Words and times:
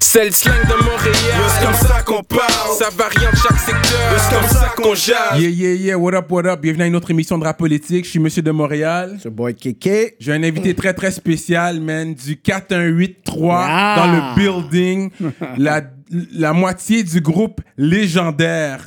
C'est 0.00 0.24
le 0.26 0.30
slang 0.30 0.54
de 0.68 0.74
Montréal. 0.84 1.14
C'est 1.58 1.64
comme 1.66 1.74
ça 1.74 2.02
qu'on 2.02 2.22
parle? 2.22 2.76
Ça 2.78 2.88
varie 2.96 3.26
en 3.26 3.36
chaque 3.36 3.58
secteur. 3.58 4.18
C'est 4.18 4.34
comme 4.34 4.48
ça 4.48 4.72
qu'on 4.76 4.94
jase? 4.94 5.38
Yeah, 5.40 5.50
yeah, 5.50 5.72
yeah, 5.74 5.98
what 5.98 6.14
up, 6.14 6.30
what 6.30 6.46
up? 6.46 6.60
Bienvenue 6.60 6.84
à 6.84 6.86
une 6.86 6.96
autre 6.96 7.10
émission 7.10 7.38
de 7.38 7.44
rap 7.44 7.58
politique. 7.58 8.04
Je 8.04 8.10
suis 8.10 8.18
Monsieur 8.18 8.42
de 8.42 8.50
Montréal. 8.50 9.18
Ce 9.22 9.28
boy 9.28 9.54
Kéké. 9.54 10.16
J'ai 10.20 10.32
un 10.32 10.42
invité 10.42 10.74
très, 10.74 10.94
très 10.94 11.10
spécial, 11.10 11.80
man, 11.80 12.14
du 12.14 12.36
4183 12.36 13.64
Ah. 13.68 13.94
dans 13.96 14.12
le 14.12 14.34
building. 14.36 15.10
la, 15.58 15.82
la 16.32 16.52
moitié 16.52 17.02
du 17.02 17.20
groupe 17.20 17.60
légendaire, 17.76 18.80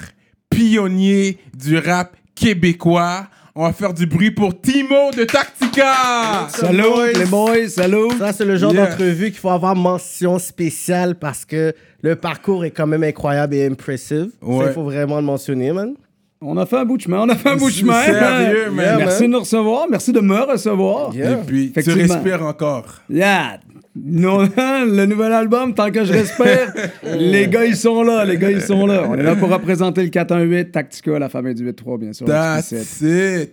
pionnier 0.49 1.37
du 1.55 1.77
rap 1.77 2.15
québécois. 2.35 3.27
On 3.61 3.63
va 3.63 3.73
faire 3.73 3.93
du 3.93 4.05
bruit 4.05 4.31
pour 4.31 4.61
Timo 4.61 5.11
de 5.11 5.25
Tactica. 5.25 6.47
Salut 6.47 6.81
les 7.13 7.25
boys, 7.25 7.67
salut. 7.67 8.07
Ça, 8.17 8.31
c'est 8.31 8.45
le 8.45 8.55
genre 8.55 8.73
Yeah. 8.73 8.85
d'entrevue 8.85 9.31
qu'il 9.31 9.39
faut 9.39 9.49
avoir 9.49 9.75
mention 9.75 10.39
spéciale 10.39 11.15
parce 11.15 11.43
que 11.43 11.73
le 12.01 12.15
parcours 12.15 12.63
est 12.63 12.71
quand 12.71 12.87
même 12.87 13.03
incroyable 13.03 13.55
et 13.55 13.65
impressive. 13.65 14.29
Ça. 14.41 14.47
Il 14.67 14.71
faut 14.73 14.83
vraiment 14.83 15.17
le 15.17 15.23
mentionner, 15.23 15.73
man. 15.73 15.95
On 16.39 16.55
a 16.55 16.65
fait 16.65 16.77
un 16.77 16.85
bout 16.85 16.95
de 16.95 17.01
chemin, 17.01 17.19
on 17.23 17.27
a 17.27 17.35
fait 17.35 17.49
un 17.49 17.57
bout 17.57 17.69
de 17.69 17.75
chemin. 17.75 18.01
sérieux. 18.01 18.71
Merci 18.71 19.23
de 19.23 19.27
nous 19.27 19.39
recevoir, 19.41 19.87
merci 19.89 20.13
de 20.13 20.21
me 20.21 20.39
recevoir. 20.39 21.13
Yeah. 21.13 21.33
Et 21.33 21.35
puis, 21.45 21.73
tu 21.73 21.91
respires 21.91 22.41
encore. 22.45 22.85
Yeah. 23.09 23.59
Non, 23.95 24.39
le 24.57 25.05
nouvel 25.05 25.33
album, 25.33 25.73
tant 25.73 25.91
que 25.91 26.03
je 26.03 26.13
respire, 26.13 26.73
les 27.03 27.47
gars, 27.47 27.65
ils 27.65 27.75
sont 27.75 28.03
là, 28.03 28.23
les 28.23 28.37
gars, 28.37 28.51
ils 28.51 28.61
sont 28.61 28.85
là. 28.85 29.05
On 29.07 29.15
est 29.15 29.23
là 29.23 29.35
pour 29.35 29.49
représenter 29.49 30.03
le 30.03 30.09
418 30.09 30.71
Tactica, 30.71 31.19
la 31.19 31.29
famille 31.29 31.55
du 31.55 31.69
8-3, 31.69 31.99
bien 31.99 32.13
sûr. 32.13 32.25
That's 32.27 32.71
it. 32.71 33.51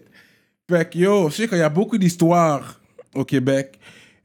Fait 0.69 0.91
que 0.91 0.99
yo, 0.99 1.29
je 1.31 1.35
sais 1.35 1.49
qu'il 1.49 1.59
y 1.59 1.63
a 1.63 1.69
beaucoup 1.69 1.97
d'histoires 1.97 2.81
au 3.15 3.25
Québec, 3.25 3.79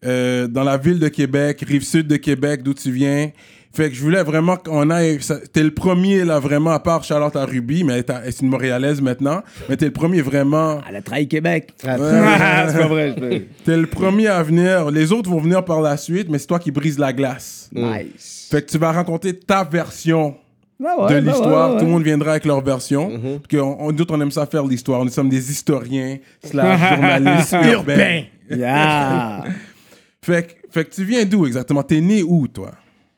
euh, 0.04 0.48
dans 0.48 0.64
la 0.64 0.78
ville 0.78 1.00
de 1.00 1.08
Québec, 1.08 1.64
rive 1.66 1.84
sud 1.84 2.08
de 2.08 2.18
Québec, 2.18 2.64
d'où 2.64 2.74
tu 2.74 2.92
viens. 2.92 3.32
Fait 3.74 3.90
que 3.90 3.96
je 3.96 4.02
voulais 4.02 4.22
vraiment 4.24 4.58
qu'on 4.58 4.90
aille. 4.90 5.20
T'es 5.54 5.64
le 5.64 5.74
premier, 5.74 6.26
là, 6.26 6.40
vraiment, 6.40 6.72
à 6.72 6.80
part 6.80 7.04
Charlotte 7.06 7.36
à 7.38 7.46
Ruby, 7.46 7.84
mais 7.86 7.94
elle 7.94 8.00
est 8.00 8.10
à- 8.10 8.20
elle 8.24 8.28
est 8.30 8.42
une 8.42 8.50
Montréalaise 8.50 9.00
maintenant. 9.02 9.44
Mais 9.70 9.78
t'es 9.78 9.86
le 9.86 9.94
premier 9.94 10.22
vraiment. 10.22 10.82
Elle 10.90 10.98
a 10.98 11.02
trahi 11.02 11.28
Québec. 11.28 11.74
Ah, 11.88 11.96
Ah, 12.00 12.68
c'est 12.70 12.80
pas 12.80 12.88
vrai. 12.88 13.16
T'es 13.66 13.78
le 13.78 13.88
premier 13.88 14.28
à 14.28 14.44
venir. 14.44 14.92
Les 14.92 15.14
autres 15.14 15.30
vont 15.30 15.40
venir 15.40 15.64
par 15.64 15.80
la 15.82 15.96
suite, 15.96 16.28
mais 16.30 16.38
c'est 16.38 16.48
toi 16.48 16.60
qui 16.60 16.72
brise 16.72 17.00
la 17.00 17.14
glace. 17.14 17.70
Nice. 17.74 18.50
Fait 18.52 18.62
que 18.66 18.70
tu 18.70 18.78
vas 18.78 18.92
raconter 18.92 19.34
ta 19.40 19.64
version 19.64 20.36
ouais, 20.80 20.88
de 21.08 21.22
ben 21.22 21.26
l'histoire. 21.26 21.70
ouais, 21.70 21.74
ouais. 21.76 21.80
Tout 21.80 21.86
le 21.86 21.92
monde 21.92 22.04
viendra 22.04 22.32
avec 22.32 22.44
leur 22.46 22.62
version. 22.62 23.10
Mhm. 23.10 23.22
Parce 23.40 23.48
que 23.48 23.58
on, 23.58 23.86
on- 23.86 23.92
nous 23.94 24.02
autres, 24.02 24.14
on 24.18 24.20
aime 24.20 24.32
ça 24.32 24.46
faire 24.48 24.66
l'histoire. 24.66 25.06
Nous 25.06 25.12
sommes 25.12 25.30
des 25.30 25.50
historiens, 25.50 26.18
slash 26.44 26.90
journalistes 26.96 27.56
urbains. 27.74 28.24
Yeah. 28.50 29.44
Fait, 30.24 30.44
que- 30.44 30.54
fait 30.70 30.86
que 30.86 30.94
tu 30.94 31.04
viens 31.04 31.26
d'où 31.26 31.48
exactement? 31.48 31.82
T'es 31.82 32.00
né 32.00 32.22
où, 32.22 32.48
toi? 32.48 32.72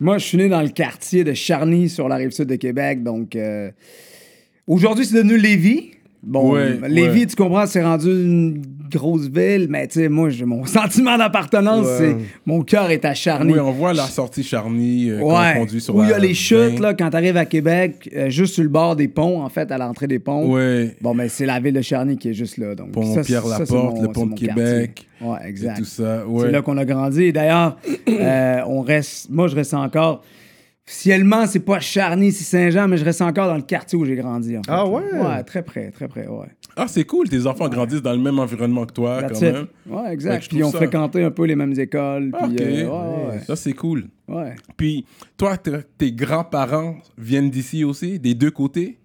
Moi, 0.04 0.18
je 0.18 0.26
suis 0.26 0.38
né 0.38 0.50
dans 0.50 0.62
le 0.62 0.68
quartier 0.68 1.24
de 1.24 1.34
Charny, 1.34 1.88
sur 1.88 2.10
la 2.10 2.18
rive 2.18 2.32
sud 2.32 2.50
de 2.50 2.58
Québec. 2.58 3.04
Donc, 3.04 3.38
euh, 3.38 3.72
aujourd'hui, 4.68 5.06
c'est 5.06 5.16
devenu 5.16 5.38
Lévis. 5.38 5.92
Bon, 6.26 6.54
Ouais, 6.54 6.80
Lévis, 6.88 7.20
ouais. 7.22 7.26
tu 7.26 7.36
comprends, 7.36 7.66
c'est 7.66 7.84
rendu 7.84 8.08
une 8.08 8.62
grosse 8.90 9.28
ville, 9.28 9.68
mais 9.70 9.88
tu 9.88 10.00
sais, 10.00 10.08
moi, 10.08 10.30
j'ai 10.30 10.46
mon 10.46 10.66
sentiment 10.68 11.18
d'appartenance, 11.18 11.86
Ouais. 11.86 11.98
c'est 11.98 12.16
mon 12.46 12.62
cœur 12.62 12.90
est 12.92 13.04
à 13.04 13.14
Charny. 13.14 13.52
Oui, 13.54 13.60
on 13.60 13.72
voit 13.72 13.92
la 13.94 14.04
sortie 14.06 14.42
Charny 14.44 15.10
euh, 15.10 15.20
quand 15.20 15.44
on 15.56 15.60
conduit 15.60 15.82
sur 15.82 15.96
où 15.96 16.04
il 16.04 16.10
y 16.10 16.14
a 16.14 16.20
les 16.20 16.34
chutes, 16.34 16.76
20. 16.76 16.80
là, 16.80 16.94
quand 16.94 17.10
tu 17.10 17.18
arrives 17.18 17.36
à 17.36 17.44
Québec, 17.46 18.10
euh, 18.16 18.30
juste 18.30 18.54
sur 18.54 18.64
le 18.64 18.70
bord 18.70 18.96
des 18.96 19.10
ponts, 19.10 19.42
en 19.44 19.50
fait, 19.50 19.70
à 19.72 19.78
l'entrée 19.78 20.08
des 20.08 20.20
ponts. 20.20 20.50
Ouais. 20.50 20.96
Bon, 21.02 21.14
mais 21.14 21.28
c'est 21.28 21.46
la 21.46 21.60
ville 21.60 21.74
de 21.74 21.82
Charny 21.82 22.18
qui 22.18 22.30
est 22.30 22.34
juste 22.34 22.58
là. 22.58 22.74
Donc, 22.74 22.92
Pont 22.92 23.22
Pierre-Laporte, 23.22 24.02
le 24.02 24.08
pont 24.10 24.28
de 24.28 24.36
Québec. 24.36 25.08
quartier. 25.20 25.30
Ouais, 25.30 25.38
exact. 25.50 25.78
tout 25.80 25.86
ça. 25.86 26.24
C'est 26.40 26.52
là 26.52 26.62
qu'on 26.62 26.78
a 26.78 26.86
grandi. 26.86 27.24
Et 27.24 27.32
d'ailleurs, 27.34 27.78
euh, 28.10 28.62
on 28.68 28.80
reste. 28.82 29.30
Moi, 29.30 29.48
je 29.50 29.56
reste 29.56 29.74
encore. 29.74 30.22
Officiellement, 30.86 31.46
c'est 31.48 31.62
pas 31.62 31.80
Charny, 31.80 32.32
c'est 32.34 32.44
Saint-Jean, 32.44 32.90
mais 32.90 32.98
je 32.98 33.06
reste 33.06 33.22
encore 33.22 33.48
dans 33.48 33.56
le 33.56 33.62
quartier 33.62 33.98
où 33.98 34.04
j'ai 34.04 34.16
grandi. 34.16 34.58
En 34.58 34.64
fait. 34.64 34.70
Ah 34.70 34.86
ouais? 34.86 35.02
Ouais, 35.14 35.44
très 35.44 35.64
près, 35.64 35.92
très 35.92 36.10
près, 36.10 36.28
ouais. 36.28 36.48
Ah, 36.76 36.88
c'est 36.90 37.06
cool. 37.06 37.30
Tes 37.30 37.46
enfants 37.48 37.70
grandissent 37.70 38.02
dans 38.02 38.12
le 38.12 38.18
même 38.20 38.38
environnement 38.38 38.86
que 38.86 38.92
toi, 38.94 39.22
That's 39.22 39.40
quand 39.40 39.46
it. 39.48 39.54
même. 39.54 39.68
Ouais, 39.88 40.12
exact. 40.14 40.48
Puis 40.50 40.60
trouve 40.60 40.70
on 40.70 40.72
ça- 40.72 40.78
fréquentait 40.80 41.24
un 41.24 41.32
peu 41.32 41.46
les 41.46 41.56
mêmes 41.56 41.78
écoles. 41.80 42.32
Puis, 42.32 42.52
Ok. 42.56 42.62
euh, 42.62 43.30
ouais, 43.30 43.40
Ça, 43.48 43.56
c'est 43.56 43.72
cool. 43.74 44.06
ouais. 44.28 44.56
Puis, 44.76 45.06
toi, 45.38 45.56
tes 45.58 46.12
grands-parents 46.12 46.96
viennent 47.18 47.50
d'ici 47.50 47.84
aussi, 47.86 48.20
des 48.20 48.34
deux 48.34 48.52
côtés? 48.52 48.98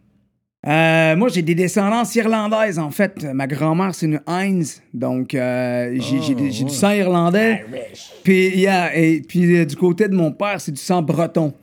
Euh, 0.66 1.14
moi, 1.14 1.28
j'ai 1.28 1.42
des 1.42 1.54
descendances 1.54 2.12
irlandaises, 2.16 2.80
en 2.80 2.90
fait. 2.90 3.22
Ma 3.32 3.46
grand-mère, 3.46 3.94
c'est 3.94 4.06
une 4.06 4.20
Heinz. 4.26 4.82
Donc, 4.92 5.32
euh, 5.34 5.96
j'ai 6.00 6.34
du 6.64 6.70
sang 6.70 6.90
irlandais. 6.90 7.64
Puis, 8.24 8.48
yeah, 8.56 8.96
et 8.96 9.20
puis 9.20 9.56
euh, 9.58 9.64
du 9.64 9.76
côté 9.76 10.08
de 10.08 10.14
mon 10.16 10.32
père, 10.32 10.60
c'est 10.60 10.72
du 10.72 10.80
sang 10.80 11.02
breton. 11.02 11.54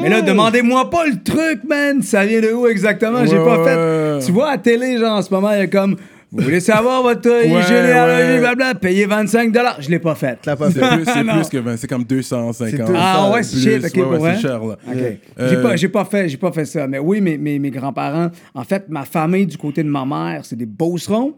Mais 0.00 0.08
là, 0.08 0.22
demandez-moi 0.22 0.88
pas 0.90 1.06
le 1.06 1.22
truc, 1.22 1.60
man. 1.68 2.02
Ça 2.02 2.24
vient 2.24 2.40
de 2.40 2.52
où 2.52 2.66
exactement? 2.66 3.24
J'ai 3.26 3.38
Ouais, 3.38 3.44
pas 3.44 3.58
ouais, 3.58 3.64
fait. 3.64 3.76
ouais. 4.16 4.24
Tu 4.24 4.32
vois, 4.32 4.50
à 4.50 4.58
télé, 4.58 4.98
genre, 4.98 5.18
en 5.18 5.22
ce 5.22 5.32
moment, 5.32 5.50
il 5.52 5.58
y 5.58 5.62
a 5.62 5.66
comme. 5.66 5.96
Vous 6.34 6.44
voulez 6.44 6.60
savoir 6.60 7.02
votre 7.02 7.28
Ouais, 7.30 7.62
généalogie, 7.62 8.38
blabla, 8.40 8.74
payez 8.74 9.04
25 9.04 9.52
Je 9.80 9.90
l'ai 9.90 9.98
pas 9.98 10.14
fait. 10.14 10.38
Pas 10.40 10.56
C'est 10.70 10.80
plus, 10.80 11.04
plus 11.04 11.48
que 11.50 11.58
20, 11.58 11.76
c'est 11.76 11.86
comme 11.88 12.04
250. 12.04 12.54
C'est 12.70 12.76
200. 12.78 12.92
Ah 12.96 13.30
ouais, 13.34 13.42
c'est 13.42 13.56
shit, 13.58 13.84
ok, 13.84 14.02
pour 14.04 14.12
vrai? 14.18 14.38
cher, 14.38 14.58
là. 14.64 14.76
OK. 14.88 14.96
Euh, 15.40 15.48
J'ai 15.50 15.56
pas, 15.62 15.76
j'ai 15.76 15.88
pas 15.88 16.04
fait, 16.06 16.28
j'ai 16.30 16.38
pas 16.38 16.50
fait 16.52 16.64
ça. 16.64 16.86
Mais 16.86 16.98
oui, 16.98 17.20
mes, 17.20 17.36
mes, 17.36 17.58
mes 17.58 17.70
grands-parents, 17.70 18.30
en 18.54 18.64
fait, 18.64 18.84
ma 18.88 19.04
famille 19.04 19.44
du 19.46 19.58
côté 19.58 19.82
de 19.82 19.88
ma 19.90 20.06
mère, 20.06 20.40
c'est 20.44 20.56
des 20.56 20.64
beaucerons. 20.64 21.34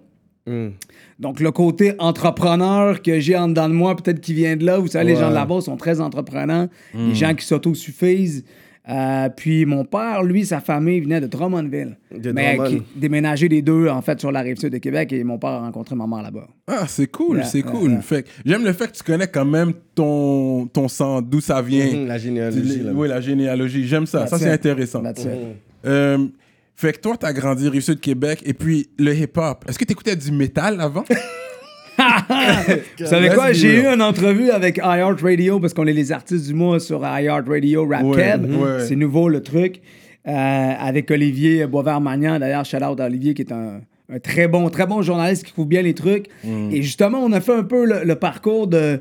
Hmm. 0.47 0.69
Donc, 1.19 1.41
le 1.41 1.51
côté 1.53 1.95
entrepreneur 1.99 3.01
que 3.03 3.19
j'ai 3.21 3.37
en 3.37 3.49
dedans 3.49 3.69
de 3.69 3.75
moi, 3.75 3.97
peut-être 3.97 4.21
qui 4.21 4.35
vient 4.35 4.57
de 4.57 4.65
là. 4.67 4.79
Vous 4.79 4.89
savez, 4.89 5.07
les 5.13 5.17
gens 5.17 5.31
de 5.31 5.35
là-bas 5.35 5.61
sont 5.63 5.77
très 5.77 6.01
entreprenants. 6.01 6.69
Hmm. 6.93 7.09
Les 7.09 7.15
gens 7.15 7.35
qui 7.35 7.47
s'autosuffisent. 7.47 8.45
Euh, 8.87 9.31
puis 9.35 9.65
mon 9.65 9.87
père, 9.87 10.23
lui, 10.23 10.45
sa 10.45 10.61
famille 10.61 11.01
venait 11.01 11.19
de 11.23 11.27
Drummondville. 11.27 11.97
De 12.15 12.33
mais 12.33 12.57
Drummond. 12.57 12.69
qui 12.71 12.83
déménagé 12.97 13.49
les 13.49 13.63
deux, 13.63 13.89
en 13.89 14.03
fait, 14.03 14.21
sur 14.21 14.31
la 14.31 14.41
rive 14.43 14.59
sud 14.59 14.73
de 14.75 14.77
Québec. 14.79 15.11
Et 15.15 15.25
mon 15.25 15.39
père 15.39 15.51
a 15.53 15.61
rencontré 15.61 15.95
ma 15.97 16.07
mère 16.07 16.21
là-bas. 16.23 16.47
Ah, 16.67 16.85
c'est 16.87 17.07
cool, 17.07 17.39
Yeah, 17.39 17.47
c'est 17.47 17.61
yeah, 17.61 17.71
cool. 17.71 17.91
yeah. 18.11 18.21
J'aime 18.45 18.65
le 18.65 18.75
fait 18.75 18.89
que 18.93 18.97
tu 18.99 19.03
connais 19.03 19.27
quand 19.29 19.47
même 19.47 19.73
ton, 19.95 20.67
ton 20.67 20.89
sang, 20.89 21.23
d'où 21.23 21.41
ça 21.41 21.63
vient. 21.63 21.87
Mhm, 21.87 22.07
La 22.07 22.19
généalogie, 22.19 22.81
là. 22.83 22.91
Oui, 22.95 23.09
la 23.09 23.23
généalogie. 23.23 23.87
J'aime 23.87 24.05
ça. 24.05 24.27
ça, 24.27 24.37
c'est 24.39 24.49
it. 24.49 24.53
intéressant. 24.53 25.03
That's 25.03 25.25
it. 25.25 25.31
Euh, 25.87 26.19
fait 26.77 26.93
que 26.93 27.01
toi, 27.01 27.17
t'as 27.19 27.33
grandi 27.33 27.69
Rive-Sud 27.69 28.01
Québec 28.01 28.43
et 28.45 28.55
puis 28.55 28.89
le 28.99 29.15
hip-hop. 29.15 29.65
Est-ce 29.69 29.79
que 29.79 29.85
t'écoutais 29.85 30.17
du 30.17 30.33
métal 30.33 30.81
avant? 30.81 31.05
Vous 32.99 33.07
savez 33.07 33.29
quoi? 33.31 33.53
J'ai 33.53 33.83
eu 33.83 33.87
une 33.87 34.03
entrevue 34.03 34.51
avec 34.51 34.79
iHeartRadio 34.79 35.61
parce 35.61 35.75
qu'on 35.75 35.87
est 35.87 35.93
les 35.93 36.11
artistes 36.13 36.47
du 36.47 36.55
mois 36.55 36.81
sur 36.81 37.03
iHeartRadio 37.05 37.87
Rap 37.87 38.03
Ouais, 38.03 38.17
Keb. 38.17 38.51
ouais. 38.57 38.87
C'est 38.87 38.97
nouveau 38.97 39.29
le 39.29 39.43
truc. 39.43 39.81
Euh, 40.27 40.33
avec 40.33 41.11
Olivier 41.11 41.67
Boisvert-Magnan. 41.67 42.39
D'ailleurs, 42.41 42.65
shout 42.65 42.83
out 42.83 42.99
à 42.99 43.07
Olivier 43.07 43.35
qui 43.35 43.43
est 43.43 43.53
un, 43.53 43.81
un 44.13 44.19
très 44.19 44.49
bon, 44.49 44.69
très 44.71 44.87
bon 44.87 45.03
journaliste 45.03 45.45
qui 45.45 45.53
couvre 45.53 45.69
bien 45.69 45.83
les 45.83 45.95
trucs. 45.95 46.27
Mm. 46.43 46.71
Et 46.73 46.83
justement, 46.83 47.19
on 47.19 47.31
a 47.33 47.41
fait 47.41 47.55
un 47.55 47.63
peu 47.63 47.85
le, 47.85 48.05
le 48.05 48.15
parcours 48.17 48.67
de. 48.67 49.01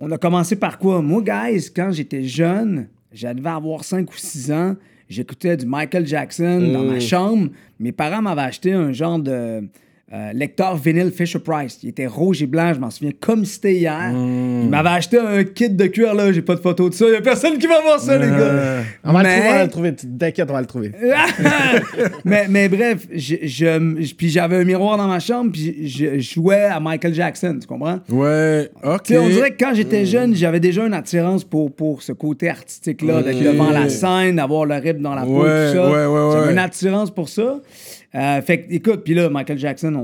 On 0.00 0.10
a 0.10 0.18
commencé 0.18 0.56
par 0.56 0.78
quoi? 0.78 1.02
Moi, 1.02 1.22
guys, 1.22 1.70
quand 1.74 1.92
j'étais 1.92 2.24
jeune, 2.24 2.88
j'avais 3.12 3.48
avoir 3.48 3.84
5 3.84 4.10
ou 4.10 4.16
6 4.16 4.52
ans, 4.52 4.74
j'écoutais 5.08 5.56
du 5.56 5.66
Michael 5.66 6.06
Jackson 6.06 6.70
dans 6.72 6.82
Mm. 6.84 6.86
ma 6.90 7.00
chambre. 7.00 7.48
Mes 7.80 7.92
parents 7.92 8.22
m'avaient 8.22 8.42
acheté 8.42 8.72
un 8.72 8.92
genre 8.92 9.18
de 9.18 9.68
euh, 10.12 10.32
lecteur 10.34 10.76
vinyle 10.76 11.10
Fisher 11.10 11.38
Price. 11.38 11.78
Il 11.82 11.88
était 11.88 12.06
rouge 12.06 12.42
et 12.42 12.46
blanc, 12.46 12.72
je 12.74 12.78
m'en 12.78 12.90
souviens 12.90 13.12
comme 13.18 13.44
si 13.44 13.54
c'était 13.54 13.72
hier. 13.74 14.12
Mm. 14.12 14.62
Ils 14.64 14.68
m'avaient 14.68 14.88
acheté 14.90 15.18
un 15.18 15.42
kit 15.44 15.70
de 15.70 15.86
cuir, 15.86 16.14
là, 16.14 16.30
j'ai 16.32 16.42
pas 16.42 16.54
de 16.54 16.60
photo 16.60 16.88
de 16.90 16.94
ça. 16.94 17.06
Il 17.08 17.12
y 17.14 17.16
a 17.16 17.20
personne 17.22 17.58
qui 17.58 17.66
va 17.66 17.80
voir 17.80 17.98
ça, 17.98 18.18
les 18.18 18.28
gars. 18.28 18.82
On 19.02 19.12
va 19.12 19.22
Mais- 19.22 19.28
le 19.36 19.40
trouver, 19.40 19.48
on 19.48 19.52
va 19.56 19.64
le 19.64 19.70
trouver. 19.70 19.94
T'inquiète, 20.18 20.50
on 20.50 20.52
va 20.52 20.60
le 20.60 20.66
trouver. 20.66 20.92
mais, 22.24 22.46
mais 22.48 22.68
bref, 22.68 23.06
je, 23.12 23.36
je- 23.42 24.14
puis 24.14 24.28
j'avais 24.28 24.56
un 24.56 24.64
miroir 24.64 24.96
dans 24.96 25.08
ma 25.08 25.20
chambre, 25.20 25.52
puis 25.52 25.88
je, 25.88 26.18
je 26.20 26.34
jouais 26.34 26.64
à 26.64 26.80
Michael 26.80 27.14
Jackson, 27.14 27.56
tu 27.60 27.66
comprends? 27.66 28.00
Ouais, 28.10 28.70
ok. 28.82 29.02
Tu 29.04 29.14
sais, 29.14 29.18
on 29.18 29.28
dirait 29.28 29.50
que 29.52 29.64
quand 29.64 29.74
j'étais 29.74 30.06
jeune, 30.06 30.34
j'avais 30.34 30.60
déjà 30.60 30.86
une 30.86 30.94
attirance 30.94 31.44
pour, 31.44 31.74
pour 31.74 32.02
ce 32.02 32.12
côté 32.12 32.48
artistique-là, 32.50 33.22
d'être 33.22 33.38
Ok. 33.38 33.42
devant 33.52 33.70
la 33.70 33.88
scène, 33.88 34.36
d'avoir 34.36 34.66
le 34.66 34.74
rythme 34.74 35.02
dans 35.02 35.14
la 35.14 35.22
peau, 35.22 35.42
Ouais, 35.44 35.70
tout 35.70 35.76
ça. 35.76 35.90
ouais, 35.90 36.06
ouais, 36.06 36.32
J'avais 36.32 36.52
une 36.52 36.58
attirance 36.58 37.10
pour 37.10 37.28
ça. 37.28 37.56
Euh, 38.16 38.40
fait 38.42 38.60
que, 38.62 38.72
écoute, 38.72 39.02
puis 39.04 39.12
là, 39.14 39.28
Michael 39.28 39.58
Jackson, 39.58 39.92
on, 39.96 40.00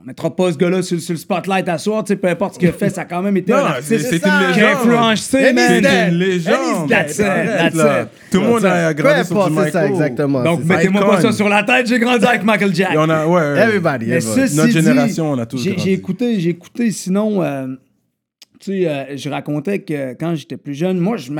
on 0.00 0.06
mettra 0.06 0.34
pas 0.36 0.52
ce 0.52 0.56
gars-là 0.56 0.82
sur, 0.82 1.00
sur 1.00 1.14
le 1.14 1.18
spotlight 1.18 1.68
à 1.68 1.78
soir, 1.78 2.04
tu 2.04 2.12
sais, 2.12 2.16
peu 2.16 2.28
importe 2.28 2.54
ce 2.54 2.58
qu'il 2.60 2.68
a 2.68 2.72
fait, 2.72 2.90
ça 2.90 3.00
a 3.00 3.04
quand 3.06 3.22
même 3.22 3.36
été 3.36 3.50
Non, 3.50 3.58
un 3.58 3.80
c'est 3.82 3.96
artiste 3.96 4.06
c'est 4.10 4.14
une 4.16 4.20
qui 4.22 4.28
a 4.28 4.48
légende. 4.52 4.70
influencé, 4.72 5.52
man. 5.52 5.82
C'est 5.82 6.08
une 6.10 6.14
légende. 6.18 6.88
That's 6.88 7.18
it, 7.18 7.24
that's. 7.24 8.08
Tout 8.30 8.40
le 8.40 8.46
monde 8.46 8.64
a 8.64 8.94
grandi 8.94 9.24
sur 9.26 9.44
c'est 9.48 9.54
ça, 9.54 9.80
Michael. 9.80 9.90
exactement. 9.90 10.42
Donc, 10.44 10.64
mettez-moi 10.64 11.04
pas 11.06 11.20
ça 11.20 11.32
sur 11.32 11.48
la 11.48 11.64
tête, 11.64 11.88
j'ai 11.88 11.98
grandi 11.98 12.24
avec 12.24 12.44
Michael 12.44 12.72
Jackson. 12.74 12.98
on 13.00 13.08
a, 13.10 13.26
ouais, 13.26 13.32
ouais. 13.34 13.58
Everybody, 13.60 14.12
everybody. 14.12 14.56
Notre 14.56 14.70
génération, 14.72 15.32
on 15.32 15.38
a 15.38 15.46
tous 15.46 15.58
j'ai, 15.60 15.70
grandi. 15.72 15.82
j'ai 15.84 15.92
écouté, 15.92 16.38
j'ai 16.40 16.50
écouté 16.50 16.90
sinon 16.92 17.42
euh, 17.42 17.66
Tu 18.64 18.80
sais, 18.82 18.88
euh, 18.88 19.16
je 19.16 19.28
racontais 19.28 19.80
que 19.80 20.14
quand 20.14 20.34
j'étais 20.34 20.56
plus 20.56 20.72
jeune, 20.72 20.98
moi, 20.98 21.18
je 21.18 21.30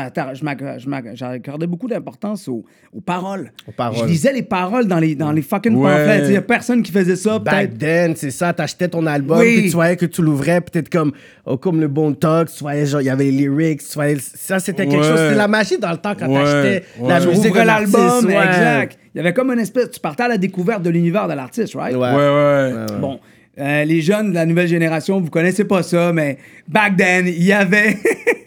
beaucoup 1.66 1.88
d'importance 1.88 2.48
aux, 2.48 2.64
aux 2.92 3.00
paroles. 3.00 3.50
Aux 3.66 3.72
paroles. 3.72 3.98
Je 4.00 4.04
lisais 4.04 4.32
les 4.32 4.42
paroles 4.42 4.86
dans 4.86 4.98
les, 4.98 5.14
dans 5.14 5.32
les 5.32 5.40
fucking 5.40 5.74
Ouais. 5.74 5.90
pamphlets. 5.90 6.24
Il 6.26 6.30
n'y 6.32 6.36
a 6.36 6.42
personne 6.42 6.82
qui 6.82 6.92
faisait 6.92 7.16
ça, 7.16 7.38
Back 7.38 7.78
then, 7.78 8.14
c'est 8.14 8.30
ça, 8.30 8.52
t'achetais 8.52 8.88
ton 8.88 9.06
album, 9.06 9.38
Oui. 9.38 9.54
puis 9.60 9.64
tu 9.70 9.74
voyais 9.74 9.96
que 9.96 10.04
tu 10.06 10.20
l'ouvrais, 10.20 10.60
peut-être 10.60 10.90
comme, 10.90 11.12
oh, 11.46 11.56
comme 11.56 11.80
le 11.80 11.88
Bon 11.88 12.12
Talk, 12.12 12.50
tu 12.52 12.58
voyais, 12.62 12.84
genre, 12.84 13.00
il 13.00 13.06
y 13.06 13.10
avait 13.10 13.24
les 13.24 13.30
lyrics, 13.30 13.80
tu 13.80 13.94
voyais, 13.94 14.16
ça, 14.18 14.58
c'était 14.58 14.86
quelque 14.86 15.04
chose, 15.04 15.18
c'était 15.18 15.34
la 15.34 15.48
magie 15.48 15.78
dans 15.78 15.92
le 15.92 15.96
temps 15.96 16.14
quand 16.18 16.28
Ouais. 16.28 16.44
t'achetais 16.44 16.84
la 17.02 17.20
musique 17.24 17.54
l'album, 17.54 18.30
exact. 18.30 18.98
Il 19.14 19.18
y 19.18 19.20
avait 19.20 19.32
comme 19.32 19.50
une 19.52 19.60
espèce. 19.60 19.92
Tu 19.92 20.00
partais 20.00 20.24
à 20.24 20.28
la 20.28 20.38
découverte 20.38 20.82
de 20.82 20.90
l'univers 20.90 21.28
de 21.28 21.34
l'artiste, 21.34 21.76
right? 21.76 21.94
Ouais. 21.94 22.00
Ouais, 22.10 22.16
ouais. 22.16 22.98
Bon, 23.00 23.20
euh, 23.58 23.84
les 23.84 24.00
jeunes 24.00 24.30
de 24.30 24.34
la 24.34 24.46
nouvelle 24.46 24.68
génération, 24.68 25.20
vous 25.20 25.30
connaissez 25.30 25.64
pas 25.64 25.82
ça, 25.82 26.12
mais 26.12 26.38
back 26.68 26.96
then, 26.96 27.26
il 27.28 27.44
y 27.44 27.52
avait, 27.52 27.96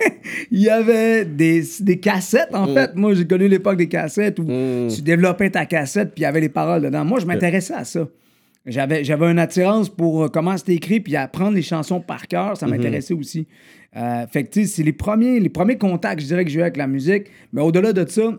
il 0.52 0.60
y 0.60 0.70
avait 0.70 1.26
des, 1.26 1.64
des 1.80 1.98
cassettes, 1.98 2.54
en 2.54 2.74
fait. 2.74 2.96
Moi, 2.96 3.14
j'ai 3.14 3.26
connu 3.26 3.48
l'époque 3.48 3.78
des 3.78 3.88
cassettes 3.88 4.40
où 4.40 4.46
tu 4.46 5.02
développais 5.02 5.50
ta 5.50 5.66
cassette, 5.66 6.14
puis 6.14 6.22
il 6.22 6.24
y 6.24 6.28
avait 6.28 6.42
les 6.42 6.50
paroles 6.50 6.82
dedans. 6.82 7.06
Moi, 7.06 7.20
je 7.20 7.26
m'intéressais 7.26 7.74
à 7.74 7.86
ça. 7.86 8.08
J'avais, 8.68 9.06
j'avais 9.06 9.32
une 9.32 9.40
attirance 9.40 9.88
pour 9.88 10.26
euh, 10.26 10.28
comment 10.28 10.58
c'était 10.58 10.76
écrit, 10.76 11.00
puis 11.00 11.16
apprendre 11.16 11.56
les 11.56 11.62
chansons 11.62 12.02
par 12.02 12.28
cœur, 12.28 12.58
ça 12.58 12.68
m'intéressait 12.68 13.14
aussi. 13.14 13.48
Euh, 13.96 14.28
fait 14.28 14.44
que, 14.44 14.50
tu 14.50 14.66
sais, 14.66 14.68
c'est 14.68 14.84
les 14.84 14.92
premiers, 14.92 15.40
les 15.40 15.50
premiers 15.50 15.78
contacts, 15.78 16.20
je 16.22 16.28
dirais, 16.28 16.44
que 16.44 16.52
j'ai 16.52 16.60
eu 16.60 16.64
avec 16.64 16.76
la 16.76 16.88
musique. 16.88 17.28
Mais 17.54 17.62
au-delà 17.62 17.94
de 17.94 18.06
ça, 18.10 18.34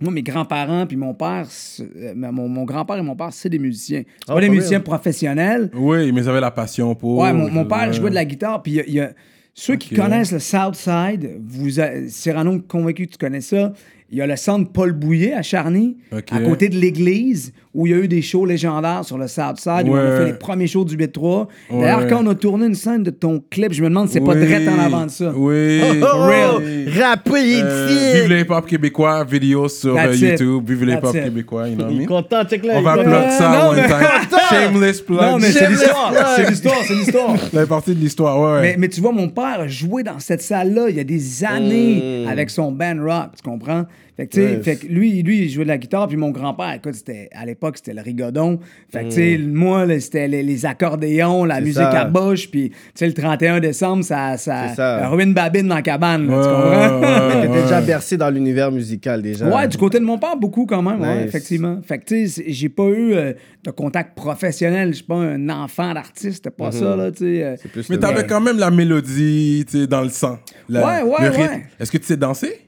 moi, 0.00 0.12
mes 0.12 0.22
grands-parents 0.22 0.86
puis 0.86 0.96
mon 0.96 1.14
père, 1.14 1.46
euh, 1.80 2.12
mon, 2.14 2.48
mon 2.48 2.64
grand-père 2.64 2.96
et 2.98 3.02
mon 3.02 3.16
père, 3.16 3.32
c'est 3.32 3.48
des 3.48 3.58
musiciens. 3.58 4.02
C'est 4.06 4.30
Oh, 4.32 4.34
pas 4.34 4.40
des 4.40 4.48
musiciens 4.48 4.80
professionnels. 4.80 5.70
Oui, 5.74 6.12
mais 6.12 6.22
ils 6.22 6.28
avaient 6.28 6.40
la 6.40 6.50
passion 6.50 6.94
pour. 6.94 7.18
Ouais, 7.18 7.32
mon, 7.32 7.50
mon 7.50 7.64
père 7.64 7.92
jouait 7.92 8.10
de 8.10 8.14
la 8.14 8.24
guitare, 8.24 8.62
puis 8.62 8.72
il 8.72 8.76
y 8.76 8.80
a- 8.80 8.84
il 8.86 8.94
y 8.94 9.00
a, 9.00 9.10
ceux 9.54 9.74
qui 9.76 9.94
connaissent 9.94 10.30
le 10.32 10.38
Southside, 10.38 11.40
vous, 11.44 11.80
a- 11.80 12.06
Cyrano, 12.08 12.60
convaincu 12.60 13.06
que 13.06 13.12
tu 13.12 13.18
connais 13.18 13.40
ça, 13.40 13.72
il 14.10 14.18
y 14.18 14.22
a 14.22 14.26
le 14.26 14.36
centre 14.36 14.70
Paul 14.72 14.92
Bouillet 14.92 15.34
à 15.34 15.42
Charny, 15.42 15.96
à 16.30 16.40
côté 16.40 16.68
de 16.70 16.76
l'église, 16.76 17.52
où 17.74 17.86
il 17.86 17.90
y 17.90 17.94
a 17.94 17.98
eu 17.98 18.08
des 18.08 18.22
shows 18.22 18.46
légendaires 18.46 19.04
sur 19.04 19.18
le 19.18 19.28
Southside, 19.28 19.86
où 19.86 19.92
on 19.92 19.96
a 19.96 20.16
fait 20.16 20.24
les 20.24 20.32
premiers 20.32 20.66
shows 20.66 20.84
du 20.84 20.96
B3. 20.96 21.46
D'ailleurs, 21.70 22.06
quand 22.08 22.24
on 22.24 22.30
a 22.30 22.34
tourné 22.34 22.66
une 22.66 22.74
scène 22.74 23.02
de 23.02 23.10
ton 23.10 23.42
clip, 23.50 23.72
je 23.72 23.82
me 23.82 23.88
demande 23.88 24.08
si 24.08 24.14
c'est 24.14 24.20
pas 24.20 24.34
direct 24.34 24.66
en 24.68 24.78
avant 24.78 25.04
de 25.06 25.10
ça. 25.10 25.32
Oui. 25.36 25.80
Oh, 26.10 26.22
real. 26.24 26.88
Rappé, 26.98 27.60
Euh, 27.62 27.88
ici. 27.90 28.20
vive 28.20 28.28
le 28.30 28.40
hip-hop 28.40 28.66
québécois, 28.66 29.24
vidéo 29.24 29.68
sur 29.68 29.96
euh. 29.96 30.14
YouTube. 30.14 30.64
Vive 30.68 30.84
le 30.84 30.92
hip-hop 30.94 31.12
québécois, 31.12 31.68
you 31.68 31.76
know 31.76 31.86
what 31.86 32.06
content, 32.22 32.44
check 32.48 32.64
là. 32.64 32.74
On 32.76 32.82
va 32.82 32.96
est 32.96 33.02
plug 33.04 33.14
content. 33.14 33.30
ça 33.30 33.48
non, 33.50 33.70
one 33.70 33.76
mais- 33.76 33.86
time. 33.88 34.38
Shameless 34.50 35.00
plug. 35.02 35.20
Non, 35.20 35.38
mais 35.38 35.50
c'est 35.52 35.68
l'histoire. 35.68 36.12
C'est 36.36 36.48
l'histoire, 36.48 36.76
c'est 36.86 36.94
l'histoire. 36.94 37.38
Ça 37.38 37.46
fait 37.60 37.66
partie 37.66 37.94
de 37.94 38.00
l'histoire, 38.00 38.40
ouais. 38.40 38.60
Mais, 38.62 38.76
mais 38.78 38.88
tu 38.88 39.00
vois, 39.00 39.12
mon 39.12 39.28
père 39.28 39.60
a 39.60 39.68
joué 39.68 40.02
dans 40.02 40.18
cette 40.18 40.40
salle-là 40.42 40.86
il 40.88 40.96
y 40.96 41.00
a 41.00 41.04
des 41.04 41.44
années 41.44 42.24
Mm. 42.24 42.28
avec 42.28 42.50
son 42.50 42.72
band 42.72 42.96
rock, 43.02 43.30
tu 43.36 43.42
comprends? 43.48 43.84
Fait 44.16 44.26
que, 44.26 44.40
Yes. 44.40 44.64
fait 44.64 44.76
que 44.76 44.86
lui, 44.88 45.22
lui, 45.22 45.42
il 45.44 45.48
jouait 45.48 45.62
de 45.62 45.68
la 45.68 45.78
guitare, 45.78 46.08
puis 46.08 46.16
mon 46.16 46.30
grand-père, 46.30 46.72
écoute, 46.74 46.94
c'était, 46.94 47.28
à 47.32 47.46
l'époque, 47.46 47.76
c'était 47.76 47.94
le 47.94 48.02
rigodon. 48.02 48.58
Fait 48.92 49.04
que, 49.04 49.10
tu 49.10 49.14
sais, 49.14 49.38
moi, 49.38 49.86
là, 49.86 50.00
c'était 50.00 50.26
les, 50.26 50.42
les 50.42 50.66
accordéons, 50.66 51.44
la 51.44 51.54
Mm. 51.54 51.58
C'est 51.58 51.64
musique 51.66 51.82
ça. 51.82 52.00
à 52.00 52.04
bouche, 52.04 52.50
puis, 52.50 52.70
tu 52.70 52.76
sais, 52.96 53.06
le 53.06 53.12
31 53.12 53.60
décembre, 53.60 54.02
ça, 54.02 54.36
ça, 54.36 54.74
ça. 54.74 55.08
ruine 55.08 55.34
babine 55.34 55.68
dans 55.68 55.76
la 55.76 55.82
cabane, 55.82 56.26
là, 56.26 56.36
Ouais, 56.36 56.42
tu 56.42 56.48
comprends? 56.48 57.00
ouais, 57.00 57.42
T'étais 57.46 57.62
déjà 57.62 57.80
bercé 57.80 58.16
dans 58.16 58.30
l'univers 58.30 58.72
musical, 58.72 59.22
déjà. 59.22 59.48
Ouais, 59.48 59.68
du 59.68 59.76
côté 59.76 60.00
de 60.00 60.04
mon 60.04 60.18
père, 60.18 60.36
beaucoup 60.36 60.66
quand 60.66 60.82
même, 60.82 60.98
Nice. 60.98 61.26
effectivement. 61.28 61.78
Fait 61.86 61.98
que, 61.98 62.04
tu 62.06 62.26
sais, 62.26 62.44
j'ai 62.48 62.68
pas 62.68 62.86
eu 62.88 63.12
euh, 63.14 63.32
de 63.64 63.70
contact 63.70 64.16
professionnel. 64.16 64.88
Je 64.88 64.94
suis 64.96 65.04
pas 65.04 65.14
un 65.14 65.48
enfant 65.48 65.94
d'artiste, 65.94 66.38
c'était 66.42 66.50
pas 66.50 66.72
ça, 66.72 66.96
là, 66.96 67.12
tu 67.12 67.18
sais. 67.18 67.44
euh. 67.44 67.56
Mais 67.88 67.98
t'avais 67.98 68.26
quand 68.26 68.40
même 68.40 68.58
la 68.58 68.72
mélodie, 68.72 69.64
tu 69.70 69.78
sais, 69.82 69.86
dans 69.86 70.02
le 70.02 70.08
sang. 70.08 70.38
La- 70.68 70.84
Ouais, 70.84 71.02
ouais, 71.08 71.16
le 71.24 71.28
rythme. 71.28 71.40
ouais. 71.54 71.66
Est-ce 71.78 71.92
que 71.92 71.98
tu 71.98 72.04
sais 72.06 72.16
danser? 72.16 72.67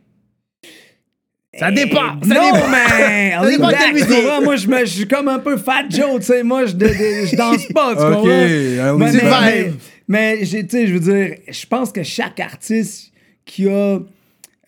Ça 1.54 1.70
dépend. 1.72 2.20
Ça 2.22 2.34
non, 2.34 2.52
dépend. 2.52 2.68
mais 2.70 3.30
Ça 3.40 3.50
dépend 3.50 3.68
quelle 3.70 3.88
tu 3.88 3.92
musique. 4.08 4.24
moi, 4.44 4.56
je, 4.56 4.68
me- 4.68 4.78
je 4.80 4.84
suis 4.90 5.08
comme 5.08 5.28
un 5.28 5.38
peu 5.40 5.56
fat 5.56 5.84
Joe, 5.90 6.20
tu 6.20 6.26
sais. 6.26 6.42
Moi, 6.44 6.66
je, 6.66 6.72
de- 6.74 6.86
de- 6.86 7.26
je 7.26 7.34
danse 7.36 7.66
pas, 7.74 7.94
tu 7.96 8.02
Ok, 8.02 8.14
comprends? 8.14 8.24
I'll 8.46 8.96
Mais, 8.96 9.72
mais, 10.06 10.38
tu 10.40 10.46
sais, 10.68 10.86
je 10.86 10.92
veux 10.94 11.00
dire, 11.00 11.36
je 11.48 11.66
pense 11.66 11.90
que 11.92 12.02
chaque 12.04 12.38
artiste 12.38 13.12
qui 13.44 13.68
a 13.68 13.98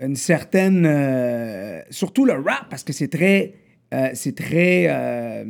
une 0.00 0.16
certaine. 0.16 0.84
euh, 0.84 1.80
surtout 1.90 2.24
le 2.24 2.32
rap, 2.32 2.66
parce 2.68 2.82
que 2.82 2.92
c'est 2.92 3.08
très. 3.08 3.54
euh, 3.94 4.10
c'est 4.14 4.34
très. 4.34 4.86
euh, 4.88 5.44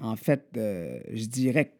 en 0.00 0.14
fait, 0.14 0.44
euh, 0.56 0.98
je 1.12 1.24
dirais 1.24 1.72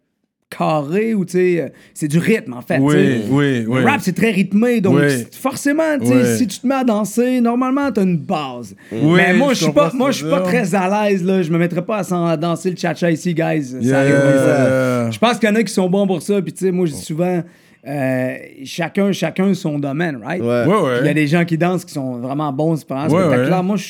carré 0.50 1.14
ou 1.14 1.24
tu 1.24 1.32
sais. 1.32 1.60
euh, 1.60 1.68
c'est 1.92 2.08
du 2.08 2.18
rythme, 2.18 2.52
en 2.52 2.62
fait. 2.62 2.78
Oui, 2.78 3.22
oui, 3.28 3.64
oui. 3.66 3.80
Le 3.80 3.84
rap, 3.84 4.00
c'est 4.00 4.14
très 4.14 4.30
rythmé, 4.30 4.80
donc 4.80 4.96
Oui. 4.96 5.26
forcément, 5.32 5.98
tu 6.00 6.06
sais, 6.06 6.14
Oui. 6.14 6.38
si 6.38 6.46
tu 6.46 6.60
te 6.60 6.66
mets 6.66 6.76
à 6.76 6.84
danser, 6.84 7.40
normalement, 7.40 7.90
tu 7.90 8.00
as 8.00 8.04
une 8.04 8.16
base. 8.18 8.74
Oui, 8.92 9.14
mais 9.16 9.34
moi, 9.34 9.54
je 9.54 9.64
suis 9.64 9.72
pas, 9.72 9.90
moi, 9.92 10.10
je 10.12 10.18
suis 10.18 10.30
pas 10.30 10.40
très 10.40 10.74
à 10.74 11.08
l'aise, 11.08 11.24
là. 11.24 11.42
Je 11.42 11.50
me 11.50 11.58
mettrais 11.58 11.84
pas 11.84 12.02
à, 12.10 12.36
danser 12.36 12.70
le 12.70 12.76
cha-cha 12.76 13.10
ici, 13.10 13.34
guys. 13.34 13.74
Yeah. 13.80 15.10
Je 15.10 15.18
pense 15.18 15.38
qu'il 15.38 15.48
y 15.48 15.52
en 15.52 15.56
a 15.56 15.62
qui 15.62 15.72
sont 15.72 15.88
bons 15.88 16.06
pour 16.06 16.22
ça, 16.22 16.40
puis 16.40 16.52
tu 16.52 16.64
sais, 16.64 16.70
moi, 16.70 16.86
je 16.86 16.92
dis 16.92 17.02
souvent, 17.02 17.42
euh, 17.86 18.36
chacun, 18.64 19.12
chacun 19.12 19.54
son 19.54 19.78
domaine, 19.78 20.16
right? 20.24 20.42
Ouais. 20.42 20.64
Ouais, 20.66 20.80
ouais. 20.82 20.98
Il 21.02 21.06
y 21.06 21.08
a 21.10 21.14
des 21.14 21.26
gens 21.26 21.44
qui 21.44 21.56
dansent 21.56 21.84
qui 21.84 21.92
sont 21.92 22.18
vraiment 22.18 22.52
bons 22.52 22.82
pendant 22.84 23.02
Ouais, 23.08 23.22
spectacle-là. 23.24 23.58
ouais. 23.58 23.62
Moi, 23.66 23.76
je 23.76 23.84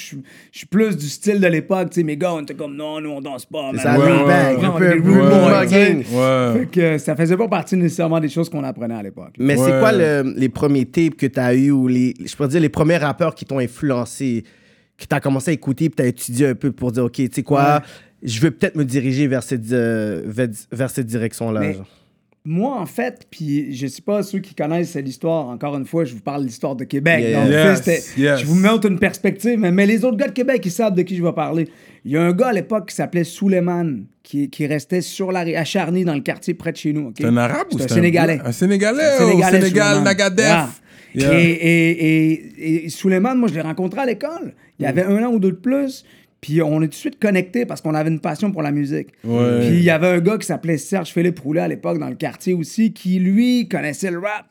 suis- 0.53 0.67
plus 0.71 0.97
du 0.97 1.07
style 1.09 1.41
de 1.41 1.47
l'époque. 1.47 1.91
Tu 1.91 2.01
sais, 2.01 2.03
mes 2.05 2.17
gars, 2.17 2.35
on 2.35 2.41
était 2.43 2.55
comme 2.55 2.77
non, 2.77 3.01
nous, 3.01 3.11
on 3.11 3.21
danse 3.21 3.47
pas. 3.47 3.71
C'est 3.73 3.79
ça. 3.79 3.97
Fait 6.55 6.67
que 6.71 6.99
ça 6.99 7.17
faisait 7.17 7.37
pas 7.37 7.49
partie 7.49 7.77
nécessairement 7.77 8.21
des 8.21 8.29
choses 8.29 8.49
qu'on 8.49 8.65
apprenait 8.65 8.95
à 8.95 9.03
l'époque. 9.03 9.35
Mais 9.39 9.57
c'est 9.57 9.79
quoi 9.81 9.93
le- 9.93 10.35
les 10.37 10.49
premiers 10.49 10.85
tapes 10.87 11.17
que 11.17 11.27
tu 11.27 11.41
as 11.41 11.55
eu 11.55 11.71
ou 11.71 11.89
les, 11.89 12.15
je 12.25 12.35
pourrais 12.37 12.49
dire 12.49 12.61
les 12.61 12.69
premiers 12.69 12.97
rappeurs 12.97 13.35
qui 13.35 13.45
t'ont 13.45 13.59
influencé, 13.59 14.45
que 14.99 15.05
tu 15.05 15.15
as 15.15 15.21
commencé 15.21 15.51
à 15.51 15.55
écouter 15.55 15.89
puis 15.89 15.97
tu 15.97 16.03
as 16.03 16.07
étudié 16.07 16.49
un 16.49 16.55
peu 16.55 16.73
pour 16.73 16.93
dire, 16.93 17.05
OK, 17.05 17.13
tu 17.13 17.29
sais 17.33 17.43
quoi, 17.43 17.83
je 18.23 18.41
veux 18.41 18.51
peut-être 18.51 18.77
me 18.77 18.85
diriger 18.85 19.27
vers 19.27 19.43
cette, 19.43 19.71
euh, 19.73 20.23
vers, 20.25 20.49
vers 20.73 20.91
cette 20.91 21.07
direction-là. 21.07 21.61
Moi, 22.49 22.81
en 22.81 22.87
fait, 22.87 23.27
puis 23.29 23.75
je 23.75 23.89
sais 23.89 24.03
pas 24.03 24.23
ceux 24.23 24.39
qui 24.39 24.55
connaissent 24.55 24.95
l'histoire, 24.95 25.49
encore 25.49 25.77
une 25.77 25.85
fois, 25.85 26.05
je 26.05 26.15
vous 26.15 26.21
parle 26.21 26.43
de 26.43 26.47
l'histoire 26.47 26.77
de 26.77 26.85
Québec. 26.85 27.21
Yeah, 27.21 27.43
Donc, 27.43 27.87
Yes, 27.87 28.17
yes. 28.17 28.41
Je 28.41 28.47
vous 28.47 28.55
montre 28.55 28.87
une 28.89 29.01
perspective, 29.01 29.59
mais, 29.59 29.73
mais 29.73 29.85
les 29.85 30.05
autres 30.05 30.17
gars 30.17 30.29
de 30.29 30.33
Québec, 30.33 30.63
ils 30.65 30.71
savent 30.71 30.95
de 30.95 31.03
qui 31.03 31.17
je 31.17 31.25
vais 31.25 31.33
parler. 31.33 31.69
Il 32.05 32.13
y 32.13 32.17
a 32.17 32.23
un 32.23 32.33
gars 32.33 32.47
à 32.49 32.53
l'époque 32.53 32.91
qui 32.91 32.95
s'appelait 32.95 33.25
Suleiman, 33.25 34.05
qui, 34.23 34.49
qui 34.49 34.65
restait 34.69 35.01
sur 35.01 35.33
la 35.33 35.65
Charny, 35.65 36.05
dans 36.05 36.15
le 36.15 36.21
quartier 36.21 36.55
près 36.55 36.71
de 36.71 36.77
chez 36.77 36.93
nous. 36.93 37.13
C'est 37.19 37.25
un 37.25 37.37
arabe 37.37 37.67
ou 37.73 37.79
C'est 37.79 37.91
un 37.91 37.95
Sénégalais. 37.97 38.41
Un 38.45 38.53
Sénégalais, 38.53 39.03
Un 39.03 39.25
au 39.25 39.29
Sénégalais, 39.29 39.61
Sénégal, 39.61 39.87
Suleiman. 39.89 40.05
Nagadef. 40.05 40.47
Yeah. 40.47 40.69
Yeah. 41.15 41.41
Et, 41.41 41.51
et, 41.51 42.35
et, 42.59 42.85
et 42.85 42.89
Suleiman, 42.91 43.35
moi, 43.35 43.49
je 43.49 43.55
l'ai 43.55 43.61
rencontré 43.61 44.03
à 44.03 44.07
l'école. 44.07 44.55
Il 44.79 44.85
y 44.85 44.87
avait 44.87 45.03
un 45.03 45.25
an 45.25 45.33
ou 45.33 45.41
deux 45.41 45.51
de 45.51 45.57
plus. 45.57 46.05
Puis 46.47 46.63
on 46.63 46.81
est 46.81 46.85
tout 46.85 46.91
de 46.91 46.95
suite 46.95 47.19
connectés 47.19 47.67
parce 47.67 47.81
qu'on 47.81 47.93
avait 47.93 48.09
une 48.09 48.21
passion 48.21 48.53
pour 48.53 48.63
la 48.63 48.71
musique. 48.71 49.09
Ouais. 49.25 49.59
Puis 49.67 49.79
il 49.79 49.83
y 49.83 49.91
avait 49.91 50.07
un 50.07 50.21
gars 50.21 50.39
qui 50.39 50.47
s'appelait 50.47 50.79
Serge 50.79 51.09
Philippe 51.09 51.41
Roulet 51.41 51.63
à 51.63 51.67
l'époque 51.67 51.99
dans 51.99 52.09
le 52.09 52.15
quartier 52.15 52.55
aussi, 52.55 52.93
qui 52.93 53.19
lui 53.19 53.67
connaissait 53.69 54.13
le 54.13 54.21
rap. 54.21 54.47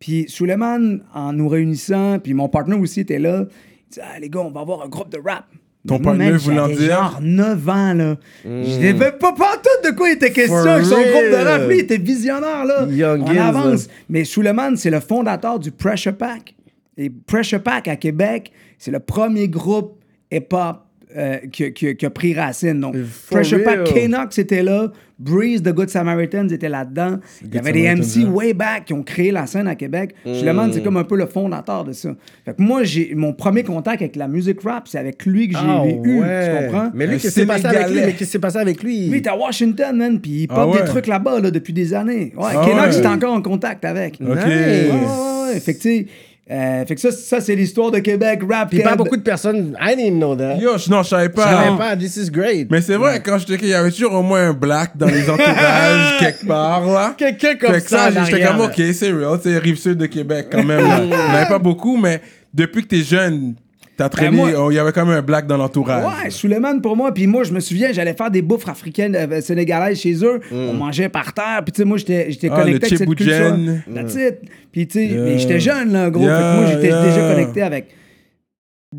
Puis 0.00 0.24
Suleiman, 0.26 0.98
en 1.14 1.32
nous 1.32 1.48
réunissant, 1.48 2.18
puis 2.18 2.34
mon 2.34 2.48
partenaire 2.48 2.80
aussi 2.80 2.98
était 2.98 3.20
là, 3.20 3.44
il 3.46 3.92
dit 3.94 4.00
Ah, 4.02 4.18
les 4.18 4.28
gars, 4.28 4.40
on 4.40 4.50
va 4.50 4.62
avoir 4.62 4.84
un 4.84 4.88
groupe 4.88 5.08
de 5.08 5.18
rap. 5.24 5.44
Ton 5.86 6.00
partenaire 6.00 6.36
voulant 6.36 6.66
dire? 6.66 6.80
genre 6.80 7.20
9 7.22 7.68
ans, 7.68 7.94
là. 7.94 8.16
Je 8.44 8.80
n'avais 8.80 9.12
pas, 9.12 9.32
pas 9.32 9.56
tout 9.62 9.88
de 9.88 9.94
quoi 9.94 10.08
il 10.08 10.14
était 10.14 10.32
question 10.32 10.56
avec 10.56 10.84
son 10.84 10.96
groupe 10.96 11.30
de 11.30 11.44
rap. 11.48 11.68
Lui, 11.68 11.76
il 11.76 11.80
était 11.82 11.96
visionnaire, 11.98 12.64
là. 12.64 12.88
Young 12.90 13.24
Gills, 13.24 13.38
avance. 13.38 13.86
là. 13.86 13.92
Mais 14.08 14.24
Suleiman, 14.24 14.74
c'est 14.74 14.90
le 14.90 14.98
fondateur 14.98 15.60
du 15.60 15.70
Pressure 15.70 16.16
Pack. 16.16 16.56
Et 16.96 17.08
Pressure 17.08 17.62
Pack 17.62 17.86
à 17.86 17.94
Québec, 17.94 18.50
c'est 18.78 18.90
le 18.90 18.98
premier 18.98 19.48
groupe 19.48 20.00
hip-hop 20.32 20.78
euh, 21.16 21.36
qui, 21.52 21.72
qui- 21.72 21.94
qui 21.96 22.06
a 22.06 22.10
pris 22.10 22.34
racine. 22.34 22.80
Donc, 22.80 22.96
For 22.96 23.36
Pressure 23.38 23.62
Pack. 23.62 23.92
Knox 24.06 24.38
était 24.38 24.62
là, 24.62 24.90
Breeze, 25.18 25.62
The 25.62 25.72
Good 25.72 25.88
Samaritans 25.88 26.48
était 26.50 26.68
là-dedans. 26.68 27.18
Il 27.42 27.54
y 27.54 27.58
avait 27.58 27.72
des 27.72 27.82
MC 27.94 28.24
hein. 28.24 28.30
way 28.32 28.52
back 28.52 28.84
qui 28.86 28.92
ont 28.92 29.02
créé 29.02 29.30
la 29.30 29.46
scène 29.46 29.66
à 29.66 29.74
Québec. 29.74 30.14
Mm. 30.26 30.34
Suleiman, 30.34 30.70
c'est 30.72 30.82
comme 30.82 30.96
un 30.98 31.04
peu 31.04 31.16
le 31.16 31.26
fondateur 31.26 31.84
de 31.84 31.92
ça. 31.92 32.10
Fait 32.44 32.54
que 32.54 32.60
moi, 32.62 32.84
j'ai 32.84 33.14
mon 33.14 33.32
premier 33.32 33.62
contact 33.62 34.02
avec 34.02 34.16
la 34.16 34.28
musique 34.28 34.60
rap, 34.62 34.88
c'est 34.88 34.98
avec 34.98 35.24
lui 35.24 35.48
que 35.48 35.54
j'ai 35.56 35.64
Ah, 35.66 35.84
eu, 35.86 36.02
tu 36.02 36.64
comprends? 36.66 36.90
Mais 36.92 37.06
lui, 37.06 37.14
qu'est-ce 37.16 37.28
qui 37.28 37.40
s'est 37.40 37.46
passé 37.46 37.64
avec 37.66 37.78
lui? 37.78 37.84
Sénégalais. 37.86 38.06
Mais 38.06 38.12
qu'est-ce 38.12 38.24
qui 38.24 38.32
s'est 38.32 38.38
passé 38.38 38.58
avec 38.58 38.82
lui? 38.82 39.08
Lui, 39.08 39.18
il 39.18 39.22
est 39.24 39.26
à 39.28 39.36
Washington, 39.36 39.96
man, 39.96 40.20
puis 40.20 40.30
il 40.42 40.48
pop 40.48 40.58
Ah 40.60 40.66
ouais. 40.68 40.82
des 40.82 40.88
trucs 40.88 41.06
là-bas 41.06 41.40
là, 41.40 41.50
depuis 41.50 41.72
des 41.72 41.94
années. 41.94 42.34
Ouais, 42.36 42.44
Ah 42.50 42.66
Knox, 42.66 42.86
ouais. 42.86 42.92
j'étais 42.92 43.06
encore 43.06 43.32
en 43.32 43.42
contact 43.42 43.84
avec. 43.86 44.18
Ok. 44.20 44.28
Nice. 44.36 44.44
Ouais, 44.44 44.90
ouais, 44.90 45.54
ouais. 45.54 45.60
Fait 45.60 45.72
que, 45.74 45.80
tu 45.80 45.88
sais, 45.88 46.06
euh, 46.48 46.84
fait 46.86 46.94
que 46.94 47.00
ça, 47.00 47.10
ça 47.10 47.40
c'est 47.40 47.56
l'histoire 47.56 47.90
de 47.90 47.98
Québec, 47.98 48.40
rap. 48.48 48.70
Puis 48.70 48.80
pas 48.80 48.90
Keb. 48.90 48.98
beaucoup 48.98 49.16
de 49.16 49.22
personnes. 49.22 49.76
I 49.80 49.96
didn't 49.96 50.18
know 50.18 50.36
that. 50.36 50.56
Yo, 50.58 50.78
je- 50.78 50.88
non, 50.90 51.02
je 51.02 51.08
savais 51.08 51.24
Je 51.24 51.28
pas. 51.30 51.42
savais 51.64 51.76
pas, 51.76 51.96
this 51.96 52.16
is 52.16 52.30
great. 52.30 52.68
Mais 52.70 52.80
c'est 52.80 52.94
vrai, 52.96 53.20
quand 53.24 53.36
j'étais 53.38 53.54
il 53.66 53.68
y 53.70 53.74
avait 53.74 53.90
toujours 53.90 54.12
au 54.14 54.22
moins 54.22 54.50
un 54.50 54.52
black 54.52 54.96
dans 54.96 55.06
les 55.08 55.28
entourages, 55.28 56.16
quelque 56.20 56.46
part, 56.46 56.86
là? 56.86 57.14
Quelqu'un 57.18 57.56
comme 57.56 57.72
Fait 57.74 57.80
que 57.80 57.88
ça, 57.88 58.10
en 58.16 58.24
j'étais 58.24 58.44
comme, 58.46 58.60
ok, 58.60 58.80
c'est 58.92 59.10
real, 59.12 59.38
c'est 59.42 59.58
rive 59.58 59.76
sud 59.78 59.98
de 59.98 60.06
Québec 60.06 60.46
quand 60.52 60.62
même. 60.62 60.86
là. 60.86 60.98
Il 61.02 61.08
n'y 61.08 61.14
en 61.14 61.34
avait 61.34 61.48
pas 61.48 61.58
beaucoup, 61.58 61.96
mais 61.96 62.20
depuis 62.54 62.82
que 62.82 62.88
t'es 62.88 63.02
jeune, 63.02 63.54
T'as 63.96 64.10
traîné, 64.10 64.36
moi- 64.36 64.50
oh, 64.58 64.70
il 64.70 64.74
y 64.74 64.78
avait 64.78 64.92
quand 64.92 65.06
même 65.06 65.16
un 65.16 65.22
black 65.22 65.46
dans 65.46 65.56
l'entourage. 65.56 66.04
Ouais, 66.04 66.30
Suleiman 66.30 66.80
pour 66.82 66.96
moi. 66.96 67.14
Puis 67.14 67.26
moi, 67.26 67.44
je 67.44 67.52
me 67.52 67.60
souviens, 67.60 67.92
j'allais 67.92 68.12
faire 68.12 68.30
des 68.30 68.42
bouffes 68.42 68.68
africaines, 68.68 69.16
euh, 69.16 69.40
sénégalaises 69.40 69.98
chez 70.00 70.22
eux. 70.22 70.40
On 70.52 70.74
mangeait 70.74 71.08
par 71.08 71.32
terre. 71.32 71.62
Puis 71.64 71.72
tu 71.72 71.78
sais, 71.78 71.84
moi, 71.86 71.96
j'étais 71.96 72.30
j'étais 72.30 72.48
Mm. 72.48 72.52
Ah, 72.54 72.60
connecté 72.62 72.78
le 72.80 72.86
avec 72.86 72.98
cette 72.98 73.08
culture. 73.16 74.20
It. 74.28 74.50
Puis 74.70 74.86
tu 74.86 74.98
sais, 74.98 75.06
Yeah. 75.06 75.22
mais 75.24 75.38
j'étais 75.38 75.60
jeune, 75.60 75.92
là, 75.92 76.10
gros. 76.10 76.24
Yeah, 76.24 76.36
fait 76.36 76.42
que 76.42 76.60
moi, 76.62 76.66
j'étais 76.74 76.88
yeah. 76.88 77.04
déjà 77.06 77.20
connecté 77.34 77.62
avec, 77.62 77.86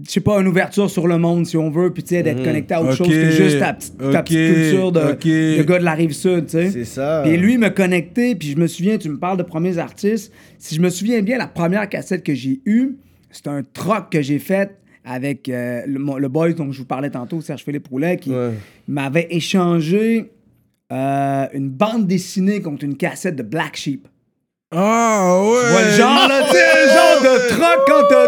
je 0.05 0.11
sais 0.11 0.19
pas, 0.19 0.39
une 0.41 0.47
ouverture 0.47 0.89
sur 0.89 1.07
le 1.07 1.17
monde, 1.19 1.45
si 1.45 1.57
on 1.57 1.69
veut. 1.69 1.91
Puis 1.93 2.01
tu 2.01 2.15
sais, 2.15 2.23
d'être 2.23 2.43
connecté 2.43 2.73
à 2.73 2.81
autre 2.81 2.95
chose 2.95 3.07
que 3.07 3.29
juste 3.29 3.59
ta 3.59 3.73
petite, 3.73 3.97
ta 4.11 4.23
petite 4.23 4.53
culture 4.55 4.91
de, 4.91 4.99
Ok. 5.11 5.25
de 5.25 5.61
gars 5.63 5.77
de 5.79 5.85
la 5.85 5.93
rive 5.93 6.13
sud, 6.13 6.45
tu 6.45 6.51
sais. 6.53 6.71
C'est 6.71 6.85
ça. 6.85 7.21
Puis 7.23 7.37
lui 7.37 7.59
me 7.59 7.69
connectait, 7.69 8.33
puis 8.33 8.49
je 8.49 8.57
me 8.57 8.65
souviens, 8.65 8.97
tu 8.97 9.09
me 9.09 9.19
parles 9.19 9.37
de 9.37 9.43
premiers 9.43 9.77
artistes. 9.77 10.33
Si 10.57 10.73
je 10.73 10.81
me 10.81 10.89
souviens 10.89 11.21
bien, 11.21 11.37
la 11.37 11.45
première 11.47 11.87
cassette 11.87 12.23
que 12.23 12.33
j'ai 12.33 12.61
eue, 12.65 12.95
c'est 13.29 13.47
un 13.47 13.61
troc 13.61 14.05
que 14.11 14.21
j'ai 14.23 14.39
fait 14.39 14.71
avec 15.09 15.47
euh, 15.49 15.81
le, 15.87 15.99
le 16.19 16.27
boy 16.27 16.53
dont 16.53 16.71
je 16.71 16.79
vous 16.79 16.85
parlais 16.85 17.09
tantôt, 17.09 17.39
Serge 17.41 17.63
Philippe 17.63 17.87
Roulet, 17.87 18.17
qui 18.17 18.31
Ouais. 18.31 18.51
m'avait 18.87 19.27
échangé 19.29 20.31
euh, 20.91 21.45
une 21.53 21.69
bande 21.69 22.07
dessinée 22.07 22.61
contre 22.61 22.83
une 22.83 22.97
cassette 22.97 23.35
de 23.35 23.43
Black 23.43 23.75
Sheep. 23.77 24.07
Ah, 24.75 25.39
ouais. 25.43 25.85
Le 25.85 25.91
genre, 25.91 26.27
là, 26.27 26.41
tu 26.43 26.51
sais, 26.51 26.85
le 26.85 26.87
genre 26.89 27.21
de 27.33 27.47
troc 27.49 27.79
quand 27.87 28.03
t'as 28.09 28.27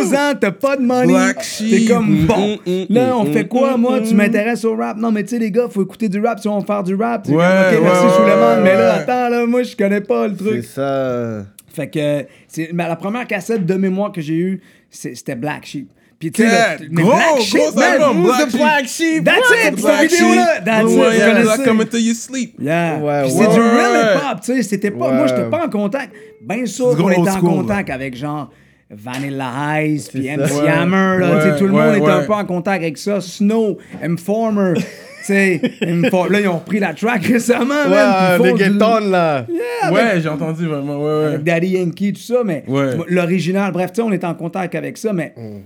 11 0.00 0.14
ans, 0.14 0.32
t'as 0.40 0.50
pas 0.50 0.76
de 0.76 0.82
money. 0.82 1.12
Black 1.12 1.36
T'es 1.38 1.44
Sheep. 1.44 1.88
comme, 1.90 2.24
bon, 2.26 2.58
Mm, 2.66 2.70
mm, 2.70 2.86
là, 2.88 3.16
on 3.18 3.24
mm, 3.24 3.32
fait 3.32 3.46
quoi, 3.46 3.76
mm, 3.76 3.80
moi? 3.80 4.00
mm. 4.00 4.04
Tu 4.04 4.14
m'intéresses 4.14 4.64
au 4.64 4.74
rap? 4.76 4.96
Non, 4.96 5.12
mais 5.12 5.22
tu 5.24 5.30
sais, 5.30 5.38
les 5.38 5.50
gars, 5.50 5.68
faut 5.70 5.82
écouter 5.82 6.08
du 6.08 6.20
rap 6.20 6.40
si 6.40 6.48
on 6.48 6.58
veut 6.58 6.66
faire 6.66 6.82
du 6.82 6.94
rap. 6.94 7.24
C'est 7.26 7.32
Ouais, 7.34 7.44
comme, 7.70 7.78
OK, 7.78 7.84
merci, 7.84 8.06
ouais, 8.06 8.12
Suleiman, 8.12 8.62
mais 8.64 8.74
là, 8.74 8.94
ouais. 8.94 9.00
attends, 9.02 9.28
là, 9.28 9.46
moi, 9.46 9.62
je 9.62 9.76
connais 9.76 10.00
pas 10.00 10.26
le 10.26 10.34
C'est 10.38 10.44
truc. 10.44 10.64
ça. 10.64 11.44
Fait 11.68 11.88
que, 11.90 12.26
c'est, 12.48 12.70
mais 12.72 12.88
la 12.88 12.96
première 12.96 13.26
cassette 13.26 13.64
de 13.66 13.74
mémoire 13.74 14.10
que 14.10 14.20
j'ai 14.22 14.34
eue, 14.36 14.60
c'est- 14.90 15.14
c'était 15.14 15.36
Black 15.36 15.64
Sheep. 15.66 15.90
Puis, 16.18 16.32
tu 16.32 16.42
sais, 16.42 16.78
le- 16.80 16.88
mais 16.90 17.02
gros, 17.02 17.12
Black 17.12 17.28
gros 17.34 17.40
Sheep, 17.42 17.60
album, 17.78 18.16
man, 18.16 18.22
Black 18.24 18.38
who's 18.40 18.46
the 18.46 18.50
Sheep. 18.50 18.60
Black 18.60 18.86
Sheep? 18.88 19.24
That's 19.24 19.38
it, 19.38 19.56
cette 19.62 19.80
Black 19.80 20.10
vidéo-là? 20.10 20.54
Sheep. 20.56 20.64
That's 20.64 20.84
Ouais, 20.84 20.90
it, 20.92 20.98
ouais, 20.98 21.04
vous 21.10 21.16
yeah, 21.16 21.26
connaissez. 21.28 21.44
Black 21.44 21.64
Coming 21.64 21.86
to 21.86 21.98
your 21.98 22.14
sleep. 22.16 22.54
Yeah. 22.60 22.98
Ouais, 22.98 23.22
Puis 23.22 23.32
ouais. 23.32 23.38
c'est 23.46 23.52
du 23.54 23.60
real 23.60 23.92
Ouais. 23.92 24.16
hip-hop, 24.16 24.40
tu 24.40 24.54
sais. 24.56 24.62
C'était 24.64 24.90
pas. 24.90 25.08
Ouais. 25.10 25.14
Moi, 25.14 25.26
j'étais 25.28 25.44
pas 25.44 25.64
en 25.64 25.68
contact. 25.70 26.12
Bien 26.42 26.66
sûr 26.66 26.90
du 26.96 27.02
gros 27.02 27.10
était 27.10 27.20
old 27.20 27.28
en 27.28 27.32
school, 27.38 27.50
contact 27.50 27.90
avec 27.90 28.16
genre 28.16 28.50
Vanilla 28.90 29.82
Ice, 29.84 30.08
puis 30.08 30.28
MC. 30.28 30.50
Ouais. 30.62 30.68
Hammer, 30.68 31.18
là. 31.20 31.36
tu 31.36 31.42
sais, 31.42 31.50
Ouais, 31.52 31.58
tout 31.58 31.66
le 31.66 31.72
ouais, 31.72 31.86
monde 31.86 31.96
était 31.96 32.06
un 32.10 32.18
ouais. 32.20 32.26
peu 32.26 32.32
en 32.32 32.44
contact 32.44 32.82
avec 32.82 32.98
ça. 32.98 33.20
Snow, 33.20 33.78
Informer. 34.02 34.74
tu 34.76 34.82
sais, 35.24 35.60
Infor- 35.82 36.30
là, 36.32 36.40
ils 36.40 36.48
ont 36.48 36.58
repris 36.58 36.80
la 36.80 36.94
track 36.94 37.26
récemment, 37.26 37.74
Ouais, 37.84 37.90
man. 37.90 38.40
puis 38.40 38.50
ils 38.50 38.54
le 38.54 38.78
font 38.78 39.00
du- 39.00 39.10
là. 39.10 39.46
Yeah, 39.48 39.92
Ouais, 39.92 40.20
j'ai 40.20 40.28
entendu 40.28 40.66
vraiment. 40.66 40.96
Ouais, 40.98 41.18
ouais. 41.20 41.26
avec 41.26 41.44
Daddy 41.44 41.68
Yankee, 41.68 42.12
tout 42.14 42.20
ça, 42.20 42.42
mais 42.44 42.64
Ouais. 42.66 42.96
l'original, 43.08 43.70
bref, 43.72 43.92
tu 43.92 43.96
sais, 43.96 44.02
on 44.02 44.10
est 44.12 44.24
en 44.24 44.34
contact 44.34 44.74
avec 44.74 44.96
ça, 44.98 45.12
mais 45.12 45.32
Mm. 45.36 45.58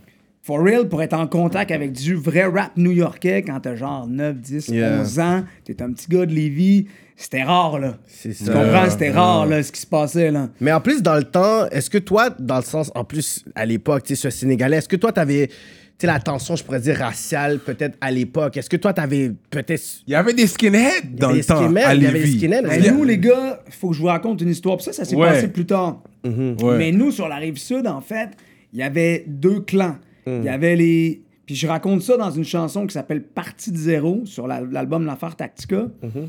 For 0.44 0.58
real, 0.60 0.88
pour 0.88 1.00
être 1.02 1.12
en 1.14 1.26
contact 1.28 1.70
avec 1.70 1.92
du 1.92 2.14
vrai 2.16 2.44
rap 2.44 2.72
new-yorkais 2.76 3.42
quand 3.42 3.60
t'as 3.60 3.76
genre 3.76 4.06
9, 4.08 4.36
10, 4.40 4.68
Yeah. 4.68 5.00
11 5.00 5.18
ans, 5.20 5.44
t'es 5.64 5.80
un 5.82 5.92
petit 5.92 6.06
gars 6.08 6.26
de 6.26 6.34
Lévis, 6.34 6.86
c'était 7.16 7.44
rare, 7.44 7.78
là. 7.78 7.96
C'est 8.08 8.34
Tu 8.34 8.44
comprends? 8.46 8.90
C'était 8.90 9.10
rare, 9.12 9.46
là, 9.46 9.62
ce 9.62 9.70
qui 9.70 9.80
se 9.80 9.86
passait, 9.86 10.30
là. 10.32 10.48
Mais 10.60 10.72
en 10.72 10.80
plus, 10.80 11.00
dans 11.02 11.14
le 11.14 11.22
temps, 11.22 11.68
est-ce 11.70 11.88
que 11.88 11.98
toi, 11.98 12.30
dans 12.40 12.56
le 12.56 12.62
sens, 12.64 12.90
en 12.96 13.04
plus, 13.04 13.44
à 13.54 13.64
l'époque, 13.66 14.02
tu 14.04 14.16
sais, 14.16 14.22
ce 14.22 14.30
Sénégalais, 14.30 14.78
est-ce 14.78 14.88
que 14.88 14.96
toi, 14.96 15.12
t'avais, 15.12 15.46
tu 15.46 15.54
sais, 16.00 16.06
la 16.08 16.18
tension, 16.18 16.56
je 16.56 16.64
pourrais 16.64 16.80
dire, 16.80 16.96
raciale, 16.96 17.60
peut-être 17.60 17.96
à 18.00 18.10
l'époque, 18.10 18.56
est-ce 18.56 18.68
que 18.68 18.76
toi, 18.78 18.92
t'avais 18.92 19.30
peut-être. 19.50 19.80
Il 20.08 20.12
y 20.12 20.16
avait 20.16 20.34
des 20.34 20.48
skinheads 20.48 21.04
dans 21.12 21.28
le 21.28 21.36
des 21.36 21.44
temps. 21.44 21.62
skinheads, 21.62 21.86
à 21.86 21.94
il 21.94 22.02
y 22.02 22.06
avait 22.06 22.18
des 22.24 22.32
skinheads. 22.32 22.62
Mais 22.66 22.90
nous, 22.90 23.04
les 23.04 23.18
gars, 23.18 23.62
il 23.68 23.72
faut 23.72 23.90
que 23.90 23.94
je 23.94 24.00
vous 24.00 24.06
raconte 24.08 24.40
une 24.40 24.48
histoire. 24.48 24.76
Puis 24.78 24.86
ça, 24.86 24.92
ça 24.92 25.04
s'est 25.04 25.14
Ouais. 25.14 25.28
passé 25.28 25.46
plus 25.46 25.66
tard. 25.66 26.02
Ouais. 26.24 26.78
Mais 26.78 26.90
nous, 26.90 27.12
sur 27.12 27.28
la 27.28 27.36
rive 27.36 27.58
sud, 27.58 27.86
en 27.86 28.00
fait, 28.00 28.30
il 28.72 28.80
y 28.80 28.82
avait 28.82 29.22
deux 29.28 29.60
clans. 29.60 29.98
Hmm. 30.26 30.38
Il 30.40 30.44
y 30.44 30.48
avait 30.48 30.76
les. 30.76 31.22
Puis 31.46 31.54
je 31.56 31.66
raconte 31.66 32.02
ça 32.02 32.16
dans 32.16 32.30
une 32.30 32.44
chanson 32.44 32.86
qui 32.86 32.94
s'appelle 32.94 33.22
Partie 33.22 33.72
de 33.72 33.76
zéro 33.76 34.22
sur 34.24 34.46
la- 34.46 34.60
l'album 34.70 35.04
L'Affaire 35.04 35.34
Tactica. 35.36 35.88
Hmm. 36.02 36.26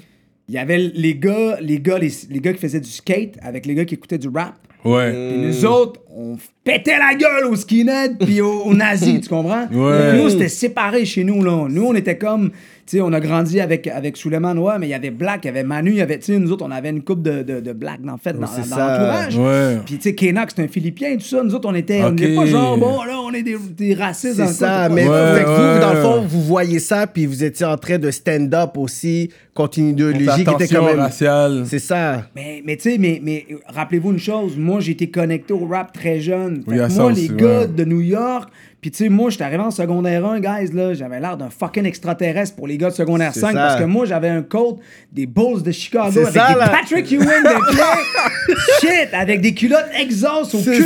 Il 0.49 0.55
y 0.55 0.57
avait 0.57 0.77
les 0.77 1.15
gars, 1.15 1.57
les 1.61 1.79
gars, 1.79 1.97
les, 1.99 2.11
les 2.29 2.39
gars 2.41 2.51
qui 2.53 2.59
faisaient 2.59 2.81
du 2.81 2.89
skate 2.89 3.35
avec 3.41 3.65
les 3.65 3.75
gars 3.75 3.85
qui 3.85 3.93
écoutaient 3.95 4.17
du 4.17 4.27
rap. 4.27 4.55
Ouais. 4.83 5.11
Puis 5.29 5.37
nous 5.41 5.65
autres, 5.65 6.01
on 6.13 6.35
pétait 6.65 6.97
la 6.97 7.15
gueule 7.15 7.45
aux 7.45 7.55
skinheads 7.55 8.17
puis 8.19 8.41
aux, 8.41 8.63
aux 8.63 8.73
nazis, 8.73 9.21
tu 9.21 9.29
comprends? 9.29 9.65
Ouais. 9.71 10.17
Nous, 10.21 10.29
c'était 10.29 10.49
séparé 10.49 11.05
chez 11.05 11.23
nous, 11.23 11.41
là. 11.41 11.67
Nous, 11.69 11.85
on 11.85 11.93
était 11.95 12.17
comme... 12.17 12.51
Tu 12.85 12.97
sais, 12.97 13.01
on 13.01 13.13
a 13.13 13.19
grandi 13.21 13.61
avec, 13.61 13.87
avec 13.87 14.17
Suleiman, 14.17 14.57
ouais, 14.57 14.77
mais 14.77 14.87
il 14.87 14.89
y 14.89 14.93
avait 14.93 15.09
Black, 15.09 15.45
il 15.45 15.47
y 15.47 15.49
avait 15.49 15.63
Manu, 15.63 15.91
il 15.91 15.97
y 15.97 16.01
avait... 16.01 16.19
Tu 16.19 16.33
sais, 16.33 16.39
nous 16.39 16.51
autres, 16.51 16.65
on 16.67 16.71
avait 16.71 16.89
une 16.89 17.01
coupe 17.01 17.21
de, 17.21 17.41
de, 17.41 17.61
de 17.61 17.71
Black, 17.73 17.99
en 18.07 18.17
fait, 18.17 18.33
dans, 18.33 18.45
c'est 18.45 18.69
dans 18.69 18.75
ça. 18.75 18.97
l'entourage. 18.97 19.37
Ouais. 19.37 19.77
Puis, 19.85 19.95
tu 19.95 20.01
sais, 20.01 20.15
Kenak, 20.15 20.51
c'est 20.53 20.63
un 20.63 20.67
Philippien, 20.67 21.13
tout 21.15 21.23
ça. 21.23 21.41
Nous 21.43 21.55
autres, 21.55 21.69
on 21.69 21.75
était... 21.75 22.01
On 22.03 22.07
Ok. 22.07 22.19
était 22.21 22.35
pas 22.35 22.45
genre, 22.45 22.77
bon, 22.77 23.03
là, 23.03 23.19
on 23.23 23.31
est 23.31 23.43
des, 23.43 23.55
des 23.57 23.93
racistes 23.93 24.35
C'est 24.35 24.47
ça, 24.47 24.89
mais 24.89 25.07
Ouais, 25.07 25.37
fait 25.39 25.43
que 25.45 25.49
vous, 25.75 25.79
dans 25.81 25.93
le 25.93 26.01
fond, 26.01 26.21
vous 26.27 26.41
voyez 26.41 26.79
ça, 26.79 27.07
puis 27.07 27.25
vous 27.25 27.43
étiez 27.43 27.65
en 27.65 27.77
train 27.77 27.97
de 27.97 28.11
stand-up 28.11 28.77
aussi 28.77 29.29
contre 29.53 29.79
une 29.79 29.89
idéologie 29.89 30.43
qui 30.43 30.51
était 30.51 30.67
quand 30.67 30.85
même. 30.85 30.99
raciale. 30.99 31.63
C'est 31.67 31.79
ça. 31.79 32.27
Mais, 32.35 32.61
mais 32.65 32.75
tu 32.77 32.91
sais, 32.91 32.97
mais, 32.97 33.21
mais 33.23 33.45
rappelez-vous 33.67 34.11
une 34.11 34.19
chose, 34.19 34.57
moi 34.57 34.79
j'ai 34.79 34.93
été 34.93 35.09
connecté 35.09 35.53
au 35.53 35.65
rap 35.67 35.93
très 35.93 36.19
jeune. 36.19 36.63
Oui, 36.67 36.77
que 36.77 36.81
à 36.81 36.89
ça 36.89 37.03
moi, 37.03 37.11
aussi, 37.11 37.27
les 37.27 37.35
gars 37.35 37.59
ouais. 37.61 37.67
de 37.67 37.85
New 37.85 38.01
York, 38.01 38.49
puis 38.83 38.91
tu 38.91 38.97
sais, 38.97 39.09
moi 39.09 39.29
j'étais 39.29 39.45
arrivé 39.45 39.63
en 39.63 39.71
secondaire 39.71 40.25
1, 40.25 40.41
guys, 40.41 40.71
là, 40.73 40.93
j'avais 40.93 41.19
l'air 41.19 41.37
d'un 41.37 41.49
fucking 41.49 41.85
extraterrestre 41.85 42.55
pour 42.55 42.67
les 42.67 42.77
gars 42.77 42.89
de 42.89 42.93
secondaire 42.93 43.31
C'est 43.33 43.39
5 43.39 43.53
ça. 43.53 43.57
parce 43.57 43.79
que 43.79 43.85
moi 43.85 44.05
j'avais 44.05 44.27
un 44.29 44.43
code 44.43 44.75
des 45.11 45.25
Bulls 45.25 45.63
de 45.63 45.71
Chicago 45.71 46.19
avec 46.19 46.33
ça, 46.33 46.53
des 46.53 46.59
là. 46.59 46.67
Patrick 46.69 47.09
Ewing 47.11 47.25
de 47.27 47.71
pied. 47.71 48.57
Shit, 48.81 49.13
avec 49.13 49.39
des 49.39 49.53
culottes 49.53 49.89
exhaust 49.97 50.53
au 50.53 50.59
cul. 50.61 50.83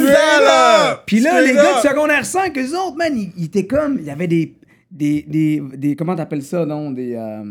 Puis 1.08 1.20
là, 1.22 1.42
les 1.42 1.54
gars 1.56 1.82
de 1.82 1.88
secondaire 1.88 2.24
5, 2.26 2.56
eux 2.58 2.78
autres, 2.78 2.96
man, 2.98 3.12
ils, 3.18 3.32
ils 3.36 3.46
étaient 3.46 3.66
comme, 3.66 3.98
il 4.00 4.06
y 4.06 4.12
avait 4.12 4.28
des, 4.28 4.54
des, 4.92 5.26
des, 5.28 5.62
des 5.76 5.96
comment 5.96 6.16
t'appelles 6.16 6.44
ça, 6.44 6.66
non, 6.66 6.92
des... 6.92 7.16
euh, 7.16 7.44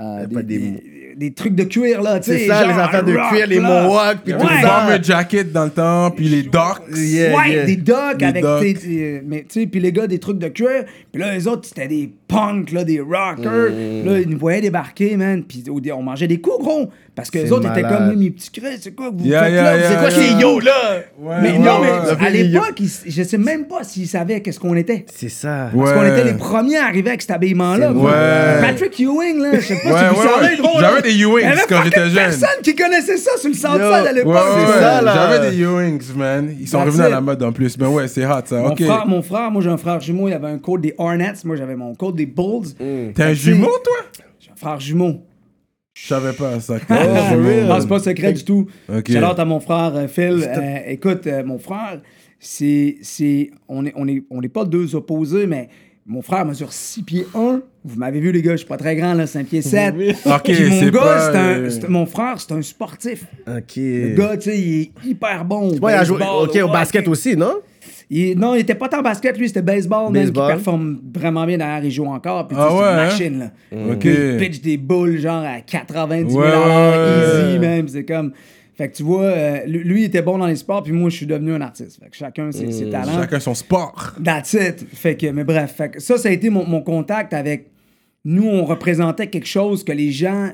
euh, 0.00 0.26
des- 0.26 0.97
des- 1.18 1.32
trucs 1.32 1.54
de 1.54 1.64
cuir, 1.64 2.00
là, 2.02 2.20
tu 2.20 2.30
sais. 2.30 2.38
C'est 2.38 2.46
ça, 2.46 2.64
les 2.66 2.72
affaires 2.72 3.04
de 3.04 3.16
rock, 3.16 3.28
cuir, 3.30 3.46
les 3.46 3.60
là. 3.60 3.82
mohawks, 3.82 4.18
puis 4.24 4.32
Ouais. 4.34 4.40
tout 4.40 4.46
Les 4.48 4.62
bomber 4.62 5.02
jacket 5.02 5.52
dans 5.52 5.64
le 5.64 5.70
temps, 5.70 6.10
puis 6.10 6.28
les 6.28 6.42
docks. 6.44 6.82
Yeah, 6.94 7.36
ouais, 7.36 7.50
yeah. 7.52 7.64
des 7.66 7.76
docks 7.76 8.22
avec 8.22 8.44
tes- 8.60 9.22
mais 9.26 9.40
tu 9.48 9.60
sais 9.60 9.66
puis 9.66 9.80
les 9.80 9.92
gars 9.92 10.06
des 10.06 10.18
trucs 10.18 10.38
de 10.38 10.48
cuir, 10.48 10.84
puis 11.12 11.20
là 11.20 11.34
les 11.34 11.46
autres 11.48 11.66
c'était 11.68 11.88
des 11.88 12.10
punks 12.28 12.70
là, 12.72 12.84
des 12.84 13.00
rockers. 13.00 13.70
Mm. 13.72 14.06
Là 14.06 14.20
ils 14.20 14.28
nous 14.28 14.38
voyaient 14.38 14.60
débarquer 14.60 15.16
man, 15.16 15.42
puis 15.42 15.64
au- 15.68 15.80
on 15.92 16.02
mangeait 16.02 16.28
des 16.28 16.40
coups 16.40 16.58
gros 16.64 16.88
parce 17.18 17.30
que 17.30 17.38
les 17.38 17.52
autres 17.52 17.68
étaient 17.70 17.82
comme 17.82 18.14
mes 18.14 18.30
petits 18.30 18.50
creux, 18.50 18.70
c'est 18.80 18.94
quoi 18.94 19.10
que 19.10 19.16
vous 19.16 19.24
Yeah, 19.26 19.42
faites 19.42 19.52
yeah, 19.52 19.62
là, 19.62 19.76
yeah, 19.76 19.88
c'est 19.90 19.96
quoi 19.96 20.10
ces 20.10 20.32
yo 20.40 20.60
là? 20.60 20.72
Ouais, 21.18 21.34
Mais 21.42 21.50
ouais, 21.50 21.58
non 21.58 21.80
ouais. 21.80 21.88
mais 22.20 22.26
à 22.26 22.30
l'époque, 22.30 22.80
je 23.06 23.22
sais 23.22 23.38
même 23.38 23.66
pas 23.66 23.82
s'ils 23.82 24.06
savaient 24.06 24.40
qu'est-ce 24.40 24.60
qu'on 24.60 24.76
était. 24.76 25.04
C'est 25.12 25.28
ça. 25.28 25.70
Parce 25.76 25.92
qu'on 25.92 26.06
était 26.06 26.24
les 26.24 26.34
premiers 26.34 26.78
à 26.78 26.84
arriver 26.84 27.10
avec 27.10 27.22
cet 27.22 27.32
habillement-là. 27.32 27.92
Patrick 28.60 28.98
Ewing, 29.00 29.40
là, 29.42 29.50
je 29.54 29.60
sais 29.60 29.74
pas 29.82 30.10
si 30.10 30.14
vous 30.14 30.22
savez. 30.22 30.56
J'avais 30.80 31.02
des 31.02 31.18
Ewings 31.18 31.66
quand 31.68 31.82
j'étais 31.84 32.04
jeune. 32.08 32.14
personne 32.14 32.48
qui 32.62 32.74
connaissait 32.74 33.16
ça 33.16 33.36
sur 33.36 33.48
le 33.48 33.54
Southside 33.54 33.80
à 33.82 34.12
l'époque. 34.12 34.36
C'est 34.36 34.80
ça, 34.80 35.02
là. 35.02 35.14
J'avais 35.14 35.50
des 35.50 35.60
Ewings, 35.60 36.14
man. 36.16 36.54
Ils 36.58 36.68
sont 36.68 36.84
revenus 36.84 37.00
à 37.06 37.08
la 37.08 37.20
mode 37.20 37.42
en 37.42 37.52
plus. 37.52 37.76
Mais 37.78 37.86
ouais, 37.86 38.08
c'est 38.08 38.24
hot, 38.26 38.42
ça. 38.44 38.60
Mon, 38.60 38.76
frère, 38.76 39.06
mon 39.06 39.22
frère, 39.22 39.50
moi 39.50 39.62
j'ai 39.62 39.70
un 39.70 39.76
frère 39.76 40.00
jumeau, 40.00 40.28
il 40.28 40.34
avait 40.34 40.48
un 40.48 40.58
code 40.58 40.80
des 40.82 40.94
Hornets, 40.98 41.34
moi 41.44 41.56
j'avais 41.56 41.76
mon 41.76 41.94
code 41.94 42.16
des 42.16 42.26
Bulls. 42.26 42.68
T'es 43.14 43.22
un 43.22 43.34
jumeau, 43.34 43.72
toi? 43.82 44.22
J'ai 44.40 44.50
un 44.50 44.56
frère 44.56 44.80
jumeau. 44.80 45.22
Je 46.02 46.08
savais 46.08 46.32
pas 46.32 46.60
ça. 46.60 46.76
Ah, 46.88 46.94
un 47.00 47.30
jumeau. 47.30 47.80
c'est 47.80 47.88
pas 47.88 47.98
secret 47.98 48.32
du 48.32 48.44
tout. 48.44 48.66
Ok. 48.88 49.10
Shout 49.10 49.18
out 49.18 49.38
à 49.38 49.44
mon 49.44 49.60
frère 49.60 49.92
euh, 49.96 50.08
Phil. 50.08 50.44
Euh, 50.46 50.76
écoute, 50.86 51.26
euh, 51.26 51.42
mon 51.44 51.58
frère, 51.58 52.00
c'est, 52.38 52.96
c'est, 53.02 53.50
on 53.68 53.84
est, 53.86 53.92
on 53.96 54.06
est, 54.08 54.22
on 54.30 54.40
n'est 54.40 54.48
pas 54.48 54.64
deux 54.64 54.94
opposés, 54.94 55.46
mais 55.46 55.68
mon 56.06 56.22
frère 56.22 56.44
mesure 56.46 56.72
6 56.72 57.02
pieds 57.02 57.26
1. 57.34 57.60
Vous 57.84 57.98
m'avez 57.98 58.20
vu, 58.20 58.32
les 58.32 58.42
gars, 58.42 58.52
je 58.52 58.58
suis 58.58 58.66
pas 58.66 58.76
très 58.76 58.96
grand, 58.96 59.14
là, 59.14 59.26
5 59.26 59.46
pieds 59.46 59.62
7. 59.62 59.94
Ok, 60.24 60.42
Puis 60.44 60.68
mon 60.68 60.80
c'est 60.80 60.90
gars, 60.90 61.00
pas, 61.00 61.70
c'est 61.70 61.84
un, 61.84 61.88
mon 61.88 62.06
frère, 62.06 62.40
c'est 62.40 62.52
un 62.52 62.62
sportif. 62.62 63.24
Ok. 63.46 63.76
Le 63.76 64.14
gars, 64.16 64.36
tu 64.36 64.50
sais, 64.50 64.58
il 64.58 64.80
est 64.82 64.90
hyper 65.04 65.44
bon. 65.44 65.68
au 65.70 65.78
Ouais, 65.78 65.92
il 65.92 65.96
a 65.96 66.04
joué- 66.04 66.62
au 66.62 66.68
basket 66.68 67.06
aussi, 67.08 67.36
non? 67.36 67.54
Il- 68.10 68.38
non, 68.38 68.54
il 68.54 68.60
était 68.60 68.74
pas 68.74 68.88
tant 68.88 69.02
basket, 69.02 69.36
lui, 69.38 69.48
c'était 69.48 69.60
baseball, 69.62 70.12
Baseball. 70.12 70.48
performe 70.48 70.98
vraiment 71.14 71.44
bien 71.44 71.58
derrière, 71.58 71.84
il 71.84 71.90
joue 71.90 72.06
encore. 72.06 72.48
Puis, 72.48 72.56
Ah 72.58 72.68
c'est 72.70 72.76
une 72.76 72.82
hein? 72.84 72.96
machine, 72.96 73.38
là. 73.38 73.50
Il 74.02 74.36
pitch 74.38 74.60
des 74.62 74.76
boules, 74.78 75.18
genre, 75.18 75.44
à 75.44 75.60
90 75.60 76.30
000 76.32 76.40
Ouais, 76.42 76.46
ouais. 76.48 77.48
easy, 77.50 77.58
même. 77.58 77.88
C'est 77.88 78.04
comme... 78.04 78.32
Fait 78.76 78.88
que 78.88 78.96
tu 78.96 79.02
vois, 79.02 79.24
euh, 79.24 79.58
lui, 79.66 80.02
il 80.02 80.04
était 80.04 80.22
bon 80.22 80.38
dans 80.38 80.46
les 80.46 80.54
sports, 80.54 80.84
puis 80.84 80.92
moi, 80.92 81.10
je 81.10 81.16
suis 81.16 81.26
devenu 81.26 81.52
un 81.52 81.60
artiste. 81.60 81.98
Fait 82.00 82.08
que 82.08 82.16
chacun 82.16 82.52
ses, 82.52 82.70
ses 82.70 82.88
talents. 82.88 83.12
Chacun 83.12 83.40
son 83.40 83.54
sport. 83.54 84.14
That's 84.24 84.52
it. 84.54 84.86
Fait 84.94 85.16
que, 85.16 85.26
mais 85.32 85.42
bref, 85.42 85.74
fait 85.76 85.90
que 85.90 86.00
ça, 86.00 86.16
ça 86.16 86.28
a 86.28 86.32
été 86.32 86.48
mon, 86.48 86.64
mon 86.64 86.80
contact 86.80 87.34
avec... 87.34 87.70
Nous, 88.24 88.46
on 88.46 88.64
représentait 88.64 89.26
quelque 89.26 89.48
chose 89.48 89.82
que 89.84 89.92
les 89.92 90.12
gens... 90.12 90.50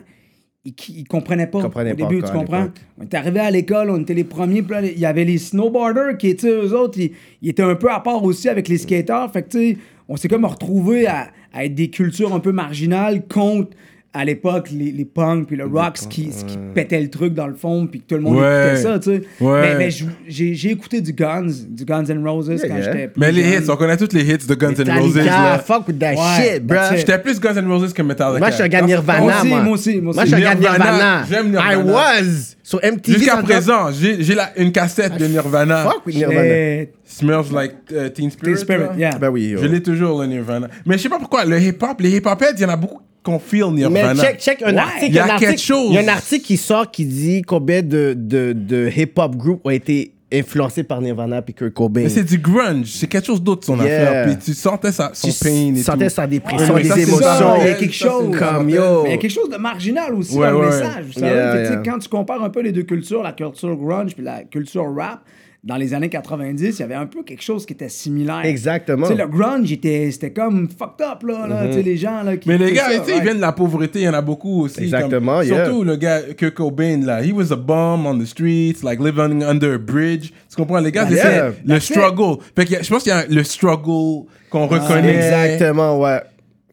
Ils, 0.64 0.75
ils 0.97 1.04
comprenaient 1.06 1.47
pas 1.47 1.61
Comprenaient 1.61 1.92
au 1.92 1.97
début, 1.97 2.23
tu 2.23 2.33
comprends? 2.33 2.68
On 2.99 3.04
était 3.04 3.16
arrivé 3.16 3.40
à 3.40 3.50
l'école, 3.50 3.90
on 3.90 4.00
était 4.00 4.14
les 4.14 4.25
premiers. 4.25 4.62
puis 4.62 4.75
là, 4.75 4.83
il 4.83 4.99
y 4.99 5.04
avait 5.04 5.25
les 5.25 5.38
snowboarders 5.38 6.16
qui 6.16 6.28
étaient 6.28 6.49
eux 6.49 6.73
autres, 6.75 6.99
ils, 6.99 7.12
ils 7.42 7.50
étaient 7.50 7.62
un 7.62 7.75
peu 7.75 7.90
à 7.90 8.00
part 8.00 8.25
aussi 8.25 8.49
avec 8.49 8.68
les 8.68 8.78
skaters. 8.78 9.30
Fait 9.30 9.42
que, 9.42 9.50
tu 9.50 9.59
sais, 9.59 9.78
on 10.09 10.16
s'est 10.16 10.28
comme 10.28 10.44
retrouvés 10.44 11.06
à, 11.06 11.28
à 11.52 11.64
être 11.64 11.75
des 11.75 11.90
cultures 11.90 12.35
un 12.35 12.40
peu 12.40 12.52
marginales 12.52 13.26
contre 13.26 13.76
à 14.14 14.25
l'époque, 14.25 14.68
les, 14.73 14.92
les 14.92 15.04
punks 15.04 15.47
puis 15.49 15.56
le 15.56 15.66
rock, 15.66 15.99
ce 15.99 16.06
qui, 16.06 16.30
ce 16.33 16.44
qui 16.44 16.56
pétait 16.73 17.00
le 17.00 17.11
truc 17.11 17.35
dans 17.35 17.49
le 17.49 17.54
fond, 17.54 17.87
puis 17.87 18.00
que 18.00 18.06
tout 18.06 18.14
le 18.14 18.21
monde 18.21 18.37
Ouais. 18.37 18.66
écoutait 18.68 18.83
ça, 18.83 18.99
tu 19.00 19.11
sais. 19.11 19.23
Ouais. 19.40 19.61
Mais, 19.61 19.75
mais 19.76 19.90
j'ai 20.28 20.54
j'ai 20.54 20.71
écouté 20.71 21.00
du 21.00 21.12
Guns, 21.12 21.49
du 21.68 21.85
Guns 21.85 22.04
N' 22.09 22.26
Roses 22.26 22.47
Yeah, 22.49 22.68
quand 22.68 22.75
yeah. 22.76 22.83
j'étais 22.85 23.09
plus 23.09 23.21
Mais 23.21 23.33
les 23.33 23.42
jeune. 23.42 23.64
hits, 23.64 23.71
on 23.71 23.76
connaît 23.76 23.97
tous 23.97 24.12
les 24.12 24.23
hits 24.23 24.47
de 24.47 24.54
Guns 24.54 24.73
N' 24.78 24.90
Roses. 25.00 25.16
Là. 25.16 25.59
fuck 25.59 25.88
with 25.88 25.99
that 25.99 26.12
Ouais, 26.12 26.52
shit, 26.54 26.62
it. 26.62 26.97
J'étais 26.99 27.18
plus 27.18 27.40
Guns 27.40 27.56
N' 27.56 27.66
Roses 27.71 27.92
que 27.92 28.02
Metallica. 28.02 28.38
Moi, 28.38 28.50
je 28.50 28.54
suis 28.54 28.62
un 28.62 28.68
gars 28.68 28.83
Nirvana, 28.83 29.21
Moi 29.21 29.33
aussi, 29.40 29.49
moi. 29.49 29.68
aussi, 29.75 30.00
moi 30.00 30.12
je 30.21 30.26
suis 30.26 30.35
un 30.37 30.40
gars 30.40 30.54
Nirvana, 30.54 30.85
Nirvana. 30.85 31.25
j'aime 31.28 31.47
I 31.49 31.50
Nirvana. 31.50 31.92
was. 31.92 32.56
Sur 32.62 32.80
MTV. 32.83 33.18
Jusqu'à 33.18 33.37
présent, 33.38 33.90
j'ai 33.92 34.23
j'ai 34.23 34.35
la- 34.35 34.56
une 34.59 34.73
cassette 34.73 35.18
de 35.18 35.26
Nirvana. 35.26 35.85
Fuck 35.85 36.06
with 36.06 36.16
Nirvana. 36.16 36.85
Smells 37.04 37.52
like 37.52 37.73
uh, 37.90 38.11
Teen 38.11 38.30
Spirit. 38.30 38.54
Teen 38.54 38.62
Spirit, 38.62 38.88
yeah. 38.97 39.18
Ben 39.18 39.28
oui, 39.28 39.49
yo. 39.49 39.59
Je 39.61 39.66
l'ai 39.66 39.83
toujours, 39.83 40.21
le 40.23 40.26
Nirvana. 40.28 40.68
Mais 40.87 40.97
je 40.97 41.02
sais 41.02 41.09
pas 41.11 41.18
pourquoi, 41.18 41.44
le 41.44 41.61
hip-hop, 41.61 42.00
les 42.00 42.16
hip-hop 42.16 42.40
heads, 42.40 42.54
il 42.56 42.62
y 42.62 42.64
en 42.64 42.71
a 42.71 42.76
beaucoup 42.76 43.00
qu'on 43.25 43.38
feel 43.40 43.64
Mais 43.73 43.88
Nirvana. 43.88 44.23
check, 44.23 44.38
check 44.40 44.62
un 44.62 44.73
Ouais. 44.73 44.78
article. 44.78 45.07
Il 45.09 45.14
y 45.14 45.19
a 45.19 45.25
un 45.25 45.28
article- 45.31 45.50
quelque 45.50 45.61
chose. 45.62 45.87
Il 45.90 45.95
y 45.95 45.99
a 45.99 46.02
un 46.02 46.09
article 46.09 46.45
qui 46.45 46.57
sort 46.57 46.90
qui 46.90 47.04
dit 47.07 47.43
combien 47.43 47.83
de, 47.83 48.14
de, 48.16 48.52
de 48.52 48.88
hip-hop 48.95 49.35
groupes 49.37 49.62
ont 49.64 49.71
été 49.71 50.12
influencés 50.33 50.83
par 50.83 51.00
Nirvana 51.00 51.43
puis 51.43 51.54
Kurt 51.54 51.73
Cobain. 51.73 52.02
Mais 52.02 52.09
c'est 52.09 52.25
du 52.25 52.38
grunge, 52.38 52.87
c'est 52.87 53.07
quelque 53.07 53.26
chose 53.26 53.40
d'autre 53.43 53.64
son 53.64 53.76
Yeah. 53.76 53.85
affaire. 53.85 54.26
Puis 54.26 54.37
tu 54.45 54.54
sentais 54.54 54.90
sa, 54.90 55.11
son 55.14 55.28
Tu 55.28 55.35
pain 55.45 55.75
et 55.75 55.76
sentais 55.76 56.09
tout. 56.09 56.14
sa 56.14 56.26
dépression, 56.26 56.75
Ouais, 56.75 56.83
mais 56.83 56.88
ça, 56.88 56.95
des 56.97 57.02
émotions. 57.02 57.21
ça, 57.23 57.57
il 57.61 57.66
y 57.66 57.71
a 57.71 57.75
quelque 57.75 57.95
ça, 57.95 58.09
chose. 58.09 58.37
ça. 58.38 58.47
Comme 58.57 58.71
yo. 58.71 59.02
Mais 59.04 59.11
il 59.11 59.12
y 59.12 59.14
a 59.14 59.19
quelque 59.19 59.31
chose 59.33 59.49
de 59.50 59.57
marginal 59.59 60.12
aussi 60.14 60.37
Ouais, 60.37 60.50
dans 60.50 60.57
ouais. 60.59 60.64
le 60.64 60.71
message. 60.71 61.04
Vous 61.14 61.21
Yeah, 61.21 61.62
yeah. 61.71 61.83
Quand 61.85 61.99
tu 62.00 62.09
compares 62.09 62.43
un 62.43 62.50
peu 62.50 62.62
les 62.62 62.73
deux 62.73 62.83
cultures, 62.83 63.23
la 63.23 63.33
culture 63.33 63.76
grunge 63.76 64.14
puis 64.14 64.25
la 64.25 64.43
culture 64.43 64.87
rap, 64.97 65.21
dans 65.66 65.76
les 65.76 65.94
années 65.94 66.11
90, 66.11 66.76
il 66.78 66.80
y 66.80 66.83
avait 66.83 66.94
un 66.94 67.06
peu 67.06 67.23
quelque 67.23 67.42
chose 67.42 67.64
qui 67.64 67.73
était 67.73 67.88
similaire. 67.88 68.42
Exactement. 68.44 69.06
Tu 69.06 69.14
sais, 69.14 69.18
le 69.23 69.26
grunge, 69.28 69.73
était- 69.73 70.11
c'était 70.11 70.30
comme 70.33 70.68
fucked 70.68 71.00
up, 71.06 71.23
là. 71.26 71.47
là. 71.47 71.66
Tu 71.68 71.73
sais, 71.73 71.83
les 71.83 71.97
gens, 71.97 72.23
là, 72.23 72.37
qui 72.37 72.49
Mais 72.50 72.59
les 72.59 72.73
gars, 72.73 72.90
ça, 73.02 73.16
ils 73.16 73.23
viennent 73.23 73.37
de 73.37 73.40
la 73.40 73.52
pauvreté, 73.52 74.00
il 74.00 74.04
y 74.04 74.09
en 74.09 74.12
a 74.12 74.21
beaucoup 74.21 74.64
aussi. 74.64 74.83
Exactement, 74.83 75.38
comme- 75.38 75.47
yeah. 75.49 75.64
Surtout 75.64 75.83
le 75.83 75.97
gars 75.97 76.21
Kurt 76.37 76.52
Cobain, 76.54 77.00
là. 77.04 77.23
He 77.25 77.33
was 77.33 77.50
a 77.50 77.56
bum 77.56 78.04
on 78.06 78.18
the 78.18 78.26
streets, 78.26 78.83
like 78.85 79.00
living 79.00 79.42
under 79.42 79.75
a 79.75 79.78
bridge. 79.78 80.33
Tu 80.50 80.56
comprends? 80.56 80.80
Les 80.80 80.92
gars, 80.92 81.06
c'est 81.09 81.14
Yeah. 81.14 81.50
ça, 81.52 81.56
le 81.64 81.80
struggle. 81.80 82.42
Fait 82.54 82.66
que 82.66 82.83
je 82.85 82.88
pense 82.90 83.02
qu'il 83.02 83.12
y 83.12 83.16
a 83.16 83.25
le 83.26 83.42
struggle 83.42 84.26
qu'on 84.50 84.66
reconnaît. 84.66 85.14
Exactement, 85.16 85.99
ouais. 85.99 86.21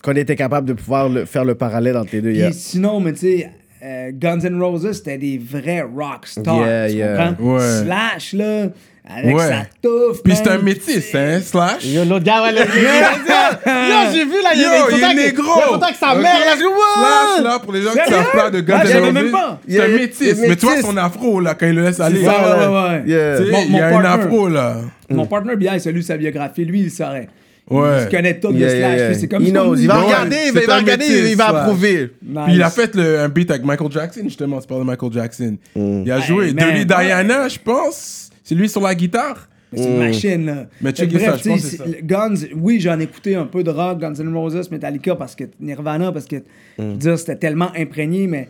Qu'on 0.03 0.13
était 0.13 0.35
capable 0.35 0.67
de 0.67 0.73
pouvoir 0.73 1.07
le- 1.07 1.25
faire 1.25 1.45
le 1.45 1.55
parallèle 1.55 1.95
entre 1.95 2.09
les 2.13 2.21
deux. 2.21 2.31
Yeah. 2.33 2.51
sinon, 2.51 2.99
mais 2.99 3.13
tu 3.13 3.19
sais, 3.19 3.49
euh, 3.83 4.11
Guns 4.13 4.39
N' 4.43 4.61
Roses, 4.61 4.91
c'était 4.93 5.17
des 5.17 5.39
vrais 5.39 5.81
rock 5.81 6.25
stars. 6.27 6.57
Yeah, 6.65 6.89
tu 6.89 6.95
yeah. 6.95 7.27
comprends? 7.29 7.43
Ouais. 7.55 7.83
Slash, 7.83 8.33
là, 8.33 8.67
avec 9.07 9.35
Ouais. 9.35 9.47
sa 9.47 9.65
touffe. 9.81 10.21
Puis 10.23 10.35
c'est 10.35 10.47
un 10.49 10.59
métis, 10.59 11.15
hein, 11.15 11.39
Slash? 11.43 11.85
Yo, 11.85 12.03
l'autre 12.05 12.23
gars, 12.25 12.43
ouais, 12.43 12.51
le 12.51 12.59
Yo, 12.59 14.13
j'ai 14.13 14.25
vu 14.25 14.41
là, 14.43 14.49
il 14.53 14.61
y 14.61 14.65
a 14.65 14.77
Yo, 14.79 14.89
une 14.89 14.97
il 14.97 15.03
avec 15.03 15.95
sa 15.95 16.13
mère, 16.15 16.39
là, 16.39 16.55
je 16.55 16.61
Slash, 16.61 17.43
là, 17.43 17.59
pour 17.59 17.73
les 17.73 17.81
gens 17.81 17.91
qui 17.91 18.11
savent 18.11 18.31
pas 18.33 18.49
de 18.51 18.59
Guns 18.61 18.79
N' 18.83 19.03
Roses, 19.03 19.13
même 19.13 19.31
pas. 19.31 19.59
c'est 19.67 19.81
un 19.81 19.87
métis. 19.87 20.37
Mais 20.47 20.55
tu 20.55 20.65
vois 20.65 20.81
son 20.81 20.97
afro, 20.97 21.39
là, 21.39 21.55
quand 21.55 21.65
il 21.67 21.75
le 21.75 21.83
laisse 21.83 21.99
aller. 21.99 22.21
ouais, 22.21 22.27
ouais, 22.27 22.67
ouais. 22.67 23.03
Il 23.05 23.75
y 23.75 23.79
a 23.79 23.87
un 23.87 24.01
partner. 24.01 24.23
afro, 24.23 24.47
là. 24.47 24.77
Mon 25.09 25.25
partner, 25.25 25.55
bien, 25.55 25.75
il 25.75 25.87
a 25.87 25.91
lu 25.91 26.01
sa 26.01 26.17
biographie. 26.17 26.65
Lui, 26.65 26.81
il 26.81 26.91
saurait. 26.91 27.27
Ouais. 27.69 28.03
Il 28.03 28.09
connaît 28.09 28.39
tout 28.39 28.51
Yeah, 28.51 28.69
Slash. 28.69 28.79
yeah, 28.79 28.95
yeah. 28.97 29.13
C'est 29.13 29.27
comme 29.29 29.43
He 29.43 29.47
ça. 29.47 29.51
knows. 29.53 29.75
Il 29.75 29.87
va 29.87 29.99
Ouais, 29.99 30.05
regarder, 30.05 30.35
il 30.47 30.51
va 30.51 30.59
c'est 30.59 30.65
il 30.65 30.67
va 30.67 30.75
un 30.75 30.79
regarder, 30.79 31.07
métis, 31.07 31.29
il 31.31 31.37
va 31.37 31.47
approuver. 31.47 32.11
Nice. 32.21 32.39
Puis 32.45 32.53
il 32.55 32.63
a 32.63 32.69
fait 32.69 32.95
le, 32.95 33.19
un 33.19 33.29
beat 33.29 33.49
avec 33.51 33.63
Michael 33.63 33.91
Jackson, 33.91 34.21
justement, 34.25 34.59
tu 34.59 34.67
parles 34.67 34.81
de 34.81 34.85
Michael 34.87 35.11
Jackson. 35.13 35.57
Il 35.75 36.11
a 36.11 36.19
joué 36.19 36.47
Hey, 36.47 36.53
man, 36.53 36.65
Dirty 36.73 36.85
Diana, 36.85 37.47
je 37.47 37.59
pense. 37.59 38.29
C'est 38.43 38.55
lui 38.55 38.67
sur 38.67 38.81
la 38.81 38.93
guitare. 38.95 39.47
C'est 39.73 39.85
une 39.85 39.99
machine, 39.99 40.45
là. 40.45 40.53
Mm. 40.55 40.67
Mais 40.81 40.89
Fait 40.89 41.07
que 41.07 41.11
checker 41.13 41.19
ça, 41.19 41.31
bref, 41.31 41.41
je 41.45 41.49
pense 41.49 41.61
tu 41.61 41.67
sais, 41.69 41.77
que 41.77 41.83
c'est 41.85 41.91
c'est- 41.91 42.05
Guns, 42.05 42.35
oui, 42.57 42.81
j'en 42.81 42.99
ai 42.99 43.03
écouté 43.03 43.35
un 43.35 43.45
peu 43.45 43.63
de 43.63 43.69
rock, 43.69 43.99
Guns 43.99 44.15
N' 44.19 44.35
Roses, 44.35 44.69
Metallica, 44.69 45.15
parce 45.15 45.33
que 45.33 45.45
Nirvana, 45.61 46.11
parce 46.11 46.25
que, 46.25 46.35
Mm. 46.37 46.41
je 46.77 46.83
veux 46.83 46.93
dire, 46.97 47.19
c'était 47.19 47.37
tellement 47.37 47.71
imprégné, 47.77 48.27
mais 48.27 48.49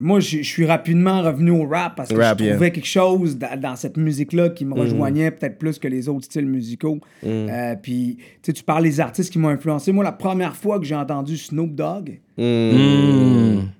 moi, 0.00 0.20
je 0.20 0.38
je 0.38 0.42
suis 0.42 0.64
rapidement 0.64 1.22
revenu 1.22 1.50
au 1.50 1.66
rap 1.66 1.96
parce 1.96 2.08
que 2.10 2.14
Rap, 2.14 2.38
je 2.38 2.44
yeah. 2.44 2.54
trouvais 2.54 2.70
quelque 2.70 2.86
chose 2.86 3.36
da- 3.36 3.56
dans, 3.56 3.74
cette 3.74 3.96
musique-là 3.96 4.50
qui 4.50 4.64
me 4.64 4.70
Mm. 4.74 4.78
rejoignait 4.80 5.30
peut-être 5.32 5.58
plus 5.58 5.78
que 5.78 5.88
les 5.88 6.08
autres 6.08 6.26
styles 6.26 6.46
musicaux. 6.46 7.00
Euh, 7.26 7.74
puis, 7.82 8.16
tu 8.18 8.24
sais, 8.42 8.52
tu 8.52 8.62
parles 8.62 8.84
des 8.84 9.00
artistes 9.00 9.32
qui 9.32 9.38
m'ont 9.40 9.48
influencé. 9.48 9.90
Moi, 9.90 10.04
la 10.04 10.12
première 10.12 10.54
fois 10.54 10.78
que 10.78 10.84
j'ai 10.84 10.94
entendu 10.94 11.36
Snoop 11.36 11.74
Dogg, 11.74 12.20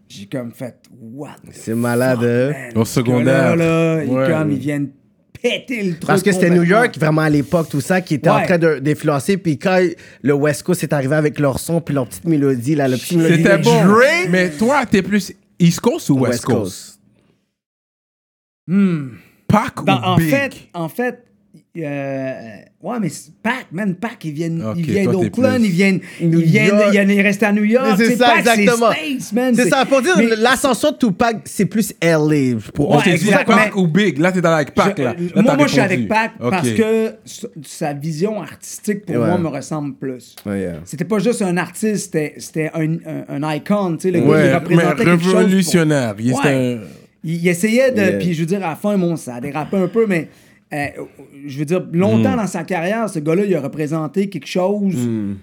j'ai 0.08 0.26
comme 0.26 0.50
fait, 0.52 0.76
what 1.12 1.36
C'est 1.52 1.74
malade, 1.74 2.18
hein? 2.24 2.50
man, 2.74 2.82
Au 2.82 2.84
secondaire. 2.84 3.56
gars-là, 3.56 3.96
là, 3.96 4.04
il- 4.04 4.10
Ouais. 4.10 4.26
comme, 4.28 4.50
ils 4.50 4.58
viennent 4.58 4.88
péter 5.40 5.82
le 5.84 5.90
truc. 5.92 6.06
Parce 6.06 6.22
que 6.24 6.32
c'était 6.32 6.50
New. 6.50 6.64
York, 6.64 6.98
vraiment 6.98 7.20
à 7.22 7.30
l'époque, 7.30 7.68
tout 7.70 7.80
ça, 7.80 8.00
qui 8.00 8.14
était 8.14 8.28
en 8.28 8.42
train 8.42 8.58
de- 8.58 8.80
d'influencer. 8.80 9.36
Puis 9.36 9.56
quand 9.58 9.78
le 10.22 10.32
West 10.34 10.64
Coast 10.64 10.82
est 10.82 10.92
arrivé 10.92 11.14
avec 11.14 11.38
leur 11.38 11.60
son, 11.60 11.80
puis 11.80 11.94
leur 11.94 12.08
petite 12.08 12.24
mélodie, 12.24 12.74
là, 12.74 12.88
le 12.88 12.96
petit 12.96 13.16
mélodie 13.16 13.42
C'était 13.44 13.58
bon. 13.58 13.70
Mais 14.30 14.50
toi, 14.50 14.84
t'es 14.84 15.02
plus 15.02 15.32
East 15.58 15.80
Coast 15.80 16.10
ou 16.10 16.20
West, 16.20 16.30
West 16.32 16.44
Coast? 16.44 16.56
Coast. 16.56 17.00
Hmm. 18.66 19.16
Pac 19.46 19.82
Dans- 19.84 19.98
ou 20.00 20.04
en 20.04 20.16
Big? 20.16 20.30
fait, 20.30 20.68
en 20.74 20.88
fait, 20.88 21.26
euh, 21.78 22.32
ouais, 22.82 22.96
mais 23.00 23.08
c'est 23.08 23.32
Pac, 23.42 23.66
man, 23.72 23.94
Pac, 23.94 24.24
ils 24.24 24.32
viennent, 24.32 24.62
Ok, 24.64 24.74
ils 24.78 24.84
viennent 24.90 25.10
d'Oakland, 25.10 25.58
ils 25.62 25.70
viennent, 25.70 26.00
New 26.20 26.40
ils 26.40 26.44
viennent, 26.46 26.66
York. 26.68 26.84
il 26.92 26.94
y 26.96 27.00
en 27.00 27.08
a- 27.08 27.12
il 27.12 27.20
reste 27.20 27.42
à 27.42 27.52
New 27.52 27.64
York. 27.64 27.86
C'est 27.96 28.16
ça, 28.16 28.26
Pac, 28.26 28.38
exactement. 28.38 28.90
C'est 29.54 29.68
ça, 29.68 29.84
pour 29.86 30.02
dire, 30.02 30.14
mais- 30.16 30.36
l'ascension 30.36 30.90
de 30.92 30.96
Tupac, 30.96 31.36
c'est 31.44 31.66
plus 31.66 31.92
LA. 32.00 32.58
Pour, 32.74 32.90
Ouais, 32.90 33.02
dit 33.04 33.10
exact, 33.10 33.46
Pac 33.46 33.74
mais- 33.74 33.80
ou 33.80 33.86
Big? 33.86 34.18
Là, 34.18 34.32
t'es 34.32 34.40
dans 34.40 34.52
avec 34.52 34.74
Pac, 34.74 34.94
Je- 34.96 35.02
là. 35.02 35.14
Là, 35.34 35.42
moi, 35.42 35.56
moi 35.56 35.66
je 35.66 35.72
suis 35.72 35.80
avec 35.80 36.08
Pac 36.08 36.32
parce 36.38 36.70
que 36.70 37.14
sa 37.64 37.92
vision 37.92 38.40
artistique, 38.42 39.04
pour 39.06 39.16
Ouais. 39.16 39.26
moi, 39.26 39.38
me 39.38 39.48
ressemble 39.48 39.94
plus. 39.94 40.34
Ouais, 40.46 40.60
yeah. 40.60 40.74
C'était 40.84 41.04
pas 41.04 41.18
juste 41.18 41.42
un 41.42 41.56
artiste, 41.56 42.06
c'était- 42.06 42.34
c'était 42.38 42.70
un, 42.74 42.94
un, 42.94 43.42
un 43.42 43.54
icon, 43.54 43.96
tu 43.96 44.02
sais, 44.02 44.10
le 44.10 44.20
gars, 44.20 44.26
il 44.26 44.30
mais 44.30 44.54
représentait 44.54 45.04
quelque 45.04 45.22
chose. 45.22 45.32
pour- 45.32 45.40
révolutionnaire. 45.40 46.14
Il 46.18 46.32
un- 46.34 46.78
Il, 47.24 47.34
il 47.34 47.48
essayait 47.48 47.90
de. 47.90 47.96
Yeah. 48.00 48.12
Puis 48.18 48.32
je 48.34 48.40
veux 48.40 48.46
dire, 48.46 48.64
à 48.64 48.70
la 48.70 48.76
fin, 48.76 48.96
bon, 48.96 49.16
ça 49.16 49.34
a 49.34 49.40
dérapé 49.40 49.76
un 49.76 49.88
peu, 49.88 50.06
mais 50.06 50.28
euh, 50.72 50.86
je 51.46 51.58
veux 51.58 51.64
dire, 51.64 51.86
longtemps 51.92 52.32
Mm. 52.34 52.36
dans 52.36 52.46
sa 52.46 52.64
carrière, 52.64 53.08
ce 53.08 53.18
gars-là, 53.18 53.44
il 53.44 53.54
a 53.54 53.60
représenté 53.60 54.28
quelque 54.28 54.46
chose, 54.48 54.94
Mm. 54.96 55.34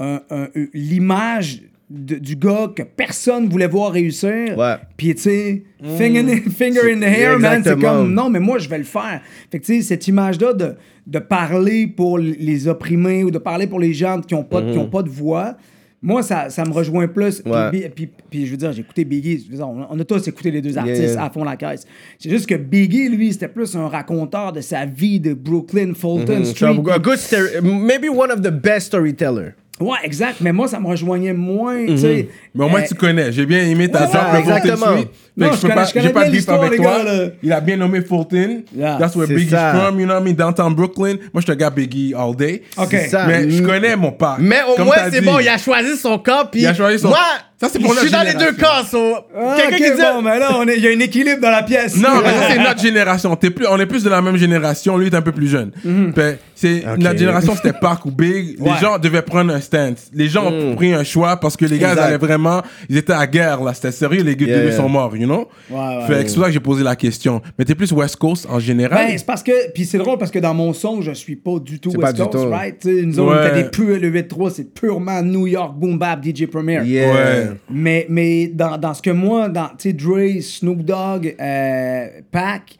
un- 0.00 0.20
un- 0.30 0.42
un- 0.54 0.66
l'image 0.72 1.62
de- 1.90 2.16
du 2.16 2.36
gars 2.36 2.70
que 2.74 2.82
personne 2.84 3.48
voulait 3.48 3.66
voir 3.66 3.90
réussir. 3.92 4.56
Ouais. 4.56 4.76
Puis, 4.96 5.14
tu 5.16 5.22
sais, 5.22 5.62
finger, 5.98 6.20
in- 6.20 6.50
finger 6.50 6.92
in 6.94 7.00
the 7.00 7.02
hair, 7.02 7.38
man, 7.38 7.62
c'est 7.64 7.78
comme, 7.80 8.14
non, 8.14 8.30
mais 8.30 8.38
moi, 8.40 8.58
je 8.58 8.68
vais 8.68 8.78
le 8.78 8.84
faire. 8.84 9.20
Fait 9.50 9.58
que, 9.58 9.64
tu 9.66 9.76
sais, 9.76 9.82
cette 9.82 10.06
image-là 10.06 10.52
de, 10.54 10.74
de 11.06 11.18
parler 11.18 11.88
pour 11.88 12.16
les 12.18 12.68
opprimés 12.68 13.24
ou 13.24 13.30
de 13.32 13.38
parler 13.38 13.66
pour 13.66 13.80
les 13.80 13.92
gens 13.92 14.20
qui 14.20 14.34
n'ont 14.34 14.44
pas, 14.44 14.62
qui 14.62 14.78
ont 14.78 14.88
pas 14.88 15.02
de 15.02 15.08
voix, 15.10 15.56
moi, 16.02 16.22
ça, 16.22 16.48
ça 16.48 16.64
me 16.64 16.72
rejoint 16.72 17.08
plus. 17.08 17.42
Puis, 17.70 17.84
Puis, 17.94 18.08
puis, 18.30 18.46
je 18.46 18.50
veux 18.52 18.56
dire, 18.56 18.72
j'ai 18.72 18.80
écouté 18.80 19.04
Biggie. 19.04 19.44
Je 19.44 19.50
veux 19.50 19.56
dire, 19.56 19.68
on, 19.68 19.86
on 19.90 20.00
a 20.00 20.04
tous 20.04 20.26
écouté 20.28 20.50
les 20.50 20.62
deux 20.62 20.76
artistes 20.78 21.14
yeah. 21.14 21.24
à 21.24 21.30
fond 21.30 21.44
la 21.44 21.56
caisse. 21.56 21.86
C'est 22.18 22.30
juste 22.30 22.46
que 22.46 22.54
Biggie, 22.54 23.08
lui, 23.08 23.32
c'était 23.32 23.48
plus 23.48 23.76
un 23.76 23.88
raconteur 23.88 24.52
de 24.52 24.60
sa 24.60 24.86
vie 24.86 25.20
de 25.20 25.34
Brooklyn, 25.34 25.92
Fulton 25.94 26.40
C'est 26.44 26.52
Street. 26.52 26.66
un 26.68 26.86
a 26.90 26.98
good 26.98 27.18
story- 27.18 27.60
maybe 27.62 28.08
one 28.08 28.30
of 28.30 28.40
the 28.40 28.50
best 28.50 28.86
storytellers. 28.86 29.52
Ouais, 29.80 29.96
exact. 30.04 30.42
Mais 30.42 30.52
moi, 30.52 30.68
ça 30.68 30.78
me 30.78 30.86
rejoignait 30.86 31.32
moins, 31.32 31.86
tu 31.86 31.96
sais. 31.96 32.28
Mais 32.54 32.64
au 32.64 32.68
moins, 32.68 32.82
euh, 32.82 32.86
tu 32.86 32.94
connais. 32.94 33.32
J'ai 33.32 33.46
bien 33.46 33.62
aimé 33.66 33.88
ta 33.90 34.06
Ouais, 34.06 34.14
ouais, 34.32 34.40
exactement. 34.40 34.96
Non, 35.46 35.52
je 35.52 35.56
je 35.56 35.60
peux 35.62 35.68
connais- 35.68 35.74
pas, 35.74 35.84
je 35.84 36.08
pas 36.08 36.24
beef 36.28 36.48
avec 36.48 36.70
les 36.72 36.76
toi. 36.76 37.02
gars. 37.04 37.12
Il 37.42 37.52
a 37.52 37.60
bien 37.60 37.76
nommé 37.76 38.00
Fulton. 38.02 38.62
Yeah. 38.76 38.96
That's 38.98 39.14
where 39.16 39.26
C'est 39.28 39.34
Biggie's 39.34 39.50
ça. 39.50 39.72
from, 39.74 39.98
you 40.00 40.06
know 40.06 40.14
what 40.14 40.20
I 40.20 40.24
mean? 40.24 40.34
Downtown 40.34 40.74
Brooklyn. 40.74 41.16
Moi, 41.32 41.42
je 41.46 41.52
un 41.52 41.56
gars 41.56 41.70
Biggie 41.70 42.14
all 42.14 42.34
day. 42.36 42.62
OK. 42.76 42.92
Mais 42.92 43.50
je 43.50 43.62
Mm. 43.62 43.66
connais 43.66 43.96
mon 43.96 44.12
père. 44.12 44.36
Mais 44.38 44.60
au 44.70 44.74
Comme 44.76 44.86
moins, 44.86 44.96
c'est 45.10 45.20
dit. 45.20 45.26
bon, 45.26 45.38
il 45.38 45.48
a 45.48 45.58
choisi 45.58 45.96
son 45.96 46.18
camp. 46.18 46.48
Puis 46.50 46.60
Il 46.62 46.66
a 46.66 46.74
choisi 46.74 46.98
son- 46.98 47.08
Moi, 47.08 47.18
Ça, 47.60 47.68
c'est 47.70 47.78
pour 47.78 47.92
je 47.92 48.00
suis 48.00 48.10
dans 48.10 48.22
les 48.22 48.32
deux 48.32 48.52
camps. 48.52 48.82
so- 48.90 49.16
Ah, 49.38 49.54
Quelqu'un 49.58 49.76
qui 49.76 49.90
dit. 49.94 50.00
bon, 50.00 50.22
mais 50.22 50.38
là, 50.38 50.52
on 50.56 50.66
est- 50.66 50.78
il 50.78 50.82
y 50.82 50.88
a 50.88 50.92
un 50.92 50.98
équilibre 51.00 51.42
dans 51.42 51.50
la 51.50 51.62
pièce. 51.62 51.94
Non, 51.94 52.08
mais 52.24 52.30
ça, 52.30 52.48
c'est 52.48 52.58
notre 52.58 52.80
génération. 52.80 53.36
T'es 53.36 53.50
plus, 53.50 53.66
on 53.68 53.78
est 53.78 53.84
plus 53.84 54.02
de 54.02 54.08
la 54.08 54.22
même 54.22 54.38
génération. 54.38 54.96
Lui, 54.96 55.08
est 55.08 55.14
un 55.14 55.20
peu 55.20 55.32
plus 55.32 55.46
jeune. 55.48 55.70
Fait, 56.14 56.38
c'est. 56.54 56.82
Notre 56.96 57.18
génération, 57.18 57.54
c'était 57.54 57.74
Pac 57.78 58.06
ou 58.06 58.10
Big. 58.12 58.56
Les 58.58 58.62
Ouais. 58.70 58.78
gens 58.80 58.98
devaient 58.98 59.20
prendre 59.20 59.52
un 59.54 59.60
stance. 59.60 60.08
Les 60.14 60.28
gens 60.28 60.46
ont 60.50 60.74
pris 60.74 60.94
un 60.94 61.04
choix 61.04 61.36
parce 61.36 61.54
que 61.54 61.66
les 61.66 61.76
gars, 61.78 61.90
ils 61.92 61.98
allaient 61.98 62.16
vraiment. 62.16 62.62
Ils 62.88 62.96
étaient 62.96 63.12
à 63.12 63.26
guerre, 63.26 63.60
là. 63.62 63.74
C'était 63.74 63.92
sérieux. 63.92 64.22
Les 64.22 64.36
gars 64.36 64.46
yeah. 64.46 64.72
sont 64.72 64.88
morts, 64.88 65.14
you 65.14 65.26
know? 65.26 65.29
Ouais, 65.38 65.46
ouais. 65.70 66.06
Fait 66.06 66.24
que 66.24 66.28
c'est 66.28 66.34
pour 66.34 66.42
ça 66.44 66.48
que 66.48 66.52
j'ai 66.52 66.60
posé 66.60 66.82
la 66.84 66.96
question. 66.96 67.40
Mais 67.58 67.64
t'es 67.64 67.74
plus 67.74 67.92
West 67.92 68.16
Coast 68.16 68.46
en 68.48 68.58
général? 68.58 69.06
Ben, 69.08 69.18
c'est 69.18 69.26
parce 69.26 69.42
que. 69.42 69.70
Puis 69.72 69.84
c'est 69.84 69.98
drôle 69.98 70.18
parce 70.18 70.30
que 70.30 70.38
dans 70.38 70.54
mon 70.54 70.72
son, 70.72 71.00
je 71.00 71.12
suis 71.12 71.36
pas 71.36 71.58
du 71.58 71.78
tout 71.80 71.90
West 71.90 72.00
pas 72.00 72.12
du 72.12 72.22
Coast, 72.22 72.32
tout. 72.32 72.50
right? 72.50 72.78
Tu 72.78 73.00
sais, 73.00 73.06
nous 73.06 73.18
autres, 73.18 73.46
était 73.46 73.62
des 73.62 73.68
purs, 73.70 73.98
le 73.98 74.10
8-3, 74.10 74.50
c'est 74.50 74.74
purement 74.74 75.22
New 75.22 75.46
York, 75.46 75.74
boom 75.78 75.98
bap, 75.98 76.24
DJ 76.24 76.46
Premier. 76.46 76.80
Yeah. 76.84 77.12
Ouais. 77.12 77.50
Mais, 77.70 78.06
mais 78.08 78.48
dans, 78.48 78.76
dans 78.78 78.94
ce 78.94 79.02
que 79.02 79.10
moi, 79.10 79.48
dans, 79.48 79.68
tu 79.78 79.90
sais, 79.90 79.92
Dre, 79.92 80.40
Snoop 80.40 80.82
Dogg, 80.82 81.34
euh, 81.40 82.06
Pac, 82.30 82.76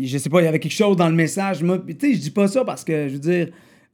je 0.00 0.18
sais 0.18 0.28
pas, 0.30 0.40
il 0.40 0.44
y 0.44 0.48
avait 0.48 0.58
quelque 0.58 0.72
chose 0.72 0.96
dans 0.96 1.08
le 1.08 1.14
message. 1.14 1.62
Moi, 1.62 1.78
tu 1.86 1.96
sais, 2.00 2.14
je 2.14 2.20
dis 2.20 2.30
pas 2.30 2.46
ça 2.48 2.64
parce 2.64 2.84
que, 2.84 3.08
je 3.08 3.14
veux 3.14 3.18
dire, 3.18 3.48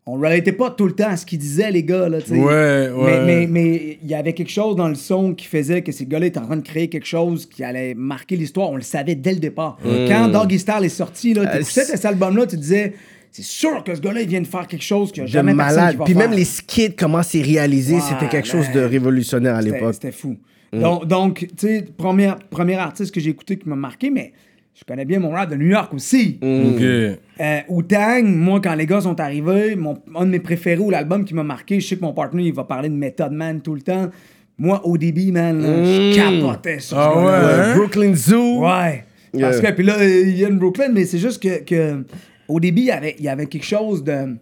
on 0.06 0.14
relatait 0.14 0.52
pas 0.52 0.70
tout 0.70 0.86
le 0.86 0.92
temps 0.92 1.08
à 1.08 1.16
ce 1.16 1.24
qu'ils 1.24 1.38
disaient, 1.38 1.70
les 1.70 1.82
gars, 1.82 2.08
là. 2.10 2.18
Ouais, 2.30 2.36
ouais. 2.36 2.90
Mais, 2.92 3.24
mais, 3.24 3.46
mais 3.46 3.98
il 4.02 4.08
y 4.10 4.14
avait 4.14 4.34
quelque 4.34 4.50
chose 4.50 4.76
dans 4.76 4.88
le 4.88 4.94
son 4.96 5.32
qui 5.34 5.46
faisait 5.46 5.80
que 5.82 5.92
ces 5.92 6.04
gars-là 6.04 6.26
étaient 6.26 6.38
en 6.38 6.44
train 6.46 6.56
de 6.58 6.66
créer 6.66 6.88
quelque 6.88 7.06
chose 7.06 7.46
qui 7.46 7.64
allait 7.64 7.94
marquer 7.94 8.36
l'histoire. 8.36 8.70
On 8.70 8.76
le 8.76 8.82
savait 8.82 9.14
dès 9.14 9.32
le 9.32 9.40
départ. 9.40 9.78
Quand 9.82 10.28
Doggy 10.28 10.58
Style 10.58 10.82
est 10.84 10.88
sorti, 10.90 11.32
là, 11.32 11.42
tu 11.42 11.48
Euh, 11.48 11.60
écoutais 11.60 11.84
c'est- 11.84 11.96
cet 11.96 12.04
album-là, 12.04 12.46
tu 12.46 12.56
disais, 12.58 12.92
c'est 13.32 13.42
sûr 13.44 13.82
que 13.82 13.94
ce 13.94 14.00
gars-là, 14.02 14.20
il 14.20 14.28
vient 14.28 14.42
de 14.42 14.46
faire 14.46 14.66
quelque 14.66 14.84
chose 14.84 15.10
a 15.18 15.22
De 15.22 15.26
jamais 15.26 15.54
personne 15.54 15.76
malade. 15.76 15.92
qui 15.92 15.96
va 15.98 16.04
Puis 16.04 16.14
faire. 16.14 16.28
même 16.28 16.36
les 16.38 16.44
skits, 16.44 16.94
comment 16.94 17.22
c'est 17.22 17.40
réalisé, 17.42 17.94
Ouais, 17.94 18.00
c'était 18.06 18.28
quelque 18.28 18.46
chose 18.48 18.70
de 18.74 18.80
révolutionnaire 18.80 19.54
à 19.56 19.62
l'époque. 19.62 19.94
C'était 19.94 20.12
fou. 20.12 20.36
Donc, 20.72 21.06
donc, 21.06 21.38
tu 21.56 21.66
sais, 21.66 21.84
premier, 21.96 22.32
premier 22.50 22.74
artiste 22.74 23.14
que 23.14 23.20
j'ai 23.20 23.30
écouté 23.30 23.56
qui 23.56 23.68
m'a 23.68 23.76
marqué, 23.76 24.10
mais 24.10 24.32
je 24.74 24.84
connais 24.84 25.04
bien 25.04 25.20
mon 25.20 25.30
rap 25.30 25.50
de 25.50 25.56
New 25.56 25.68
York 25.68 25.92
aussi. 25.94 26.38
Ok. 26.42 26.82
Euh, 26.82 27.60
Wu-Tang, 27.68 28.24
moi, 28.24 28.60
quand 28.60 28.74
les 28.74 28.86
gars 28.86 29.00
sont 29.00 29.18
arrivés, 29.20 29.76
mon, 29.76 29.96
un 30.16 30.26
de 30.26 30.30
mes 30.30 30.40
préférés 30.40 30.80
ou 30.82 30.90
l'album 30.90 31.24
qui 31.24 31.34
m'a 31.34 31.44
marqué, 31.44 31.78
je 31.80 31.86
sais 31.86 31.96
que 31.96 32.00
mon 32.02 32.12
partenaire, 32.12 32.46
il 32.46 32.52
va 32.54 32.64
parler 32.64 32.88
de 32.88 32.94
Method 32.94 33.32
Man 33.32 33.60
tout 33.60 33.74
le 33.74 33.82
temps. 33.82 34.10
Moi, 34.58 34.80
ODB, 34.84 35.32
man, 35.32 35.60
là, 35.60 35.84
je 35.84 36.14
capotais 36.14 36.78
sur 36.80 36.98
Ah 36.98 37.12
ce 37.14 37.18
gars-là. 37.18 37.46
ouais, 37.56 37.62
hein? 37.72 37.76
Brooklyn 37.76 38.14
Zoo. 38.14 38.60
Ouais. 38.64 39.04
Parce 39.40 39.60
Yeah. 39.60 39.70
que, 39.72 39.74
puis 39.76 39.84
là, 39.84 39.96
il 40.04 40.36
y 40.38 40.44
a 40.44 40.48
une 40.48 40.58
Brooklyn, 40.58 40.90
mais 40.92 41.04
c'est 41.06 41.18
juste 41.18 41.42
que, 41.42 41.64
que 41.64 42.04
au 42.46 42.60
début, 42.60 42.82
il 42.82 42.86
y 42.86 42.90
avait, 42.92 43.16
il 43.18 43.24
y 43.24 43.28
avait 43.28 43.46
quelque 43.46 43.64
chose 43.66 44.04
de. 44.04 44.36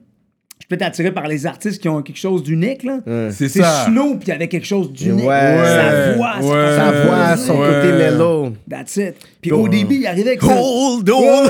Je 0.72 0.76
peux 0.78 0.82
être 0.84 0.88
attiré 0.88 1.12
par 1.12 1.28
les 1.28 1.44
artistes 1.44 1.82
qui 1.82 1.88
ont 1.90 2.00
quelque 2.00 2.16
chose 2.18 2.42
d'unique, 2.42 2.82
là. 2.82 3.00
C'est 3.30 3.48
C'est 3.48 3.60
ça. 3.60 3.84
Snoop, 3.86 4.22
il 4.22 4.28
y 4.28 4.32
avait 4.32 4.48
quelque 4.48 4.66
chose 4.66 4.90
d'unique. 4.90 5.26
Ouais. 5.26 5.58
Sa 5.62 6.12
voix, 6.14 6.32
sa 6.40 6.46
Ouais. 6.48 7.04
Voix, 7.04 7.36
son 7.36 7.60
Ouais. 7.60 7.68
côté 7.68 7.92
mellow. 7.92 8.52
That's 8.70 8.96
it. 8.96 9.14
Puis 9.42 9.52
au 9.52 9.68
début, 9.68 9.96
il 9.96 10.06
arrivait 10.06 10.30
avec. 10.30 10.42
Hold 10.42 11.10
on. 11.10 11.48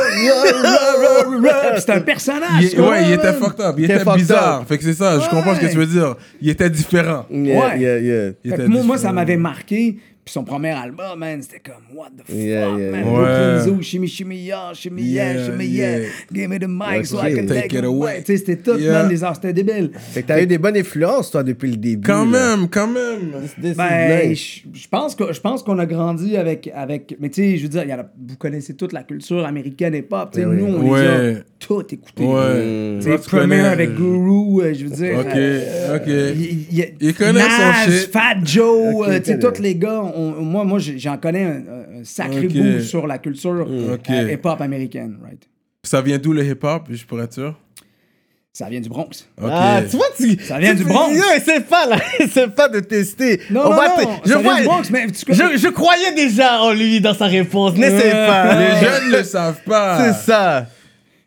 C'était 1.79 1.93
un 1.93 2.01
personnage. 2.01 2.65
Il, 2.73 2.81
ouais, 2.81 3.05
il 3.07 3.13
était 3.13 3.33
fucked 3.33 3.61
up. 3.61 3.75
Il 3.79 3.85
était 3.85 4.05
bizarre. 4.17 4.61
up. 4.63 4.69
Fait 4.69 4.79
que 4.79 4.85
c'est 4.85 4.93
ça, 4.95 5.19
je 5.21 5.29
comprends 5.29 5.55
ce 5.55 5.61
que 5.61 5.71
tu 5.71 5.77
veux 5.79 5.87
dire. 5.87 6.17
Il 6.41 6.51
était 6.51 6.71
différent. 6.71 7.27
Yeah, 7.31 7.61
Ouais. 7.61 7.79
yeah, 7.81 7.99
yeah. 7.99 8.31
Il 8.45 8.51
Fait 8.51 8.57
était 8.63 8.69
moi, 8.69 8.83
moi, 8.83 8.97
ça 8.97 9.03
différent. 9.03 9.15
m'avait 9.15 9.37
marqué. 9.37 9.97
Puis 10.25 10.33
son 10.35 10.45
premier 10.45 10.71
album, 10.71 11.19
man, 11.19 11.43
c'était 11.43 11.59
comme, 11.59 11.97
what 11.97 12.11
the 12.17 12.23
fuck, 12.25 12.37
Yeah, 12.37 12.69
yeah, 12.79 12.91
man. 12.93 13.05
Ouais. 13.09 13.65
Zoo, 13.65 13.83
shimmy, 13.83 14.07
shimmy, 14.07 14.37
yeah, 14.37 14.73
shimmy, 14.73 15.03
yeah, 15.03 15.33
Yeah, 15.35 15.47
shimmy, 15.47 15.65
yeah. 15.67 15.99
yeah. 15.99 16.09
Give 16.33 16.49
me 16.49 16.59
the 16.61 16.69
mic 16.69 17.07
so. 17.07 17.19
I 17.21 17.35
can 17.35 17.47
Take 17.47 17.75
it 17.77 17.85
away. 17.85 18.23
Tu 18.25 18.27
sais, 18.33 18.37
c'était 18.39 18.57
tout, 18.59 18.79
Yeah. 18.79 18.93
man, 19.03 19.09
les 19.11 19.25
arts, 19.25 19.35
c'était 19.35 19.53
débile. 19.53 19.91
Fait 19.99 20.23
que 20.23 20.29
t'as 20.29 20.41
eu 20.41 20.47
des 20.47 20.59
bonnes 20.59 20.77
influences, 20.77 21.33
toi, 21.33 21.43
depuis 21.43 21.73
le 21.73 21.77
début. 21.77 22.07
Quand 22.07 22.25
là. 22.25 22.57
même, 22.57 22.69
quand 22.69 22.87
même. 22.87 23.33
This 23.61 23.73
is 23.73 23.75
Ben, 23.75 24.33
je 24.35 24.89
pense 24.89 25.17
que 25.17 25.33
je 25.33 25.41
pense 25.41 25.63
qu'on 25.65 25.79
a 25.81 25.87
grandi 25.87 26.37
avec 26.37 26.71
avec 26.73 27.17
mais 27.19 27.29
tu 27.29 27.43
sais 27.43 27.57
je 27.57 27.63
veux 27.65 27.69
dire 27.69 27.85
y 27.85 27.91
a- 27.91 28.09
vous 28.29 28.37
connaissez 28.37 28.75
toute 28.75 28.93
la 28.93 29.03
culture 29.03 29.45
américaine 29.45 29.95
et 29.95 30.03
pop 30.03 30.31
tu 30.33 30.41
sais 30.41 30.47
Ouais, 30.47 30.55
nous 30.57 30.67
on 30.67 30.89
ouais. 30.91 31.03
les 31.03 31.37
a 31.39 31.41
tout 31.59 31.83
écoutés 31.91 32.25
Ouais. 32.25 32.99
tu 33.03 33.09
tu 33.11 33.29
Premier 33.29 33.61
avec 33.61 33.95
Guru 33.97 34.63
euh, 34.63 34.75
je 34.75 34.85
veux 34.85 34.91
dire 34.95 35.19
Ok, 35.19 35.27
euh, 35.35 35.97
ok. 35.97 36.03
il, 36.07 36.67
il- 36.79 36.95
Il 37.01 37.15
connaît 37.15 37.41
Nas, 37.41 37.85
son 37.87 37.91
shit. 37.91 38.11
Fat 38.13 38.37
Joe 38.45 39.09
euh, 39.09 39.19
tu 39.19 39.33
sais 39.33 39.39
tous 39.39 39.61
les 39.61 39.75
gars 39.75 40.12
on- 40.15 40.43
moi 40.43 40.65
moi 40.65 40.79
j'en 40.79 41.17
connais 41.19 41.45
un, 41.45 42.01
un 42.01 42.05
sacré 42.05 42.47
Ok. 42.47 42.53
bout 42.53 42.81
sur 42.81 43.07
la 43.07 43.19
culture 43.19 43.67
euh, 43.69 43.97
hip 44.09 44.41
hop 44.45 44.61
américaine 44.61 45.19
right? 45.23 45.43
Ça 45.85 46.01
vient 46.01 46.19
d'où 46.19 46.33
le 46.33 46.45
hip-hop, 46.45 46.85
juste 46.91 47.07
pour 47.07 47.21
être 47.21 47.33
sûr? 47.33 47.59
ça 48.55 48.69
vient 48.69 48.81
du 48.81 48.89
Bronx. 48.91 49.09
Ah, 49.43 49.81
tu 49.91 49.97
vois, 49.97 50.07
tu. 50.15 50.37
Ça 50.45 50.59
vient 50.59 50.73
tu- 50.73 50.83
du 50.83 50.85
Bronx. 50.85 51.11
Yo, 51.15 51.23
c'est 51.43 51.67
pas 51.67 51.87
là, 51.87 51.97
c'est 52.31 52.55
pas 52.55 52.69
de 52.69 52.81
tester. 52.81 53.41
non 53.51 53.63
On 53.65 53.71
non 53.71 53.77
va 53.77 53.89
non 53.89 53.97
ça 53.97 54.11
je 54.27 54.29
vient 54.35 54.43
vois. 54.43 54.57
du 54.61 54.65
Bronx 54.65 54.83
mais 54.91 55.07
tu 55.07 55.25
Je, 55.33 55.57
je 55.57 55.69
croyais 55.69 56.13
déjà 56.15 56.61
en 56.63 56.73
lui 56.73 57.01
dans 57.01 57.15
sa 57.15 57.27
réponse. 57.27 57.75
N'essaie 57.77 58.13
Euh, 58.15 58.27
pas. 58.27 58.55
Les 58.61 58.87
jeunes 58.87 59.11
le 59.11 59.25
savent 59.25 59.63
pas. 59.65 59.99
C'est 60.13 60.27
ça. 60.31 60.67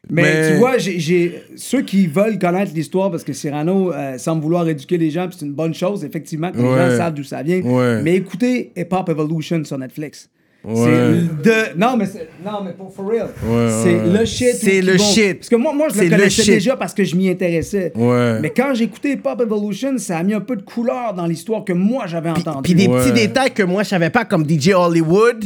Mais, 0.10 0.22
Mais- 0.22 0.52
tu 0.52 0.58
vois, 0.58 0.78
j'ai- 0.78 1.42
ceux 1.56 1.82
qui 1.82 2.08
veulent 2.08 2.38
connaître 2.38 2.72
l'histoire, 2.76 3.10
parce 3.12 3.24
que 3.24 3.34
Cyrano 3.34 3.92
euh, 3.92 4.18
semble 4.18 4.42
vouloir 4.44 4.68
éduquer 4.68 4.98
les 4.98 5.10
gens, 5.10 5.28
puis 5.28 5.38
c'est 5.40 5.46
une 5.46 5.54
bonne 5.54 5.74
chose, 5.74 6.04
effectivement, 6.06 6.52
que 6.52 6.58
les 6.58 6.64
Ouais. 6.64 6.92
gens 6.92 6.98
savent 6.98 7.14
d'où 7.14 7.24
ça 7.24 7.42
vient. 7.42 7.62
Ouais. 7.62 8.02
Mais 8.04 8.16
écoutez 8.16 8.72
Hip 8.78 8.88
Hop 8.92 9.10
Evolution 9.10 9.64
sur 9.64 9.78
Netflix. 9.78 10.30
Ouais. 10.64 10.74
C'est 10.76 11.44
de 11.44 11.78
non 11.80 11.96
mais 11.96 12.06
non 12.44 12.64
mais 12.66 12.72
pour 12.74 12.92
for 12.92 13.06
real. 13.08 13.28
Ouais, 13.46 13.70
c'est 13.84 14.00
ouais. 14.00 14.20
le 14.20 14.26
shit. 14.26 14.56
C'est 14.56 14.82
le 14.82 14.94
vont- 14.94 15.04
shit. 15.04 15.36
Parce 15.36 15.50
que 15.50 15.56
moi 15.58 15.72
moi 15.74 15.90
je 15.94 16.02
le 16.02 16.10
connaissais 16.10 16.54
déjà 16.54 16.76
parce 16.76 16.96
que 16.96 17.04
je 17.04 17.16
m'y 17.16 17.30
intéressais. 17.30 17.92
Ouais. 17.96 18.40
Mais 18.42 18.50
quand 18.50 18.74
j'ai 18.74 18.86
écouté 18.86 19.12
Hip 19.12 19.22
Hop 19.26 19.40
Evolution, 19.42 19.96
ça 20.00 20.18
a 20.18 20.24
mis 20.24 20.34
un 20.34 20.40
peu 20.42 20.56
de 20.56 20.64
couleur 20.64 21.14
dans 21.14 21.28
l'histoire 21.28 21.64
que 21.64 21.74
moi 21.74 22.06
j'avais 22.08 22.32
entendue. 22.32 22.62
puis 22.64 22.74
des 22.74 22.88
Ouais. 22.88 23.00
petits 23.00 23.12
détails 23.14 23.52
que 23.52 23.62
moi 23.62 23.84
je 23.84 23.90
savais 23.90 24.10
pas, 24.10 24.26
comme 24.26 24.44
DJ 24.44 24.70
Hollywood, 24.74 25.46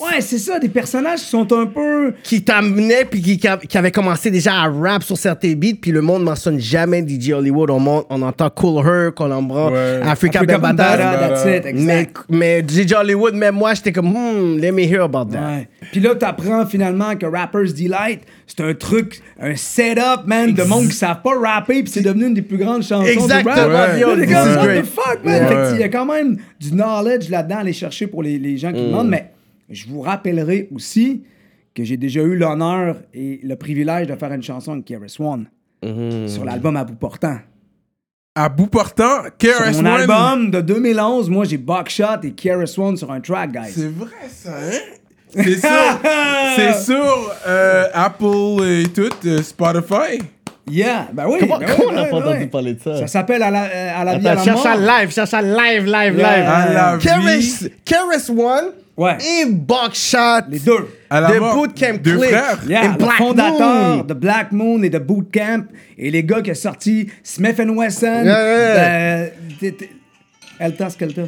Ouais, 0.00 0.20
c'est 0.20 0.38
ça, 0.38 0.58
des 0.58 0.68
personnages 0.68 1.20
qui 1.20 1.26
sont 1.26 1.52
un 1.52 1.66
peu 1.66 2.14
qui 2.22 2.42
t'amenait 2.42 3.04
puis 3.04 3.20
qui, 3.20 3.38
qui 3.38 3.48
a- 3.48 3.56
qui 3.56 3.76
avait 3.78 3.90
commencé 3.90 4.30
déjà 4.30 4.54
à 4.62 4.68
rap 4.68 5.02
sur 5.02 5.16
certains 5.16 5.54
beats, 5.54 5.76
puis 5.80 5.90
le 5.90 6.00
monde 6.00 6.22
mentionne 6.24 6.58
jamais 6.60 7.02
DJ 7.06 7.30
Hollywood. 7.32 7.70
On, 7.70 7.80
mon- 7.80 8.04
on 8.10 8.22
entend 8.22 8.48
Cool 8.50 8.86
Herc, 8.86 9.20
on 9.20 9.30
entend 9.30 9.72
Ouais. 9.72 10.00
Africa, 10.04 10.40
Africa 10.40 10.58
Mais, 11.74 12.08
mais 12.28 12.62
DJ 12.66 12.92
Hollywood, 12.92 13.34
même 13.34 13.54
moi, 13.54 13.74
j'étais 13.74 13.92
comme, 13.92 14.10
hmm, 14.12 14.58
let 14.58 14.72
me 14.72 14.82
hear 14.82 15.02
about 15.02 15.26
that. 15.32 15.38
Ouais. 15.40 15.68
Puis 15.92 16.00
là, 16.00 16.14
t'apprends 16.14 16.66
finalement 16.66 17.16
que 17.16 17.26
Rapper's 17.26 17.74
Delight, 17.74 18.20
c'est 18.46 18.60
un 18.60 18.74
truc, 18.74 19.20
un 19.40 19.56
setup, 19.56 20.26
man, 20.26 20.52
de 20.52 20.62
monde 20.62 20.86
qui 20.88 20.94
savent 20.94 21.22
pas 21.22 21.32
rapper, 21.38 21.82
puis 21.82 21.92
c'est 21.92 22.02
devenu 22.02 22.26
une 22.26 22.34
des 22.34 22.42
plus 22.42 22.58
grandes 22.58 22.82
chansons 22.82 23.04
Exactement, 23.06 23.54
de 23.54 23.60
rap. 23.60 23.96
Ouais. 23.96 24.04
What 24.04 24.82
the 24.82 24.86
fuck, 24.86 25.24
man? 25.24 25.74
Il 25.74 25.80
y 25.80 25.84
a 25.84 25.88
quand 25.88 26.06
même 26.06 26.36
du 26.60 26.70
knowledge 26.72 27.28
là-dedans 27.30 27.56
à 27.56 27.60
aller 27.60 27.72
chercher 27.72 28.06
pour 28.06 28.22
les, 28.22 28.38
les 28.38 28.56
gens 28.56 28.72
qui 28.72 28.82
demandent, 28.84 29.08
mais 29.08 29.30
je 29.68 29.86
vous 29.88 30.00
rappellerai 30.00 30.68
aussi 30.74 31.22
que 31.74 31.84
j'ai 31.84 31.96
déjà 31.96 32.22
eu 32.22 32.36
l'honneur 32.36 32.96
et 33.14 33.40
le 33.42 33.56
privilège 33.56 34.06
de 34.08 34.14
faire 34.16 34.32
une 34.32 34.42
chanson 34.42 34.72
avec 34.72 34.84
KRS 34.84 35.20
One 35.22 35.46
sur 36.28 36.44
l'album 36.44 36.76
À 36.76 36.84
bout 36.84 36.96
portant. 36.96 37.38
À 38.34 38.48
bout 38.48 38.66
portant, 38.68 39.22
KRS 39.38 39.72
mon 39.74 39.78
One. 39.80 39.86
album 39.86 40.50
de 40.50 40.60
2011, 40.60 41.28
moi 41.30 41.44
j'ai 41.44 41.56
Buckshot 41.58 42.22
et 42.22 42.32
KRS 42.32 42.78
One 42.78 42.96
sur 42.96 43.10
un 43.10 43.20
track, 43.20 43.52
guys. 43.52 43.72
C'est 43.72 43.88
vrai 43.92 44.10
ça, 44.28 44.54
hein? 44.56 44.78
C'est 45.30 45.58
sur, 45.58 45.68
c'est 46.56 46.74
sur 46.84 47.32
euh, 47.46 47.84
Apple 47.92 48.64
et 48.64 48.84
tout, 48.94 49.10
euh, 49.26 49.42
Spotify. 49.42 50.18
Yeah, 50.70 51.08
ben 51.12 51.26
oui. 51.28 51.38
Comment, 51.40 51.58
ben 51.58 51.66
comment 51.66 51.78
oui, 51.78 51.86
on 51.88 51.92
n'a 51.94 52.02
ben 52.04 52.10
pas 52.10 52.16
oui, 52.16 52.22
entendu 52.22 52.38
oui. 52.40 52.46
parler 52.46 52.74
de 52.74 52.80
ça? 52.82 52.96
Ça 52.98 53.06
s'appelle 53.06 53.42
à 53.42 53.50
la, 53.50 53.64
euh, 53.64 54.00
à 54.00 54.04
la 54.04 54.18
vie 54.18 54.26
à 54.28 54.30
Attends, 54.32 54.38
la 54.40 54.44
cherche 54.44 54.64
mort. 54.64 54.74
ça 54.74 55.00
live, 55.00 55.10
cherche 55.12 55.30
ça 55.30 55.42
live, 55.42 55.84
live, 55.86 56.18
Yeah. 56.18 56.36
live. 56.36 56.46
À 56.48 56.72
la 56.72 56.96
vie. 56.96 57.70
One 58.30 58.64
Ouais. 58.96 59.16
et 59.20 59.46
Buckshot. 59.46 60.48
Les 60.50 60.58
deux. 60.58 60.88
À 61.08 61.20
la 61.20 61.30
The 61.30 61.38
mort. 61.38 61.54
Bootcamp 61.54 61.98
Deux 62.02 62.16
Click. 62.18 62.30
frères. 62.30 62.58
Yeah, 62.68 62.84
Et 62.84 62.88
le 62.88 62.94
Black 62.94 63.16
fondateur 63.18 63.96
Moon. 63.96 64.02
de 64.04 64.14
Black 64.14 64.50
Moon 64.52 64.82
et 64.82 64.90
de 64.90 64.98
Bootcamp 64.98 65.64
et 65.96 66.10
les 66.10 66.24
gars 66.24 66.42
qui 66.42 66.50
ont 66.50 66.54
sorti 66.54 67.08
Smith 67.22 67.56
Wesson. 67.58 68.22
Yeah, 68.24 68.36
euh, 68.36 69.28
t- 69.60 69.90
Elta 70.58 70.90
Skelta. 70.90 71.22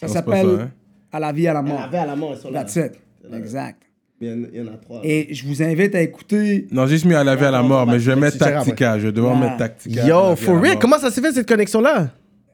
Ça 0.00 0.08
s'appelle 0.08 0.46
hein. 0.62 0.70
À 1.12 1.20
la 1.20 1.30
vie 1.30 1.46
à 1.46 1.52
la 1.54 1.62
mort. 1.62 1.88
à 1.92 2.04
la 2.06 2.16
mort, 2.16 2.34
ils 2.36 2.42
sont 2.42 2.50
là. 2.50 2.64
That's 2.64 2.74
it. 2.76 2.92
Exact. 3.32 3.83
Il 4.24 4.30
y 4.30 4.32
en- 4.32 4.48
il 4.52 4.58
y 4.58 4.62
en 4.62 4.72
a 4.72 4.76
trois. 4.76 5.00
Et 5.04 5.28
je 5.34 5.46
vous 5.46 5.62
invite 5.62 5.94
à 5.94 6.00
écouter. 6.00 6.66
Non, 6.70 6.86
j'ai 6.86 6.94
juste 6.94 7.04
mis 7.04 7.14
à 7.14 7.22
la 7.24 7.36
vie 7.36 7.44
à 7.44 7.50
la 7.50 7.62
mort, 7.62 7.86
mais 7.86 7.98
je 8.00 8.10
vais 8.10 8.16
mettre 8.16 8.38
Tactica. 8.38 8.98
Je 8.98 9.06
vais 9.06 9.12
devoir 9.12 9.36
mettre 9.36 9.56
Tactica. 9.58 10.06
Yo, 10.06 10.34
for 10.36 10.60
real, 10.60 10.78
comment 10.78 10.98
ça 10.98 11.10
s'est 11.10 11.20
fait 11.20 11.32
cette 11.32 11.48
connexion-là? 11.48 12.08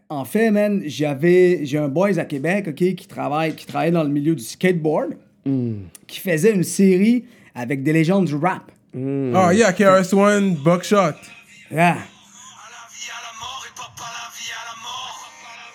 En 0.08 0.24
fait, 0.24 0.50
man, 0.50 0.82
j'avais 0.86 1.60
j'ai 1.62 1.78
un 1.78 1.86
boys 1.88 2.18
à 2.18 2.24
Québec, 2.24 2.66
ok, 2.68 2.74
qui 2.96 3.06
travaille 3.06 3.54
qui 3.54 3.64
travaille 3.66 3.92
dans 3.92 4.02
le 4.02 4.08
milieu 4.08 4.34
du 4.34 4.42
skateboard, 4.42 5.10
qui 6.06 6.18
faisait 6.20 6.52
une 6.52 6.64
série 6.64 7.24
avec 7.54 7.82
des 7.84 7.92
légendes 7.92 8.24
du 8.26 8.34
rap. 8.34 8.72
Oh, 8.92 9.50
yeah, 9.52 9.72
KRS 9.72 10.12
One, 10.12 10.54
Buckshot. 10.56 11.14
Yeah. 11.70 11.98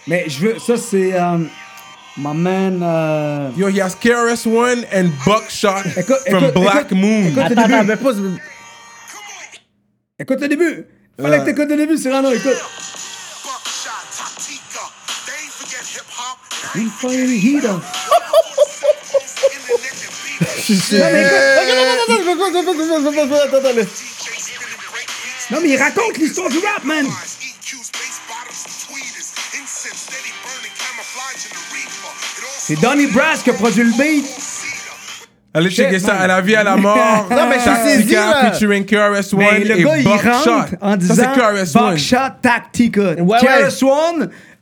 Mais 0.08 0.26
je 0.28 0.40
veux, 0.40 0.60
ça 0.60 0.78
c'est 0.78 1.20
euh, 1.20 1.38
my 2.18 2.34
man. 2.34 2.82
euh, 2.82 3.52
Yo, 3.58 3.68
he 3.68 3.80
has 3.82 3.96
KRS 3.96 4.46
One 4.48 4.86
and 4.94 5.12
Buckshot 5.26 5.86
Écoute, 5.98 6.18
from 6.30 6.44
écoute, 6.46 6.62
Black 6.62 6.86
écoute, 6.86 6.98
Moon. 6.98 7.28
écoute. 7.28 7.38
Attends, 7.44 7.62
début. 7.62 7.74
attends, 7.74 7.86
mais. 8.16 8.40
Écoute 10.20 10.40
le 10.42 10.48
début. 10.48 10.86
Fallait 11.22 11.40
que 11.40 11.46
t'écoutes 11.46 11.70
le 11.70 11.78
début, 11.78 11.98
Cyrano, 11.98 12.32
écoute. 12.32 12.58
We 16.76 16.90
fire 16.90 17.26
the 17.26 17.38
heat 17.38 17.64
up. 17.66 17.82
Non, 25.52 25.60
mais 25.62 25.70
il 25.70 25.78
raconte 25.78 26.18
l'histoire 26.18 26.50
du 26.50 26.58
rap, 26.60 26.84
man. 26.84 27.06
C'est 32.68 32.82
Donny 32.82 33.06
Brass 33.06 33.44
qui 33.44 33.52
a 33.52 33.54
produit 33.54 33.84
le 33.84 33.92
beat. 33.92 34.26
Allez 35.54 35.70
checker 35.70 36.00
ça, 36.00 36.16
à 36.16 36.26
la 36.26 36.42
vie 36.42 36.56
à 36.56 36.64
la 36.64 36.76
mort. 36.76 37.28
Non, 37.30 37.48
mais 37.48 37.58
Tactica 37.64 38.52
featuring 38.52 38.84
KRS 38.86 39.34
One 39.34 39.40
Mais 39.40 39.60
le 39.60 39.80
et 39.80 39.84
gars, 39.84 39.98
il 40.00 40.04
Buckshot. 40.04 40.52
rentre 40.52 40.74
en 40.82 40.96
disant. 40.98 41.32
Buckshot 41.76 42.18
Tactica. 42.42 43.14
Ouais, 43.22 43.38
KRS 43.40 43.84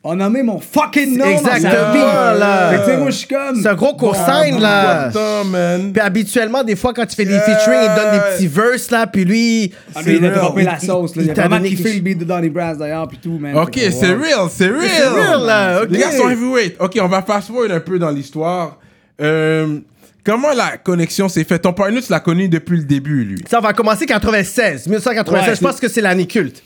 One 0.06 0.20
a 0.20 0.26
nommé 0.26 0.44
mon 0.44 0.60
fucking 0.60 1.18
nom 1.18 1.26
Exactement, 1.26 2.34
là. 2.38 2.72
Fait 2.72 2.76
que, 2.76 2.82
tu 2.82 2.92
sais, 2.92 2.98
moi, 2.98 3.10
je 3.10 3.16
suis 3.16 3.28
comme... 3.28 3.56
C'est 3.62 3.70
un 3.70 3.74
gros 3.74 3.94
consigne, 3.94 4.60
là. 4.60 5.08
Putain, 5.08 5.46
man. 5.46 5.94
Puis 5.94 6.02
habituellement, 6.02 6.62
des 6.62 6.76
fois, 6.76 6.94
quand 6.94 7.06
tu 7.06 7.16
fais 7.16 7.24
des 7.24 7.40
featuring, 7.40 7.80
il 7.84 7.96
donne 7.96 8.12
des 8.12 8.36
petits 8.36 8.48
verses, 8.48 8.92
là, 8.92 9.08
puis 9.08 9.24
lui. 9.24 9.74
Ah, 9.96 10.02
mais 10.06 10.16
il 10.16 10.26
a 10.26 10.32
droppé 10.32 10.64
la 10.64 10.78
sauce. 10.78 11.16
Là. 11.16 11.24
il 11.24 11.32
a 11.32 11.34
vraiment 11.34 11.62
kiffé 11.62 11.94
le 11.94 12.02
beat 12.02 12.18
de 12.18 12.26
Donny 12.26 12.50
Brass, 12.50 12.78
d'ailleurs, 12.78 13.08
puis 13.08 13.18
tout, 13.18 13.38
man. 13.40 13.56
Ok, 13.58 13.76
c'est 13.78 14.14
real, 14.14 14.50
c'est 14.50 14.68
real. 14.68 14.90
C'est 14.94 15.08
real, 15.08 15.46
là, 15.46 15.84
ok. 15.84 15.90
Les 15.90 16.00
gars 16.00 16.12
sont 16.12 16.30
heavyweight. 16.30 16.76
Ok, 16.82 17.00
on 17.02 17.08
va 17.08 17.22
fast 17.22 17.48
forward 17.48 17.72
un 17.72 17.80
peu 17.80 17.98
dans 17.98 18.12
l'histoire. 18.12 18.80
Euh, 19.22 19.80
comment 20.26 20.52
la 20.52 20.76
connexion 20.76 21.30
s'est 21.30 21.46
faite? 21.46 21.62
Ton 21.62 21.72
partner, 21.72 22.02
tu 22.02 22.12
l'as 22.12 22.20
connu 22.20 22.50
depuis 22.50 22.76
le 22.76 22.84
début, 22.84 23.24
lui. 23.24 23.42
Ça, 23.50 23.60
on 23.60 23.62
va 23.62 23.72
commencer 23.72 24.06
96, 24.06 24.86
1996. 24.88 25.48
Ouais, 25.48 25.56
je 25.56 25.62
pense 25.62 25.80
que 25.80 25.88
c'est 25.88 26.02
l'année 26.02 26.28
culte. 26.28 26.62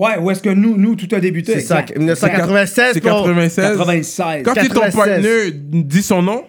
Ouais, 0.00 0.18
où 0.18 0.30
est-ce 0.30 0.42
que 0.42 0.50
nous, 0.50 0.76
nous 0.76 0.94
tout 0.96 1.08
a 1.14 1.20
débuté? 1.20 1.52
C'est 1.54 1.60
ça, 1.60 1.80
exact. 1.80 1.98
1996. 1.98 2.94
C'est 2.94 3.00
puis 3.00 3.10
on- 3.10 3.22
96. 3.24 3.76
96. 3.76 4.42
Quand 4.44 4.54
t'es 4.54 4.68
ton 4.68 4.80
96. 4.80 4.94
partner, 4.94 5.50
dis 5.84 6.02
son 6.02 6.22
nom? 6.22 6.44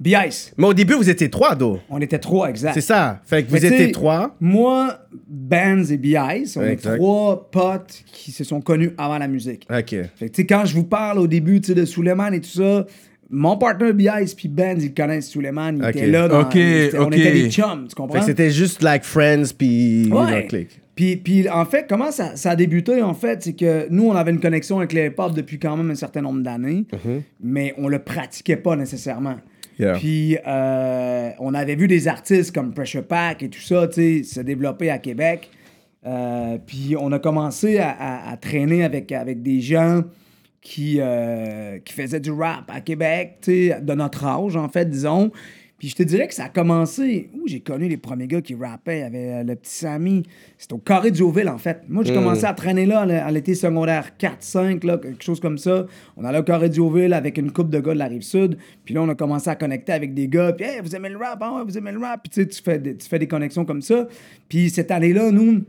B-Ice. 0.00 0.52
Mais 0.58 0.66
au 0.66 0.74
début, 0.74 0.94
vous 0.94 1.08
étiez 1.08 1.30
trois, 1.30 1.54
Do. 1.54 1.78
On 1.88 2.00
était 2.00 2.18
trois, 2.18 2.50
exact. 2.50 2.74
C'est 2.74 2.80
ça. 2.80 3.20
Fait 3.24 3.44
que 3.44 3.52
Mais 3.52 3.58
vous 3.60 3.64
étiez 3.66 3.92
trois. 3.92 4.34
Moi, 4.40 4.98
Bands 5.28 5.84
et 5.88 5.96
B-Ice, 5.96 6.56
on 6.56 6.60
Ouais, 6.60 6.70
est 6.70 6.72
exact. 6.72 6.96
trois 6.96 7.48
potes 7.50 8.02
qui 8.12 8.32
se 8.32 8.42
sont 8.44 8.60
connus 8.60 8.90
avant 8.98 9.18
la 9.18 9.28
musique. 9.28 9.66
OK. 9.70 9.88
Fait 9.90 10.08
que, 10.18 10.24
tu 10.24 10.30
sais, 10.34 10.46
quand 10.46 10.64
je 10.64 10.74
vous 10.74 10.84
parle 10.84 11.18
au 11.20 11.26
début, 11.28 11.60
tu 11.60 11.68
sais, 11.68 11.74
de 11.74 11.84
Suleiman 11.84 12.32
et 12.32 12.40
tout 12.40 12.50
ça, 12.50 12.86
mon 13.30 13.56
partner 13.56 13.92
B-Ice 13.92 14.34
puis 14.34 14.48
Benz, 14.48 14.84
ils 14.84 14.92
connaissent 14.92 15.28
Suleiman, 15.28 15.76
ils 15.78 15.84
Ok. 15.84 15.90
étaient 15.96 16.06
là. 16.08 16.26
Dans, 16.28 16.40
Ok, 16.42 16.54
ils 16.56 16.60
étaient- 16.86 16.98
On 16.98 17.10
était 17.10 17.32
des 17.32 17.50
chums, 17.50 17.84
tu 17.84 17.90
Fait 17.90 17.94
comprends? 17.94 18.18
que 18.18 18.26
c'était 18.26 18.50
juste 18.50 18.82
like 18.82 19.04
Friends, 19.04 19.52
puis 19.56 20.10
Ouais. 20.12 20.48
Puis, 20.94 21.16
puis 21.16 21.48
en 21.48 21.64
fait, 21.64 21.86
comment 21.88 22.10
ça, 22.12 22.36
ça 22.36 22.50
a 22.50 22.56
débuté, 22.56 23.02
en 23.02 23.14
fait, 23.14 23.42
c'est 23.42 23.52
que 23.54 23.88
nous, 23.90 24.04
on 24.08 24.12
avait 24.14 24.30
une 24.30 24.40
connexion 24.40 24.78
avec 24.78 24.92
les 24.92 25.06
hip-hop 25.06 25.34
depuis 25.34 25.58
quand 25.58 25.76
même 25.76 25.90
un 25.90 25.94
certain 25.96 26.22
nombre 26.22 26.42
d'années, 26.42 26.84
mais 27.40 27.74
on 27.78 27.88
le 27.88 27.98
pratiquait 27.98 28.56
pas 28.56 28.76
nécessairement. 28.76 29.36
Yeah. 29.78 29.94
Puis, 29.94 30.38
euh, 30.46 31.30
on 31.40 31.52
avait 31.52 31.74
vu 31.74 31.88
des 31.88 32.06
artistes 32.06 32.54
comme 32.54 32.72
Pressure 32.72 33.04
Pack 33.04 33.42
et 33.42 33.48
tout 33.48 33.60
ça, 33.60 33.88
tu 33.88 33.94
sais, 33.94 34.22
se 34.22 34.40
développer 34.40 34.88
à 34.90 34.98
Québec. 34.98 35.50
Euh, 36.06 36.58
puis, 36.64 36.94
on 36.96 37.10
a 37.10 37.18
commencé 37.18 37.78
à, 37.78 37.90
à- 37.90 38.30
à 38.32 38.36
traîner 38.36 38.84
avec, 38.84 39.10
avec 39.10 39.42
des 39.42 39.60
gens 39.60 40.02
qui, 40.60 40.98
euh, 41.00 41.78
qui 41.84 41.92
faisaient 41.92 42.20
du 42.20 42.30
rap 42.30 42.70
à 42.72 42.80
Québec, 42.80 43.38
tu 43.42 43.68
sais, 43.70 43.80
de 43.80 43.94
notre 43.94 44.24
âge, 44.24 44.54
en 44.56 44.68
fait, 44.68 44.88
disons. 44.88 45.32
Puis 45.84 45.90
je 45.90 45.96
te 45.96 46.02
dirais 46.02 46.26
que 46.26 46.32
ça 46.32 46.44
a 46.44 46.48
commencé. 46.48 47.28
Où 47.34 47.46
j'ai 47.46 47.60
connu 47.60 47.88
les 47.88 47.98
premiers 47.98 48.26
gars 48.26 48.40
qui 48.40 48.54
rappaient. 48.54 49.00
Il 49.00 49.02
y 49.02 49.04
avait 49.04 49.32
euh, 49.34 49.42
le 49.42 49.54
petit 49.54 49.74
Samy. 49.74 50.22
C'était 50.56 50.72
au 50.72 50.78
Carré 50.78 51.10
de 51.10 51.16
Jouville, 51.16 51.50
en 51.50 51.58
fait. 51.58 51.82
Moi, 51.90 52.04
j'ai 52.04 52.14
commencé 52.14 52.46
à 52.46 52.54
traîner 52.54 52.86
là 52.86 53.00
à 53.00 53.30
l'été 53.30 53.54
secondaire 53.54 54.12
4-5, 54.18 54.86
là, 54.86 54.96
quelque 54.96 55.22
chose 55.22 55.40
comme 55.40 55.58
ça. 55.58 55.84
On 56.16 56.24
allait 56.24 56.38
au 56.38 56.42
Carré 56.42 56.70
de 56.70 56.74
Jouville 56.74 57.12
avec 57.12 57.36
une 57.36 57.52
coupe 57.52 57.68
de 57.68 57.80
gars 57.80 57.92
de 57.92 57.98
la 57.98 58.06
rive 58.06 58.22
sud. 58.22 58.56
Puis 58.86 58.94
là, 58.94 59.02
on 59.02 59.08
a 59.10 59.14
commencé 59.14 59.50
à 59.50 59.56
connecter 59.56 59.92
avec 59.92 60.14
des 60.14 60.26
gars. 60.26 60.54
Puis, 60.54 60.64
hey, 60.64 60.80
vous 60.80 60.96
aimez 60.96 61.10
le 61.10 61.18
rap? 61.18 61.42
Ouais, 61.42 61.62
vous 61.62 61.76
aimez 61.76 61.92
le 61.92 61.98
rap? 61.98 62.22
Puis 62.22 62.30
tu 62.30 62.40
sais, 62.40 62.48
tu 62.48 62.62
fais, 62.62 62.78
des, 62.78 62.96
tu 62.96 63.06
fais 63.06 63.18
des 63.18 63.28
connexions 63.28 63.66
comme 63.66 63.82
ça. 63.82 64.08
Puis 64.48 64.70
cette 64.70 64.90
année-là, 64.90 65.32
nous, 65.32 65.64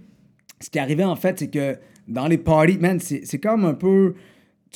ce 0.62 0.70
qui 0.70 0.80
arrivait 0.80 1.04
en 1.04 1.18
fait, 1.18 1.40
c'est 1.40 1.50
que 1.50 1.76
dans 2.08 2.28
les 2.28 2.38
parties, 2.38 2.78
man, 2.78 3.02
c'est 3.02 3.26
c'est 3.26 3.40
comme 3.40 3.66
un 3.66 3.74
peu. 3.74 4.14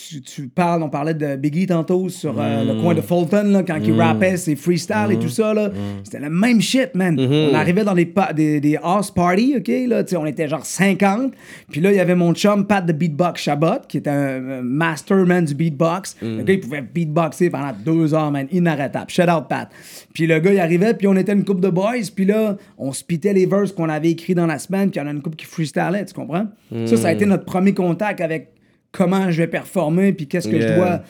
Tu, 0.07 0.21
tu 0.21 0.47
parles, 0.47 0.81
on 0.81 0.89
parlait 0.89 1.13
de 1.13 1.35
Biggie 1.35 1.65
tantôt 1.65 2.07
sur 2.09 2.35
euh, 2.39 2.63
le 2.63 2.81
coin 2.81 2.93
de 2.93 3.01
Fulton, 3.01 3.43
là, 3.51 3.63
quand 3.63 3.77
il 3.83 3.91
rappait 3.99 4.37
ses 4.37 4.55
freestyles 4.55 5.11
et 5.11 5.17
tout 5.19 5.27
ça. 5.29 5.53
là. 5.53 5.69
C'était 6.03 6.19
le 6.19 6.29
même 6.29 6.61
shit, 6.61 6.95
man. 6.95 7.19
On 7.19 7.53
arrivait 7.53 7.83
dans 7.83 7.93
les 7.93 8.05
pa- 8.05 8.31
des, 8.31 8.61
des 8.61 8.77
house 8.81 9.11
parties, 9.11 9.55
OK? 9.57 9.67
Là, 9.87 10.03
tu 10.03 10.11
sais, 10.11 10.17
on 10.17 10.25
était 10.25 10.47
genre 10.47 10.65
50. 10.65 11.33
Puis 11.69 11.81
là, 11.81 11.91
il 11.91 11.97
y 11.97 11.99
avait 11.99 12.15
mon 12.15 12.33
chum 12.33 12.65
Pat 12.65 12.85
de 12.85 12.93
Beatbox 12.93 13.41
Chabot, 13.41 13.79
qui 13.87 13.97
était 13.97 14.09
un, 14.09 14.59
un 14.59 14.61
master, 14.61 15.25
man, 15.25 15.43
du 15.43 15.53
beatbox. 15.53 16.15
Le 16.21 16.43
gars, 16.43 16.53
il 16.53 16.59
pouvait 16.61 16.81
beatboxer 16.81 17.49
pendant 17.49 17.73
deux 17.85 18.13
heures, 18.13 18.31
man, 18.31 18.47
inarrêtable. 18.51 19.09
Shout 19.09 19.23
out, 19.29 19.47
Pat. 19.49 19.69
Puis 20.13 20.27
le 20.27 20.39
gars, 20.39 20.53
il 20.53 20.59
arrivait, 20.59 20.93
puis 20.93 21.07
on 21.07 21.15
était 21.17 21.33
une 21.33 21.43
couple 21.43 21.61
de 21.61 21.69
boys, 21.69 21.93
puis 22.15 22.25
là, 22.25 22.55
on 22.77 22.91
spitait 22.93 23.33
les 23.33 23.45
verses 23.45 23.71
qu'on 23.73 23.89
avait 23.89 24.11
écrits 24.11 24.35
dans 24.35 24.45
la 24.47 24.59
semaine, 24.59 24.91
puis 24.91 24.99
il 24.99 25.03
y 25.03 25.05
en 25.05 25.09
a 25.09 25.11
une 25.13 25.21
couple 25.21 25.35
qui 25.35 25.45
freestylait, 25.45 26.05
tu 26.05 26.13
comprends? 26.13 26.45
Ça, 26.85 26.95
ça 26.97 27.07
a 27.09 27.11
été 27.11 27.25
notre 27.25 27.45
premier 27.45 27.73
contact 27.73 28.21
avec 28.21 28.51
comment 28.91 29.29
je 29.31 29.37
vais 29.41 29.47
performer, 29.47 30.13
puis 30.13 30.27
qu'est-ce 30.27 30.47
que 30.47 30.55
Yeah. 30.55 30.67
je 30.69 30.75
dois. 30.75 31.01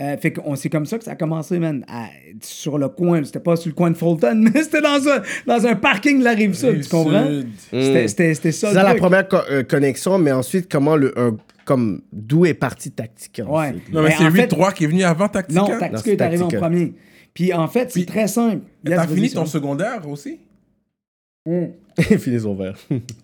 Euh, 0.00 0.16
fait 0.16 0.32
qu'on 0.32 0.56
c'est 0.56 0.70
comme 0.70 0.86
ça 0.86 0.98
que 0.98 1.04
ça 1.04 1.12
a 1.12 1.14
commencé, 1.14 1.58
man. 1.60 1.84
à- 1.88 2.08
sur 2.42 2.78
le 2.78 2.88
coin, 2.88 3.22
c'était 3.22 3.38
pas 3.38 3.54
sur 3.54 3.68
le 3.68 3.74
coin 3.76 3.90
de 3.92 3.96
Fulton, 3.96 4.34
mais 4.52 4.62
c'était 4.64 4.80
dans 4.82 5.08
un, 5.08 5.22
dans 5.46 5.66
un 5.68 5.76
parking 5.76 6.18
de 6.18 6.24
la 6.24 6.32
rive 6.32 6.54
sud, 6.54 6.82
tu 6.82 6.88
comprends? 6.88 7.22
Rive-Sud. 7.28 8.08
C'était- 8.08 8.34
ça. 8.52 8.68
C'est 8.70 8.74
la 8.74 8.86
truc. 8.86 8.98
première 8.98 9.28
co- 9.28 9.36
euh, 9.50 9.62
connexion, 9.62 10.18
mais 10.18 10.32
ensuite, 10.32 10.70
comment 10.70 10.96
le. 10.96 11.16
un- 11.18 11.36
comme 11.64 12.02
d'où 12.12 12.44
est 12.44 12.52
parti 12.54 12.90
Tactica 12.90 13.44
Ouais. 13.44 13.72
Non, 13.90 14.02
mais 14.02 14.08
Mais 14.08 14.10
c'est 14.18 14.26
en 14.26 14.30
fait- 14.32 14.42
8-3 14.48 14.72
qui 14.74 14.84
est 14.84 14.86
venu 14.88 15.02
avant 15.04 15.28
Tactica? 15.28 15.60
Non, 15.60 15.78
Tactica 15.78 16.10
est 16.10 16.20
arrivé 16.20 16.42
en 16.42 16.48
premier. 16.48 16.92
Puis 17.32 17.54
en 17.54 17.68
fait, 17.68 17.90
c'est 17.90 18.04
très 18.04 18.26
simple. 18.28 18.62
T'as 18.84 19.06
fini 19.06 19.30
ton 19.30 19.46
secondaire 19.46 20.06
aussi? 20.08 20.40
Finis 22.18 22.40
son 22.40 22.54
verre. 22.54 22.76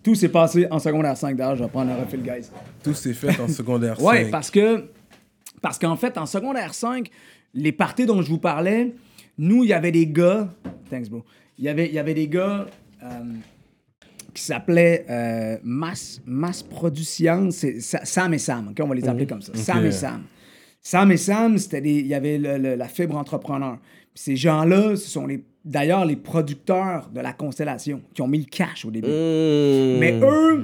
Tout 0.03 0.15
s'est 0.15 0.29
passé 0.29 0.67
en 0.69 0.79
secondaire 0.79 1.17
5 1.17 1.35
d'ailleurs, 1.35 1.55
je 1.55 1.63
vais 1.63 1.69
prendre 1.69 1.91
un 1.91 1.95
refil, 1.95 2.21
guys. 2.21 2.49
Tout 2.83 2.93
s'est 2.93 3.13
fait 3.13 3.39
en 3.39 3.47
secondaire 3.47 3.99
5. 3.99 4.05
Ouais, 4.05 4.29
parce 4.29 4.51
que 4.51 4.85
parce 5.61 5.77
qu'en 5.77 5.95
fait, 5.95 6.17
en 6.17 6.25
secondaire 6.25 6.73
5, 6.73 7.09
les 7.53 7.71
parties 7.71 8.05
dont 8.05 8.21
je 8.21 8.29
vous 8.29 8.37
parlais, 8.39 8.93
nous, 9.37 9.63
il 9.63 9.69
y 9.69 9.73
avait 9.73 9.91
des 9.91 10.07
gars. 10.07 10.49
Thanks, 10.89 11.09
bro. 11.09 11.23
Il 11.57 11.65
y 11.65 11.69
avait, 11.69 11.87
il 11.87 11.93
y 11.93 11.99
avait 11.99 12.13
des 12.13 12.27
gars 12.27 12.65
euh, 13.03 13.07
qui 14.33 14.41
s'appelaient 14.43 15.05
euh, 15.09 15.57
Mass, 15.63 16.21
Mass 16.25 16.63
Production. 16.63 17.49
Sam 17.51 18.33
et 18.33 18.37
Sam, 18.39 18.69
OK? 18.69 18.77
On 18.83 18.87
va 18.87 18.95
les 18.95 19.07
appeler 19.07 19.27
comme 19.27 19.41
ça. 19.41 19.51
Sam 19.55 19.85
et 19.85 19.91
Sam. 19.91 20.23
Sam 20.81 21.11
et 21.11 21.17
Sam, 21.17 21.57
c'était 21.57 21.81
des. 21.81 21.99
Il 21.99 22.07
y 22.07 22.13
avait 22.15 22.37
le- 22.39 22.57
le- 22.57 22.75
la 22.75 22.87
fibre 22.87 23.15
entrepreneur. 23.17 23.77
Puis 24.13 24.23
ces 24.23 24.35
gens-là, 24.35 24.95
ce 24.95 25.09
sont 25.09 25.25
les. 25.27 25.43
D'ailleurs, 25.63 26.05
les 26.05 26.15
producteurs 26.15 27.07
de 27.13 27.19
la 27.21 27.33
constellation 27.33 28.01
qui 28.15 28.23
ont 28.23 28.27
mis 28.27 28.39
le 28.39 28.45
cash 28.45 28.83
au 28.83 28.89
début. 28.89 29.07
Mais 29.99 30.19
eux 30.19 30.63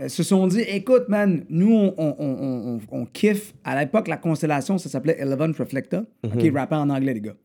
euh, 0.00 0.08
se 0.08 0.24
sont 0.24 0.48
dit, 0.48 0.62
écoute, 0.62 1.04
man, 1.08 1.44
nous, 1.48 1.72
on, 1.72 1.94
on, 1.96 2.14
on, 2.18 2.74
on- 2.74 2.80
on 3.02 3.06
kiffe. 3.06 3.54
À 3.62 3.78
l'époque, 3.80 4.08
la 4.08 4.16
constellation, 4.16 4.78
ça 4.78 4.88
s'appelait 4.88 5.16
Eleven 5.20 5.52
Reflector. 5.56 6.02
OK, 6.24 6.32
ils 6.42 6.50
rappaient 6.58 6.74
en 6.74 6.90
anglais, 6.90 7.14
les 7.14 7.20
gars. 7.20 7.36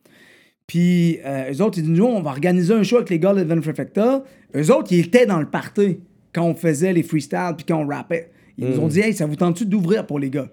Puis, 0.65 1.19
euh, 1.23 1.53
eux 1.53 1.61
autres, 1.61 1.77
ils 1.77 1.83
disent, 1.83 1.91
nous, 1.99 2.05
on 2.05 2.21
va 2.21 2.31
organiser 2.31 2.73
un 2.73 2.81
show 2.81 2.95
avec 2.97 3.11
les 3.11 3.19
gars 3.19 3.33
de 3.35 3.41
Eleven 3.41 3.59
Reflector. 3.59 4.23
Eux 4.55 4.71
autres, 4.73 4.91
ils 4.91 5.01
étaient 5.01 5.27
dans 5.27 5.39
le 5.39 5.45
party 5.49 5.99
quand 6.33 6.45
on 6.45 6.55
faisait 6.55 6.93
les 6.93 7.03
freestyles 7.03 7.53
puis 7.55 7.65
quand 7.67 7.79
on 7.79 7.87
rappait. 7.87 8.31
Ils 8.57 8.69
nous 8.69 8.79
ont 8.79 8.87
dit, 8.87 9.01
hey, 9.01 9.13
ça 9.13 9.27
vous 9.27 9.35
tente-tu 9.35 9.67
d'ouvrir 9.67 10.07
pour 10.07 10.17
les 10.17 10.31
gars? 10.31 10.49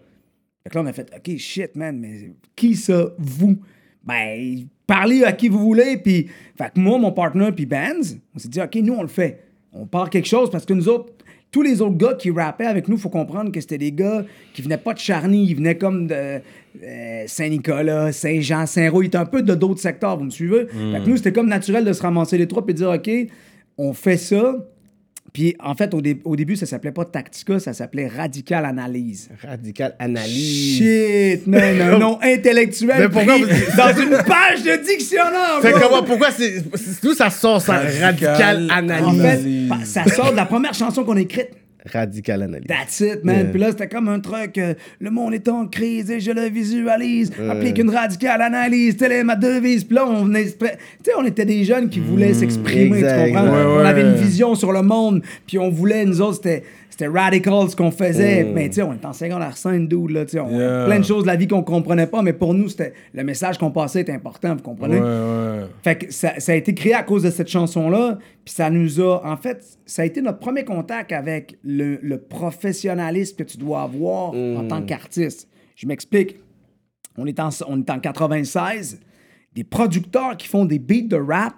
Fait 0.63 0.69
que 0.69 0.75
là, 0.77 0.83
on 0.83 0.87
a 0.87 0.93
fait, 0.93 1.11
OK, 1.17 1.39
shit, 1.39 1.75
man, 1.75 1.99
mais 1.99 2.33
qui 2.55 2.75
ça, 2.77 3.15
vous? 3.19 3.57
Ben, 4.05 4.67
parlez 4.87 5.25
à 5.25 5.33
qui 5.33 5.49
vous 5.49 5.59
voulez. 5.59 5.97
Puis, 5.97 6.29
fait 6.57 6.73
que 6.75 6.81
moi, 6.81 6.99
mon 6.99 7.13
partner, 7.13 7.51
puis 7.53 7.67
Benz, 7.67 8.19
on 8.35 8.39
s'est 8.39 8.49
dit, 8.49 8.61
OK, 8.61 8.75
nous, 8.77 8.95
on 8.95 9.03
le 9.03 9.09
fait. 9.09 9.41
On 9.73 9.87
part 9.87 10.11
quelque 10.11 10.29
chose 10.29 10.51
parce 10.51 10.65
que 10.65 10.73
nous 10.73 10.89
autres, 10.89 11.13
tous 11.51 11.63
les 11.63 11.81
autres 11.81 11.97
gars 11.97 12.15
qui 12.15 12.31
rappaient 12.31 12.67
avec 12.67 12.89
nous, 12.89 12.97
faut 12.97 13.09
comprendre 13.09 13.53
que 13.53 13.61
c'était 13.61 13.79
des 13.79 13.93
gars 13.93 14.25
qui 14.53 14.63
venaient 14.63 14.79
pas 14.79 14.93
de 14.93 14.99
Charny, 14.99 15.47
ils 15.47 15.55
venaient 15.55 15.79
comme 15.79 16.09
de 16.09 16.41
euh, 16.83 17.25
Saint-Nicolas, 17.27 18.11
Saint-Jean, 18.13 18.67
Saint-Roch, 18.67 19.05
ils 19.05 19.07
étaient 19.07 19.19
un 19.19 19.27
peu 19.27 19.43
de 19.43 19.55
d'autres 19.55 19.81
secteurs, 19.81 20.17
vous 20.17 20.25
me 20.25 20.31
suivez? 20.31 20.67
Fait 20.67 21.01
que 21.01 21.09
nous, 21.09 21.17
c'était 21.17 21.33
comme 21.33 21.49
naturel 21.49 21.85
de 21.85 21.93
se 21.93 22.03
ramasser 22.03 22.39
les 22.39 22.49
trois 22.49 22.65
de 22.65 22.73
dire, 22.73 22.91
OK, 22.91 23.11
on 23.79 23.93
fait 23.93 24.17
ça. 24.17 24.57
Puis 25.35 25.57
en 25.59 25.75
fait, 25.75 25.93
au, 25.95 26.01
dé- 26.01 26.21
au 26.25 26.37
début, 26.37 26.55
ça 26.55 26.65
s'appelait 26.65 26.93
pas 26.93 27.05
Tactica, 27.05 27.59
ça 27.59 27.73
s'appelait 27.73 28.07
Radical 28.07 28.65
Analyse. 28.65 29.29
Radical 29.43 29.97
analyse. 29.99 30.79
Shit, 30.79 31.47
man, 31.49 31.81
un 31.83 31.99
nom 31.99 32.19
intellectuel 32.23 32.95
Mais 33.01 33.09
pourquoi 33.09 33.35
pris 33.35 33.43
vous- 33.43 33.77
dans 33.77 34.01
une 34.01 34.11
page 34.25 34.63
de 34.63 34.87
dictionnaire. 34.87 35.59
Fait 35.61 35.73
comment, 35.73 36.05
pourquoi 36.05 36.31
c'est. 36.31 36.63
c'est- 36.77 37.03
D'où 37.03 37.15
ça 37.15 37.31
sort, 37.31 37.61
ça? 37.61 37.79
Radical 38.01 38.01
Radical 38.01 38.69
En 38.71 38.77
analyse. 38.77 39.21
fait, 39.23 39.29
Analyse. 39.29 39.69
pa- 39.69 39.85
ça 39.85 40.05
sort 40.05 40.31
de 40.31 40.37
la 40.37 40.47
première 40.47 40.73
chanson 40.75 41.03
qu'on 41.03 41.17
a 41.17 41.21
écrite. 41.21 41.49
Radical 41.93 42.43
analyse. 42.43 42.67
That's 42.67 43.01
it, 43.01 43.25
man. 43.25 43.37
Yeah. 43.37 43.45
Puis 43.51 43.61
là, 43.61 43.71
c'était 43.71 43.89
comme 43.89 44.09
un 44.09 44.19
truc. 44.21 44.57
euh, 44.59 44.73
le 45.01 45.11
monde 45.11 45.35
est 45.35 45.47
en 45.49 45.67
crise 45.67 46.11
et 46.11 46.19
je 46.19 46.31
le 46.31 46.49
visualise. 46.49 47.31
Applique 47.51 47.79
une 47.79 47.91
radicale 47.91 48.41
analyse. 48.41 48.97
Telle 48.97 49.13
est 49.13 49.25
ma 49.25 49.37
devise. 49.37 49.85
Puis 49.85 49.95
là, 49.97 50.07
on 50.07 50.25
venait. 50.25 50.45
Tu 50.47 50.53
sais, 50.59 51.13
on 51.19 51.25
était 51.27 51.45
des 51.45 51.63
jeunes 51.65 51.91
qui 51.91 52.01
voulaient 52.01 52.33
s'exprimer. 52.35 53.01
Tu 53.01 53.33
comprends? 53.33 53.45
ouais, 53.53 53.83
On 53.83 53.85
avait 53.85 54.01
une 54.03 54.15
vision 54.15 54.55
sur 54.55 54.73
le 54.73 54.83
monde. 54.83 55.23
Puis 55.47 55.59
on 55.59 55.69
voulait, 55.69 56.05
nous 56.07 56.21
autres, 56.23 56.37
c'était. 56.37 56.63
C'était 56.97 57.09
radical 57.09 57.69
ce 57.69 57.75
qu'on 57.75 57.91
faisait. 57.91 58.45
Mais 58.45 58.69
tu 58.69 58.77
sais, 58.77 58.83
on 58.83 58.93
était 58.93 59.05
en 59.07 59.13
secondaire 59.13 59.57
5, 59.57 59.89
dude, 59.89 60.11
là. 60.11 60.25
Tu 60.25 60.39
sais, 60.39 60.45
Yeah. 60.45 60.85
plein 60.87 61.01
de 61.01 61.05
choses 61.05 61.23
de 61.25 61.27
la 61.27 61.35
vie 61.35 61.49
qu'on 61.49 61.65
comprenait 61.65 62.07
pas. 62.07 62.23
Mais 62.23 62.33
pour 62.33 62.55
nous, 62.55 62.69
c'était 62.69 62.93
le 63.13 63.25
message 63.25 63.59
qu'on 63.59 63.73
passait 63.73 64.03
était 64.03 64.13
important. 64.13 64.55
Vous 64.55 64.63
comprenez? 64.63 65.01
Ouais, 65.01 65.03
ouais. 65.03 65.67
Fait 65.83 65.97
que 65.97 66.13
ça, 66.13 66.39
ça 66.39 66.53
a 66.53 66.55
été 66.55 66.73
créé 66.73 66.95
à 66.95 67.03
cause 67.03 67.25
de 67.25 67.31
cette 67.31 67.49
chanson-là, 67.49 68.19
puis 68.45 68.55
ça 68.55 68.71
nous 68.71 69.01
a... 69.01 69.27
En 69.27 69.37
fait, 69.37 69.65
ça 69.85 70.03
a 70.03 70.05
été 70.05 70.23
notre 70.23 70.39
premier 70.39 70.65
contact 70.65 71.11
avec 71.11 71.59
le, 71.65 71.99
le 72.01 72.19
professionnalisme 72.19 73.37
que 73.39 73.43
tu 73.43 73.59
dois 73.59 73.83
avoir 73.83 74.31
en 74.31 74.65
tant 74.69 74.81
qu'artiste. 74.83 75.49
Je 75.75 75.89
m'explique. 75.89 76.37
On 77.19 77.27
est, 77.27 77.41
en, 77.41 77.49
on 77.67 77.81
est 77.81 77.91
en 77.91 77.99
96. 77.99 79.01
Des 79.53 79.65
producteurs 79.65 80.37
qui 80.37 80.47
font 80.47 80.65
des 80.65 80.79
beats 80.79 81.09
de 81.09 81.17
rap, 81.17 81.55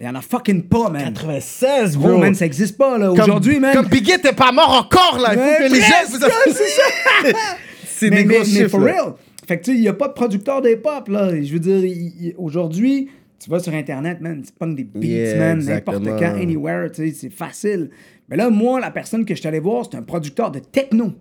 il 0.00 0.06
y 0.06 0.08
en 0.08 0.14
a 0.14 0.22
fucking 0.22 0.62
pas, 0.62 0.88
man. 0.88 1.12
96, 1.12 1.96
Bro, 1.98 2.08
bro. 2.08 2.18
man, 2.18 2.34
ça 2.34 2.46
existe 2.46 2.78
pas, 2.78 2.96
là. 2.96 3.12
Aujourd'hui, 3.12 3.60
man... 3.60 3.74
Comme 3.74 3.86
Biggie 3.86 4.18
t'es 4.22 4.32
pas 4.32 4.50
mort 4.50 4.70
encore, 4.86 5.18
là. 5.20 5.34
Il 5.34 5.38
faut 5.38 5.68
que 5.68 5.74
les 5.74 5.80
gens. 5.80 5.94
vous- 6.08 6.18
c'est 6.54 6.68
ça. 6.68 7.38
C'est 7.84 8.08
mais, 8.08 8.22
des 8.22 8.24
mais, 8.24 8.34
gros 8.36 8.44
mais 8.44 8.50
chiffres. 8.50 8.68
for 8.70 8.80
là. 8.80 8.92
real. 8.92 9.12
Fait 9.46 9.58
que 9.58 9.64
tu 9.64 9.72
sais, 9.72 9.76
il 9.76 9.82
n'y 9.82 9.88
a 9.88 9.92
pas 9.92 10.08
de 10.08 10.14
producteur 10.14 10.62
d'hip-hop, 10.62 11.08
là. 11.08 11.30
Je 11.42 11.52
veux 11.52 11.58
dire, 11.58 12.32
aujourd'hui, 12.38 13.10
tu 13.38 13.50
vas 13.50 13.58
sur 13.58 13.74
Internet, 13.74 14.22
man, 14.22 14.42
tu 14.42 14.50
pognes 14.58 14.74
des 14.74 14.84
beats, 14.84 15.06
Yeah, 15.06 15.36
man, 15.38 15.64
n'importe 15.64 16.04
quand, 16.04 16.34
anywhere, 16.40 16.90
tu 16.90 17.06
sais, 17.08 17.14
c'est 17.14 17.30
facile. 17.30 17.90
Mais 18.30 18.36
là, 18.36 18.48
moi, 18.48 18.80
la 18.80 18.90
personne 18.90 19.26
que 19.26 19.34
je 19.34 19.40
suis 19.40 19.48
allé 19.48 19.60
voir, 19.60 19.84
c'est 19.90 19.98
un 19.98 20.02
producteur 20.02 20.50
de 20.50 20.60
techno. 20.60 21.12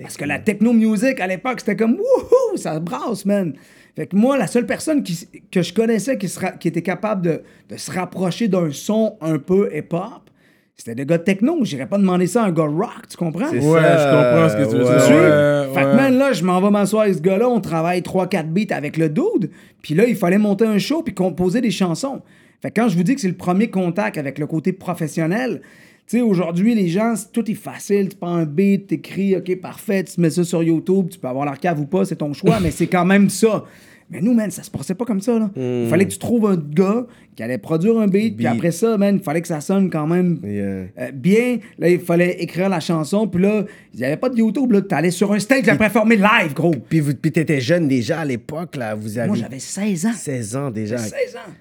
Parce 0.00 0.16
que 0.16 0.24
la 0.24 0.38
techno 0.38 0.72
music 0.72 1.18
à 1.20 1.26
l'époque, 1.26 1.60
c'était 1.60 1.76
comme 1.76 1.94
wouhou, 1.94 2.56
ça 2.56 2.78
brasse, 2.78 3.24
man. 3.26 3.54
Fait 4.00 4.06
que 4.06 4.16
moi, 4.16 4.38
la 4.38 4.46
seule 4.46 4.64
personne 4.64 5.02
qui, 5.02 5.28
que 5.50 5.60
je 5.60 5.74
connaissais 5.74 6.16
qui, 6.16 6.68
était 6.68 6.80
capable 6.80 7.20
de, 7.20 7.42
de 7.68 7.76
se 7.76 7.90
rapprocher 7.90 8.48
d'un 8.48 8.72
son 8.72 9.18
un 9.20 9.36
peu 9.38 9.68
hip-hop, 9.76 10.30
c'était 10.74 10.94
des 10.94 11.04
gars 11.04 11.18
de 11.18 11.22
techno. 11.22 11.58
J'irais 11.66 11.84
pas 11.84 11.98
demander 11.98 12.26
ça 12.26 12.44
à 12.44 12.46
un 12.46 12.50
gars 12.50 12.62
rock, 12.62 13.08
tu 13.10 13.18
comprends? 13.18 13.50
Ouais, 13.50 13.60
ça, 13.60 13.98
je 13.98 14.16
comprends 14.16 14.48
ce 14.48 14.56
que 14.56 14.70
tu 14.70 14.76
veux 14.78 14.86
ouais. 14.86 15.06
dire. 15.06 15.16
Ouais, 15.16 15.74
fait 15.74 15.82
que, 15.82 15.96
man, 15.96 16.16
là, 16.16 16.32
je 16.32 16.42
m'en 16.42 16.62
vais 16.62 16.70
m'asseoir 16.70 17.02
avec 17.02 17.16
ce 17.16 17.20
gars-là. 17.20 17.46
On 17.46 17.60
travaille 17.60 18.00
3-4 18.00 18.46
beats 18.46 18.74
avec 18.74 18.96
le 18.96 19.10
dude. 19.10 19.50
Puis 19.82 19.92
là, 19.92 20.06
il 20.06 20.16
fallait 20.16 20.38
monter 20.38 20.64
un 20.64 20.78
show 20.78 21.02
puis 21.02 21.12
composer 21.12 21.60
des 21.60 21.70
chansons. 21.70 22.22
Fait 22.62 22.70
que 22.70 22.80
quand 22.80 22.88
je 22.88 22.96
vous 22.96 23.02
dis 23.02 23.14
que 23.14 23.20
c'est 23.20 23.28
le 23.28 23.36
premier 23.36 23.68
contact 23.68 24.16
avec 24.16 24.38
le 24.38 24.46
côté 24.46 24.72
professionnel, 24.72 25.60
tu 26.08 26.16
sais, 26.16 26.22
aujourd'hui, 26.22 26.74
les 26.74 26.88
gens, 26.88 27.12
tout 27.30 27.50
est 27.50 27.54
facile. 27.54 28.08
Tu 28.08 28.16
prends 28.16 28.34
un 28.34 28.46
beat, 28.46 28.86
t'écris, 28.86 29.36
OK, 29.36 29.60
parfait, 29.60 30.04
tu 30.04 30.18
mets 30.22 30.30
ça 30.30 30.42
sur 30.42 30.62
YouTube, 30.62 31.08
tu 31.10 31.18
peux 31.18 31.28
avoir 31.28 31.44
l'arcade 31.44 31.78
ou 31.78 31.84
pas, 31.84 32.06
c'est 32.06 32.16
ton 32.16 32.32
choix, 32.32 32.60
mais 32.62 32.70
c'est 32.70 32.86
quand 32.86 33.04
même 33.04 33.28
ça. 33.28 33.66
Mais 34.10 34.20
nous, 34.20 34.34
man, 34.34 34.50
ça 34.50 34.62
se 34.64 34.70
passait 34.70 34.94
pas 34.94 35.04
comme 35.04 35.20
ça, 35.20 35.38
là. 35.38 35.50
Il 35.56 35.86
fallait 35.88 36.04
que 36.04 36.10
tu 36.10 36.18
trouves 36.18 36.46
un 36.46 36.56
gars 36.56 37.06
qui 37.36 37.42
allait 37.44 37.58
produire 37.58 37.96
un 37.98 38.06
beat, 38.08 38.36
puis 38.36 38.46
après 38.46 38.72
ça, 38.72 38.98
man, 38.98 39.16
il 39.16 39.22
fallait 39.22 39.40
que 39.40 39.46
ça 39.46 39.60
sonne 39.60 39.88
quand 39.88 40.06
même 40.06 40.40
Yeah. 40.42 40.50
euh, 40.98 41.10
bien. 41.14 41.58
Là, 41.78 41.88
il 41.88 42.00
fallait 42.00 42.42
écrire 42.42 42.68
la 42.68 42.80
chanson. 42.80 43.28
Puis 43.28 43.40
là, 43.42 43.64
il 43.94 44.00
n'y 44.00 44.04
avait 44.06 44.16
pas 44.16 44.28
de 44.28 44.36
YouTube. 44.36 44.72
Là, 44.72 44.82
t'allais 44.82 45.12
sur 45.12 45.32
un 45.32 45.38
stage, 45.38 45.62
j'ai 45.64 45.76
performé 45.76 46.16
live, 46.16 46.54
gros. 46.54 46.74
Puis, 46.88 47.00
puis 47.02 47.30
t'étais 47.30 47.60
jeune 47.60 47.86
déjà 47.86 48.20
à 48.20 48.24
l'époque, 48.24 48.74
là. 48.76 48.94
Vous 48.96 49.16
avez 49.16 49.28
Moi, 49.28 49.36
j'avais 49.36 49.58
16 49.60 50.06
ans. 50.06 50.12
16 50.12 50.56
ans 50.56 50.70
déjà. 50.72 50.98
16 50.98 51.36
ans. 51.36 51.52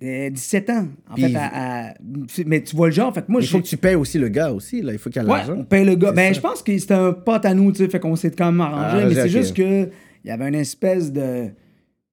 Euh, 0.00 0.30
17 0.30 0.70
ans. 0.70 0.86
En 1.10 1.14
Puis- 1.14 1.24
fait, 1.24 1.34
à- 1.36 1.88
à- 1.88 1.94
mais 2.46 2.62
tu 2.62 2.76
vois 2.76 2.86
le 2.88 2.92
genre. 2.92 3.12
Fait 3.12 3.28
moi, 3.28 3.40
Il 3.40 3.48
faut 3.48 3.58
que 3.60 3.66
tu 3.66 3.76
payes 3.76 3.96
aussi 3.96 4.18
le 4.18 4.28
gars 4.28 4.52
aussi, 4.52 4.80
là. 4.82 4.92
Il 4.92 4.98
faut 4.98 5.10
qu'il 5.10 5.20
y 5.20 5.24
ait 5.24 5.28
Ouais, 5.28 5.38
l'argent. 5.38 5.56
on 5.58 5.64
paye 5.64 5.84
le 5.84 5.96
gars. 5.96 6.12
Ben, 6.12 6.32
je 6.32 6.38
pense 6.40 6.62
que 6.62 6.76
c'était 6.78 6.94
un 6.94 7.12
pote 7.12 7.44
à 7.44 7.52
nous, 7.54 7.72
tu 7.72 7.78
sais, 7.78 7.88
fait 7.88 7.98
qu'on 7.98 8.14
s'est 8.14 8.30
quand 8.30 8.52
même 8.52 8.60
arrangé. 8.60 8.98
Ah, 9.04 9.06
mais 9.08 9.14
c'est 9.14 9.28
juste 9.28 9.56
que 9.56 9.88
il 10.24 10.28
y 10.28 10.30
avait 10.30 10.46
une 10.48 10.54
espèce 10.54 11.10
de. 11.12 11.48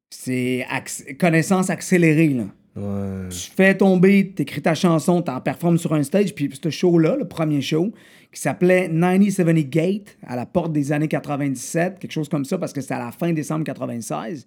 C'est 0.09 0.65
acc- 0.71 1.17
connaissance 1.17 1.69
accélérée, 1.69 2.29
là. 2.29 2.43
Ouais. 2.77 3.29
Tu 3.29 3.51
fais 3.55 3.75
ton 3.77 3.95
beat, 3.97 4.35
t'écris 4.35 4.61
ta 4.61 4.75
chanson, 4.75 5.21
t'en 5.21 5.39
performes 5.39 5.77
sur 5.77 5.93
un 5.93 6.03
stage, 6.03 6.35
puis 6.35 6.49
ce 6.61 6.69
show-là, 6.69 7.15
le 7.15 7.25
premier 7.25 7.61
show, 7.61 7.93
qui 8.33 8.41
s'appelait 8.41 8.89
9070 8.89 9.65
Gate, 9.69 10.17
à 10.27 10.35
la 10.35 10.45
porte 10.45 10.73
des 10.73 10.91
années 10.91 11.07
97, 11.07 11.99
quelque 11.99 12.11
chose 12.11 12.27
comme 12.27 12.43
ça, 12.43 12.57
parce 12.57 12.73
que 12.73 12.81
c'était 12.81 12.95
à 12.95 12.99
la 12.99 13.11
fin 13.13 13.31
décembre 13.31 13.63
96, 13.63 14.45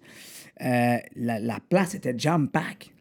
euh, 0.63 0.97
la, 1.15 1.39
la 1.39 1.57
place 1.69 1.95
était 1.95 2.13
jam-pack. 2.17 2.91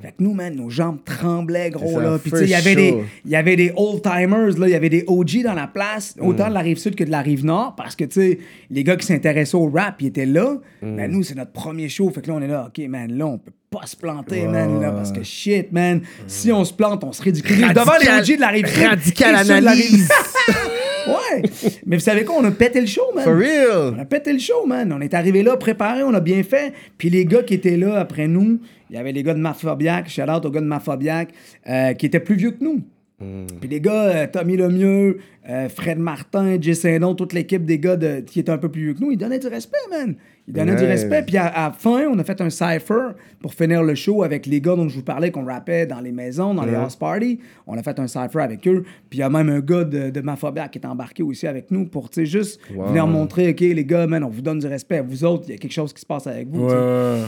Fait 0.00 0.10
que 0.10 0.14
nous, 0.22 0.32
man, 0.32 0.54
nos 0.54 0.70
jambes 0.70 0.98
tremblaient, 1.04 1.70
gros, 1.70 1.98
là. 1.98 2.18
Puis, 2.22 2.30
tu 2.30 2.36
sais, 2.36 2.44
il 2.44 2.50
y 2.50 2.54
avait 2.54 2.76
des- 2.76 2.90
show. 2.90 3.02
il 3.24 3.30
y 3.32 3.36
avait 3.36 3.56
des 3.56 3.72
old-timers, 3.74 4.56
là, 4.58 4.68
il 4.68 4.70
y 4.70 4.74
avait 4.76 4.88
des 4.90 5.02
OG 5.08 5.42
dans 5.42 5.54
la 5.54 5.66
place, 5.66 6.14
autant 6.20 6.48
de 6.48 6.54
la 6.54 6.60
rive 6.60 6.76
sud 6.78 6.94
que 6.94 7.02
de 7.02 7.10
la 7.10 7.20
rive 7.20 7.44
nord, 7.44 7.74
parce 7.74 7.96
que, 7.96 8.04
tu 8.04 8.20
sais, 8.20 8.38
les 8.70 8.84
gars 8.84 8.94
qui 8.94 9.06
s'intéressaient 9.06 9.56
au 9.56 9.68
rap, 9.68 10.00
ils 10.02 10.06
étaient 10.06 10.24
là. 10.26 10.58
Mais 10.82 11.08
nous, 11.08 11.24
c'est 11.24 11.34
notre 11.34 11.50
premier 11.50 11.88
show, 11.88 12.08
fait 12.10 12.20
que 12.22 12.28
là, 12.28 12.34
on 12.34 12.42
est 12.42 12.46
là, 12.46 12.68
OK, 12.68 12.78
man, 12.88 13.12
là, 13.12 13.26
on 13.26 13.38
peut 13.38 13.50
pas 13.68 13.86
se 13.86 13.96
planter, 13.96 14.46
man, 14.46 14.80
là, 14.80 14.92
parce 14.92 15.10
que 15.10 15.24
shit, 15.24 15.72
man, 15.72 16.02
si 16.28 16.52
on 16.52 16.64
se 16.64 16.72
plante, 16.72 17.02
on 17.02 17.10
se 17.12 17.22
ridiculise 17.22 17.66
devant 17.74 17.96
les 18.00 18.08
OG 18.08 18.36
de 18.36 18.40
la 18.40 18.48
rive 18.48 18.66
sud. 18.68 18.84
Radical 18.84 19.34
analyse. 19.34 20.08
ouais, 21.08 21.42
mais 21.86 21.96
vous 21.96 22.02
savez 22.02 22.24
quoi, 22.24 22.36
on 22.38 22.44
a 22.44 22.50
pété 22.50 22.80
le 22.80 22.86
show, 22.86 23.02
man. 23.14 23.24
For 23.24 23.32
On 23.32 23.38
real. 23.38 24.00
a 24.00 24.04
pété 24.04 24.32
le 24.32 24.38
show, 24.38 24.66
man. 24.66 24.92
On 24.92 25.00
est 25.00 25.14
arrivé 25.14 25.42
là, 25.42 25.56
préparé, 25.56 26.02
on 26.02 26.14
a 26.14 26.20
bien 26.20 26.42
fait. 26.42 26.72
Puis 26.98 27.10
les 27.10 27.24
gars 27.24 27.42
qui 27.42 27.54
étaient 27.54 27.76
là 27.76 27.98
après 27.98 28.28
nous, 28.28 28.60
il 28.90 28.96
y 28.96 28.98
avait 28.98 29.12
les 29.12 29.22
gars 29.22 29.34
de 29.34 29.40
Mafobiac, 29.40 30.08
shout 30.08 30.22
out 30.22 30.44
aux 30.44 30.50
gars 30.50 30.60
de 30.60 30.66
Mafobiac, 30.66 31.28
euh, 31.68 31.92
qui 31.94 32.06
étaient 32.06 32.20
plus 32.20 32.36
vieux 32.36 32.52
que 32.52 32.62
nous. 32.62 32.82
Puis 33.18 33.68
les 33.70 33.80
gars, 33.80 34.04
euh, 34.08 34.26
Tommy 34.30 34.56
Lemieux, 34.58 35.18
euh, 35.48 35.68
Fred 35.70 35.98
Martin, 35.98 36.58
Jay 36.60 36.74
Saint-Don, 36.74 37.14
toute 37.14 37.32
l'équipe 37.32 37.64
des 37.64 37.78
gars 37.78 37.96
de- 37.96 38.20
qui 38.20 38.40
étaient 38.40 38.52
un 38.52 38.58
peu 38.58 38.68
plus 38.68 38.82
vieux 38.82 38.94
que 38.94 39.00
nous, 39.00 39.10
ils 39.10 39.16
donnaient 39.16 39.38
du 39.38 39.46
respect, 39.46 39.78
man. 39.90 40.16
Ils 40.46 40.52
donnaient 40.52 40.76
du 40.76 40.84
respect. 40.84 41.22
Puis 41.26 41.36
à, 41.38 41.46
à 41.46 41.68
la 41.68 41.72
fin, 41.72 42.06
on 42.12 42.18
a 42.18 42.24
fait 42.24 42.40
un 42.42 42.50
cypher 42.50 43.12
pour 43.40 43.54
finir 43.54 43.82
le 43.82 43.94
show 43.94 44.22
avec 44.22 44.44
les 44.46 44.60
gars 44.60 44.76
dont 44.76 44.86
je 44.88 44.96
vous 44.96 45.02
parlais, 45.02 45.30
qu'on 45.30 45.46
rappait 45.46 45.86
dans 45.86 46.00
les 46.00 46.12
maisons, 46.12 46.52
dans 46.54 46.64
les 46.66 46.72
house 46.84 46.96
parties. 46.96 47.40
On 47.66 47.76
a 47.78 47.82
fait 47.82 47.98
un 47.98 48.06
cypher 48.06 48.40
avec 48.42 48.68
eux. 48.68 48.84
Puis 49.08 49.18
il 49.18 49.20
y 49.20 49.24
a 49.24 49.30
même 49.30 49.48
un 49.48 49.60
gars 49.60 49.84
de, 49.84 50.10
de 50.10 50.20
Mafobiac 50.20 50.70
qui 50.70 50.78
est 50.78 50.86
embarqué 50.86 51.22
aussi 51.22 51.46
avec 51.46 51.70
nous 51.70 51.86
pour, 51.86 52.10
tu 52.10 52.20
sais, 52.20 52.26
juste 52.26 52.60
venir 52.88 53.06
montrer, 53.06 53.48
OK, 53.48 53.60
les 53.60 53.84
gars, 53.86 54.06
man, 54.06 54.22
on 54.24 54.28
vous 54.28 54.42
donne 54.42 54.58
du 54.58 54.66
respect. 54.66 55.00
Vous 55.00 55.24
autres, 55.24 55.44
il 55.48 55.52
y 55.52 55.54
a 55.54 55.58
quelque 55.58 55.72
chose 55.72 55.92
qui 55.94 56.00
se 56.02 56.06
passe 56.06 56.26
avec 56.26 56.48
vous. 56.48 56.66
ouais. 56.68 57.20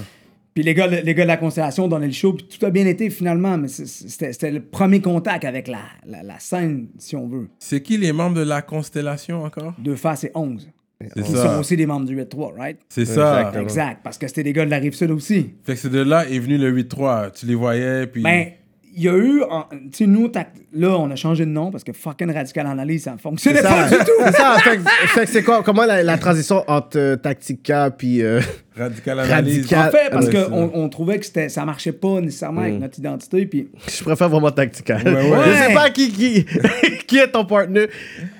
Puis 0.59 0.65
les 0.65 0.75
gars, 0.75 0.89
les 0.89 1.15
gars 1.15 1.23
de 1.23 1.29
la 1.29 1.37
Constellation 1.37 1.87
donnaient 1.87 2.09
le 2.09 2.13
show, 2.13 2.33
puis 2.33 2.45
tout 2.45 2.67
a 2.67 2.71
bien 2.71 2.85
été 2.85 3.11
finalement, 3.11 3.57
mais 3.57 3.69
c'était 3.69 4.51
le 4.51 4.59
premier 4.59 5.01
contact 5.01 5.45
avec 5.45 5.69
la, 5.69 5.83
la, 6.05 6.25
la 6.25 6.41
scène, 6.41 6.89
si 6.99 7.15
on 7.15 7.29
veut. 7.29 7.47
C'est 7.61 7.81
qui 7.81 7.97
les 7.97 8.13
membres 8.13 8.35
de 8.35 8.43
la 8.43 8.61
constellation 8.61 9.45
encore? 9.45 9.75
Deux 9.79 9.95
faces 9.95 10.25
et 10.25 10.33
11. 10.35 10.69
C'est 11.01 11.11
Ils 11.15 11.25
sont 11.27 11.61
aussi 11.61 11.77
des 11.77 11.87
membres 11.87 12.07
du 12.07 12.17
8-3, 12.21 12.59
right? 12.59 12.79
C'est 12.89 13.05
ça. 13.05 13.39
Exactement. 13.39 13.63
Exact, 13.63 14.01
parce 14.03 14.19
que 14.19 14.27
c'était 14.27 14.43
des 14.43 14.53
gars 14.53 14.65
de 14.65 14.71
la 14.71 14.79
Rive-Sud 14.79 15.13
aussi. 15.13 15.51
Fait 15.63 15.75
que 15.75 15.79
c'est 15.79 15.91
de 15.91 16.01
là 16.01 16.29
est 16.29 16.41
venu 16.41 16.59
le 16.59 16.77
8-3. 16.77 17.39
Tu 17.39 17.47
les 17.47 17.55
voyais, 17.55 18.09
puis. 18.09 18.25
Ben, 18.25 18.49
il 18.97 19.05
y 19.05 19.09
a 19.09 19.17
eu, 19.17 19.43
tu 19.71 19.79
sais, 19.93 20.07
nous, 20.09 20.29
là, 20.73 20.99
on 20.99 21.11
a 21.11 21.17
changé 21.17 21.45
de 21.45 21.51
nom 21.51 21.71
parce 21.71 21.85
que 21.85 21.93
fucking 21.93 22.33
Radical 22.33 22.67
Analyse, 22.67 23.05
ça 23.05 23.13
ne 23.13 23.19
fonctionnait 23.19 23.59
C'est 23.59 23.65
pas 23.69 23.89
du 23.89 23.97
tout. 23.97 24.05
C'est 24.27 24.33
ça. 24.33 24.57
Fait, 24.63 24.77
que- 24.77 24.83
fait 25.09 25.25
que 25.25 25.31
c'est 25.31 25.43
quoi, 25.43 25.63
comment 25.63 25.85
la, 25.85 26.03
la 26.03 26.19
transition 26.19 26.63
entre 26.67 26.99
euh, 26.99 27.17
Tactica 27.17 27.91
puis. 27.91 28.23
euh, 28.23 28.41
Radical 28.77 29.19
Analyse. 29.21 29.67
Radical- 29.67 29.89
En 29.89 29.91
fait, 29.91 30.11
parce 30.13 30.27
Ouais, 30.27 30.45
qu'on 30.51 30.71
on 30.73 30.89
trouvait 30.89 31.19
que 31.19 31.27
c'était- 31.27 31.49
ça 31.49 31.65
marchait 31.65 31.91
pas 31.93 32.21
nécessairement 32.21 32.61
avec 32.61 32.79
notre 32.79 32.97
identité, 32.99 33.45
puis... 33.47 33.69
je 33.89 34.05
préfère 34.05 34.29
vraiment 34.29 34.53
Tactica. 34.53 34.97
ouais. 34.99 35.03
Je 35.05 35.67
sais 35.69 35.75
pas 35.75 35.91
qui, 35.91 36.13
qui, 36.13 36.45
qui 37.09 37.19
est 37.19 37.29
ton 37.33 37.45
partenaire 37.45 37.89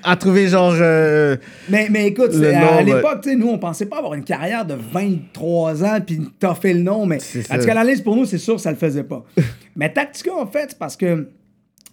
à 0.03 0.15
trouver 0.15 0.47
genre. 0.47 0.73
euh, 0.79 1.35
Mais, 1.67 1.87
mais 1.91 2.07
écoute, 2.07 2.31
à, 2.35 2.37
nom, 2.37 2.67
à 2.69 2.75
ouais. 2.77 2.83
l'époque, 2.85 3.19
tu 3.23 3.31
sais, 3.31 3.35
nous, 3.35 3.49
on 3.49 3.57
pensait 3.57 3.85
pas 3.87 3.97
avoir 3.97 4.13
une 4.13 4.23
carrière 4.23 4.63
de 4.65 4.75
23 4.93 5.83
ans 5.83 5.97
puis 6.05 6.21
t'as 6.39 6.55
fait 6.55 6.73
le 6.73 6.81
nom, 6.81 7.05
mais. 7.05 7.17
Radical 7.49 7.77
Analyse, 7.77 8.01
pour 8.01 8.15
nous, 8.15 8.25
c'est 8.25 8.37
sûr, 8.37 8.59
ça 8.59 8.69
le 8.71 8.77
faisait 8.77 9.03
pas. 9.03 9.25
mais 9.75 9.91
Tactica, 9.91 10.33
en 10.35 10.47
fait, 10.47 10.67
c'est 10.69 10.79
parce 10.79 10.95
que 10.95 11.27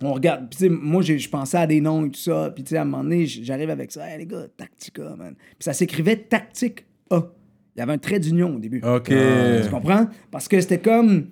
on 0.02 0.12
regarde, 0.12 0.48
puis 0.50 0.58
tu 0.58 0.64
sais, 0.64 0.68
moi, 0.68 1.02
je 1.02 1.28
pensais 1.28 1.56
à 1.56 1.66
des 1.66 1.80
noms 1.80 2.06
et 2.06 2.10
tout 2.10 2.20
ça, 2.20 2.50
puis 2.54 2.62
tu 2.64 2.70
sais, 2.70 2.76
à 2.76 2.82
un 2.82 2.84
moment 2.84 3.02
donné, 3.02 3.26
j'arrive 3.26 3.70
avec 3.70 3.92
ça, 3.92 4.08
hey, 4.08 4.18
les 4.18 4.26
gars, 4.26 4.46
Tactica, 4.56 5.16
man. 5.16 5.34
Puis 5.36 5.56
ça 5.60 5.72
s'écrivait 5.72 6.16
Tactique 6.16 6.84
A. 7.10 7.22
Il 7.74 7.80
y 7.80 7.82
avait 7.82 7.92
un 7.92 7.98
trait 7.98 8.18
d'union 8.18 8.56
au 8.56 8.58
début. 8.58 8.80
Ok. 8.82 9.08
Tu 9.08 9.70
comprends? 9.70 10.06
Parce 10.30 10.48
que 10.48 10.60
c'était 10.60 10.80
comme 10.80 11.26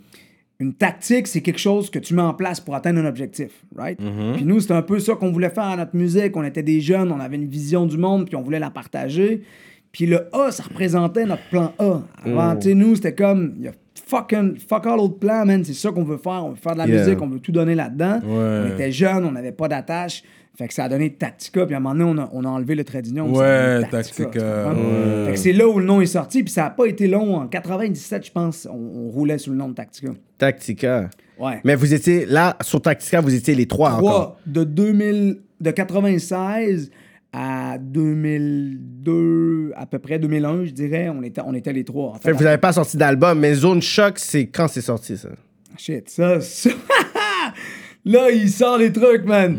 une 0.61 0.75
tactique, 0.75 1.27
c'est 1.27 1.41
quelque 1.41 1.59
chose 1.59 1.91
que 1.91 1.99
tu 1.99 2.15
mets 2.15 2.23
en 2.23 2.35
place 2.35 2.61
pour 2.61 2.75
atteindre 2.75 3.01
un 3.01 3.07
objectif, 3.07 3.65
right? 3.75 3.99
Puis 3.99 4.45
nous, 4.45 4.61
c'était 4.61 4.75
un 4.75 4.83
peu 4.83 4.99
ça 4.99 5.15
qu'on 5.15 5.33
voulait 5.33 5.51
faire 5.51 5.65
à 5.65 5.77
notre 5.77 5.97
musique. 5.97 6.37
On 6.37 6.45
était 6.45 6.63
des 6.63 6.81
jeunes, 6.81 7.11
on 7.11 7.21
avait 7.21 7.37
une 7.37 7.49
vision 7.49 7.87
du 7.87 7.99
monde, 7.99 8.27
puis 8.27 8.37
on 8.37 8.43
voulait 8.43 8.59
la 8.59 8.71
partager. 8.71 9.43
Puis 9.91 10.07
le 10.07 10.29
A, 10.35 10.51
ça 10.51 10.65
représentait 10.65 11.25
notre 11.25 11.49
plan 11.51 11.73
A. 11.79 12.03
Avant, 12.25 12.57
tu 12.57 12.69
sais, 12.69 12.75
nous, 12.75 12.95
c'était 12.95 13.15
comme, 13.15 13.55
il 13.59 13.65
y 13.65 13.69
a 13.69 13.73
fucking, 14.17 14.57
fuck 14.59 14.87
all 14.87 14.99
autre 15.01 15.19
plan, 15.19 15.45
man. 15.45 15.65
C'est 15.65 15.75
ça 15.75 15.91
qu'on 15.91 16.05
veut 16.05 16.19
faire. 16.19 16.45
On 16.45 16.51
veut 16.51 16.57
faire 16.57 16.73
de 16.75 16.79
la 16.79 16.87
Yeah. 16.87 16.99
musique, 17.05 17.21
on 17.23 17.29
veut 17.29 17.41
tout 17.41 17.53
donner 17.53 17.75
là-dedans. 17.75 18.21
Ouais. 18.25 18.63
On 18.65 18.75
était 18.75 18.91
jeunes, 18.93 19.25
on 19.25 19.33
n'avait 19.33 19.53
pas 19.53 19.69
d'attache. 19.69 20.23
Fait 20.57 20.69
que 20.69 20.75
ça 20.75 20.85
a 20.85 20.89
donné 20.89 21.11
Tactica, 21.11 21.67
puis 21.67 21.75
à 21.75 21.79
un 21.79 21.81
moment 21.81 21.95
donné, 22.07 22.21
on 22.21 22.23
a, 22.23 22.31
on 22.33 22.45
a 22.45 22.49
enlevé 22.49 22.77
le 22.77 22.85
trait 22.85 23.03
d'union. 23.03 23.35
Ouais, 23.35 23.83
Tactica, 23.91 24.29
ouais. 24.73 25.27
Fait 25.27 25.33
que 25.33 25.39
c'est 25.39 25.53
là 25.53 25.67
où 25.67 25.81
le 25.81 25.85
nom 25.85 26.01
est 26.01 26.07
sorti, 26.07 26.45
puis 26.45 26.53
ça 26.53 26.63
n'a 26.63 26.71
pas 26.71 26.87
été 26.87 27.09
long. 27.09 27.35
En 27.39 27.49
97, 27.49 28.27
je 28.27 28.31
pense, 28.31 28.69
on, 28.71 28.77
on 28.77 29.09
roulait 29.11 29.39
sous 29.39 29.51
le 29.51 29.57
nom 29.57 29.69
de 29.69 29.75
Tactica. 29.75 30.11
Tactica. 30.39 31.11
Ouais. 31.41 31.61
Mais 31.65 31.75
vous 31.75 31.93
étiez 31.93 32.25
là, 32.27 32.57
sur 32.61 32.81
Tactica, 32.81 33.21
vous 33.21 33.35
étiez 33.35 33.57
les 33.57 33.67
trois, 33.67 33.95
encore. 33.95 34.03
Trois, 34.03 34.41
de 34.47 34.63
2000, 34.63 35.39
de 35.61 35.71
96 35.73 36.91
à 37.37 37.79
2002, 37.79 39.73
à 39.77 39.87
peu 39.87 39.99
près 39.99 40.19
2001, 40.19 40.65
je 40.67 40.71
dirais, 40.71 41.09
on 41.09 41.23
était, 41.23 41.41
on 41.45 41.53
était 41.55 41.73
les 41.73 41.85
trois. 41.85 42.11
En 42.11 42.15
fait, 42.15 42.23
Fait 42.29 42.31
que 42.33 42.37
vous 42.37 42.45
n'avez 42.45 42.59
pas 42.59 42.73
sorti 42.73 42.97
d'album, 42.97 43.39
mais 43.41 43.55
Zone 43.55 43.83
Choc, 43.83 44.19
c'est 44.19 44.47
quand 44.47 44.69
c'est 44.69 44.81
sorti 44.83 45.17
ça? 45.17 45.29
Shit, 45.77 46.09
ça, 46.09 46.41
ça. 46.41 46.71
Là, 48.05 48.31
il 48.31 48.51
sort 48.51 48.77
les 48.79 48.93
trucs, 48.93 49.25
man. 49.25 49.57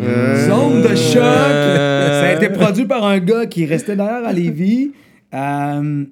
Zone 0.48 0.84
de 0.84 0.96
choc. 0.96 1.16
Ça 1.16 2.28
a 2.28 2.34
été 2.34 2.50
produit 2.50 2.86
par 2.86 3.04
un 3.04 3.18
gars 3.20 3.48
qui 3.48 3.66
restait 3.66 3.96
d'ailleurs 3.96 4.26
à 4.28 4.32
Lévis, 4.32 4.92
euh, 5.34 6.06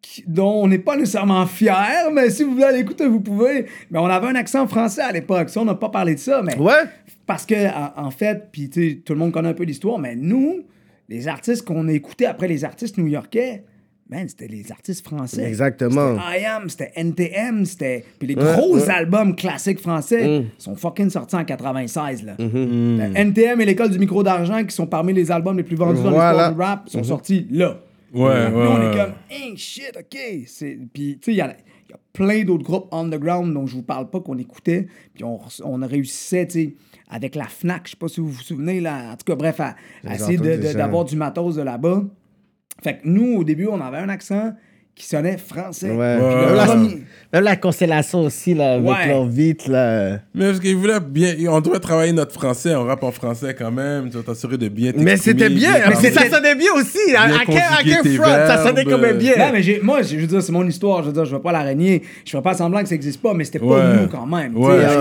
qui- 0.00 0.24
dont 0.26 0.62
on 0.62 0.66
n'est 0.66 0.78
pas 0.78 0.96
nécessairement 0.96 1.44
fier, 1.46 2.10
mais 2.12 2.30
si 2.30 2.42
vous 2.42 2.52
voulez 2.52 2.64
aller 2.64 2.78
écouter, 2.80 3.06
vous 3.06 3.20
pouvez. 3.20 3.66
Mais 3.90 3.98
on 3.98 4.06
avait 4.06 4.28
un 4.28 4.34
accent 4.34 4.66
français 4.66 5.02
à 5.02 5.12
l'époque. 5.12 5.50
Ça, 5.50 5.60
on 5.60 5.66
n'a 5.66 5.74
pas 5.74 5.90
parlé 5.90 6.14
de 6.14 6.20
ça, 6.20 6.40
mais. 6.42 6.56
Ouais? 6.56 6.84
Parce 7.26 7.46
que, 7.46 7.54
en, 7.68 8.06
en 8.06 8.10
fait, 8.10 8.48
puis 8.52 8.68
tu 8.68 8.90
sais, 8.90 8.96
tout 9.04 9.12
le 9.12 9.18
monde 9.18 9.32
connaît 9.32 9.48
un 9.50 9.54
peu 9.54 9.64
l'histoire, 9.64 9.98
mais 9.98 10.16
nous, 10.16 10.62
les 11.08 11.28
artistes 11.28 11.64
qu'on 11.64 11.88
a 11.88 11.92
écoutés 11.92 12.26
après 12.26 12.48
les 12.48 12.64
artistes 12.64 12.98
new-yorkais, 12.98 13.64
man, 14.10 14.28
c'était 14.28 14.48
les 14.48 14.70
artistes 14.72 15.04
français. 15.06 15.44
Exactement. 15.44 16.16
C'était 16.18 16.42
I 16.42 16.44
Am, 16.46 16.68
c'était 16.68 16.92
NTM, 16.96 17.64
c'était. 17.64 18.04
Puis 18.18 18.28
les 18.28 18.34
Ouais, 18.34 18.42
gros 18.56 18.76
ouais. 18.76 18.90
albums 18.90 19.34
classiques 19.36 19.78
français 19.80 20.40
Mm. 20.40 20.44
sont 20.58 20.74
fucking 20.74 21.10
sortis 21.10 21.36
en 21.36 21.44
96, 21.44 22.24
là. 22.24 22.34
Mm-hmm. 22.38 22.96
Le 23.12 23.16
NTM 23.16 23.60
et 23.60 23.64
l'école 23.66 23.90
du 23.90 23.98
micro 23.98 24.22
d'argent, 24.22 24.62
qui 24.64 24.74
sont 24.74 24.86
parmi 24.86 25.12
les 25.12 25.30
albums 25.30 25.56
les 25.56 25.62
plus 25.62 25.76
vendus 25.76 26.02
dans 26.02 26.10
l'histoire 26.10 26.52
du 26.52 26.58
rap, 26.60 26.88
sont 26.88 27.04
sortis 27.04 27.46
là. 27.50 27.78
Ouais, 28.12 28.20
ouais. 28.24 28.50
Nous, 28.50 28.58
on 28.58 28.90
est 28.92 28.96
comme, 28.96 29.12
hey, 29.30 29.56
shit, 29.56 29.92
OK. 29.98 30.18
C'est- 30.46 30.78
Puis, 30.92 31.18
tu 31.18 31.26
sais, 31.26 31.32
il 31.32 31.36
y, 31.36 31.40
a 31.40 31.56
il 31.88 31.90
y 31.92 31.94
a 31.94 31.98
plein 32.12 32.44
d'autres 32.44 32.62
groupes 32.64 32.88
underground 32.92 33.54
dont 33.54 33.66
je 33.66 33.74
vous 33.74 33.82
parle 33.82 34.10
pas 34.10 34.20
qu'on 34.20 34.36
écoutait. 34.38 34.86
Puis, 35.14 35.24
on, 35.24 35.40
on 35.64 35.76
réussissait, 35.86 36.46
tu 36.46 36.52
sais, 36.52 36.74
avec 37.12 37.34
la 37.34 37.44
Fnac, 37.44 37.82
je 37.84 37.90
sais 37.90 37.96
pas 37.96 38.08
si 38.08 38.20
vous 38.20 38.30
vous 38.30 38.40
souvenez, 38.40 38.80
là. 38.80 39.12
En 39.12 39.16
tout 39.16 39.24
cas, 39.26 39.36
bref, 39.36 39.60
à, 39.60 39.76
à 40.06 40.14
essayer 40.14 40.38
d'avoir 40.72 41.04
du 41.04 41.14
matos 41.14 41.56
de 41.56 41.62
là-bas. 41.62 42.04
Fait 42.82 42.98
que 42.98 43.00
nous, 43.04 43.36
au 43.36 43.44
début, 43.44 43.66
on 43.66 43.80
avait 43.80 43.98
un 43.98 44.08
accent 44.08 44.54
qui 44.94 45.06
sonnait 45.06 45.38
français. 45.38 45.90
Ouais. 45.90 46.18
Puis. 46.18 46.26
Même, 46.46 46.54
la, 46.54 46.76
même 46.76 47.44
la 47.44 47.56
constellation 47.56 48.20
aussi, 48.20 48.52
là, 48.52 48.74
avec 48.74 48.86
Ouais. 48.88 49.08
leur 49.08 49.24
vite, 49.24 49.66
là. 49.66 50.18
Mais 50.34 50.48
parce 50.48 50.60
qu'ils 50.60 50.76
voulaient 50.76 51.00
bien. 51.00 51.34
On 51.48 51.60
doit 51.62 51.80
travailler 51.80 52.12
notre 52.12 52.32
français, 52.32 52.74
on 52.74 52.84
rappe 52.84 53.02
en 53.02 53.10
français 53.10 53.54
quand 53.58 53.70
même. 53.72 54.10
Tu 54.10 54.18
vas 54.18 54.22
t'assurer 54.22 54.58
de 54.58 54.68
bien 54.68 54.92
Mais 54.94 55.16
c'était 55.16 55.48
bien, 55.48 55.72
mais 55.88 55.92
parler. 55.94 56.10
ça 56.10 56.28
sonnait 56.30 56.54
bien 56.54 56.72
aussi. 56.76 56.98
À, 57.16 57.26
Bien 57.26 57.36
à 57.36 57.44
quel, 57.46 57.56
à 57.56 58.02
quel 58.02 58.14
front, 58.16 58.24
ça 58.24 58.58
sonnait 58.58 58.84
verbes. 58.84 58.90
quand 58.90 58.98
même 58.98 59.16
bien. 59.18 59.32
Non, 59.38 59.50
mais 59.52 59.80
moi, 59.82 60.02
je 60.02 60.14
veux 60.16 60.26
dire, 60.26 60.42
c'est 60.42 60.52
mon 60.52 60.66
histoire. 60.66 61.02
Je 61.02 61.06
veux 61.08 61.14
dire, 61.14 61.24
je 61.24 61.34
veux 61.34 61.42
pas 61.42 61.52
la 61.52 61.62
régner. 61.62 62.02
Je 62.26 62.30
ferais 62.30 62.42
pas 62.42 62.54
semblant 62.54 62.82
que 62.82 62.88
ça 62.88 62.94
existe 62.94 63.22
pas, 63.22 63.32
mais 63.32 63.44
c'était 63.44 63.60
pas 63.60 63.94
nous 63.94 64.08
quand 64.08 64.26
même. 64.26 64.54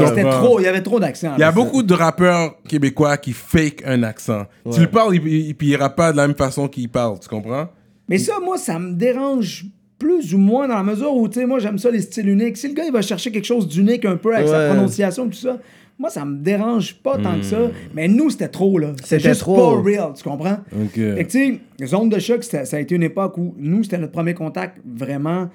C'était 0.08 0.24
trop, 0.24 0.60
il 0.60 0.64
y 0.64 0.68
avait 0.68 0.82
trop 0.82 1.00
d'accent. 1.02 1.34
Il 1.38 1.42
y 1.42 1.44
a 1.44 1.52
beaucoup 1.52 1.84
de 1.84 1.94
rappeurs 1.94 2.56
québécois 2.68 3.18
qui 3.18 3.34
fake 3.34 3.84
un 3.86 4.04
accent. 4.04 4.46
Tu 4.74 4.80
le 4.80 4.88
parles, 4.88 5.16
il- 5.16 5.28
il- 5.28 5.54
puis 5.56 5.68
il 5.68 5.76
rappe 5.76 5.98
pas 5.98 6.12
de 6.14 6.18
la 6.18 6.28
même 6.28 6.36
façon 6.38 6.70
qu'il 6.70 6.88
parle, 6.90 7.20
tu 7.20 7.28
comprends? 7.28 7.68
Mais 8.08 8.18
ça, 8.18 8.34
moi, 8.44 8.58
ça 8.58 8.78
me 8.80 8.94
dérange 8.94 9.66
plus 10.04 10.34
ou 10.34 10.38
moins 10.38 10.68
dans 10.68 10.76
la 10.76 10.84
mesure 10.84 11.14
où, 11.16 11.28
tu 11.30 11.40
sais, 11.40 11.46
moi, 11.46 11.60
j'aime 11.60 11.78
ça, 11.78 11.92
les 11.92 12.02
styles 12.02 12.28
uniques. 12.30 12.58
Si 12.58 12.68
le 12.68 12.74
gars, 12.74 12.86
il 12.86 12.92
va 12.92 13.02
chercher 13.02 13.32
quelque 13.32 13.46
chose 13.46 13.68
d'unique 13.68 14.06
un 14.06 14.18
peu 14.18 14.34
avec 14.36 14.48
sa 14.48 14.68
prononciation, 14.74 15.28
tout 15.28 15.34
ça, 15.34 15.60
moi, 16.00 16.10
ça 16.10 16.26
me 16.26 16.38
dérange 16.38 16.96
pas 16.96 17.18
tant 17.20 17.36
que 17.38 17.44
ça. 17.44 17.70
Mais 17.94 18.08
nous, 18.08 18.30
c'était 18.32 18.48
trop, 18.48 18.80
là. 18.80 18.94
C'était 19.04 19.20
juste 19.30 19.42
trop. 19.42 19.56
pas 19.78 19.82
real, 19.84 20.14
tu 20.16 20.24
comprends? 20.24 20.58
Ok. 20.74 20.94
Fait 20.96 21.26
que, 21.26 21.30
tu 21.32 21.60
sais, 21.80 21.86
Zone 21.86 22.10
de 22.10 22.20
choc, 22.20 22.44
ça 22.44 22.64
a 22.72 22.80
été 22.80 22.96
une 22.96 23.04
époque 23.04 23.38
où 23.38 23.54
nous, 23.58 23.84
c'était 23.84 24.00
notre 24.00 24.12
premier 24.14 24.34
contact 24.34 24.80
vraiment. 24.86 25.50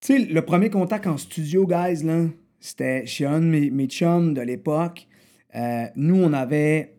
Tu 0.00 0.14
sais, 0.14 0.18
le 0.24 0.42
premier 0.42 0.70
contact 0.70 1.06
en 1.06 1.16
studio, 1.16 1.66
guys, 1.66 2.02
là, 2.04 2.24
c'était 2.60 3.06
chez 3.06 3.24
un 3.26 3.38
de 3.40 3.44
mes, 3.46 3.70
mes 3.70 3.86
chums 3.86 4.34
de 4.34 4.40
l'époque. 4.40 5.06
Euh, 5.54 5.84
nous, 5.96 6.16
on 6.22 6.32
avait. 6.32 6.94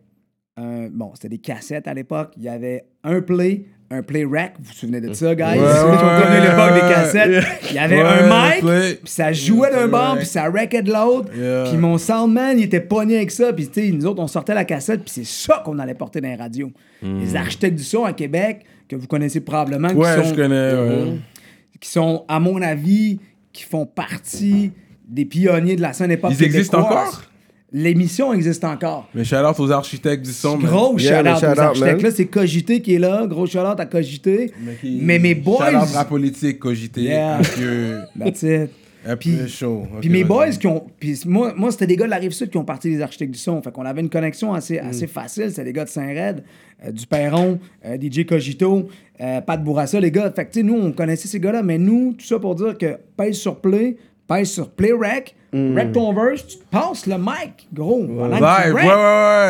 un- 0.56 0.88
bon, 0.90 1.12
c'était 1.14 1.28
des 1.30 1.38
cassettes 1.38 1.86
à 1.88 1.94
l'époque. 1.94 2.32
Il 2.36 2.42
y 2.44 2.48
avait 2.48 2.84
un 3.04 3.20
play, 3.22 3.66
un 3.92 4.02
play 4.02 4.24
rec. 4.24 4.52
Vous 4.58 4.66
vous 4.66 4.72
souvenez 4.72 5.00
de 5.00 5.12
ça, 5.12 5.34
guys? 5.34 5.42
Ouais, 5.42 5.56
Ceux 5.58 5.96
qui 5.96 6.04
ont 6.04 6.64
ouais, 6.64 6.74
des 6.74 6.80
cassettes. 6.94 7.44
Il 7.70 7.74
y 7.74 7.78
avait 7.78 8.00
un 8.00 8.26
mic, 8.28 8.60
puis 9.02 9.12
ça 9.12 9.32
jouait 9.32 9.70
d'un 9.70 9.88
bord, 9.88 10.16
puis 10.16 10.26
ça 10.26 10.48
wreckait 10.48 10.82
de 10.82 10.92
l'autre. 10.92 11.28
Yeah. 11.36 11.64
Puis 11.64 11.76
mon 11.76 11.98
soundman, 11.98 12.58
il 12.58 12.64
était 12.64 12.80
pogné 12.80 13.16
avec 13.16 13.30
ça. 13.32 13.52
Puis, 13.52 13.66
tu 13.68 13.80
sais, 13.86 13.90
nous 13.90 14.06
autres, 14.06 14.22
on 14.22 14.28
sortait 14.28 14.54
la 14.54 14.64
cassette, 14.64 15.00
puis 15.02 15.10
c'est 15.12 15.26
ça 15.26 15.62
qu'on 15.64 15.78
allait 15.80 15.94
porter 15.94 16.20
dans 16.20 16.28
les 16.28 16.36
radios. 16.36 16.70
Les 17.02 17.34
architectes 17.34 17.76
du 17.78 17.82
son 17.84 18.04
à 18.04 18.12
Québec, 18.12 18.64
que 18.88 18.94
vous 18.94 19.06
connaissez 19.08 19.40
probablement, 19.40 19.88
qui 19.88 19.94
Hmm. 19.96 20.22
Sont 20.22 20.24
je 20.30 20.34
connais. 20.34 20.72
ouais. 20.74 21.18
qui 21.80 21.88
sont, 21.88 22.24
à 22.28 22.38
mon 22.38 22.60
avis, 22.62 23.18
qui 23.52 23.64
font 23.64 23.86
partie 23.86 24.70
des 25.08 25.24
pionniers 25.24 25.74
de 25.76 25.82
la 25.82 25.92
scène 25.94 26.12
époque 26.12 26.32
Ils 26.38 26.44
existent 26.44 26.80
encore? 26.80 27.22
L'émission 27.72 28.32
existe 28.32 28.64
encore. 28.64 29.08
Mais 29.14 29.22
shout 29.24 29.36
out 29.36 29.58
aux 29.60 29.70
architectes 29.70 30.24
du 30.24 30.32
son. 30.32 30.58
Gros 30.58 30.98
Yeah, 30.98 31.18
shout-out 31.36 31.56
aux 31.56 31.60
architectes. 31.60 31.92
man. 31.94 32.02
Là, 32.02 32.10
c'est 32.10 32.26
Cogité 32.26 32.82
qui 32.82 32.94
est 32.94 32.98
là. 32.98 33.26
Gros 33.28 33.46
shout-out 33.46 33.78
à 33.78 33.86
Cogité. 33.86 34.52
Mais, 34.60 34.74
qui- 34.80 34.98
Mais 35.00 35.18
mes 35.20 35.34
boys... 35.36 35.70
Shout 35.70 35.76
out 35.76 35.88
rap 35.94 36.08
politique, 36.08 36.58
cogité. 36.58 37.02
Yeah. 37.02 37.40
That's 38.18 38.42
it. 38.42 38.70
un 39.06 39.16
Puis- 39.16 39.36
peu 39.36 39.46
chaud. 39.46 39.86
Ok, 39.94 40.00
Puis 40.00 40.10
mes 40.10 40.24
boys 40.24 40.50
qui 40.50 40.66
ont. 40.66 40.84
Puis 40.98 41.20
moi, 41.26 41.54
moi 41.56 41.70
c'était 41.70 41.86
des 41.86 41.96
gars 41.96 42.06
de 42.06 42.10
la 42.10 42.16
rive 42.16 42.32
sud 42.32 42.50
qui 42.50 42.58
ont 42.58 42.64
parti 42.64 42.90
des 42.90 43.00
architectes 43.00 43.32
du 43.32 43.38
son. 43.38 43.62
Fait 43.62 43.70
qu'on 43.72 43.86
avait 43.86 44.00
une 44.00 44.10
connexion 44.10 44.52
assez, 44.52 44.78
assez 44.78 45.06
facile. 45.06 45.46
C'était 45.50 45.64
des 45.64 45.72
gars 45.72 45.84
de 45.84 45.88
Saint-Red, 45.90 46.42
euh, 46.84 46.90
du 46.90 47.06
Perron, 47.06 47.58
euh, 47.86 47.96
DJ 48.00 48.26
Cogito, 48.26 48.88
euh, 49.20 49.40
Pat 49.40 49.62
Bourassa, 49.62 50.00
les 50.00 50.10
gars. 50.10 50.30
Fait 50.34 50.44
que, 50.46 50.52
tu 50.52 50.58
sais, 50.60 50.62
nous, 50.66 50.74
on 50.74 50.92
connaissait 50.92 51.28
ces 51.28 51.38
gars-là, 51.40 51.62
mais 51.62 51.78
nous, 51.78 52.14
tout 52.18 52.26
ça 52.26 52.38
pour 52.40 52.54
dire 52.56 52.76
que 52.76 52.96
pèse 53.16 53.36
sur 53.36 53.56
play, 53.60 53.96
pèse 54.28 54.48
sur 54.50 54.68
play 54.70 54.92
rec, 54.92 55.34
rec 55.52 55.92
ton 55.92 56.12
verse, 56.12 56.46
tu 56.46 56.58
te 56.58 56.64
passes 56.70 57.06
le 57.06 57.16
mic, 57.18 57.68
gros. 57.72 58.04
pendant 58.06 58.30
que 58.38 58.66
tu 58.66 58.72
ouais, 58.72 58.82
ouais, 58.82 58.86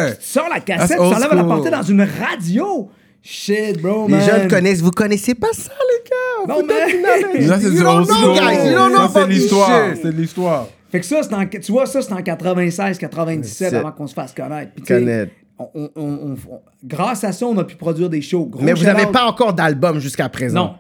ouais. 0.07 0.17
Tu 0.17 0.27
sors 0.27 0.49
la 0.49 0.61
cassette, 0.61 0.97
tu 0.97 1.03
enlèves 1.03 1.35
la 1.35 1.45
portée 1.45 1.71
dans 1.71 1.83
une 1.83 2.03
radio. 2.03 2.89
Shit, 3.23 3.83
bro, 3.83 4.07
Les 4.09 4.15
man. 4.15 4.23
jeunes 4.27 4.49
connaissent, 4.49 4.81
vous 4.81 4.93
connaissez 4.93 5.35
pas 5.35 5.53
ça, 5.53 5.71
les 5.73 6.11
gars. 6.11 6.55
On 6.55 6.59
Non, 6.63 6.67
mais-. 6.67 7.47
Là, 7.47 7.59
c'est 7.61 7.65
You 7.67 7.71
du 7.73 7.79
don't 7.83 7.99
old 7.99 8.07
know, 8.09 8.15
school. 8.17 8.35
guys. 8.35 8.67
You 8.71 8.75
don't 8.79 8.89
know 8.93 9.09
Ça, 9.09 9.11
c'est 9.15 9.27
l'histoire. 9.29 9.83
C'est 9.95 10.05
de 10.17 10.21
l'histoire. 10.21 10.67
Fait 10.91 11.01
que 11.01 11.07
ça, 11.07 11.23
c'est 11.23 11.35
en, 11.35 11.47
tu 11.47 11.71
vois, 11.71 11.85
ça, 11.85 12.01
c'est 12.01 12.13
en 12.15 12.23
96, 12.23 12.97
97 12.99 13.69
C'est- 13.71 13.77
avant 13.77 13.93
qu'on 13.93 14.07
se 14.07 14.15
fasse 14.15 14.33
connaître. 14.33 14.73
Puis, 14.75 14.85
Connaître. 14.85 15.33
on- 15.59 15.69
on- 15.75 15.91
on- 15.97 16.37
grâce 16.83 17.23
à 17.23 17.33
ça, 17.33 17.45
on 17.47 17.57
a 17.59 17.65
pu 17.65 17.77
produire 17.77 18.09
des 18.09 18.23
shows. 18.23 18.47
Gros 18.47 18.63
Mais 18.63 18.73
vous 18.73 18.85
n'avez 18.85 19.07
pas 19.07 19.27
encore 19.27 19.53
d'album 19.53 19.99
jusqu'à 20.01 20.31
présent. 20.31 20.65
Non. 20.65 20.75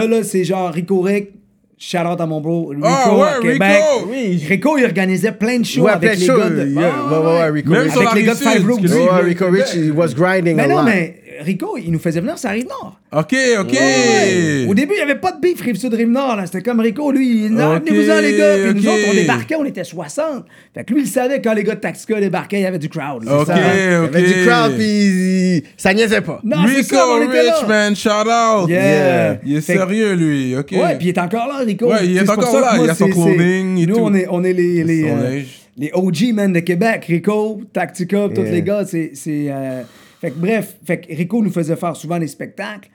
Là, 0.00 0.06
là, 0.06 0.22
c'est 0.22 0.44
genre 0.44 0.70
Rico 0.72 1.00
Rick. 1.00 1.30
Shout 1.82 1.96
out 2.06 2.20
à 2.20 2.26
mon 2.26 2.42
bro 2.42 2.68
Rico 2.68 2.82
Ah, 2.86 3.14
ouais, 3.16 3.22
à 3.22 3.40
Québec. 3.40 3.62
Rico! 3.62 4.08
Oui. 4.10 4.44
Rico, 4.46 4.76
il 4.76 4.84
organisait 4.84 5.32
plein 5.32 5.60
de 5.60 5.64
shows 5.64 5.80
Ouais, 5.84 5.92
avec 5.92 6.18
les 6.18 6.26
shows, 6.26 6.36
gars 6.38 6.50
de. 6.50 6.66
yeah. 6.68 6.92
Ah, 6.94 7.10
Ouais, 7.10 7.18
ouais, 7.26 7.32
ouais, 7.40 7.50
Rico 7.50 7.70
Même 7.70 7.80
Avec 7.90 8.14
les 8.16 8.22
gars 8.24 8.34
de 8.34 8.38
Five 8.38 8.66
Rooms. 8.68 8.80
Ouais, 8.84 9.20
Rico 9.22 9.46
Rich, 9.50 9.74
he 9.74 9.90
was 9.90 10.08
grinding 10.14 10.56
Mais 10.56 10.64
a 10.64 10.68
non, 10.68 10.76
lot. 10.80 10.84
mais 10.84 11.14
Rico, 11.40 11.76
il 11.82 11.90
nous 11.90 11.98
faisait 11.98 12.20
venir 12.20 12.38
sur 12.38 12.48
la 12.48 12.54
rive 12.54 12.66
nord. 12.68 12.98
Ok, 13.12 13.34
ok. 13.60 13.74
Au 14.68 14.74
début, 14.74 14.92
il 14.92 14.96
n'y 14.96 15.00
avait 15.10 15.18
pas 15.18 15.32
de 15.32 15.40
beef 15.40 15.60
Rive-Sud, 15.60 15.92
Rive-Nord. 15.94 16.36
là. 16.36 16.46
C'était 16.46 16.62
comme 16.62 16.80
Rico, 16.80 17.10
lui, 17.10 17.46
il 17.46 17.52
non, 17.54 17.76
Ok, 17.76 17.88
venez-vous-en, 17.88 18.20
les 18.20 18.36
gars. 18.36 18.54
Puis 18.56 18.74
nous 18.74 18.86
ok. 18.86 18.94
autres, 18.94 19.06
on 19.10 19.14
débarquait, 19.14 19.54
on 19.56 19.64
était 19.64 19.84
60. 19.84 20.44
Fait 20.74 20.84
que 20.84 20.92
lui, 20.94 21.02
il 21.02 21.06
savait 21.08 21.38
que 21.40 21.44
quand 21.48 21.54
les 21.54 21.64
gars 21.64 21.74
de 21.74 21.80
Taxica 21.80 22.20
débarquaient, 22.20 22.60
il 22.60 22.62
y 22.62 22.66
avait 22.66 22.78
du 22.78 22.88
crowd. 22.88 23.24
là. 23.24 23.38
Ok, 23.40 23.46
C'est 23.46 23.52
ça. 23.52 23.58
Il 23.58 23.92
y 23.92 23.96
ok. 23.96 24.14
avait 24.14 24.22
du 24.22 24.46
crowd, 24.46 24.76
puis 24.76 25.64
ça 25.76 25.94
niaisait 25.94 26.20
pas. 26.20 26.40
Non, 26.44 26.58
c'est 26.66 26.74
Rico 26.76 26.94
ça, 26.94 27.06
on 27.08 27.22
était 27.22 27.42
là. 27.42 27.54
Rich, 27.58 27.68
man, 27.68 27.96
shout 27.96 28.08
out. 28.10 28.68
Yeah. 28.68 29.38
Il 29.44 29.56
est 29.56 29.60
Fait 29.60 29.76
sérieux, 29.76 30.14
lui, 30.14 30.56
ok. 30.56 30.70
Ouais, 30.72 30.96
puis 30.98 31.06
il 31.06 31.08
est 31.08 31.18
encore 31.18 31.48
là, 31.48 31.58
Rico. 31.64 31.86
Ouais, 31.90 32.06
il 32.06 32.16
est 32.16 32.28
encore 32.30 32.60
là, 32.60 32.74
moi, 32.76 32.84
il 32.84 32.90
a 32.90 32.94
son 32.94 33.06
c'est- 33.10 33.30
et 33.42 33.62
Nous, 33.86 33.86
tout. 33.94 34.00
on 34.02 34.14
est, 34.14 34.26
on 34.30 34.44
est 34.44 34.52
les, 34.52 34.84
les, 34.84 35.04
euh, 35.08 35.40
les 35.78 35.90
OG, 35.94 36.32
man, 36.34 36.52
de 36.52 36.60
Québec. 36.60 37.04
Rico, 37.08 37.60
Tactica, 37.72 38.28
tous 38.34 38.42
les 38.42 38.62
gars, 38.62 38.84
c'est... 38.86 39.12
Fait 40.20 40.30
que 40.30 40.38
bref, 40.38 40.76
fait 40.84 41.00
que 41.00 41.14
Rico 41.14 41.42
nous 41.42 41.50
faisait 41.50 41.76
faire 41.76 41.96
souvent 41.96 42.18
des 42.18 42.26
spectacles. 42.28 42.90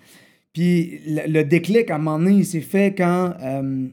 Puis 0.53 1.01
le, 1.07 1.21
le 1.31 1.43
déclic, 1.43 1.89
à 1.91 1.95
un 1.95 1.97
moment 1.97 2.19
donné, 2.19 2.37
il 2.37 2.45
s'est 2.45 2.61
fait 2.61 2.93
quand... 2.97 3.33
euh, 3.43 3.87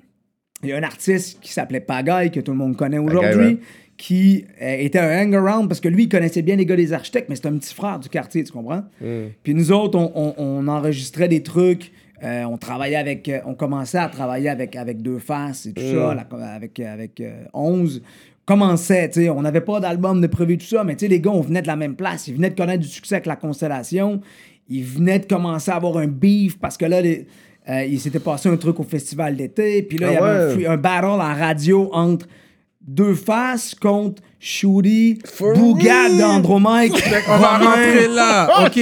il 0.62 0.68
y 0.68 0.72
a 0.72 0.76
un 0.76 0.82
artiste 0.84 1.40
qui 1.40 1.52
s'appelait 1.52 1.80
Pagaille, 1.80 2.30
que 2.30 2.38
tout 2.38 2.52
le 2.52 2.58
monde 2.58 2.76
connaît 2.76 2.98
aujourd'hui, 2.98 3.58
qui 3.96 4.44
euh, 4.60 4.76
était 4.78 5.00
un 5.00 5.10
hang-around 5.22 5.66
parce 5.68 5.80
que 5.80 5.88
lui, 5.88 6.04
il 6.04 6.08
connaissait 6.08 6.42
bien 6.42 6.54
les 6.54 6.64
gars 6.66 6.76
des 6.76 6.92
architectes, 6.92 7.28
mais 7.28 7.34
c'est 7.34 7.46
un 7.46 7.56
petit 7.56 7.74
frère 7.74 7.98
du 7.98 8.08
quartier, 8.08 8.44
tu 8.44 8.52
comprends? 8.52 8.84
Puis 9.42 9.54
nous 9.54 9.72
autres, 9.72 9.98
on, 9.98 10.12
on- 10.14 10.34
on 10.38 10.68
enregistrait 10.68 11.26
des 11.28 11.42
trucs. 11.42 11.90
euh, 12.22 12.44
on 12.44 12.58
travaillait 12.58 12.94
avec. 12.96 13.28
euh, 13.28 13.40
on 13.44 13.54
commençait 13.54 13.98
à 13.98 14.08
travailler 14.08 14.48
avec, 14.48 14.76
avec 14.76 15.02
Deux 15.02 15.18
Faces 15.18 15.66
et 15.66 15.72
tout 15.72 15.82
ça, 15.82 16.14
là, 16.14 16.26
avec, 16.54 16.78
avec 16.78 17.20
euh, 17.20 17.42
11. 17.54 18.00
Commençait, 18.44 19.08
tu 19.08 19.22
sais, 19.22 19.30
on 19.30 19.42
n'avait 19.42 19.60
pas 19.60 19.78
d'album 19.78 20.20
de 20.20 20.26
prévu, 20.26 20.58
tout 20.58 20.66
ça, 20.66 20.82
mais 20.84 20.96
tu 20.96 21.04
sais, 21.04 21.08
les 21.08 21.20
gars, 21.20 21.30
on 21.30 21.40
venait 21.42 21.62
de 21.62 21.68
la 21.68 21.76
même 21.76 21.94
place. 21.94 22.26
Ils 22.26 22.34
venaient 22.34 22.50
de 22.50 22.56
connaître 22.56 22.82
du 22.82 22.88
succès 22.88 23.14
avec 23.16 23.26
la 23.26 23.36
Constellation. 23.36 24.20
Ils 24.68 24.84
venaient 24.84 25.20
de 25.20 25.26
commencer 25.26 25.70
à 25.70 25.76
avoir 25.76 25.96
un 25.98 26.06
beef 26.08 26.58
parce 26.58 26.76
que 26.76 26.84
là, 26.84 27.00
les- 27.00 27.26
euh, 27.68 27.84
il 27.84 28.00
s'était 28.00 28.18
passé 28.18 28.48
un 28.48 28.56
truc 28.56 28.80
au 28.80 28.82
festival 28.84 29.36
d'été. 29.36 29.82
Puis 29.82 29.98
là, 29.98 30.08
il 30.10 30.14
y 30.14 30.16
Ah 30.16 30.24
avait 30.24 30.52
un 30.54 30.56
ouais. 30.56 30.66
un, 30.66 30.76
battle 30.76 31.04
en 31.06 31.18
radio 31.34 31.88
entre 31.92 32.26
Deux 32.80 33.14
Faces 33.14 33.76
contre 33.76 34.20
Bougad 35.54 36.10
real? 36.10 36.18
d'Andromaque. 36.18 36.90
On 37.28 37.38
va 37.38 37.58
rentrer 37.58 38.08
là. 38.08 38.50
Oh, 38.58 38.66
ok. 38.66 38.80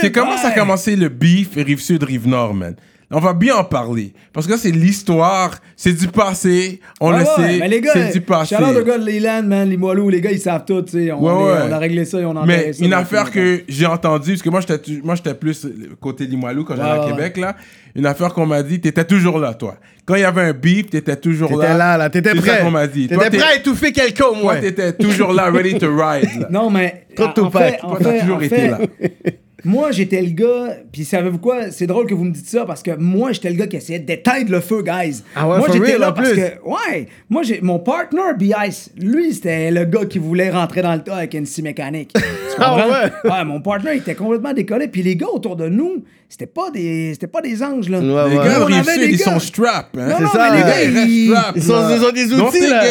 C'est 0.00 0.12
comment 0.12 0.36
ça 0.36 0.48
a 0.48 0.52
commencé 0.52 0.94
le 0.96 1.08
beef 1.08 1.56
Rive-Sud, 1.56 2.02
Rive-Nord, 2.04 2.54
man? 2.54 2.76
On 3.12 3.18
va 3.18 3.32
bien 3.34 3.56
en 3.56 3.64
parler. 3.64 4.12
Parce 4.32 4.46
que 4.46 4.56
c'est 4.56 4.70
l'histoire, 4.70 5.58
c'est 5.76 5.92
du 5.92 6.06
passé, 6.06 6.80
on 7.00 7.10
Ouais, 7.12 7.18
le 7.18 7.24
ouais, 7.24 7.58
sait, 7.58 7.68
les 7.68 7.82
c'est 7.92 8.12
du 8.12 8.20
passé. 8.20 8.54
shout 8.54 8.62
out 8.62 8.84
gars 8.84 8.98
de 8.98 9.04
Leland, 9.04 9.42
man, 9.42 9.68
Limoilou, 9.68 10.08
les 10.10 10.20
gars, 10.20 10.30
ils 10.30 10.38
savent 10.38 10.64
tout, 10.64 10.82
tu 10.82 10.92
sais. 10.92 11.10
On, 11.12 11.20
Ouais, 11.20 11.54
on 11.68 11.72
a 11.72 11.78
réglé 11.78 12.04
ça 12.04 12.20
et 12.20 12.24
on 12.24 12.36
a 12.36 12.46
Mais 12.46 12.72
ça 12.72 12.84
une 12.84 12.92
affaire 12.92 13.32
que 13.32 13.62
j'ai 13.68 13.86
entendue, 13.86 14.30
parce 14.32 14.42
que 14.42 14.50
moi 14.50 14.60
j'étais 14.60 15.00
moi 15.02 15.16
plus 15.34 15.66
côté 16.00 16.26
Limoilou 16.26 16.64
quand 16.64 16.76
j'allais 16.76 17.02
à 17.02 17.06
Québec 17.08 17.36
là, 17.36 17.56
une 17.96 18.06
affaire 18.06 18.32
qu'on 18.32 18.46
m'a 18.46 18.62
dit, 18.62 18.80
t'étais 18.80 19.04
toujours 19.04 19.38
là 19.40 19.54
toi. 19.54 19.74
Quand 20.06 20.14
il 20.14 20.20
y 20.20 20.24
avait 20.24 20.42
un 20.42 20.52
beef, 20.52 20.90
t'étais 20.90 21.16
toujours 21.16 21.50
là. 21.58 21.64
T'étais 21.66 21.78
là, 21.78 21.96
là, 21.96 22.10
t'étais 22.10 22.30
C'est 22.30 22.36
prêt. 22.40 22.50
ça 22.50 22.56
qu'on 22.58 22.70
m'a 22.70 22.86
dit. 22.86 23.08
T'étais 23.08 23.28
prêt 23.30 23.42
à 23.42 23.56
étouffer 23.56 23.90
quelqu'un 23.92 24.26
au 24.26 24.34
Toi 24.36 24.56
t'étais 24.56 24.92
toujours 24.92 25.32
là, 25.32 25.50
ready 25.50 25.78
to 25.78 25.88
ride. 25.88 26.28
là. 26.42 26.48
Non, 26.50 26.70
mais. 26.70 27.06
En- 27.18 27.24
en 27.24 27.50
fait, 27.50 27.78
en 27.82 27.88
Toi, 27.90 27.98
t'as 28.00 28.12
fait- 28.12 28.20
toujours 28.20 28.36
en 28.36 28.40
été 28.40 28.68
là. 28.68 28.78
Moi, 29.64 29.90
j'étais 29.92 30.22
le 30.22 30.30
gars, 30.30 30.76
puis 30.92 31.04
savez-vous 31.04 31.38
quoi? 31.38 31.70
C'est 31.70 31.86
drôle 31.86 32.06
que 32.06 32.14
vous 32.14 32.24
me 32.24 32.32
dites 32.32 32.46
ça 32.48 32.64
parce 32.64 32.82
que 32.82 32.96
moi, 32.96 33.32
j'étais 33.32 33.50
le 33.50 33.56
gars 33.56 33.66
qui 33.66 33.76
essayait 33.76 33.98
d'éteindre 33.98 34.50
le 34.50 34.60
feu, 34.60 34.82
guys. 34.82 35.22
Ah 35.34 35.48
ouais, 35.48 35.58
moi, 35.58 35.68
j'étais 35.72 35.98
là 35.98 36.12
parce 36.12 36.30
plus. 36.30 36.40
que, 36.40 36.68
ouais, 36.68 37.06
moi, 37.28 37.42
j'ai, 37.42 37.60
mon 37.60 37.78
partner, 37.78 38.34
B-Ice, 38.38 38.90
lui, 38.96 39.32
c'était 39.34 39.70
le 39.70 39.84
gars 39.84 40.04
qui 40.04 40.18
voulait 40.18 40.50
rentrer 40.50 40.82
dans 40.82 40.94
le 40.94 41.02
tas 41.02 41.16
avec 41.16 41.34
une 41.34 41.46
scie 41.46 41.62
mécanique. 41.62 42.12
Ah 42.62 43.10
comprends? 43.22 43.38
ouais? 43.38 43.44
mon 43.46 43.60
partner, 43.62 43.92
il 43.94 43.98
était 43.98 44.14
complètement 44.14 44.52
décollé, 44.52 44.88
puis 44.88 45.02
les 45.02 45.16
gars 45.16 45.28
autour 45.32 45.56
de 45.56 45.68
nous, 45.68 46.04
c'était 46.30 46.46
pas 46.46 46.70
des, 46.70 47.10
c'était 47.12 47.26
pas 47.26 47.40
des 47.42 47.60
anges, 47.62 47.88
là. 47.88 47.98
Ouais, 47.98 48.04
Les 48.30 48.38
ouais. 48.38 48.44
gars 48.46 48.58
On 48.64 48.72
avait 48.72 48.98
des 48.98 49.06
ils 49.12 49.16
gars. 49.18 49.24
sont 49.24 49.40
strap. 49.40 49.88
Hein? 49.98 50.06
Non, 50.08 50.14
C'est 50.18 50.22
non, 50.24 50.30
ça, 50.30 50.48
mais 50.52 50.56
les 50.58 50.62
gars, 50.62 50.82
Ils 51.04 51.08
ils... 51.10 51.28
strap, 51.30 51.52
ils 51.56 51.62
sont- 51.62 51.88
ils 51.90 52.04
ont 52.04 52.12
des 52.12 52.32
outils, 52.32 52.66
là. 52.70 52.82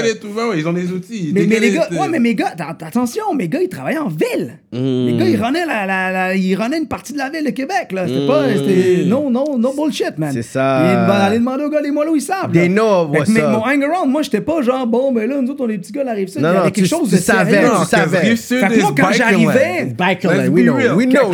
ouais, 0.50 0.60
ils 0.60 0.68
ont 0.68 0.74
des 0.74 0.92
outils. 0.92 1.32
Mais, 1.34 1.46
mais 1.48 1.60
les 1.60 1.72
gars, 1.72 1.88
euh. 1.92 1.96
ouais, 1.98 2.08
mais 2.10 2.20
mes 2.20 2.36
gars, 2.36 2.54
att- 2.58 2.84
attention, 2.84 3.34
mes 3.34 3.48
gars, 3.48 3.62
ils 3.62 3.70
travaillaient 3.70 3.98
en 3.98 4.10
ville. 4.10 4.60
Les 4.74 5.16
gars, 5.18 5.26
ils 5.26 5.42
runnaient 5.44 5.66
la, 5.66 5.86
la, 5.86 6.12
la- 6.12 6.36
ils 6.36 6.54
une 6.54 6.88
partie 6.88 7.14
de 7.14 7.18
la 7.18 7.30
ville 7.30 7.46
de 7.46 7.50
Québec, 7.52 7.92
là. 7.94 8.08
C'était 8.08 8.28
pas. 8.28 8.44
C'était. 8.54 9.04
No, 9.08 9.30
no, 9.32 9.58
no 9.58 9.74
bullshit, 9.74 10.18
man. 10.18 10.32
C'est 10.34 10.42
ça. 10.44 10.82
Il 10.84 11.08
va 11.08 11.24
aller 11.24 11.40
demander 11.40 11.64
aux 11.64 11.70
gars, 11.70 11.82
les 11.82 11.92
moelleux, 11.92 12.18
ils 12.18 12.22
savent. 12.22 12.52
They 12.52 12.68
là. 12.68 12.74
know 12.76 13.08
Fait 13.08 13.14
que- 13.14 13.20
what's 13.20 13.30
Mais 13.30 13.42
up. 13.42 13.50
mon 13.52 13.66
hang 13.66 13.84
around, 13.84 14.10
moi, 14.12 14.22
j'étais 14.22 14.42
pas 14.42 14.62
genre, 14.62 14.86
bon, 14.86 15.12
ben 15.14 15.28
là, 15.30 15.42
nous 15.42 15.50
autres, 15.50 15.64
on 15.64 15.70
est 15.70 15.74
des 15.74 15.78
petits 15.80 15.92
gars, 15.94 16.04
la 16.04 16.12
rive 16.14 16.28
sud. 16.28 16.42
Non, 16.42 16.50
Il 16.50 16.52
y 16.52 16.56
non, 16.56 16.62
avait 16.62 16.72
quelque 16.72 16.88
chose 16.88 17.10
de 17.10 17.18
savais, 17.18 17.52
sérieux. 17.54 17.70
tu 17.80 17.86
savais. 17.88 18.36
Fait 18.36 18.68
que 18.76 18.82
moi, 18.82 18.94
quand 19.00 19.12
j'arrivais-. 19.14 19.94
Biker 19.98 20.30
we 20.52 20.64
know, 20.64 20.76
we 20.76 20.84
know. 20.84 20.96
We 20.96 21.06
know, 21.08 21.32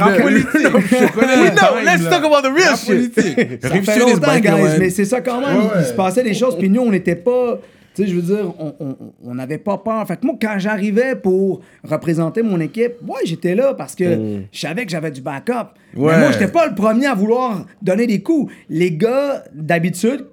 let's 2.04 2.10
talk 2.10 2.24
about 2.24 2.42
the 2.42 2.52
real 2.54 2.76
shit. 2.76 3.14
Ça 3.62 3.70
fait 3.82 4.00
longtemps, 4.00 4.40
guys, 4.40 4.80
mais 4.80 4.90
c'est 4.90 5.06
ça 5.06 5.22
quand 5.22 5.40
même. 5.42 5.58
Ouais. 5.58 5.72
Il 5.80 5.86
se 5.86 5.94
passait 5.94 6.24
des 6.24 6.34
choses, 6.34 6.58
puis 6.58 6.70
nous, 6.70 6.82
on 6.82 6.92
n'était 6.92 7.16
pas. 7.16 7.60
Tu 7.96 8.04
sais, 8.04 8.10
je 8.10 8.16
veux 8.16 8.22
dire, 8.36 8.54
on- 8.60 8.74
on 8.82 8.96
on 9.24 9.36
n'avait 9.36 9.58
pas 9.58 9.78
peur. 9.78 10.06
Fait 10.06 10.18
que 10.18 10.26
moi, 10.26 10.36
quand 10.42 10.56
j'arrivais 10.58 11.16
pour 11.16 11.62
représenter 11.84 12.42
mon 12.44 12.60
équipe, 12.60 12.94
ouais, 13.08 13.22
j'étais 13.24 13.56
là 13.56 13.74
parce 13.74 13.96
que 13.96 14.44
je 14.52 14.60
savais 14.60 14.84
que 14.86 14.92
j'avais 14.92 15.12
du 15.12 15.22
backup. 15.22 15.70
Mais 15.94 16.02
Ouais. 16.02 16.20
moi, 16.20 16.32
j'étais 16.34 16.50
pas 16.50 16.68
le 16.68 16.76
premier 16.76 17.06
à 17.06 17.14
vouloir 17.14 17.66
donner 17.82 18.06
des 18.06 18.22
coups. 18.22 18.52
Les 18.70 18.92
gars, 18.92 19.46
d'habitude, 19.54 20.26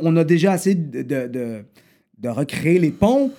on 0.00 0.16
a 0.16 0.24
déjà 0.24 0.54
essayé 0.54 0.74
de, 0.74 1.02
de, 1.02 1.26
de- 1.28 1.64
de 2.18 2.28
recréer 2.30 2.78
les 2.78 2.90
ponts. 2.90 3.30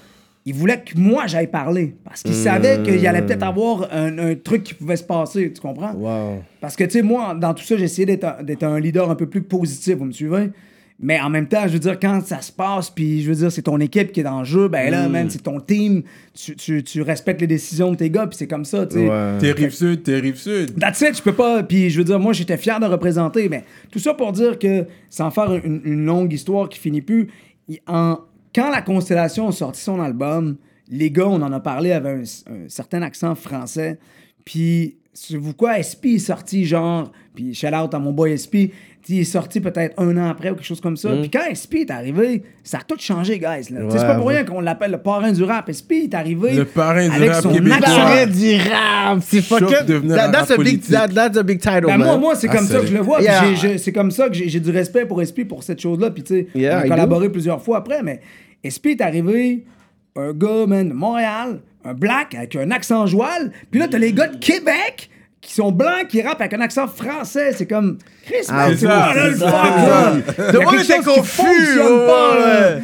Ils 0.46 0.54
voulaient 0.54 0.82
que 0.82 0.98
moi, 1.00 1.26
j'aille 1.28 1.48
parler. 1.48 1.96
Parce 2.04 2.22
qu'ils 2.22 2.34
savaient 2.36 2.82
qu'il 2.84 3.00
y 3.00 3.08
allait 3.08 3.22
peut-être 3.22 3.44
avoir 3.44 3.88
un, 3.94 4.18
un 4.18 4.36
truc 4.36 4.64
qui 4.64 4.74
pouvait 4.74 4.98
se 4.98 5.04
passer. 5.04 5.54
Tu 5.54 5.62
comprends? 5.62 5.94
Wow. 5.94 6.44
Parce 6.60 6.76
que, 6.76 6.84
tu 6.84 6.92
sais, 6.92 7.02
moi, 7.02 7.34
dans 7.34 7.54
tout 7.54 7.64
ça, 7.64 7.78
j'ai 7.78 7.86
essayé 7.86 8.06
d'être 8.06 8.26
un, 8.26 8.44
d'être 8.44 8.64
un 8.64 8.80
leader 8.80 9.10
un 9.10 9.16
peu 9.16 9.26
plus 9.28 9.42
positif, 9.42 9.96
vous 9.96 10.06
me 10.06 10.12
suivez? 10.12 10.50
Mais 11.00 11.20
en 11.20 11.30
même 11.30 11.48
temps, 11.48 11.64
je 11.66 11.74
veux 11.74 11.80
dire, 11.80 12.00
quand 12.00 12.22
ça 12.26 12.40
se 12.42 12.52
passe, 12.52 12.90
puis 12.90 13.22
je 13.24 13.30
veux 13.30 13.36
dire, 13.36 13.52
c'est 13.52 13.64
ton 13.64 13.80
équipe 13.80 14.12
qui 14.12 14.20
est 14.22 14.28
en 14.28 14.44
jeu, 14.44 14.68
ben 14.68 14.90
là, 14.92 15.10
man, 15.10 15.30
c'est 15.30 15.42
ton 15.42 15.60
team, 15.60 16.04
tu, 16.34 16.56
tu- 16.56 16.84
tu 16.84 17.02
respectes 17.02 17.42
les 17.42 17.48
décisions 17.48 17.92
de 17.92 17.96
tes 17.98 18.10
gars, 18.10 18.28
puis 18.28 18.38
c'est 18.38 18.48
comme 18.48 18.64
ça, 18.64 18.86
tu 18.86 18.98
sais. 18.98 19.10
Ouais. 19.10 19.38
T'es 19.40 19.52
Rive-Sud, 19.54 20.04
t'es 20.04 20.20
Rive-Sud. 20.20 20.80
That's 20.80 21.02
it, 21.02 21.18
je 21.18 21.22
peux 21.24 21.34
pas. 21.34 21.64
Puis 21.64 21.90
je 21.90 21.98
veux 21.98 22.04
dire, 22.06 22.20
moi, 22.20 22.32
j'étais 22.32 22.58
fier 22.58 22.80
de 22.80 22.86
représenter, 22.86 23.50
mais 23.50 23.64
tout 23.92 24.00
ça 24.00 24.14
pour 24.14 24.32
dire 24.34 24.60
que, 24.60 24.86
sans 25.10 25.32
faire 25.32 25.52
une, 25.66 25.82
une 25.84 26.06
longue 26.06 26.32
histoire 26.32 26.70
qui 26.70 26.80
finit 26.80 27.02
plus, 27.02 27.28
il- 27.68 27.80
en, 27.88 28.20
quand 28.54 28.70
la 28.70 28.82
Constellation 28.82 29.48
a 29.48 29.52
sorti 29.52 29.82
son 29.82 30.00
album, 30.00 30.58
les 30.90 31.12
gars, 31.12 31.28
on 31.28 31.42
en 31.42 31.52
a 31.52 31.60
parlé, 31.60 31.92
avaient 31.92 32.22
un, 32.22 32.68
certain 32.68 33.02
accent 33.02 33.36
français. 33.36 34.00
Puis, 34.46 34.98
savez-vous 35.14 35.54
quoi, 35.54 35.82
SP 35.82 36.16
est 36.16 36.20
sorti 36.20 36.66
genre, 36.66 37.12
puis 37.34 37.54
shout 37.54 37.68
out 37.68 37.94
à 37.94 38.00
mon 38.00 38.12
boy 38.12 38.38
SP, 38.38 38.74
il 39.10 39.20
est 39.20 39.24
sorti 39.26 39.60
peut-être 39.60 39.94
un 40.02 40.16
an 40.18 40.30
après 40.30 40.50
ou 40.50 40.56
quelque 40.56 40.66
chose 40.66 40.80
comme 40.82 40.96
ça. 40.98 41.10
Puis 41.22 41.30
quand 41.30 41.42
SP 41.52 41.82
est 41.84 41.92
arrivé, 41.92 42.44
ça 42.64 42.78
a 42.78 42.82
tout 42.82 42.96
changé, 43.00 43.38
guys. 43.38 43.72
là. 43.72 43.82
C'est 43.90 43.98
pas 43.98 44.16
pour 44.16 44.26
Ouais. 44.28 44.36
rien 44.36 44.46
qu'on 44.46 44.62
l'appelle 44.62 44.92
le 44.92 44.98
parrain 44.98 45.32
du 45.32 45.44
rap. 45.44 45.70
SP 45.70 46.06
est 46.06 46.14
arrivé 46.14 46.54
Le 46.54 46.66
parrain 46.66 47.08
du 47.10 47.16
avec 47.16 47.32
rap 47.32 47.42
son 47.44 47.52
québécois. 47.54 47.78
accent. 47.78 47.96
Parrain 47.96 48.26
du 48.28 48.56
rap, 48.56 49.20
c'est 49.22 49.42
fucking. 49.42 50.08
That- 50.10 50.32
that's 50.32 50.52
a 50.52 50.58
big, 50.58 50.82
that- 50.90 51.08
that's 51.10 51.38
a 51.38 51.44
big 51.44 51.60
title, 51.60 51.82
Ben, 51.88 51.98
man. 51.98 52.08
moi, 52.08 52.18
moi 52.18 52.36
c'est 52.36 52.48
Ah, 52.50 52.56
comme 52.56 52.66
ça 52.68 52.80
que 52.80 52.88
je 52.88 52.94
le 52.94 53.02
vois. 53.02 53.22
Yeah. 53.22 53.78
C'est 53.78 53.92
comme 53.92 54.12
ça 54.12 54.30
que 54.30 54.36
j'ai 54.36 54.60
du 54.60 54.72
respect 54.72 55.06
pour 55.06 55.22
SP 55.22 55.44
pour 55.46 55.64
cette 55.64 55.82
chose-là. 55.82 56.10
Puis, 56.12 56.24
tu 56.24 56.34
sais, 56.36 56.48
Yeah, 56.56 56.78
on 56.80 56.86
a 56.86 56.88
collaboré 56.88 57.30
plusieurs 57.30 57.62
fois 57.62 57.78
après. 57.80 58.02
Mais 58.04 58.22
SP 58.64 58.92
est 58.92 59.02
arrivé, 59.02 59.66
un 60.16 60.32
gars, 60.32 60.66
man, 60.68 60.88
de 60.90 60.94
Montréal, 60.94 61.60
un 61.84 61.94
black 61.94 62.36
avec 62.36 62.56
un 62.56 62.72
accent 62.72 63.06
joual. 63.08 63.52
Puis 63.72 63.80
là, 63.80 63.88
t'as 63.90 63.98
les 63.98 64.14
gars 64.14 64.28
de 64.28 64.38
Québec 64.38 65.10
qui 65.44 65.54
sont 65.54 65.72
blancs, 65.72 66.08
qui 66.10 66.22
rappent 66.22 66.42
avec 66.42 66.54
un 66.54 66.62
accent 66.62 66.88
français. 66.88 67.52
C'est 67.54 67.68
comme. 67.68 67.98
Chris, 68.26 68.38
Ah, 68.50 68.70
c'est 68.76 68.86
quoi, 68.86 69.14
là, 69.14 69.28
le 69.30 69.36
fuck, 69.36 69.50
là? 69.52 70.14
Quelque 70.52 70.76
était 70.84 70.94
chose 70.96 71.06
qui 71.06 71.20
confus, 71.20 71.76
là. 71.78 72.80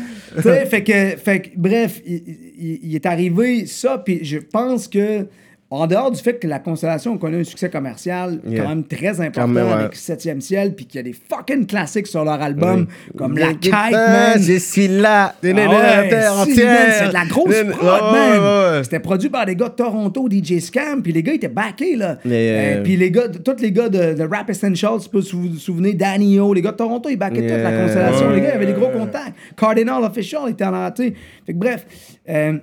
Fait 0.70 0.84
que, 0.84 1.18
fait 1.18 1.42
que, 1.42 1.50
bref, 1.56 2.02
il, 2.06 2.22
il- 2.60 2.80
il 2.84 2.96
est 2.96 3.06
arrivé 3.06 3.66
ça, 3.66 3.98
puis 3.98 4.20
je 4.24 4.38
pense 4.38 4.88
que, 4.88 5.26
en 5.72 5.86
dehors 5.86 6.10
du 6.10 6.20
fait 6.20 6.40
que 6.40 6.48
la 6.48 6.58
Constellation 6.60 7.18
connaît 7.20 7.42
un 7.42 7.44
succès 7.44 7.70
commercial 7.70 8.40
Yeah. 8.48 8.64
quand 8.64 8.70
même 8.70 8.84
très 8.86 9.22
important 9.22 9.42
Quand 9.42 9.48
même, 9.48 9.68
ouais. 9.68 9.74
avec 9.74 9.96
7e 9.96 10.40
ciel, 10.42 10.74
puis 10.74 10.86
qu'il 10.86 10.98
y 10.98 11.00
a 11.02 11.04
des 11.04 11.14
fucking 11.14 11.68
classiques 11.68 12.08
sur 12.08 12.24
leur 12.26 12.42
album, 12.42 12.88
comme 13.18 13.38
La 13.38 13.54
Kite, 13.54 13.72
man. 13.72 14.42
Je 14.42 14.58
suis 14.58 14.88
là. 14.88 15.36
Ah 15.36 15.48
ouais, 15.48 16.10
si, 16.46 16.56
C'est 16.56 17.08
de 17.10 17.14
la 17.14 17.26
grosse 17.26 17.54
prod, 17.70 18.02
man. 18.14 18.74
ouais. 18.76 18.84
C'était 18.84 19.00
produit 19.00 19.30
par 19.30 19.46
des 19.46 19.56
gars 19.56 19.70
de 19.70 19.74
Toronto, 19.76 20.28
DJ 20.30 20.60
Scam, 20.60 21.04
puis 21.04 21.12
les 21.12 21.22
gars 21.22 21.34
étaient 21.34 21.48
backés, 21.48 21.96
là. 21.96 22.18
Euh, 22.26 22.82
puis 22.84 22.98
les 22.98 23.12
gars, 23.12 23.28
tous 23.30 23.62
les 23.62 23.72
gars 23.72 23.90
de, 23.90 24.14
de 24.16 24.24
Rap 24.24 24.50
Essentials, 24.50 25.00
tu 25.04 25.10
peux 25.10 25.20
vous 25.22 25.56
souvenir, 25.58 25.94
Danny 25.96 26.40
O, 26.40 26.54
les 26.54 26.62
gars 26.62 26.72
de 26.72 26.78
Toronto, 26.78 27.10
ils 27.10 27.18
backaient 27.18 27.42
toute 27.48 27.64
la 27.64 27.72
constellation. 27.84 28.30
Les 28.32 28.42
gars, 28.42 28.50
ils 28.54 28.56
avaient 28.56 28.66
des 28.66 28.74
gros 28.74 28.90
contacts. 28.90 29.34
Cardinal 29.56 30.04
Official 30.04 30.50
était 30.50 30.66
en. 30.66 30.90
Fait 30.96 31.14
que 31.48 31.54
bref, 31.54 31.86
euh, 32.30 32.54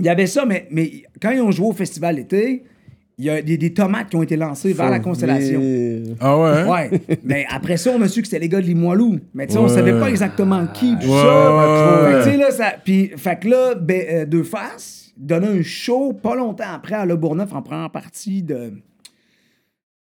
il 0.00 0.06
y 0.06 0.08
avait 0.08 0.26
ça, 0.26 0.44
mais, 0.46 0.66
mais 0.70 1.02
quand 1.20 1.30
ils 1.30 1.40
ont 1.40 1.50
joué 1.50 1.66
au 1.66 1.72
festival 1.72 2.16
d'été, 2.16 2.64
il 3.18 3.26
y 3.26 3.30
a 3.30 3.42
des, 3.42 3.56
des 3.58 3.72
tomates 3.74 4.08
qui 4.08 4.16
ont 4.16 4.22
été 4.22 4.36
lancées 4.36 4.72
vers 4.72 4.90
la 4.90 4.98
constellation. 4.98 5.60
Ah 6.18 6.38
ouais? 6.38 6.48
hein? 6.50 6.68
Ouais. 6.68 6.90
mais 7.22 7.44
après 7.50 7.76
ça, 7.76 7.90
on 7.94 8.00
a 8.02 8.08
su 8.08 8.20
que 8.22 8.26
c'était 8.26 8.40
les 8.40 8.48
gars 8.48 8.60
de 8.60 8.66
Limoilou. 8.66 9.20
Mais 9.34 9.46
tu 9.46 9.52
sais, 9.52 9.58
on 9.58 9.64
Ouais. 9.64 9.68
savait 9.68 9.92
pas 9.98 10.08
exactement 10.08 10.66
qui, 10.66 10.96
tout 10.98 11.06
Ouais, 11.08 11.20
ça. 11.22 11.56
ouais, 11.56 12.06
Fait 12.06 12.10
que, 12.10 12.16
ouais. 12.16 12.24
tu 12.24 12.30
sais, 12.30 12.36
là, 12.38 12.50
ça. 12.50 12.72
Puis, 12.82 13.12
fait 13.16 13.38
que 13.38 13.48
là, 13.48 13.74
ben, 13.74 14.02
euh, 14.10 14.24
Deux 14.26 14.42
Faces 14.42 15.12
donnait 15.16 15.46
un 15.58 15.62
show 15.62 16.14
pas 16.14 16.34
longtemps 16.34 16.64
après 16.74 16.94
à 16.94 17.04
Le 17.04 17.16
Bourgneuf 17.16 17.52
en 17.52 17.62
première 17.62 17.90
partie 17.90 18.42
de 18.42 18.72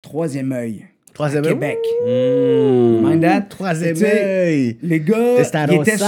Troisième 0.01 0.51
œil. 0.53 0.85
Troisième 1.13 1.43
œil? 1.43 1.51
Québec. 1.51 1.77
Mind 2.05 3.21
that? 3.21 3.41
Troisième 3.41 3.97
œil. 4.03 4.77
Les 4.81 4.99
gars, 5.01 5.35
ils 5.69 5.75
étaient 5.75 5.97
sur... 5.97 6.07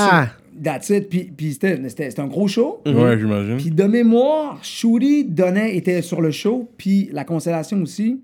That's 0.61 0.89
it. 0.89 1.09
Puis, 1.09 1.31
puis 1.35 1.53
c'était, 1.53 2.19
un 2.19 2.27
gros 2.27 2.47
show. 2.47 2.81
Ouais, 2.85 3.17
j'imagine. 3.17 3.57
Puis 3.57 3.71
de 3.71 3.83
mémoire, 3.83 4.59
Shuri 4.63 5.23
donnait, 5.25 5.75
était 5.75 6.01
sur 6.01 6.21
le 6.21 6.31
show, 6.31 6.69
puis 6.77 7.09
la 7.11 7.23
constellation 7.23 7.81
aussi. 7.81 8.21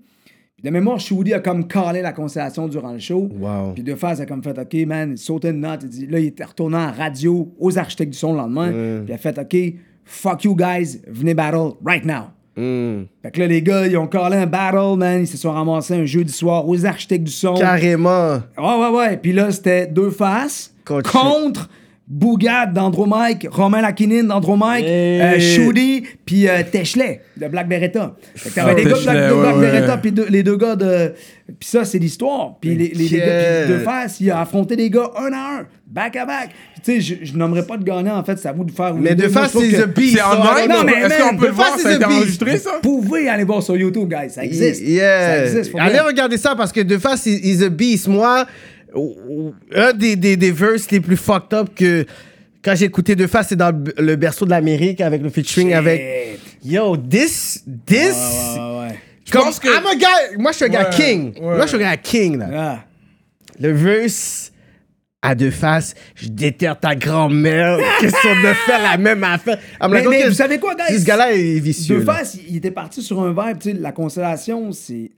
Puis 0.56 0.64
de 0.64 0.70
mémoire, 0.70 1.00
Shuri 1.00 1.32
a 1.32 1.40
comme 1.40 1.66
calé 1.66 2.02
la 2.02 2.12
constellation 2.12 2.68
durant 2.68 2.92
le 2.92 2.98
show. 2.98 3.28
Wow. 3.40 3.72
Puis 3.74 3.82
de 3.82 3.94
face, 3.94 4.20
a 4.20 4.26
comme 4.26 4.42
fait, 4.42 4.58
OK, 4.58 4.86
man, 4.86 5.12
il 5.12 5.18
sautait 5.18 5.50
une 5.50 5.60
note. 5.60 5.80
Il 5.84 5.88
dit, 5.88 6.06
là, 6.06 6.18
il 6.18 6.26
était 6.26 6.44
retourné 6.44 6.76
en 6.76 6.92
radio 6.92 7.52
aux 7.58 7.78
architectes 7.78 8.12
du 8.12 8.18
son 8.18 8.32
le 8.32 8.38
lendemain. 8.38 8.70
Puis 8.70 9.06
il 9.08 9.12
a 9.12 9.18
fait, 9.18 9.38
OK, 9.38 9.56
fuck 10.04 10.44
you 10.44 10.54
guys, 10.54 11.00
venez 11.08 11.34
battle 11.34 11.72
right 11.84 12.04
now. 12.04 12.30
Mm. 12.56 13.06
Fait 13.22 13.30
que 13.30 13.40
là, 13.40 13.46
les 13.46 13.62
gars, 13.62 13.86
ils 13.86 13.96
ont 13.96 14.06
calé 14.06 14.36
un 14.36 14.46
battle, 14.46 14.98
man. 14.98 15.20
Ils 15.20 15.26
se 15.26 15.36
sont 15.36 15.52
ramassés 15.52 15.94
un 15.94 16.04
jeudi 16.04 16.32
soir 16.32 16.68
aux 16.68 16.84
architectes 16.84 17.24
du 17.24 17.32
son. 17.32 17.54
Carrément. 17.54 18.34
Ouais, 18.58 18.78
ouais, 18.78 18.90
ouais. 18.90 19.16
Puis 19.16 19.32
là, 19.32 19.50
c'était 19.50 19.86
deux 19.86 20.10
faces 20.10 20.74
Contre- 20.84 21.10
contre, 21.10 21.70
Bougat 22.12 22.66
d'Andromike, 22.66 23.46
Romain 23.52 23.82
Lakinine 23.82 24.26
d'Andromike, 24.26 24.84
Hey. 24.84 25.20
euh, 25.20 25.38
Shudi, 25.38 26.02
puis 26.26 26.48
euh, 26.48 26.62
Techelet 26.70 27.20
de 27.36 27.46
Black 27.46 27.68
Beretta. 27.68 28.16
T'avais 28.52 28.72
Ah, 28.72 28.74
des 28.74 28.84
gars 28.84 28.96
de 28.98 29.02
Black, 29.04 29.16
de 29.16 29.40
Black 29.40 29.54
ouais, 29.54 29.60
ouais. 29.60 29.70
Beretta, 29.70 29.96
puis 29.98 30.12
les 30.28 30.42
deux 30.42 30.56
gars 30.56 30.74
de. 30.74 31.12
Puis 31.58 31.68
ça, 31.68 31.84
c'est 31.84 31.98
l'histoire. 32.00 32.56
Puis 32.60 32.74
les, 32.74 32.88
les, 32.88 33.08
les 33.08 33.18
gars, 33.18 33.66
deux 33.66 33.78
faces, 33.78 34.18
il 34.20 34.28
a 34.30 34.40
affronté 34.40 34.74
des 34.74 34.90
gars 34.90 35.08
un 35.16 35.32
à 35.32 35.60
un, 35.60 35.66
back 35.86 36.16
à 36.16 36.26
back. 36.26 36.50
Tu 36.82 37.00
sais, 37.00 37.00
je, 37.00 37.14
je 37.26 37.36
nommerai 37.36 37.64
pas 37.64 37.76
de 37.76 37.84
gagnant, 37.84 38.16
en 38.16 38.24
fait, 38.24 38.38
c'est 38.38 38.48
à 38.48 38.52
vous 38.52 38.64
de 38.64 38.70
faire. 38.72 38.92
Mais 38.94 39.10
je 39.16 39.26
trouve 39.26 39.64
c'est 39.70 39.82
The 39.82 39.94
Beast. 39.94 40.16
C'est 40.16 40.22
en 40.22 40.32
live? 40.54 40.68
Non, 40.68 40.82
mais 40.84 40.92
Est-ce 40.94 41.22
qu'on 41.30 41.36
peut 41.36 41.46
le 41.46 41.52
voir? 41.52 41.78
Ça 41.78 41.88
a 41.90 41.92
été 41.92 42.02
The 42.04 42.06
enregistré, 42.08 42.58
ça? 42.58 42.70
Vous 42.82 43.02
pouvez 43.02 43.28
aller 43.28 43.44
voir 43.44 43.62
sur 43.62 43.76
YouTube, 43.76 44.08
guys. 44.12 44.30
Ça 44.30 44.44
existe. 44.44 44.80
Yeah. 44.82 45.26
Ça 45.26 45.44
existe. 45.58 45.72
Allez 45.78 46.00
regarder 46.00 46.38
ça 46.38 46.54
parce 46.56 46.72
que 46.72 46.80
De 46.80 46.98
Face 46.98 47.26
is, 47.26 47.62
a 47.62 47.68
beast. 47.68 48.08
Moi, 48.08 48.46
un 49.74 49.92
des, 49.92 50.16
des, 50.16 50.36
des 50.36 50.50
verses 50.52 50.90
les 50.90 51.00
plus 51.00 51.16
fucked 51.16 51.52
up 51.54 51.68
que 51.74 52.04
quand 52.62 52.74
j'ai 52.76 52.84
écouté 52.86 53.14
De 53.16 53.26
Face, 53.26 53.48
c'est 53.48 53.56
dans 53.56 53.74
le- 53.98 54.16
berceau 54.16 54.44
de 54.44 54.50
l'Amérique 54.50 55.00
avec 55.00 55.22
le 55.22 55.30
featuring 55.30 55.68
Shit. 55.68 55.76
avec. 55.76 56.38
Yo, 56.64 56.96
this, 56.96 57.64
this. 57.86 58.12
Ouais, 58.14 58.58
ouais, 58.60 58.78
ouais. 58.88 58.98
Comme, 59.32 59.42
pense 59.44 59.58
que- 59.60 59.68
I'm 59.68 59.86
a 59.86 59.94
guy- 59.94 60.36
moi, 60.38 60.52
je 60.52 60.56
suis 60.56 60.64
un 60.66 60.68
gars 60.68 60.84
king. 60.86 61.32
Moi, 61.40 61.62
je 61.62 61.66
suis 61.68 61.76
un 61.76 61.80
gars 61.80 61.96
king, 61.96 62.38
là. 62.38 62.48
Ah. 62.52 62.84
Le 63.60 63.72
verse 63.72 64.52
à 65.22 65.34
deux 65.34 65.50
faces, 65.50 65.94
je 66.14 66.28
déterre 66.28 66.78
ta 66.80 66.94
grand-mère. 66.94 67.78
Question 68.00 68.30
de 68.42 68.52
faire 68.66 68.82
la 68.82 68.96
même 68.98 69.22
affaire. 69.24 69.58
I'm 69.80 69.90
Mais- 69.90 69.98
like, 70.04 70.08
mais 70.08 70.28
vous 70.28 70.34
savez 70.34 70.58
quoi, 70.58 70.74
guys? 70.74 70.98
Ce 71.00 71.04
gars-là 71.06 71.32
est 71.32 71.58
vicieux. 71.60 71.98
Deux 71.98 72.04
faces, 72.04 72.36
il 72.48 72.56
était 72.56 72.70
parti 72.70 73.02
sur 73.02 73.20
un 73.22 73.30
vibe, 73.30 73.58
tu 73.58 73.70
sais, 73.70 73.76
la 73.78 73.92
constellation, 73.92 74.72
c'est. 74.72 75.10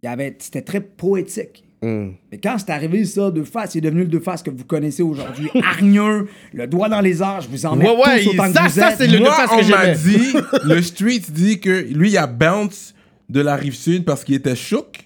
Il 0.00 0.06
y 0.06 0.08
avait, 0.08 0.36
c'était 0.38 0.62
très 0.62 0.80
poétique. 0.80 1.64
Mm. 1.80 2.08
Mais 2.32 2.38
quand 2.38 2.56
c'est 2.58 2.70
arrivé, 2.70 3.04
ça, 3.04 3.30
Deux 3.30 3.44
Faces, 3.44 3.74
il 3.74 3.78
est 3.78 3.82
devenu 3.82 4.00
le 4.02 4.08
Deux 4.08 4.20
Faces 4.20 4.42
que 4.42 4.50
vous 4.50 4.64
connaissez 4.64 5.02
aujourd'hui. 5.02 5.48
Hargneux, 5.62 6.28
le 6.52 6.66
doigt 6.66 6.88
dans 6.88 7.00
les 7.00 7.14
je 7.14 7.48
vous 7.48 7.66
en 7.66 7.76
mets 7.76 7.88
Ouais, 7.88 7.96
ouais, 7.96 8.22
tous 8.24 8.30
autant 8.30 8.52
ça, 8.52 8.62
que 8.64 8.68
vous 8.68 8.80
ça, 8.80 8.90
êtes. 8.92 8.98
c'est 8.98 9.06
le- 9.06 9.18
Moi, 9.20 9.32
Faces 9.32 9.50
on 9.52 9.58
que 9.60 9.70
m'a 9.70 9.86
dit, 9.94 10.34
le 10.64 10.82
street 10.82 11.22
dit 11.30 11.60
que 11.60 11.86
lui, 11.92 12.10
il 12.10 12.18
a 12.18 12.26
bounce 12.26 12.94
de 13.28 13.40
la 13.40 13.54
rive 13.56 13.74
sud 13.74 14.04
parce 14.04 14.24
qu'il 14.24 14.34
était 14.34 14.56
chouk 14.56 15.04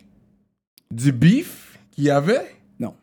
du 0.90 1.12
beef 1.12 1.78
qu'il 1.90 2.04
y 2.04 2.10
avait. 2.10 2.46
Non. 2.80 2.94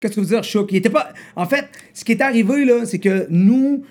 Qu'est-ce 0.00 0.16
que 0.16 0.20
vous 0.20 0.26
dire, 0.26 0.42
choc? 0.44 0.68
Il 0.72 0.76
était 0.76 0.90
pas. 0.90 1.12
En 1.36 1.46
fait, 1.46 1.68
ce 1.92 2.04
qui 2.04 2.12
est 2.12 2.20
arrivé, 2.22 2.64
là, 2.64 2.84
c'est 2.86 2.98
que 2.98 3.26
nous, 3.30 3.84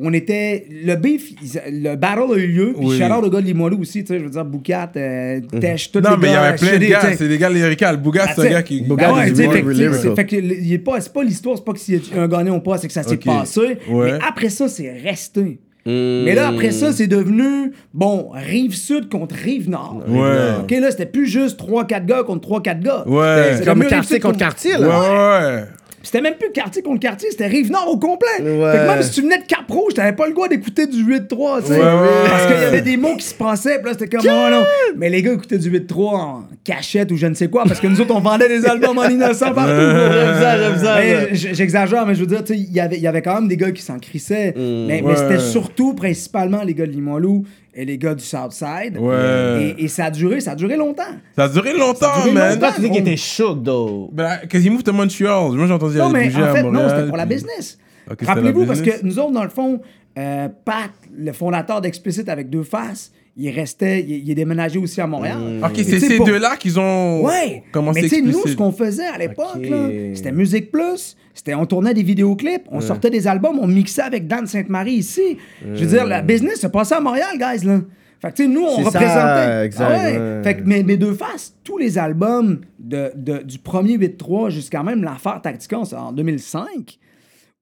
on 0.00 0.12
était. 0.12 0.66
Le 0.70 0.94
beef, 0.94 1.32
le 1.70 1.96
battle 1.96 2.32
a 2.32 2.36
eu 2.36 2.46
lieu, 2.46 2.72
puis 2.76 2.86
Oui. 2.86 2.98
shout 2.98 3.04
out 3.12 3.22
le 3.22 3.30
gars 3.30 3.40
de 3.40 3.46
Limoilou 3.46 3.80
aussi, 3.80 4.04
tu 4.04 4.12
sais, 4.12 4.18
je 4.18 4.24
veux 4.24 4.30
dire, 4.30 4.44
Boucat, 4.44 4.90
euh, 4.96 5.40
Tesh, 5.60 5.90
tous 5.90 6.00
Non, 6.00 6.10
les 6.12 6.16
mais 6.18 6.28
il 6.28 6.32
y 6.32 6.36
avait 6.36 6.56
plein 6.56 6.78
de 6.78 6.84
gars. 6.86 7.16
C'est 7.16 7.28
des 7.28 7.38
gars 7.38 7.50
lyrical. 7.50 7.96
Bougat, 7.96 8.28
c'est 8.34 8.46
un 8.46 8.50
gars 8.50 8.62
qui. 8.62 8.82
Bougat, 8.82 9.12
ouais, 9.12 9.32
c'est- 9.34 10.14
fait 10.14 10.26
que 10.26 10.76
pas, 10.78 11.00
c'est 11.00 11.12
pas 11.12 11.22
l'histoire, 11.24 11.56
c'est 11.56 11.64
pas 11.64 11.72
que 11.72 11.80
s'il 11.80 11.94
y 11.96 12.18
a 12.18 12.22
un 12.22 12.28
gagnant 12.28 12.56
ou 12.56 12.60
pas, 12.60 12.78
c'est 12.78 12.86
que 12.86 12.92
ça 12.92 13.02
s'est 13.02 13.16
passé. 13.16 13.78
Ouais. 13.90 14.12
Mais 14.12 14.18
après 14.26 14.48
ça, 14.50 14.68
c'est 14.68 14.90
resté. 14.92 15.60
Mais 15.86 16.34
là, 16.34 16.48
après 16.48 16.70
ça, 16.70 16.92
c'est 16.92 17.06
devenu, 17.06 17.72
bon, 17.94 18.28
rive 18.34 18.74
sud 18.74 19.08
contre 19.08 19.34
rive 19.34 19.70
nord. 19.70 20.02
Ouais. 20.06 20.50
OK, 20.62 20.70
là, 20.72 20.90
c'était 20.90 21.06
plus 21.06 21.26
juste 21.26 21.58
3-4 21.58 22.04
gars 22.04 22.22
contre 22.24 22.46
3-4 22.46 22.80
gars. 22.80 23.04
Ouais. 23.06 23.54
C'est 23.56 23.64
Comme 23.64 23.82
quartier 23.86 24.20
contre 24.20 24.38
quartier, 24.38 24.74
Ouais, 24.76 24.80
là. 24.82 25.56
ouais. 25.56 25.64
C'était 26.10 26.22
même 26.22 26.36
plus 26.40 26.50
quartier 26.52 26.80
contre 26.80 27.00
quartier, 27.00 27.28
c'était 27.30 27.48
rive 27.48 27.70
nord 27.70 27.86
au 27.86 27.98
complet. 27.98 28.28
Ouais. 28.40 28.72
Fait 28.72 28.78
que 28.78 28.86
même 28.86 29.02
si 29.02 29.10
tu 29.10 29.20
venais 29.20 29.36
de 29.36 29.44
Cap 29.44 29.68
Rouge, 29.68 29.92
t'avais 29.92 30.14
pas 30.14 30.26
le 30.26 30.32
droit 30.32 30.48
d'écouter 30.48 30.86
du 30.86 31.04
8-3, 31.04 31.60
tu 31.60 31.66
sais. 31.66 31.72
Ouais, 31.74 31.78
ouais. 31.84 32.08
Parce 32.30 32.46
qu'il 32.46 32.56
y 32.62 32.64
avait 32.64 32.80
des 32.80 32.96
mots 32.96 33.14
qui 33.16 33.26
se 33.26 33.34
passaient, 33.34 33.76
puis 33.78 33.90
là, 33.90 33.92
c'était 33.92 34.16
comme, 34.16 34.26
oh 34.26 34.50
non. 34.50 34.64
Mais 34.96 35.10
les 35.10 35.20
gars 35.20 35.34
écoutaient 35.34 35.58
du 35.58 35.70
8-3 35.70 36.14
en 36.16 36.44
cachette 36.64 37.12
ou 37.12 37.16
je 37.18 37.26
ne 37.26 37.34
sais 37.34 37.48
quoi, 37.48 37.64
parce 37.64 37.78
que 37.78 37.86
nous 37.88 38.00
autres, 38.00 38.14
on 38.16 38.20
vendait 38.20 38.48
des 38.48 38.64
albums 38.64 38.96
en 38.96 39.06
innocent 39.06 39.52
partout. 39.52 39.70
J'aime 39.70 40.40
ça, 40.40 40.58
j'aime 40.58 40.78
ça. 40.78 40.96
Mais 40.98 41.34
j- 41.34 41.48
J'exagère, 41.52 42.06
mais 42.06 42.14
je 42.14 42.20
veux 42.20 42.26
dire, 42.26 42.42
tu 42.42 42.54
sais, 42.54 42.58
il 42.58 42.72
y 42.72 42.80
avait- 42.80 42.96
il 42.96 43.02
y 43.02 43.06
avait 43.06 43.20
quand 43.20 43.34
même 43.34 43.48
des 43.48 43.58
gars 43.58 43.70
qui 43.72 43.82
s'en 43.82 43.98
crissaient. 43.98 44.54
mais 44.56 44.86
mais 44.86 45.02
Ouais. 45.02 45.14
c'était 45.16 45.38
surtout, 45.38 45.92
principalement, 45.92 46.62
les 46.62 46.72
gars 46.72 46.86
de 46.86 46.92
Limoilou 46.92 47.44
les 47.84 47.98
gars 47.98 48.14
du 48.14 48.24
Southside. 48.24 48.96
Ouais. 48.98 49.74
Et, 49.78 49.84
et 49.84 49.88
ça 49.88 50.06
a 50.06 50.10
duré, 50.10 50.40
ça 50.40 50.52
a 50.52 50.54
duré 50.54 50.76
longtemps. 50.76 51.02
Ça 51.36 51.44
a 51.44 51.48
duré 51.48 51.72
longtemps, 51.76 52.06
duré 52.22 52.32
man. 52.32 52.54
longtemps. 52.54 52.72
Tu 52.74 52.80
dis 52.82 52.90
qu'il 52.90 53.00
était 53.00 53.16
shook, 53.16 53.62
though. 53.62 54.10
Ben, 54.12 54.38
Cause 54.50 54.64
he 54.64 54.70
moved 54.70 54.84
to 54.84 54.92
Montreal. 54.92 55.52
Moi, 55.52 55.66
j'ai 55.66 55.72
entendu 55.72 55.96
Non, 55.98 56.10
mais 56.10 56.34
en 56.34 56.54
fait, 56.54 56.62
non, 56.62 56.88
c'était 56.88 57.06
pour 57.08 57.16
la 57.16 57.26
business. 57.26 57.78
Rappelez-vous, 58.20 58.66
parce 58.66 58.80
que 58.82 59.04
nous 59.04 59.18
autres, 59.18 59.32
dans 59.32 59.44
le 59.44 59.50
fond, 59.50 59.80
euh, 60.18 60.48
Pat, 60.64 60.90
le 61.16 61.32
fondateur 61.32 61.80
d'Explicit 61.80 62.28
avec 62.28 62.50
deux 62.50 62.64
faces, 62.64 63.12
il 63.38 63.50
restait, 63.50 64.00
il, 64.00 64.10
il 64.24 64.30
est 64.30 64.34
déménagé 64.34 64.78
aussi 64.78 65.00
à 65.00 65.06
Montréal. 65.06 65.38
Ok, 65.64 65.78
Et 65.78 65.84
c'est 65.84 66.00
ces 66.00 66.16
pour- 66.16 66.26
deux-là 66.26 66.56
qu'ils 66.56 66.78
ont 66.78 67.24
Ouais, 67.24 67.62
commencé 67.72 68.02
mais 68.02 68.08
tu 68.08 68.16
sais, 68.16 68.20
nous, 68.22 68.46
ce 68.46 68.54
qu'on 68.56 68.72
faisait 68.72 69.06
à 69.06 69.16
l'époque, 69.16 69.56
Ok. 69.56 69.72
c'était 70.14 70.32
Musique 70.32 70.70
Plus, 70.72 71.16
c'était 71.34 71.54
on 71.54 71.64
tournait 71.64 71.94
des 71.94 72.02
vidéoclips, 72.02 72.64
on 72.70 72.80
sortait 72.80 73.10
des 73.10 73.26
albums, 73.28 73.58
on 73.60 73.66
mixait 73.68 74.02
avec 74.02 74.26
Dan 74.26 74.46
Sainte-Marie 74.46 74.94
ici. 74.94 75.38
Je 75.74 75.84
veux 75.84 75.90
dire, 75.90 76.04
la 76.06 76.20
business 76.22 76.60
se 76.60 76.66
passait 76.66 76.96
à 76.96 77.00
Montréal, 77.00 77.30
guys, 77.38 77.64
là. 77.64 77.80
Fait 78.20 78.30
que, 78.32 78.34
tu 78.34 78.42
sais, 78.42 78.48
nous, 78.48 78.62
on 78.64 78.76
C'est 78.78 78.82
ça, 78.82 78.88
représentait. 78.98 79.64
exact, 79.66 79.84
Ah 79.88 79.96
ouais. 80.10 80.18
ouais. 80.18 80.42
Fait 80.42 80.56
que 80.56 80.62
mes, 80.64 80.82
mes 80.82 80.96
deux 80.96 81.14
faces, 81.14 81.54
tous 81.62 81.78
les 81.78 81.98
albums 81.98 82.60
de, 82.80 83.12
de- 83.14 83.44
du 83.44 83.60
premier 83.60 83.96
8-3 83.96 84.50
jusqu'à 84.50 84.82
même 84.82 85.04
l'affaire 85.04 85.40
Tactica, 85.40 85.78
en 85.78 86.10
2005, 86.10 86.98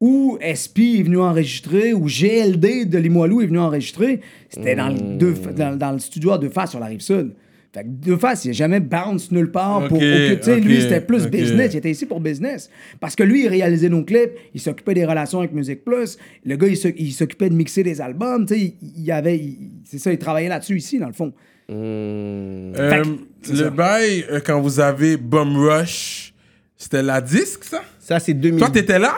où 0.00 0.38
SP 0.44 0.98
est 0.98 1.02
venu 1.04 1.18
enregistrer, 1.18 1.94
ou 1.94 2.06
GLD 2.06 2.84
de 2.84 2.98
Limoilou 2.98 3.40
est 3.40 3.46
venu 3.46 3.58
enregistrer, 3.58 4.20
c'était 4.50 4.74
dans, 4.74 4.88
le 4.88 4.98
deux- 5.16 5.34
dans, 5.56 5.76
dans 5.76 5.92
le 5.92 5.98
studio 5.98 6.32
à 6.32 6.38
deux 6.38 6.50
faces 6.50 6.70
sur 6.70 6.80
la 6.80 6.86
rive 6.86 7.00
sud. 7.00 7.32
Fait 7.72 7.82
que 7.82 7.88
deux 7.88 8.16
faces, 8.16 8.44
il 8.46 8.48
n'a 8.48 8.52
jamais 8.54 8.80
bounce 8.80 9.30
nulle 9.30 9.50
part 9.50 9.86
pour. 9.88 9.98
Ok, 9.98 10.02
aucun- 10.04 10.36
tu 10.36 10.42
sais, 10.44 10.60
lui, 10.60 10.80
c'était 10.80 11.00
plus 11.02 11.26
business. 11.26 11.74
Il 11.74 11.76
était 11.78 11.90
ici 11.90 12.06
pour 12.06 12.20
business. 12.20 12.70
Parce 13.00 13.14
que 13.14 13.22
lui, 13.22 13.44
il 13.44 13.48
réalisait 13.48 13.90
nos 13.90 14.02
clips, 14.02 14.30
il 14.54 14.60
s'occupait 14.62 14.94
des 14.94 15.04
relations 15.04 15.40
avec 15.40 15.52
Musique 15.52 15.84
Plus. 15.84 16.16
Le 16.44 16.56
gars, 16.56 16.68
il 16.68 16.76
s'oc- 16.76 16.94
il 16.96 17.12
s'occupait 17.12 17.50
de 17.50 17.54
mixer 17.54 17.82
des 17.82 18.00
albums. 18.00 18.46
Tu 18.46 18.54
sais, 18.54 18.60
il, 18.60 18.74
il 19.04 19.12
avait. 19.12 19.38
c'est 19.84 19.98
ça, 19.98 20.10
il 20.10 20.16
travaillait 20.18 20.48
là-dessus 20.48 20.76
ici, 20.78 20.98
dans 20.98 21.06
le 21.08 21.12
fond. 21.12 21.34
Euh, 21.70 22.72
Fait 22.74 23.02
que, 23.02 23.08
c'est 23.42 23.52
le 23.52 23.58
ça. 23.64 23.70
bail, 23.70 24.24
euh, 24.30 24.40
quand 24.44 24.60
vous 24.60 24.80
avez 24.80 25.16
Bum 25.18 25.56
Rush, 25.56 26.32
c'était 26.76 27.02
la 27.02 27.20
disque, 27.20 27.64
ça? 27.64 27.82
Ça, 27.98 28.18
c'est 28.20 28.34
2000. 28.34 28.58
Toi, 28.58 28.70
t'étais 28.70 28.98
là? 28.98 29.14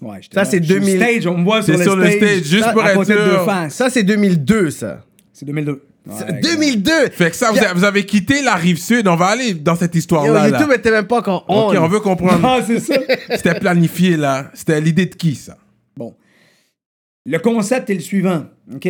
Ouais, 0.00 0.20
Ça, 0.32 0.44
c'est 0.44 0.58
Je 0.58 0.64
suis 0.64 0.74
2000. 0.80 0.96
Stage, 0.96 1.26
on 1.26 1.38
me 1.38 1.44
voit 1.44 1.62
sur 1.62 1.72
C'est 1.74 1.78
le 1.78 1.84
sur 1.84 1.96
le 1.96 2.10
stage, 2.10 2.42
juste 2.44 2.64
Ça, 2.64 2.72
pour 2.72 2.86
être 2.86 3.04
sûr. 3.04 3.46
Ça, 3.70 3.90
c'est 3.90 4.02
2002, 4.04 4.70
ça. 4.70 5.04
C'est 5.32 5.44
2002. 5.44 5.82
Ouais, 6.06 6.14
C'est 6.16 6.40
2002! 6.40 6.90
Fait 7.10 7.30
que 7.30 7.36
ça, 7.36 7.50
vous, 7.50 7.58
avez, 7.58 7.74
vous 7.74 7.84
avez 7.84 8.06
quitté 8.06 8.40
la 8.40 8.54
rive 8.54 8.78
sud. 8.78 9.06
On 9.08 9.16
va 9.16 9.26
aller 9.26 9.52
dans 9.54 9.76
cette 9.76 9.94
histoire-là. 9.94 10.48
là. 10.48 10.48
YouTube 10.48 10.72
était 10.74 10.90
même 10.90 11.06
pas 11.06 11.18
encore 11.18 11.44
on. 11.48 11.68
Ok, 11.68 11.76
on 11.78 11.88
veut 11.88 12.00
comprendre. 12.00 12.40
Ah, 12.44 12.60
c'est 12.66 12.80
ça. 12.80 12.94
C'était 13.30 13.58
planifié, 13.60 14.16
là. 14.16 14.50
C'était 14.54 14.80
l'idée 14.80 15.04
de 15.06 15.14
qui, 15.14 15.34
ça? 15.34 15.58
Bon. 15.96 16.14
Le 17.26 17.38
concept 17.38 17.90
est 17.90 17.94
le 17.94 18.00
suivant. 18.00 18.44
OK? 18.74 18.88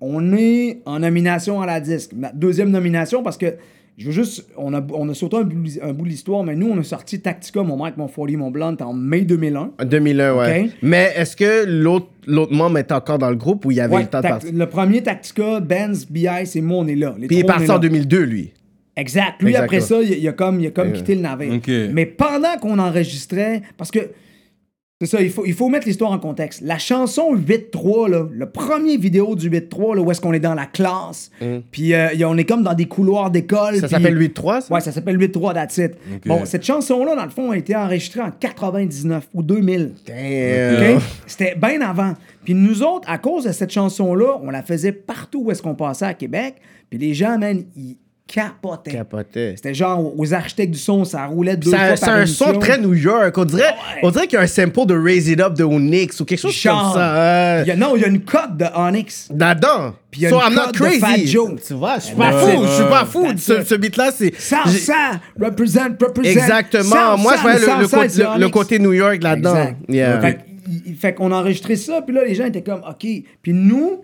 On 0.00 0.36
est 0.36 0.82
en 0.84 0.98
nomination 0.98 1.62
à 1.62 1.66
la 1.66 1.80
disque. 1.80 2.10
Ma 2.14 2.32
deuxième 2.32 2.70
nomination 2.70 3.22
parce 3.22 3.38
que 3.38 3.54
je 3.98 4.06
veux 4.06 4.12
juste. 4.12 4.46
On 4.56 4.72
a, 4.74 4.80
on 4.94 5.08
a 5.08 5.14
sauté 5.14 5.36
un 5.36 5.42
bout, 5.42 5.68
un 5.82 5.92
bout 5.92 6.04
de 6.04 6.08
l'histoire, 6.10 6.44
mais 6.44 6.54
nous, 6.54 6.68
on 6.70 6.78
a 6.78 6.82
sorti 6.84 7.20
Tactica, 7.20 7.62
mon 7.62 7.84
mic, 7.84 7.96
mon 7.96 8.06
40, 8.06 8.30
mon 8.36 8.50
blunt 8.50 8.76
en 8.80 8.92
mai 8.92 9.22
2001. 9.22 9.72
En 9.80 9.84
2001, 9.84 10.34
ouais. 10.36 10.62
Ok. 10.66 10.70
Mais 10.82 11.12
est-ce 11.16 11.36
que 11.36 11.66
l'autre 11.66 12.06
l'autre 12.26 12.52
membre 12.54 12.78
est 12.78 12.92
encore 12.92 13.18
dans 13.18 13.30
le 13.30 13.36
groupe 13.36 13.64
ou 13.64 13.70
il 13.72 13.78
y 13.78 13.80
avait 13.80 13.94
Ouais, 13.96 14.02
le 14.02 14.08
temps 14.08 14.20
de 14.20 14.28
partir? 14.28 14.52
le 14.52 14.66
premier 14.66 15.02
Tactica, 15.02 15.60
Benz, 15.60 16.06
BI, 16.08 16.28
c'est 16.44 16.60
moi, 16.60 16.78
on 16.78 16.86
est 16.86 16.94
là. 16.94 17.14
Les 17.18 17.26
Puis 17.26 17.36
il 17.36 17.40
est 17.40 17.44
parti 17.44 17.68
en 17.70 17.74
là. 17.74 17.78
2002, 17.80 18.22
lui. 18.22 18.52
Exact. 18.96 19.40
Lui, 19.40 19.50
Exactement. 19.50 19.64
après 19.64 19.80
ça, 19.80 20.02
il, 20.02 20.18
il 20.18 20.28
a 20.28 20.32
comme, 20.32 20.60
il 20.60 20.66
a 20.66 20.70
comme 20.70 20.92
quitté 20.92 21.14
le 21.14 21.20
navire. 21.22 21.54
Ok. 21.54 21.70
Mais 21.92 22.06
pendant 22.06 22.56
qu'on 22.60 22.78
enregistrait, 22.78 23.62
parce 23.76 23.90
que 23.90 24.00
c'est 25.00 25.06
ça, 25.06 25.22
il 25.22 25.30
faut, 25.30 25.46
il 25.46 25.54
faut 25.54 25.68
mettre 25.68 25.86
l'histoire 25.86 26.10
en 26.10 26.18
contexte. 26.18 26.60
La 26.60 26.76
chanson 26.76 27.36
8-3, 27.36 28.10
là, 28.10 28.26
le 28.32 28.50
premier 28.50 28.96
vidéo 28.96 29.36
du 29.36 29.48
8-3, 29.48 29.94
là, 29.94 30.02
où 30.02 30.10
est-ce 30.10 30.20
qu'on 30.20 30.32
est 30.32 30.40
dans 30.40 30.54
la 30.54 30.66
classe, 30.66 31.30
puis 31.70 31.94
euh, 31.94 32.08
on 32.26 32.36
est 32.36 32.44
comme 32.44 32.64
dans 32.64 32.74
des 32.74 32.86
couloirs 32.86 33.30
d'école. 33.30 33.76
Ça 33.76 33.86
s'appelle 33.86 34.18
8-3, 34.18 34.62
ça? 34.62 34.74
Ouais, 34.74 34.80
ça 34.80 34.90
s'appelle 34.90 35.16
8-3, 35.16 35.54
that's 35.54 35.76
it. 35.78 35.92
Bon, 36.26 36.44
cette 36.44 36.64
chanson-là, 36.64 37.14
dans 37.14 37.24
le 37.24 37.30
fond, 37.30 37.52
a 37.52 37.56
été 37.56 37.76
enregistrée 37.76 38.22
en 38.22 38.32
99 38.32 39.28
ou 39.34 39.42
2000. 39.44 39.92
Damn. 40.04 40.96
OK? 40.96 41.02
C'était 41.28 41.54
bien 41.54 41.80
avant. 41.80 42.14
Puis 42.42 42.54
nous 42.54 42.82
autres, 42.82 43.08
à 43.08 43.18
cause 43.18 43.44
de 43.44 43.52
cette 43.52 43.70
chanson-là, 43.70 44.40
on 44.42 44.50
la 44.50 44.64
faisait 44.64 44.90
partout 44.90 45.44
où 45.44 45.50
est-ce 45.52 45.62
qu'on 45.62 45.76
passait 45.76 46.06
à 46.06 46.14
Québec. 46.14 46.56
Puis 46.90 46.98
les 46.98 47.14
gens, 47.14 47.38
man, 47.38 47.62
ils 47.76 47.98
capotaient. 48.28 48.92
Capotait. 48.92 49.54
C'était 49.56 49.74
genre 49.74 50.12
aux 50.18 50.34
architectes 50.34 50.72
du 50.74 50.78
son, 50.78 51.04
ça 51.04 51.24
roulait 51.26 51.56
deux 51.56 51.70
C'est 51.70 51.76
fois 51.76 51.96
c'est 51.96 52.08
un 52.08 52.16
émission. 52.18 52.52
son 52.52 52.58
très 52.58 52.78
New 52.78 52.94
York. 52.94 53.36
On 53.36 53.44
dirait, 53.44 53.62
ouais. 53.62 54.00
on 54.02 54.10
dirait 54.10 54.26
qu'il 54.26 54.36
y 54.36 54.40
a 54.40 54.42
un 54.44 54.46
sample 54.46 54.86
de 54.86 54.94
Raise 54.96 55.28
It 55.28 55.40
Up 55.40 55.54
de 55.54 55.64
Onyx 55.64 56.20
ou 56.20 56.24
quelque 56.26 56.38
chose 56.38 56.54
Genre. 56.54 56.82
comme 56.92 56.92
ça. 57.00 57.56
Il 57.58 57.62
Ouais. 57.62 57.68
y 57.68 57.70
a- 57.72 57.76
non, 57.76 57.96
il 57.96 58.02
y 58.02 58.04
a 58.04 58.08
une 58.08 58.20
cote 58.20 58.56
de 58.56 58.66
Onyx. 58.76 59.28
Là-dedans. 59.34 59.94
Puis 60.10 60.20
il 60.20 60.24
y 60.24 60.26
a 60.26 60.30
so 60.30 60.36
une 60.36 60.42
I'm 60.42 60.54
not 60.54 60.60
cote 60.66 60.72
de 60.74 60.78
crazy. 60.78 61.00
Fat 61.00 61.16
Joe. 61.26 61.50
Tu 61.66 61.74
vois, 61.74 61.98
je 61.98 62.04
suis 62.04 62.14
pas 62.16 62.32
fou. 62.32 62.62
Je 62.64 62.68
suis 62.74 62.84
pas 62.84 63.04
fou. 63.06 63.26
Ce, 63.36 63.64
ce 63.64 63.74
beat-là, 63.74 64.10
c'est. 64.14 64.32
j'ai- 64.34 64.40
Southside, 64.40 65.20
represent, 65.40 65.80
represent. 66.00 66.30
Exactement. 66.38 67.16
Moi, 67.18 67.34
je 67.36 67.40
voyais 67.42 67.58
le, 67.58 67.66
le, 67.82 67.88
côté- 67.88 68.08
c'est 68.10 68.18
le- 68.22 68.24
le 68.24 68.30
Onyx. 68.44 68.50
côté 68.50 68.78
New 68.78 68.92
York 68.92 69.22
là-dedans. 69.22 69.54
Exact. 69.56 69.76
Yeah. 69.88 70.20
Fait, 70.20 70.38
il- 70.86 70.94
fait 70.96 71.14
qu'on 71.14 71.32
a 71.32 71.36
enregistré 71.36 71.76
ça, 71.76 72.02
puis 72.02 72.14
là, 72.14 72.24
les 72.24 72.34
gens 72.34 72.44
étaient 72.44 72.62
comme, 72.62 72.82
OK. 72.88 73.06
Puis 73.42 73.52
nous, 73.52 74.02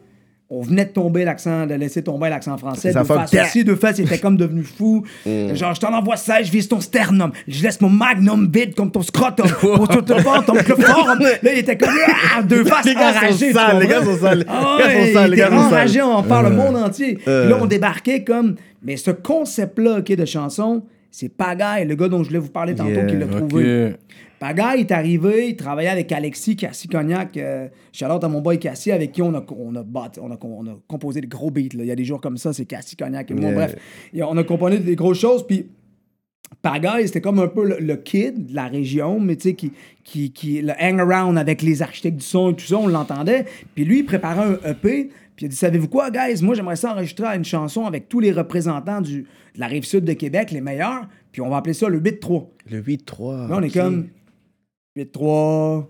on 0.51 0.61
venait 0.61 0.85
de 0.85 0.91
tomber 0.91 1.25
l'accent, 1.25 1.67
de 1.67 1.75
laisser 1.75 2.03
tomber 2.03 2.29
l'accent 2.29 2.57
français. 2.59 2.93
Ça 2.93 3.03
faces 3.03 3.31
que- 3.31 3.43
aussi, 3.43 3.65
deux 3.65 3.77
faces, 3.77 3.99
il 3.99 4.05
était 4.05 4.19
comme 4.19 4.37
devenu 4.37 4.63
fou. 4.63 5.03
Genre, 5.27 5.75
je 5.75 5.81
t'en 5.81 5.93
envoie 5.95 6.17
16, 6.17 6.47
je 6.47 6.53
vise 6.53 6.69
ton 6.69 6.81
sternum. 6.81 7.33
Je 7.49 7.63
laisse 7.63 7.81
mon 7.81 7.89
magnum 7.89 8.51
vide 8.53 8.75
comme 8.75 8.91
ton 8.91 9.03
scrotum. 9.03 9.47
Pour 9.61 9.89
tout 9.89 10.03
te 10.03 10.13
voir, 10.23 10.45
ton 10.45 10.53
chloroforme. 10.55 11.19
Là, 11.21 11.53
il 11.53 11.59
était 11.59 11.77
comme, 11.79 11.89
ah, 12.37 12.43
deux 12.43 12.65
faces 12.65 12.85
Les 12.85 12.95
gars 12.95 13.13
sont 13.13 13.19
enragées. 13.19 13.47
tu 13.49 13.53
sales, 13.55 13.79
les 13.81 13.87
gars 13.87 14.05
sont 14.05 14.19
sales. 14.19 14.45
Ah 14.49 14.77
Les 14.79 14.85
gars 14.85 15.07
sont 15.07 15.13
sales, 15.15 15.31
les 15.31 15.37
gars 15.37 15.47
sont 15.47 15.57
sales. 15.57 15.67
enragé, 15.67 16.03
on 16.03 16.13
en 16.13 16.23
parle 16.23 16.51
le 16.51 16.57
monde 16.57 16.77
entier. 16.77 17.15
Puis 17.15 17.25
là, 17.27 17.59
on 17.61 17.67
débarquait 17.67 18.23
comme, 18.23 18.57
mais 18.83 18.97
ce 18.99 19.11
concept-là, 19.13 19.99
OK, 20.01 20.13
de 20.15 20.25
chanson, 20.27 20.83
c'est 21.15 21.29
Pagaille, 21.29 21.87
le 21.87 21.95
gars 21.95 22.09
dont 22.09 22.25
je 22.25 22.29
voulais 22.29 22.41
vous 22.41 22.51
parler 22.51 22.75
tantôt, 22.75 22.91
Yeah, 22.91 23.07
qui 23.07 23.17
l'a 23.17 23.27
trouvé. 23.29 23.95
Pagaille 24.41 24.81
est 24.81 24.91
arrivé, 24.91 25.51
il 25.51 25.57
travaillait 25.57 25.91
avec 25.91 26.11
Alexis 26.11 26.57
Cassie 26.57 26.89
Cognac, 26.89 27.37
euh, 27.37 27.69
shout-out 27.93 28.25
à 28.25 28.29
mon 28.29 28.41
boy 28.41 28.59
Cassie, 28.59 28.91
avec 28.91 29.13
qui 29.13 29.23
on 29.23 29.33
a, 29.33 29.45
on 29.57 29.77
a, 29.77 29.85
on 30.21 30.33
a, 30.33 30.39
on 30.43 30.67
a 30.67 30.77
composé 30.89 31.21
des 31.21 31.29
gros 31.29 31.53
beats. 31.53 31.77
là. 31.77 31.85
Il 31.85 31.87
y 31.87 31.93
a 31.93 31.95
des 31.95 32.05
jours 32.05 32.21
comme 32.21 32.37
ça, 32.37 32.53
c'est 32.53 32.65
Cassie 32.65 32.97
Cognac 32.97 33.31
et 33.31 33.35
moi. 33.35 33.51
Yeah. 33.51 33.55
Bref, 33.55 33.77
Et 34.13 34.25
on 34.25 34.37
a 34.37 34.43
composé 34.43 34.81
des 34.81 34.97
grosses 34.97 35.21
choses, 35.21 35.47
puis 35.47 35.67
Pagaille, 36.63 37.07
c'était 37.07 37.21
comme 37.21 37.39
un 37.39 37.47
peu 37.47 37.65
le, 37.65 37.79
le 37.79 37.95
kid 37.95 38.47
de 38.47 38.55
la 38.57 38.67
région, 38.67 39.21
mais 39.21 39.37
tu 39.37 39.51
sais, 39.51 39.55
qui, 39.55 39.71
qui, 40.03 40.33
qui, 40.33 40.63
le 40.63 40.73
hang-around 40.81 41.39
avec 41.39 41.63
les 41.63 41.81
architectes 41.81 42.17
du 42.17 42.27
son 42.27 42.51
et 42.51 42.55
tout 42.57 42.67
ça, 42.67 42.77
on 42.77 42.89
l'entendait. 42.89 43.45
Puis 43.77 43.85
lui, 43.85 44.01
il 44.01 44.05
préparait 44.05 44.59
un 44.65 44.71
EP, 44.71 45.11
puis 45.37 45.45
il 45.45 45.45
a 45.45 45.49
dit 45.49 45.57
Savez-vous 45.57 45.89
quoi, 45.89 46.11
guys? 46.11 46.43
Moi, 46.43 46.57
j'aimerais 46.57 46.75
ça 46.75 46.91
enregistrer 46.93 47.29
une 47.37 47.45
chanson 47.45 47.87
avec 47.87 48.09
tous 48.09 48.19
les 48.19 48.33
représentants 48.33 49.01
du, 49.01 49.27
de 49.55 49.61
la 49.61 49.67
rive 49.67 49.85
sud 49.85 50.05
de 50.05 50.13
Québec, 50.13 50.51
les 50.51 50.61
meilleurs, 50.61 51.09
puis 51.33 51.41
on 51.41 51.49
va 51.49 51.59
appeler 51.59 51.75
ça 51.75 51.89
le 51.89 52.01
8-3. 52.01 52.47
Le 52.71 52.83
8-3. 52.83 53.49
Là, 53.49 53.57
on 53.59 53.63
est 53.63 53.71
comme 53.71 54.09
8-3. 54.99 55.87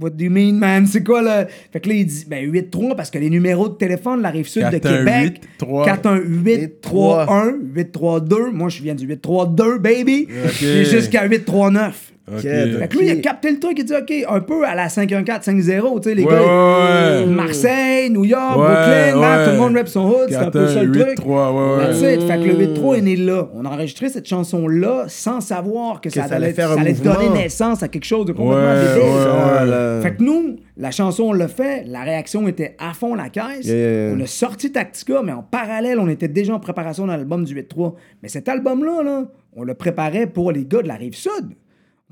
What 0.00 0.10
do 0.10 0.24
you 0.24 0.30
mean, 0.30 0.54
man? 0.54 0.86
C'est 0.86 1.04
quoi 1.04 1.20
le. 1.20 1.46
Fait 1.70 1.80
que 1.80 1.88
là, 1.90 1.94
il 1.94 2.06
dit 2.06 2.24
ben 2.26 2.50
8-3 2.50 2.96
parce 2.96 3.10
que 3.10 3.18
les 3.18 3.28
numéros 3.28 3.68
de 3.68 3.74
téléphone 3.74 4.18
de 4.18 4.22
la 4.22 4.30
rive 4.30 4.48
sud 4.48 4.64
de 4.70 4.78
418, 4.78 5.34
Québec. 5.34 5.42
3. 5.58 5.86
418-3-1, 5.86 7.58
8-3-2. 7.74 8.50
Moi, 8.52 8.68
je 8.70 8.82
viens 8.82 8.94
du 8.94 9.06
8-3-2, 9.06 9.78
baby. 9.78 10.28
Jusqu'à 10.58 11.28
8-3-9. 11.28 11.92
Ok. 12.32 12.42
Fait 12.42 12.88
que 12.88 12.96
lui, 12.98 13.06
il 13.06 13.10
a 13.10 13.16
capté 13.16 13.50
le 13.50 13.58
truc, 13.58 13.78
il 13.78 13.84
dit 13.84 13.92
OK, 13.94 14.12
un 14.28 14.40
peu 14.40 14.64
à 14.66 14.74
la 14.74 14.88
5-1-4-5-0, 14.88 16.00
tu 16.00 16.08
sais, 16.08 16.14
les 16.14 16.22
Ouais, 16.24 16.30
gars. 16.30 16.40
ouais, 16.40 17.20
ouais. 17.20 17.26
Marseille, 17.26 18.10
New 18.10 18.24
York, 18.24 18.56
Ouais, 18.56 18.64
Brooklyn, 18.66 19.20
là, 19.20 19.44
tout 19.46 19.50
le 19.52 19.56
monde 19.58 19.76
rap 19.76 19.88
son 19.88 20.08
hood, 20.08 20.26
c'est 20.28 20.36
un 20.36 20.50
peu 20.50 20.66
ça 20.68 20.82
le 20.82 20.90
4-1, 20.92 21.04
truc. 21.04 21.18
8-3, 21.26 21.78
ouais. 21.78 22.18
Fait 22.26 22.38
que 22.38 22.44
le 22.44 22.54
8-3 22.74 22.98
est 22.98 23.00
né 23.02 23.16
là. 23.16 23.48
On 23.54 23.64
a 23.64 23.68
enregistré 23.68 24.08
cette 24.08 24.28
chanson-là 24.28 25.04
sans 25.08 25.40
savoir 25.40 26.00
que, 26.00 26.10
ça, 26.10 26.28
ça 26.28 26.36
allait 26.36 26.52
faire 26.52 26.70
ça 26.74 26.76
donner 27.02 27.28
naissance 27.30 27.82
à 27.82 27.88
quelque 27.88 28.04
chose 28.04 28.26
de 28.26 28.32
complètement 28.32 28.60
Ouais, 28.70 28.94
débile. 28.94 30.02
Fait 30.02 30.14
que 30.16 30.22
nous, 30.22 30.56
la 30.76 30.90
chanson, 30.90 31.24
on 31.24 31.32
l'a 31.32 31.48
fait, 31.48 31.84
la 31.86 32.02
réaction 32.02 32.46
était 32.48 32.76
à 32.78 32.92
fond 32.94 33.14
la 33.14 33.28
caisse. 33.28 33.64
Yeah. 33.66 34.12
On 34.16 34.20
a 34.20 34.26
sorti 34.26 34.72
Tactica, 34.72 35.22
mais 35.22 35.32
en 35.32 35.42
parallèle, 35.42 35.98
on 35.98 36.08
était 36.08 36.28
déjà 36.28 36.54
en 36.54 36.60
préparation 36.60 37.06
dans 37.06 37.12
l'album 37.16 37.44
du 37.44 37.54
8-3. 37.54 37.94
Mais 38.22 38.28
cet 38.28 38.48
album-là, 38.48 39.02
là, 39.02 39.24
on 39.56 39.62
le 39.64 39.74
préparait 39.74 40.26
pour 40.26 40.52
les 40.52 40.64
gars 40.64 40.82
de 40.82 40.88
la 40.88 40.94
rive 40.94 41.14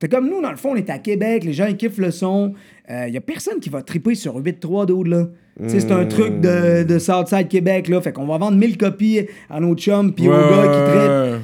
T'es 0.00 0.08
comme 0.08 0.28
nous, 0.28 0.40
dans 0.40 0.50
le 0.50 0.56
fond, 0.56 0.70
on 0.72 0.76
est 0.76 0.90
à 0.90 0.98
Québec, 0.98 1.44
les 1.44 1.52
gens 1.52 1.66
ils 1.66 1.76
kiffent 1.76 1.98
le 1.98 2.10
son. 2.10 2.54
Il 2.90 3.12
y 3.12 3.16
a 3.16 3.20
personne 3.20 3.58
qui 3.60 3.68
va 3.68 3.82
triper 3.82 4.14
sur 4.14 4.38
8-3 4.40 4.86
d'autres, 4.86 5.10
là. 5.10 5.24
Tu 5.60 5.68
sais, 5.70 5.80
c'est 5.80 5.90
un 5.92 6.04
truc 6.06 6.40
de, 6.40 6.84
de 6.84 6.98
Southside 7.00 7.48
Québec, 7.48 7.88
là. 7.88 8.00
Fait 8.00 8.12
qu'on 8.12 8.26
va 8.26 8.38
vendre 8.38 8.56
1000 8.56 8.78
copies 8.78 9.26
à 9.50 9.58
nos 9.60 9.74
chums 9.74 10.12
puis 10.14 10.28
aux 10.28 10.32
Ouais, 10.32 10.38
gars 10.38 10.68
qui 10.68 10.90
trippent. 10.92 11.42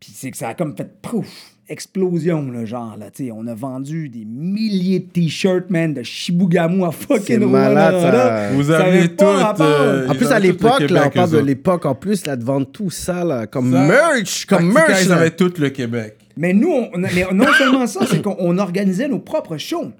Puis 0.00 0.10
c'est 0.14 0.30
que 0.30 0.36
ça 0.38 0.48
a 0.48 0.54
comme 0.54 0.74
fait 0.74 0.88
pouf, 1.02 1.26
explosion, 1.68 2.50
là, 2.50 2.64
genre, 2.64 2.96
là, 2.98 3.10
tu 3.10 3.26
sais, 3.26 3.30
on 3.32 3.46
a 3.46 3.54
vendu 3.54 4.08
des 4.08 4.24
milliers 4.24 5.00
de 5.00 5.04
t-shirts, 5.10 5.68
man, 5.68 5.92
de 5.92 6.02
Shibugamu 6.02 6.84
à 6.84 6.90
fucking 6.90 7.22
C'est 7.26 7.38
malade, 7.38 7.94
Rwanda. 7.96 8.12
ça. 8.12 8.50
Vous 8.54 8.62
Ça 8.64 8.78
avez 8.84 9.08
tout. 9.14 9.24
rapport. 9.26 9.66
euh, 9.66 10.08
En 10.08 10.12
ils 10.12 10.16
plus, 10.16 10.26
à 10.32 10.38
le 10.40 10.46
l'époque, 10.46 10.88
là, 10.90 11.04
on 11.06 11.10
parle 11.10 11.30
de 11.30 11.38
l'époque 11.38 11.84
en 11.86 11.94
plus, 11.94 12.26
là, 12.26 12.36
de 12.36 12.44
vendre 12.44 12.66
tout 12.72 12.88
ça, 12.90 13.22
là, 13.24 13.46
comme 13.46 13.72
Ça, 13.72 13.84
merch, 13.86 14.46
comme 14.46 14.72
merch. 14.72 15.02
Ils 15.04 15.08
là. 15.10 15.16
avaient 15.16 15.30
tout 15.32 15.52
le 15.58 15.68
Québec. 15.68 16.16
Mais 16.36 16.52
nous, 16.52 16.70
on, 16.70 16.90
mais 16.98 17.26
non 17.32 17.46
seulement 17.58 17.86
ça, 17.86 18.06
c'est 18.06 18.22
qu'on 18.22 18.36
on 18.38 18.58
organisait 18.58 19.08
nos 19.08 19.18
propres 19.18 19.56
shows. 19.58 19.92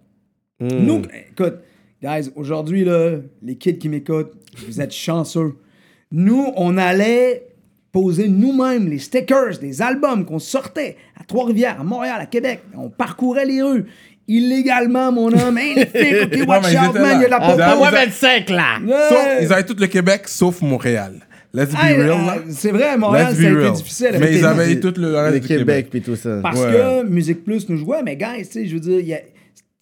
Hmm. 0.61 0.69
Nous, 0.69 1.03
écoute, 1.33 1.59
guys, 2.03 2.31
aujourd'hui, 2.37 2.85
là, 2.85 3.17
les 3.43 3.57
kids 3.57 3.79
qui 3.79 3.89
m'écoutent, 3.89 4.33
vous 4.67 4.81
êtes 4.81 4.93
chanceux. 4.93 5.55
Nous, 6.13 6.53
on 6.57 6.77
allait 6.77 7.47
poser 7.93 8.29
nous-mêmes 8.29 8.89
les 8.89 8.99
stickers 8.99 9.59
des 9.59 9.83
albums 9.83 10.25
qu'on 10.25 10.39
sortait 10.39 10.97
à 11.21 11.25
Trois-Rivières, 11.25 11.81
à 11.81 11.85
Montréal, 11.85 12.21
à 12.21 12.27
Québec. 12.27 12.61
On 12.77 12.89
parcourait 12.89 13.47
les 13.47 13.63
rues. 13.63 13.87
Illégalement, 14.29 15.11
mon 15.11 15.33
homme. 15.33 15.59
Hey, 15.59 15.75
les 15.75 15.87
filles, 15.87 16.23
OK, 16.23 16.49
watch 16.49 16.67
out, 16.67 16.95
man, 16.95 17.17
il 17.19 17.23
y 17.23 17.25
a 17.25 17.27
de 17.27 17.31
la 17.31 17.39
là. 17.39 17.41
popo. 17.41 17.57
Ils 17.59 17.63
avaient- 17.63 17.77
Moi, 17.77 17.91
25, 17.91 18.51
là. 18.51 18.79
Ouais. 18.81 19.09
Sauf- 19.09 19.43
ils 19.43 19.53
avaient 19.53 19.65
tout 19.65 19.77
le 19.79 19.87
Québec, 19.89 20.23
sauf 20.29 20.63
Montréal. 20.63 21.15
Let's 21.53 21.73
be 21.73 21.77
real, 21.79 22.11
euh. 22.11 22.17
C'est 22.51 22.71
vrai, 22.71 22.97
Montréal, 22.97 23.33
Let's 23.33 23.41
ça 23.41 23.47
a 23.47 23.51
été 23.51 23.61
real. 23.61 23.73
difficile. 23.73 24.11
Mais 24.21 24.35
ils 24.39 24.45
avaient 24.45 24.79
tout 24.81 24.95
le 24.97 25.17
reste 25.17 25.35
Le 25.35 25.41
du 25.41 25.49
Québec, 25.49 25.89
puis 25.91 26.01
tout 26.01 26.15
ça. 26.17 26.39
Parce 26.43 26.61
Ouais. 26.61 26.73
que 26.73 27.03
Musique 27.09 27.45
Plus 27.45 27.69
nous 27.69 27.77
jouait, 27.77 28.03
mais 28.05 28.17
guys, 28.17 28.47
tu 28.47 28.53
sais, 28.53 28.67
je 28.67 28.75
veux 28.75 28.81
dire, 28.81 29.01
il 29.01 29.07
y 29.07 29.15
a- 29.15 29.21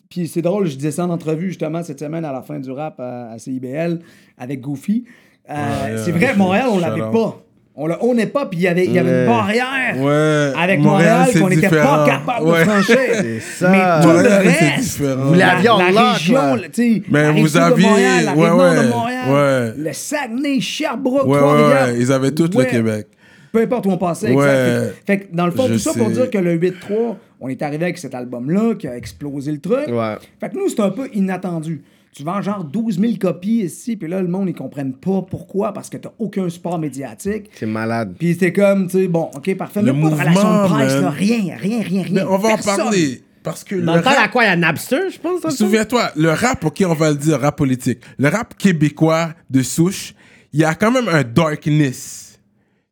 Puis 0.08 0.26
c'est 0.28 0.40
drôle, 0.40 0.66
je 0.66 0.76
disais 0.76 0.90
ça 0.92 1.04
en 1.04 1.10
entrevue 1.10 1.48
justement 1.48 1.82
cette 1.82 2.00
semaine 2.00 2.24
à 2.24 2.32
la 2.32 2.40
fin 2.40 2.58
du 2.58 2.70
rap 2.70 2.98
à, 2.98 3.32
à 3.32 3.38
CIBL 3.38 3.98
avec 4.38 4.60
Goofy. 4.62 5.04
Euh, 5.50 5.54
Ouais, 5.54 5.98
c'est 6.02 6.12
vrai, 6.12 6.34
Montréal, 6.34 6.68
on 6.70 6.78
l'avait 6.78 7.00
pas. 7.12 7.38
On 7.80 8.12
n'est 8.14 8.26
pas, 8.26 8.46
puis 8.46 8.58
il 8.58 8.62
y 8.62 8.66
avait, 8.68 8.84
il 8.86 8.92
y 8.92 8.98
avait 8.98 9.08
Ouais. 9.10 9.20
une 9.20 9.26
barrière 9.26 9.96
Ouais. 10.00 10.52
avec 10.60 10.80
Montréal, 10.80 11.28
qu'on 11.38 11.48
n'était 11.48 11.68
pas 11.68 12.04
capable 12.06 12.48
Ouais. 12.48 12.58
de 12.64 12.70
franchir. 12.70 12.96
Ça. 13.56 13.70
Mais 13.70 14.02
tout 14.02 14.08
Montréal, 14.08 14.42
le 14.44 14.48
reste, 14.50 14.78
différent. 14.80 15.24
Vous 15.26 15.34
la, 15.34 15.46
l'aviez 15.46 15.68
en 15.68 15.78
la 15.78 16.12
région, 16.12 16.34
là. 16.34 16.56
là, 16.56 16.68
tu 16.72 16.94
sais, 16.94 17.02
Mais 17.08 17.22
la 17.22 17.30
vous 17.32 17.46
sud 17.46 17.56
de 17.56 17.60
aviez- 17.60 17.86
Montréal, 17.86 18.24
la 18.24 18.32
de 18.32 18.88
Montréal, 18.88 19.24
ouais. 19.30 19.72
le 19.84 19.92
Saguenay, 19.92 20.60
Sherbrooke, 20.60 21.24
Ouais, 21.26 21.30
ouais, 21.34 21.38
Trois-Rivières. 21.38 21.86
ouais. 21.88 21.96
Ils 22.00 22.12
avaient 22.12 22.30
tout 22.32 22.56
Ouais. 22.56 22.64
le 22.64 22.70
Québec. 22.70 23.06
Peu 23.52 23.62
importe 23.62 23.86
où 23.86 23.90
on 23.90 23.96
passait. 23.96 24.32
Exact. 24.32 24.44
Fait, 24.46 24.94
fait 25.06 25.18
que 25.20 25.36
dans 25.36 25.46
le 25.46 25.52
fond, 25.52 25.66
Je 25.68 25.74
tout 25.74 25.78
ça 25.78 25.92
pour 25.94 26.10
dire 26.10 26.28
que 26.30 26.38
le 26.38 26.54
8-3, 26.54 27.16
on 27.40 27.48
est 27.48 27.62
arrivé 27.62 27.84
avec 27.84 27.98
cet 27.98 28.14
album-là 28.14 28.74
qui 28.74 28.88
a 28.88 28.96
explosé 28.96 29.52
le 29.52 29.60
truc. 29.60 29.86
Ouais. 29.88 30.16
Fait 30.40 30.48
que 30.50 30.56
nous, 30.56 30.68
c'est 30.68 30.80
un 30.80 30.90
peu 30.90 31.08
inattendu. 31.14 31.82
Tu 32.12 32.24
vends 32.24 32.42
genre 32.42 32.64
12 32.64 32.98
000 32.98 33.12
copies 33.20 33.60
ici, 33.60 33.96
puis 33.96 34.08
là, 34.08 34.20
le 34.20 34.28
monde, 34.28 34.48
ils 34.48 34.54
comprennent 34.54 34.94
pas 34.94 35.22
pourquoi, 35.22 35.72
parce 35.72 35.88
que 35.88 35.96
t'as 35.98 36.10
aucun 36.18 36.48
support 36.48 36.78
médiatique. 36.78 37.50
C'est 37.54 37.66
malade. 37.66 38.14
Puis 38.18 38.36
c'est 38.38 38.52
comme, 38.52 38.86
tu 38.88 38.98
sais, 39.02 39.08
bon, 39.08 39.30
OK, 39.34 39.54
parfait. 39.56 39.82
Le 39.82 39.92
Même 39.92 40.02
pas 40.02 40.08
de 40.08 40.14
mouvement, 40.14 40.30
relation 40.30 40.62
de 40.64 40.68
presse, 40.74 41.00
là, 41.00 41.10
rien, 41.10 41.56
rien, 41.56 41.80
rien, 41.82 42.02
rien. 42.02 42.06
Mais 42.10 42.22
on 42.22 42.38
va 42.38 42.48
Personne. 42.48 42.74
en 42.74 42.76
parler. 42.84 43.22
Parce 43.44 43.62
que 43.62 43.76
Dans 43.76 43.92
le 43.92 43.98
le 43.98 44.04
temps, 44.04 44.10
rap- 44.10 44.24
à 44.24 44.28
quoi 44.28 44.44
il 44.44 44.46
y 44.48 44.50
a 44.50 44.56
Napster, 44.56 45.10
je 45.10 45.18
pense. 45.20 45.54
Souviens-toi, 45.54 46.10
le 46.16 46.30
rap, 46.30 46.64
ok, 46.64 46.82
on 46.86 46.94
va 46.94 47.10
le 47.10 47.16
dire, 47.16 47.38
rap 47.40 47.56
politique. 47.56 48.00
Le 48.18 48.28
rap 48.28 48.54
québécois 48.58 49.32
de 49.48 49.62
souche, 49.62 50.14
il 50.52 50.60
y 50.60 50.64
a 50.64 50.74
quand 50.74 50.90
même 50.90 51.08
un 51.08 51.22
darkness. 51.22 52.40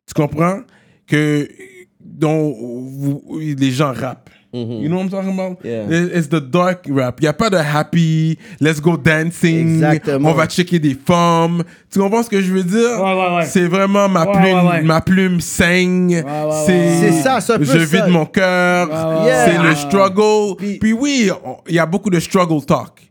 Tu 0.07 0.13
comprends? 0.13 0.61
Que, 1.05 1.47
dont 1.99 2.53
vous- 2.57 3.39
les 3.39 3.71
gens 3.71 3.93
rappent. 3.93 4.29
You 4.81 4.87
know 4.89 4.97
what 4.97 5.03
I'm 5.03 5.09
talking 5.09 5.33
about? 5.39 5.57
Yeah. 5.63 5.87
It's 6.13 6.27
the 6.29 6.39
dark 6.41 6.85
rap. 6.89 7.17
Il 7.19 7.23
n'y 7.23 7.27
a 7.27 7.33
pas 7.33 7.49
de 7.49 7.57
happy, 7.57 8.37
let's 8.59 8.79
go 8.81 8.97
dancing, 8.97 9.75
Exactement. 9.83 10.29
on 10.29 10.33
va 10.33 10.47
checker 10.47 10.79
des 10.79 10.95
femmes. 10.95 11.63
Tu 11.91 11.99
comprends 11.99 12.23
ce 12.23 12.29
que 12.29 12.41
je 12.41 12.51
veux 12.51 12.63
dire? 12.63 12.99
Ouais, 13.01 13.13
ouais, 13.13 13.35
ouais. 13.37 13.45
C'est 13.45 13.67
vraiment 13.67 14.07
ma 14.09 14.25
Ouais, 14.25 14.31
plume, 14.33 14.57
ouais, 14.65 14.69
ouais. 14.71 14.81
ma 14.81 15.01
plume 15.01 15.41
saigne. 15.41 16.23
ouais, 16.25 16.65
c'est 16.65 17.11
ça, 17.21 17.39
c'est 17.41 17.53
un 17.53 17.57
peu 17.57 17.63
Je 17.65 17.85
ça. 17.85 18.03
vide 18.03 18.11
mon 18.11 18.25
cœur. 18.25 18.89
ouais, 19.23 19.31
C'est 19.45 19.61
le 19.63 19.75
struggle. 19.75 20.55
Puis- 20.57 20.77
Puis, 20.79 20.93
oui, 20.93 21.29
il 21.67 21.75
y 21.75 21.79
a 21.79 21.85
beaucoup 21.85 22.09
de 22.09 22.19
struggle 22.19 22.63
talk. 22.65 23.01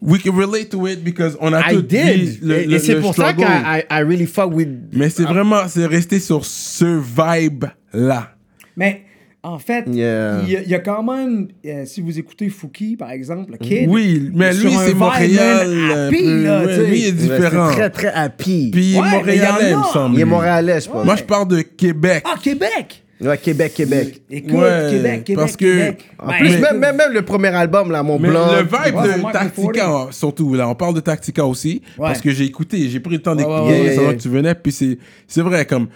We 0.00 0.20
can 0.20 0.32
relate 0.34 0.70
to 0.70 0.88
it 0.88 1.04
because 1.04 1.36
on 1.40 1.52
a 1.52 1.60
Mm. 1.60 1.62
I 1.70 1.74
tout 1.74 1.82
did. 1.82 1.88
dit 1.88 2.38
le, 2.42 2.54
et 2.62 2.66
le- 2.66 2.72
et 2.74 2.78
c'est 2.80 2.96
pour 3.00 3.14
ça 3.14 3.30
struggle. 3.30 3.44
que 3.44 3.50
I, 3.78 3.84
I 3.90 4.02
really 4.02 4.26
fuck 4.26 4.52
with. 4.52 4.68
Mais 4.92 5.08
c'est 5.08 5.22
vraiment, 5.22 5.68
c'est 5.68 5.86
resté 5.86 6.18
sur 6.18 6.44
ce 6.44 6.84
vibe-là. 6.84 8.30
Mais 8.76 9.02
en 9.44 9.58
fait, 9.58 9.84
il 9.88 9.96
y, 9.96 10.04
a- 10.04 10.40
il 10.46 10.68
y 10.68 10.74
a 10.74 10.78
quand 10.78 11.02
même, 11.02 11.48
euh, 11.66 11.84
si 11.84 12.00
vous 12.00 12.16
écoutez 12.18 12.48
Fouki, 12.48 12.96
par 12.96 13.10
exemple, 13.10 13.50
le 13.52 13.58
Kid. 13.58 13.88
Oui, 13.88 14.30
mais 14.32 14.52
sur 14.52 14.68
lui, 14.68 14.76
un 14.76 14.78
c'est 14.80 14.88
vibe, 14.88 14.98
Montréal. 14.98 15.68
happy, 16.06 16.16
peu, 16.22 16.42
là, 16.44 16.64
ouais, 16.64 16.86
lui, 16.86 16.98
il 17.00 17.04
est 17.04 17.06
Ouais, 17.08 17.12
différent. 17.12 17.68
C'est 17.70 17.74
très, 17.76 17.90
très 17.90 18.12
happy. 18.12 18.70
Puis 18.72 18.94
Ouais, 18.96 19.02
mais 19.10 19.16
Montréalais, 19.16 19.54
il 19.62 19.70
il 19.70 19.76
me 19.78 19.82
semble. 19.92 20.14
il 20.16 20.20
est 20.20 20.24
montréalais, 20.24 20.80
je 20.80 20.88
pense. 20.88 21.04
Moi, 21.04 21.16
je 21.16 21.24
parle 21.24 21.48
de 21.48 21.60
Québec. 21.62 22.22
Ah, 22.24 22.36
Québec! 22.40 23.02
Ouais, 23.20 23.38
Québec, 23.38 23.72
Québec. 23.74 24.22
Écoute, 24.30 24.52
Ouais, 24.54 24.88
Québec, 24.90 25.24
Québec, 25.24 25.36
parce 25.36 25.56
que- 25.56 25.64
Québec. 25.64 26.08
En 26.18 26.26
Ben, 26.28 26.38
plus, 26.38 26.58
même, 26.58 26.78
même, 26.78 26.96
même 26.96 27.12
le 27.12 27.22
premier 27.22 27.48
album, 27.54 27.90
là, 27.92 28.02
Mon 28.02 28.18
Blanc. 28.18 28.46
le 28.52 28.62
vibe 28.62 28.96
Ouais, 28.96 29.16
de 29.18 29.32
Tactica, 29.32 30.06
surtout, 30.10 30.54
là, 30.54 30.68
on 30.68 30.74
parle 30.74 30.94
de 30.94 31.00
Tactica 31.00 31.44
aussi, 31.46 31.82
Ouais. 31.98 32.08
parce 32.08 32.20
que 32.20 32.30
j'ai 32.30 32.44
écouté, 32.44 32.88
j'ai 32.88 32.98
pris 32.98 33.14
le 33.14 33.22
temps 33.22 33.36
d'écouter 33.36 33.54
ouais, 33.54 33.80
ouais, 33.90 33.94
pendant 33.96 34.08
ouais. 34.08 34.16
que 34.16 34.22
tu 34.22 34.28
venais, 34.28 34.54
puis 34.56 34.72
c'est, 34.72 34.98
c'est 35.28 35.42
vrai, 35.42 35.64
comme, 35.66 35.86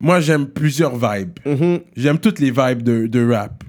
moi, 0.00 0.20
j'aime 0.20 0.46
plusieurs 0.46 0.94
vibes. 0.96 1.38
Mm-hmm. 1.46 1.80
J'aime 1.96 2.18
toutes 2.18 2.38
les 2.40 2.50
vibes 2.50 2.82
de, 2.82 3.06
de 3.06 3.30
rap. 3.30 3.64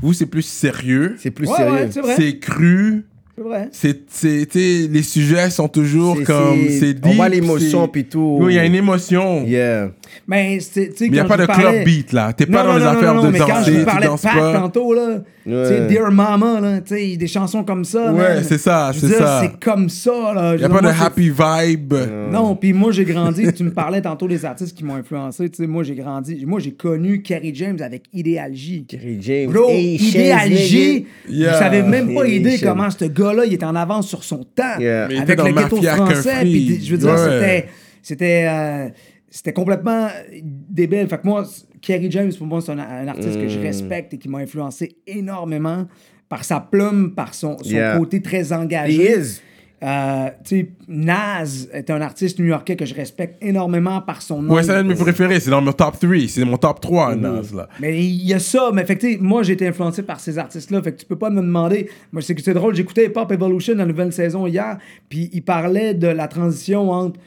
Vous, 0.00 0.12
c'est 0.12 0.26
plus 0.26 0.42
sérieux, 0.42 1.16
C'est 1.18 1.30
plus 1.32 1.48
Ouais, 1.48 1.56
sérieux. 1.56 1.72
ouais, 1.72 1.88
c'est 1.90 2.00
vrai. 2.00 2.14
c'est 2.16 2.38
cru, 2.38 3.04
C'est 3.36 3.42
vrai. 3.42 3.68
c'est, 3.72 4.00
c'est, 4.08 4.46
tu 4.46 4.58
sais, 4.58 4.88
les 4.88 5.02
sujets 5.02 5.50
sont 5.50 5.68
toujours 5.68 6.16
C'est- 6.18 6.24
comme, 6.24 6.58
c'est- 6.68 6.78
c'est 6.80 6.96
on 7.04 7.08
deep, 7.08 7.16
voit 7.16 7.28
l'émotion, 7.28 7.84
c'est- 7.86 7.90
puis 7.92 8.04
tout. 8.04 8.38
Oui, 8.40 8.52
il 8.52 8.56
y 8.56 8.58
a 8.60 8.64
une 8.64 8.76
émotion. 8.76 9.44
Yeah. 9.44 9.90
Mais 10.26 10.60
c'est- 10.60 10.90
tu 10.90 10.96
sais, 10.96 11.04
Mais 11.04 11.06
il 11.06 11.12
n'y 11.12 11.18
a 11.18 11.22
quand 11.22 11.28
pas 11.28 11.36
je 11.36 11.40
de 11.42 11.46
parlais- 11.46 11.62
club 11.70 11.84
beat, 11.84 12.12
là. 12.12 12.32
T'es 12.32 12.46
pas 12.46 12.62
Non, 12.62 12.68
dans 12.68 12.72
non, 12.74 12.78
les 12.78 12.84
non, 12.84 12.90
affaires 12.90 13.14
non, 13.14 13.22
de 13.24 13.28
mais 13.30 13.38
quand 13.38 13.46
danser, 13.48 13.72
je 13.72 13.78
tu 13.80 13.84
parlais 13.84 14.06
de 14.06 14.22
pas. 14.22 14.52
tantôt, 14.60 14.94
là, 14.94 15.06
tu 15.44 15.50
sais, 15.50 15.80
Ouais. 15.80 15.86
Dear 15.88 16.10
Mama, 16.12 16.60
là, 16.60 16.80
tu 16.80 16.94
sais, 16.94 17.16
des 17.16 17.26
chansons 17.26 17.64
comme 17.64 17.84
ça. 17.84 18.12
Ouais, 18.12 18.34
man. 18.34 18.44
c'est 18.44 18.58
ça, 18.58 18.90
Je 18.92 19.00
c'est 19.00 19.08
ça. 19.14 19.40
C'est 19.42 19.58
comme 19.60 19.88
ça, 19.88 20.32
là. 20.34 20.54
Il 20.54 20.58
n'y 20.58 20.64
a 20.64 20.68
pas 20.68 20.80
de 20.82 20.88
happy 20.88 21.30
vibe. 21.30 21.94
Non, 22.30 22.54
puis 22.54 22.72
moi, 22.72 22.92
j'ai 22.92 23.04
grandi. 23.04 23.52
tu 23.52 23.64
me 23.64 23.70
parlais 23.72 24.02
tantôt 24.02 24.28
des 24.28 24.44
artistes 24.44 24.76
qui 24.76 24.84
m'ont 24.84 24.96
influencé. 24.96 25.48
Tu 25.48 25.56
sais, 25.62 25.66
moi, 25.66 25.82
j'ai 25.84 25.94
grandi. 25.94 26.44
Moi, 26.46 26.60
j'ai 26.60 26.72
connu 26.72 27.22
Kerry 27.22 27.54
James 27.54 27.78
avec 27.80 28.04
Idéal 28.12 28.54
J. 28.54 28.84
Kerry 28.86 29.18
James. 29.20 29.50
Bro, 29.50 29.70
Shaz, 29.98 30.50
J, 30.52 31.06
vous 31.28 31.44
savez 31.44 31.82
même 31.82 32.14
pas 32.14 32.26
idée 32.26 32.58
comment 32.62 32.90
ce 32.90 33.06
gars-là, 33.06 33.44
il 33.46 33.54
est 33.54 33.64
en 33.64 33.74
avance 33.74 34.08
sur 34.08 34.24
son 34.24 34.44
temps. 34.44 34.62
Avec 34.78 35.20
était 35.20 35.36
le 35.36 35.52
ghetto 35.52 35.82
français. 35.82 36.40
Puis, 36.42 36.80
je 36.84 36.90
veux 36.94 36.98
dire. 36.98 37.64
C'était... 38.02 38.46
euh, 38.48 38.88
c'était 39.30 39.52
complètement 39.52 40.08
débile. 40.42 41.06
Fait 41.08 41.18
que 41.18 41.26
moi, 41.26 41.44
Kerry 41.80 42.10
James, 42.10 42.32
pour 42.36 42.46
moi, 42.46 42.60
c'est 42.60 42.72
un, 42.72 42.78
un 42.78 43.08
artiste 43.08 43.34
que 43.38 43.44
Mm. 43.44 43.48
je 43.48 43.58
respecte 43.60 44.14
et 44.14 44.18
qui 44.18 44.28
m'a 44.28 44.38
influencé 44.38 44.96
énormément 45.06 45.86
par 46.28 46.44
sa 46.44 46.60
plume, 46.60 47.12
par 47.14 47.34
son, 47.34 47.56
son 47.58 47.68
Yeah. 47.70 47.98
côté 47.98 48.20
très 48.22 48.50
He 48.50 48.52
engagé. 48.54 49.18
is. 49.18 49.40
Euh, 49.80 50.28
tu 50.44 50.56
sais, 50.58 50.70
Nas 50.88 51.66
est 51.72 51.88
un 51.90 52.00
artiste 52.00 52.40
new-yorkais 52.40 52.74
que 52.74 52.84
je 52.84 52.94
respecte 52.96 53.36
énormément 53.40 54.00
par 54.00 54.22
son 54.22 54.42
nom. 54.42 54.52
Ouais, 54.54 54.64
c'est 54.64 54.72
un 54.72 54.82
de 54.82 54.88
mes 54.88 54.96
préférés. 54.96 55.38
C'est 55.38 55.50
dans 55.50 55.60
mon 55.62 55.70
top 55.72 55.96
3. 56.00 56.16
C'est 56.26 56.44
mon 56.44 56.56
top 56.56 56.80
3, 56.80 57.14
Nas, 57.14 57.42
là. 57.54 57.68
Mais 57.80 58.02
il 58.04 58.26
y 58.26 58.34
a 58.34 58.40
ça, 58.40 58.70
mais 58.74 58.84
fait 58.84 58.96
que, 58.96 59.02
tu 59.02 59.12
sais, 59.12 59.18
moi 59.20 59.44
j'ai 59.44 59.52
été 59.52 59.68
influencé 59.68 60.02
par 60.02 60.18
ces 60.18 60.36
artistes-là, 60.36 60.82
fait 60.82 60.92
que 60.92 60.98
tu 60.98 61.06
peux 61.06 61.16
pas 61.18 61.30
me 61.30 61.40
demander. 61.40 61.88
Moi, 62.10 62.22
c'est 62.22 62.34
que 62.34 62.42
c'est 62.42 62.54
drôle, 62.54 62.74
j'écoutais 62.74 63.08
Pop 63.08 63.30
Evolution, 63.30 63.76
la 63.76 63.86
nouvelle 63.86 64.12
saison 64.12 64.48
hier, 64.48 64.78
puis 65.08 65.30
il 65.32 65.42
parlait 65.42 65.94
de 65.94 66.08
la 66.08 66.26
transition 66.26 66.90
entre 66.90 67.20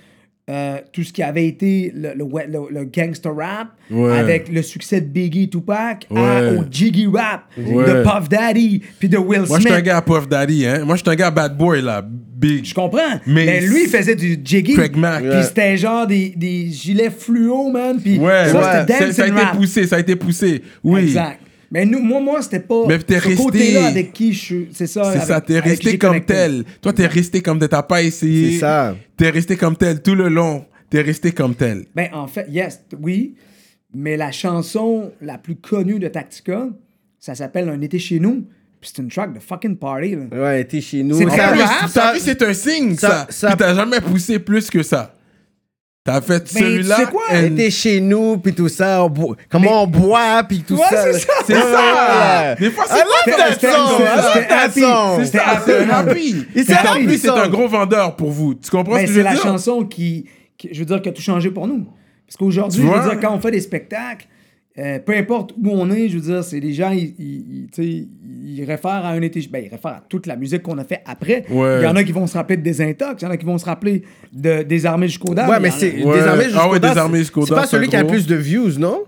euh, 0.50 0.78
tout 0.92 1.04
ce 1.04 1.14
qui 1.14 1.24
avait 1.24 1.46
été 1.48 1.94
le, 1.96 2.10
le, 2.16 2.26
le- 2.26 2.68
le 2.80 2.86
gangster 2.86 3.34
rap, 3.36 3.70
Ouais. 3.90 4.18
avec 4.18 4.50
le 4.52 4.62
succès 4.62 5.00
de 5.00 5.06
Biggie 5.06 5.50
Tupac, 5.50 6.08
à- 6.16 6.54
au 6.54 6.64
Jiggy 6.70 7.08
rap, 7.08 7.44
Ouais. 7.58 7.86
de 7.86 8.04
Puff 8.04 8.28
Daddy, 8.28 8.82
puis 9.00 9.08
de 9.08 9.18
Will 9.18 9.44
Moi, 9.48 9.58
je 9.60 9.62
suis 9.64 9.70
un 9.72 9.76
Smith. 9.76 9.86
gars 9.86 9.98
à 9.98 10.02
Puff 10.02 10.28
Daddy, 10.28 10.66
hein. 10.66 10.84
Moi, 10.86 10.96
je 10.96 11.02
suis 11.02 11.10
un 11.10 11.16
gars 11.16 11.28
à 11.28 11.32
Bad 11.32 11.58
Boy, 11.58 11.82
là. 11.82 12.02
Big. 12.04 12.66
Je 12.66 12.74
comprends. 12.74 13.20
Mais- 13.28 13.46
Mais, 13.46 13.62
lui, 13.62 13.84
il 13.84 13.90
faisait 13.90 14.16
du 14.16 14.40
Jiggy. 14.44 14.74
Craig 14.74 14.96
Mack. 14.98 15.24
Puis 15.24 15.44
c'était 15.44 15.78
genre 15.78 16.08
des, 16.08 16.34
des 16.36 16.70
gilets 16.72 17.12
fluo, 17.12 17.70
man. 17.70 18.00
Puis 18.02 18.18
Ouais, 18.18 18.48
ça, 18.50 18.58
ouais. 18.58 18.80
c'était 18.98 19.12
ça 19.14 19.24
a 19.24 19.28
été 19.28 19.36
rap. 19.40 19.56
poussé, 19.56 19.86
ça 19.86 19.98
a 19.98 20.00
été 20.00 20.16
poussé. 20.16 20.64
Oui. 20.84 21.02
Exact. 21.02 21.40
Mais 21.72 21.86
nous, 21.86 22.00
moi, 22.00 22.20
moi, 22.20 22.42
c'était 22.42 22.60
pas 22.60 22.84
Mais 22.88 23.00
t'es 23.00 23.20
ce 23.20 23.28
resté- 23.30 23.44
côté-là 23.44 23.88
avec 23.88 24.12
qui 24.12 24.34
je 24.34 24.40
suis. 24.40 24.68
C'est 24.74 24.88
ça. 24.88 25.04
C'est 25.06 25.10
avec- 25.18 25.28
ça, 25.28 25.42
t'es 25.42 25.60
resté 25.60 25.98
comme 25.98 26.10
connecté. 26.10 26.34
tel. 26.34 26.64
Toi, 26.82 26.92
t'es 26.94 27.08
resté 27.08 27.42
comme 27.42 27.60
tel. 27.60 27.70
T'as 27.70 27.84
pas 27.84 28.02
essayé. 28.04 28.52
C'est 28.54 28.60
ça. 28.60 28.96
T'es 29.16 29.30
resté 29.30 29.56
comme 29.56 29.78
tel 29.78 30.02
tout 30.02 30.16
le 30.16 30.28
long. 30.28 30.66
T'es 30.90 31.02
resté 31.02 31.32
comme 31.32 31.56
tel. 31.56 31.86
Ben, 31.96 32.10
en 32.14 32.28
fait, 32.28 32.46
yes, 32.50 32.82
oui. 33.02 33.36
Mais 33.94 34.18
la 34.18 34.32
chanson 34.32 35.12
la 35.22 35.38
plus 35.38 35.56
connue 35.56 36.00
de 36.00 36.08
Tactica, 36.10 36.68
ça 37.20 37.36
s'appelle 37.36 37.70
Un 37.70 37.80
été 37.82 38.00
chez 38.00 38.20
nous. 38.20 38.46
Puis 38.82 38.90
c'est 38.96 39.02
une 39.02 39.10
track 39.10 39.34
de 39.34 39.40
fucking 39.40 39.78
party, 39.78 40.16
là. 40.16 40.42
Ouais, 40.44 40.64
t'es 40.66 40.82
chez 40.82 41.04
nous. 41.04 41.16
C'est 41.16 41.30
Ça- 41.30 41.50
rap, 41.50 41.92
t'as 41.94 42.14
vu, 42.14 42.20
c'est 42.20 42.42
un 42.42 42.54
signe, 42.54 42.96
ça- 42.96 43.08
ça. 43.08 43.28
ça- 43.30 43.48
Puis 43.50 43.58
t'as 43.58 43.76
jamais 43.76 44.02
poussé 44.02 44.40
plus 44.40 44.70
que 44.70 44.82
ça. 44.82 45.14
T'as 46.04 46.20
fait 46.20 46.48
celui-là. 46.48 46.96
tu 46.96 47.02
sais 47.06 47.12
quoi? 47.12 47.22
and- 47.32 47.56
T'es 47.56 47.70
chez 47.70 48.02
nous, 48.02 48.38
puis 48.38 48.54
tout 48.56 48.68
ça, 48.70 49.04
on 49.04 49.10
bo- 49.10 49.36
comment 49.50 49.84
on 49.84 49.88
boit, 49.88 50.42
puis 50.50 50.64
tout 50.64 50.74
Ouais, 50.74 50.82
ça. 50.90 51.04
c'est 51.14 51.20
ça. 51.20 51.34
C'est 51.46 51.54
ça! 51.54 52.56
Des 52.56 52.72
fois, 52.72 52.86
c'est 52.88 53.04
pas 53.04 53.52
C'était- 53.54 53.72
song, 53.72 53.90
c'était- 54.34 54.52
happy. 54.52 54.80
C'est 55.20 55.26
c'est 55.26 55.40
happy. 55.40 55.72
happy. 55.92 56.46
Happy 56.74 57.18
c'est 57.20 57.30
un 57.30 57.48
gros 57.50 57.68
vendeur 57.68 58.16
pour 58.16 58.32
vous. 58.32 58.56
Tu 58.56 58.70
comprends 58.72 58.96
ce 58.96 59.02
que 59.02 59.08
je 59.08 59.12
c'est 59.14 59.18
veux 59.20 59.24
la 59.24 59.34
dire? 59.34 59.44
chanson 59.44 59.86
qui, 59.86 60.26
je 60.72 60.80
veux 60.80 60.86
dire, 60.86 61.02
qui 61.04 61.10
a 61.10 61.12
tout 61.12 61.22
changé 61.22 61.52
pour 61.52 61.68
nous. 61.68 61.86
Parce 62.28 62.38
qu'aujourd'hui, 62.38 62.82
je 62.82 62.88
veux 62.88 63.10
dire, 63.10 63.20
quand 63.20 63.36
on 63.36 63.40
fait 63.40 63.52
des 63.52 63.62
spectacles, 63.62 64.26
euh, 64.80 65.00
peu 65.00 65.16
importe 65.16 65.52
où 65.52 65.70
on 65.70 65.92
est, 65.92 66.08
je 66.10 66.18
veux 66.18 66.22
dire, 66.34 66.44
c'est 66.44 66.60
les 66.60 66.74
gens, 66.74 66.92
ils, 66.92 67.14
ils- 67.20 67.46
ils- 67.64 67.68
tu 67.74 67.84
sais, 67.84 68.08
ils 68.46 68.64
réfèrent 68.64 69.06
à 69.06 69.10
un 69.10 69.22
été, 69.22 69.46
ben, 69.52 69.64
ils 69.66 69.70
réfèrent 69.70 69.92
à 69.92 70.04
toute 70.08 70.28
la 70.28 70.36
musique 70.38 70.62
qu'on 70.64 70.78
a 70.78 70.84
fait 70.86 71.02
après. 71.06 71.44
Ouais. 71.50 71.80
Il 71.82 71.84
y 71.84 71.88
en 71.88 71.96
a 71.96 72.04
qui 72.04 72.12
vont 72.14 72.26
se 72.28 72.38
rappeler 72.38 72.58
de 72.58 72.62
Désintox, 72.64 73.22
il 73.22 73.26
y 73.26 73.28
en 73.28 73.32
a 73.32 73.38
qui 73.38 73.46
vont 73.46 73.58
se 73.58 73.66
rappeler 73.66 74.04
de 74.32 74.64
des 74.64 74.86
armées 74.86 75.08
jusqu'aux 75.08 75.34
dames. 75.34 75.50
Ouais, 75.50 75.60
mais 75.60 75.72
c'est 75.72 76.04
Ouais. 76.04 76.18
Désarmé 76.20 76.44
Ah 76.46 76.50
jusqu'au 76.50 76.72
ouais, 76.72 76.80
Désarmé 76.80 77.14
c'est- 77.14 77.20
jusqu'au 77.20 77.46
C'est 77.46 77.54
pas 77.56 77.68
celui 77.68 77.88
qui 77.90 77.96
a 77.98 78.04
gros. 78.04 78.12
plus 78.12 78.26
de 78.28 78.36
views, 78.36 78.80
non? 78.80 79.04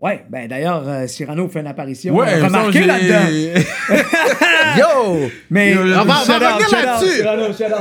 Ouais, 0.00 0.24
ben 0.30 0.48
d'ailleurs, 0.48 0.82
euh, 0.88 1.06
Cyrano 1.06 1.48
fait 1.48 1.60
une 1.60 1.66
apparition. 1.68 2.16
Ouais, 2.16 2.26
euh, 2.34 2.44
remarqué 2.44 2.80
là-dedans. 2.84 3.62
Yo! 4.78 5.30
Mais 5.50 5.76
on 5.76 6.04
va- 6.04 6.14
on 6.28 6.32
revenir 6.32 6.68
là-dessus. 6.70 7.22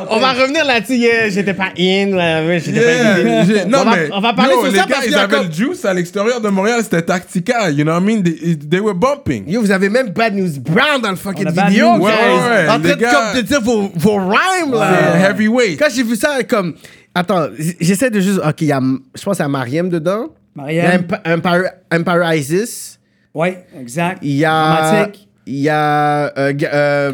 On 0.10 0.20
va 0.20 0.34
revenir 0.34 0.66
là-dessus. 0.66 0.96
yeah, 0.98 1.30
j'étais 1.30 1.54
pas 1.54 1.70
in, 1.78 2.14
ouais, 2.14 2.62
j'étais 2.64 2.80
Yeah, 2.82 3.14
pas 3.16 3.62
in. 3.62 3.66
non, 3.68 3.80
on, 3.82 3.84
va, 3.86 3.96
mais 3.96 4.10
on 4.14 4.20
va 4.22 4.34
parler 4.34 4.54
yo, 4.54 4.64
sur 4.64 4.72
les 4.72 4.78
ça 4.80 4.86
gars, 4.86 4.96
parce 4.96 5.08
ils 5.08 5.16
avaient 5.16 5.44
le 5.44 5.52
juice 5.52 5.86
à 5.86 5.94
l'extérieur 5.94 6.42
de 6.42 6.50
Montréal, 6.50 6.80
c'était 6.84 7.02
Tactica. 7.02 7.70
You 7.70 7.84
know 7.84 7.94
what 7.94 8.02
I 8.02 8.04
mean? 8.04 8.22
They, 8.24 8.58
they 8.58 8.80
were 8.80 8.94
bumping. 8.96 9.48
Yo, 9.48 9.62
vous 9.62 9.72
avez 9.72 9.90
même 9.90 10.10
Bad 10.10 10.36
News 10.36 10.60
Brown 10.60 11.02
dans 11.02 11.12
le 11.12 11.16
fucking 11.16 11.50
vidéo, 11.50 11.98
News, 11.98 12.04
ouais, 12.04 12.12
ouais, 12.12 12.70
en 12.70 12.80
train 12.80 12.80
de, 12.80 12.94
comme, 12.94 13.36
de 13.36 13.42
dire 13.42 13.62
vos, 13.62 13.92
vos 13.96 14.18
rhymes, 14.18 14.74
là. 14.74 15.30
Heavyweight. 15.30 15.80
Quand 15.80 15.88
j'ai 15.94 16.04
vu 16.04 16.16
ça, 16.16 16.44
comme. 16.44 16.76
Attends, 17.14 17.48
j'essaie 17.80 18.10
de 18.10 18.20
juste. 18.22 18.40
Ok, 18.40 18.62
il 18.62 18.68
y 18.68 18.72
a. 18.72 18.80
Je 19.16 19.24
pense 19.24 19.40
à 19.42 19.48
Mariem 19.48 19.90
dedans. 19.90 20.28
Empire, 20.58 21.72
Empire 21.92 22.34
Isis. 22.34 23.00
Ouais, 23.34 23.66
exact. 23.80 24.20
Il 24.22 24.34
y 24.38 24.46
a. 24.46 24.50
Dramatique. 24.52 25.28
Il 25.52 25.60
y 25.60 25.70
a. 25.70 26.32
Euh, 26.38 26.54
euh. 26.64 27.12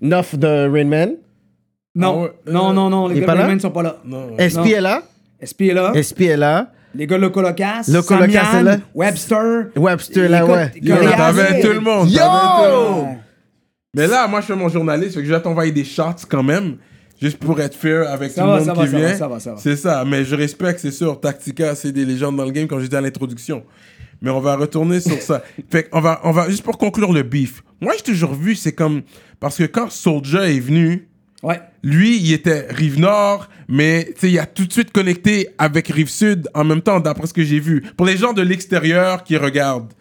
Nuff 0.00 0.34
de 0.36 0.68
Rain 0.68 0.84
Man. 0.86 1.10
Non, 1.94 2.28
Ah 2.28 2.50
non, 2.50 2.70
euh, 2.70 2.72
non, 2.72 2.90
non, 2.90 3.08
les 3.08 3.20
gars 3.20 3.54
de 3.54 3.60
sont 3.60 3.70
pas 3.70 3.82
là. 3.82 3.96
Non. 4.04 4.36
SP 4.38 4.74
est 4.74 4.80
là? 4.80 5.02
SP 5.42 5.70
est 5.70 5.74
là. 5.74 5.92
SP 5.94 6.22
est 6.22 6.36
là. 6.36 6.72
Les 6.94 7.06
gars 7.06 7.16
de 7.16 7.22
Loco 7.22 7.40
Locas. 7.40 7.84
Loco 7.88 8.14
Locas 8.14 8.44
Samian, 8.44 8.58
est 8.58 8.62
là. 8.62 8.76
Webster. 8.92 9.66
Webster, 9.76 10.28
là, 10.28 10.44
ouais. 10.44 10.72
T'avais 11.16 11.60
tout 11.60 11.72
le 11.72 11.80
monde. 11.80 12.10
Yo! 12.10 12.18
t'avais 12.18 12.70
tout 12.70 12.74
le 12.74 12.90
monde. 12.92 13.16
Mais 13.94 14.06
là, 14.08 14.26
moi, 14.26 14.40
je 14.40 14.46
fais 14.46 14.56
mon 14.56 14.68
journaliste, 14.68 15.14
fait 15.14 15.20
que 15.20 15.26
je 15.26 15.32
vais 15.32 15.40
t'envoyer 15.40 15.72
des 15.72 15.84
shots 15.84 16.26
quand 16.28 16.42
même, 16.42 16.76
juste 17.20 17.38
pour 17.38 17.60
être 17.60 17.74
fair 17.76 18.10
avec 18.10 18.32
Ça 18.32 18.42
tout 18.42 18.48
va, 18.48 18.58
le 18.58 18.64
monde 18.64 18.76
ça 18.76 18.82
qui 18.84 18.86
va, 18.86 18.86
ça 18.86 18.96
vient. 18.96 19.08
va, 19.08 19.14
ça 19.16 19.28
va, 19.28 19.40
ça 19.40 19.50
va. 19.52 19.58
C'est 19.58 19.76
ça, 19.76 20.04
mais 20.04 20.24
je 20.24 20.34
respecte, 20.34 20.80
c'est 20.80 20.90
sûr. 20.90 21.20
Tactica, 21.20 21.74
c'est 21.74 21.92
des 21.92 22.04
légendes 22.04 22.36
dans 22.36 22.44
le 22.44 22.50
game, 22.50 22.66
comme 22.66 22.80
j'ai 22.80 22.88
dit 22.88 22.96
à 22.96 23.00
l'introduction. 23.00 23.62
Mais 24.20 24.30
on 24.30 24.40
va 24.40 24.56
retourner 24.56 25.00
sur 25.00 25.20
ça. 25.22 25.42
Fait 25.70 25.84
qu'on 25.88 26.00
va, 26.00 26.20
on 26.24 26.32
va, 26.32 26.48
juste 26.50 26.62
pour 26.64 26.76
conclure 26.78 27.12
le 27.12 27.22
beef. 27.22 27.62
Moi, 27.80 27.94
j'ai 27.96 28.02
toujours 28.12 28.34
vu, 28.34 28.54
c'est 28.54 28.72
comme, 28.72 29.02
parce 29.38 29.56
que 29.56 29.64
quand 29.64 29.90
Soulja 29.90 30.48
est 30.50 30.60
venu, 30.60 31.08
Ouais. 31.42 31.60
lui, 31.84 32.18
il 32.18 32.32
était 32.32 32.66
Rive-Nord, 32.68 33.48
mais 33.68 34.06
tu 34.06 34.12
sais, 34.22 34.30
il 34.32 34.38
a 34.40 34.46
tout 34.46 34.64
de 34.66 34.72
suite 34.72 34.90
connecté 34.90 35.48
avec 35.56 35.86
Rive-Sud 35.86 36.48
en 36.52 36.64
même 36.64 36.82
temps, 36.82 36.98
d'après 36.98 37.28
ce 37.28 37.32
que 37.32 37.44
j'ai 37.44 37.60
vu. 37.60 37.82
Pour 37.96 38.06
les 38.06 38.16
gens 38.16 38.32
de 38.32 38.42
l'extérieur 38.42 39.22
qui 39.22 39.36
regardent 39.36 39.92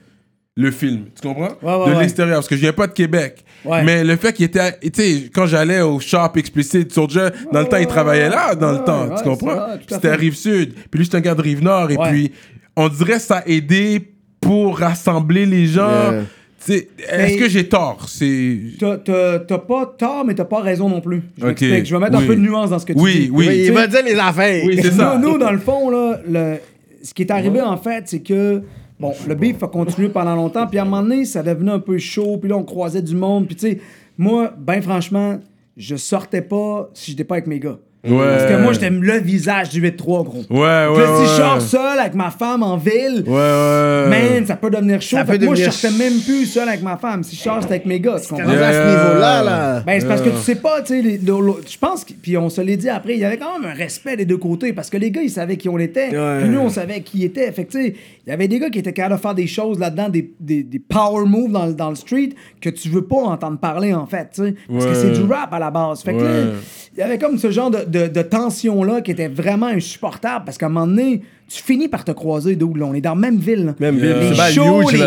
le 0.56 0.72
film, 0.72 1.06
tu 1.14 1.28
comprends? 1.28 1.56
Ouais, 1.62 1.86
ouais, 1.86 1.94
de 1.94 2.00
l'extérieur, 2.00 2.38
parce 2.38 2.48
que 2.48 2.56
je 2.56 2.62
viens 2.62 2.74
pas 2.74 2.88
de 2.88 2.94
Québec. 2.94 3.46
Ouais. 3.64 3.84
Mais 3.84 4.04
le 4.04 4.16
fait 4.16 4.34
qu'il 4.34 4.46
était, 4.46 4.80
tu 4.80 4.90
sais, 4.96 5.30
quand 5.32 5.46
j'allais 5.46 5.82
au 5.82 6.00
shop 6.00 6.32
explicite 6.38 6.92
Soulja, 6.92 7.30
dans 7.54 7.60
le 7.60 7.68
temps, 7.68 7.78
il 7.78 7.86
travaillait 7.86 8.30
là, 8.30 8.56
dans 8.56 8.72
le 8.72 8.84
temps, 8.84 9.10
tu 9.16 9.24
comprends? 9.24 9.78
C'était. 9.88 10.16
Rive-Sud. 10.16 10.74
Puis 10.90 11.00
lui, 11.00 11.06
c'est 11.06 11.18
un 11.18 11.22
gars 11.22 11.36
de 11.36 11.42
Rive-Nord, 11.44 11.92
et 11.92 11.98
puis 11.98 12.32
on 12.78 12.88
dirait 12.88 13.14
que 13.16 13.20
ça 13.22 13.40
a 13.40 13.48
aidé 13.48 14.00
pour 14.40 14.78
rassembler 14.80 15.46
les 15.46 15.66
gens. 15.66 15.90
Yeah. 16.12 16.24
Tu 16.66 16.74
sais, 16.74 16.88
Est-ce 17.10 17.38
que 17.38 17.50
j'ai 17.50 17.68
tort? 17.68 18.06
C'est... 18.10 18.58
T'as- 18.80 19.58
pas 19.60 19.86
tort, 19.98 20.24
mais 20.26 20.34
t'as 20.36 20.46
pas 20.46 20.62
raison 20.62 20.88
non 20.90 21.02
plus. 21.02 21.22
Je. 21.38 21.46
Je 21.58 21.96
vais 21.96 22.00
mettre 22.00 22.18
oui. 22.18 22.24
un 22.24 22.28
peu 22.28 22.36
de 22.36 22.42
nuance 22.42 22.70
dans 22.70 22.80
ce 22.80 22.86
que 22.86 22.94
tu 22.94 23.00
Oui, 23.00 23.20
dis. 23.26 23.30
oui. 23.32 23.48
il 23.52 23.66
Tu 23.68 23.72
va 23.74 23.88
dire 23.88 24.04
les 24.06 24.16
affaires. 24.16 24.64
Oui, 24.66 24.80
c'est 24.82 24.92
ça. 24.98 25.18
Nous, 25.22 25.32
nous, 25.34 25.38
dans 25.38 25.52
le 25.52 25.60
fond, 25.60 25.90
là, 25.90 26.20
le- 26.28 26.58
ce 27.04 27.14
qui 27.14 27.22
est 27.24 27.32
arrivé, 27.32 27.62
en 27.62 27.78
fait, 27.78 28.04
c'est 28.08 28.22
que, 28.22 28.62
bon, 29.00 29.14
le 29.28 29.36
beef 29.36 29.62
a 29.64 29.68
continué 29.68 30.10
pendant 30.10 30.36
longtemps, 30.36 30.68
puis 30.68 30.78
à 30.80 30.82
un 30.82 30.86
moment 30.86 31.04
donné, 31.04 31.26
ça 31.26 31.44
devenait 31.44 31.72
un 31.72 31.80
peu 31.80 31.98
chaud, 31.98 32.38
puis 32.38 32.50
là, 32.50 32.58
on 32.58 32.64
croisait 32.64 33.02
du 33.02 33.16
monde, 33.16 33.46
puis 33.48 33.56
tu 33.56 33.68
sais, 33.68 33.80
moi, 34.18 34.54
ben 34.58 34.82
franchement, 34.82 35.40
je 35.78 35.96
sortais 35.96 36.42
pas 36.42 36.90
si 36.94 37.12
j'étais 37.12 37.24
pas 37.24 37.36
avec 37.36 37.48
mes 37.48 37.60
gars. 37.60 37.78
Ouais. 38.12 38.26
Parce 38.38 38.52
que 38.52 38.58
moi, 38.62 38.74
j'étais 38.74 38.90
le 38.90 39.20
visage 39.20 39.70
du 39.70 39.82
8-3, 39.82 40.24
gros. 40.24 40.44
Ouais, 40.50 40.60
ouais, 40.60 40.88
Puis 40.94 41.02
là, 41.04 41.08
si 41.20 41.24
je 41.32 41.36
sors 41.42 41.62
seul 41.62 42.00
avec 42.00 42.14
ma 42.16 42.30
femme 42.32 42.64
en 42.64 42.78
ville, 42.78 43.24
Ouais, 43.26 43.34
ouais. 43.34 44.08
man, 44.10 44.46
ça 44.46 44.56
peut 44.56 44.70
devenir 44.70 45.02
chaud. 45.02 45.18
Ça 45.18 45.26
Fait 45.26 45.34
peut 45.34 45.38
que 45.40 45.46
moi, 45.46 45.56
je 45.56 45.70
sortais 45.70 45.98
même 45.98 46.20
plus 46.22 46.46
seul 46.46 46.68
avec 46.70 46.82
ma 46.84 46.98
femme. 46.98 47.24
Si 47.24 47.36
je 47.36 47.42
sors, 47.42 47.62
c'était 47.62 47.76
avec 47.76 47.86
mes 47.86 48.00
gars. 48.00 48.18
Rendu 48.30 48.42
à 48.44 48.74
ce 48.74 48.88
niveau-là, 48.90 49.44
là. 49.44 49.80
Ben, 49.86 50.00
c'est 50.00 50.08
parce 50.08 50.22
que 50.22 50.30
tu 50.30 50.38
sais 50.38 50.56
pas, 50.56 50.82
tu 50.82 51.02
sais, 51.02 51.20
je 51.24 51.78
pense, 51.80 52.04
que- 52.04 52.14
puis 52.14 52.38
on 52.38 52.50
se 52.50 52.62
l'est 52.62 52.78
dit 52.78 52.90
après, 52.90 53.14
il 53.14 53.20
y 53.20 53.26
avait 53.26 53.38
quand 53.38 53.60
même 53.60 53.70
un 53.70 53.74
respect 53.74 54.16
des 54.18 54.26
deux 54.26 54.38
côtés, 54.38 54.74
parce 54.74 54.90
que 54.90 54.98
les 54.98 55.12
gars, 55.12 55.22
ils 55.22 55.30
savaient 55.30 55.58
qui 55.58 55.70
on 55.70 55.78
était, 55.80 56.10
Ouais. 56.18 56.40
puis 56.42 56.50
nous, 56.50 56.60
on 56.60 56.70
savait 56.70 57.02
qui 57.02 57.24
était. 57.24 57.52
Fait 57.52 57.66
que, 57.66 57.72
tu 57.72 57.84
sais, 57.84 57.96
il 58.26 58.30
y 58.30 58.34
avait 58.34 58.48
des 58.48 58.60
gars 58.60 58.70
qui 58.70 58.80
étaient 58.80 58.94
capables 58.94 59.16
de 59.16 59.22
faire 59.22 59.36
des 59.36 59.48
choses 59.48 59.80
là-dedans, 59.80 60.10
des, 60.10 60.32
des, 60.40 60.64
des 60.64 60.80
power 60.80 61.26
moves 61.26 61.52
dans, 61.52 61.66
le- 61.68 61.74
dans 61.74 61.90
le 61.90 61.96
street, 61.96 62.30
que 62.62 62.70
tu 62.70 62.90
veux 62.90 63.04
pas 63.04 63.18
entendre 63.18 63.58
parler, 63.60 63.94
en 63.94 64.06
fait, 64.06 64.30
tu 64.34 64.44
sais, 64.44 64.56
parce 64.72 64.86
que 64.86 64.94
c'est 64.94 65.12
du 65.12 65.24
rap 65.24 65.54
à 65.54 65.60
la 65.60 65.72
base. 65.72 66.02
Fait 66.04 66.14
que 66.14 66.54
il 66.96 67.00
y 67.00 67.04
avait 67.04 67.20
comme 67.20 67.38
ce 67.38 67.52
genre 67.52 67.70
de, 67.70 67.80
de, 67.88 67.97
de 68.06 68.22
tension-là 68.22 69.02
qui 69.02 69.10
était 69.12 69.28
vraiment 69.28 69.66
insupportable, 69.66 70.46
parce 70.46 70.60
qu'à 70.60 70.68
un 70.68 70.70
moment 70.70 70.86
donné, 70.86 71.22
tu 71.50 71.64
finis 71.64 71.88
par 71.88 72.04
te 72.06 72.12
croiser, 72.12 72.56
d'où 72.56 72.74
là, 72.76 72.86
on 72.86 72.94
est 72.94 73.02
dans 73.02 73.16
la 73.16 73.20
même 73.22 73.38
ville. 73.38 73.66
là. 73.66 73.76
Même 73.80 73.96
ville, 73.98 74.16
les 74.32 74.36
shows, 74.54 74.82
huge, 74.92 75.00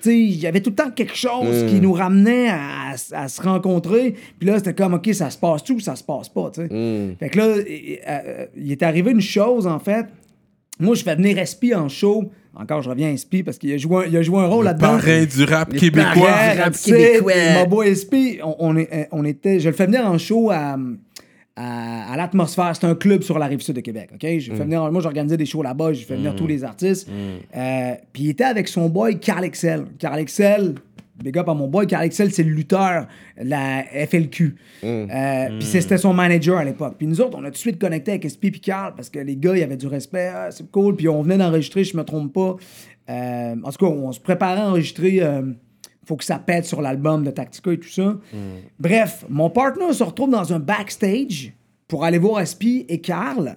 sais, 0.00 0.18
il 0.18 0.36
y 0.40 0.46
avait 0.46 0.60
tout 0.60 0.70
le 0.70 0.76
temps 0.76 0.90
quelque 0.90 1.16
chose 1.16 1.64
qui 1.68 1.80
nous 1.80 1.92
ramenait 1.92 2.48
à, 2.48 2.58
à- 3.12 3.22
à 3.24 3.28
se 3.28 3.42
rencontrer. 3.42 4.14
Puis 4.38 4.48
là, 4.48 4.56
c'était 4.58 4.72
comme, 4.74 4.94
OK, 4.94 5.08
ça 5.12 5.28
se 5.30 5.36
passe 5.38 5.62
tout 5.64 5.74
ou 5.74 5.80
ça 5.80 5.96
se 5.96 6.04
passe 6.04 6.28
pas, 6.28 6.50
tu 6.54 6.62
sais. 6.62 6.68
Fait 7.18 7.28
que 7.28 7.38
là, 7.38 7.54
il, 7.68 7.98
euh, 8.08 8.46
il 8.56 8.72
est 8.72 8.82
arrivé 8.82 9.10
une 9.10 9.20
chose, 9.20 9.66
en 9.66 9.78
fait. 9.80 10.06
Moi, 10.80 10.94
je 10.94 11.02
fais 11.04 11.14
venir 11.16 11.38
SP 11.38 11.74
en 11.74 11.88
show. 11.88 12.30
Encore, 12.56 12.82
je 12.82 12.88
reviens 12.88 13.12
à 13.12 13.16
SP 13.18 13.42
parce 13.44 13.58
qu'il 13.58 13.72
a 13.72 13.76
joué 13.78 14.04
un, 14.04 14.08
il 14.08 14.16
a 14.16 14.22
joué 14.22 14.38
un 14.38 14.46
rôle 14.46 14.64
là-dedans. 14.64 14.90
Parrain 14.98 15.24
du 15.24 15.42
rap 15.44 15.72
Les 15.72 15.78
québécois. 15.80 16.12
Ouais, 16.22 16.62
rap 16.62 16.72
québécois. 16.76 17.32
Mon 17.54 17.66
boy 17.66 17.90
SP, 17.98 18.14
on, 18.44 18.54
on 18.60 18.76
est- 18.76 18.88
euh, 18.92 19.04
on 19.10 19.24
était. 19.24 19.58
Je 19.58 19.68
le 19.70 19.74
fais 19.74 19.86
venir 19.86 20.06
en 20.06 20.18
show 20.18 20.50
à, 20.52 20.76
à, 21.56 22.12
à 22.12 22.16
l'atmosphère. 22.16 22.74
C'est 22.74 22.86
un 22.86 22.94
club 22.94 23.22
sur 23.22 23.38
la 23.38 23.46
rive 23.46 23.60
sud 23.60 23.76
de 23.76 23.80
Québec. 23.80 24.10
OK? 24.14 24.20
Je 24.38 24.50
le 24.50 24.56
fais 24.56 24.64
venir, 24.64 24.90
moi, 24.90 25.00
j'organisais 25.02 25.36
des 25.36 25.46
shows 25.46 25.62
là-bas. 25.62 25.92
Je 25.92 26.04
fais 26.04 26.16
venir 26.16 26.34
tous 26.34 26.46
les 26.46 26.64
artistes. 26.64 27.08
Euh, 27.56 27.92
Puis 28.12 28.24
il 28.24 28.28
était 28.30 28.44
avec 28.44 28.68
son 28.68 28.88
boy 28.88 29.18
Carl 29.20 29.44
Excel. 29.44 29.84
Carl 29.98 30.18
Excel. 30.18 30.74
Big 31.22 31.38
up 31.38 31.48
à 31.48 31.54
mon 31.54 31.68
boy. 31.68 31.86
Carl 31.86 32.04
Excel, 32.04 32.32
c'est 32.32 32.42
le 32.42 32.50
lutteur 32.50 33.06
de 33.40 33.48
la 33.48 33.84
FLQ. 34.08 34.56
Euh, 34.82 35.46
Puis 35.58 35.68
c'était 35.68 35.96
son 35.96 36.12
manager 36.12 36.58
à 36.58 36.64
l'époque. 36.64 36.96
Puis 36.98 37.06
nous 37.06 37.20
autres, 37.20 37.38
on 37.38 37.42
a 37.44 37.46
tout 37.46 37.52
de 37.52 37.56
suite 37.56 37.78
connecté 37.78 38.10
avec 38.12 38.28
SP 38.28 38.46
et 38.46 38.50
Carl 38.50 38.94
parce 38.96 39.10
que 39.10 39.20
les 39.20 39.36
gars, 39.36 39.52
il 39.54 39.60
y 39.60 39.62
avait 39.62 39.76
du 39.76 39.86
respect. 39.86 40.30
Ah, 40.34 40.48
c'est 40.50 40.68
cool. 40.72 40.96
Puis 40.96 41.08
on 41.08 41.22
venait 41.22 41.38
d'enregistrer, 41.38 41.84
je 41.84 41.96
me 41.96 42.02
trompe 42.02 42.32
pas. 42.32 42.56
Euh, 43.10 43.54
en 43.62 43.70
tout 43.70 43.86
cas, 43.86 43.92
on 43.92 44.10
se 44.10 44.18
préparait 44.20 44.60
à 44.60 44.68
enregistrer. 44.68 45.20
Faut 46.06 46.16
que 46.16 46.24
ça 46.24 46.38
pète 46.38 46.64
sur 46.64 46.82
l'album 46.82 47.24
de 47.24 47.30
Tactica 47.30 47.72
et 47.72 47.78
tout 47.78 47.88
ça. 47.88 48.16
Bref, 48.78 49.24
mon 49.28 49.50
partner 49.50 49.92
se 49.92 50.02
retrouve 50.04 50.30
dans 50.30 50.52
un 50.52 50.58
backstage 50.58 51.52
pour 51.88 52.04
aller 52.04 52.18
voir 52.18 52.46
SP 52.46 52.84
et 52.88 53.00
Carl 53.00 53.56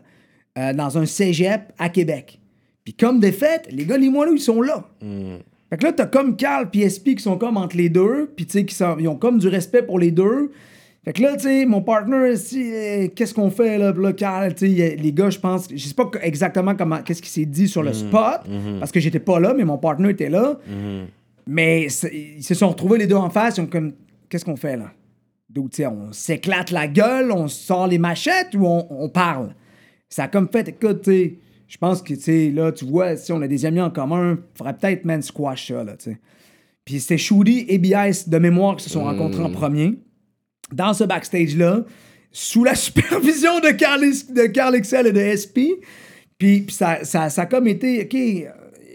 euh, 0.58 0.74
dans 0.74 0.98
un 0.98 1.06
cégep 1.06 1.74
à 1.78 1.90
Québec. 1.90 2.40
Puis 2.84 2.94
comme 2.94 3.20
des 3.20 3.32
fêtes, 3.32 3.68
les 3.72 3.86
gars, 3.86 3.98
les 3.98 4.10
moelleux, 4.10 4.36
ils 4.36 4.42
sont 4.42 4.62
là. 4.62 4.86
Fait 5.70 5.78
que 5.78 5.84
là, 5.84 5.92
t'as 5.92 6.06
comme 6.06 6.38
Carl 6.38 6.70
et 6.74 6.90
SP 6.90 7.18
qui 7.18 7.24
sont 7.24 7.38
comme 7.38 7.58
entre 7.58 7.76
les 7.76 7.90
deux, 7.90 8.32
puis 8.36 8.46
tu 8.46 8.54
sais, 8.54 8.66
qui 8.66 8.76
ils 9.00 9.08
ont 9.08 9.18
comme 9.18 9.38
du 9.40 9.48
respect 9.50 9.84
pour 9.84 10.00
les 10.00 10.12
deux. 10.12 10.52
Fait 11.04 11.14
que 11.14 11.22
là, 11.22 11.36
tu 11.36 11.44
sais, 11.44 11.66
mon 11.66 11.82
partner, 11.82 12.34
euh, 12.56 13.08
qu'est-ce 13.16 13.34
qu'on 13.34 13.50
fait 13.50 13.78
là? 13.78 13.94
Là, 13.94 14.14
Carl, 14.14 14.54
tu 14.54 14.76
sais, 14.76 14.96
les 14.98 15.14
gars, 15.14 15.30
je 15.30 15.40
pense, 15.40 15.68
je 15.74 15.78
sais 15.78 15.94
pas 15.94 16.10
exactement 16.22 16.76
comment, 16.76 17.02
qu'est-ce 17.02 17.22
qui 17.22 17.30
s'est 17.30 17.46
dit 17.46 17.68
sur 17.68 17.84
le 17.84 17.94
spot, 17.94 18.42
parce 18.80 18.92
que 18.92 19.00
j'étais 19.00 19.20
pas 19.20 19.40
là, 19.40 19.54
mais 19.56 19.64
mon 19.64 19.78
partner 19.78 20.10
était 20.10 20.30
là. 20.30 20.58
Mais 21.48 21.88
ils 22.12 22.44
se 22.44 22.54
sont 22.54 22.70
retrouvés 22.70 22.98
les 22.98 23.08
deux 23.08 23.16
en 23.16 23.30
face, 23.30 23.58
ils 23.58 23.62
ont 23.62 23.68
comme, 23.68 23.94
qu'est-ce 24.30 24.46
qu'on 24.46 24.58
fait 24.58 24.78
là? 24.78 24.92
D'où, 25.50 25.70
tu 25.70 25.78
sais, 25.78 25.88
on 25.88 26.12
s'éclate 26.12 26.72
la 26.72 26.88
gueule, 26.88 27.32
on 27.32 27.48
sort 27.48 27.88
les 27.88 27.98
machettes 27.98 28.54
ou 28.54 28.66
on, 28.66 28.86
on 28.90 29.10
parle? 29.10 29.56
Ça 30.10 30.24
a 30.24 30.28
comme 30.28 30.50
fait, 30.50 30.68
écoute, 30.68 31.04
tu 31.04 31.12
sais, 31.12 31.36
je 31.68 31.78
pense 31.78 32.02
que, 32.02 32.14
tu 32.14 32.22
sais, 32.22 32.52
là, 32.54 32.72
tu 32.72 32.86
vois, 32.86 33.16
si 33.16 33.32
on 33.32 33.42
a 33.42 33.48
des 33.48 33.66
amis 33.66 33.82
en 33.82 33.90
commun, 33.90 34.40
faudrait 34.56 34.76
peut-être, 34.76 35.06
man, 35.06 35.22
squash 35.22 35.68
ça, 35.68 35.84
là, 35.84 35.96
tu 35.98 36.12
sais. 36.12 36.18
Puis 36.86 37.02
c'était 37.02 37.18
Shooty 37.18 37.66
et 37.68 37.78
BIS 37.78 38.28
de 38.28 38.38
mémoire 38.38 38.78
qui 38.78 38.86
se 38.86 38.90
sont 38.90 39.04
rencontrés 39.04 39.44
en 39.44 39.52
premier. 39.52 39.96
Dans 40.72 40.94
ce 40.94 41.04
backstage-là, 41.04 41.84
sous 42.32 42.64
la 42.64 42.76
supervision 42.76 43.60
de 43.60 43.72
Carl, 43.72 44.02
de 44.02 44.46
Carl 44.48 44.76
Excel 44.76 45.08
et 45.08 45.12
de 45.12 45.36
SP. 45.36 45.84
Puis, 46.38 46.62
puis 46.62 46.76
ça, 46.76 47.04
ça, 47.04 47.30
ça 47.30 47.42
a 47.42 47.46
comme 47.46 47.68
été, 47.68 48.04
OK, 48.04 48.48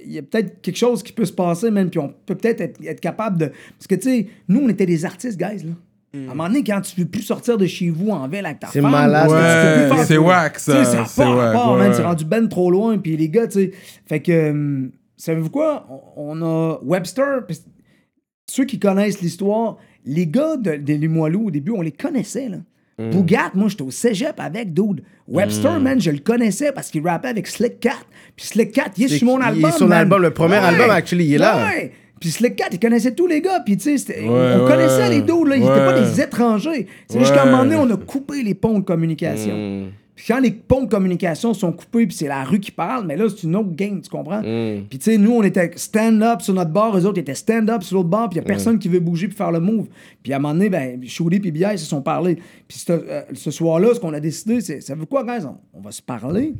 il 0.05 0.13
y 0.13 0.19
a 0.19 0.23
peut-être 0.23 0.61
quelque 0.61 0.77
chose 0.77 1.03
qui 1.03 1.13
peut 1.13 1.25
se 1.25 1.33
passer, 1.33 1.71
même, 1.71 1.91
puis 1.91 1.99
on 1.99 2.13
peut 2.27 2.35
peut-être 2.35 2.61
être, 2.61 2.81
être 2.85 3.01
capable 3.01 3.39
de... 3.39 3.47
Parce 3.47 3.87
que, 3.89 3.95
tu 3.95 4.03
sais, 4.03 4.27
nous, 4.49 4.61
on 4.61 4.69
était 4.69 4.87
des 4.87 5.05
artistes, 5.05 5.39
guys, 5.39 5.65
là. 5.65 5.73
À 6.15 6.19
un 6.19 6.21
moment 6.27 6.47
donné, 6.47 6.63
quand 6.63 6.83
tu 6.83 6.95
peux 6.95 7.07
plus 7.07 7.23
sortir 7.23 7.57
de 7.57 7.65
chez 7.65 7.89
vous 7.89 8.11
en 8.11 8.29
ville 8.29 8.45
avec 8.45 8.61
ta 8.61 8.67
C'est 8.67 8.83
femme, 8.83 8.91
malade, 8.91 9.29
tu 9.29 9.35
peux 9.35 9.87
plus 9.87 9.91
Ouais, 9.91 9.97
faire 9.97 10.07
c'est 10.07 10.19
wack, 10.19 10.59
ça. 10.59 10.85
ça 10.85 11.05
C'est 11.07 11.23
pas 11.23 11.75
wack. 11.75 11.95
C'est 11.95 12.03
rendu 12.03 12.25
ben 12.27 12.49
trop 12.49 12.71
loin. 12.71 12.99
Puis 12.99 13.17
les 13.17 13.31
gars, 13.31 13.47
tu 13.47 13.61
sais. 13.61 13.71
Fait 14.05 14.21
que, 14.21 14.51
hum, 14.51 14.91
savez-vous 15.17 15.49
quoi? 15.49 15.87
On 15.89 16.39
on 16.39 16.43
a 16.43 16.79
Webster. 16.83 17.47
puis 17.47 17.59
ceux 18.47 18.67
qui 18.67 18.79
connaissent 18.79 19.23
l'histoire, 19.23 19.79
les 20.05 20.27
gars 20.27 20.59
de, 20.59 20.77
de 20.77 20.93
Limoilou, 20.93 21.47
au 21.47 21.51
début, 21.51 21.73
on 21.73 21.81
les 21.81 21.93
connaissait, 21.93 22.51
là. 22.51 22.59
Mm. 23.07 23.11
Bougat, 23.11 23.51
moi, 23.55 23.69
j'étais 23.69 23.83
au 23.83 23.91
cégep 23.91 24.39
avec, 24.39 24.73
dude. 24.73 25.03
Webster, 25.29 25.81
man, 25.81 26.01
je 26.01 26.11
le 26.11 26.19
connaissais 26.19 26.73
parce 26.73 26.91
qu'il 26.91 27.07
rappait 27.07 27.29
avec 27.29 27.47
Slick 27.47 27.81
Cat. 27.81 27.93
Puis 28.37 28.47
Slick 28.47 28.73
Cat, 28.73 28.91
il 28.99 29.05
est 29.05 29.09
sur 29.19 29.27
mon 29.27 29.37
qu'il 29.37 29.45
est 29.45 29.49
album. 29.49 29.73
sur 29.73 29.89
l'album, 29.89 30.23
le 30.23 30.31
premier 30.31 30.57
album, 30.57 30.91
actually, 30.91 31.25
il 31.27 31.35
est 31.35 31.39
là. 31.39 31.67
Ouais. 31.69 31.93
Puis 32.21 32.31
Slick 32.31 32.57
Cat, 32.57 32.69
il 32.73 32.79
connaissait 32.79 33.15
tous 33.15 33.27
les 33.27 33.41
gars. 33.41 33.61
Puis, 33.65 33.77
tu 33.77 33.99
sais, 33.99 34.25
on 34.29 34.67
connaissait 34.67 35.09
les 35.11 35.23
dudes, 35.23 35.47
là. 35.47 35.57
Ils 35.57 35.63
étaient 35.63 35.71
Ouais. 35.71 35.87
pas 35.87 36.01
des 36.01 36.21
étrangers. 36.21 36.87
C'est 37.09 37.19
jusqu'à 37.19 37.43
un 37.43 37.47
Ouais. 37.47 37.51
moment 37.51 37.65
donné, 37.65 37.77
on 37.77 37.91
a 37.91 37.97
coupé 37.97 38.43
les 38.43 38.55
ponts 38.55 38.79
de 38.79 38.85
communication. 38.85 39.53
Puis 39.55 39.93
quand 40.27 40.41
les 40.41 40.51
ponts 40.51 40.83
de 40.85 40.89
communication 40.89 41.53
sont 41.55 41.73
coupés, 41.73 42.07
puis 42.07 42.17
c'est 42.17 42.29
la 42.29 42.45
rue 42.45 42.61
qui 42.61 42.71
parle, 42.71 43.07
mais 43.07 43.17
là, 43.17 43.27
c'est 43.29 43.45
une 43.45 43.57
autre 43.57 43.73
game, 43.75 44.01
tu 44.01 44.09
comprends? 44.11 44.41
Puis 44.89 44.99
tu 44.99 45.05
sais, 45.11 45.19
nous, 45.19 45.33
on 45.33 45.43
était 45.43 45.71
stand-up 45.77 46.43
sur 46.43 46.55
notre 46.55 46.71
bar, 46.71 46.97
eux 46.97 47.07
autres 47.07 47.19
étaient 47.19 47.35
stand-up 47.35 47.83
sur 47.83 47.97
l'autre 47.97 48.09
bar, 48.09 48.29
puis 48.29 48.39
il 48.39 48.43
y 48.43 48.45
a 48.45 48.47
personne 48.47 48.79
qui 48.79 48.89
veut 48.89 49.01
bouger 49.01 49.29
puis 49.29 49.37
faire 49.37 49.51
le 49.53 49.61
move. 49.61 49.87
Puis 50.23 50.33
à 50.33 50.37
un 50.37 50.39
moment 50.39 50.55
donné, 50.55 50.69
ben, 50.71 51.01
Shoudy 51.07 51.41
puis 51.41 51.51
Biaï 51.51 51.79
se 51.79 51.87
sont 51.87 52.03
parlé. 52.03 52.37
Puis 52.69 52.79
ce, 52.79 52.93
euh, 52.93 53.23
ce 53.35 53.51
soir-là, 53.51 53.95
ce 53.95 54.01
qu'on 54.01 54.13
a 54.15 54.21
décidé, 54.21 54.61
c'est, 54.61 54.81
ça 54.81 54.95
veut 54.95 55.07
quoi, 55.07 55.25
guys? 55.25 55.45
On, 55.47 55.57
on 55.75 55.81
va 55.81 55.91
se 55.91 56.03
parler. 56.03 56.55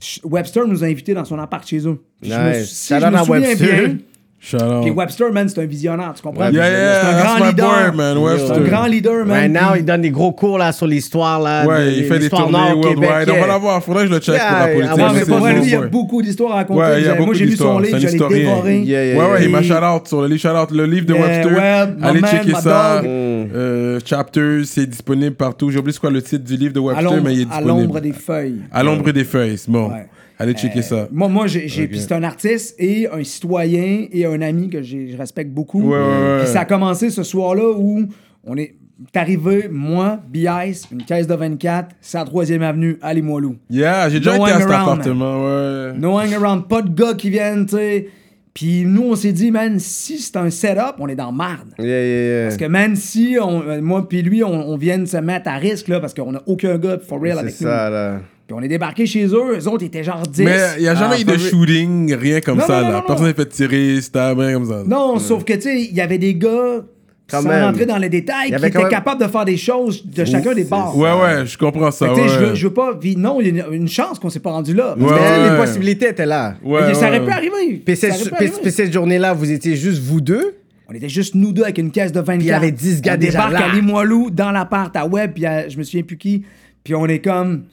Ch- 0.00 0.20
Webster 0.24 0.66
nous 0.66 0.84
a 0.84 0.86
invités 0.86 1.14
dans 1.14 1.24
son 1.24 1.38
appart 1.38 1.66
chez 1.66 1.86
eux. 1.86 2.00
Puis 2.20 2.30
je 2.30 2.36
me 2.36 2.58
Nice. 2.58 2.70
si 2.70 2.88
je 2.94 3.06
me 3.06 3.16
souviens 3.18 3.40
Webster. 3.40 3.86
bien. 3.88 3.98
Puis 4.38 4.90
Webster, 4.90 5.32
man, 5.32 5.48
c'est 5.48 5.60
un 5.60 5.66
visionnaire, 5.66 6.12
tu 6.14 6.22
comprends? 6.22 6.50
Yeah, 6.50 6.68
yeah, 6.68 7.00
c'est 7.00 7.06
un 7.08 7.20
grand 7.24 7.46
leader. 7.46 7.66
boy, 7.92 7.96
man, 7.96 8.14
C'est 8.16 8.22
Webster. 8.22 8.56
un 8.56 8.60
grand 8.60 8.86
leader, 8.86 9.26
man. 9.26 9.36
Right 9.36 9.50
now, 9.52 9.74
il 9.76 9.84
donne 9.84 10.02
des 10.02 10.10
gros 10.10 10.30
cours 10.32 10.58
là, 10.58 10.70
sur 10.72 10.86
l'histoire. 10.86 11.40
là. 11.40 11.66
Ouais, 11.66 11.86
de- 11.86 11.90
il 11.92 12.04
fait 12.04 12.18
des 12.20 12.28
tournées 12.30 12.52
worldwide. 12.74 13.30
On 13.34 13.40
va 13.40 13.46
l'avoir. 13.46 13.82
Faudrait 13.82 14.02
que 14.04 14.10
je 14.10 14.14
le 14.14 14.20
check 14.20 14.34
Yeah, 14.36 14.44
pour 14.50 14.58
la 14.58 14.66
politique. 14.68 14.90
to 14.90 14.96
mais 15.14 15.18
c'est 15.20 15.26
pour 15.26 15.38
vrai, 15.38 15.54
lui, 15.54 15.62
il 15.64 15.70
y 15.70 15.74
a 15.74 15.80
ouais. 15.80 15.88
beaucoup 15.88 16.22
d'histoires 16.22 16.52
à 16.52 16.54
raconter. 16.56 16.80
Ouais, 16.80 17.00
il 17.00 17.04
y 17.04 17.08
a 17.08 17.14
Moi, 17.14 17.18
beaucoup 17.18 17.34
j'ai 17.34 17.44
lu 17.46 17.56
son 17.56 17.78
d'histoires. 17.78 17.80
livre, 17.80 17.98
C'est 17.98 18.06
un 18.06 18.28
je 18.28 18.34
l'ai 18.34 18.38
dévoré. 18.40 18.78
Yeah, 18.82 19.04
yeah, 19.06 19.18
Ouais, 19.18 19.32
ouais, 19.32 19.44
il 19.44 19.50
m'a 19.50 19.60
Et- 19.60 19.64
shout 19.64 19.74
out 19.74 20.06
sur 20.06 20.20
le 20.22 20.28
livre, 20.28 20.40
shout 20.40 20.48
out 20.56 20.70
le 20.70 20.84
livre 20.86 21.06
de 21.06 21.14
Yeah, 21.14 21.22
Webster. 21.26 21.62
Allez 22.02 22.20
man, 22.20 22.30
checker 22.30 22.54
ça. 22.60 22.96
dog. 23.00 23.06
Euh, 23.10 24.00
Chapters, 24.04 24.60
c'est 24.66 24.86
disponible 24.86 25.34
partout. 25.34 25.70
J'ai 25.70 25.78
oublié 25.78 25.92
c'est 25.94 26.00
quoi 26.00 26.10
le 26.10 26.22
titre 26.22 26.44
du 26.44 26.56
livre 26.56 26.74
de 26.74 26.80
À 26.80 26.82
Webster, 26.82 27.22
mais 27.24 27.34
il 27.34 27.40
est 27.40 27.42
à 27.42 27.46
disponible. 27.46 27.68
l'ombre 27.68 28.00
des 28.00 28.12
feuilles. 28.12 28.60
À 28.72 28.82
l'ombre 28.82 29.10
des 29.10 29.24
feuilles, 29.24 29.58
c'est 29.58 29.70
bon. 29.70 29.90
Allez 30.38 30.52
checker 30.54 30.80
Euh, 30.80 30.82
ça. 30.82 31.08
Moi, 31.12 31.28
moi 31.28 31.46
j'ai, 31.46 31.68
c'est 31.68 32.12
un 32.12 32.22
artiste 32.22 32.74
et 32.78 33.08
un 33.10 33.24
citoyen 33.24 34.06
et 34.12 34.26
un 34.26 34.40
ami 34.42 34.68
que 34.68 34.82
j'ai- 34.82 35.08
je 35.08 35.16
respecte 35.16 35.50
beaucoup. 35.50 35.80
Ouais. 35.92 36.38
Puis 36.42 36.48
ça 36.52 36.60
a 36.60 36.64
commencé 36.64 37.10
ce 37.10 37.22
soir-là 37.22 37.70
où 37.76 38.06
on 38.44 38.56
est 38.56 38.74
arrivé, 39.14 39.68
moi, 39.70 40.18
BICE, 40.28 40.88
une 40.92 41.02
caisse 41.04 41.26
de 41.26 41.34
24, 41.34 41.94
c'est 42.00 42.18
à 42.18 42.24
3e 42.24 42.62
avenue, 42.62 42.98
à 43.02 43.12
Limoilou. 43.14 43.56
Yeah, 43.70 44.08
j'ai 44.10 44.18
déjà 44.18 44.36
No 44.38 44.44
été 44.46 44.54
à 44.56 44.60
cet 44.60 44.70
appartement, 44.70 45.44
ouais. 45.44 45.92
No 45.98 46.18
hang 46.18 46.32
around, 46.34 46.68
pas 46.68 46.82
de 46.82 46.90
gars 46.94 47.14
qui 47.14 47.30
viennent, 47.30 47.66
tu 47.66 47.76
sais. 47.76 48.08
Puis 48.54 48.84
nous, 48.86 49.02
on 49.10 49.16
s'est 49.16 49.32
dit, 49.32 49.50
man, 49.50 49.78
si 49.78 50.16
c'est 50.18 50.36
un 50.38 50.48
setup, 50.48 50.94
on 50.98 51.08
est 51.08 51.14
dans 51.14 51.30
marde. 51.30 51.74
Yeah, 51.78 51.86
yeah, 51.86 52.04
yeah. 52.38 52.44
Parce 52.44 52.56
que 52.56 52.64
même 52.64 52.96
si 52.96 53.36
on, 53.38 53.82
moi 53.82 54.08
puis 54.08 54.22
lui, 54.22 54.42
on, 54.42 54.48
on 54.70 54.76
vient 54.78 54.98
de 54.98 55.04
se 55.04 55.18
mettre 55.18 55.48
à 55.50 55.56
risque, 55.56 55.88
là, 55.88 56.00
parce 56.00 56.14
qu'on 56.14 56.34
a 56.34 56.42
aucun 56.46 56.78
gars 56.78 56.98
for 57.06 57.20
real 57.20 57.34
C'est 57.34 57.40
avec 57.40 57.54
ça, 57.54 57.64
nous. 57.88 57.92
là. 57.94 58.20
Puis 58.46 58.54
on 58.56 58.62
est 58.62 58.68
débarqué 58.68 59.06
chez 59.06 59.26
eux, 59.26 59.58
eux 59.58 59.68
autres 59.68 59.84
étaient 59.84 60.04
genre 60.04 60.22
10. 60.22 60.42
Mais 60.44 60.56
il 60.78 60.82
n'y 60.82 60.88
a 60.88 60.94
jamais 60.94 61.16
Ah, 61.18 61.20
eu 61.20 61.24
de 61.24 61.36
shooting, 61.36 62.14
rien 62.14 62.40
comme 62.40 62.58
Non, 62.58 62.66
ça, 62.66 62.76
non, 62.80 62.86
non, 62.86 62.92
là. 62.92 62.96
non, 62.98 63.02
Personne 63.06 63.26
n'est 63.26 63.34
fait 63.34 63.46
tirer, 63.48 64.00
c'était 64.00 64.20
rien 64.32 64.52
comme 64.52 64.66
ça. 64.68 64.82
Non, 64.86 65.18
sauf 65.18 65.42
que, 65.44 65.54
tu 65.54 65.62
sais, 65.62 65.82
il 65.82 65.94
y 65.94 66.00
avait 66.00 66.18
des 66.18 66.34
gars, 66.36 66.84
Quand 67.28 67.42
sans 67.42 67.48
même. 67.48 67.64
rentrer 67.64 67.86
dans 67.86 67.96
les 67.96 68.08
détails, 68.08 68.50
qui 68.50 68.54
étaient 68.54 68.78
même- 68.78 68.88
capables 68.88 69.20
de 69.20 69.26
faire 69.26 69.44
des 69.44 69.56
choses 69.56 70.06
de 70.06 70.24
chacun 70.24 70.54
des 70.54 70.62
bars. 70.62 70.96
Ouais, 70.96 71.10
ouais, 71.10 71.44
je 71.44 71.58
comprends 71.58 71.90
ça. 71.90 72.14
Sais, 72.14 72.28
je, 72.28 72.38
ouais. 72.38 72.46
veux, 72.50 72.54
je 72.54 72.68
veux 72.68 72.72
pas. 72.72 72.96
Non, 73.16 73.40
il 73.40 73.56
y 73.56 73.60
a 73.60 73.66
une, 73.66 73.88
chance 73.88 74.20
qu'on 74.20 74.30
s'est 74.30 74.38
pas 74.38 74.52
rendu 74.52 74.74
là. 74.74 74.90
Ouais, 74.96 75.06
Mais 75.06 75.10
ouais. 75.10 75.50
les 75.50 75.56
possibilités 75.56 76.08
étaient 76.10 76.24
là. 76.26 76.54
Ouais, 76.62 76.94
ça 76.94 77.08
aurait 77.08 77.18
ouais. 77.18 77.26
pu 77.26 77.32
arriver. 77.32 77.82
Puis 77.84 77.96
cette, 77.96 78.12
arriver. 78.12 78.52
puis 78.62 78.92
journée-là, 78.92 79.32
vous 79.34 79.50
étiez 79.50 79.74
juste 79.74 80.00
vous 80.00 80.20
deux? 80.20 80.54
On 80.88 80.94
était 80.94 81.08
juste 81.08 81.34
nous 81.34 81.50
deux 81.50 81.64
avec 81.64 81.78
une 81.78 81.90
caisse 81.90 82.12
de 82.12 82.20
24. 82.20 82.38
Puis 82.38 82.46
il 82.46 82.50
y 82.50 82.52
avait 82.52 82.70
10 82.70 83.02
gars 83.02 83.14
on 83.14 83.16
déjà 83.16 83.32
débarque 83.48 83.52
là. 83.54 83.72
à 83.72 83.74
Limoilou, 83.74 84.30
dans 84.30 84.52
l'appart 84.52 84.94
à 84.96 85.04
Web, 85.04 85.32
puis 85.34 85.44
à- 85.44 85.68
je 85.68 85.76
me 85.78 85.82
souviens 85.82 86.04
plus 86.04 86.16
qui. 86.16 86.44
Puis 86.84 86.94
on 86.94 87.06
est 87.06 87.18
comme. 87.18 87.64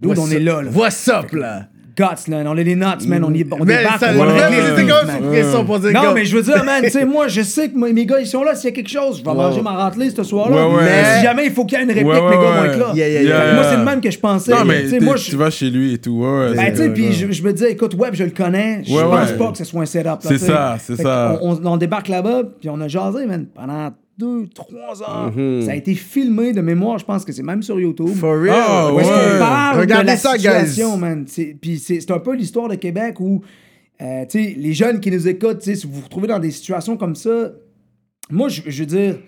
Dude, 0.00 0.18
on 0.18 0.30
est 0.30 0.38
là, 0.40 0.62
là. 0.62 0.70
What's 0.74 1.08
up, 1.08 1.32
là? 1.32 1.66
Guts, 1.96 2.30
là. 2.30 2.44
On 2.46 2.56
est 2.56 2.62
les 2.62 2.76
nuts, 2.76 3.08
man. 3.08 3.24
On, 3.24 3.34
y, 3.34 3.44
on 3.50 3.64
Mais 3.64 3.78
débarque. 3.78 3.98
ça- 3.98 4.12
on 4.14 5.64
pour 5.64 5.80
dire 5.80 5.90
Non, 5.92 6.02
go. 6.02 6.14
mais 6.14 6.24
je 6.24 6.36
veux 6.36 6.42
dire, 6.44 6.62
man, 6.64 6.80
tu 6.84 6.90
sais, 6.90 7.04
moi, 7.04 7.26
je 7.26 7.40
sais 7.42 7.70
que 7.70 7.76
mes 7.76 8.06
gars, 8.06 8.20
ils 8.20 8.26
sont 8.28 8.44
là. 8.44 8.54
S'il 8.54 8.70
y 8.70 8.72
a 8.72 8.76
quelque 8.76 8.88
chose, 8.88 9.18
je 9.18 9.24
vais 9.28 9.34
manger 9.36 9.62
ma 9.62 9.72
raclée 9.72 10.10
ce 10.10 10.22
soir-là. 10.22 10.68
Ouais, 10.68 10.74
ouais. 10.76 10.82
Mais 10.84 11.16
si 11.16 11.22
jamais 11.24 11.46
il 11.46 11.50
faut 11.52 11.64
qu'il 11.64 11.76
y 11.76 11.80
ait 11.80 11.84
une 11.84 11.90
réplique, 11.90 12.06
Ouais, 12.06 12.20
ouais, 12.20 12.36
mes 12.36 12.42
gars 12.44 12.50
vont 12.52 12.64
être 12.66 12.78
là. 12.78 12.92
Yeah, 12.94 13.08
yeah, 13.08 13.18
Fait 13.18 13.24
que 13.24 13.28
yeah. 13.30 13.54
Moi, 13.54 13.64
c'est 13.64 13.76
le 13.78 13.84
même 13.84 14.00
que 14.00 14.10
je 14.12 14.18
pensais. 14.20 14.52
Non, 14.52 14.64
mais 14.64 14.84
moi, 15.00 15.14
tu 15.16 15.34
vas 15.34 15.50
chez 15.50 15.70
lui 15.70 15.94
et 15.94 15.98
tout. 15.98 16.20
Ouais, 16.22 16.54
ben, 16.54 16.70
tu 16.70 16.76
sais, 16.76 16.90
puis 16.90 17.12
je, 17.12 17.32
je 17.32 17.42
me 17.42 17.52
disais, 17.52 17.72
écoute, 17.72 17.94
Web, 17.96 18.14
je 18.14 18.22
le 18.24 18.30
connais. 18.30 18.82
Je 18.84 18.92
Ouais, 18.94 19.02
pense 19.02 19.30
ouais. 19.32 19.36
pas 19.36 19.50
que 19.50 19.58
ce 19.58 19.64
soit 19.64 19.82
un 19.82 19.86
setup. 19.86 20.18
C'est 20.20 20.38
ça, 20.38 20.76
c'est 20.80 20.96
ça. 21.02 21.36
on 21.42 21.76
débarque 21.76 22.06
là-bas, 22.06 22.42
puis 22.60 22.68
on 22.70 22.80
a 22.80 22.86
jasé, 22.86 23.26
man, 23.26 23.46
pendant 23.52 23.90
deux, 24.18 24.46
trois 24.54 25.02
heures. 25.02 25.32
Mhm. 25.34 25.62
Ça 25.62 25.70
a 25.70 25.74
été 25.74 25.94
filmé 25.94 26.52
de 26.52 26.60
mémoire, 26.60 26.98
je 26.98 27.04
pense 27.04 27.24
que 27.24 27.32
c'est 27.32 27.42
même 27.42 27.62
sur 27.62 27.78
YouTube. 27.78 28.08
For 28.08 28.34
real? 28.40 28.98
Est-ce 29.00 29.08
ouais. 29.08 29.38
parle 29.38 29.80
Regardez 29.80 30.02
de 30.02 30.06
la 30.08 30.16
ça, 30.16 30.36
guys. 30.36 30.42
situation, 30.42 30.96
man. 30.96 31.24
C'est- 31.26 31.56
Puis 31.60 31.78
c'est 31.78 32.10
un 32.10 32.18
peu 32.18 32.34
l'histoire 32.34 32.68
de 32.68 32.74
Québec 32.74 33.20
où, 33.20 33.42
euh, 34.02 34.24
tu 34.28 34.42
sais, 34.44 34.54
les 34.58 34.72
jeunes 34.74 35.00
qui 35.00 35.10
nous 35.10 35.28
écoutent, 35.28 35.62
si 35.62 35.86
vous 35.86 35.92
vous 35.94 36.02
retrouvez 36.04 36.26
dans 36.28 36.38
des 36.40 36.50
situations 36.50 36.96
comme 36.96 37.14
ça, 37.14 37.52
moi, 38.30 38.48
je, 38.48 38.62
je 38.66 38.80
veux 38.80 38.86
dire, 38.86 39.18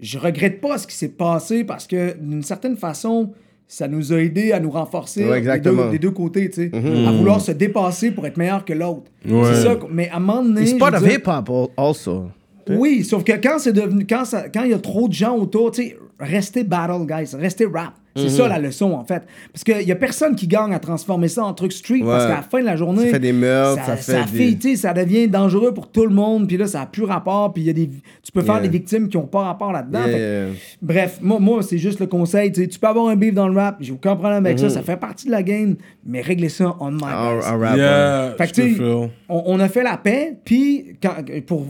je 0.00 0.18
regrette 0.18 0.60
pas 0.60 0.78
ce 0.78 0.86
qui 0.86 0.94
s'est 0.94 1.08
passé 1.08 1.64
parce 1.64 1.86
que 1.86 2.16
d'une 2.18 2.42
certaine 2.42 2.76
façon, 2.76 3.32
ça 3.68 3.88
nous 3.88 4.12
a 4.12 4.16
aidé 4.18 4.52
à 4.52 4.60
nous 4.60 4.70
renforcer 4.70 5.26
Ouais, 5.28 5.40
des, 5.40 5.58
deux, 5.58 5.90
des 5.90 5.98
deux 5.98 6.12
côtés, 6.12 6.48
tu 6.50 6.70
sais, 6.70 7.06
à 7.06 7.10
vouloir 7.10 7.40
se 7.40 7.50
dépasser 7.50 8.12
pour 8.12 8.24
être 8.26 8.36
meilleur 8.36 8.64
que 8.64 8.72
l'autre. 8.72 9.10
Ouais. 9.28 9.42
C'est 9.54 9.62
ça. 9.64 9.76
Mais 9.90 10.08
à 10.10 10.16
un 10.16 10.20
moment 10.20 10.42
donné, 10.44 10.62
It's 10.70 10.78
part 10.78 10.94
of 10.94 11.02
hip-hop 11.02 11.50
al- 11.50 11.66
also. 11.84 12.26
Oui, 12.70 13.04
sauf 13.04 13.22
que 13.24 13.32
quand 13.32 13.58
c'est 13.58 13.72
devenu. 13.72 14.06
Quand 14.06 14.24
ça- 14.24 14.48
quand 14.48 14.62
il 14.64 14.70
y 14.70 14.74
a 14.74 14.78
trop 14.78 15.08
de 15.08 15.12
gens 15.14 15.36
autour, 15.36 15.70
tu 15.70 15.82
sais, 15.82 15.96
restez 16.18 16.64
battle, 16.64 17.06
guys. 17.06 17.34
Restez 17.36 17.66
rap. 17.66 17.94
C'est 18.18 18.22
Mhm. 18.24 18.28
ça 18.30 18.48
la 18.48 18.58
leçon, 18.58 18.92
en 18.92 19.04
fait. 19.04 19.24
Parce 19.52 19.62
qu'il 19.62 19.82
y 19.86 19.92
a 19.92 19.94
personne 19.94 20.34
qui 20.36 20.46
gagne 20.46 20.72
à 20.72 20.78
transformer 20.78 21.28
ça 21.28 21.44
en 21.44 21.52
truc 21.52 21.70
street. 21.70 22.00
Parce 22.02 22.24
qu'à 22.24 22.36
la 22.36 22.40
fin 22.42 22.60
de 22.60 22.64
la 22.64 22.74
journée. 22.74 23.04
Ça 23.04 23.10
fait 23.12 23.18
des 23.18 23.32
meurtres, 23.34 23.84
ça 23.84 23.94
fait 23.98 24.24
des- 24.32 24.52
fait, 24.52 24.54
tu 24.56 24.70
sais, 24.70 24.76
ça 24.76 24.94
devient 24.94 25.28
dangereux 25.28 25.74
pour 25.74 25.90
tout 25.90 26.04
le 26.06 26.14
monde. 26.14 26.48
Puis 26.48 26.56
là, 26.56 26.66
ça 26.66 26.78
n'a 26.78 26.86
plus 26.86 27.02
rapport. 27.04 27.52
Puis 27.52 27.64
il 27.64 27.66
y 27.66 27.70
a 27.70 27.74
des. 27.74 27.88
Tu 28.22 28.32
peux 28.32 28.40
faire 28.40 28.54
Yeah. 28.54 28.62
des 28.62 28.68
victimes 28.70 29.08
qui 29.10 29.18
n'ont 29.18 29.26
pas 29.26 29.42
rapport 29.42 29.70
là-dedans. 29.70 30.06
Yeah, 30.06 30.18
yeah. 30.18 30.46
Bref, 30.80 31.18
moi, 31.20 31.38
moi 31.40 31.62
c'est 31.62 31.76
juste 31.76 32.00
le 32.00 32.06
conseil. 32.06 32.52
tu 32.52 32.66
peux 32.78 32.86
avoir 32.86 33.08
un 33.08 33.16
beef 33.16 33.34
dans 33.34 33.48
le 33.48 33.54
rap. 33.54 33.76
J'ai 33.80 33.92
aucun 33.92 34.16
problème 34.16 34.46
avec 34.46 34.58
ça. 34.58 34.70
Ça 34.70 34.80
fait 34.80 34.96
partie 34.96 35.26
de 35.26 35.32
la 35.32 35.42
game. 35.42 35.76
Mais 36.06 36.22
réglez 36.22 36.48
ça 36.48 36.74
on 36.80 36.92
mic. 36.92 37.02
Un- 37.04 37.38
guys. 37.38 37.44
rap, 37.44 38.36
je 38.40 38.44
tu 38.46 38.54
sais, 38.62 38.68
feel. 38.70 39.10
on, 39.28 39.42
on 39.44 39.60
a 39.60 39.68
fait 39.68 39.82
la 39.82 39.98
paix, 39.98 40.38
puis 40.42 40.96
quand- 41.02 41.16
pour 41.46 41.66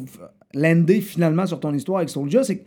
lander 0.57 1.01
finalement 1.01 1.47
sur 1.47 1.61
ton 1.61 1.73
histoire 1.75 1.99
avec 1.99 2.09
Soulja, 2.09 2.43
c'est 2.45 2.57
que 2.59 2.65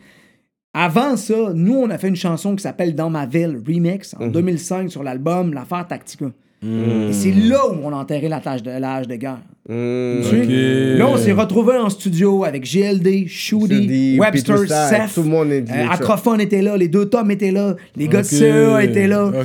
avant 0.74 1.18
ça, 1.18 1.52
nous, 1.54 1.76
on 1.76 1.90
a 1.90 1.98
fait 1.98 2.08
une 2.10 2.16
chanson 2.16 2.56
qui 2.56 2.62
s'appelle 2.62 2.94
Dans 2.96 3.10
ma 3.10 3.26
ville, 3.26 3.60
remix, 3.68 4.16
Mhm. 4.20 4.28
en 4.28 4.28
2005 4.32 4.92
sur 4.92 5.04
l'album 5.04 5.54
L'affaire 5.54 5.88
Tactica. 5.88 6.28
Et 6.62 7.14
c'est 7.14 7.32
là 7.32 7.66
où 7.68 7.78
on 7.84 7.92
a 7.94 7.96
enterré 7.96 8.28
la 8.28 8.40
tâche 8.42 8.62
de 8.62 8.70
l'âge 8.72 9.08
de 9.08 9.16
guerre. 9.16 9.40
Mm. 9.70 10.98
Là, 10.98 11.08
on 11.08 11.18
s'est 11.18 11.32
retrouvés 11.32 11.78
en 11.78 11.90
studio 11.90 12.44
avec 12.44 12.64
GLD, 12.64 13.28
Shooty, 13.28 14.18
Webster, 14.20 14.58
Seth. 14.68 15.14
tout 15.14 15.22
le 15.24 15.30
monde 15.30 15.52
est- 15.52 15.70
euh, 15.70 15.88
Acrophone 15.92 16.42
était 16.42 16.64
là, 16.64 16.76
les 16.76 16.88
deux 16.88 17.06
tomes 17.06 17.30
étaient 17.30 17.52
là, 17.52 17.76
les 17.96 18.08
gars 18.08 18.22
de. 18.22 18.26
CEA 18.26 18.84
étaient 18.84 19.08
là. 19.08 19.32
Euh, 19.32 19.44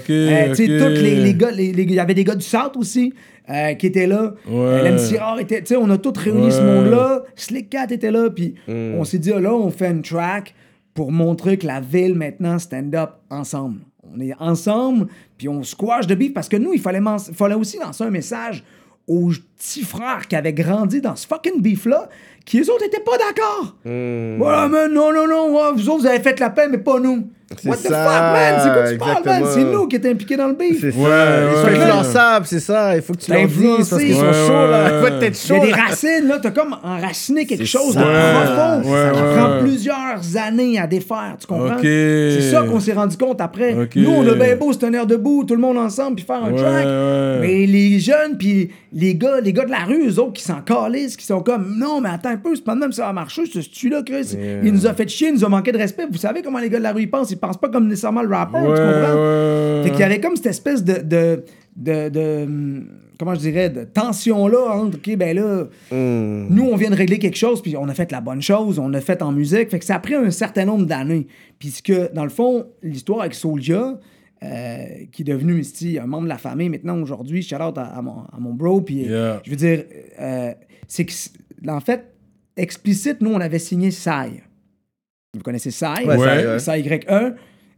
tu 0.55 0.67
sais, 0.67 0.83
ok. 0.83 0.95
tous 0.95 1.03
les, 1.03 1.17
les 1.17 1.35
gars, 1.35 1.51
il 1.53 1.91
y 1.93 2.01
avait 2.01 2.15
des 2.15 2.25
gars 2.25 2.35
du 2.37 2.45
South 2.45 2.77
aussi 2.77 3.13
euh, 3.51 3.75
qui 3.75 3.87
étaient 3.87 4.07
là. 4.07 4.35
Ouais. 4.49 4.91
Était, 5.41 5.61
tu 5.61 5.67
sais, 5.67 5.77
on 5.77 5.91
a 5.91 5.99
tous 5.99 6.19
réuni 6.19 6.51
ce 6.51 6.63
monde-là. 6.63 7.23
Slick 7.37 7.69
Cat 7.69 7.89
était 7.91 8.11
là, 8.11 8.31
puis 8.31 8.55
Mm. 8.67 8.95
on 8.99 9.05
s'est 9.05 9.19
dit, 9.19 9.29
là, 9.31 9.53
on 9.55 9.71
fait 9.71 9.91
une 9.91 10.01
track 10.03 10.55
pour 10.95 11.13
montrer 11.13 11.59
que 11.59 11.67
la 11.67 11.81
ville 11.81 12.15
maintenant 12.15 12.59
stand 12.59 12.95
up 12.95 13.11
ensemble. 13.29 13.81
On 14.17 14.21
est 14.21 14.33
ensemble, 14.39 15.09
puis 15.37 15.49
on 15.49 15.63
squash 15.63 16.07
de 16.07 16.15
beef 16.15 16.33
parce 16.33 16.49
que 16.49 16.57
nous, 16.57 16.73
il 16.73 16.81
fallait, 16.81 17.01
fallait 17.35 17.55
aussi 17.57 17.79
lancer 17.79 18.05
un 18.05 18.11
message 18.11 18.65
aux 19.07 19.31
petits 19.59 19.83
frères 19.83 20.27
qui 20.29 20.37
avaient 20.37 20.53
grandi 20.53 21.01
dans 21.01 21.17
ce 21.17 21.27
fucking 21.27 21.61
beef-là, 21.61 22.09
qui 22.45 22.61
eux 22.61 22.71
autres 22.71 22.85
étaient 22.85 23.01
pas 23.01 23.19
d'accord. 23.19 23.77
Voilà, 23.85 24.69
mais 24.69 24.89
non, 24.89 25.13
non, 25.13 25.27
non, 25.27 25.73
vous 25.75 25.89
autres, 25.89 26.01
vous 26.01 26.07
avez 26.07 26.21
fait 26.21 26.39
la 26.41 26.51
paix, 26.51 26.69
mais 26.69 26.79
pas 26.79 26.99
nous. 27.01 27.29
What 27.67 27.77
the 27.77 27.81
ça, 27.89 28.05
fuck, 28.05 28.23
man? 28.33 28.55
C'est 28.63 28.71
quoi 28.73 28.91
tu 28.91 28.99
parles, 28.99 29.13
man? 29.25 29.35
exactement. 29.43 29.51
C'est 29.55 29.65
nous 29.65 29.87
qui 29.87 29.97
étions 29.97 30.11
impliqués 30.11 30.37
dans 30.37 30.49
le 30.49 30.55
beef. 30.55 30.81
C'est 30.81 30.91
ça. 30.93 30.99
Ouais, 30.99 31.51
Ils 31.51 31.57
sont 31.61 31.67
influençables, 31.83 32.47
c'est 32.47 32.61
ça. 32.61 32.97
Il 32.97 33.03
faut 33.03 33.13
que 33.13 33.19
tu 33.19 33.27
T'as 33.27 33.39
leur 33.39 33.49
dises 33.49 33.89
parce 33.91 34.03
qu'ils 34.03 34.15
sont 34.15 34.21
Ouais, 34.23 34.33
chauds, 34.33 34.67
là. 34.71 34.85
Il 34.85 35.01
faut 35.01 35.07
Il 35.07 35.13
y 35.13 35.57
a 35.57 35.61
des 35.67 35.71
là. 35.71 35.77
racines, 35.89 36.27
là, 36.29 36.39
t'as 36.43 36.51
comme 36.51 36.77
enraciné 36.83 37.47
quelque 37.47 37.65
chose 37.67 37.95
de 37.95 38.01
ça. 38.01 38.05
profond. 38.81 38.91
Ouais, 38.91 38.99
ça 38.99 39.13
ouais, 39.13 39.37
prend 39.37 39.59
plusieurs 39.61 40.37
années 40.47 40.79
à 40.79 40.87
défaire, 40.87 41.37
tu 41.39 41.47
comprends? 41.47 41.77
C'est 41.83 42.51
ça 42.51 42.63
qu'on 42.63 42.81
s'est 42.81 42.93
rendu 42.95 43.17
compte 43.17 43.41
après. 43.41 43.75
Nous, 43.95 44.11
on 44.11 44.27
a 44.29 44.35
bien 44.35 44.57
beau 44.57 44.73
se 44.73 44.79
tenir 44.79 45.07
debout, 45.07 45.45
tout 45.45 45.55
le 45.55 45.61
monde 45.61 45.79
ensemble, 45.79 46.17
puis 46.17 46.25
faire 46.25 46.43
un 46.45 46.51
Ouais, 46.51 46.57
track. 46.57 46.85
ouais. 46.87 47.39
Mais 47.41 47.67
les 47.67 48.01
jeunes, 48.01 48.37
puis 48.39 48.71
les 48.93 49.15
gars, 49.17 49.41
les 49.43 49.53
gars 49.53 49.65
de 49.67 49.71
la 49.71 49.85
rue, 49.85 50.09
eux 50.09 50.19
autres, 50.19 50.33
qui 50.35 50.43
s'en 50.43 50.61
calissent, 50.63 51.17
qui 51.17 51.27
sont 51.27 51.41
comme, 51.41 51.77
non, 51.79 52.01
mais 52.01 52.09
attends 52.11 52.31
un 52.31 52.37
peu, 52.37 52.55
c'est 52.55 52.65
pas 52.65 52.75
de 52.75 52.81
même 52.81 52.93
ça 52.93 53.07
va 53.07 53.13
marcher, 53.13 53.43
ce 53.47 53.61
style-là, 53.61 54.03
Chris. 54.05 54.35
Il 54.63 54.73
nous 54.73 54.87
a 54.87 54.95
fait 54.95 55.09
chier, 55.09 55.29
il 55.29 55.35
nous 55.35 55.45
a 55.45 55.49
manqué 55.49 55.73
de 55.73 55.79
respect. 55.79 56.07
Vous 56.11 56.19
savez 56.19 56.43
comment 56.43 56.59
les 56.59 56.71
gars 56.71 56.79
de 56.79 56.83
la 56.85 56.93
rue 56.93 57.03
ils 57.03 57.11
pensent? 57.11 57.34
Ils 57.35 57.39
pensent 57.39 57.59
pas 57.59 57.69
comme 57.69 57.89
nécessairement 57.89 58.23
le 58.23 58.35
rappeur, 58.35 58.63
tu 58.63 58.69
comprends? 58.69 59.15
ouais. 59.15 59.83
Fait 59.85 59.91
qu'il 59.91 60.01
y 60.01 60.03
avait 60.05 60.21
comme 60.21 60.37
cette 60.37 60.47
espèce 60.47 60.83
de. 60.83 61.03
de, 61.03 61.45
de, 61.77 62.09
de, 62.09 62.49
comment 63.19 63.35
je 63.35 63.41
dirais, 63.41 63.69
de 63.71 63.85
tension-là 63.85 64.77
entre, 64.77 64.97
OK, 64.99 65.17
ben 65.17 65.37
là, 65.37 65.65
nous, 65.91 66.65
on 66.65 66.77
vient 66.77 66.91
de 66.91 66.97
régler 66.97 67.19
quelque 67.19 67.37
chose, 67.37 67.61
puis 67.63 67.77
on 67.77 67.89
a 67.89 67.95
fait 67.95 68.11
la 68.13 68.21
bonne 68.21 68.41
chose, 68.43 68.79
on 68.79 68.93
a 68.95 69.01
fait 69.01 69.23
en 69.23 69.33
musique. 69.33 69.71
Fait 69.71 69.79
que 69.79 69.85
ça 69.85 69.97
a 69.97 69.99
pris 69.99 70.15
un 70.15 70.31
certain 70.31 70.65
nombre 70.65 70.87
d'années. 70.87 71.27
Puisque, 71.59 71.93
dans 72.13 72.25
le 72.25 72.31
fond, 72.31 72.67
l'histoire 72.83 73.21
avec 73.21 73.35
Soulja, 73.35 73.99
euh, 74.43 74.85
qui 75.13 75.23
est 75.23 75.25
devenu 75.25 75.59
ici, 75.61 75.99
un 75.99 76.07
membre 76.07 76.25
de 76.25 76.29
la 76.29 76.39
famille 76.39 76.69
maintenant 76.69 77.01
aujourd'hui, 77.01 77.43
shout 77.43 77.57
out 77.57 77.79
à, 77.79 77.85
à 77.87 78.03
mon, 78.03 78.19
à 78.33 78.37
mon 78.39 78.53
bro, 78.53 78.81
puis 78.81 79.03
Yeah. 79.05 79.41
je 79.45 79.51
veux 79.51 79.57
dire, 79.57 79.85
euh, 80.21 80.53
c'est 80.87 81.05
que, 81.07 81.13
en 81.69 81.81
fait, 81.81 82.05
explicite, 82.57 83.21
nous, 83.21 83.33
on 83.33 83.41
avait 83.41 83.59
signé 83.59 83.91
Sai. 83.91 84.43
Vous 85.35 85.43
connaissez 85.43 85.71
Sai? 85.71 86.05
Ouais, 86.07 86.17
Ouais. 86.17 86.47
ouais. 86.47 86.59
Sai 86.59 86.81
Y1. 86.83 87.35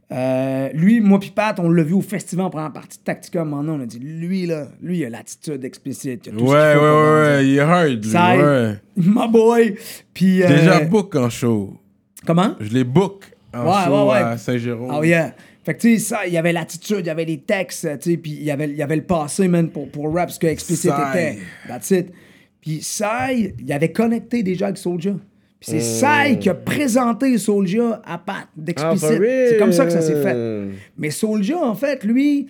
Euh, 0.09 0.69
lui, 0.73 1.01
moi 1.01 1.19
puis 1.19 1.31
Pat, 1.31 1.59
on 1.59 1.69
l'a 1.69 1.83
vu 1.83 1.93
au 1.93 2.01
festival 2.01 2.45
en 2.45 2.49
première 2.49 2.71
partie 2.71 2.97
de 2.97 3.03
Tactica. 3.03 3.43
Maintenant, 3.43 3.77
on 3.77 3.81
a 3.81 3.85
dit, 3.85 3.99
lui, 3.99 4.45
là, 4.45 4.67
lui, 4.81 4.99
il 4.99 5.05
a 5.05 5.09
l'attitude 5.09 5.65
explicite. 5.65 6.27
il 6.27 6.29
a 6.33 6.37
tout 6.37 6.43
Ouais, 6.45 6.51
ouais, 6.53 6.73
faut 6.75 7.13
ouais, 7.13 7.45
il 7.47 7.55
est 7.57 7.59
hard, 7.59 8.03
lui, 8.03 8.09
Sai, 8.09 8.41
ouais. 8.41 8.73
my 8.95 9.27
boy. 9.29 9.75
Puis, 10.13 10.43
euh, 10.43 10.47
Déjà 10.47 10.79
book 10.85 11.13
en 11.17 11.29
show. 11.29 11.73
Comment? 12.25 12.55
Je 12.61 12.69
les 12.69 12.85
book 12.85 13.25
en 13.53 13.65
Ouais, 13.65 13.83
show 13.85 13.91
ouais, 14.05 14.11
ouais. 14.13 14.17
à 14.19 14.37
Saint-Jérôme. 14.37 14.93
Oh 14.97 15.03
yeah. 15.03 15.33
Fait 15.65 15.73
que, 15.75 15.81
tu 15.81 15.97
sais, 15.97 15.99
ça, 15.99 16.25
il 16.25 16.31
y 16.31 16.37
avait 16.37 16.53
l'attitude, 16.53 16.99
il 17.01 17.07
y 17.07 17.09
avait 17.09 17.25
les 17.25 17.39
textes, 17.41 17.85
tu 17.99 18.11
sais, 18.11 18.17
puis 18.17 18.31
il 18.31 18.43
y 18.43 18.51
avait, 18.51 18.69
il 18.69 18.77
y 18.77 18.81
avait 18.81 18.95
le 18.95 19.03
passé, 19.03 19.49
man, 19.49 19.69
pour, 19.69 19.89
pour 19.91 20.13
rap, 20.13 20.31
ce 20.31 20.39
que 20.39 20.47
Explicit 20.47 20.89
Sai. 20.91 21.09
était. 21.09 21.39
That's 21.67 21.91
it. 21.91 22.13
Puis 22.61 22.81
Sai, 22.81 23.53
il 23.59 23.73
avait 23.73 23.91
connecté 23.91 24.41
déjà 24.43 24.67
avec 24.67 24.77
Soulja. 24.77 25.15
Puis 25.59 25.71
c'est 25.71 25.79
Sai 25.79 26.37
qui 26.39 26.49
a 26.49 26.53
présenté 26.55 27.37
Soulja 27.37 28.01
à 28.05 28.17
Pat 28.19 28.47
Ah, 28.47 28.49
d'Explicit. 28.55 29.07
for 29.07 29.19
real? 29.19 29.47
c'est 29.49 29.57
comme 29.57 29.71
ça 29.71 29.85
que 29.85 29.91
ça 29.91 30.01
s'est 30.01 30.21
fait. 30.21 30.67
Mais 30.97 31.09
Soulja, 31.09 31.57
en 31.57 31.73
fait, 31.75 32.03
lui, 32.03 32.47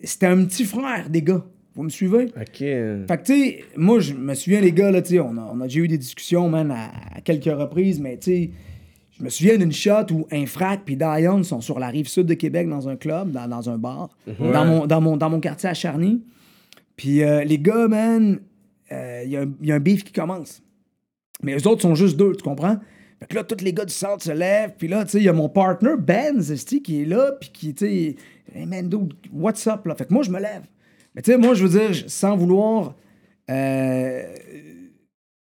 c'était 0.00 0.26
un 0.26 0.44
petit 0.44 0.64
frère 0.64 1.08
des 1.08 1.22
gars. 1.22 1.44
Vous 1.74 1.82
me 1.84 1.88
suivez? 1.88 2.24
OK. 2.26 2.58
Fait 2.58 3.06
que, 3.08 3.22
tu 3.24 3.32
sais, 3.34 3.64
moi, 3.76 3.98
je 4.00 4.12
me 4.12 4.34
souviens, 4.34 4.60
les 4.60 4.72
gars, 4.72 4.90
là, 4.90 5.00
tu 5.00 5.12
sais, 5.14 5.20
on 5.20 5.36
a, 5.38 5.50
on 5.54 5.58
a 5.62 5.64
déjà 5.64 5.80
eu 5.80 5.88
des 5.88 5.96
discussions, 5.96 6.50
man, 6.50 6.70
à, 6.70 6.90
à 7.16 7.20
quelques 7.22 7.44
reprises, 7.46 7.98
mais, 7.98 8.18
tu 8.18 8.30
sais, 8.30 8.50
je 9.18 9.24
me 9.24 9.30
souviens 9.30 9.56
d'une 9.56 9.72
shot 9.72 10.12
où 10.12 10.26
Infrac 10.30 10.82
puis 10.84 10.96
Diane 10.96 11.44
sont 11.44 11.62
sur 11.62 11.78
la 11.78 11.86
rive 11.88 12.08
sud 12.08 12.26
de 12.26 12.34
Québec 12.34 12.68
dans 12.68 12.88
un 12.90 12.96
club, 12.96 13.30
dans, 13.30 13.48
dans 13.48 13.70
un 13.70 13.78
bar, 13.78 14.10
dans, 14.38 14.64
mon, 14.66 14.86
dans, 14.86 15.00
mon, 15.00 15.16
dans 15.16 15.30
mon 15.30 15.40
quartier 15.40 15.70
à 15.70 15.74
Charny. 15.74 16.22
Puis 16.96 17.22
euh, 17.22 17.42
les 17.44 17.58
gars, 17.58 17.88
man, 17.88 18.40
il 18.90 19.30
y, 19.30 19.36
a 19.38 19.42
un- 19.42 19.52
y 19.62 19.72
a 19.72 19.74
un 19.76 19.80
beef 19.80 20.04
qui 20.04 20.12
commence. 20.12 20.62
Mais 21.42 21.56
eux 21.56 21.66
autres 21.66 21.82
sont 21.82 21.94
juste 21.94 22.16
deux, 22.16 22.34
tu 22.36 22.42
comprends? 22.42 22.76
Fait 23.18 23.26
que 23.26 23.34
là, 23.36 23.44
tous 23.44 23.62
les 23.64 23.72
gars 23.72 23.84
du 23.84 23.94
centre 23.94 24.24
se 24.24 24.32
lèvent, 24.32 24.74
puis 24.76 24.88
là, 24.88 25.04
tu 25.04 25.12
sais, 25.12 25.18
il 25.18 25.24
y 25.24 25.28
a 25.28 25.32
mon 25.32 25.48
partner, 25.48 25.92
Ben 25.98 26.40
Zesti, 26.40 26.82
qui 26.82 27.02
est 27.02 27.04
là, 27.04 27.32
puis 27.40 27.50
qui, 27.52 27.74
tu 27.74 27.86
sais, 27.86 28.16
hey 28.54 28.66
man, 28.66 28.88
dude, 28.88 29.14
what's 29.32 29.66
up, 29.66 29.86
là? 29.86 29.94
Fait 29.94 30.06
que 30.06 30.12
moi, 30.12 30.22
je 30.22 30.30
me 30.30 30.40
lève. 30.40 30.62
Mais 31.14 31.22
tu 31.22 31.30
sais, 31.30 31.38
moi, 31.38 31.54
je 31.54 31.64
veux 31.64 31.78
dire, 31.78 32.04
sans 32.08 32.36
vouloir 32.36 32.96
euh, 33.50 34.22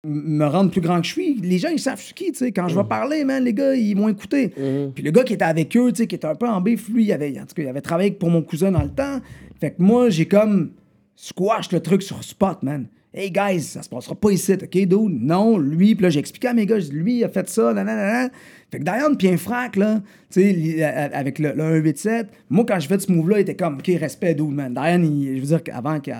me 0.04 0.44
rendre 0.44 0.70
plus 0.70 0.80
grand 0.80 1.00
que 1.00 1.06
je 1.06 1.12
suis, 1.12 1.34
les 1.34 1.58
gens, 1.58 1.70
ils 1.70 1.80
savent 1.80 1.98
je 1.98 2.04
suis 2.04 2.14
qui, 2.14 2.30
tu 2.30 2.38
sais. 2.38 2.52
Quand 2.52 2.68
je 2.68 2.76
vais 2.76 2.84
parler, 2.84 3.24
man, 3.24 3.42
les 3.42 3.54
gars, 3.54 3.74
ils 3.74 3.96
vont 3.96 4.08
écouter. 4.08 4.52
Puis 4.94 5.02
le 5.02 5.10
gars 5.10 5.24
qui 5.24 5.32
était 5.32 5.44
avec 5.44 5.76
eux, 5.76 5.90
tu 5.90 6.02
sais, 6.02 6.06
qui 6.06 6.14
était 6.14 6.26
un 6.26 6.36
peu 6.36 6.48
en 6.48 6.60
bif, 6.60 6.88
lui, 6.88 7.04
il 7.04 7.12
avait, 7.12 7.30
en 7.40 7.46
tout 7.46 7.54
cas, 7.54 7.62
il 7.62 7.68
avait 7.68 7.80
travaillé 7.80 8.12
pour 8.12 8.30
mon 8.30 8.42
cousin 8.42 8.70
dans 8.70 8.82
le 8.82 8.90
temps. 8.90 9.20
Fait 9.60 9.72
que 9.72 9.82
moi, 9.82 10.10
j'ai 10.10 10.26
comme 10.26 10.72
squash 11.16 11.72
le 11.72 11.80
truc 11.80 12.02
sur 12.02 12.22
spot, 12.22 12.62
man. 12.62 12.86
Hey 13.16 13.30
guys, 13.30 13.60
ça 13.62 13.82
se 13.82 13.88
passera 13.88 14.16
pas 14.16 14.30
ici, 14.32 14.54
ok, 14.54 14.70
dude? 14.72 15.22
Non, 15.22 15.56
lui, 15.56 15.94
puis 15.94 16.02
là, 16.02 16.10
j'ai 16.10 16.18
expliqué 16.18 16.48
à 16.48 16.52
mes 16.52 16.66
gars, 16.66 16.78
lui, 16.90 17.18
il 17.18 17.24
a 17.24 17.28
fait 17.28 17.48
ça, 17.48 17.72
nanana. 17.72 18.28
Fait 18.72 18.78
que 18.80 18.82
Diane, 18.84 19.16
puis 19.16 19.28
un 19.28 19.36
frac, 19.36 19.76
là, 19.76 20.02
tu 20.30 20.42
sais, 20.42 20.82
avec 20.82 21.38
le, 21.38 21.50
le 21.52 21.62
187, 21.84 22.26
moi, 22.50 22.64
quand 22.66 22.80
j'ai 22.80 22.88
fait 22.88 23.00
ce 23.00 23.12
move-là, 23.12 23.38
il 23.38 23.42
était 23.42 23.54
comme, 23.54 23.74
ok, 23.78 23.86
respect, 24.00 24.34
dude, 24.34 24.50
man. 24.50 24.74
Diane, 24.74 25.04
il- 25.04 25.36
je 25.36 25.40
veux 25.42 25.46
dire 25.46 25.62
qu'avant, 25.62 26.00
qu'il 26.00 26.12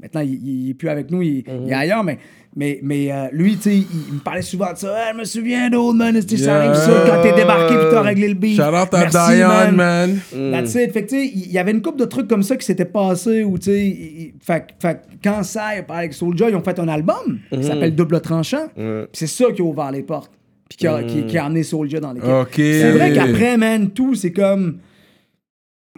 maintenant, 0.00 0.22
il, 0.22 0.34
il, 0.34 0.64
il 0.64 0.70
est 0.70 0.74
plus 0.74 0.88
avec 0.88 1.08
nous, 1.12 1.22
il, 1.22 1.44
il 1.66 1.70
est 1.70 1.72
ailleurs, 1.74 2.02
mais, 2.02 2.18
mais, 2.56 2.80
mais 2.82 3.12
euh, 3.12 3.28
lui, 3.32 3.56
tu 3.56 3.62
sais, 3.62 3.76
il, 3.76 3.86
il 4.08 4.14
me 4.14 4.18
parlait 4.18 4.42
souvent 4.42 4.72
de 4.72 4.78
ça. 4.78 4.92
Ah, 4.96 5.10
je 5.12 5.18
me 5.18 5.24
souviens, 5.24 5.70
dude, 5.70 5.94
man, 5.96 6.14
c'était 6.20 6.36
ça 6.36 6.56
arrive 6.56 6.74
ça 6.74 7.04
quand 7.06 7.22
t'es 7.22 7.32
débarqué, 7.34 7.74
puis 7.76 7.86
t'as 7.92 8.00
réglé 8.02 8.28
le 8.28 8.34
beat. 8.34 8.56
Shout 8.56 8.62
out 8.62 8.92
à 8.92 8.98
Merci, 9.00 9.34
Diane, 9.36 9.76
man. 9.76 10.18
That's 10.32 10.74
it. 10.74 10.92
Fait 10.92 11.04
que, 11.04 11.10
tu 11.10 11.16
sais, 11.16 11.26
il 11.32 11.52
y 11.52 11.58
avait 11.58 11.70
une 11.70 11.80
couple 11.80 12.00
de 12.00 12.04
trucs 12.06 12.26
comme 12.26 12.42
ça 12.42 12.56
qui 12.56 12.66
s'étaient 12.66 12.84
passés 12.84 13.44
où, 13.44 13.56
tu 13.58 13.66
sais, 13.66 13.86
il- 13.86 14.20
il- 14.22 14.34
fait, 14.40 14.64
quand 15.22 15.42
ça, 15.44 15.66
avec 15.88 16.12
Soulja, 16.12 16.50
ils 16.50 16.56
ont 16.56 16.62
fait 16.64 16.78
un 16.80 16.88
album 16.88 17.38
qui 17.52 17.62
s'appelle 17.62 17.94
Double 17.94 18.20
Tranchant. 18.20 18.66
Puis 18.74 18.84
c'est 19.12 19.26
ça 19.28 19.44
qui 19.54 19.62
a 19.62 19.64
ouvert 19.64 19.92
les 19.92 20.02
portes. 20.02 20.32
Puis 20.68 20.76
qui 20.78 20.86
a, 20.86 21.02
qui, 21.02 21.26
qui 21.26 21.36
a 21.38 21.44
amené 21.46 21.62
Soulja 21.64 21.98
dans 22.00 22.12
l'équipe. 22.12 22.28
Ok. 22.30 22.52
C'est 22.56 22.92
vrai 22.92 23.12
qu'après, 23.12 23.56
man, 23.56 23.90
tout, 23.90 24.14
c'est 24.14 24.32
comme. 24.32 24.78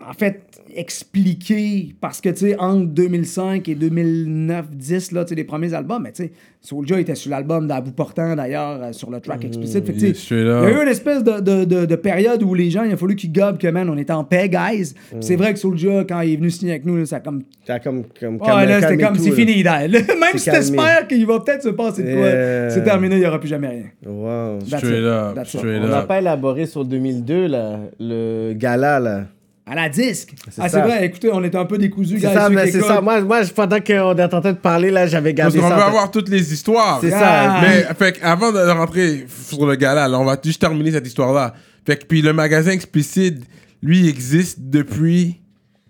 En 0.07 0.13
fait, 0.15 0.43
expliqué 0.77 1.95
parce 2.01 2.21
que, 2.21 2.29
tu 2.31 2.37
sais, 2.37 2.57
entre 2.59 2.87
2005 2.87 3.69
et 3.69 3.75
2009-10, 3.75 5.15
là, 5.15 5.25
tu 5.25 5.31
sais, 5.31 5.35
les 5.35 5.45
premiers 5.45 5.75
albums, 5.75 6.03
mais 6.03 6.13
tu 6.13 6.25
sais, 6.25 6.33
Soulja 6.61 7.01
était 7.01 7.15
sur 7.17 7.31
l'album 7.31 7.67
d'Abou 7.67 7.91
Portant, 7.91 8.37
d'ailleurs, 8.37 8.81
euh, 8.83 8.93
sur 8.93 9.11
le 9.11 9.21
track 9.21 9.45
explicite. 9.45 9.85
Fait 9.85 9.93
que, 9.93 9.99
tu 9.99 10.07
Yeah, 10.07 10.15
sais, 10.15 10.21
straight 10.21 10.43
il 10.43 10.47
y 10.47 10.51
a 10.51 10.79
eu 10.79 10.83
une 10.83 10.89
espèce 10.89 11.25
de, 11.25 11.41
de, 11.41 11.65
de, 11.65 11.87
de 11.87 11.97
période 11.97 12.43
où 12.43 12.55
les 12.55 12.71
gens, 12.71 12.85
il 12.85 12.93
a 12.93 12.97
fallu 12.97 13.17
qu'ils 13.17 13.33
gobent 13.33 13.59
que, 13.59 13.67
man, 13.69 13.89
on 13.91 13.97
était 13.99 14.13
en 14.13 14.23
paix, 14.25 14.49
guys. 14.49 14.95
Puis 15.11 15.19
C'est 15.21 15.37
vrai 15.37 15.53
que 15.53 15.59
Soulja, 15.59 16.05
quand 16.09 16.21
il 16.21 16.35
est 16.35 16.37
venu 16.37 16.51
signer 16.51 16.73
avec 16.73 16.85
nous, 16.85 16.97
là, 16.97 17.05
ça 17.07 17.17
a 17.17 17.21
comme. 17.21 17.43
T'as 17.67 17.81
comme. 17.81 18.05
comme 18.19 18.37
Ouais, 18.41 18.67
là, 18.67 18.81
c'était 18.81 19.03
comme, 19.03 19.17
c'est 19.19 19.33
fini, 19.33 19.63
là. 19.63 19.89
Même 19.89 20.03
si 20.37 20.51
t'espères 20.51 21.07
qu'il 21.09 21.27
va 21.27 21.41
peut-être 21.41 21.63
se 21.63 21.69
passer 21.71 22.03
de 22.05 22.15
quoi, 22.15 22.23
Yeah. 22.29 22.71
c'est 22.71 22.85
terminé, 22.85 23.17
il 23.17 23.21
n'y 23.21 23.27
aura 23.27 23.39
plus 23.41 23.49
jamais 23.49 23.69
rien. 23.69 23.85
Wow. 24.07 24.59
That's 24.61 24.79
Straight 24.85 24.99
it. 25.01 25.05
up, 25.05 25.35
That's 25.35 25.55
it. 25.55 25.59
straight 25.61 25.81
On 25.83 25.89
n'a 25.89 26.03
pas 26.03 26.19
élaboré 26.21 26.67
sur 26.67 26.85
2002, 26.85 27.47
là, 27.49 27.81
le 27.99 28.53
gala, 28.55 29.01
là. 29.01 29.25
À 29.65 29.77
la 29.77 29.89
disque. 29.89 30.35
Ah, 30.59 30.69
c'est 30.69 30.81
vrai, 30.81 31.07
écoutez, 31.07 31.31
on 31.33 31.43
était 31.45 31.57
un 31.57 31.65
peu 31.65 31.79
décousus, 31.79 32.19
C'est 32.19 32.35
ça, 32.35 32.51
mais 32.51 32.69
c'est 32.71 32.81
ça. 32.81 33.01
Moi, 33.01 33.21
moi, 33.21 33.43
pendant 33.55 33.79
qu'on 33.81 34.17
est 34.17 34.23
en 34.35 34.41
train 34.41 34.53
de 34.53 34.59
parler, 34.59 34.91
là, 34.91 35.07
j'avais 35.07 35.33
Parce 35.33 35.55
gardé 35.55 35.61
qu'on 35.61 35.69
ça. 35.69 35.77
veut 35.77 35.83
en 35.83 35.87
avoir 35.87 36.11
toutes 36.11 36.29
les 36.29 36.53
histoires. 36.53 36.99
C'est 37.01 37.11
ça. 37.11 37.61
Mais, 37.63 37.83
fait 37.97 38.19
que 38.19 38.25
avant 38.25 38.51
de 38.51 38.59
rentrer 38.59 39.25
sur 39.29 39.65
le 39.65 39.77
gala, 39.77 40.09
là, 40.09 40.19
on 40.19 40.25
va 40.25 40.37
juste 40.43 40.61
terminer 40.61 40.91
cette 40.91 41.07
histoire-là. 41.07 41.55
Fait 41.87 41.97
que, 41.97 42.05
puis 42.07 42.23
le 42.23 42.33
magasin 42.33 42.73
explicite, 42.73 43.45
lui, 43.83 44.01
il 44.01 44.09
existe 44.09 44.59
depuis. 44.61 45.41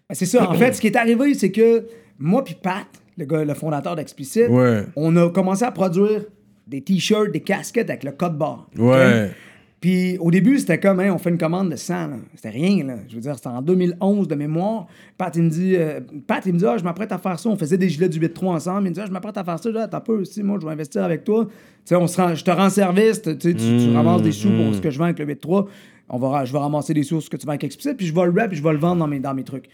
Ben, 0.09 0.15
C'est 0.15 0.27
ça. 0.27 0.49
En 0.51 0.55
fait, 0.55 0.75
ce 0.75 0.81
qui 0.81 0.89
est 0.89 0.97
arrivé, 0.97 1.33
c'est 1.35 1.51
que 1.51 1.87
moi 2.19 2.45
puis 2.45 2.57
Pat, 2.63 2.85
le, 3.17 3.25
gars, 3.25 3.43
le 3.45 3.55
fondateur 3.55 3.97
d'Explicit, 3.97 4.49
Ouais. 4.51 4.85
on 4.97 5.17
a 5.17 5.31
commencé 5.31 5.65
à 5.65 5.71
produire 5.71 6.23
des 6.67 6.83
t-shirts, 6.83 7.33
des 7.33 7.41
casquettes 7.41 7.89
avec 7.91 8.05
le 8.05 8.13
code 8.13 8.37
barre. 8.37 8.69
Ouais. 8.79 9.31
Puis 9.83 10.17
au 10.21 10.31
début, 10.31 10.59
c'était 10.61 10.79
comme, 10.79 11.01
hein, 11.01 11.11
on 11.13 11.19
fait 11.19 11.29
une 11.31 11.37
commande 11.39 11.69
de 11.71 11.77
100. 11.77 11.95
là. 12.07 12.17
C'était 12.37 12.51
rien, 12.51 12.85
là. 12.87 12.95
Je 13.09 13.17
veux 13.17 13.21
dire, 13.21 13.35
c'était 13.35 13.49
en 13.49 13.61
2011 13.61 14.29
de 14.29 14.35
mémoire. 14.37 14.87
Pat, 15.19 15.35
il 15.37 15.43
me 15.43 15.51
dit, 15.51 15.75
euh, 15.77 15.99
Pat, 16.27 16.41
il 16.47 16.55
me 16.55 16.59
dit, 16.59 16.65
ah, 16.65 16.77
je 16.79 16.85
m'apprête 16.85 17.11
à 17.13 17.19
faire 17.19 17.39
ça. 17.39 17.49
On 17.51 17.57
faisait 17.57 17.77
des 17.77 17.89
gilets 17.91 18.09
du 18.09 18.19
8-3 18.21 18.47
ensemble. 18.55 18.87
Il 18.87 18.91
me 18.91 18.95
dit, 18.95 19.01
ah, 19.03 19.07
je 19.07 19.11
m'apprête 19.13 19.37
à 19.37 19.43
faire 19.45 19.59
ça. 19.59 19.71
Là, 19.71 19.89
t'as 19.89 20.01
peu, 20.01 20.25
si, 20.25 20.43
moi, 20.45 20.57
je 20.63 20.67
vais 20.67 20.73
investir 20.73 21.03
avec 21.05 21.25
toi. 21.25 21.47
Tu 21.47 21.51
sais, 21.85 21.97
on 21.97 22.07
se 22.07 22.17
rend- 22.19 22.35
je 22.35 22.45
te 22.45 22.51
rends 22.53 22.71
service. 22.71 23.21
Tu, 23.23 23.37
tu, 23.37 23.55
tu 23.57 23.91
ramasses 23.93 24.23
des 24.23 24.33
sous 24.33 24.49
pour 24.51 24.73
ce 24.75 24.81
que 24.81 24.89
je 24.91 24.99
vends 24.99 25.07
avec 25.07 25.19
le 25.19 25.27
8-3. 25.27 25.67
On 26.09 26.19
va, 26.19 26.45
je 26.45 26.53
vais 26.53 26.59
ramasser 26.59 26.95
des 26.95 27.03
sous 27.03 27.17
sur 27.21 27.23
ce 27.25 27.31
que 27.31 27.37
tu 27.37 27.45
vends 27.47 27.51
avec 27.53 27.65
Explicit. 27.65 27.97
Puis 27.97 28.07
je 28.07 28.15
vais 28.15 28.25
le 28.25 28.31
rap, 28.41 28.51
puis 28.51 28.59
je 28.59 28.63
vais 28.63 28.73
le 28.73 28.79
vendre 28.79 29.01
dans 29.01 29.09
mes, 29.09 29.19
dans 29.19 29.35
mes 29.35 29.43
trucs. 29.45 29.69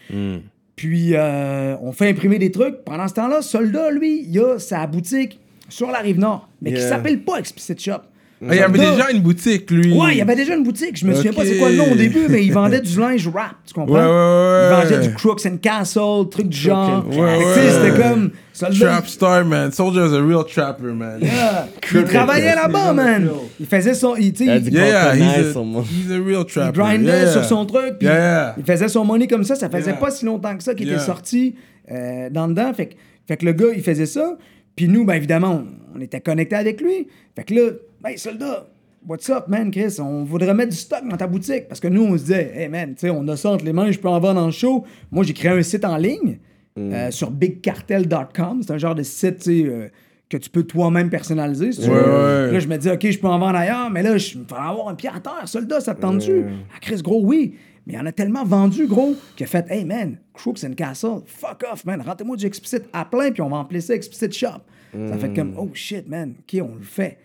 Puis 0.76 1.11
euh, 1.14 1.76
on 1.82 1.92
fait 1.92 2.09
imprimer 2.09 2.38
des 2.38 2.50
trucs. 2.50 2.84
Pendant 2.84 3.09
ce 3.09 3.14
temps-là, 3.14 3.42
Soldat, 3.42 3.90
lui, 3.90 4.24
il 4.26 4.38
a 4.40 4.59
sa 4.59 4.86
boutique 4.86 5.38
sur 5.68 5.90
la 5.90 5.98
rive 5.98 6.18
nord, 6.18 6.48
mais 6.62 6.70
qui 6.72 6.78
Yeah. 6.78 6.88
s'appelle 6.88 7.20
pas 7.24 7.38
Explicit 7.38 7.78
Shop. 7.78 8.00
Ah, 8.41 8.55
il 8.55 8.57
y 8.59 8.61
avait 8.61 8.78
déjà 8.78 9.11
une 9.11 9.20
boutique, 9.20 9.68
lui. 9.70 9.93
Ouais, 9.93 10.12
il 10.12 10.18
y 10.18 10.20
avait 10.22 10.36
déjà 10.36 10.55
une 10.55 10.62
boutique. 10.62 10.97
Je 10.97 11.05
me 11.07 11.12
souviens 11.14 11.32
Ok. 11.32 11.36
pas 11.39 11.45
c'est 11.45 11.59
quoi 11.59 11.70
le 11.70 11.76
nom 11.76 11.91
au 11.91 11.97
début, 11.97 12.26
mais 12.28 12.45
il 12.45 12.53
vendait 12.53 12.80
du 12.80 12.99
linge 13.01 13.26
rap, 13.28 13.57
tu 13.66 13.74
comprends? 13.74 13.95
Ouais, 13.95 14.01
ouais, 14.01 14.07
ouais. 14.07 14.86
Il 14.86 14.91
vendait 14.97 15.09
du 15.09 15.14
Crooks 15.14 15.45
and 15.47 15.57
Castle, 15.61 16.28
trucs 16.30 16.49
du 16.49 16.57
genre. 16.57 17.05
sais, 17.11 17.18
Ouais, 17.18 17.39
c'était 17.70 17.91
ouais. 17.91 18.01
comme. 18.01 18.30
Trap 18.78 19.07
star, 19.09 19.45
man. 19.45 19.72
Soldier 19.72 20.07
is 20.07 20.14
a 20.14 20.20
real 20.20 20.45
trapper, 20.45 20.93
man. 20.93 21.20
Yeah. 21.20 21.68
Il 21.95 22.05
travaillait 22.05 22.55
là-bas, 22.55 22.93
man. 22.93 23.28
Il 23.59 23.66
faisait 23.66 23.95
son. 23.95 24.14
Il, 24.16 24.26
Il 24.26 24.34
il- 24.41 24.72
Yeah, 24.74 24.86
yeah, 24.86 25.14
Nice, 25.16 25.36
he's, 25.49 25.57
a, 25.57 25.61
he's 25.61 26.11
a 26.12 26.24
real 26.24 26.41
il 26.41 26.45
trapper. 26.53 26.78
grindait 26.78 27.05
yeah. 27.22 27.32
sur 27.32 27.45
son 27.45 27.66
truc. 27.66 27.99
puis 27.99 28.07
Yeah, 28.09 28.16
yeah. 28.18 28.55
Il 28.59 28.64
faisait 28.64 28.89
son 28.89 29.05
money 29.05 29.26
comme 29.26 29.45
ça. 29.45 29.55
Ça 29.57 29.68
faisait 29.68 29.91
Yeah. 29.91 30.01
pas 30.01 30.11
si 30.11 30.24
longtemps 30.24 30.57
que 30.57 30.62
ça 30.64 30.74
qu'il 30.74 30.86
Yeah. 30.86 30.97
était 30.97 31.05
sorti 31.07 31.55
euh, 31.91 32.30
dans 32.30 32.47
dedans. 32.49 32.72
Fait, 32.74 32.86
que- 32.86 32.95
fait 33.26 33.36
que 33.36 33.45
le 33.47 33.53
gars, 33.53 33.66
il 33.74 33.82
faisait 33.82 34.07
ça. 34.07 34.36
Puis 34.76 34.89
nous, 34.89 35.05
ben 35.05 35.14
évidemment, 35.14 35.64
on, 35.95 35.99
on 35.99 36.01
était 36.01 36.20
connectés 36.20 36.57
avec 36.57 36.80
lui. 36.80 37.07
Fait 37.36 37.45
que 37.45 37.55
là, 37.55 37.70
ben, 38.03 38.16
soldat, 38.16 38.66
What's 39.07 39.30
up, 39.30 39.44
man, 39.46 39.70
Chris? 39.70 39.99
On 40.01 40.24
voudrait 40.24 40.53
mettre 40.55 40.70
du 40.70 40.76
stock 40.76 41.07
dans 41.09 41.16
ta 41.16 41.28
boutique. 41.28 41.68
Parce 41.68 41.80
que 41.80 41.86
nous, 41.86 42.03
on 42.03 42.12
se 42.18 42.22
disait, 42.24 42.53
hey, 42.57 42.68
man, 42.68 42.94
tu 42.94 43.03
sais, 43.03 43.11
on 43.11 43.26
a 43.28 43.36
ça 43.36 43.51
entre 43.53 43.64
les 43.64 43.72
mains, 43.72 43.90
je 43.92 43.99
peux 43.99 44.09
en 44.09 44.18
vendre 44.18 44.40
en 44.40 44.51
show. 44.51 44.84
Moi, 45.12 45.22
j'ai 45.24 45.32
créé 45.32 45.53
un 45.53 45.62
site 45.62 45.84
en 45.84 45.96
ligne 45.96 46.38
euh, 46.76 47.11
sur 47.12 47.30
bigcartel.com. 47.30 48.62
C'est 48.62 48.72
un 48.72 48.78
genre 48.78 48.96
de 48.96 49.05
site, 49.05 49.38
tu 49.38 49.62
sais, 49.62 49.68
euh, 49.68 49.88
que 50.28 50.36
tu 50.36 50.51
peux 50.51 50.64
toi-même 50.64 51.11
personnaliser. 51.11 51.72
si 51.72 51.82
tu 51.82 51.88
Ouais, 51.88 51.94
veux. 51.94 52.03
ouais. 52.03 52.53
Là, 52.53 52.59
je 52.59 52.66
me 52.68 52.76
dis, 52.76 52.90
OK, 52.90 53.09
je 53.09 53.18
peux 53.18 53.28
en 53.28 53.38
vendre 53.38 53.57
ailleurs, 53.57 53.88
mais 53.88 54.03
là, 54.03 54.18
je 54.18 54.36
vais 54.36 54.44
avoir 54.51 54.88
un 54.88 54.94
pied 54.94 55.09
à 55.14 55.20
terre. 55.20 55.46
Soldat, 55.46 55.80
ça 55.80 55.94
te 55.94 56.01
tente-tu? 56.01 56.44
Ah, 56.74 56.78
Chris, 56.80 57.01
gros, 57.01 57.22
oui. 57.24 57.55
Mais 57.86 57.94
il 57.94 57.96
y 57.96 58.01
en 58.01 58.05
a 58.07 58.12
tellement 58.12 58.44
vendu, 58.44 58.86
gros, 58.88 59.14
qu'il 59.36 59.44
a 59.44 59.46
fait, 59.49 59.64
hey, 59.70 59.84
man, 59.84 60.18
Crooks 60.34 60.64
and 60.64 60.74
Castle, 60.74 61.20
fuck 61.24 61.64
off, 61.72 61.84
man. 61.86 62.03
Rentrez-moi 62.03 62.36
du 62.36 62.44
Explicit 62.46 62.82
à 62.92 63.05
plein, 63.07 63.30
puis 63.30 63.40
on 63.42 63.49
va 63.49 63.57
emplier 63.59 63.80
ça 63.80 63.94
Explicit 63.94 64.32
Shop. 64.34 64.61
Ça 65.09 65.16
fait 65.16 65.32
comme, 65.32 65.55
oh 65.57 65.70
shit, 65.72 66.07
man, 66.09 66.34
OK, 66.40 66.61
on 66.62 66.74
le 66.76 66.82
fait. 66.82 67.16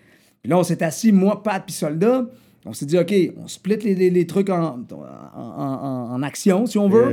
Puis 0.43 0.49
là, 0.49 0.59
on 0.59 0.63
s'est 0.63 0.83
assis, 0.83 1.11
moi, 1.11 1.41
Pat, 1.41 1.63
puis 1.65 1.73
Soldat. 1.73 2.25
On 2.65 2.73
s'est 2.73 2.85
dit, 2.85 2.97
OK, 2.97 3.13
on 3.41 3.47
split 3.47 3.77
les, 3.77 3.95
les- 3.95 4.09
les 4.09 4.28
trucs 4.28 4.49
en, 4.49 4.61
en, 4.61 4.83
en- 5.37 6.13
en 6.13 6.24
action, 6.24 6.65
si 6.65 6.78
on 6.78 6.87
veut. 6.89 7.11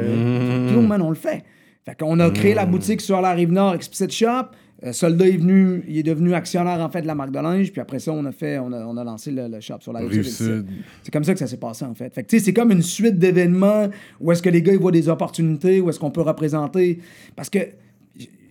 Puis 0.67 0.77
là, 0.77 0.83
man, 0.83 1.01
on 1.03 1.11
le 1.11 1.17
fait. 1.17 1.43
Fait 1.85 1.97
qu'on 1.99 2.19
a 2.21 2.31
créé 2.31 2.55
la 2.55 2.67
boutique 2.67 3.01
sur 3.01 3.21
la 3.21 3.33
rive 3.33 3.51
nord, 3.53 3.75
Explicit 3.75 4.11
Shop. 4.13 4.47
Euh, 4.83 4.93
Soldat 4.93 5.29
est 5.29 5.37
venu, 5.37 5.83
il 5.89 5.99
est 5.99 6.03
devenu 6.03 6.33
actionnaire 6.35 6.81
en 6.81 6.89
fait 6.89 7.03
de 7.03 7.07
la 7.07 7.15
marque 7.15 7.33
de 7.33 7.39
linge, 7.39 7.71
puis 7.71 7.81
après 7.83 7.99
ça, 7.99 8.13
on 8.13 8.25
a 8.25 8.33
fait, 8.33 8.59
on 8.59 8.73
a, 8.73 8.79
on 8.87 8.97
a 8.97 9.05
lancé 9.05 9.31
le, 9.31 9.47
le 9.47 9.61
shop 9.61 9.77
sur 9.81 9.93
la 9.93 10.01
rive 10.09 10.23
sud. 10.47 10.67
C'est 11.03 11.11
comme 11.13 11.23
ça 11.25 11.35
que 11.35 11.39
ça 11.39 11.47
s'est 11.47 11.59
passé 11.59 11.85
en 11.85 11.95
fait. 11.95 12.15
Fait 12.15 12.23
que 12.23 12.29
tu 12.29 12.39
sais, 12.39 12.45
c'est 12.47 12.55
comme 12.55 12.71
une 12.71 12.81
suite 12.83 13.19
d'événements 13.19 13.89
où 14.21 14.33
est-ce 14.33 14.43
que 14.43 14.49
les 14.49 14.63
gars 14.63 14.73
ils 14.73 14.79
voient 14.79 14.91
des 14.91 15.09
opportunités, 15.11 15.81
où 15.83 15.91
est-ce 15.91 15.99
qu'on 16.01 16.11
peut 16.11 16.23
représenter. 16.23 16.99
Parce 17.37 17.51
que 17.51 17.59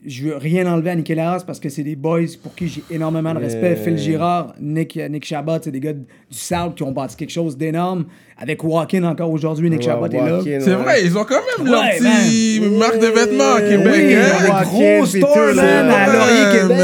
je 0.06 0.24
veux 0.24 0.38
rien 0.38 0.72
enlever 0.72 0.92
à 0.92 0.96
Nicolas 0.96 1.44
parce 1.46 1.60
que 1.60 1.70
c'est 1.70 1.84
des 1.84 1.96
boys 1.96 2.22
pour 2.42 2.56
qui 2.56 2.68
j'ai 2.68 2.84
énormément 2.90 3.34
de 3.34 3.40
respect. 3.40 3.76
Phil 3.76 3.98
Girard, 3.98 4.56
Nick, 4.60 5.00
Nick 5.10 5.26
Chabot, 5.26 5.58
c'est 5.62 5.72
des 5.72 5.80
gars 5.80 5.94
du 5.94 6.06
South 6.30 6.76
qui 6.76 6.84
ont 6.84 6.92
bâti 6.92 7.16
quelque 7.16 7.32
chose 7.32 7.58
d'énorme. 7.58 8.06
Avec 8.42 8.64
Walkin 8.64 9.04
encore 9.04 9.30
aujourd'hui, 9.32 9.70
Nick 9.70 9.80
Ouais, 9.82 9.86
Chabot 9.86 10.06
est 10.06 10.14
là. 10.14 10.40
C'est 10.62 10.74
vrai, 10.74 11.04
ils 11.04 11.18
ont 11.18 11.26
quand 11.26 11.42
même 11.58 11.68
leur 11.70 11.84
petit 11.90 12.62
man. 12.62 12.78
marque 12.78 13.00
de 13.00 13.08
vêtements 13.08 13.54
à 13.56 13.62
Québec. 13.62 14.18
Hein? 14.18 14.64
gros 14.64 15.04
puis 15.04 15.20
store, 15.20 15.54
man, 15.56 15.90
à 15.90 16.08
Laurier, 16.08 16.60
Québec. 16.62 16.78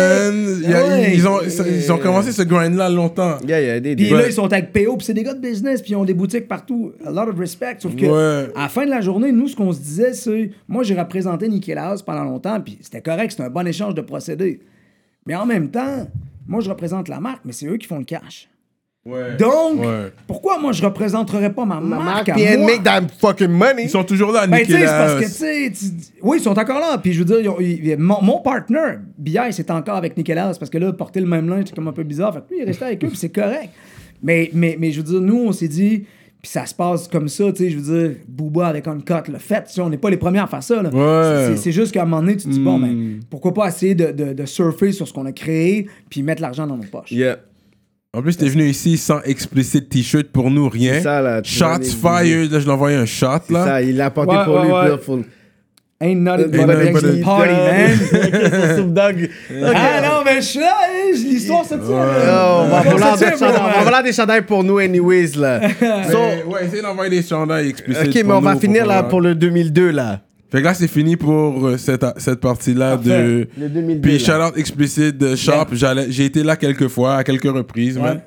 Ouais. 0.65 1.13
ils, 1.15 1.91
ont, 1.91 1.97
commencé 1.97 2.33
ce 2.33 2.41
grind-là 2.41 2.89
longtemps. 2.89 3.37
Yeah, 3.47 3.61
yeah, 3.61 3.79
des- 3.79 3.95
Puis 3.95 4.09
des- 4.09 4.11
là, 4.11 4.27
ils 4.27 4.33
sont 4.33 4.51
avec 4.51 4.73
PO, 4.73 4.97
puis 4.97 5.05
c'est 5.05 5.13
des 5.13 5.23
gars 5.23 5.33
de 5.33 5.39
business, 5.39 5.81
puis 5.81 5.91
ils 5.91 5.95
ont 5.95 6.03
des 6.03 6.13
boutiques 6.13 6.47
partout. 6.49 6.91
A 7.05 7.09
lot 7.11 7.29
of 7.31 7.39
respect. 7.39 7.77
Sauf 7.79 7.95
que, 7.95 8.05
Ouais. 8.05 8.49
à 8.55 8.63
la 8.63 8.69
fin 8.69 8.83
de 8.85 8.89
la 8.89 8.99
journée, 8.99 9.31
nous, 9.31 9.47
ce 9.47 9.55
qu'on 9.55 9.71
se 9.71 9.79
disait, 9.79 10.13
c'est. 10.13 10.51
Moi, 10.67 10.83
j'ai 10.83 10.99
représenté 10.99 11.47
Nicolas 11.47 11.95
pendant 12.05 12.23
longtemps, 12.25 12.59
puis 12.59 12.77
c'était 12.81 13.01
correct, 13.01 13.31
c'était 13.31 13.43
un 13.43 13.49
bon 13.49 13.65
échange 13.65 13.95
de 13.95 14.01
procédés. 14.01 14.59
Mais 15.25 15.35
en 15.35 15.45
même 15.45 15.69
temps, 15.69 16.05
moi, 16.47 16.59
je 16.61 16.69
représente 16.69 17.07
la 17.07 17.21
marque, 17.21 17.41
mais 17.45 17.53
c'est 17.53 17.65
eux 17.67 17.77
qui 17.77 17.87
font 17.87 17.99
le 17.99 18.03
cash. 18.03 18.49
Ouais. 19.07 19.37
Donc, 19.37 19.81
Ouais. 19.81 20.11
pourquoi 20.25 20.57
moi, 20.57 20.71
je 20.71 20.81
représenterais 20.83 21.53
pas 21.53 21.63
ma, 21.63 21.75
Ma 21.79 21.97
marque 21.97 22.03
marque, 22.05 22.29
à 22.29 22.33
puis 22.33 22.41
elle 22.41 22.59
moi? 22.61 22.71
make 22.71 22.83
that 22.83 23.01
fucking 23.19 23.49
money. 23.49 23.83
Ils 23.83 23.89
sont 23.89 24.03
toujours 24.03 24.31
là 24.31 24.41
à 24.41 24.47
Ben, 24.47 24.57
tu 24.59 24.65
sais, 24.65 24.71
c'est 24.71 24.77
Nicolas. 24.79 24.97
parce 24.97 25.13
que, 25.19 25.25
tu 25.25 25.31
sais, 25.31 25.71
tu- 25.71 26.13
oui, 26.23 26.37
ils 26.39 26.43
sont 26.43 26.57
encore 26.57 26.79
là. 26.79 26.97
Puis, 26.97 27.13
je 27.13 27.19
veux 27.19 27.25
dire, 27.25 27.39
ils 27.39 27.49
ont- 27.49 27.59
ils- 27.59 27.97
mon, 27.99 28.19
mon 28.23 28.39
partner, 28.41 28.95
BI, 29.19 29.37
c'est 29.51 29.69
encore 29.69 29.97
avec 29.97 30.17
Nicolas, 30.17 30.51
parce 30.59 30.71
que 30.71 30.79
là, 30.79 30.91
porter 30.91 31.19
le 31.19 31.27
même 31.27 31.47
linge, 31.47 31.65
c'est 31.67 31.75
comme 31.75 31.87
un 31.87 31.93
peu 31.93 32.01
bizarre. 32.03 32.33
Fait 32.33 32.39
que 32.39 32.49
lui, 32.49 32.57
il 32.59 32.63
est 32.63 32.65
resté 32.65 32.85
avec 32.85 33.03
eux, 33.03 33.07
puis 33.09 33.17
c'est 33.17 33.29
correct. 33.29 33.69
Mais, 34.23 34.49
mais, 34.53 34.75
mais, 34.79 34.91
je 34.91 34.97
veux 35.01 35.03
dire, 35.07 35.21
nous, 35.21 35.37
on 35.37 35.51
s'est 35.51 35.67
dit, 35.67 36.05
puis 36.41 36.49
ça 36.51 36.65
se 36.65 36.73
passe 36.73 37.07
comme 37.07 37.27
ça, 37.27 37.51
tu 37.51 37.63
sais, 37.63 37.69
je 37.69 37.77
veux 37.77 37.99
dire, 38.07 38.15
Booba 38.27 38.65
avec 38.65 38.87
Uncut, 38.87 39.31
le 39.31 39.37
fait, 39.37 39.65
tu 39.65 39.73
sais, 39.73 39.81
on 39.81 39.89
n'est 39.89 39.97
pas 39.99 40.09
les 40.09 40.17
premiers 40.17 40.39
à 40.39 40.47
faire 40.47 40.63
ça, 40.63 40.81
là. 40.81 40.89
Ouais. 40.89 41.55
C'est- 41.57 41.71
juste 41.71 41.91
qu'à 41.91 42.01
un 42.01 42.05
moment 42.05 42.21
donné, 42.21 42.37
tu 42.37 42.45
te 42.45 42.49
dis, 42.49 42.59
bon, 42.59 42.79
ben, 42.79 43.19
pourquoi 43.29 43.53
pas 43.53 43.67
essayer 43.67 43.93
de, 43.93 44.11
de, 44.11 44.33
de 44.33 44.45
surfer 44.47 44.91
sur 44.93 45.07
ce 45.07 45.13
qu'on 45.13 45.27
a 45.27 45.31
créé, 45.31 45.87
puis 46.09 46.23
mettre 46.23 46.41
l'argent 46.41 46.65
dans 46.65 46.77
nos 46.77 46.83
poches. 46.91 47.11
Yeah. 47.11 47.37
En 48.15 48.21
plus, 48.21 48.37
t'es 48.37 48.47
venu 48.47 48.65
ici 48.69 48.97
sans 48.97 49.21
explicite 49.23 49.89
t-shirt 49.89 50.27
pour 50.27 50.49
nous, 50.49 50.69
rien. 50.69 51.01
Ça, 51.01 51.21
là, 51.21 51.41
Shots 51.43 51.83
fired. 52.01 52.51
Là, 52.51 52.59
je 52.59 52.65
l'ai 52.65 52.71
envoyé 52.71 52.95
un 52.97 53.05
shot, 53.05 53.41
là. 53.49 53.65
ça, 53.65 53.81
il 53.81 53.97
l'a 53.97 54.05
apporté 54.05 54.35
Ouais, 54.35 54.45
pour 54.45 54.55
ouais, 54.55 54.63
lui. 54.65 54.71
ouais. 54.91 54.97
pour- 54.97 55.19
Ain't 56.01 56.15
nothing 56.23 56.47
but 56.51 56.59
a 56.69 56.91
gangster 56.91 57.21
party, 57.23 57.53
man. 57.53 58.93
Dogg. 58.93 59.29
Ah 59.63 60.01
non, 60.01 60.23
mais 60.25 60.35
je 60.35 60.41
suis 60.41 60.59
là, 60.59 60.73
l'histoire, 61.13 61.63
c'est 61.63 61.75
ça. 61.75 61.81
Oh, 61.87 62.63
on 62.63 62.67
va 62.67 62.81
vouloir 62.81 63.17
c'est 63.17 63.31
des 63.31 63.37
ça, 64.11 64.23
chandails- 64.23 64.41
pour 64.45 64.63
nous, 64.63 64.77
anyways, 64.77 65.31
là. 65.37 65.61
So, 65.79 66.17
Mais, 66.19 66.43
ouais, 66.53 66.65
essayez 66.65 66.81
d'envoyer 66.81 67.09
des 67.09 67.23
chandails 67.25 67.69
explicites. 67.69 68.07
ok, 68.09 68.23
mais 68.25 68.33
on 68.33 68.41
va 68.41 68.55
finir 68.57 68.85
là 68.85 69.03
pour 69.03 69.21
le 69.21 69.35
2002, 69.35 69.91
là. 69.91 70.19
Fait 70.55 70.61
que 70.61 70.65
là, 70.67 70.73
c'est 70.73 70.87
fini 70.87 71.17
pour 71.17 71.67
euh, 71.67 71.77
cette, 71.77 72.05
cette 72.17 72.39
partie-là 72.39 72.95
de. 72.95 73.45
Le 73.59 73.67
2002. 73.69 74.01
Puis 74.07 74.19
shout 74.19 74.31
out 74.31 74.57
explicite 74.57 75.17
de 75.17 75.35
Shop. 75.35 75.65
J'allais- 75.73 76.09
J'ai 76.09 76.23
été 76.25 76.43
là 76.43 76.55
quelques 76.55 76.87
fois, 76.87 77.17
à 77.17 77.23
quelques 77.25 77.43
reprises, 77.51 77.97
man. 77.97 78.21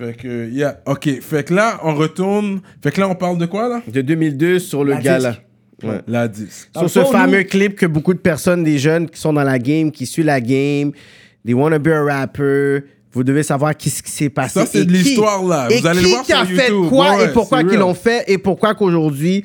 Fait 0.00 0.14
que, 0.16 0.48
yeah. 0.50 0.78
Ok. 0.86 1.20
Fait 1.20 1.44
que 1.46 1.52
là, 1.54 1.78
on 1.82 1.94
retourne. 1.94 2.60
Fait 2.82 2.90
que 2.92 3.00
là, 3.00 3.08
on 3.10 3.14
parle 3.14 3.36
de 3.38 3.44
quoi, 3.46 3.68
là? 3.68 3.82
De 3.86 4.00
2002 4.00 4.58
sur 4.58 4.84
le 4.84 4.92
La 4.92 5.00
gala. 5.02 5.30
disque. 5.32 5.42
Ouais. 5.82 6.00
La 6.08 6.28
disque. 6.28 6.70
Dans 6.72 6.80
Sur 6.88 7.00
le 7.00 7.06
ce 7.06 7.10
fond, 7.10 7.18
fameux 7.18 7.38
nous- 7.40 7.44
clip 7.44 7.76
que 7.76 7.84
beaucoup 7.86 8.14
de 8.14 8.18
personnes, 8.20 8.64
des 8.64 8.78
jeunes 8.78 9.08
qui 9.10 9.20
sont 9.20 9.34
dans 9.34 9.42
la 9.44 9.58
game, 9.58 9.90
qui 9.90 10.06
suivent 10.06 10.24
la 10.26 10.40
game, 10.40 10.92
they 11.44 11.52
wanna 11.54 11.78
be 11.78 11.88
a 11.88 12.02
rapper, 12.02 12.80
vous 13.12 13.22
devez 13.24 13.42
savoir 13.42 13.76
qu'est-ce 13.76 14.02
qui 14.02 14.10
s'est 14.10 14.30
passé. 14.30 14.60
Ça, 14.60 14.66
c'est 14.66 14.78
et 14.80 14.84
de 14.86 14.92
qui- 14.92 14.96
l'histoire, 14.98 15.44
là. 15.44 15.68
Et 15.70 15.78
Vous 15.80 15.86
allez 15.86 16.00
le 16.00 16.06
qui 16.06 16.12
voir 16.12 16.24
qui 16.24 16.32
a 16.32 16.44
fait 16.46 16.68
YouTube. 16.70 16.88
quoi 16.88 17.16
Ouais, 17.16 17.24
et 17.26 17.28
pourquoi 17.34 17.58
c'est 17.58 17.64
qu'ils 17.64 17.72
real. 17.72 17.80
l'ont 17.80 17.94
fait 17.94 18.24
et 18.28 18.38
pourquoi 18.38 18.74
qu'aujourd'hui, 18.74 19.44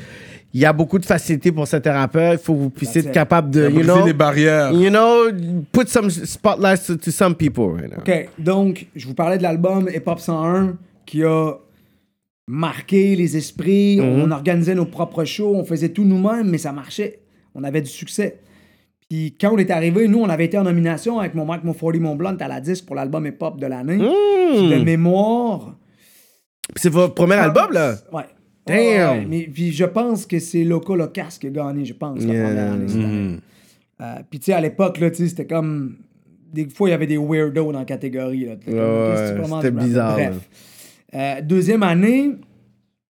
il 0.53 0.59
y 0.61 0.65
a 0.65 0.73
beaucoup 0.73 0.99
de 0.99 1.05
facilité 1.05 1.51
pour 1.51 1.65
certains 1.67 1.93
rappeurs. 1.93 2.33
Il 2.33 2.39
faut 2.39 2.53
que 2.53 2.59
vous 2.59 2.69
puissiez 2.69 3.01
That's 3.01 3.07
être 3.09 3.11
it. 3.11 3.13
capable 3.13 3.51
de, 3.51 3.69
you 3.69 3.83
know, 3.83 4.05
les 4.05 4.13
barrières. 4.13 4.71
you 4.73 4.89
know, 4.89 5.31
put 5.71 5.87
some 5.87 6.09
spotlights 6.09 6.85
to, 6.87 6.95
to 6.97 7.11
some 7.11 7.35
people 7.35 7.65
right 7.75 7.89
now. 7.89 7.99
OK, 7.99 8.29
donc, 8.37 8.87
je 8.95 9.07
vous 9.07 9.13
parlais 9.13 9.37
de 9.37 9.43
l'album 9.43 9.87
Hip 9.93 10.03
Hop 10.07 10.19
101 10.19 10.75
qui 11.05 11.23
a 11.23 11.53
marqué 12.47 13.15
les 13.15 13.37
esprits. 13.37 13.99
Mhm. 14.01 14.23
On 14.23 14.31
organisait 14.31 14.75
nos 14.75 14.85
propres 14.85 15.23
shows, 15.23 15.55
on 15.55 15.63
faisait 15.63 15.89
tout 15.89 16.03
nous-mêmes, 16.03 16.49
mais 16.49 16.57
ça 16.57 16.71
marchait. 16.73 17.19
On 17.55 17.63
avait 17.63 17.81
du 17.81 17.89
succès. 17.89 18.39
Puis 19.09 19.35
quand 19.39 19.51
on 19.53 19.57
est 19.57 19.71
arrivé, 19.71 20.07
nous, 20.07 20.19
on 20.19 20.29
avait 20.29 20.45
été 20.45 20.57
en 20.57 20.63
nomination 20.63 21.19
avec 21.19 21.33
mon 21.35 21.45
Mike 21.45 21.63
Mo 21.63 21.73
40 21.73 21.99
Mont 21.99 22.15
Blanc 22.15 22.35
à 22.39 22.47
la 22.47 22.61
disque 22.61 22.85
pour 22.85 22.95
l'album 22.95 23.25
Hip 23.25 23.37
Hop 23.41 23.59
de 23.59 23.67
l'année. 23.67 23.97
Puis 23.97 24.69
De 24.69 24.83
mémoire. 24.83 25.75
C'est 26.75 26.89
votre 26.89 27.13
premier 27.13 27.35
album, 27.35 27.71
là? 27.73 27.95
Ouais. 28.13 28.23
Damn. 28.71 28.79
Ouais, 28.79 29.19
ouais, 29.19 29.25
mais 29.29 29.49
puis 29.53 29.71
je 29.71 29.85
pense 29.85 30.25
que 30.25 30.39
c'est 30.39 30.63
Loco 30.63 30.95
Locas 30.95 31.37
qui 31.39 31.47
a 31.47 31.49
gagné, 31.49 31.85
je 31.85 31.93
pense, 31.93 32.19
la 32.19 32.25
première 32.25 32.71
année. 32.73 32.93
année. 32.93 33.37
Euh, 34.01 34.15
puis 34.29 34.39
tu 34.39 34.45
sais, 34.45 34.53
à 34.53 34.61
l'époque, 34.61 34.99
là, 34.99 35.09
tu 35.11 35.17
sais, 35.17 35.27
c'était 35.29 35.45
comme. 35.45 35.97
Des 36.51 36.67
fois, 36.67 36.89
il 36.89 36.91
y 36.91 36.95
avait 36.95 37.07
des 37.07 37.17
weirdos 37.17 37.71
dans 37.71 37.79
la 37.79 37.85
catégorie. 37.85 38.45
Là. 38.45 38.55
Ouais, 38.67 39.45
c'était 39.61 39.71
bizarre, 39.71 40.15
Bref. 40.15 40.49
Euh, 41.13 41.41
deuxième 41.41 41.83
année, 41.83 42.31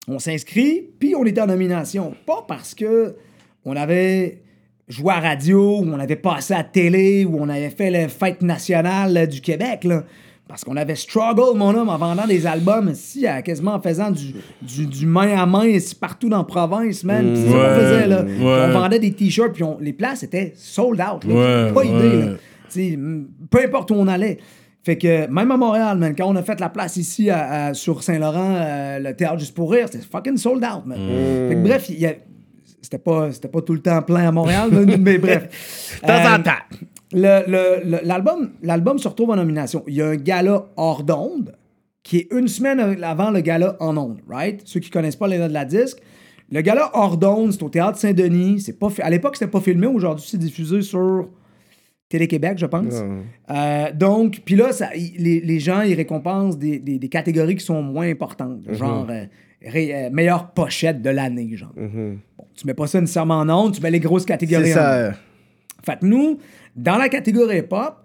on 0.08 0.20
s'inscrit, 0.20 0.90
puis 1.00 1.16
on 1.16 1.26
était 1.26 1.42
en 1.42 1.48
nomination. 1.48 2.14
Pas 2.26 2.46
parce 2.48 2.76
que 2.76 3.16
on 3.64 3.76
avait 3.76 4.42
joué 4.88 5.14
à 5.14 5.20
radio, 5.20 5.80
ou 5.80 5.86
on 5.86 6.00
avait 6.00 6.16
passé 6.16 6.54
à 6.54 6.64
télé, 6.64 7.26
ou 7.26 7.38
on 7.40 7.50
avait 7.50 7.70
fait 7.70 7.90
la 7.90 8.08
fête 8.10 8.42
nationale 8.42 9.16
euh, 9.18 9.26
du 9.26 9.42
Québec, 9.42 9.84
là. 9.84 10.04
Parce 10.52 10.64
qu'on 10.66 10.76
avait 10.76 10.96
struggle, 10.96 11.58
mon 11.58 11.74
homme, 11.74 11.90
en 11.90 11.98
vendant 11.98 12.28
des 12.28 12.46
albums, 12.46 12.90
ici, 12.90 13.26
à- 13.26 13.42
quasiment 13.42 13.74
en 13.76 13.82
faisant 13.82 14.12
du, 14.12 14.36
du, 14.62 14.86
du 14.86 15.06
main 15.06 15.38
à 15.38 15.46
main, 15.46 15.66
ici, 15.66 15.96
partout 15.96 16.28
dans 16.30 16.40
la 16.40 16.44
province, 16.44 17.04
man. 17.06 17.34
Puis 17.34 17.42
c'est 17.44 17.50
ça 17.50 17.54
qu'on 17.54 17.60
Ouais, 17.64 17.76
faisait, 17.80 18.08
là. 18.08 18.22
ouais. 18.24 18.28
Puis 18.36 18.44
On 18.46 18.72
vendait 18.80 19.00
des 19.00 19.14
t-shirts, 19.14 19.54
puis 19.54 19.64
on- 19.64 19.78
les 19.80 19.94
places 19.94 20.24
étaient 20.24 20.54
sold 20.56 21.00
out. 21.02 21.24
là. 21.24 21.34
Ouais, 21.68 21.72
pas 21.74 21.84
idée, 21.86 22.18
là. 22.18 22.96
Peu 23.50 23.64
importe 23.64 23.92
où 23.92 23.96
on 23.96 24.08
allait. 24.08 24.38
Fait 24.84 24.98
que 24.98 25.28
même 25.28 25.52
à 25.52 25.58
Montréal, 25.58 25.98
man, 25.98 26.14
quand 26.18 26.26
on 26.28 26.36
a 26.36 26.42
fait 26.44 26.60
la 26.60 26.70
place 26.70 26.98
ici 26.98 27.30
à- 27.30 27.68
à- 27.68 27.74
sur 27.74 28.02
Saint-Laurent, 28.04 28.56
euh, 28.58 29.00
le 29.00 29.14
théâtre 29.16 29.40
juste 29.40 29.54
pour 29.56 29.72
rire, 29.72 29.88
c'était 29.92 30.04
fucking 30.04 30.38
sold 30.38 30.64
out, 30.66 30.86
man. 30.86 30.98
Fait 31.50 31.56
que 31.56 31.62
bref, 31.64 31.86
il 31.90 32.00
y 32.00 32.06
a- 32.08 32.16
c'était 32.82 32.98
pas, 32.98 33.32
c'était 33.32 33.48
pas 33.48 33.62
tout 33.62 33.74
le 33.74 33.82
temps 33.82 34.02
plein 34.02 34.28
à 34.28 34.32
Montréal, 34.32 34.70
mais, 34.72 34.98
mais 34.98 35.18
bref. 35.18 36.00
De 36.02 36.08
temps 36.08 36.14
en 36.14 36.40
Euh, 36.40 36.44
temps. 36.44 36.78
Le- 37.14 37.44
le- 37.48 37.90
le- 37.90 38.00
L'album 38.04 38.52
l'album 38.62 38.98
se 39.00 39.08
retrouve 39.08 39.30
en 39.32 39.36
nomination. 39.36 39.84
Il 39.88 39.96
y 39.96 40.02
a 40.02 40.08
un 40.08 40.16
gala 40.16 40.66
hors 40.78 41.04
d'onde 41.04 41.56
qui 42.04 42.18
est 42.18 42.28
une 42.34 42.48
semaine 42.48 42.80
avant 43.04 43.30
le 43.32 43.42
gala 43.42 43.76
en 43.80 43.96
onde, 43.98 44.20
right? 44.30 44.62
Ceux 44.66 44.80
qui 44.80 44.90
connaissent 44.90 45.16
pas 45.16 45.28
les 45.28 45.38
noms 45.38 45.48
de 45.48 45.54
la 45.54 45.66
disque. 45.66 46.00
Le 46.52 46.62
gala 46.62 46.90
hors 46.94 47.18
d'onde, 47.18 47.54
c'est 47.54 47.64
au 47.64 47.70
Théâtre 47.70 47.98
Saint-Denis. 47.98 48.62
C'est 48.62 48.78
pas 48.80 48.90
À 49.02 49.10
l'époque, 49.10 49.36
c'était 49.38 49.52
pas 49.52 49.62
filmé. 49.62 49.88
Aujourd'hui, 49.88 50.26
c'est 50.28 50.38
diffusé 50.40 50.82
sur 50.82 51.30
Télé-Québec, 52.10 52.58
je 52.58 52.66
pense. 52.66 52.96
Euh, 53.52 53.92
donc, 53.94 54.42
puis 54.44 54.56
là, 54.56 54.74
ça- 54.74 54.90
les, 54.94 55.40
les 55.40 55.60
gens, 55.60 55.82
ils 55.82 55.94
récompensent 55.94 56.58
des, 56.58 56.78
des- 56.80 57.00
des 57.00 57.08
catégories 57.10 57.56
qui 57.56 57.64
sont 57.66 57.82
moins 57.82 58.10
importantes. 58.10 58.60
Genre, 58.74 59.08
euh, 59.10 59.26
ré- 59.66 59.94
euh, 59.96 60.10
meilleure 60.12 60.52
pochette 60.52 61.02
de 61.02 61.10
l'année, 61.10 61.52
genre. 61.56 61.72
Bon, 62.38 62.46
tu 62.54 62.68
mets 62.68 62.74
pas 62.74 62.88
ça 62.88 63.00
nécessairement 63.00 63.40
en 63.40 63.50
onde, 63.50 63.74
tu 63.76 63.82
mets 63.82 63.92
les 63.92 64.02
grosses 64.02 64.26
catégories 64.26 64.66
C'est 64.66 64.74
en 64.74 64.76
ça. 64.76 64.94
euh, 64.96 65.12
Fait 65.86 66.00
que 66.00 66.06
nous, 66.06 66.38
dans 66.76 66.98
la 66.98 67.10
catégorie 67.10 67.60
hip-hop, 67.60 67.96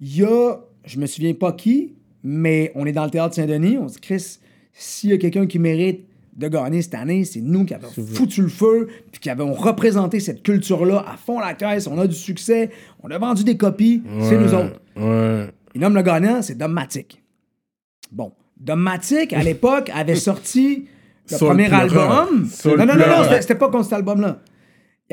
il 0.00 0.16
y 0.16 0.24
a, 0.24 0.56
je 0.84 0.98
me 0.98 1.06
souviens 1.06 1.34
pas 1.34 1.52
qui, 1.52 1.94
mais 2.22 2.72
on 2.74 2.86
est 2.86 2.92
dans 2.92 3.04
le 3.04 3.10
théâtre 3.10 3.34
Saint-Denis. 3.34 3.78
On 3.78 3.88
se 3.88 3.94
dit, 3.94 4.00
Chris, 4.00 4.38
s'il 4.72 5.10
y 5.10 5.12
a 5.12 5.18
quelqu'un 5.18 5.46
qui 5.46 5.58
mérite 5.58 6.06
de 6.36 6.48
gagner 6.48 6.82
cette 6.82 6.94
année, 6.94 7.24
c'est 7.24 7.40
nous 7.40 7.64
qui 7.64 7.74
avons 7.74 7.88
foutu 7.88 8.42
le 8.42 8.48
feu, 8.48 8.88
puis 9.12 9.20
qui 9.20 9.30
avons 9.30 9.52
représenté 9.52 10.18
cette 10.18 10.42
culture-là 10.42 11.04
à 11.06 11.16
fond 11.16 11.38
la 11.38 11.54
caisse. 11.54 11.86
On 11.86 11.98
a 11.98 12.06
du 12.06 12.16
succès, 12.16 12.70
on 13.02 13.10
a 13.10 13.18
vendu 13.18 13.44
des 13.44 13.56
copies, 13.56 14.02
c'est 14.20 14.36
nous 14.36 14.52
autres. 14.52 14.80
Ouais. 14.96 15.48
Il 15.74 15.80
nomme 15.80 15.94
le 15.94 16.02
gagnant, 16.02 16.42
c'est 16.42 16.56
Dom 16.56 16.72
Matic. 16.72 17.22
Bon. 18.10 18.32
Domatic, 18.56 19.32
à 19.32 19.42
l'époque, 19.42 19.90
avait 19.92 20.14
sorti 20.14 20.86
le 21.30 21.36
Soul 21.36 21.48
premier 21.48 21.72
album. 21.72 22.48
Soul 22.48 22.78
non, 22.78 22.86
non, 22.86 22.94
non, 22.94 23.06
non, 23.06 23.36
c'était 23.40 23.56
pas 23.56 23.68
contre 23.68 23.84
cet 23.84 23.94
album-là. 23.94 24.40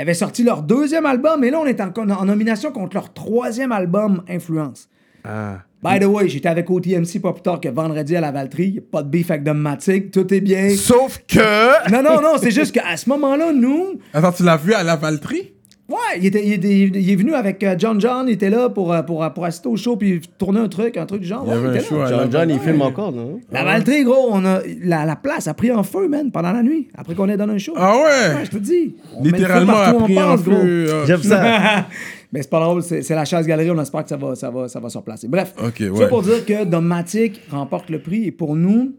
Ils 0.01 0.05
avaient 0.05 0.15
sorti 0.15 0.43
leur 0.43 0.63
deuxième 0.63 1.05
album, 1.05 1.43
et 1.43 1.51
là, 1.51 1.59
on 1.59 1.65
est 1.67 1.79
en, 1.79 1.91
en 1.95 2.25
nomination 2.25 2.71
contre 2.71 2.95
leur 2.95 3.13
troisième 3.13 3.71
album, 3.71 4.23
Influence. 4.27 4.89
Ah. 5.23 5.59
By 5.83 5.99
the 5.99 6.05
way, 6.05 6.27
j'étais 6.27 6.49
avec 6.49 6.67
OTMC 6.71 7.21
pas 7.21 7.33
plus 7.33 7.43
tard 7.43 7.61
que 7.61 7.69
vendredi 7.69 8.15
à 8.15 8.21
la 8.21 8.31
Valtrie. 8.31 8.81
Pas 8.91 9.03
de 9.03 9.09
beef 9.09 9.29
avec 9.29 10.09
tout 10.09 10.33
est 10.33 10.41
bien. 10.41 10.71
Sauf 10.75 11.19
que. 11.27 11.91
Non, 11.91 12.01
non, 12.01 12.19
non, 12.19 12.33
c'est 12.41 12.49
juste 12.49 12.71
qu'à 12.71 12.97
ce 12.97 13.07
moment-là, 13.09 13.53
nous, 13.53 13.99
Attends, 14.11 14.31
tu 14.31 14.41
l'as 14.41 14.57
vu 14.57 14.73
à 14.73 14.81
la 14.81 14.95
Valtrie? 14.95 15.53
Ouais, 15.91 16.17
il, 16.19 16.25
était, 16.25 16.45
il, 16.45 16.53
était- 16.53 16.69
il 17.01 17.09
est 17.11 17.15
venu 17.15 17.33
avec 17.33 17.61
euh, 17.63 17.75
John 17.77 17.99
John, 17.99 18.25
il 18.27 18.33
était 18.33 18.49
là 18.49 18.69
pour, 18.69 18.93
euh, 18.93 19.01
pour, 19.03 19.29
pour 19.33 19.45
assister 19.45 19.67
au 19.67 19.75
show 19.75 19.95
puis 19.97 20.21
tourner 20.37 20.59
un 20.61 20.69
truc, 20.69 20.95
un 20.97 21.05
truc 21.05 21.21
du 21.21 21.27
genre. 21.27 21.43
Il 21.45 21.49
y 21.49 21.51
Ouais, 21.51 21.57
avait 21.57 21.67
un 21.69 21.73
était 21.75 21.83
show 21.85 21.97
là. 21.99 22.05
à 22.05 22.09
John 22.09 22.31
John, 22.31 22.49
il 22.49 22.59
filme 22.59 22.81
encore, 22.81 23.11
non? 23.11 23.39
La 23.51 23.63
Valtrie, 23.63 24.03
gros, 24.03 24.29
on 24.31 24.43
a, 24.45 24.61
la, 24.83 25.05
la 25.05 25.15
place 25.15 25.47
a 25.47 25.53
pris 25.53 25.71
en 25.71 25.83
feu, 25.83 26.07
man, 26.07 26.31
pendant 26.31 26.51
la 26.53 26.63
nuit, 26.63 26.87
après 26.95 27.13
qu'on 27.15 27.27
ait 27.29 27.37
donné 27.37 27.53
un 27.53 27.57
show. 27.57 27.73
Ah 27.75 27.97
Ouais, 27.97 28.03
ouais? 28.37 28.45
je 28.45 28.51
te 28.51 28.57
dis. 28.57 28.95
Littéralement 29.21 29.73
partout 29.73 29.95
où 29.95 29.99
on 29.99 30.03
appris 30.03 30.17
en 30.19 30.27
passe, 30.31 30.43
gros. 30.43 30.55
feu. 30.55 30.85
euh, 30.89 31.05
J'aime 31.05 31.23
ça. 31.23 31.85
Mais 32.33 32.41
c'est 32.41 32.49
pas 32.49 32.61
drôle, 32.61 32.81
c'est 32.81 33.01
c'est 33.01 33.13
la 33.15 33.25
chasse-galerie, 33.25 33.71
on 33.71 33.81
espère 33.81 34.03
que 34.03 34.09
ça 34.09 34.15
va, 34.15 34.35
ça 34.35 34.49
va, 34.49 34.69
ça 34.69 34.79
va 34.79 34.87
se 34.87 34.97
replacer. 34.97 35.27
Bref, 35.27 35.53
Ok, 35.61 35.79
ça 35.79 35.91
ouais. 35.91 36.07
pour 36.07 36.21
dire 36.21 36.45
que 36.45 36.63
Domatic 36.63 37.41
remporte 37.51 37.89
le 37.89 37.99
prix 37.99 38.23
et 38.25 38.31
pour 38.31 38.55
nous, 38.55 38.93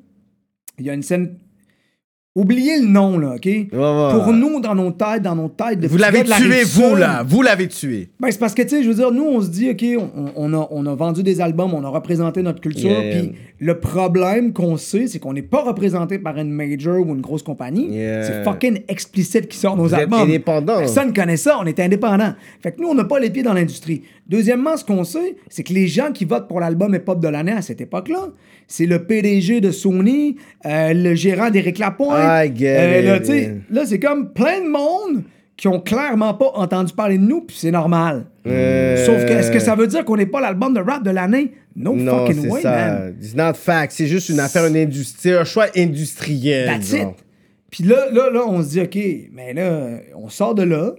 il 0.78 0.84
y 0.84 0.90
a 0.90 0.92
une 0.92 1.02
scène. 1.02 1.36
Oubliez 2.34 2.80
le 2.80 2.86
nom, 2.86 3.18
là, 3.18 3.34
OK? 3.34 3.44
ouais. 3.44 3.66
Pour 3.70 4.32
nous, 4.32 4.58
dans 4.60 4.74
nos 4.74 4.90
têtes, 4.90 5.20
dans 5.22 5.36
nos 5.36 5.48
têtes 5.50 5.80
de 5.80 5.86
Vous 5.86 5.98
l'avez 5.98 6.24
tué, 6.24 6.62
vous, 6.64 6.96
là. 6.96 7.22
Vous 7.26 7.42
l'avez 7.42 7.68
tué. 7.68 8.08
Ben, 8.20 8.30
c'est 8.30 8.38
parce 8.38 8.54
que, 8.54 8.62
tu 8.62 8.70
sais, 8.70 8.82
je 8.82 8.88
veux 8.88 8.94
dire, 8.94 9.12
nous, 9.12 9.24
on 9.26 9.42
se 9.42 9.48
dit, 9.50 9.68
OK, 9.68 9.84
on, 9.98 10.30
on 10.34 10.54
a, 10.54 10.66
on 10.70 10.86
a 10.86 10.94
vendu 10.94 11.22
des 11.22 11.42
albums, 11.42 11.74
on 11.74 11.84
a 11.84 11.88
représenté 11.90 12.42
notre 12.42 12.60
culture, 12.62 12.88
Yeah. 12.90 13.10
puis 13.18 13.32
le 13.58 13.78
problème 13.78 14.54
qu'on 14.54 14.78
sait, 14.78 15.08
c'est 15.08 15.18
qu'on 15.18 15.34
n'est 15.34 15.42
pas 15.42 15.62
représenté 15.62 16.18
par 16.18 16.38
une 16.38 16.50
major 16.50 17.06
ou 17.06 17.14
une 17.14 17.20
grosse 17.20 17.42
compagnie. 17.42 17.88
Yeah. 17.94 18.22
C'est 18.24 18.44
fucking 18.44 18.80
explicite 18.88 19.46
qui 19.48 19.58
sort 19.58 19.76
nos 19.76 19.82
Vous 19.84 19.94
êtes 19.94 20.00
albums. 20.00 20.22
indépendant. 20.22 20.78
Personne 20.78 21.12
connaît 21.12 21.36
ça, 21.36 21.58
on 21.60 21.66
est 21.66 21.78
indépendant. 21.80 22.32
Fait 22.62 22.72
que 22.72 22.80
nous, 22.80 22.88
on 22.88 22.94
n'a 22.94 23.04
pas 23.04 23.20
les 23.20 23.28
pieds 23.28 23.42
dans 23.42 23.52
l'industrie. 23.52 24.04
Deuxièmement, 24.28 24.76
ce 24.76 24.84
qu'on 24.84 25.04
sait, 25.04 25.36
c'est 25.48 25.62
que 25.62 25.72
les 25.72 25.88
gens 25.88 26.12
qui 26.12 26.24
votent 26.24 26.48
pour 26.48 26.60
l'album 26.60 26.94
hip-hop 26.94 27.20
de 27.20 27.28
l'année 27.28 27.52
à 27.52 27.60
cette 27.62 27.80
époque-là, 27.80 28.28
c'est 28.68 28.86
le 28.86 29.04
PDG 29.04 29.60
de 29.60 29.70
Sony, 29.70 30.36
euh, 30.64 30.92
le 30.94 31.14
gérant 31.14 31.50
d'Éric 31.50 31.78
Lapointe. 31.78 32.18
Euh, 32.18 32.44
I 32.46 32.52
get 32.56 33.16
it. 33.18 33.26
sais, 33.26 33.56
là, 33.70 33.84
c'est 33.84 33.98
comme 33.98 34.32
plein 34.32 34.60
de 34.60 34.68
monde 34.68 35.24
qui 35.56 35.68
ont 35.68 35.80
clairement 35.80 36.34
pas 36.34 36.50
entendu 36.54 36.92
parler 36.92 37.18
de 37.18 37.24
nous, 37.24 37.42
puis 37.42 37.56
c'est 37.58 37.70
normal. 37.70 38.26
Euh, 38.46 39.04
Sauf 39.04 39.24
que, 39.26 39.30
est-ce 39.32 39.50
que 39.50 39.58
ça 39.58 39.74
veut 39.74 39.86
dire 39.86 40.04
qu'on 40.04 40.16
n'est 40.16 40.26
pas 40.26 40.40
l'album 40.40 40.72
de 40.72 40.80
rap 40.80 41.02
de 41.04 41.10
l'année? 41.10 41.52
No 41.76 41.94
Non, 41.94 42.26
fucking 42.26 42.48
way, 42.48 42.62
ça. 42.62 42.70
man. 42.70 43.14
It's 43.20 43.34
not 43.34 43.54
fact. 43.54 43.92
C'est 43.92 44.06
juste 44.06 44.28
une 44.28 44.40
affaire, 44.40 44.66
une 44.66 44.76
industrie, 44.76 45.32
un 45.32 45.44
choix 45.44 45.66
industriel. 45.76 46.66
That's 46.68 46.92
it. 46.92 47.08
Puis 47.70 47.84
là, 47.84 48.10
là, 48.12 48.30
là, 48.30 48.42
on 48.46 48.62
se 48.62 48.68
dit, 48.70 48.80
OK, 48.80 48.98
mais 49.32 49.52
là, 49.54 49.98
on 50.14 50.28
sort 50.28 50.54
de 50.54 50.62
là. 50.62 50.94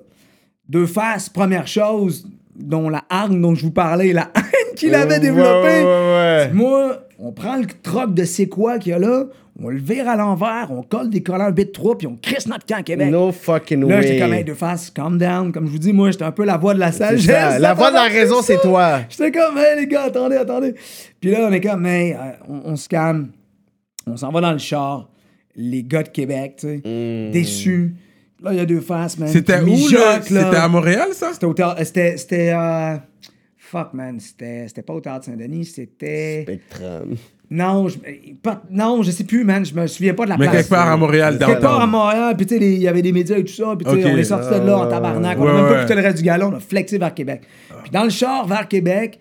Deux 0.70 0.86
faces, 0.88 1.30
première 1.30 1.68
chose, 1.68 2.28
dont 2.56 2.90
la 2.90 3.04
hargne 3.10 3.42
dont 3.42 3.56
je 3.56 3.64
vous 3.64 3.72
parlais, 3.72 4.14
la 4.14 4.32
haine 4.36 4.76
qu'il 4.76 4.94
avait 4.96 5.20
développée. 5.20 5.84
ouais, 5.84 5.84
ouais. 5.84 6.50
Moi, 6.54 7.00
on 7.20 7.32
prend 7.32 7.58
le 7.58 7.66
troc 7.82 8.14
de 8.14 8.24
c'est 8.26 8.48
quoi 8.48 8.78
qu'il 8.80 8.92
y 8.92 8.96
a 8.96 9.00
là, 9.00 9.26
on 9.62 9.70
le 9.70 9.78
vire 9.80 10.10
à 10.10 10.16
l'envers, 10.16 10.68
on 10.72 10.82
colle 10.82 11.10
des 11.12 11.22
collants 11.22 11.52
bit 11.52 11.72
3 11.72 11.98
puis 11.98 12.08
on 12.08 12.16
crisse 12.20 12.48
notre 12.48 12.66
camp 12.66 12.78
à 12.80 12.84
Québec. 12.84 13.10
No 13.12 13.32
fucking 13.32 13.82
Là, 13.88 13.98
way. 13.98 14.02
j'étais 14.02 14.20
comme, 14.20 14.34
hey, 14.34 14.44
deux 14.44 14.56
faces, 14.56 14.90
calm 14.90 15.18
down. 15.20 15.52
Comme 15.52 15.68
je 15.68 15.72
vous 15.72 15.78
dis, 15.80 15.94
moi, 15.94 16.10
j'étais 16.12 16.24
un 16.24 16.32
peu 16.32 16.44
la 16.44 16.58
voix 16.58 16.74
de 16.74 16.80
la 16.80 16.92
sagesse. 16.92 17.26
ça. 17.28 17.60
La 17.60 17.74
voix 17.76 17.90
de 17.92 17.96
la 17.96 18.04
raison, 18.04 18.42
c'est 18.42 18.60
toi. 18.62 19.02
J'étais 19.10 19.32
comme, 19.32 19.58
hey, 19.58 19.80
les 19.80 19.88
gars, 19.88 20.04
attendez, 20.06 20.38
attendez. 20.38 20.74
Puis 21.22 21.32
là, 21.32 21.48
on 21.48 21.52
est 21.54 21.62
comme, 21.62 21.86
hey, 21.86 22.14
euh, 22.14 22.18
on, 22.50 22.72
on 22.72 22.76
se 22.76 22.90
calme. 22.90 23.30
On 24.08 24.18
s'en 24.18 24.32
va 24.32 24.42
dans 24.42 24.52
le 24.52 24.58
char. 24.58 25.10
Les 25.56 25.84
gars 25.84 26.02
de 26.04 26.10
Québec, 26.10 26.56
tu 26.60 26.68
sais, 26.68 26.76
Hmm. 26.84 27.32
déçus. 27.32 27.96
Là, 28.44 28.52
il 28.54 28.58
y 28.58 28.60
a 28.60 28.66
deux 28.66 28.82
faces, 28.82 29.18
man. 29.18 29.30
C'était 29.30 29.54
où, 29.54 29.58
là? 29.58 29.62
mijotent, 29.66 30.24
C'était 30.24 30.40
à 30.58 30.68
Montréal, 30.68 31.08
ça? 31.14 31.30
C'était 31.34 31.46
au 31.46 31.54
théâtre- 31.54 31.82
C'était. 31.86 32.18
C'était. 32.18 32.52
euh, 32.54 32.98
Fuck, 33.58 33.94
man. 33.94 34.20
C'était 34.20 34.66
c'était 34.68 34.82
pas 34.84 34.94
au 34.94 35.02
théâtre 35.02 35.26
Saint-Denis, 35.26 35.66
c'était. 35.66 36.42
Spectrum. 36.44 37.16
Non, 37.50 37.88
je, 37.88 37.98
pas- 38.42 38.62
non, 38.72 39.02
je 39.04 39.12
sais 39.12 39.24
plus, 39.24 39.44
man. 39.44 39.66
Je 39.66 39.74
me 39.74 39.86
souviens 39.88 40.14
pas 40.14 40.26
de 40.26 40.30
la 40.30 40.38
Mais 40.38 40.46
place. 40.46 40.58
quelque 40.58 40.70
part 40.70 40.90
à 40.90 40.98
Montréal, 40.98 41.38
Quelque 41.40 41.62
part 41.62 41.82
à. 41.82 41.88
Montréal, 41.88 42.36
puis 42.36 42.46
tu 42.48 42.58
sais, 42.58 42.64
il 42.64 42.82
y 42.82 42.88
avait 42.88 43.02
des 43.02 43.12
médias 43.12 43.38
et 43.38 43.44
tout 43.44 43.54
ça, 43.54 43.76
puis 43.78 43.86
tu 43.86 43.92
sais, 44.02 44.06
Ok. 44.08 44.12
on 44.14 44.18
est 44.18 44.24
sorti 44.24 44.60
de 44.60 44.66
là 44.66 44.78
en 44.80 44.88
tabarnak, 44.88 45.38
on 45.40 45.44
a 45.44 45.46
ouais, 45.46 45.54
même 45.54 45.66
pas 45.66 45.72
ouais. 45.72 45.78
écouté 45.80 45.96
le 45.96 46.02
reste 46.02 46.18
du 46.18 46.24
galon, 46.24 46.50
on 46.52 46.56
a 46.56 46.60
flexé 46.60 46.98
vers 46.98 47.14
Québec. 47.14 47.42
Puis 47.84 47.92
dans 47.92 48.04
le 48.04 48.10
char 48.10 48.48
vers 48.48 48.68
Québec, 48.68 49.20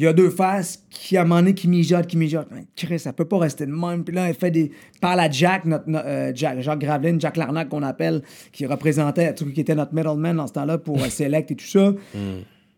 il 0.00 0.04
y 0.04 0.06
a 0.06 0.14
deux 0.14 0.30
faces 0.30 0.82
qui, 0.88 1.18
à 1.18 1.20
un 1.20 1.24
moment 1.24 1.40
donné, 1.40 1.52
qui 1.52 1.68
mijotent, 1.68 2.06
qui 2.06 2.16
mijotent. 2.16 2.50
Man, 2.50 2.64
Chris, 2.74 3.00
ça 3.00 3.12
peut 3.12 3.26
pas 3.26 3.36
rester 3.36 3.66
de 3.66 3.70
même. 3.70 4.02
Puis 4.02 4.14
là, 4.14 4.30
elle 4.30 4.34
fait 4.34 4.50
des... 4.50 4.72
parle 4.98 5.20
à 5.20 5.30
Jack, 5.30 5.66
notre, 5.66 5.90
no- 5.90 5.98
euh, 5.98 6.32
Jack, 6.34 6.60
Jacques 6.60 6.78
Graveline, 6.78 7.20
Jack 7.20 7.36
Larnac 7.36 7.68
qu'on 7.68 7.82
appelle, 7.82 8.22
qui 8.50 8.64
représentait, 8.64 9.34
tout 9.34 9.44
qui 9.52 9.60
était 9.60 9.74
notre 9.74 9.92
middleman 9.92 10.36
dans 10.36 10.46
ce 10.46 10.54
temps-là 10.54 10.78
pour 10.78 11.02
euh, 11.02 11.08
Select 11.10 11.50
et 11.50 11.54
tout 11.54 11.66
ça. 11.66 11.92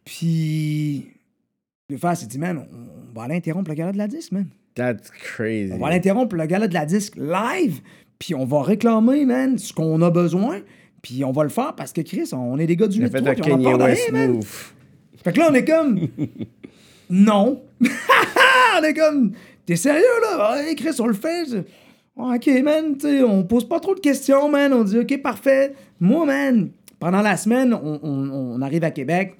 Puis... 0.05 1.13
Deux 1.89 1.97
faces, 1.97 2.23
il 2.23 2.29
dit, 2.29 2.39
man, 2.39 2.59
on, 2.59 2.63
on 2.63 3.15
va 3.15 3.27
aller 3.27 3.37
interrompre 3.37 3.71
le 3.71 3.77
gala 3.77 3.93
de 3.93 3.99
la 3.99 4.09
disque, 4.09 4.33
man. 4.33 4.47
That's 4.75 5.09
crazy. 5.11 5.73
On 5.73 5.79
va 5.79 5.89
aller 5.89 5.97
interrompre 5.97 6.35
le 6.35 6.47
gala 6.47 6.67
de 6.67 6.75
la 6.75 6.87
disque 6.87 7.15
live, 7.17 7.83
puis 8.19 8.35
on 8.35 8.47
va 8.47 8.63
réclamer, 8.63 9.27
man, 9.27 9.59
ce 9.59 9.73
qu'on 9.73 10.03
a 10.03 10.11
besoin, 10.11 10.61
puis 11.03 11.25
on 11.25 11.31
va 11.31 11.45
le 11.45 11.51
faire 11.51 11.75
parce 11.77 11.93
que 11.93 12.01
Chris, 12.01 12.31
on 12.33 12.59
est 12.59 12.67
des 12.67 12.75
gars 12.77 12.89
du 12.89 12.99
Il 12.99 13.05
a 13.05 13.07
8 13.07 13.13
fait 13.13 13.29
un 13.29 13.35
puis 13.35 13.53
on 13.53 13.61
a 13.61 13.63
peur 13.63 13.79
de 13.79 13.85
rien, 13.85 14.11
man. 14.11 14.41
Fait 15.23 15.33
que 15.33 15.39
là, 15.39 15.49
on 15.51 15.55
est 15.55 15.65
comme. 15.65 16.01
non. 17.13 17.63
on 18.81 18.83
est 18.83 18.95
comme. 18.95 19.33
T'es 19.67 19.77
sérieux, 19.77 20.03
là? 20.23 20.55
Ouais, 20.57 20.75
Chris, 20.75 20.97
on 20.99 21.07
le 21.07 21.15
fait. 21.15 21.45
Ok, 22.17 22.47
man, 22.65 22.97
tu 22.99 23.07
sais, 23.09 23.23
on 23.23 23.45
pose 23.45 23.67
pas 23.69 23.79
trop 23.81 23.95
de 23.95 24.01
questions, 24.01 24.49
man. 24.49 24.73
On 24.73 24.83
dit, 24.85 24.99
ok, 24.99 25.23
parfait. 25.23 25.75
Moi, 26.01 26.27
man, 26.27 26.71
pendant 26.99 27.23
la 27.23 27.37
semaine, 27.37 27.73
on, 27.73 28.01
on- 28.03 28.31
on 28.57 28.61
arrive 28.63 28.85
à 28.85 28.91
Québec, 28.91 29.37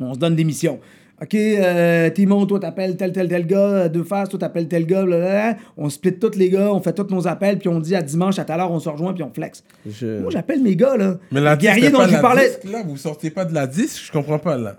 on 0.00 0.12
se 0.14 0.18
donne 0.18 0.34
des 0.34 0.44
missions. 0.44 0.80
OK, 1.22 1.34
euh, 1.36 2.10
Timon, 2.10 2.44
toi, 2.44 2.58
t'appelles 2.58 2.96
tel, 2.96 3.12
tel, 3.12 3.28
tel 3.28 3.46
gars. 3.46 3.88
Deux 3.88 4.02
faces, 4.02 4.28
toi, 4.28 4.38
t'appelles 4.40 4.66
tel 4.68 4.84
gars. 4.84 5.04
blablabla. 5.04 5.56
On 5.76 5.88
split 5.88 6.18
tous 6.18 6.36
les 6.36 6.50
gars, 6.50 6.72
on 6.72 6.80
fait 6.80 6.92
tous 6.92 7.06
nos 7.14 7.26
appels, 7.28 7.58
puis 7.58 7.68
on 7.68 7.78
dit 7.78 7.94
à 7.94 8.02
dimanche, 8.02 8.38
à 8.40 8.44
telle 8.44 8.58
heure, 8.60 8.72
on 8.72 8.80
se 8.80 8.88
rejoint, 8.88 9.12
puis 9.14 9.22
on 9.22 9.30
flex. 9.32 9.62
Je- 9.88 10.18
Moi, 10.20 10.30
j'appelle 10.32 10.60
mes 10.62 10.74
gars, 10.74 10.96
là. 10.96 11.16
Mais 11.30 11.40
la 11.40 11.52
Le 11.54 11.60
guerrier 11.60 11.90
dont 11.90 11.98
pas 11.98 12.08
je 12.08 12.16
parlais. 12.16 12.48
disque, 12.48 12.64
là? 12.72 12.82
Vous 12.84 12.96
sortez 12.96 13.30
pas 13.30 13.44
de 13.44 13.54
la 13.54 13.66
disque? 13.68 14.02
Je 14.06 14.12
comprends 14.12 14.40
pas, 14.40 14.58
là. 14.58 14.76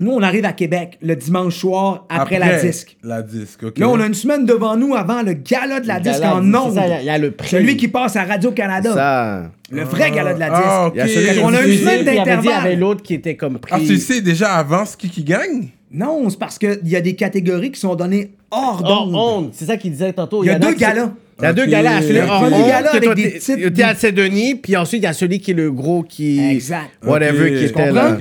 Nous, 0.00 0.10
on 0.12 0.22
arrive 0.22 0.46
à 0.46 0.52
Québec 0.54 0.96
le 1.02 1.14
dimanche 1.14 1.56
soir 1.56 2.06
après, 2.08 2.38
la 2.38 2.58
disque. 2.58 2.96
La 3.04 3.20
disque, 3.20 3.64
OK. 3.64 3.78
Là, 3.78 3.86
on 3.88 4.00
a 4.00 4.06
une 4.06 4.14
semaine 4.14 4.46
devant 4.46 4.74
nous 4.74 4.94
avant 4.94 5.20
le 5.22 5.34
gala 5.34 5.78
de 5.80 5.86
la 5.86 6.00
disque 6.00 6.20
Gala, 6.20 6.36
en 6.36 6.42
c'est 6.42 6.56
ondes. 6.56 6.74
ça, 6.74 6.86
Il 6.86 6.90
y 6.90 6.94
a- 6.94 7.02
y, 7.02 7.10
a 7.10 7.18
le 7.18 7.30
prix. 7.32 7.48
Celui 7.50 7.76
qui 7.76 7.86
passe 7.88 8.16
à 8.16 8.24
Radio-Canada. 8.24 8.94
Ça. 8.94 9.50
Le 9.70 9.84
vrai 9.84 10.10
gala 10.10 10.32
de 10.34 10.40
la 10.40 10.48
disque. 10.48 10.62
Ah. 10.64 10.90
Il 10.94 10.98
y 11.36 11.38
a 11.38 11.44
On 11.44 11.52
a 11.52 11.62
une 11.62 11.76
semaine 11.76 12.00
y 12.00 12.04
dit, 12.04 12.10
Il 12.10 12.14
y 12.14 12.16
d'intervalle. 12.16 12.52
avait 12.66 12.76
l'autre 12.76 13.02
qui 13.02 13.12
était 13.14 13.36
comme 13.36 13.58
pris. 13.58 13.72
Ah, 13.74 13.78
tu 13.78 13.98
sais 13.98 14.22
déjà 14.22 14.54
avant 14.54 14.86
ce 14.86 14.96
qui, 14.96 15.10
qui 15.10 15.22
gagne? 15.22 15.68
Non, 15.92 16.30
c'est 16.30 16.38
parce 16.38 16.56
qu'il 16.58 16.80
y 16.84 16.96
a 16.96 17.00
des 17.00 17.14
catégories 17.14 17.70
qui 17.72 17.80
sont 17.80 17.94
données 17.94 18.30
hors 18.50 18.80
Hors 18.84 19.06
d'onde. 19.10 19.50
C'est 19.52 19.66
ça 19.66 19.76
qu'il 19.76 19.90
disait 19.90 20.12
tantôt. 20.14 20.42
Il 20.44 20.46
y 20.46 20.50
a 20.50 20.56
en 20.56 20.58
deux 20.60 20.72
galas. 20.74 21.10
Il 21.40 21.44
y 21.44 21.46
a 21.46 21.52
deux 21.52 21.66
galas. 21.66 22.02
Celui 22.02 22.10
Il 22.12 22.16
y 22.16 22.18
a 22.20 22.26
hors 22.26 22.44
un 22.44 22.52
honte, 22.52 22.68
gala 22.68 22.88
que 22.90 22.96
avec 22.96 23.14
des 23.14 23.32
t'es- 23.32 23.38
titres 23.38 23.68
T'es 23.70 23.82
à 23.82 23.94
Saint-Denis, 23.94 24.54
puis 24.56 24.76
ensuite, 24.76 25.00
il 25.00 25.04
y 25.04 25.08
a 25.08 25.12
celui 25.12 25.38
qui 25.40 25.50
est 25.52 25.54
le 25.54 25.70
gros 25.72 26.02
qui... 26.02 26.38
Exact. 26.40 26.90
Whatever 27.04 27.50
qui 27.58 27.64
était 27.64 27.90
là. 27.92 28.16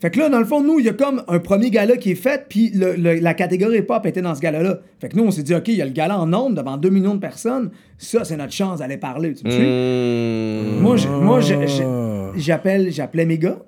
Fait 0.00 0.10
que 0.10 0.18
là, 0.18 0.28
dans 0.28 0.38
le 0.38 0.44
fond, 0.44 0.62
nous, 0.62 0.80
il 0.80 0.86
y 0.86 0.88
a 0.88 0.92
comme 0.92 1.22
un 1.28 1.38
premier 1.38 1.70
gala 1.70 1.96
qui 1.96 2.10
est 2.12 2.14
fait, 2.16 2.46
puis 2.48 2.70
le- 2.74 2.94
le- 2.96 3.14
la 3.20 3.34
catégorie 3.34 3.82
pop 3.82 4.04
était 4.06 4.22
dans 4.22 4.34
ce 4.34 4.40
gala-là. 4.40 4.80
Fait 5.00 5.08
que 5.08 5.16
nous, 5.16 5.24
on 5.24 5.30
s'est 5.30 5.42
dit, 5.42 5.54
OK, 5.54 5.68
il 5.68 5.74
y 5.76 5.82
a 5.82 5.84
le 5.84 5.92
gala 5.92 6.18
en 6.18 6.32
ondes 6.32 6.54
devant 6.56 6.76
2 6.76 6.90
millions 6.90 7.14
de 7.14 7.20
personnes. 7.20 7.70
Ça, 7.98 8.24
c'est 8.24 8.36
notre 8.36 8.52
chance 8.52 8.80
d'aller 8.80 8.96
parler. 8.96 9.34
Tu 9.34 9.44
me 9.46 9.50
suis? 9.50 9.62
Mmh. 9.62 10.80
Moi, 10.80 11.40
Ah. 11.82 12.32
j'appelle, 12.36 12.90
j'appelais 12.92 13.24
mes 13.26 13.38
gars. 13.38 13.58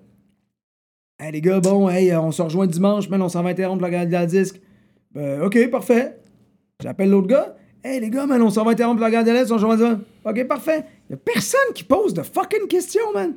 Hey, 1.23 1.33
les 1.33 1.41
gars, 1.41 1.61
bon, 1.61 1.89
hey, 1.89 2.15
on 2.15 2.31
se 2.31 2.43
rejoint 2.43 2.67
dimanche, 2.67 3.09
man, 3.09 3.23
on 3.23 3.29
s'en 3.29 3.43
va 3.43 3.51
interrompre 3.51 3.83
la 3.83 3.91
gala 3.91 4.07
de 4.07 4.13
la 4.13 4.27
disque. 4.27 4.61
Ben, 5.15 5.41
OK, 5.41 5.71
parfait. 5.71 6.17
J'appelle 6.83 7.09
l'autre 7.11 7.29
gars. 7.29 7.57
Hey, 7.89 8.01
les 8.01 8.11
gars, 8.11 8.27
man, 8.27 8.43
on 8.43 8.51
s'en 8.51 8.65
va 8.65 8.73
interrompre 8.73 9.01
la 9.01 9.11
gala 9.11 9.23
de 9.23 9.45
on 9.45 9.47
se 9.47 9.53
rejoint 9.65 9.77
dimanche. 9.77 9.99
OK, 10.25 10.45
parfait. 10.49 10.83
Il 11.09 11.15
a 11.15 11.17
personne 11.17 11.73
qui 11.73 11.85
pose 11.85 12.13
de 12.15 12.23
fucking 12.23 12.67
questions, 12.69 13.13
man. 13.15 13.35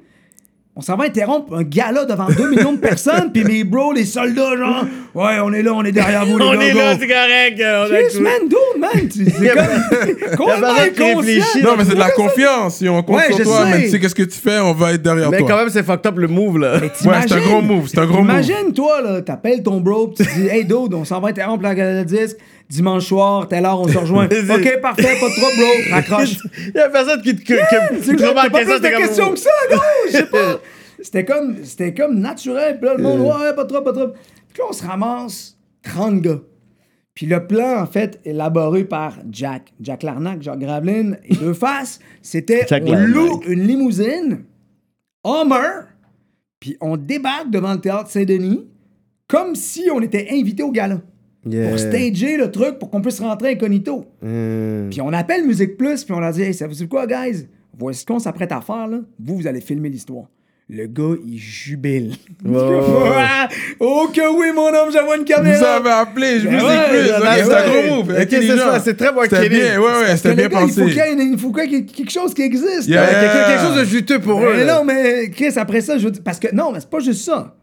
On 0.76 0.82
s'en 0.82 0.96
va 0.96 1.06
interrompre 1.06 1.54
un 1.56 1.64
gala 1.64 2.06
devant 2.06 2.28
2 2.30 2.50
millions 2.50 2.72
de 2.74 2.78
personnes, 2.80 3.32
puis 3.34 3.44
mes 3.44 3.64
bros, 3.64 3.92
les 3.92 4.06
soldats, 4.06 4.56
genre, 4.56 4.86
ouais, 5.14 5.38
on 5.44 5.52
est 5.52 5.62
là, 5.62 5.74
on 5.74 5.84
est 5.84 5.92
derrière 5.92 6.26
vous, 6.26 6.38
les 6.40 6.46
On 6.46 6.54
gars. 6.54 6.62
est 6.62 6.72
go. 6.72 6.78
là, 6.80 6.98
c'est 6.98 7.08
correct. 7.08 7.62
on 7.62 8.20
a 8.20 8.22
man, 8.22 8.42
dude, 8.48 8.80
man, 8.80 9.10
tu- 9.10 9.26
c'est 9.30 10.36
comme 10.38 10.50
inconscient. 10.50 11.62
Non, 11.64 11.76
mais 11.78 11.84
c'est 11.86 11.96
de 11.96 12.00
la 12.00 12.12
confiance. 12.12 12.78
Si 12.78 12.88
on 12.88 13.04
compte 13.04 13.18
Ouais, 13.18 13.34
sur 13.34 13.44
toi, 13.44 13.66
sais. 13.66 13.72
mais 13.72 13.84
tu 13.84 13.90
sais 13.90 14.00
qu'est-ce 14.00 14.16
que 14.16 14.24
tu 14.24 14.40
fais, 14.40 14.60
on 14.60 14.74
va 14.74 14.94
être 14.94 15.02
derrière 15.02 15.30
Mais 15.32 15.40
toi. 15.40 15.50
quand 15.50 15.58
même, 15.58 15.70
c'est 15.70 15.84
fucked 15.84 16.06
up 16.08 16.18
le 16.18 16.28
move, 16.28 16.58
là. 16.60 16.78
Ouais, 16.80 16.90
c'est 17.28 17.34
un 17.34 17.40
gros 17.42 17.62
move, 17.62 17.88
c'est 17.88 18.00
un 18.00 18.06
gros 18.06 18.20
move. 18.22 18.30
Imagine, 18.32 18.74
toi, 18.74 19.02
là, 19.02 19.22
t'appelles 19.22 19.62
ton 19.64 19.82
bro, 19.82 20.08
pis 20.08 20.24
tu 20.24 20.40
dis, 20.40 20.48
hey, 20.48 20.64
dude, 20.64 20.94
on 20.94 21.04
s'en 21.04 21.20
va 21.20 21.30
interrompre 21.30 21.64
la 21.64 21.76
gala 21.76 22.04
de 22.04 22.08
disque. 22.08 22.38
Dimanche 22.70 23.08
soir, 23.08 23.48
telle 23.48 23.66
heure, 23.66 23.82
on 23.82 23.88
se 23.88 23.98
rejoint. 23.98 24.26
ok, 24.28 24.82
parfait, 24.82 25.18
pas 25.20 25.30
de 25.30 25.34
trouble, 25.34 25.58
bro. 25.58 25.92
Raccroche. 25.92 26.38
Il 26.58 26.76
y 26.76 26.80
a 26.80 26.90
personne 26.90 27.22
qui 27.22 27.36
te 27.36 27.42
que, 27.42 27.54
que, 27.54 28.16
te 28.16 28.26
remarque 28.26 28.52
pas 28.52 28.64
plus 28.64 28.80
de 28.80 28.88
questions 28.88 29.32
que 29.32 29.40
ça, 29.40 29.50
non? 29.72 29.80
Je 30.08 30.12
sais 30.12 30.26
pas. 30.28 30.60
C'était 31.02 31.26
comme, 31.26 31.64
c'était 31.64 31.94
comme 31.94 32.20
naturel. 32.20 32.78
Puis 32.78 32.88
là, 32.88 32.96
le 32.96 33.02
monde, 33.02 33.22
ouais, 33.22 33.56
pas 33.56 33.64
trop, 33.64 33.82
pas 33.82 33.94
trop. 33.94 34.10
Puis 34.10 34.60
là, 34.60 34.66
on 34.70 34.74
se 34.74 34.86
ramasse 34.86 35.58
30 35.84 36.20
gars. 36.20 36.40
Puis 37.14 37.26
le 37.26 37.48
plan, 37.48 37.82
en 37.82 37.86
fait, 37.86 38.20
élaboré 38.26 38.84
par 38.84 39.18
Jack, 39.32 39.74
Jack 39.80 40.04
Larnac, 40.04 40.42
Jacques 40.42 40.60
Graveline 40.60 41.18
et 41.24 41.36
Deux 41.36 41.54
Faces, 41.54 42.00
c'était 42.22 42.66
on 42.82 42.96
loue 42.96 43.42
une 43.48 43.66
limousine, 43.66 44.44
Hummer, 45.26 45.86
puis 46.60 46.78
on 46.82 46.98
débarque 46.98 47.50
devant 47.50 47.74
le 47.74 47.80
théâtre 47.80 48.10
Saint-Denis 48.10 48.68
comme 49.28 49.56
si 49.56 49.90
on 49.94 50.02
était 50.02 50.28
invité 50.32 50.64
au 50.64 50.72
gala. 50.72 51.02
Yeah. 51.50 51.70
Pour 51.70 51.80
stager 51.80 52.38
le 52.38 52.52
truc 52.52 52.78
pour 52.80 52.90
qu'on 52.90 53.02
puisse 53.02 53.20
rentrer 53.20 53.52
incognito. 53.52 54.06
Hmm. 54.22 54.90
Puis 54.90 55.02
on 55.02 55.12
appelle 55.14 55.46
Musique 55.46 55.78
Plus, 55.78 56.04
puis 56.04 56.14
on 56.14 56.20
leur 56.20 56.32
dit 56.32 56.44
Hey, 56.44 56.54
ça 56.54 56.68
vous 56.68 56.74
dit 56.74 56.88
quoi, 56.88 57.08
guys? 57.08 57.48
Voici 57.78 58.02
ce 58.02 58.06
qu'on 58.06 58.20
s'apprête 58.20 58.52
à 58.52 58.62
faire, 58.62 58.88
là. 58.88 58.98
Vous, 59.20 59.38
vous 59.38 59.48
allez 59.48 59.62
filmer 59.62 59.90
l'histoire. 59.90 60.26
Le 60.72 60.86
gars, 60.86 61.16
il 61.26 61.38
jubile. 61.40 62.14
oh 63.80 64.08
que 64.14 64.38
oui, 64.40 64.48
mon 64.56 64.68
homme, 64.68 64.92
j'avais 64.92 65.14
une 65.16 65.20
Vous 65.20 65.26
caméra. 65.26 65.76
avez 65.78 65.90
appelé, 65.90 66.40
je 66.40 66.48
vous 66.48 66.56
ai 66.56 66.90
plus. 66.90 67.08
C'est 67.08 67.54
un 67.54 67.70
gros 67.70 67.96
move. 68.04 68.16
C'est 68.30 68.58
ça, 68.58 68.80
c'est 68.80 68.96
très 68.96 69.08
C'était 69.08 69.16
marketing. 69.16 69.50
bien, 69.50 69.80
ouais, 69.82 70.16
c'était 70.18 70.36
bien 70.36 70.48
gars, 70.48 70.60
il 70.62 70.70
faut 70.72 70.82
pensé. 70.82 70.86
qu'il 70.86 70.96
y 70.96 71.00
ait 71.00 71.14
une- 71.14 71.34
il 71.34 71.40
faut 71.40 71.52
qu'il 71.52 71.72
y 71.72 71.76
ait 71.76 71.86
quelque 71.86 72.12
chose 72.12 72.34
qui 72.34 72.42
existe. 72.44 72.88
Yeah. 72.88 73.02
Ouais, 73.04 73.10
quelque, 73.10 73.48
quelque 73.48 73.68
chose 73.68 73.78
de 73.80 73.86
juteux 73.86 74.20
pour 74.20 74.40
eux. 74.42 74.54
Mais 74.56 74.66
non, 74.66 74.84
mais 74.84 75.30
Chris, 75.32 75.54
après 75.58 75.82
ça, 75.82 75.98
je 75.98 76.06
veux 76.06 76.12
dire- 76.12 76.24
parce 76.24 76.40
que 76.40 76.54
non, 76.54 76.72
mais 76.72 76.80
c'est 76.82 76.90
pas 76.90 77.00
juste 77.00 77.24
ça. 77.26 77.56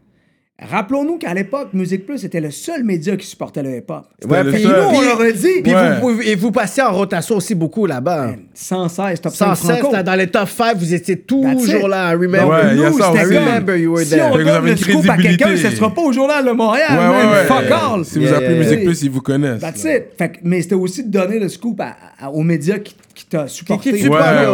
Rappelons-nous 0.59 1.19
qu'à 1.19 1.35
l'époque, 1.35 1.67
Musique 1.73 2.03
Plus 2.07 2.23
était 2.25 2.41
le 2.41 2.49
seul 2.49 2.83
média 2.83 3.15
qui 3.15 3.27
supportait 3.27 3.61
le 3.61 3.77
hip-hop. 3.77 4.05
Ouais, 4.27 4.43
le 4.43 4.51
puis. 4.51 4.63
Nous, 4.63 4.71
on 4.71 5.01
leur 5.01 5.21
a 5.21 5.31
dit, 5.31 5.61
Puis 5.63 5.71
Ouais. 5.71 5.99
vous, 6.01 6.15
vous- 6.15 6.21
et 6.23 6.33
vous 6.33 6.49
passez 6.51 6.81
en 6.81 6.91
rotation 6.93 7.35
aussi 7.35 7.53
beaucoup 7.53 7.85
là-bas. 7.85 8.31
116, 8.55 9.21
top 9.21 9.33
5 9.35 9.45
116, 9.55 9.77
franco. 9.77 9.93
là, 9.93 10.01
dans 10.01 10.15
les 10.15 10.25
top 10.25 10.49
5, 10.49 10.75
vous 10.77 10.95
étiez 10.95 11.15
toujours 11.19 11.87
là. 11.87 12.09
I 12.11 12.13
remember. 12.15 12.47
Ouais, 12.47 12.75
Nous, 12.75 12.93
c'était 12.93 13.37
Remember 13.39 13.75
you 13.79 13.91
were 13.93 14.03
si 14.03 14.09
there. 14.09 14.29
on 14.31 14.33
que 14.33 14.39
vous 14.39 14.45
donne 14.45 14.65
le 14.65 14.75
scoop 14.77 15.09
à 15.09 15.17
quelqu'un, 15.17 15.55
ce 15.57 15.69
sera 15.69 15.93
pas 15.93 16.01
au 16.01 16.11
Journal 16.11 16.43
de 16.43 16.51
Montréal, 16.51 16.89
Ouais, 16.89 16.97
man. 16.97 17.11
ouais, 17.27 17.31
ouais. 17.33 17.43
Fuck 17.45 17.71
all. 17.71 18.03
Si 18.05 18.17
vous 18.17 18.33
appelez 18.33 18.47
yeah. 18.55 18.57
Musique 18.57 18.83
Plus, 18.83 19.03
ils 19.03 19.11
vous 19.11 19.21
connaissent. 19.21 19.61
That's 19.61 19.83
là. 19.83 19.97
it. 19.97 20.03
Fait 20.17 20.29
que- 20.29 20.37
mais 20.43 20.63
c'était 20.63 20.73
aussi 20.75 21.03
de 21.03 21.11
donner 21.11 21.37
le 21.37 21.49
scoop 21.49 21.79
à- 21.81 21.95
à- 22.19 22.31
aux 22.31 22.41
médias 22.41 22.79
qui, 22.79 22.95
qui 23.13 23.25
t'a 23.27 23.47
supporté. 23.47 23.91
Qui- 23.91 23.99
qui 23.99 24.07
Ouais, 24.09 24.15
ouais, 24.15 24.19
là. 24.19 24.53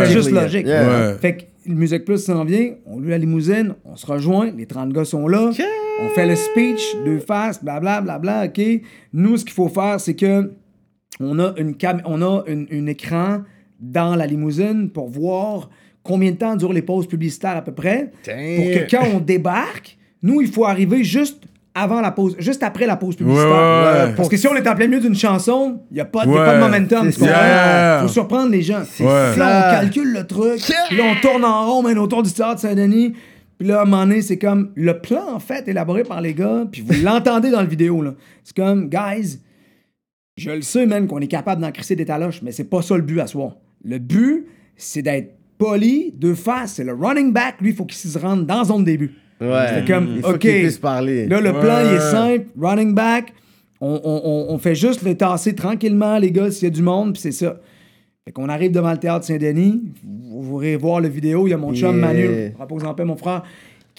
ouais. 0.00 0.06
C'est 0.06 0.12
juste 0.12 0.30
logique. 0.30 0.68
Fait 1.20 1.34
que 1.36 1.42
le 1.66 1.74
Musique 1.74 2.04
Plus 2.04 2.24
s'en 2.24 2.44
vient, 2.44 2.74
on 2.86 2.98
loue 2.98 3.08
la 3.08 3.18
limousine, 3.18 3.74
on 3.84 3.96
se 3.96 4.06
rejoint, 4.06 4.50
les 4.50 4.66
30 4.66 4.92
gars 4.92 5.04
sont 5.04 5.28
là, 5.28 5.50
on 6.02 6.08
fait 6.08 6.26
le 6.26 6.36
speech, 6.36 6.96
deux 7.04 7.18
faces, 7.18 7.62
blablabla, 7.62 8.18
bla, 8.18 8.44
OK. 8.46 8.60
Nous, 9.12 9.36
ce 9.36 9.44
qu'il 9.44 9.54
faut 9.54 9.68
faire, 9.68 10.00
c'est 10.00 10.14
que 10.14 10.52
on 11.20 11.38
a 11.38 11.52
une 11.58 11.74
cam 11.74 12.00
on 12.06 12.22
a 12.22 12.44
une, 12.46 12.66
une 12.70 12.88
écran 12.88 13.42
dans 13.78 14.14
la 14.16 14.26
limousine 14.26 14.90
pour 14.90 15.08
voir 15.08 15.68
combien 16.02 16.30
de 16.30 16.36
temps 16.36 16.56
durent 16.56 16.72
les 16.72 16.82
pauses 16.82 17.06
publicitaires 17.06 17.56
à 17.56 17.62
peu 17.62 17.72
près. 17.72 18.10
Damn. 18.24 18.56
Pour 18.56 18.64
que 18.66 18.90
quand 18.90 19.06
on 19.14 19.20
débarque, 19.20 19.98
nous, 20.22 20.40
il 20.40 20.48
faut 20.48 20.64
arriver 20.64 21.04
juste 21.04 21.44
avant 21.74 22.00
la 22.00 22.10
pause, 22.10 22.34
juste 22.38 22.62
après 22.62 22.86
la 22.86 22.96
pause 22.96 23.14
publicitaire. 23.16 23.46
Ouais, 23.48 23.54
ouais, 24.02 24.06
ouais. 24.08 24.14
Parce 24.16 24.28
que 24.28 24.36
si 24.36 24.46
on 24.48 24.54
est 24.56 24.66
en 24.68 24.74
plein 24.74 24.88
milieu 24.88 25.00
d'une 25.00 25.14
chanson, 25.14 25.80
il 25.90 25.94
n'y 25.94 26.00
a, 26.00 26.04
pas 26.04 26.26
de- 26.26 26.32
pas 26.32 26.56
de 26.56 26.60
momentum. 26.60 27.10
Ça. 27.12 27.98
faut 28.02 28.08
surprendre 28.08 28.50
les 28.50 28.62
gens. 28.62 28.82
Là, 29.00 29.68
on 29.68 29.80
calcule 29.80 30.12
le 30.12 30.26
truc. 30.26 30.60
Puis 30.88 30.96
là, 30.96 31.04
on 31.12 31.20
tourne 31.20 31.44
en 31.44 31.66
rond, 31.66 31.82
man, 31.82 31.96
autour 31.98 32.22
du 32.22 32.32
théâtre 32.32 32.60
Saint-Denis. 32.60 33.14
Puis 33.58 33.68
là, 33.68 33.80
à 33.80 33.82
un 33.82 33.84
moment 33.84 34.04
donné, 34.06 34.22
c'est 34.22 34.38
comme 34.38 34.70
le 34.74 34.98
plan, 35.00 35.34
en 35.34 35.38
fait, 35.38 35.68
élaboré 35.68 36.02
par 36.02 36.20
les 36.20 36.34
gars. 36.34 36.64
Puis 36.72 36.82
vous 36.82 37.04
l'entendez 37.04 37.50
dans 37.50 37.60
le 37.60 37.68
vidéo, 37.68 38.02
là. 38.02 38.14
C'est 38.42 38.56
comme, 38.56 38.88
guys, 38.88 39.38
je 40.36 40.50
le 40.50 40.62
sais, 40.62 40.86
man, 40.86 41.06
qu'on 41.06 41.20
est 41.20 41.26
capable 41.28 41.60
d'en 41.60 41.70
crisser 41.70 41.94
des 41.94 42.06
taloches, 42.06 42.40
mais 42.42 42.52
c'est 42.52 42.64
pas 42.64 42.80
ça 42.82 42.96
le 42.96 43.02
but 43.02 43.20
à 43.20 43.26
soir. 43.26 43.56
Le 43.84 43.98
but, 43.98 44.46
c'est 44.76 45.02
d'être 45.02 45.34
poli, 45.58 46.12
de 46.16 46.32
face. 46.34 46.72
C'est 46.74 46.84
le 46.84 46.94
running 46.94 47.32
back, 47.32 47.56
lui, 47.60 47.70
il 47.70 47.76
faut 47.76 47.84
qu'il 47.84 47.98
se 48.10 48.18
rende 48.18 48.46
dans 48.46 48.64
zone 48.64 48.82
début. 48.84 49.14
Ouais. 49.40 49.66
C'est 49.74 49.86
comme, 49.86 50.08
Il 50.16 50.22
faut 50.22 50.34
OK. 50.34 50.80
parler. 50.80 51.26
Là, 51.26 51.40
le 51.40 51.50
Ouais. 51.52 51.60
plan, 51.60 51.78
il 51.88 51.94
est 51.96 52.00
simple. 52.10 52.46
Running 52.60 52.94
back. 52.94 53.32
On, 53.80 53.98
on- 54.04 54.20
on- 54.24 54.54
on 54.54 54.58
fait 54.58 54.74
juste 54.74 55.02
le 55.02 55.16
tasser 55.16 55.54
tranquillement, 55.54 56.18
les 56.18 56.30
gars, 56.30 56.50
s'il 56.50 56.64
y 56.64 56.66
a 56.66 56.74
du 56.74 56.82
monde, 56.82 57.14
puis 57.14 57.22
c'est 57.22 57.32
ça. 57.32 57.58
Fait 58.26 58.32
qu'on 58.32 58.50
arrive 58.50 58.70
devant 58.72 58.90
le 58.92 58.98
théâtre 58.98 59.24
Saint-Denis. 59.24 59.82
Vous 60.04 60.42
vous 60.42 60.50
pourrez 60.50 60.76
voir 60.76 61.00
le 61.00 61.08
vidéo. 61.08 61.46
Il 61.46 61.50
y 61.50 61.54
a 61.54 61.56
mon 61.56 61.74
chum. 61.74 61.96
Manu, 61.98 62.52
repose 62.58 62.84
en 62.84 62.92
paix, 62.94 63.04
mon 63.06 63.16
frère, 63.16 63.42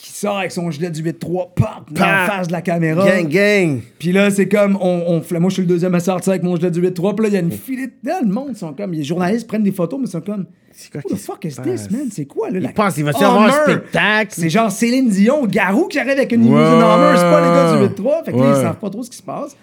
qui 0.02 0.10
sort 0.10 0.40
avec 0.40 0.52
son 0.52 0.72
gilet 0.72 0.90
du 0.90 1.04
8-3, 1.04 1.20
pop, 1.54 1.56
dans 1.92 2.06
la 2.06 2.26
face 2.26 2.48
de 2.48 2.54
la 2.54 2.64
caméra. 2.64 3.06
Gang, 3.08 3.28
gang. 3.28 3.82
Puis 4.00 4.12
là, 4.12 4.32
c'est 4.32 4.48
comme, 4.48 4.76
on, 4.82 5.22
on 5.32 5.40
moi, 5.40 5.50
je 5.50 5.54
suis 5.54 5.62
le 5.62 5.68
deuxième 5.68 5.94
à 5.94 6.00
sortir 6.00 6.32
avec 6.32 6.42
mon 6.42 6.56
gilet 6.56 6.72
du 6.72 6.82
8-3. 6.82 7.14
Puis 7.16 7.24
là, 7.24 7.30
il 7.30 7.34
y 7.34 7.38
a 7.38 7.40
une 7.40 7.52
filée 7.52 7.86
de 7.86 7.94
là, 8.10 8.20
le 8.24 8.28
monde 8.28 8.58
sont 8.58 8.74
comme, 8.74 8.94
les 8.94 9.04
journalistes 9.04 9.46
prennent 9.48 9.62
des 9.62 9.72
photos, 9.72 10.00
mais 10.00 10.08
ils 10.08 10.12
sont 10.12 10.22
comme, 10.22 10.48
qui 10.74 10.90
the 10.90 11.16
fuck 11.18 11.46
is 11.46 11.56
this, 11.62 11.92
man? 11.92 12.08
C'est 12.12 12.26
quoi, 12.26 12.50
là? 12.50 12.58
Ils 12.58 12.64
la- 12.64 12.70
pensent 12.70 12.96
qu'il 12.96 13.04
va 13.04 13.12
avoir 13.12 13.44
un 13.44 13.52
spectacle. 13.52 14.32
C'est 14.32 14.50
genre 14.50 14.72
Céline 14.72 15.08
Dion, 15.08 15.46
Garou 15.46 15.88
qui 15.88 16.00
arrive 16.00 16.14
avec 16.14 16.32
une 16.32 16.46
limousine 16.46 16.66
Ouais, 16.66 16.84
Hummer, 16.84 17.14
c'est 17.18 17.22
pas 17.22 17.42
les 17.42 17.48
gars 17.48 17.88
du 17.88 18.02
ouais. 18.04 18.12
8-3. 18.12 18.26
Fait 18.26 18.32
que 18.32 18.38
là, 18.38 18.54
ils 18.58 18.62
savent 18.62 18.80
pas 18.80 18.90
trop 18.90 19.04
ce 19.04 19.10
qui 19.12 19.18
se 19.18 19.24
passe. 19.24 19.56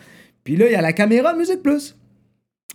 Puis 0.44 0.54
là, 0.54 0.66
il 0.66 0.72
y 0.72 0.76
a 0.76 0.82
la 0.82 0.92
caméra 0.92 1.32
de 1.32 1.38
Musique 1.38 1.64
Plus. 1.64 1.96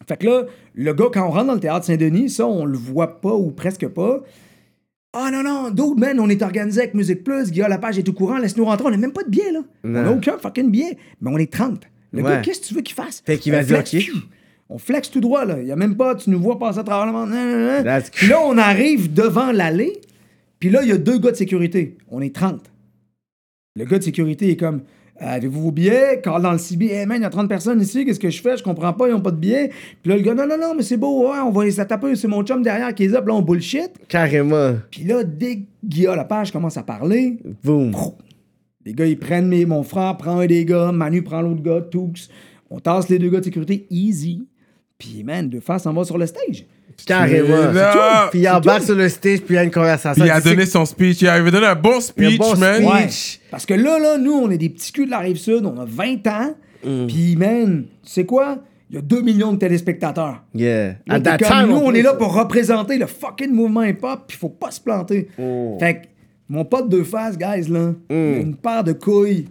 Fait 0.06 0.18
que 0.18 0.26
là, 0.26 0.44
le 0.76 0.94
gars, 0.94 1.06
quand 1.14 1.26
on 1.26 1.31
rentre 1.31 1.48
dans 1.48 1.53
le 1.53 1.60
théâtre 1.61 1.85
Saint-Denis, 1.85 2.30
ça, 2.30 2.45
on 2.45 2.65
le 2.65 2.77
voit 2.77 3.22
pas 3.22 3.34
ou 3.34 3.52
presque 3.52 3.88
pas. 3.88 4.19
Ah 5.15 5.30
non, 5.31 5.44
non, 5.44 5.69
dude, 5.69 5.99
man, 5.99 6.19
on 6.19 6.27
est 6.30 6.41
organisé 6.41 6.81
avec 6.81 6.94
Musique 6.95 7.23
Plus, 7.23 7.52
Guillaume 7.52 7.69
Lapage 7.69 7.99
est 7.99 8.10
au 8.10 8.14
courant, 8.14 8.38
laisse-nous 8.40 8.65
rentrer. 8.65 8.88
On 8.88 8.91
n'a 8.91 8.98
même 8.98 9.14
pas 9.14 9.23
de 9.23 9.30
billet, 9.30 9.52
là. 9.52 9.60
On 9.84 9.90
n'a 9.90 10.11
aucun 10.11 10.38
fucking 10.40 10.72
billet. 10.72 10.98
Mais 11.22 11.30
on 11.31 11.38
est 11.38 11.52
30. 11.52 11.81
Le 12.11 12.23
Ouais. 12.23 12.30
gars, 12.31 12.41
qu'est-ce 12.41 12.61
que 12.61 12.65
tu 12.68 12.73
veux 12.73 12.81
qu'il 12.81 12.95
fasse? 12.95 13.22
Fait 13.26 13.38
qu'il 13.38 13.52
va 13.52 13.60
On 13.60 13.64
dire. 13.64 13.80
OK. 13.80 14.11
On 14.69 14.77
flex 14.80 15.11
tout 15.11 15.19
droit, 15.22 15.45
là. 15.45 15.57
Il 15.61 15.68
y 15.68 15.72
a 15.72 15.76
même 15.76 15.95
pas, 15.95 16.15
tu 16.15 16.31
nous 16.31 16.40
vois 16.40 16.57
passer 16.57 16.80
à 16.80 16.84
travers 16.84 17.06
le 17.06 17.11
monde. 17.11 17.30
Puis 18.11 18.27
là, 18.27 18.40
on 18.44 18.57
arrive 18.57 19.14
devant 19.14 19.52
l'allée. 19.52 19.99
Puis 20.60 20.69
là, 20.72 20.81
il 20.81 20.90
y 20.90 20.91
a 20.91 20.98
deux 20.98 21.19
gars 21.19 21.31
de 21.31 21.35
sécurité. 21.35 21.98
On 22.10 22.22
est 22.22 22.34
30. 22.34 22.72
Le 23.76 23.85
gars 23.85 23.99
de 23.99 24.03
sécurité 24.03 24.49
est 24.49 24.56
comme 24.57 24.81
Avez-vous 25.19 25.61
vos 25.61 25.72
billets? 25.72 26.22
Call 26.22 26.41
dans 26.41 26.52
le 26.52 26.57
CB. 26.57 26.88
Hey 26.88 27.06
man, 27.06 27.18
il 27.19 27.23
y 27.23 27.26
a 27.26 27.30
30 27.30 27.48
personnes 27.48 27.80
ici. 27.81 28.03
Qu'est-ce 28.03 28.19
que 28.19 28.30
je 28.30 28.41
fais? 28.41 28.57
Je 28.57 28.64
comprends 28.64 28.94
pas. 28.94 29.07
Ils 29.07 29.14
ont 29.14 29.22
pas 29.22 29.31
de 29.31 29.38
billets. 29.38 29.69
Puis 30.02 30.10
là, 30.10 30.18
le 30.18 30.23
gars 30.23 30.34
Non, 30.34 30.48
non, 30.48 30.57
non, 30.60 30.73
mais 30.76 30.84
c'est 30.84 30.98
beau. 30.98 31.30
Ouais, 31.30 31.38
on 31.40 31.52
va 31.52 31.65
les 31.65 31.76
taper. 31.76 32.15
C'est 32.15 32.27
mon 32.27 32.44
chum 32.44 32.61
derrière 32.64 32.94
qui 32.95 33.06
est 33.06 33.07
là. 33.10 33.22
Puis 33.22 33.30
là, 33.30 33.35
on 33.35 33.41
bullshit. 33.41 33.91
Carrément. 34.07 34.73
Puis 34.90 35.03
là, 35.03 35.23
dès 35.23 35.57
que 35.57 35.61
Guillaume 35.84 36.15
Lapage 36.15 36.52
commence 36.52 36.77
à 36.77 36.84
parler, 36.84 37.38
Boom. 37.64 37.94
les 38.85 38.94
gars, 38.94 39.06
ils 39.06 39.19
prennent 39.19 39.48
mes, 39.48 39.65
mon 39.65 39.84
frère 39.84 40.18
prend 40.18 40.40
un 40.40 40.45
des 40.48 40.65
gars, 40.65 40.91
Manu 40.91 41.22
prend 41.22 41.41
l'autre 41.41 41.61
gars, 41.61 41.81
Tooks. 41.81 42.30
On 42.69 42.80
tasse 42.80 43.07
les 43.10 43.19
deux 43.19 43.30
gars 43.30 43.40
de 43.40 43.45
sécurité, 43.45 43.85
easy. 43.91 44.48
Puis, 44.98 45.23
man, 45.23 45.48
deux 45.48 45.60
faces, 45.60 45.85
on 45.85 45.94
va 45.94 46.03
sur 46.06 46.18
le 46.18 46.26
stage. 46.26 46.65
Carrément. 47.05 47.71
tout. 47.71 48.29
Puis 48.31 48.39
il 48.39 48.49
embarque 48.49 48.83
sur 48.83 48.95
le 48.95 49.09
stage, 49.09 49.39
puis 49.41 49.53
il 49.53 49.55
y 49.55 49.59
a 49.59 49.63
une 49.63 49.71
conversation. 49.71 50.21
Puis 50.23 50.29
il 50.29 50.31
a 50.31 50.41
donné 50.41 50.65
son 50.65 50.85
speech. 50.85 51.21
Il 51.21 51.27
avait 51.27 51.51
donné 51.51 51.67
un 51.67 51.75
bon 51.75 51.99
speech, 51.99 52.37
bon 52.37 52.55
man. 52.55 52.75
speech. 52.75 53.39
Ouais. 53.41 53.47
Parce 53.51 53.65
que 53.65 53.73
là, 53.73 53.99
là, 53.99 54.17
nous, 54.17 54.33
on 54.33 54.49
est 54.49 54.57
des 54.57 54.69
petits 54.69 54.91
culs 54.91 55.05
de 55.05 55.11
la 55.11 55.19
rive 55.19 55.37
sud, 55.37 55.65
on 55.65 55.79
a 55.79 55.85
20 55.85 56.27
ans. 56.27 56.55
Mm. 56.83 57.07
Puis, 57.07 57.35
man, 57.35 57.85
tu 58.03 58.11
sais 58.11 58.25
quoi? 58.25 58.57
Il 58.89 58.95
y 58.95 58.99
a 58.99 59.01
2 59.01 59.21
millions 59.21 59.53
de 59.53 59.57
téléspectateurs. 59.57 60.43
Yeah. 60.53 60.87
Là, 60.87 61.15
At 61.15 61.19
t'es 61.19 61.23
that 61.23 61.37
comme, 61.39 61.47
time, 61.47 61.69
nous, 61.69 61.81
on 61.83 61.93
est 61.93 62.01
là 62.01 62.13
pour 62.13 62.33
représenter 62.33 62.97
le 62.97 63.07
fucking 63.07 63.51
mouvement 63.51 63.83
hip-hop, 63.83 64.25
puis 64.27 64.37
faut 64.37 64.49
pas 64.49 64.71
se 64.71 64.81
planter. 64.81 65.29
Mm. 65.37 65.79
Fait 65.79 65.93
que, 65.95 65.99
mon 66.49 66.65
pote 66.65 66.89
de 66.89 67.03
face, 67.03 67.37
guys, 67.37 67.69
là, 67.69 67.93
il 68.09 68.15
a 68.15 68.37
une 68.37 68.55
paire 68.55 68.83
de 68.83 68.93
couilles. 68.93 69.47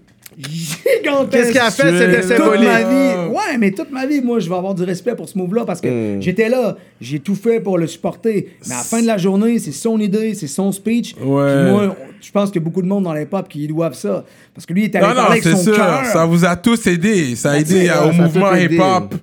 Qu'est-ce 1.30 1.50
qu'il 1.52 1.60
a 1.60 1.70
fait? 1.70 1.98
C'était 1.98 2.22
symbolique? 2.22 2.64
ma 2.64 2.82
vie. 2.82 3.30
Ouais, 3.30 3.58
mais 3.58 3.70
toute 3.70 3.90
ma 3.90 4.06
vie, 4.06 4.20
moi, 4.20 4.38
je 4.40 4.48
vais 4.48 4.54
avoir 4.54 4.74
du 4.74 4.84
respect 4.84 5.14
pour 5.14 5.28
ce 5.28 5.36
move-là 5.38 5.64
parce 5.64 5.80
que 5.80 6.18
j'étais 6.20 6.48
là, 6.48 6.76
j'ai 7.00 7.18
tout 7.20 7.34
fait 7.34 7.60
pour 7.60 7.78
le 7.78 7.86
supporter. 7.86 8.48
Mais 8.66 8.74
à 8.74 8.78
la 8.78 8.84
fin 8.84 9.00
de 9.00 9.06
la 9.06 9.18
journée, 9.18 9.58
c'est 9.58 9.72
son 9.72 9.98
idée, 10.00 10.34
c'est 10.34 10.46
son 10.46 10.72
speech. 10.72 11.14
Ouais. 11.20 11.62
Puis 11.64 11.70
moi, 11.70 11.96
je 12.20 12.30
pense 12.30 12.50
qu'il 12.50 12.60
y 12.60 12.64
a 12.64 12.64
beaucoup 12.64 12.82
de 12.82 12.86
monde 12.88 13.04
dans 13.04 13.12
l'hip-hop 13.14 13.48
qui 13.48 13.64
y 13.64 13.68
doivent 13.68 13.94
ça. 13.94 14.24
Parce 14.54 14.66
que 14.66 14.72
lui, 14.72 14.82
il 14.82 14.84
est 14.86 14.96
allé 14.96 15.06
Non, 15.06 15.10
non, 15.10 15.16
parler 15.16 15.30
avec 15.32 15.42
c'est 15.42 15.52
son 15.52 15.62
sûr. 15.62 15.76
cœur. 15.76 16.04
Ça 16.06 16.24
vous 16.26 16.44
a 16.44 16.56
tous 16.56 16.86
aidé. 16.86 17.36
Ça 17.36 17.52
a 17.52 17.58
aidé 17.58 17.88
ouais, 17.88 18.08
au 18.08 18.12
mouvement 18.12 18.54
hip-hop. 18.54 19.14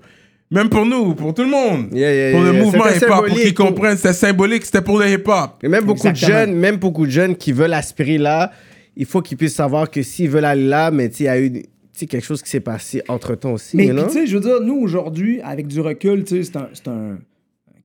Même 0.52 0.68
pour 0.68 0.84
nous, 0.84 1.14
pour 1.14 1.32
tout 1.36 1.44
le 1.44 1.50
monde. 1.50 1.90
Yeah, 1.94 2.12
yeah, 2.12 2.32
pour 2.32 2.42
le 2.42 2.54
yeah. 2.54 2.64
mouvement 2.64 2.86
hip-hop, 2.88 3.28
pour 3.28 3.38
qu'ils 3.38 3.54
comprennent, 3.54 3.98
c'était 3.98 4.14
symbolique, 4.14 4.66
c'était 4.66 4.82
pour 4.82 4.98
le 4.98 5.08
hip-hop. 5.08 5.52
Et 5.62 5.68
même 5.68 5.84
beaucoup 5.84 6.08
Exactement. 6.08 6.40
de 6.40 6.46
jeunes, 6.48 6.56
même 6.56 6.78
beaucoup 6.78 7.06
de 7.06 7.12
jeunes 7.12 7.36
qui 7.36 7.52
veulent 7.52 7.74
aspirer 7.74 8.18
là, 8.18 8.52
il 8.96 9.06
faut 9.06 9.22
qu'ils 9.22 9.38
puissent 9.38 9.56
savoir 9.56 9.90
que 9.90 10.02
s'ils 10.04 10.30
veulent 10.30 10.46
aller 10.46 10.66
là, 10.68 10.92
mais 10.92 11.10
tu 11.10 11.18
sais, 11.18 11.24
il 11.24 11.28
y 11.28 11.30
a 11.30 11.40
eu 11.40 11.52
tu 11.52 11.60
sais, 11.94 12.06
quelque 12.06 12.24
chose 12.26 12.42
qui 12.42 12.50
s'est 12.50 12.60
passé 12.62 13.02
entre 13.10 13.36
temps 13.36 13.54
aussi. 13.54 13.76
Mais 13.76 13.90
tu 13.90 14.10
sais, 14.12 14.26
je 14.28 14.36
veux 14.38 14.42
dire, 14.44 14.62
nous, 14.62 14.76
aujourd'hui, 14.80 15.42
avec 15.42 15.68
du 15.68 15.82
recul, 15.82 16.24
tu 16.24 16.44
sais, 16.44 16.52
c'est 16.52 16.58
un, 16.58 16.70
c'est 16.74 16.88
un 16.88 17.18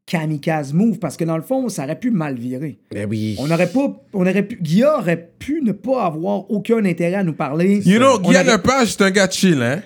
kamikaze 0.07 0.73
move 0.73 0.99
parce 0.99 1.17
que 1.17 1.25
dans 1.25 1.37
le 1.37 1.43
fond, 1.43 1.69
ça 1.69 1.85
aurait 1.85 1.99
pu 1.99 2.11
mal 2.11 2.35
virer. 2.37 2.79
Ben 2.93 3.09
oui. 3.09 3.37
On 3.39 3.51
aurait 3.51 3.69
pas. 3.71 3.97
On 4.13 4.21
aurait 4.27 4.43
pu. 4.43 4.57
Guilla 4.61 4.99
aurait 4.99 5.31
pu 5.39 5.61
ne 5.63 5.73
pas 5.73 6.05
avoir 6.05 6.51
aucun 6.51 6.85
intérêt 6.85 7.15
à 7.17 7.25
nous 7.25 7.33
parler. 7.33 7.81
You 7.87 7.99
know, 7.99 8.17
On 8.17 8.19
Guillaume 8.19 8.47
aurait- 8.47 8.57
Lepage, 8.57 8.89
c'est 8.93 9.03
un 9.03 9.11
gars 9.11 9.29
chill, 9.31 9.63
hein? 9.63 9.83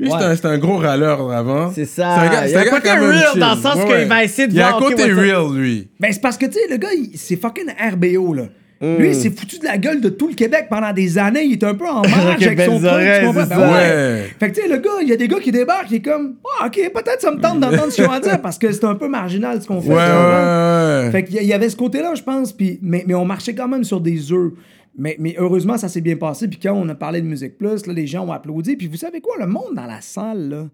Lui, 0.00 0.08
Ouais. 0.10 0.16
c'est 0.18 0.24
un, 0.26 0.36
c'est 0.36 0.46
un 0.46 0.58
gros 0.58 0.76
râleur 0.76 1.30
avant. 1.32 1.72
C'est 1.72 1.84
C'est 1.84 2.00
ça. 2.02 2.20
un 2.20 2.28
gars- 2.30 2.46
Il 2.46 2.50
y 2.50 2.52
c'est 2.52 2.56
a 2.56 2.58
un 2.58 2.62
un 2.62 2.64
gars 2.66 2.70
côté 2.70 2.88
quand 2.88 2.94
même 3.00 3.10
real 3.10 3.26
chill. 3.32 3.40
dans 3.40 3.54
le 3.56 3.60
sens 3.60 3.74
Ouais, 3.74 3.82
qu'il 3.82 3.90
ouais. 3.92 4.04
va 4.04 4.24
essayer 4.24 4.48
de 4.48 4.52
Il 4.52 4.56
y 4.56 4.60
a 4.60 4.68
voir, 4.70 4.82
un 4.82 4.88
côté 4.90 5.12
real, 5.12 5.54
lui. 5.56 5.88
Ben, 6.00 6.12
c'est 6.12 6.20
parce 6.20 6.38
que, 6.38 6.46
tu 6.46 6.52
sais, 6.52 6.60
le 6.70 6.76
gars, 6.76 6.92
il- 6.96 7.18
c'est 7.18 7.36
fucking 7.36 7.66
RBO, 7.92 8.32
là. 8.32 8.44
Lui, 8.80 9.08
il 9.08 9.14
s'est 9.14 9.30
foutu 9.30 9.58
de 9.58 9.64
la 9.64 9.76
gueule 9.76 10.00
de 10.00 10.08
tout 10.08 10.28
le 10.28 10.34
Québec 10.34 10.66
pendant 10.70 10.92
des 10.92 11.18
années. 11.18 11.42
Il 11.44 11.52
est 11.52 11.64
un 11.64 11.74
peu 11.74 11.88
en 11.88 12.02
marge 12.02 12.42
Avec 12.46 12.60
son 12.60 12.78
truc. 12.78 12.82
Ben 12.82 13.32
ouais. 13.32 14.22
Fait 14.38 14.50
que, 14.50 14.54
tu 14.54 14.62
sais, 14.62 14.68
le 14.68 14.76
gars, 14.78 14.90
il 15.02 15.08
y 15.08 15.12
a 15.12 15.16
des 15.16 15.26
gars 15.26 15.40
qui 15.40 15.50
débarquent, 15.50 15.90
il 15.90 15.96
est 15.96 16.00
comme, 16.00 16.36
ah, 16.60 16.66
OK, 16.66 16.74
peut-être 16.94 17.20
ça 17.20 17.32
me 17.32 17.40
tente 17.40 17.58
d'entendre 17.60 17.90
ce 17.90 17.96
qu'ils 17.96 18.04
ont 18.06 18.12
à 18.12 18.20
dire 18.20 18.40
parce 18.40 18.56
que 18.58 18.70
c'est 18.70 18.84
un 18.84 18.94
peu 18.94 19.08
marginal 19.08 19.60
ce 19.60 19.66
qu'on 19.66 19.80
fait. 19.80 19.88
Ouais, 19.88 19.94
ouais. 19.96 21.10
Fait 21.10 21.24
qu'il 21.24 21.42
y 21.42 21.44
il 21.46 21.52
avait 21.52 21.68
ce 21.68 21.76
côté-là, 21.76 22.14
je 22.14 22.22
pense, 22.22 22.52
puis, 22.52 22.78
mais, 22.82 23.04
mais 23.06 23.14
on 23.14 23.24
marchait 23.24 23.54
quand 23.54 23.68
même 23.68 23.84
sur 23.84 24.00
des 24.00 24.32
œufs. 24.32 24.52
Mais, 24.96 25.16
mais 25.18 25.34
heureusement, 25.38 25.76
ça 25.78 25.88
s'est 25.88 26.00
bien 26.00 26.16
passé. 26.16 26.48
Puis 26.48 26.58
quand 26.60 26.72
on 26.74 26.88
a 26.88 26.94
parlé 26.94 27.20
de 27.20 27.26
Musique 27.26 27.56
Plus, 27.56 27.86
là, 27.86 27.92
les 27.92 28.06
gens 28.06 28.26
ont 28.26 28.32
applaudi. 28.32 28.76
Puis 28.76 28.86
vous 28.88 28.96
savez 28.96 29.20
quoi, 29.20 29.36
le 29.38 29.46
monde 29.46 29.74
dans 29.76 29.86
la 29.86 30.00
salle, 30.00 30.48
là, 30.48 30.66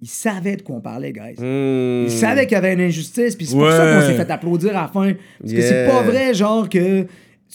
ils 0.00 0.08
savaient 0.08 0.56
de 0.56 0.62
quoi 0.62 0.76
on 0.76 0.80
parlait, 0.80 1.12
guys. 1.12 1.34
Hmm. 1.38 2.04
Ils 2.06 2.10
savaient 2.10 2.46
qu'il 2.46 2.54
y 2.54 2.58
avait 2.58 2.72
une 2.72 2.80
injustice, 2.80 3.36
puis 3.36 3.44
c'est 3.46 3.52
pour 3.54 3.64
Ouais. 3.66 3.70
ça 3.72 3.94
qu'on 3.94 4.06
s'est 4.06 4.14
fait 4.14 4.30
applaudir 4.30 4.70
à 4.70 4.82
la 4.82 4.88
fin. 4.88 5.12
Parce 5.40 5.52
que 5.52 5.60
c'est 5.60 5.86
pas 5.86 6.02
vrai, 6.02 6.32
genre, 6.32 6.68
que 6.70 7.06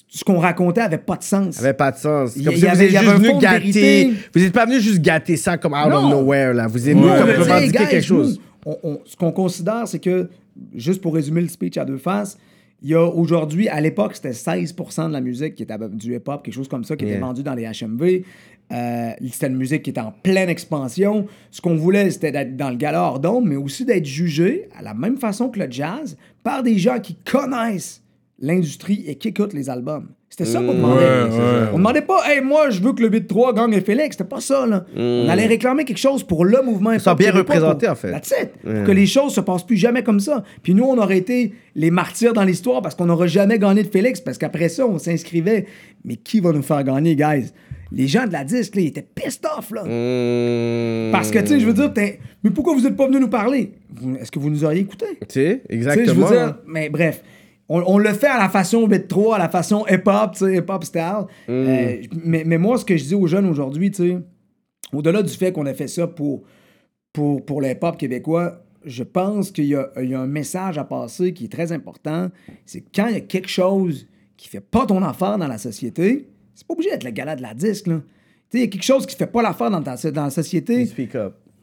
ce 0.07 0.23
qu'on 0.23 0.39
racontait 0.39 0.81
avait 0.81 0.97
pas 0.97 1.15
de 1.17 1.23
sens. 1.23 1.55
Ça 1.55 1.61
avait 1.61 1.73
pas 1.73 1.91
de 1.91 1.97
sens. 1.97 2.33
Comme 2.33 2.53
si 2.53 2.59
vous 2.61 2.65
avait- 2.67 2.85
êtes 2.85 2.91
juste 2.91 3.03
venu 3.13 3.39
gâter. 3.39 4.11
Vous 4.33 4.41
n'êtes 4.41 4.53
pas 4.53 4.65
venu 4.65 4.79
juste 4.79 5.01
gâter 5.01 5.37
ça 5.37 5.57
comme 5.57 5.73
out 5.73 5.91
of 5.93 6.09
nowhere, 6.09 6.53
là. 6.53 6.67
Vous 6.67 6.87
êtes 6.89 6.95
venu 6.97 7.07
comme 7.07 7.29
revendiquer 7.29 7.85
quelque 7.89 8.01
chose. 8.05 8.39
nous, 8.65 8.71
on- 8.83 8.89
on- 8.91 8.99
ce 9.05 9.15
qu'on 9.15 9.31
considère, 9.31 9.87
c'est 9.87 9.99
que, 9.99 10.29
juste 10.75 11.01
pour 11.01 11.13
résumer 11.15 11.41
le 11.41 11.47
speech 11.47 11.77
à 11.77 11.85
deux 11.85 11.97
faces, 11.97 12.37
il 12.81 12.89
y 12.89 12.95
a 12.95 13.03
aujourd'hui, 13.03 13.67
à 13.69 13.79
l'époque, 13.81 14.11
c'était 14.15 14.33
16 14.33 14.73
de 14.75 15.13
la 15.13 15.21
musique 15.21 15.55
qui 15.55 15.63
était 15.63 15.75
du 15.91 16.15
hip-hop, 16.15 16.43
quelque 16.43 16.53
chose 16.53 16.67
comme 16.67 16.83
ça, 16.83 16.95
qui 16.95 17.05
était 17.05 17.17
vendu 17.17 17.41
dans 17.43 17.53
les 17.55 17.65
HMV. 17.65 18.23
Euh, 18.71 19.11
c'était 19.31 19.47
une 19.47 19.57
musique 19.57 19.83
qui 19.83 19.91
était 19.91 20.01
en 20.01 20.11
pleine 20.11 20.49
expansion. 20.49 21.27
Ce 21.51 21.61
qu'on 21.61 21.75
voulait, 21.75 22.09
c'était 22.09 22.31
d'être 22.31 22.57
dans 22.57 22.69
le 22.71 22.75
gala 22.75 22.99
hors 23.01 23.19
mais 23.41 23.55
aussi 23.55 23.85
d'être 23.85 24.05
jugé 24.05 24.67
à 24.77 24.81
la 24.81 24.93
même 24.95 25.17
façon 25.17 25.49
que 25.49 25.59
le 25.59 25.67
jazz 25.69 26.17
par 26.43 26.63
des 26.63 26.77
gens 26.79 26.99
qui 26.99 27.15
connaissent 27.15 28.01
l'industrie 28.39 29.03
et 29.07 29.15
qui 29.15 29.29
écoutent 29.29 29.53
les 29.53 29.69
albums. 29.69 30.07
C'était 30.29 30.45
ça 30.51 30.59
qu'on 30.59 30.73
demandait. 30.73 31.01
ouais, 31.05 31.29
ouais. 31.29 31.69
On 31.73 31.77
demandait 31.77 32.01
pas, 32.01 32.19
hey, 32.29 32.41
moi, 32.41 32.69
je 32.69 32.81
veux 32.81 32.91
que 32.91 33.01
le 33.01 33.07
beat 33.07 33.25
3 33.27 33.53
gagne 33.53 33.79
Félix. 33.79 34.17
C'était 34.17 34.27
pas 34.27 34.41
ça, 34.41 34.65
là. 34.67 34.85
On 34.97 35.29
allait 35.29 35.45
réclamer 35.45 35.85
quelque 35.85 35.97
chose 35.99 36.23
pour 36.23 36.43
le 36.43 36.61
mouvement 36.61 36.91
hip-hop 36.91 37.01
soit 37.03 37.15
bien 37.15 37.31
québécois, 37.31 37.55
représenté, 37.55 37.85
pour- 37.85 37.93
en 37.93 37.95
fait. 37.95 38.11
That's 38.11 38.33
it. 38.41 38.49
Pour 38.61 38.83
que 38.83 38.91
les 38.91 39.05
choses 39.05 39.33
se 39.33 39.39
passent 39.39 39.65
plus 39.65 39.77
jamais 39.77 40.03
comme 40.03 40.19
ça. 40.19 40.43
Puis 40.61 40.73
nous, 40.73 40.83
on 40.83 40.97
aurait 40.97 41.19
été 41.19 41.53
les 41.75 41.89
martyrs 41.91 42.33
dans 42.33 42.43
l'histoire 42.43 42.81
parce 42.81 42.95
qu'on 42.95 43.05
n'aurait 43.05 43.29
jamais 43.29 43.57
gagné 43.59 43.83
de 43.83 43.87
Félix. 43.89 44.19
Parce 44.19 44.37
qu'après 44.37 44.67
ça, 44.67 44.85
on 44.85 44.97
s'inscrivait. 44.97 45.67
Mais 46.03 46.17
qui 46.17 46.41
va 46.41 46.51
nous 46.51 46.63
faire 46.63 46.83
gagner, 46.83 47.15
guys? 47.15 47.51
Les 47.93 48.07
gens 48.07 48.27
de 48.27 48.33
la 48.33 48.43
disque, 48.43 48.75
là, 48.75 48.81
ils 48.81 48.87
étaient 48.87 49.05
pissed 49.15 49.45
off, 49.57 49.71
là. 49.71 49.83
Hmm. 49.83 51.11
Parce 51.11 51.31
que, 51.31 51.39
tu 51.39 51.47
sais, 51.47 51.59
je 51.61 51.65
veux 51.65 51.73
dire, 51.73 51.91
mais 52.43 52.49
pourquoi 52.51 52.73
vous 52.75 52.85
êtes 52.85 52.97
pas 52.97 53.07
venu 53.07 53.19
nous 53.21 53.29
parler? 53.29 53.71
Est-ce 54.19 54.31
que 54.31 54.39
vous 54.39 54.49
nous 54.49 54.65
auriez 54.65 54.81
écouté? 54.81 55.05
Tu 55.05 55.17
sais, 55.19 55.25
Tu 55.29 55.39
sais, 55.39 55.61
exactement. 55.69 56.05
je 56.07 56.13
veux 56.33 56.35
dire, 56.35 56.55
mais 56.67 56.89
bref, 56.89 57.23
on, 57.69 57.81
on 57.87 57.97
le 57.97 58.13
fait 58.13 58.27
à 58.27 58.37
la 58.37 58.49
façon 58.49 58.87
Bit 58.87 59.07
3, 59.07 59.35
à 59.35 59.39
la 59.39 59.49
façon 59.49 59.85
hip-hop, 59.87 60.35
hip-hop 60.41 60.83
style. 60.83 61.25
Euh, 61.49 61.97
mais, 62.23 62.43
mais 62.45 62.57
moi, 62.57 62.77
ce 62.77 62.85
que 62.85 62.95
je 62.97 63.03
dis 63.05 63.15
aux 63.15 63.27
jeunes 63.27 63.45
aujourd'hui, 63.47 63.91
tu 63.91 64.09
sais, 64.09 64.17
au-delà 64.93 65.21
du 65.23 65.33
fait 65.33 65.51
qu'on 65.51 65.65
a 65.65 65.73
fait 65.73 65.87
ça 65.87 66.07
pour, 66.07 66.43
pour, 67.13 67.43
pour 67.45 67.61
le 67.61 67.69
hip-hop 67.71 67.97
québécois, 67.97 68.61
je 68.85 69.03
pense 69.03 69.49
qu'il 69.51 69.65
y 69.65 69.69
y 69.69 69.75
a 69.75 70.19
un 70.19 70.27
message 70.27 70.77
à 70.77 70.83
passer 70.83 71.33
qui 71.33 71.45
est 71.45 71.51
très 71.51 71.71
important. 71.71 72.29
C'est 72.65 72.81
que 72.81 72.89
quand 72.95 73.07
il 73.07 73.13
y 73.13 73.17
a 73.17 73.21
quelque 73.21 73.49
chose 73.49 74.07
qui 74.37 74.47
fait 74.47 74.59
pas 74.61 74.85
ton 74.85 75.01
affaire 75.01 75.37
dans 75.39 75.47
la 75.47 75.57
société, 75.57 76.27
c'est 76.53 76.67
pas 76.67 76.73
obligé 76.75 76.91
d'être 76.91 77.03
le 77.03 77.09
gala 77.11 77.35
de 77.35 77.41
la 77.41 77.53
disque, 77.53 77.87
là. 77.87 77.95
Tu 77.97 78.01
sais, 78.01 78.57
il 78.59 78.61
y 78.61 78.63
a 78.63 78.67
quelque 78.67 78.83
chose 78.83 79.07
qui 79.07 79.15
fait 79.15 79.25
pas 79.25 79.41
l'affaire 79.41 79.71
dans, 79.71 79.81
ta- 79.81 80.11
dans 80.11 80.25
la 80.25 80.29
société 80.29 80.85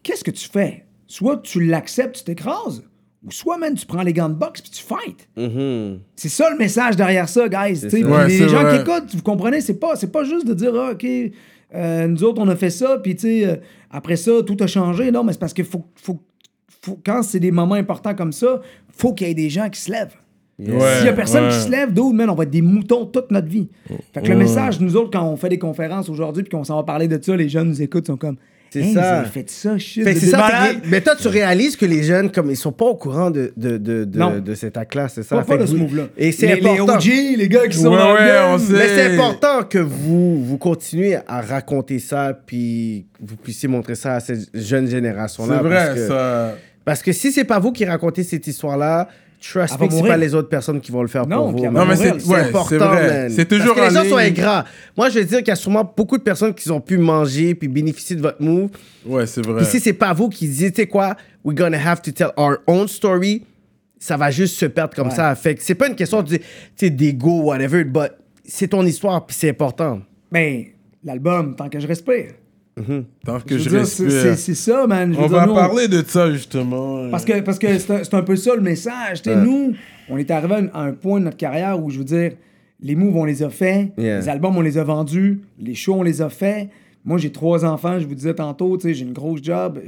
qu'est-ce 0.03 0.24
que 0.24 0.33
tu 0.33 0.49
fais? 0.49 0.85
Soit 1.07 1.37
tu 1.43 1.65
l'acceptes, 1.65 2.16
tu 2.16 2.24
t'écrases, 2.24 2.83
ou 3.24 3.31
soit, 3.31 3.57
man, 3.59 3.74
tu 3.74 3.86
prends 3.86 4.03
les 4.03 4.12
gants 4.12 4.28
de 4.28 4.35
boxe 4.35 4.61
puis 4.62 4.70
tu 4.70 4.82
fights. 4.82 5.28
Mhm. 5.36 6.01
C'est 6.16 6.28
ça 6.28 6.51
le 6.51 6.57
message 6.59 6.97
derrière 6.97 7.28
ça, 7.28 7.49
guys. 7.49 7.77
ça. 7.77 7.86
Ouais, 7.89 8.28
les 8.28 8.49
gens 8.49 8.62
vrai. 8.62 8.77
qui 8.77 8.90
écoutent, 8.90 9.15
vous 9.15 9.23
comprenez, 9.23 9.61
c'est 9.61 9.78
pas, 9.78 9.94
c'est 9.97 10.11
pas 10.11 10.24
juste 10.24 10.47
de 10.47 10.55
dire, 10.55 10.73
ah, 10.74 10.90
OK, 10.93 11.07
euh, 11.74 12.07
nous 12.09 12.24
autres, 12.24 12.43
on 12.43 12.49
a 12.49 12.57
fait 12.57 12.70
ça, 12.70 12.99
puis 13.03 13.15
tu 13.15 13.23
sais, 13.23 13.47
euh, 13.47 13.57
après 13.90 14.16
ça, 14.16 14.32
tout 14.47 14.57
a 14.61 14.66
changé. 14.66 15.11
Non, 15.11 15.23
mais 15.24 15.32
c'est 15.32 15.39
parce 15.39 15.55
qu'il 15.55 15.65
faut, 15.65 15.85
faut, 15.94 16.20
faut- 16.82 16.99
quand 17.05 17.23
c'est 17.23 17.40
des 17.40 17.51
moments 17.53 17.77
importants 17.77 18.15
comme 18.15 18.32
ça, 18.32 18.61
faut 18.90 19.12
qu'il 19.15 19.28
y 19.28 19.31
ait 19.31 19.35
des 19.35 19.51
gens 19.51 19.69
qui 19.70 19.81
se 19.81 19.90
lèvent. 19.90 20.16
Ouais, 20.59 20.97
S'il 20.99 21.07
y 21.07 21.09
a 21.09 21.12
personne 21.15 21.44
ouais. 21.44 21.51
qui 21.51 21.57
se 21.61 21.70
lève, 21.70 21.93
d'autres, 21.93 22.15
man, 22.15 22.28
on 22.31 22.35
va 22.35 22.43
être 22.44 22.51
des 22.51 22.61
moutons 22.62 23.07
toute 23.07 23.31
notre 23.31 23.49
vie. 23.49 23.69
Fait 24.12 24.20
que 24.23 24.28
le 24.28 24.36
message, 24.36 24.81
nous 24.81 24.97
autres, 24.97 25.11
quand 25.11 25.24
on 25.27 25.36
fait 25.36 25.49
des 25.49 25.59
conférences 25.59 26.09
aujourd'hui, 26.09 26.43
puis 26.43 26.51
qu'on 26.51 26.62
s'en 26.65 26.77
va 26.77 26.82
parler 26.82 27.09
de 27.09 27.19
ça, 27.23 27.35
les 27.35 27.49
jeunes 27.49 27.69
nous 27.69 27.82
écoutent, 27.82 28.07
sont 28.07 28.16
comme, 28.19 28.36
C'est 28.73 28.81
Hey, 28.81 28.94
ça. 28.94 29.01
Vous 29.01 29.19
avez 29.20 29.28
fait 29.28 29.51
ça, 29.51 29.77
shit. 29.77 30.03
Fait 30.03 30.15
c'est 30.15 30.27
ça, 30.31 30.49
que- 30.82 30.89
mais 30.89 31.03
toi, 31.03 31.15
tu 31.15 31.28
réalises 31.28 31.77
que 31.77 31.85
les 31.85 32.03
jeunes, 32.03 32.31
comme 32.32 32.51
ils 32.51 32.57
sont 32.57 32.73
pas 32.73 32.86
au 32.86 32.94
courant 32.94 33.31
de, 33.31 33.53
de, 33.57 33.77
de, 33.77 34.05
de, 34.05 34.19
Non. 34.19 34.39
de 34.39 34.55
cet 34.55 34.78
acte-là, 34.78 35.09
c'est 35.09 35.23
ça? 35.23 35.36
Pas, 35.36 35.43
Fait 35.43 35.49
pas 35.49 35.57
de 35.59 35.62
que 35.65 35.66
ce 35.69 35.73
vous- 35.74 35.82
move-là. 35.82 36.05
Et 36.16 36.32
c'est 36.32 36.47
les, 36.47 36.61
les 36.61 36.69
important. 36.70 36.94
OG, 36.97 37.36
les 37.36 37.49
gars 37.51 37.66
qui 37.69 37.77
sont 37.77 37.90
Ouais, 37.90 37.99
dans 37.99 38.09
le 38.15 38.19
ouais, 38.20 38.27
game. 38.27 38.51
on 38.55 38.59
sait. 38.59 38.73
Mais 38.73 38.89
c'est 38.89 39.15
important 39.15 39.62
que 39.69 39.78
vous, 39.78 40.43
vous 40.43 40.57
continuez 40.57 41.16
à 41.28 41.43
raconter 41.43 41.99
ça, 41.99 42.32
puis 42.47 43.05
vous 43.20 43.36
puissiez 43.36 43.69
montrer 43.69 43.94
ça 43.94 44.15
à 44.15 44.20
cette 44.20 44.49
jeune 44.55 44.86
C'est 44.86 44.93
génération-là. 44.93 45.59
vrai, 45.59 45.77
parce 45.77 45.94
que, 45.94 46.09
ça. 46.09 46.55
Parce 46.85 47.03
que 47.03 47.12
si 47.12 47.31
c'est 47.31 47.44
pas 47.44 47.59
vous 47.61 47.73
qui 47.73 47.85
racontez 47.85 48.24
cette 48.24 48.47
histoire-là, 48.47 49.07
trust 49.43 49.78
me 49.81 49.89
c'est 49.90 50.02
pas 50.02 50.16
les 50.16 50.35
autres 50.35 50.48
personnes 50.48 50.81
qui 50.81 50.90
vont 50.93 51.02
le 51.02 51.09
faire 51.09 51.27
Non, 51.27 51.52
pour 51.52 51.60
vous. 51.60 51.70
Non, 51.70 51.85
mais 51.85 51.97
c'est 51.97 52.12
ouais, 52.27 52.40
important, 52.40 52.69
c'est 52.69 52.78
vrai. 52.78 53.23
man. 53.24 53.31
C'est 53.31 53.47
toujours 53.47 53.74
Parce 53.74 53.89
que 53.89 53.93
les 53.94 53.98
en 53.98 54.02
gens 54.05 54.10
sont 54.10 54.16
ingrats. 54.16 54.64
Moi, 54.97 55.09
je 55.10 55.19
veux 55.19 55.24
dire 55.24 55.39
qu'il 55.39 55.48
y 55.48 55.51
a 55.51 55.56
sûrement 55.56 55.93
beaucoup 55.97 56.16
de 56.16 56.23
personnes 56.23 56.55
qui 56.55 56.70
ont 56.70 56.81
pu 56.81 56.97
manger 56.98 57.55
puis 57.55 57.69
bénéficier 57.69 58.16
de 58.16 58.23
votre 58.23 58.40
move. 58.40 58.70
Ouais, 59.05 59.27
c'est 59.27 59.44
vrai. 59.44 59.56
Puis 59.62 59.66
si 59.66 59.81
c'est 59.81 59.93
pas 59.93 60.12
vous 60.12 60.28
qui 60.28 60.48
dites, 60.48 60.74
tu 60.74 60.82
sais 60.82 60.86
quoi, 60.86 61.16
we're 61.44 61.55
gonna 61.56 61.78
have 61.78 62.01
to 62.02 62.10
tell 62.12 62.31
our 62.36 62.59
own 62.66 62.86
story, 62.89 63.44
ça 63.98 64.16
va 64.16 64.31
juste 64.31 64.56
se 64.59 64.66
perdre 64.66 64.94
comme 64.94 65.09
Ouais. 65.09 65.14
ça. 65.14 65.35
Fait 65.35 65.55
que 65.55 65.62
c'est 65.62 65.74
pas 65.74 65.89
une 65.89 65.97
question 65.97 66.23
de, 66.23 66.39
d'ego, 66.89 67.43
whatever, 67.43 67.85
but 67.85 68.10
c'est 68.44 68.69
ton 68.69 68.85
histoire 68.85 69.24
puis 69.27 69.36
c'est 69.39 69.51
important. 69.51 70.01
Ben, 70.31 70.64
l'album, 71.05 71.55
tant 71.56 71.69
que 71.69 71.78
je 71.78 71.86
respire. 71.86 72.32
Tant 73.24 73.39
que 73.40 73.59
Je 73.59 73.69
c'est- 73.85 74.09
c'est 74.11 74.36
c'est 74.36 74.55
ça, 74.55 74.86
man. 74.86 75.12
Je 75.12 75.19
On 75.19 75.27
dire, 75.28 75.36
va 75.36 75.47
nous, 75.47 75.55
parler 75.55 75.89
de 75.89 76.03
ça, 76.07 76.31
justement. 76.32 77.11
Parce 77.11 77.24
que 77.24 77.40
parce 77.40 77.59
que 77.59 77.78
c'est 77.78 77.90
un, 77.93 78.05
c'est 78.05 78.15
un 78.15 78.23
peu 78.23 78.35
ça 78.36 78.55
le 78.55 78.62
message. 78.62 79.23
Nous, 79.27 79.74
on 80.09 80.16
est 80.16 80.31
arrivé 80.31 80.69
à 80.73 80.82
un- 80.85 80.93
point 80.93 81.20
de 81.20 81.24
notre 81.27 81.36
carrière 81.36 81.82
où, 81.82 81.90
je 81.90 81.99
veux 81.99 82.05
dire, 82.05 82.32
les 82.81 82.94
moves, 82.97 83.16
on 83.16 83.24
les 83.24 83.43
a 83.43 83.51
faits, 83.51 83.93
Yeah. 83.99 84.20
les 84.20 84.28
albums, 84.28 84.57
on 84.57 84.61
les 84.62 84.78
a 84.78 84.85
vendus, 84.85 85.40
les 85.59 85.74
shows, 85.74 85.94
on 85.99 86.03
les 86.03 86.23
a 86.23 86.28
faits. 86.31 86.69
Moi, 87.05 87.19
j'ai 87.19 87.31
trois 87.31 87.65
enfants, 87.65 87.99
je 88.01 88.07
vous 88.07 88.15
disais 88.15 88.35
tantôt, 88.35 88.78
j'ai 88.82 88.99
une 89.01 89.12
grosse 89.12 89.43
job. 89.43 89.78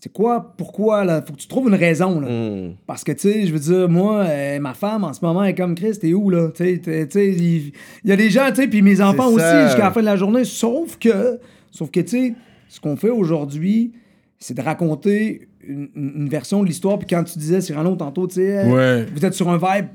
C'est 0.00 0.12
quoi, 0.12 0.54
pourquoi, 0.56 1.04
là? 1.04 1.22
Faut 1.26 1.32
que 1.32 1.38
tu 1.38 1.48
trouves 1.48 1.68
une 1.68 1.74
raison, 1.74 2.20
là. 2.20 2.28
Hmm. 2.28 2.74
Parce 2.86 3.02
que, 3.02 3.10
tu 3.12 3.20
sais, 3.32 3.46
je 3.46 3.52
veux 3.52 3.58
dire, 3.58 3.88
moi, 3.88 4.24
euh, 4.28 4.60
ma 4.60 4.74
femme, 4.74 5.02
en 5.02 5.12
ce 5.12 5.24
moment, 5.24 5.42
elle 5.42 5.50
est 5.50 5.54
comme 5.56 5.74
Chris, 5.74 5.98
t'es 6.00 6.12
où, 6.12 6.30
là? 6.30 6.50
Tu 6.54 6.80
sais, 6.84 7.34
il 7.34 7.72
y 8.04 8.12
a 8.12 8.16
des 8.16 8.30
gens, 8.30 8.46
tu 8.50 8.56
sais, 8.62 8.68
puis 8.68 8.80
mes 8.82 9.00
enfants 9.00 9.26
aussi, 9.28 9.44
jusqu'à 9.64 9.84
la 9.86 9.90
fin 9.90 10.00
de 10.00 10.04
la 10.06 10.16
journée, 10.16 10.44
sauf 10.44 10.98
que, 10.98 11.40
sauf 11.70 11.90
que, 11.90 12.00
tu 12.00 12.08
sais, 12.08 12.34
ce 12.68 12.80
qu'on 12.80 12.96
fait 12.96 13.10
aujourd'hui, 13.10 13.92
c'est 14.38 14.54
de 14.54 14.62
raconter 14.62 15.48
une, 15.66 15.88
une- 15.94 16.28
version 16.28 16.62
de 16.62 16.68
l'histoire. 16.68 16.98
Puis 16.98 17.06
quand 17.08 17.24
tu 17.24 17.38
disais, 17.38 17.60
Cyrano, 17.60 17.94
tantôt, 17.96 18.26
tu 18.26 18.36
sais, 18.36 18.58
euh, 18.58 18.68
Ouais. 18.68 19.06
vous 19.14 19.24
êtes 19.24 19.34
sur 19.34 19.48
un 19.48 19.56
vibe, 19.58 19.86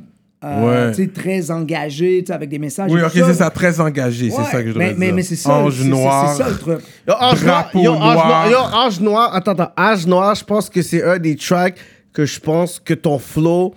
euh, 0.43 0.87
Ouais. 0.89 0.91
tu 0.95 1.03
sais, 1.03 1.07
très 1.09 1.49
engagé, 1.51 2.19
tu 2.21 2.27
sais, 2.27 2.33
avec 2.33 2.49
des 2.49 2.59
messages. 2.59 2.91
Oui, 2.91 3.01
ok, 3.01 3.11
c'est 3.13 3.33
ça, 3.35 3.49
très 3.49 3.79
engagé. 3.79 4.25
Ouais, 4.29 4.35
c'est 4.37 4.51
ça 4.51 4.61
que 4.63 4.71
je 4.71 4.77
mais, 4.77 4.93
dire. 4.93 5.13
mais 5.15 5.23
c'est 5.23 5.35
ça, 5.37 5.51
Ange 5.55 5.83
noir. 5.85 6.35
c'est 6.35 6.43
ça 6.43 6.49
le 6.49 6.57
truc. 6.57 6.79
Yo, 7.07 7.13
Ange 7.19 7.43
Noir, 7.43 7.63
Drapeau 7.63 7.79
yo, 7.79 7.91
Ange 7.93 7.99
noir. 8.01 8.27
Noir, 8.27 8.51
yo, 8.51 8.57
Ange 8.57 8.99
Noir, 8.99 9.35
attends, 9.35 9.51
attends, 9.51 9.71
Ange 9.77 10.05
Noir, 10.05 10.35
je 10.35 10.43
pense 10.43 10.69
que 10.69 10.81
c'est 10.81 11.03
un 11.03 11.17
des 11.17 11.35
tracks 11.37 11.77
que 12.11 12.25
je 12.25 12.39
pense 12.39 12.79
que 12.79 12.93
ton 12.93 13.17
flow, 13.17 13.73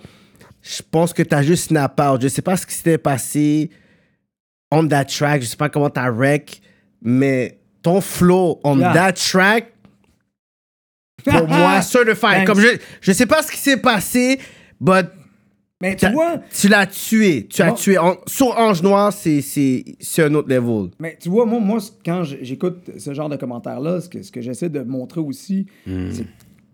je 0.61 0.81
pense 0.91 1.13
que 1.13 1.23
t'as 1.23 1.41
juste 1.43 1.69
snap 1.69 1.99
out. 2.01 2.21
Je 2.21 2.27
sais 2.27 2.41
pas 2.41 2.57
ce 2.57 2.65
qui 2.67 2.73
s'était 2.75 2.97
passé 2.97 3.69
on 4.69 4.85
that 4.89 5.05
track, 5.05 5.41
je 5.41 5.47
sais 5.47 5.55
pas 5.55 5.69
comment 5.69 5.89
t'as 5.89 6.11
wreck, 6.11 6.61
mais 7.01 7.56
ton 7.87 8.01
flow 8.01 8.59
on 8.63 8.79
Yeah. 8.79 8.93
that 8.93 9.13
track, 9.13 9.73
pour 11.23 11.47
moi, 11.47 11.81
certified. 11.81 12.45
Comme 12.45 12.59
je, 12.59 12.77
je 13.01 13.11
sais 13.11 13.25
pas 13.25 13.41
ce 13.41 13.51
qui 13.51 13.57
s'est 13.57 13.77
passé, 13.81 14.39
but 14.79 15.05
Mais 15.81 15.95
tu 15.95 16.09
vois, 16.11 16.37
tu 16.53 16.67
l'as 16.67 16.85
tué. 16.87 17.47
Tu 17.47 17.61
as 17.61 17.71
tué. 17.71 17.97
En- 17.97 18.17
sur 18.25 18.57
Ange 18.57 18.81
Noir, 18.83 19.13
c'est, 19.13 19.41
c'est, 19.41 19.83
c'est 19.99 20.23
un 20.23 20.33
autre 20.35 20.49
level. 20.49 20.89
Mais 20.99 21.17
tu 21.21 21.29
vois, 21.29 21.45
moi, 21.45 21.59
moi 21.59 21.79
quand 22.05 22.23
j'écoute 22.23 22.91
ce 22.97 23.13
genre 23.13 23.29
de 23.29 23.35
commentaires-là, 23.37 24.01
ce 24.01 24.09
que, 24.09 24.21
ce 24.21 24.31
que 24.31 24.41
j'essaie 24.41 24.69
de 24.69 24.81
montrer 24.81 25.21
aussi, 25.21 25.67
Hmm. 25.85 26.09
c'est 26.11 26.25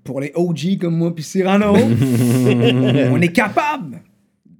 pour 0.03 0.19
les 0.19 0.31
OG 0.35 0.79
comme 0.81 0.97
moi 0.97 1.13
puis 1.15 1.23
Cyrano, 1.23 1.73
on 1.77 3.21
est 3.21 3.31
capable 3.31 4.01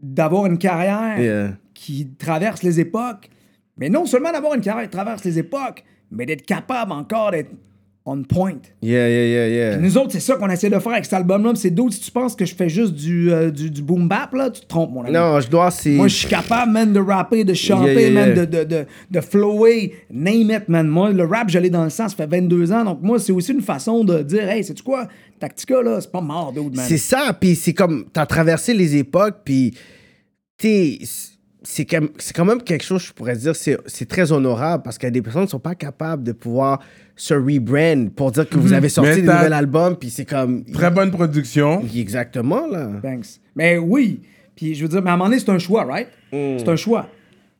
d'avoir 0.02 0.46
une 0.46 0.58
carrière 0.58 1.20
Yeah. 1.20 1.54
qui 1.74 2.10
traverse 2.18 2.64
les 2.64 2.80
époques. 2.80 3.30
Mais 3.78 3.90
non 3.90 4.06
seulement 4.06 4.32
d'avoir 4.32 4.54
une 4.54 4.62
carrière 4.62 4.84
qui 4.84 4.96
traverse 4.96 5.24
les 5.26 5.40
époques, 5.40 5.84
mais 6.14 6.26
d'être 6.26 6.46
capable 6.46 6.92
encore 6.92 7.32
d'être 7.32 7.52
on 8.06 8.22
point. 8.24 8.60
Yeah, 8.82 9.08
yeah, 9.08 9.26
yeah, 9.26 9.48
yeah. 9.48 9.78
Nous 9.78 9.98
autres, 9.98 10.12
c'est 10.12 10.20
ça 10.20 10.36
qu'on 10.36 10.50
essaie 10.50 10.70
de 10.70 10.78
faire 10.78 10.92
avec 10.92 11.06
cet 11.06 11.14
album-là. 11.14 11.52
puis 11.52 11.62
C'est 11.62 11.70
d'autres, 11.70 11.94
si 11.94 12.02
tu 12.02 12.12
penses 12.12 12.36
que 12.36 12.46
je 12.46 12.54
fais 12.54 12.68
juste 12.68 12.94
du, 12.94 13.32
euh, 13.32 13.50
du, 13.50 13.72
du 13.72 13.82
boom 13.82 14.10
bap, 14.10 14.34
là, 14.34 14.50
tu 14.50 14.60
te 14.62 14.68
trompes, 14.68 14.92
mon 14.92 15.04
ami. 15.06 15.14
Non, 15.14 15.40
je 15.40 15.48
dois, 15.50 15.72
c'est. 15.72 15.92
Moi, 15.92 16.10
je 16.10 16.16
suis 16.16 16.28
capable, 16.28 16.74
man, 16.74 16.92
de 16.92 17.00
rapper, 17.00 17.46
de 17.46 17.54
chanter, 17.54 17.94
Yeah, 17.94 18.10
yeah, 18.10 18.12
man, 18.12 18.34
de, 18.34 18.46
de, 18.46 18.64
de, 18.66 18.86
de 19.10 19.22
flower, 19.22 19.94
name 20.12 20.52
it, 20.52 20.68
man. 20.68 20.88
Moi, 20.88 21.12
le 21.12 21.24
rap, 21.24 21.50
j'allais 21.50 21.70
dans 21.70 21.86
le 21.86 21.90
sens, 21.90 22.12
ça 22.12 22.18
fait 22.18 22.28
22 22.28 22.74
ans. 22.74 22.84
Donc, 22.84 23.00
moi, 23.02 23.20
c'est 23.20 23.32
aussi 23.32 23.54
une 23.54 23.62
façon 23.62 24.04
de 24.04 24.22
dire, 24.22 24.50
hey, 24.50 24.66
sais-tu 24.66 24.84
quoi? 24.84 25.08
Tactica, 25.40 25.82
là, 25.82 26.02
c'est 26.02 26.12
pas 26.12 26.22
mort, 26.22 26.52
dude, 26.52 26.76
man. 26.76 26.86
C'est 26.86 26.98
ça, 26.98 27.32
puis 27.40 27.56
c'est 27.56 27.74
comme, 27.74 28.06
t'as 28.12 28.26
traversé 28.26 28.74
les 28.74 28.98
époques, 28.98 29.38
puis 29.46 29.78
t'es, 30.58 31.00
c'est 31.64 31.86
quand, 31.86 32.46
même 32.46 32.62
quelque 32.62 32.84
chose, 32.84 33.04
je 33.04 33.14
pourrais 33.14 33.38
dire, 33.38 33.56
c'est, 33.56 34.06
très 34.08 34.32
honorable, 34.32 34.84
parce 34.84 34.98
qu'il 34.98 35.08
y 35.08 35.08
a 35.08 35.12
des 35.12 35.22
personnes 35.22 35.46
qui 35.46 35.52
sont 35.52 35.60
pas 35.60 35.76
capables 35.76 36.24
de 36.24 36.34
pouvoir 36.34 36.80
se 37.16 37.34
rebrand 37.34 38.10
pour 38.16 38.32
dire 38.32 38.48
que 38.48 38.58
vous 38.58 38.74
avez 38.74 38.90
sorti 38.90 39.24
t'as- 39.24 39.38
nouvel 39.38 39.54
album, 39.54 39.96
puis 39.96 40.10
c'est 40.10 40.26
comme... 40.26 40.66
Très 40.66 40.92
bonne 40.92 41.12
production. 41.12 41.82
Exactement, 41.96 42.68
là. 42.68 42.90
Thanks. 43.02 43.40
Mais 43.56 43.78
oui, 43.78 44.22
puis 44.56 44.76
je 44.76 44.84
veux 44.84 44.90
dire, 44.90 45.02
mais 45.02 45.10
à 45.10 45.14
un 45.14 45.18
moment 45.18 45.30
donné, 45.30 45.40
c'est 45.40 45.50
un 45.52 45.60
choix, 45.60 45.86
right? 45.86 46.08
Mm. 46.32 46.58
C'est 46.60 46.70
un 46.70 46.76
choix. 46.76 47.08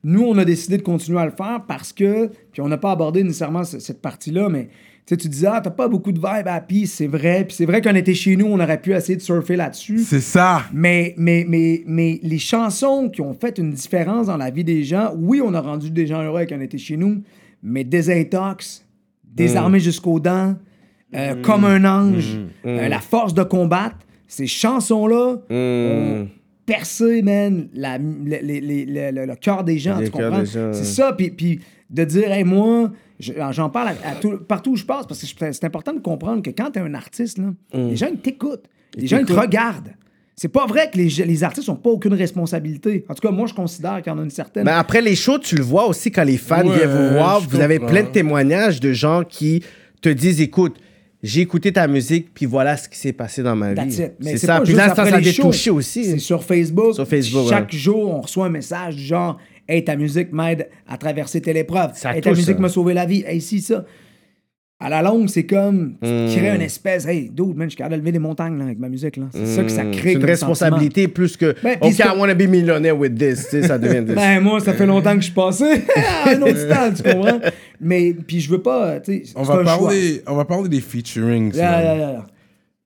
Nous, 0.02 0.22
on 0.22 0.36
a 0.36 0.44
décidé 0.44 0.76
de 0.76 0.82
continuer 0.82 1.18
à 1.20 1.24
le 1.24 1.32
faire 1.32 1.62
parce 1.66 1.92
que, 1.92 2.26
puis 2.52 2.60
on 2.60 2.68
n'a 2.68 2.76
pas 2.76 2.90
abordé 2.92 3.22
nécessairement 3.24 3.64
ce- 3.64 3.78
cette 3.78 4.02
partie-là, 4.02 4.48
mais 4.50 4.68
sais, 5.06 5.16
tu 5.16 5.28
disais, 5.28 5.48
ah, 5.50 5.60
t'as 5.62 5.70
pas 5.70 5.86
beaucoup 5.88 6.12
de 6.12 6.18
vibe 6.18 6.46
happy, 6.46 6.86
c'est 6.86 7.06
vrai. 7.06 7.44
Puis 7.44 7.54
c'est 7.56 7.66
vrai 7.66 7.80
qu'on 7.82 7.94
était 7.94 8.14
chez 8.14 8.36
nous, 8.36 8.46
on 8.46 8.58
aurait 8.60 8.80
pu 8.80 8.92
essayer 8.94 9.16
de 9.16 9.22
surfer 9.22 9.56
là-dessus. 9.56 9.98
C'est 9.98 10.20
ça. 10.20 10.62
Mais, 10.72 11.14
mais, 11.18 11.44
mais, 11.48 11.82
mais 11.86 12.18
les 12.22 12.38
chansons 12.38 13.10
qui 13.10 13.20
ont 13.20 13.34
fait 13.34 13.58
une 13.58 13.70
différence 13.72 14.26
dans 14.28 14.36
la 14.38 14.50
vie 14.50 14.64
des 14.64 14.82
gens, 14.84 15.12
oui, 15.16 15.40
on 15.44 15.52
a 15.54 15.60
rendu 15.60 15.90
des 15.90 16.06
gens 16.06 16.22
heureux 16.22 16.44
quand 16.48 16.56
on 16.56 16.60
était 16.62 16.78
chez 16.78 16.96
nous, 16.96 17.22
mais 17.62 17.84
Désintox, 17.84 18.84
Désarmé 19.24 19.80
jusqu'aux 19.80 20.20
dents, 20.20 20.54
euh, 21.14 21.34
Comme 21.42 21.64
un 21.64 21.84
ange, 21.84 22.38
euh, 22.66 22.88
La 22.88 22.98
force 22.98 23.34
de 23.34 23.42
combattre, 23.44 23.96
ces 24.26 24.46
chansons-là 24.48 25.36
ont 25.50 26.28
percé, 26.66 27.22
man, 27.22 27.68
la- 27.74 27.98
le, 27.98 28.04
le- 28.42 28.84
le- 28.86 29.10
le- 29.12 29.26
le 29.26 29.36
cœur 29.36 29.62
des 29.64 29.78
gens, 29.78 29.98
tu 30.06 30.10
comprends? 30.10 30.44
C'est 30.72 30.84
ça, 30.84 31.12
puis, 31.12 31.30
puis 31.30 31.60
de 31.90 32.04
dire, 32.04 32.30
hey, 32.32 32.44
moi, 32.44 32.90
je- 33.20 33.32
j'en 33.52 33.70
parle 33.70 33.88
à, 34.04 34.10
à 34.10 34.14
tout- 34.14 34.38
partout 34.38 34.72
où 34.72 34.76
je 34.76 34.84
passe, 34.84 35.06
parce 35.06 35.20
que 35.22 35.52
c'est 35.52 35.64
important 35.64 35.92
de 35.92 36.00
comprendre 36.00 36.42
que 36.42 36.50
quand 36.50 36.70
t'es 36.72 36.80
un 36.80 36.94
artiste, 36.94 37.38
là, 37.38 37.52
les 37.72 37.96
gens, 37.96 38.08
ils 38.10 38.18
t'écoutent. 38.18 38.64
Les 38.96 39.06
gens, 39.06 39.18
ils 39.18 39.26
te 39.26 39.32
regardent. 39.32 39.94
C'est 40.36 40.48
pas 40.48 40.66
vrai 40.66 40.90
que 40.92 40.96
les, 40.98 41.08
les 41.24 41.44
artistes 41.44 41.68
n'ont 41.68 41.76
pas 41.76 41.90
aucune 41.90 42.14
responsabilité. 42.14 43.04
En 43.08 43.14
tout 43.14 43.20
cas, 43.26 43.32
moi, 43.32 43.46
je 43.46 43.54
considère 43.54 44.02
qu'il 44.02 44.12
y 44.12 44.14
en 44.16 44.18
a 44.18 44.22
une 44.24 44.30
certaine. 44.30 44.64
Mais 44.64 44.72
après 44.72 45.00
les 45.00 45.14
shows, 45.14 45.38
tu 45.38 45.54
le 45.54 45.62
vois 45.62 45.86
aussi 45.86 46.10
quand 46.10 46.24
les 46.24 46.36
fans 46.38 46.66
Ouais, 46.66 46.76
viennent 46.76 46.90
vous 46.90 47.14
voir. 47.14 47.40
Vous 47.40 47.60
avez 47.60 47.78
plein 47.78 48.02
de 48.02 48.08
témoignages 48.08 48.80
de 48.80 48.92
gens 48.92 49.22
qui 49.22 49.62
te 50.02 50.08
disent 50.08 50.40
écoute, 50.40 50.76
j'ai 51.22 51.40
écouté 51.40 51.72
ta 51.72 51.86
musique, 51.86 52.34
puis 52.34 52.46
voilà 52.46 52.76
ce 52.76 52.88
qui 52.88 52.98
s'est 52.98 53.12
passé 53.12 53.42
dans 53.44 53.54
ma 53.56 53.74
That's 53.74 53.94
vie. 53.94 54.02
it. 54.02 54.12
Mais 54.20 54.36
C'est 54.36 54.46
ça. 54.46 54.60
Puis 54.60 54.74
là, 54.74 54.88
ça, 54.94 55.06
ça 55.08 55.16
a 55.16 55.20
touchés 55.22 55.70
aussi. 55.70 56.04
C'est 56.04 56.18
sur 56.18 56.42
Facebook. 56.44 56.94
Sur 56.94 57.06
Facebook, 57.06 57.48
Chaque 57.48 57.72
ouais. 57.72 57.78
jour, 57.78 58.14
on 58.16 58.20
reçoit 58.20 58.46
un 58.46 58.50
message 58.50 58.96
du 58.96 59.02
genre 59.04 59.38
Hey, 59.68 59.84
ta 59.84 59.96
musique 59.96 60.32
m'aide 60.32 60.68
à 60.86 60.96
traverser 60.98 61.40
telle 61.40 61.56
épreuve. 61.56 61.92
Ça 61.94 62.14
Hey, 62.14 62.20
ta 62.20 62.30
touche, 62.30 62.38
musique 62.40 62.58
m'a 62.58 62.68
sauvé 62.68 62.92
la 62.94 63.06
vie. 63.06 63.24
Hey, 63.26 63.40
si, 63.40 63.60
ça. 63.60 63.84
À 64.80 64.90
la 64.90 65.00
longue, 65.02 65.28
c'est 65.28 65.46
comme 65.46 65.94
tu 66.02 66.08
Hmm. 66.08 66.26
crées 66.36 66.54
une 66.56 66.60
espèce. 66.60 67.06
Hey, 67.06 67.30
dude, 67.32 67.56
man, 67.56 67.66
je 67.68 67.70
suis 67.70 67.76
capable 67.78 67.94
de 67.94 68.00
lever 68.00 68.12
des 68.12 68.18
montagnes 68.18 68.58
là, 68.58 68.64
avec 68.64 68.78
ma 68.78 68.88
musique. 68.90 69.16
là. 69.16 69.26
C'est 69.32 69.46
ça 69.46 69.62
que 69.62 69.70
ça 69.70 69.84
crée. 69.84 69.90
Hmm. 69.90 69.94
C'est 70.02 70.12
une 70.14 70.18
comme 70.20 70.28
responsabilité 70.30 71.08
plus 71.08 71.36
que 71.38 71.54
Ben, 71.62 71.78
OK, 71.80 71.98
I 71.98 72.02
wanna 72.18 72.34
be 72.34 72.42
millionaire 72.48 72.98
with 72.98 73.16
this. 73.16 73.44
Tu 73.44 73.62
sais, 73.62 73.68
ça 73.68 73.78
devient 73.78 73.98
sentiment. 74.00 74.16
Ben, 74.16 74.40
moi, 74.40 74.60
ça 74.60 74.74
fait 74.74 74.84
longtemps 74.84 75.12
que 75.14 75.20
je 75.20 75.26
suis 75.26 75.32
passé 75.34 75.84
à 76.26 76.30
un 76.30 76.42
autre 76.42 76.58
stade, 76.58 76.96
tu 76.96 77.02
comprends? 77.14 77.40
Mais, 77.80 78.12
puis 78.26 78.40
je 78.40 78.50
veux 78.50 78.60
pas, 78.60 79.00
tu 79.00 79.24
sais, 79.24 79.32
On 79.36 79.44
c'est 79.44 79.52
va, 79.52 79.60
un 79.60 79.64
choix. 79.64 79.78
parler, 79.78 80.22
on 80.26 80.34
va 80.34 80.44
parler 80.44 80.68
des 80.68 80.80
featurings. 80.80 81.54
Yeah, 81.54 81.80
yeah, 81.80 81.94
yeah, 81.96 82.10
yeah. 82.10 82.26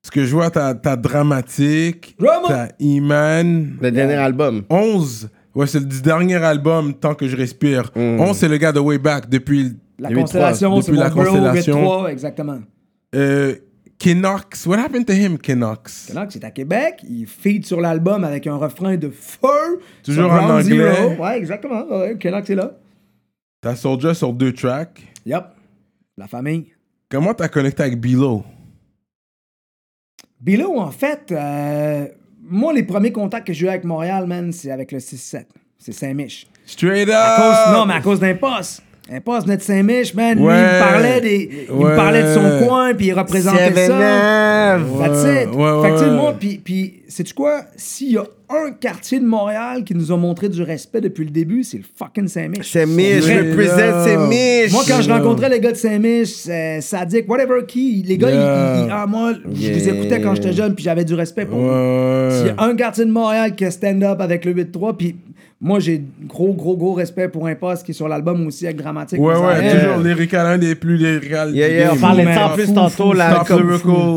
Parce 0.03 0.11
que 0.15 0.25
je 0.25 0.33
vois, 0.33 0.51
t'as 0.51 0.75
t'as 0.75 0.95
Dramatique, 0.97 2.15
Drama. 2.21 2.47
t'as 2.49 2.69
Iman. 2.79 3.73
Le 3.81 3.91
dernier 3.91 4.15
album. 4.15 4.63
11, 4.71 5.31
ouais, 5.59 5.67
c'est 5.67 5.81
le 5.81 5.87
dernier 5.87 6.37
album, 6.37 6.95
Tant 6.95 7.15
que 7.15 7.27
je 7.29 7.37
respire. 7.37 7.91
11, 7.97 8.37
c'est 8.37 8.49
le 8.49 8.57
gars 8.57 8.73
de 8.73 8.81
Way 8.81 8.99
Back 8.99 9.29
depuis. 9.29 9.77
La 9.99 10.13
constellation, 10.13 10.79
Depuis 10.79 10.97
la 10.97 11.11
bro, 11.11 11.25
constellation. 11.25 11.83
3, 11.83 12.13
exactement. 12.13 12.59
Euh, 13.15 13.57
Kenox, 13.99 14.65
what 14.67 14.79
happened 14.79 15.07
to 15.07 15.13
him, 15.13 15.39
Kenox? 15.39 16.11
Knox 16.13 16.37
est 16.37 16.45
à 16.45 16.53
Québec, 16.53 17.03
il 17.09 17.27
feed 17.27 17.67
sur 17.67 17.81
l'album 17.81 18.23
avec 18.23 18.47
un 18.47 18.57
refrain 18.57 18.97
de 18.97 19.11
feu. 19.11 19.81
Toujours 20.05 20.31
en 20.31 20.51
anglais. 20.61 20.95
Zero. 20.95 21.21
Ouais, 21.21 21.37
exactement. 21.37 21.85
Ouais, 21.89 22.17
Knox 22.17 22.49
est 22.51 22.55
là. 22.55 22.79
T'as 23.61 23.75
Soulja 23.75 24.15
sur 24.15 24.33
deux 24.33 24.53
tracks. 24.53 25.03
Yup. 25.27 25.47
La 26.17 26.29
famille. 26.29 26.67
Comment 27.11 27.35
t'as 27.35 27.49
connecté 27.49 27.83
avec 27.83 28.01
Bilo? 28.01 28.45
Bilo, 30.41 30.79
en 30.79 30.93
fait, 30.93 31.33
euh, 31.33 32.07
moi, 32.49 32.73
les 32.73 32.83
premiers 32.83 33.13
contacts 33.13 33.47
que 33.47 33.53
j'ai 33.53 33.67
eu 33.67 33.69
avec 33.69 33.85
Montréal, 33.85 34.27
man, 34.27 34.53
c'est 34.53 34.71
avec 34.71 34.93
le 34.93 34.99
6-7. 34.99 35.45
C'est 35.79 35.93
Saint-Mich. 35.93 36.47
Straight 36.67 37.09
up! 37.09 37.15
À 37.15 37.37
cause, 37.37 37.75
non, 37.75 37.87
mais 37.87 37.95
à 37.95 38.01
cause 38.01 38.21
d'un 38.21 38.35
poste. 38.35 38.83
Un 39.11 39.21
poste 39.21 39.47
venait 39.47 39.57
de 39.57 39.63
Saint-Mich, 39.63 40.15
man. 40.15 40.37
Lui, 40.37 40.45
il 40.45 40.79
parlait, 40.81 41.21
des, 41.23 41.67
il 41.71 41.75
me 41.75 41.97
parlait 41.97 42.23
de 42.25 42.35
son 42.35 42.67
coin, 42.67 42.93
puis 42.95 43.07
il 43.07 43.13
représentait 43.15 43.73
ça. 43.87 44.79
That's 44.99 45.25
Ouais, 45.25 45.45
it. 45.45 45.55
ouais, 45.55 45.83
fait 45.83 45.95
que, 45.95 46.05
tu 46.05 46.11
moi, 46.11 46.35
puis, 46.39 46.61
puis 46.63 47.03
sais-tu 47.09 47.33
quoi? 47.33 47.63
S'il 47.77 48.13
y 48.13 48.17
a 48.19 48.25
un 48.51 48.71
quartier 48.73 49.19
de 49.19 49.25
Montréal 49.25 49.85
qui 49.85 49.95
nous 49.95 50.13
a 50.13 50.17
montré 50.19 50.51
du 50.51 50.63
respect 50.63 51.01
depuis 51.01 51.25
le 51.25 51.31
début, 51.31 51.65
c'est 51.65 51.79
le 51.79 51.85
fucking 51.97 52.29
Saint-Mich. 52.29 52.71
C'est 52.71 52.85
Mich, 52.85 53.21
Vrai. 53.23 53.45
je 53.45 53.51
représente 53.51 54.05
c'est 54.05 54.17
Mich. 54.19 54.73
Moi, 54.73 54.83
quand 54.87 55.01
je 55.01 55.11
rencontrais 55.11 55.49
les 55.49 55.61
gars 55.61 55.73
de 55.73 55.77
Saint-Mich, 55.77 56.47
euh, 56.49 56.81
Sadik, 56.83 57.29
whatever 57.31 57.65
qui, 57.67 58.05
les 58.07 58.19
gars, 58.19 58.31
ils- 58.31 58.35
Yeah. 58.35 58.75
ils, 58.81 58.85
ils- 58.87 58.91
ah, 58.93 59.07
moi, 59.07 59.33
je 59.55 59.69
les 59.71 59.89
écoutais 59.89 60.21
quand 60.21 60.35
j'étais 60.35 60.53
jeune, 60.53 60.75
puis 60.75 60.85
j'avais 60.85 61.05
du 61.07 61.15
respect 61.15 61.47
pour 61.47 61.61
eux. 61.61 62.29
S'il 62.31 62.47
y 62.49 62.51
a 62.51 62.63
un 62.63 62.77
quartier 62.77 63.07
de 63.07 63.11
Montréal 63.11 63.55
qui 63.55 63.65
a 63.65 63.71
stand-up 63.71 64.21
avec 64.21 64.45
le 64.45 64.53
8-3, 64.53 64.97
puis 64.99 65.17
moi, 65.61 65.81
j'ai 65.81 66.03
gros, 66.27 66.55
gros, 66.55 66.77
gros 66.77 66.93
respect 66.93 67.29
pour 67.29 67.47
un 67.49 67.55
poste 67.57 67.85
qui 67.85 67.91
est 67.91 67.95
sur 67.95 68.07
l'album 68.09 68.47
aussi 68.47 68.65
avec 68.67 68.77
Dramatique. 68.77 69.19
Ouais, 69.19 69.35
ouais, 69.37 69.61
Misael. 69.63 69.81
toujours 69.81 70.05
lyrical, 70.05 70.47
un 70.47 70.59
des 70.59 70.75
plus 70.77 70.97
lyrical. 70.97 71.53
Yeah, 71.55 71.69
yeah, 71.69 71.93
on 71.93 71.97
parlait 71.97 72.25
de 72.25 72.31
ça 72.33 72.47
en 72.47 72.55
plus 72.55 72.73
tantôt, 72.73 73.13
là. 73.13 73.45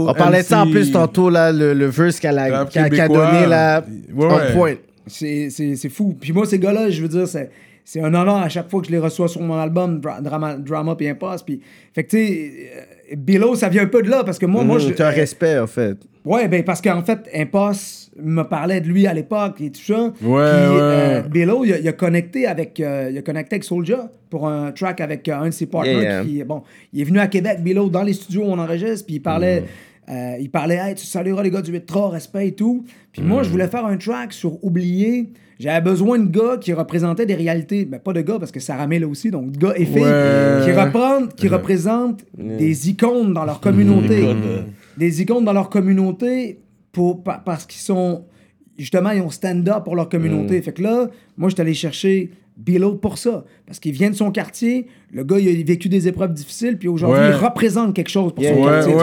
On 0.07 0.13
parlait 0.13 0.41
de 0.41 0.45
ça 0.45 0.61
en 0.63 0.69
plus 0.69 0.91
tantôt, 0.91 1.29
là, 1.29 1.51
le, 1.51 1.73
le 1.73 1.85
verse 1.87 2.19
qu'elle 2.19 2.37
a, 2.37 2.61
a 2.61 2.65
donné, 3.07 3.47
là, 3.47 3.83
Ouais, 4.13 4.25
ouais. 4.27 4.53
point. 4.53 4.73
C'est, 5.07 5.49
c'est, 5.49 5.75
c'est 5.75 5.89
fou. 5.89 6.15
Puis 6.19 6.31
moi, 6.31 6.45
ces 6.45 6.59
gars-là, 6.59 6.89
je 6.91 7.01
veux 7.01 7.07
dire, 7.07 7.27
c'est, 7.27 7.49
c'est 7.83 7.99
un 8.01 8.13
honneur 8.13 8.35
à 8.35 8.47
chaque 8.47 8.69
fois 8.69 8.79
que 8.81 8.87
je 8.87 8.91
les 8.91 8.99
reçois 8.99 9.27
sur 9.27 9.41
mon 9.41 9.55
album, 9.57 9.99
Dra- 9.99 10.21
Drama, 10.21 10.53
Drama 10.55 10.95
puis 10.95 11.07
Impasse. 11.09 11.41
Puis, 11.41 11.59
fait 11.93 12.03
que, 12.03 12.11
tu 12.11 12.17
sais, 12.17 12.51
euh, 12.77 12.81
Below, 13.15 13.55
ça 13.55 13.69
vient 13.69 13.83
un 13.83 13.87
peu 13.87 14.01
de 14.01 14.09
là, 14.09 14.23
parce 14.23 14.39
que 14.39 14.45
moi, 14.45 14.63
moi, 14.63 14.79
je... 14.79 14.89
Tu 14.89 15.01
as 15.01 15.07
un 15.07 15.11
respect, 15.11 15.57
en 15.59 15.67
fait. 15.67 15.97
Ouais, 16.23 16.47
ben 16.47 16.63
parce 16.63 16.81
qu'en 16.81 17.01
fait, 17.03 17.19
Impasse 17.33 18.11
me 18.21 18.43
parlait 18.43 18.79
de 18.79 18.87
lui 18.87 19.07
à 19.07 19.13
l'époque 19.13 19.59
et 19.59 19.71
tout 19.71 19.81
ça. 19.81 20.03
Ouais, 20.03 20.11
Puis, 20.11 20.31
ouais. 20.31 20.43
euh, 20.43 21.21
Below, 21.23 21.65
il 21.65 21.73
a, 21.73 21.79
il 21.79 21.87
a 21.87 21.93
connecté 21.93 22.45
avec, 22.45 22.79
euh, 22.79 23.09
il 23.11 23.17
a 23.17 23.21
connecté 23.23 23.55
avec 23.55 23.63
Soulja 23.63 24.11
pour 24.29 24.47
un 24.47 24.71
track 24.71 25.01
avec 25.01 25.27
euh, 25.27 25.35
un 25.39 25.47
de 25.47 25.51
ses 25.51 25.65
partners. 25.65 25.93
Yeah, 25.93 26.01
yeah. 26.01 26.23
Qui, 26.23 26.43
bon, 26.43 26.61
il 26.93 27.01
est 27.01 27.05
venu 27.05 27.19
à 27.19 27.27
Québec, 27.27 27.63
Below, 27.63 27.89
dans 27.89 28.03
les 28.03 28.13
studios 28.13 28.43
où 28.43 28.51
on 28.51 28.59
enregistre, 28.59 29.05
puis 29.07 29.15
il 29.15 29.21
parlait, 29.21 29.61
Mm. 29.61 30.11
euh, 30.11 30.35
il 30.39 30.51
parlait, 30.51 30.75
hey, 30.75 30.95
tu 30.95 31.05
salueras 31.05 31.41
les 31.41 31.49
gars 31.51 31.61
du 31.61 31.71
8 31.71 31.89
respect 32.11 32.47
et 32.49 32.51
tout. 32.51 32.85
Puis 33.11 33.21
moi, 33.23 33.41
je 33.43 33.49
Mm. 33.49 33.51
voulais 33.51 33.67
faire 33.67 33.85
un 33.85 33.97
track 33.97 34.31
sur 34.33 34.63
oublier. 34.63 35.29
J'avais 35.61 35.81
besoin 35.81 36.17
de 36.19 36.25
gars 36.29 36.57
qui 36.59 36.73
représentaient 36.73 37.25
des 37.27 37.35
réalités. 37.35 37.85
Ben, 37.85 37.99
pas 37.99 38.13
de 38.13 38.21
gars, 38.21 38.39
parce 38.39 38.51
que 38.51 38.59
Sarah 38.59 38.87
May 38.87 38.97
là 38.99 39.07
aussi, 39.07 39.29
donc 39.29 39.51
de 39.51 39.57
gars 39.59 39.73
et 39.75 39.85
filles, 39.85 40.01
Ouais. 40.01 40.61
qui, 40.65 40.71
reprennent, 40.71 41.27
qui 41.35 41.47
représentent 41.47 42.25
des 42.37 42.89
icônes 42.89 43.33
dans 43.33 43.45
leur 43.45 43.59
communauté. 43.61 44.27
Des 44.97 45.21
icônes 45.21 45.45
dans 45.45 45.53
leur 45.53 45.69
communauté 45.69 46.59
pour, 46.91 47.23
pa- 47.23 47.41
parce 47.45 47.65
qu'ils 47.65 47.81
sont. 47.81 48.25
Justement, 48.77 49.11
ils 49.11 49.21
ont 49.21 49.29
stand-up 49.29 49.83
pour 49.83 49.95
leur 49.95 50.09
communauté. 50.09 50.59
Fait 50.61 50.71
que 50.73 50.81
là, 50.81 51.07
moi, 51.37 51.49
je 51.49 51.53
suis 51.55 51.61
allé 51.61 51.73
chercher 51.75 52.31
Bilo 52.57 52.95
pour 52.95 53.17
ça. 53.19 53.45
Parce 53.67 53.79
qu'il 53.79 53.91
vient 53.91 54.09
de 54.09 54.15
son 54.15 54.31
quartier. 54.31 54.87
Le 55.11 55.23
gars, 55.23 55.37
il 55.39 55.47
a 55.47 55.63
vécu 55.63 55.87
des 55.89 56.07
épreuves 56.07 56.33
difficiles. 56.33 56.77
Puis 56.77 56.87
aujourd'hui, 56.87 57.21
il 57.29 57.35
représente 57.35 57.95
quelque 57.95 58.09
chose 58.09 58.33
pour 58.33 58.43
son 58.43 58.53
Ouais, 58.55 58.65
quartier. 58.65 58.93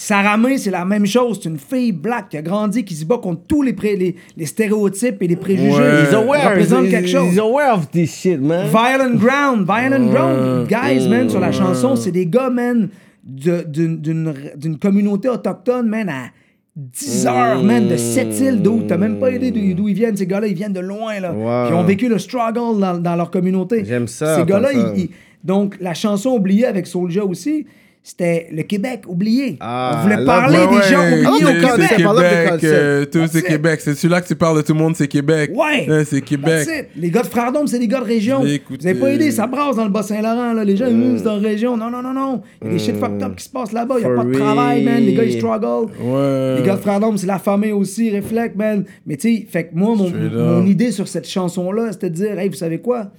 Sarah 0.00 0.36
May, 0.36 0.58
c'est 0.58 0.70
la 0.70 0.84
même 0.84 1.04
chose. 1.06 1.40
C'est 1.42 1.48
une 1.48 1.58
fille 1.58 1.90
black 1.90 2.28
qui 2.28 2.36
a 2.36 2.42
grandi, 2.42 2.84
qui 2.84 2.94
se 2.94 3.04
bat 3.04 3.18
contre 3.18 3.42
tous 3.48 3.62
les, 3.62 3.72
pré- 3.72 3.96
les, 3.96 4.14
les 4.36 4.46
stéréotypes 4.46 5.20
et 5.22 5.26
les 5.26 5.34
préjugés. 5.36 5.72
Ouais. 5.76 6.04
He's 6.04 6.14
aware, 6.14 6.40
Elle 6.40 6.48
représente 6.50 6.88
quelque 6.88 7.08
chose. 7.08 7.32
He's 7.32 7.38
aware 7.40 7.74
of 7.74 7.90
this 7.90 8.14
shit, 8.14 8.40
man. 8.40 8.68
Violent 8.68 9.16
Ground, 9.16 9.66
Violent 9.66 10.06
Ground. 10.06 10.68
Guys, 10.68 11.08
man, 11.08 11.28
sur 11.28 11.40
la 11.40 11.50
chanson, 11.50 11.96
c'est 11.96 12.12
des 12.12 12.26
gars, 12.26 12.48
man, 12.48 12.88
de- 13.24 13.64
d'une- 13.68 14.78
communauté 14.80 15.28
autochtone, 15.28 15.88
man, 15.88 16.08
à 16.08 16.28
10 16.76 17.26
heures, 17.26 17.64
man, 17.64 17.88
de 17.88 17.96
cette 17.96 18.38
île 18.38 18.62
d'où 18.62 18.82
t'as 18.86 18.96
même 18.96 19.18
pas 19.18 19.32
idée 19.32 19.50
d'où 19.50 19.74
d'où 19.74 19.88
ils 19.88 19.94
viennent. 19.96 20.16
Ces 20.16 20.28
gars-là, 20.28 20.46
ils 20.46 20.54
viennent 20.54 20.72
de 20.72 20.78
loin, 20.78 21.18
là. 21.18 21.32
Wow. 21.32 21.66
Puis 21.66 21.74
ils 21.74 21.80
ont 21.80 21.82
vécu 21.84 22.08
le 22.08 22.20
struggle 22.20 22.78
dans, 22.80 22.96
dans 22.98 23.16
leur 23.16 23.32
communauté. 23.32 23.82
J'aime 23.84 24.06
ça, 24.06 24.36
Ces 24.36 24.44
gars-là, 24.44 24.68
ils- 24.72 25.00
ils- 25.02 25.10
donc 25.42 25.76
la 25.80 25.92
chanson 25.94 26.30
oubliée 26.30 26.66
avec 26.66 26.86
Soulja 26.86 27.24
aussi, 27.24 27.66
c'était 28.08 28.48
le 28.50 28.62
Québec 28.62 29.02
oublié. 29.06 29.58
Ah, 29.60 29.98
On 29.98 30.02
voulait 30.04 30.24
parler 30.24 30.56
des 30.56 30.76
ouais, 30.76 30.82
gens 30.90 31.06
oubliés 31.06 31.44
au 31.44 31.60
Québec. 31.60 31.90
Québec, 31.94 32.64
euh, 32.64 33.04
tout 33.04 33.26
c'est. 33.30 33.42
Québec. 33.42 33.80
C'est 33.82 33.94
celui-là 33.94 34.22
que 34.22 34.28
tu 34.28 34.34
parles 34.34 34.56
de 34.56 34.62
tout 34.62 34.72
le 34.72 34.78
monde, 34.78 34.96
c'est 34.96 35.08
Québec. 35.08 35.50
Ouais. 35.54 35.86
c'est 36.06 36.22
Québec. 36.22 36.66
Les 36.96 37.10
gars 37.10 37.20
de 37.20 37.26
Frères 37.26 37.52
d'Hommes, 37.52 37.66
c'est 37.66 37.78
des 37.78 37.86
gars 37.86 38.00
de 38.00 38.06
région. 38.06 38.40
Vous 38.40 38.86
avez 38.86 38.98
pas 38.98 39.12
idée, 39.12 39.30
ça 39.30 39.46
brasse 39.46 39.76
dans 39.76 39.84
le 39.84 39.90
Bas-Saint-Laurent. 39.90 40.54
Là. 40.54 40.64
Les 40.64 40.74
gens, 40.74 40.86
ils 40.86 41.18
c'est 41.18 41.28
en 41.28 41.38
région. 41.38 41.76
Non, 41.76 41.90
non, 41.90 42.00
non, 42.00 42.14
non. 42.14 42.40
Il 42.62 42.68
y 42.68 42.70
a 42.70 42.72
des 42.72 42.78
shit 42.78 42.96
fucked 42.96 43.22
up 43.22 43.36
qui 43.36 43.44
se 43.44 43.50
passent 43.50 43.72
là-bas. 43.72 43.96
Il 43.98 44.02
y 44.02 44.06
a 44.06 44.16
pas 44.16 44.24
de 44.24 44.32
travail, 44.32 44.84
man. 44.84 45.02
Les 45.02 45.12
gars, 45.12 45.24
ils 45.24 45.32
struggle. 45.34 45.92
Ouais. 46.00 46.56
Les 46.60 46.66
gars 46.66 46.76
de 46.76 46.80
Frères 46.80 47.00
d'Hommes, 47.00 47.18
c'est 47.18 47.26
la 47.26 47.38
famille 47.38 47.72
aussi, 47.72 48.16
Reflect, 48.16 48.56
man. 48.56 48.86
Mais 49.04 49.18
tu 49.18 49.36
sais, 49.36 49.46
fait 49.46 49.64
que 49.64 49.74
moi, 49.74 49.94
mon, 49.94 50.10
mon 50.10 50.64
idée 50.64 50.92
sur 50.92 51.08
cette 51.08 51.28
chanson-là, 51.28 51.92
c'était 51.92 52.08
de 52.08 52.14
dire, 52.14 52.38
hey, 52.38 52.48
vous 52.48 52.54
savez 52.54 52.78
quoi? 52.78 53.10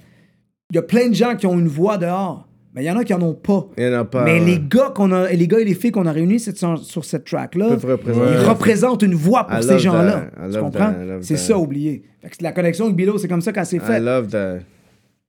Il 0.72 0.76
y 0.76 0.78
a 0.80 0.82
plein 0.82 1.08
de 1.08 1.14
gens 1.14 1.36
qui 1.36 1.46
ont 1.46 1.58
une 1.58 1.68
voix 1.68 1.96
dehors. 1.96 2.49
Mais 2.74 2.84
il 2.84 2.86
y 2.86 2.90
en 2.90 2.96
a 2.98 3.02
qui 3.04 3.12
en 3.12 3.20
ont 3.22 3.34
pas. 3.34 3.66
Il 3.76 3.84
y 3.84 3.88
en 3.88 3.98
a 4.00 4.04
pas, 4.04 4.24
Mais 4.24 4.38
ouais. 4.38 4.46
les 4.46 4.60
gars 4.60 4.92
qu'on 4.94 5.10
a, 5.10 5.30
et 5.32 5.36
les 5.36 5.48
gars 5.48 5.58
et 5.58 5.64
les 5.64 5.74
filles 5.74 5.90
qu'on 5.90 6.06
a 6.06 6.12
réunis 6.12 6.38
cette- 6.38 6.56
sur 6.56 7.04
cette 7.04 7.24
track-là, 7.24 7.70
ils 7.70 8.48
représentent 8.48 9.02
une 9.02 9.14
voix 9.14 9.44
pour 9.46 9.58
I 9.58 9.62
ces 9.64 9.78
gens-là. 9.80 10.26
Tu 10.52 10.58
comprends? 10.60 10.94
C'est 11.20 11.36
ça, 11.36 11.58
oublié. 11.58 12.04
Fait 12.22 12.28
que 12.28 12.36
la 12.42 12.52
connexion 12.52 12.84
avec 12.84 12.96
Bilo, 12.96 13.18
c'est 13.18 13.26
comme 13.28 13.40
ça 13.40 13.52
qu'elle 13.52 13.66
s'est 13.66 13.78
I 13.78 13.80
faite. 13.80 14.02
love 14.02 14.28
that. 14.28 14.56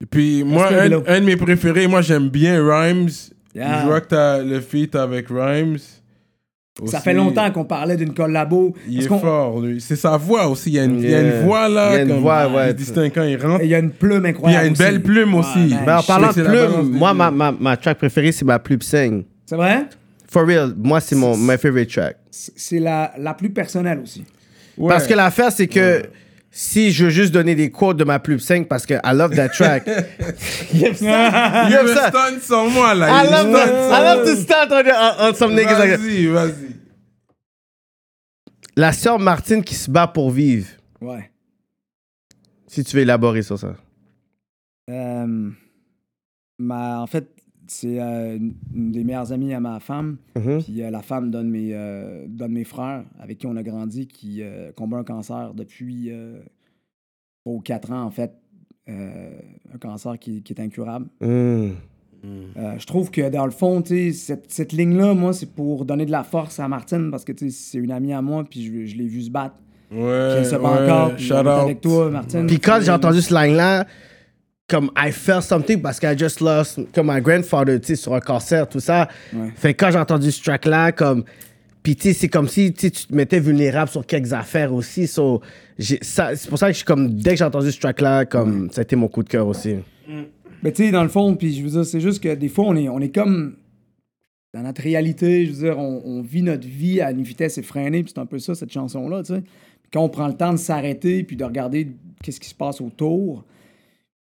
Et 0.02 0.06
puis, 0.10 0.44
moi, 0.44 0.68
un, 1.08 1.20
de 1.20 1.26
mes 1.26 1.36
préférés, 1.36 1.88
moi, 1.88 2.02
j'aime 2.02 2.30
bien 2.30 2.60
Rhymes. 2.64 3.10
Yeah. 3.56 3.82
Je 3.82 3.86
vois 3.88 4.02
que 4.02 4.08
t'as 4.08 4.42
le 4.44 4.60
feat 4.62 4.96
avec 4.96 5.28
Rhymes. 5.30 5.78
Ça 6.86 7.02
fait 7.02 7.14
longtemps 7.14 7.52
qu'on 7.52 7.66
parlait 7.66 7.98
d'une 7.98 8.14
collabo. 8.14 8.74
Il 8.88 9.06
Parce 9.08 9.22
est 9.22 9.26
fort, 9.26 9.60
lui. 9.60 9.82
C'est 9.82 9.98
sa 9.98 10.16
voix 10.18 10.48
aussi. 10.48 10.70
Il 10.70 10.76
y 10.76 10.80
a 10.80 10.86
une, 10.86 11.00
il 11.00 11.10
y 11.10 11.14
a 11.14 11.22
Yeah. 11.22 11.40
une 11.40 11.46
voix 11.46 11.68
là. 11.68 11.90
Il 11.92 11.94
y 11.96 12.00
a 12.00 12.02
une 12.04 12.08
comme, 12.10 12.20
voix, 12.20 12.48
ouais. 12.48 12.76
Quand 13.14 13.24
il 13.24 13.38
rentre. 13.46 13.64
Il 13.64 13.70
y 13.70 13.76
a 13.76 13.80
une 13.80 13.92
plume 13.92 14.22
Puis 14.22 14.24
il 14.24 14.26
y 14.28 14.30
incroyable. 14.30 14.66
a 14.66 14.68
une 14.70 14.74
belle 14.76 15.02
plume 15.04 15.36
aussi. 15.36 15.60
Mais 15.72 15.86
Ben, 15.86 15.98
en 15.98 16.04
parlant 16.04 16.30
de 16.32 16.42
plume, 16.42 16.92
moi, 16.98 17.14
ma, 17.14 17.30
ma, 17.30 17.52
ma 17.52 17.76
track 17.78 17.98
préférée, 17.98 18.32
c'est 18.32 18.46
ma 18.46 18.58
plume 18.58 18.82
saigne. 18.82 19.24
C'est 19.46 19.58
vrai? 19.58 19.86
For 20.32 20.46
real, 20.48 20.74
moi, 20.78 21.02
c'est 21.02 21.16
mon 21.16 21.36
my 21.36 21.58
favorite 21.58 21.90
track. 21.92 22.16
C'est 22.32 22.80
la, 22.80 23.12
la 23.18 23.34
plus 23.34 23.50
personnelle 23.50 24.00
aussi. 24.02 24.24
Ouais. 24.78 24.88
Parce 24.88 25.06
que 25.06 25.14
l'affaire, 25.14 25.52
c'est 25.52 25.68
que 25.68 26.04
si 26.52 26.92
je 26.92 27.06
veux 27.06 27.10
juste 27.10 27.32
donner 27.32 27.56
des 27.56 27.72
quotes 27.72 27.96
de 27.96 28.04
ma 28.04 28.20
pub 28.20 28.40
5 28.40 28.68
parce 28.68 28.86
que 28.86 28.96
I 28.96 29.16
love 29.16 29.34
that 29.36 29.50
track. 29.50 29.88
il 30.74 30.84
aime 30.84 30.96
ça. 30.96 31.70
Me 31.84 31.94
ça. 31.94 32.10
stun 32.10 32.40
sur 32.42 32.70
moi, 32.70 32.94
là. 32.94 33.24
I 33.24 33.28
love, 33.28 33.56
sur 33.56 33.68
I 33.68 34.04
love 34.04 34.26
to 34.26 34.36
start 34.36 34.72
on, 34.72 34.84
on, 34.86 35.30
on 35.30 35.34
some 35.34 35.56
niggas 35.56 35.80
like 35.80 35.92
that. 35.92 35.98
Vas-y, 35.98 36.28
vas-y. 36.28 36.76
La 38.76 38.92
sœur 38.92 39.18
Martine 39.18 39.64
qui 39.64 39.76
se 39.76 39.90
bat 39.90 40.08
pour 40.08 40.30
vivre. 40.32 40.68
Ouais. 41.00 41.32
Si 42.68 42.84
tu 42.84 42.96
veux 42.96 43.02
élaborer 43.02 43.44
sur 43.44 43.58
ça. 43.58 43.76
Euh, 44.90 45.50
ma, 46.58 47.00
en 47.00 47.08
fait, 47.08 47.30
c'est 47.72 48.02
euh, 48.02 48.38
une 48.76 48.92
des 48.92 49.04
meilleures 49.06 49.32
amies 49.32 49.54
à 49.54 49.62
ma 49.62 49.80
femme. 49.80 50.18
Mhm. 50.36 50.62
Puis 50.62 50.84
euh, 50.84 50.90
la 50.92 51.02
femme 51.02 51.32
d'un 51.32 51.44
de 51.44 51.50
mes, 51.50 51.70
euh, 51.74 52.26
de 52.28 52.46
mes 52.46 52.66
frères 52.66 53.06
avec 53.20 53.38
qui 53.38 53.48
on 53.48 53.56
a 53.56 53.64
grandi, 53.64 54.08
qui 54.08 54.42
euh, 54.42 54.72
combat 54.76 54.98
un 54.98 55.04
cancer 55.06 55.54
depuis 55.54 56.10
euh, 56.12 56.40
3 57.46 57.56
ou 57.56 57.60
4 57.62 57.92
ans, 57.92 58.04
en 58.04 58.12
fait. 58.12 58.34
Euh, 58.90 59.30
un 59.74 59.78
cancer 59.78 60.20
qui, 60.20 60.44
qui 60.44 60.52
est 60.54 60.60
incurable. 60.62 61.06
Mm. 61.22 61.26
Euh, 62.24 62.78
je 62.78 62.86
trouve 62.86 63.10
que 63.10 63.30
dans 63.30 63.46
le 63.46 63.52
fond, 63.52 63.82
tu 63.82 64.12
sais, 64.12 64.12
cette, 64.12 64.52
cette 64.52 64.74
ligne-là, 64.74 65.14
moi, 65.14 65.32
c'est 65.32 65.50
pour 65.52 65.86
donner 65.86 66.06
de 66.06 66.12
la 66.12 66.24
force 66.24 66.60
à 66.60 66.68
Martine 66.68 67.10
parce 67.10 67.24
que 67.24 67.32
tu 67.32 67.50
sais, 67.50 67.56
c'est 67.58 67.78
une 67.78 67.92
amie 67.92 68.12
à 68.14 68.22
moi, 68.22 68.44
puis 68.44 68.64
je, 68.64 68.86
je 68.86 68.98
l'ai 68.98 69.08
vu 69.08 69.22
se 69.22 69.32
battre. 69.32 69.56
Puis 69.90 69.98
Ouais, 70.00 70.36
elle 70.38 70.46
se 70.46 70.56
bat 70.56 70.70
encore, 70.84 71.16
puis 71.16 71.24
shout 71.24 71.34
on 71.36 71.38
est 71.38 71.42
out. 71.42 71.48
avec 71.48 71.82
toi, 71.82 72.10
Martine. 72.10 72.48
Puis 72.48 72.60
quand 72.60 72.80
j'ai 72.82 72.92
entendu 72.92 73.22
ce 73.22 73.34
line-là, 73.34 73.86
comme 74.72 74.90
I 74.98 75.12
felt 75.12 75.44
something 75.44 75.82
parce 75.82 76.00
que 76.00 76.08
I 76.08 76.18
just 76.18 76.40
lost 76.40 76.80
comme 76.96 77.12
my 77.14 77.22
grandfather, 77.22 77.80
tu 77.80 77.88
sais, 77.88 77.96
sur 77.98 78.16
un 78.16 78.22
cancer, 78.22 78.68
tout 78.70 78.80
ça. 78.80 79.10
Ouais. 79.34 79.50
Fait 79.56 79.74
que 79.74 79.84
quand 79.84 79.92
j'ai 79.92 80.00
entendu 80.00 80.32
ce 80.32 80.42
track-là, 80.42 80.94
comme. 80.94 81.26
Puis 81.84 81.96
tu 81.96 82.04
sais, 82.04 82.14
c'est 82.14 82.30
comme 82.30 82.48
si 82.48 82.72
tu 82.72 82.90
te 82.92 83.14
mettais 83.14 83.40
vulnérable 83.40 83.90
sur 83.90 84.06
quelques 84.06 84.32
affaires 84.32 84.74
aussi. 84.74 85.08
So, 85.08 85.42
c'est 85.78 86.48
pour 86.48 86.58
ça 86.58 86.68
que 86.68 86.74
je 86.74 86.78
suis 86.78 86.86
comme. 86.86 87.10
Dès 87.16 87.32
que 87.32 87.38
j'ai 87.38 87.44
entendu 87.44 87.72
ce 87.72 87.80
track-là, 87.80 88.26
comme. 88.26 88.70
Ça 88.72 88.80
a 88.80 88.84
été 88.84 88.96
mon 88.96 89.10
coup 89.10 89.24
de 89.24 89.30
cœur 89.30 89.46
aussi. 89.48 89.76
Mais 90.64 90.72
tu 90.72 90.86
sais, 90.86 90.92
dans 90.92 91.04
le 91.04 91.10
fond, 91.10 91.36
puis 91.36 91.54
je 91.54 91.64
veux 91.64 91.70
dire, 91.70 91.86
c'est 91.86 92.00
juste 92.00 92.24
que 92.24 92.34
des 92.34 92.50
fois, 92.50 92.66
on 92.68 92.76
est, 92.76 92.88
on 92.88 93.00
est 93.00 93.14
comme 93.14 93.56
dans 94.54 94.62
notre 94.62 94.82
réalité, 94.82 95.46
je 95.46 95.52
veux 95.52 95.68
dire, 95.68 95.80
on, 95.80 96.02
on 96.06 96.22
vit 96.22 96.44
notre 96.44 96.68
vie 96.68 97.02
à 97.02 97.12
une 97.12 97.24
vitesse 97.24 97.58
effrénée, 97.58 98.04
puis 98.04 98.12
c'est 98.14 98.22
un 98.22 98.26
peu 98.26 98.38
ça, 98.38 98.54
cette 98.54 98.72
chanson-là, 98.72 99.24
tu 99.24 99.34
sais. 99.34 99.44
Quand 99.92 100.04
on 100.04 100.10
prend 100.10 100.28
le 100.28 100.36
temps 100.36 100.52
de 100.54 100.58
s'arrêter, 100.58 101.24
puis 101.24 101.36
de 101.36 101.44
regarder 101.44 101.88
qu'est-ce 102.22 102.40
qui 102.40 102.50
se 102.50 102.56
passe 102.56 102.80
autour, 102.80 103.44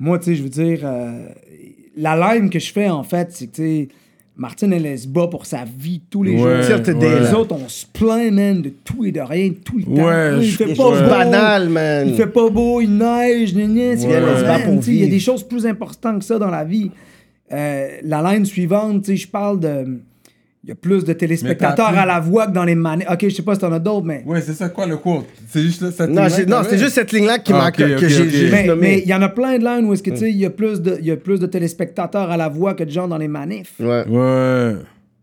moi, 0.01 0.19
tu 0.19 0.25
sais, 0.27 0.35
je 0.37 0.43
veux 0.43 0.49
dire, 0.49 0.81
euh, 0.85 1.27
la 1.97 2.35
line 2.35 2.51
que 2.51 2.59
je 2.59 2.73
fais, 2.73 2.89
en 2.89 3.03
fait, 3.05 3.29
c'est 3.31 3.47
que, 3.47 3.57
tu 3.57 3.63
sais, 3.63 3.89
Martine, 4.37 4.73
elle, 4.73 4.85
elle 4.85 4.99
se 4.99 5.07
bat 5.07 5.29
pour 5.29 5.47
sa 5.47 5.65
vie 5.65 6.03
tous 6.11 6.25
les 6.25 6.33
Ouais, 6.33 6.63
jours. 6.63 6.81
Les 7.01 7.33
autres, 7.35 7.55
on 7.55 7.69
se 7.69 7.87
plaint, 7.87 8.33
man, 8.33 8.63
de 8.63 8.71
tout 8.71 9.05
et 9.05 9.13
de 9.13 9.21
rien, 9.21 9.51
tout 9.65 9.79
le 9.79 9.85
temps. 9.85 9.93
Ouais, 10.09 10.33
il 10.39 10.43
je- 10.45 10.57
fait 10.57 10.75
pas 10.75 10.89
ouais. 10.91 11.03
beau. 11.03 11.09
banal, 11.09 11.69
man. 11.69 12.09
Il 12.09 12.15
fait 12.17 12.27
pas 12.27 12.51
beau, 12.51 12.81
il 12.81 12.97
neige, 12.97 13.55
gna, 13.55 13.67
gna, 13.67 13.95
Il 14.89 14.95
y 14.97 15.05
a 15.05 15.07
des 15.07 15.21
choses 15.21 15.45
plus 15.45 15.65
importantes 15.67 16.19
que 16.19 16.25
ça 16.25 16.39
dans 16.41 16.51
la 16.51 16.65
vie. 16.65 16.91
Euh, 17.53 17.99
la 18.03 18.33
ligne 18.35 18.45
suivante, 18.45 19.03
tu 19.05 19.13
sais, 19.13 19.17
je 19.17 19.29
parle 19.29 19.61
de. 19.61 20.01
Il 20.67 20.69
y 20.69 20.73
a 20.73 20.75
plus 20.77 21.05
de 21.05 21.13
téléspectateurs 21.13 21.89
à 21.89 22.07
la 22.07 22.21
voix 22.21 22.47
que 22.47 22.53
dans 22.53 22.65
les 22.65 22.75
manettes. 22.75 23.07
Ok, 23.11 23.19
je 23.25 23.35
sais 23.35 23.43
pas 23.43 23.55
si 23.55 23.61
t'en 23.61 23.71
as 23.71 23.79
d'autres, 23.79 24.07
mais. 24.07 24.23
Ouais, 24.25 24.41
c'est 24.41 24.55
ça 24.55 24.71
quoi 24.71 24.87
le 24.87 24.97
quote? 24.97 25.27
C'est 25.51 25.61
juste 25.61 25.83
là, 25.83 25.91
cette 25.91 26.09
Non, 26.09 26.23
ligne-là 26.23 26.31
c'est- 26.31 26.47
non, 26.47 26.57
c'est 26.67 26.79
juste 26.79 26.95
cette 26.95 27.13
ligne-là 27.13 27.39
qui 27.39 27.53
Ah, 27.53 27.59
m'a 27.65 27.71
que 27.71 27.87
j'ai 28.09 28.51
Mais 28.81 29.01
il 29.01 29.07
y 29.09 29.13
en 29.13 29.21
a 29.21 29.29
plein 29.29 29.59
de 29.59 29.65
lines 29.65 29.85
où 29.85 29.93
est-ce 29.93 30.03
que 30.03 30.09
tu 30.11 30.17
sais, 30.17 30.31
il 30.31 30.39
y 30.39 30.47
a 30.47 30.51
plus 30.51 30.81
de 30.81 30.97
il 31.01 31.05
y 31.07 31.11
a 31.11 31.17
plus 31.19 31.39
de 31.39 31.45
téléspectateurs 31.47 32.31
à 32.31 32.39
la 32.39 32.49
voix 32.49 32.73
que 32.73 32.83
de 32.83 32.89
gens 32.91 33.07
dans 33.09 33.19
les 33.19 33.29
manifs. 33.29 33.75
Ouais. 33.79 34.07
Ouais. 34.09 34.77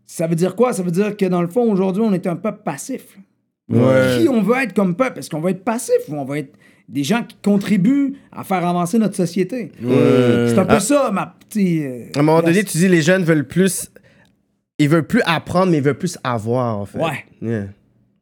Ça 0.06 0.28
veut 0.28 0.36
dire 0.36 0.54
quoi? 0.54 0.72
Ça 0.74 0.84
veut 0.84 0.92
dire 0.92 1.16
que 1.16 1.24
dans 1.26 1.42
le 1.42 1.48
fond 1.48 1.62
aujourd'hui, 1.72 2.04
on 2.06 2.12
est 2.12 2.26
un 2.28 2.36
peuple 2.36 2.60
passif. 2.64 3.02
Ouais. 3.68 4.18
Qui 4.20 4.28
on 4.28 4.42
veut 4.42 4.56
être 4.62 4.74
comme 4.74 4.94
peuple? 4.94 5.18
Est-ce 5.18 5.28
qu'on 5.30 5.40
va 5.40 5.50
être 5.50 5.64
passif 5.64 5.96
ou 6.08 6.14
on 6.14 6.24
va 6.24 6.38
être 6.38 6.52
des 6.88 7.02
gens 7.02 7.22
qui 7.26 7.36
contribuent 7.42 8.14
à 8.30 8.44
faire 8.44 8.64
avancer 8.64 8.96
notre 8.98 9.16
société? 9.16 9.72
Ouais. 9.82 10.46
C'est 10.50 10.58
un 10.58 10.66
peu 10.66 10.78
ça, 10.78 11.10
ma 11.12 11.34
petite. 11.48 11.82
euh, 11.82 12.04
À 12.14 12.20
un 12.20 12.22
moment 12.22 12.42
donné, 12.42 12.62
tu 12.62 12.78
dis 12.78 12.86
les 12.88 13.02
jeunes 13.02 13.24
veulent 13.24 13.46
plus. 13.48 13.88
Ils 14.82 14.88
veulent 14.88 15.06
plus 15.06 15.22
apprendre, 15.24 15.70
mais 15.70 15.78
ils 15.78 15.82
veulent 15.82 15.98
plus 15.98 16.18
avoir, 16.24 16.78
en 16.78 16.86
fait. 16.86 16.98
Ouais. 16.98 17.24
Yeah. 17.40 17.66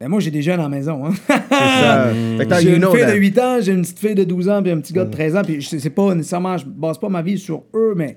Ben, 0.01 0.09
moi, 0.09 0.21
j'ai 0.21 0.31
des 0.31 0.41
jeunes 0.43 0.61
à 0.61 0.65
la 0.65 0.69
maison. 0.69 1.05
Hein. 1.07 1.13
C'est 1.29 1.33
ça. 1.59 2.11
Fait 2.39 2.45
que 2.47 2.51
là, 2.51 2.61
j'ai 2.61 2.75
une 2.77 2.87
fille 2.91 3.01
that. 3.01 3.13
de 3.13 3.17
8 3.19 3.39
ans, 3.39 3.59
j'ai 3.61 3.73
une 3.73 3.83
petite 3.83 3.99
fille 3.99 4.15
de 4.15 4.25
12 4.25 4.49
ans, 4.49 4.63
puis 4.63 4.73
un 4.73 4.81
petit 4.81 4.93
gars 4.93 5.05
de 5.05 5.11
13 5.11 5.37
ans. 5.37 5.43
Puis 5.45 5.61
je 5.61 5.77
sais 5.77 5.91
pas 5.91 6.15
nécessairement, 6.15 6.57
je 6.57 6.65
base 6.67 6.99
pas 6.99 7.09
ma 7.09 7.21
vie 7.23 7.39
sur 7.39 7.65
eux, 7.75 7.93
mais. 7.97 8.17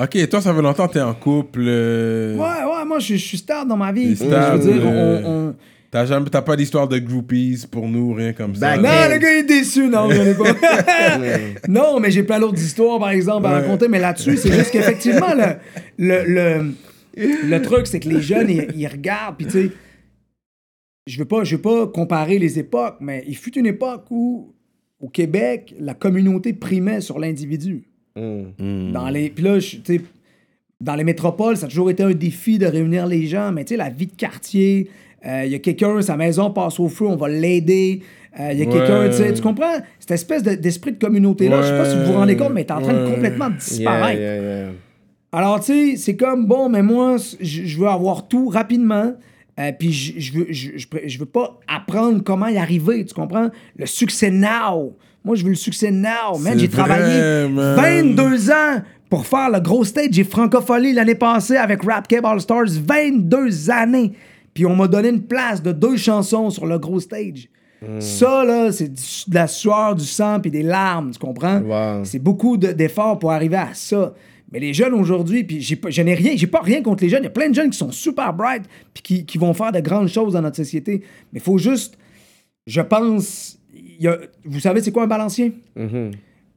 Ok, 0.00 0.28
toi, 0.30 0.40
ça 0.40 0.54
fait 0.54 0.62
longtemps 0.62 0.86
que 0.88 0.94
t'es 0.94 1.00
en 1.00 1.12
couple. 1.14 1.60
euh, 1.66 2.36
Ouais, 2.36 2.42
ouais, 2.64 2.84
moi, 2.86 3.00
je, 3.00 3.14
je 3.16 3.24
suis 3.24 3.38
stable 3.38 3.68
dans 3.68 3.76
ma 3.76 3.92
vie. 3.92 4.14
Puis, 4.14 4.24
je 4.30 4.52
veux 4.52 4.58
dire, 4.72 4.82
euh, 4.86 5.22
on- 5.24 5.48
on, 5.48 5.54
T'as 5.90 6.06
jamais, 6.06 6.30
t'as 6.30 6.40
pas 6.42 6.54
d'histoire 6.54 6.86
de 6.86 7.00
groupies 7.00 7.64
pour 7.68 7.88
nous, 7.88 8.14
rien 8.14 8.32
comme 8.32 8.54
ça. 8.54 8.76
Back 8.76 8.80
Non, 8.80 9.12
le 9.12 9.18
gars 9.18 9.32
il 9.32 9.38
est 9.40 9.42
déçu, 9.42 9.88
non, 9.88 10.08
j'en 10.08 10.22
ai 10.24 10.34
pas. 10.34 10.44
non, 11.68 11.98
mais 11.98 12.12
j'ai 12.12 12.22
plein 12.22 12.38
d'autres 12.38 12.60
histoires, 12.60 13.00
par 13.00 13.10
exemple, 13.10 13.46
à 13.46 13.50
Ouais. 13.50 13.54
raconter, 13.62 13.88
mais 13.88 13.98
là-dessus, 13.98 14.36
c'est 14.36 14.52
juste 14.52 14.70
qu'effectivement, 14.70 15.34
le, 15.36 15.56
le, 15.98 16.24
le, 16.32 16.74
le 17.16 17.58
truc, 17.62 17.86
c'est 17.86 18.00
que 18.00 18.08
les 18.08 18.20
jeunes, 18.20 18.48
ils, 18.50 18.66
ils 18.76 18.86
regardent, 18.86 19.36
puis 19.36 19.46
tu 19.46 19.52
sais, 19.52 19.70
je 21.06 21.18
veux 21.18 21.24
pas, 21.24 21.44
je 21.44 21.56
veux 21.56 21.62
pas 21.62 21.86
comparer 21.86 22.38
les 22.38 22.58
époques, 22.58 22.96
mais 23.00 23.24
il 23.26 23.36
fut 23.36 23.58
une 23.58 23.66
époque 23.66 24.04
où, 24.10 24.54
au 25.00 25.08
Québec, 25.08 25.74
la 25.80 25.94
communauté 25.94 26.52
primait 26.52 27.00
sur 27.00 27.18
l'individu. 27.18 27.84
Mm. 28.16 28.92
Dans 28.92 29.08
les, 29.08 29.30
puis 29.30 29.44
là, 29.44 29.58
tu 29.58 29.80
sais, 29.84 30.00
dans 30.80 30.94
les 30.94 31.04
métropoles, 31.04 31.56
ça 31.56 31.66
a 31.66 31.68
toujours 31.68 31.90
été 31.90 32.02
un 32.02 32.12
défi 32.12 32.58
de 32.58 32.66
réunir 32.66 33.06
les 33.06 33.26
gens, 33.26 33.52
mais 33.52 33.64
tu 33.64 33.70
sais, 33.70 33.76
la 33.76 33.90
vie 33.90 34.06
de 34.06 34.14
quartier, 34.16 34.88
euh, 35.26 35.42
il 35.44 35.52
y 35.52 35.54
a 35.54 35.58
quelqu'un, 35.58 36.00
sa 36.02 36.16
maison 36.16 36.50
passe 36.50 36.78
au 36.80 36.88
feu, 36.88 37.06
on 37.06 37.16
va 37.16 37.28
l'aider. 37.28 38.02
Euh, 38.38 38.50
Il 38.52 38.58
y 38.60 38.62
a 38.62 38.66
Ouais. 38.66 38.72
quelqu'un, 38.72 39.08
tu 39.08 39.16
sais, 39.16 39.32
tu 39.34 39.42
comprends? 39.42 39.74
Cette 39.98 40.12
espèce 40.12 40.42
de- 40.44 40.54
d'esprit 40.54 40.92
de 40.92 40.98
communauté-là, 40.98 41.62
je 41.62 41.66
sais 41.66 41.76
pas 41.76 41.84
si 41.90 41.96
vous 41.96 42.04
vous 42.04 42.12
rendez 42.12 42.36
compte, 42.36 42.52
mais 42.54 42.60
est 42.60 42.70
en 42.70 42.80
train 42.80 42.92
de 42.92 43.04
Ouais. 43.04 43.14
complètement 43.14 43.50
disparaître. 43.50 44.20
Yeah, 44.20 44.36
yeah, 44.36 44.60
yeah. 44.66 44.72
Alors, 45.32 45.60
tu 45.60 45.66
sais, 45.92 45.96
c'est 45.96 46.16
comme, 46.16 46.46
bon, 46.46 46.68
mais 46.68 46.82
moi, 46.82 47.16
je 47.40 47.78
veux 47.78 47.86
avoir 47.88 48.26
tout 48.28 48.48
rapidement. 48.48 49.12
euh, 49.58 49.72
puis 49.78 49.92
je, 49.92 50.32
veux, 50.32 50.46
je, 50.50 51.18
veux 51.18 51.26
pas 51.26 51.58
apprendre 51.68 52.22
comment 52.24 52.48
y 52.48 52.56
arriver, 52.56 53.04
tu 53.04 53.14
comprends? 53.14 53.48
Le 53.76 53.86
succès 53.86 54.30
now. 54.30 54.96
Moi, 55.24 55.36
je 55.36 55.44
veux 55.44 55.50
le 55.50 55.54
succès 55.56 55.90
now. 55.90 56.38
Man, 56.40 56.58
j'ai 56.58 56.68
travaillé 56.68 57.48
man. 57.48 57.76
22 57.76 58.50
ans 58.50 58.82
pour 59.08 59.26
faire 59.26 59.50
le 59.50 59.60
gros 59.60 59.84
stage. 59.84 60.08
J'ai 60.12 60.24
francophonie 60.24 60.92
l'année 60.94 61.14
passée 61.14 61.56
avec 61.56 61.82
Rap 61.84 62.08
Cave 62.08 62.24
All 62.24 62.40
Stars. 62.40 62.66
22 62.84 63.70
années. 63.70 64.12
Puis 64.54 64.66
on 64.66 64.74
m'a 64.74 64.88
donné 64.88 65.10
une 65.10 65.22
place 65.22 65.62
de 65.62 65.72
deux 65.72 65.96
chansons 65.96 66.50
sur 66.50 66.66
le 66.66 66.78
gros 66.78 66.98
stage. 67.00 67.48
Ça, 67.98 68.44
là, 68.44 68.72
c'est 68.72 68.88
de 68.92 69.34
la 69.34 69.46
sueur, 69.46 69.94
du 69.94 70.04
sang 70.04 70.38
puis 70.40 70.50
des 70.50 70.62
larmes, 70.62 71.12
tu 71.12 71.18
comprends? 71.18 71.60
Wow. 71.60 72.04
C'est 72.04 72.18
beaucoup 72.18 72.58
de- 72.58 72.72
d'efforts 72.72 73.18
pour 73.18 73.32
arriver 73.32 73.56
à 73.56 73.68
ça. 73.72 74.12
Mais 74.52 74.58
les 74.60 74.74
jeunes 74.74 74.94
aujourd'hui, 74.94 75.44
puis 75.44 75.60
je 75.60 76.02
n'ai 76.02 76.14
rien, 76.14 76.32
j'ai 76.36 76.46
pas 76.48 76.60
rien 76.60 76.82
contre 76.82 77.02
les 77.04 77.08
jeunes. 77.08 77.22
Il 77.22 77.26
y 77.26 77.28
a 77.28 77.30
plein 77.30 77.48
de 77.48 77.54
jeunes 77.54 77.70
qui 77.70 77.78
sont 77.78 77.92
super 77.92 78.32
bright 78.34 78.62
puis 78.92 79.02
qui, 79.02 79.24
qui 79.24 79.38
vont 79.38 79.54
faire 79.54 79.70
de 79.72 79.80
grandes 79.80 80.08
choses 80.08 80.32
dans 80.32 80.42
notre 80.42 80.56
société. 80.56 81.02
Mais 81.32 81.38
il 81.38 81.42
faut 81.42 81.58
juste, 81.58 81.96
je 82.66 82.80
pense, 82.80 83.58
il 83.74 84.02
y 84.02 84.08
a- 84.08 84.18
vous 84.44 84.60
savez 84.60 84.80
c'est 84.82 84.90
quoi 84.92 85.04
un 85.04 85.08
balancier? 85.08 85.52
Mhm. 85.76 86.10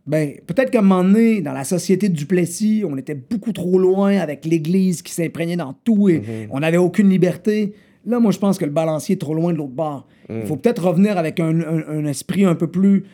Ben, 0.05 0.33
peut-être 0.47 0.69
qu'à 0.69 0.79
un 0.79 0.81
moment 0.81 1.03
donné, 1.03 1.39
dans 1.41 1.53
la 1.53 1.63
société 1.63 2.09
de 2.09 2.15
Duplessis, 2.15 2.83
on 2.85 2.97
était 2.97 3.15
beaucoup 3.15 3.53
trop 3.53 3.79
loin 3.79 4.17
avec 4.17 4.43
l'Église 4.43 5.01
qui 5.01 5.13
s'imprégnait 5.13 5.55
dans 5.55 5.73
tout 5.85 6.09
et 6.09 6.21
on 6.51 6.59
n'avait 6.59 6.75
aucune 6.77 7.09
liberté. 7.09 7.73
Là, 8.05 8.19
moi, 8.19 8.31
je 8.33 8.37
pense 8.39 8.57
que 8.57 8.65
le 8.65 8.71
balancier 8.71 9.13
est 9.15 9.19
trop 9.19 9.33
loin 9.33 9.53
de 9.53 9.57
l'autre 9.59 9.71
bord. 9.71 10.07
Il 10.29 10.45
faut 10.45 10.57
peut-être 10.57 10.83
revenir 10.87 11.17
avec 11.17 11.39
un, 11.39 11.57
un- 11.61 11.87
un 11.87 12.05
esprit 12.05 12.43
un 12.43 12.55
peu 12.55 12.67
plus 12.67 13.05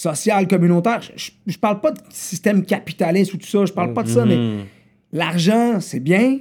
social, 0.00 0.46
communautaire. 0.46 1.00
Je, 1.00 1.12
je, 1.16 1.30
je 1.46 1.58
parle 1.58 1.80
pas 1.80 1.90
de 1.90 1.98
système 2.10 2.64
capitaliste 2.64 3.32
ou 3.34 3.38
tout 3.38 3.46
ça, 3.46 3.64
je 3.64 3.72
parle 3.72 3.94
pas 3.94 4.02
de 4.02 4.08
ça, 4.08 4.24
mais 4.26 4.64
l'argent, 5.12 5.80
c'est 5.80 6.00
bien, 6.00 6.38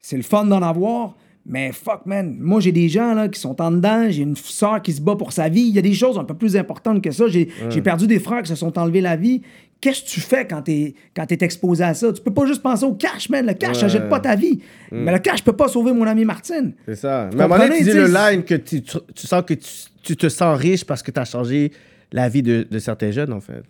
c'est 0.00 0.16
le 0.16 0.22
fun 0.22 0.44
d'en 0.44 0.62
avoir, 0.62 1.16
mais 1.46 1.72
fuck, 1.72 2.06
man, 2.06 2.36
moi, 2.40 2.60
j'ai 2.60 2.72
des 2.72 2.88
gens 2.88 3.12
là, 3.14 3.28
qui 3.28 3.38
sont 3.40 3.60
en 3.60 3.70
dedans, 3.72 4.06
j'ai 4.08 4.22
une 4.22 4.36
soeur 4.36 4.80
qui 4.80 4.92
se 4.92 5.00
bat 5.00 5.16
pour 5.16 5.32
sa 5.32 5.48
vie, 5.48 5.62
il 5.62 5.74
y 5.74 5.78
a 5.78 5.82
des 5.82 5.92
choses 5.92 6.16
un 6.18 6.24
peu 6.24 6.34
plus 6.34 6.56
importantes 6.56 7.02
que 7.02 7.10
ça. 7.10 7.26
J'ai 7.28 7.48
perdu 7.82 8.06
des 8.06 8.18
frères 8.20 8.42
qui 8.42 8.48
se 8.48 8.54
sont 8.54 8.78
enlevés 8.78 9.00
la 9.00 9.16
vie. 9.16 9.42
Qu'est-ce 9.80 10.02
que 10.02 10.08
tu 10.08 10.20
fais 10.20 10.46
quand 10.46 10.62
t'es 10.62 10.94
quand 11.14 11.30
es 11.30 11.38
exposé 11.42 11.84
à 11.84 11.92
ça? 11.92 12.10
Tu 12.12 12.22
peux 12.22 12.32
pas 12.32 12.46
juste 12.46 12.62
penser 12.62 12.86
au 12.86 12.94
cash, 12.94 13.28
man. 13.28 13.44
Le 13.44 13.52
cash, 13.52 13.76
ça 13.80 13.88
jette 13.88 14.08
pas 14.08 14.20
ta 14.20 14.34
vie. 14.36 14.60
Mais 14.90 15.12
le 15.12 15.18
cash 15.18 15.42
peut 15.44 15.52
pas 15.52 15.68
sauver 15.68 15.92
mon 15.92 16.04
ami 16.06 16.24
Martine. 16.24 16.72
C'est 16.86 16.94
ça. 16.94 17.28
Mais 17.34 17.42
à 17.42 17.44
un 17.44 17.48
moment 17.48 17.58
donné, 17.68 17.78
tu 17.80 17.84
dis 17.84 17.90
le 17.98 18.06
line 18.30 18.44
que 18.44 18.54
tu, 18.54 18.80
tu- 18.82 18.96
tu 19.14 19.26
sens 19.26 19.42
que 19.46 19.52
tu, 19.54 19.68
tu 20.02 20.16
te 20.16 20.28
sens 20.30 20.58
riche 20.58 20.84
parce 20.86 21.02
que 21.02 21.10
tu 21.10 21.20
as 21.20 21.26
changé 21.26 21.70
la 22.14 22.28
vie 22.30 22.42
de, 22.42 22.66
de 22.70 22.78
certains 22.78 23.10
jeunes, 23.10 23.32
en 23.32 23.40
fait. 23.40 23.62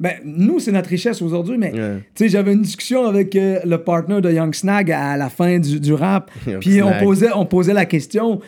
Ben, 0.00 0.14
nous, 0.24 0.58
c'est 0.58 0.72
notre 0.72 0.90
richesse 0.90 1.22
aujourd'hui, 1.22 1.56
mais 1.56 1.72
Ouais. 1.72 1.98
tu 2.14 2.24
sais, 2.24 2.28
j'avais 2.28 2.52
une 2.52 2.62
discussion 2.62 3.06
avec 3.06 3.36
euh, 3.36 3.60
le 3.64 3.78
partner 3.78 4.20
de 4.20 4.30
Young 4.32 4.52
Snag 4.52 4.90
à 4.90 5.16
la 5.16 5.30
fin 5.30 5.58
du, 5.60 5.78
du 5.78 5.92
rap. 5.94 6.30
Puis 6.60 6.82
on 6.82 6.92
posait, 6.98 7.30
on 7.34 7.46
posait 7.46 7.72
la 7.72 7.86
question 7.86 8.40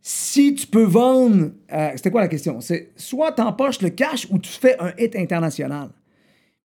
si 0.00 0.54
tu 0.54 0.66
peux 0.66 0.84
vendre. 0.84 1.50
euh, 1.72 1.90
C'était 1.96 2.10
quoi 2.10 2.22
la 2.22 2.28
question? 2.28 2.60
C'est 2.60 2.90
soit 2.96 3.32
t'empoches 3.32 3.82
le 3.82 3.90
cash 3.90 4.26
ou 4.30 4.38
tu 4.38 4.50
fais 4.50 4.74
un 4.80 4.92
hit 4.98 5.14
international. 5.14 5.90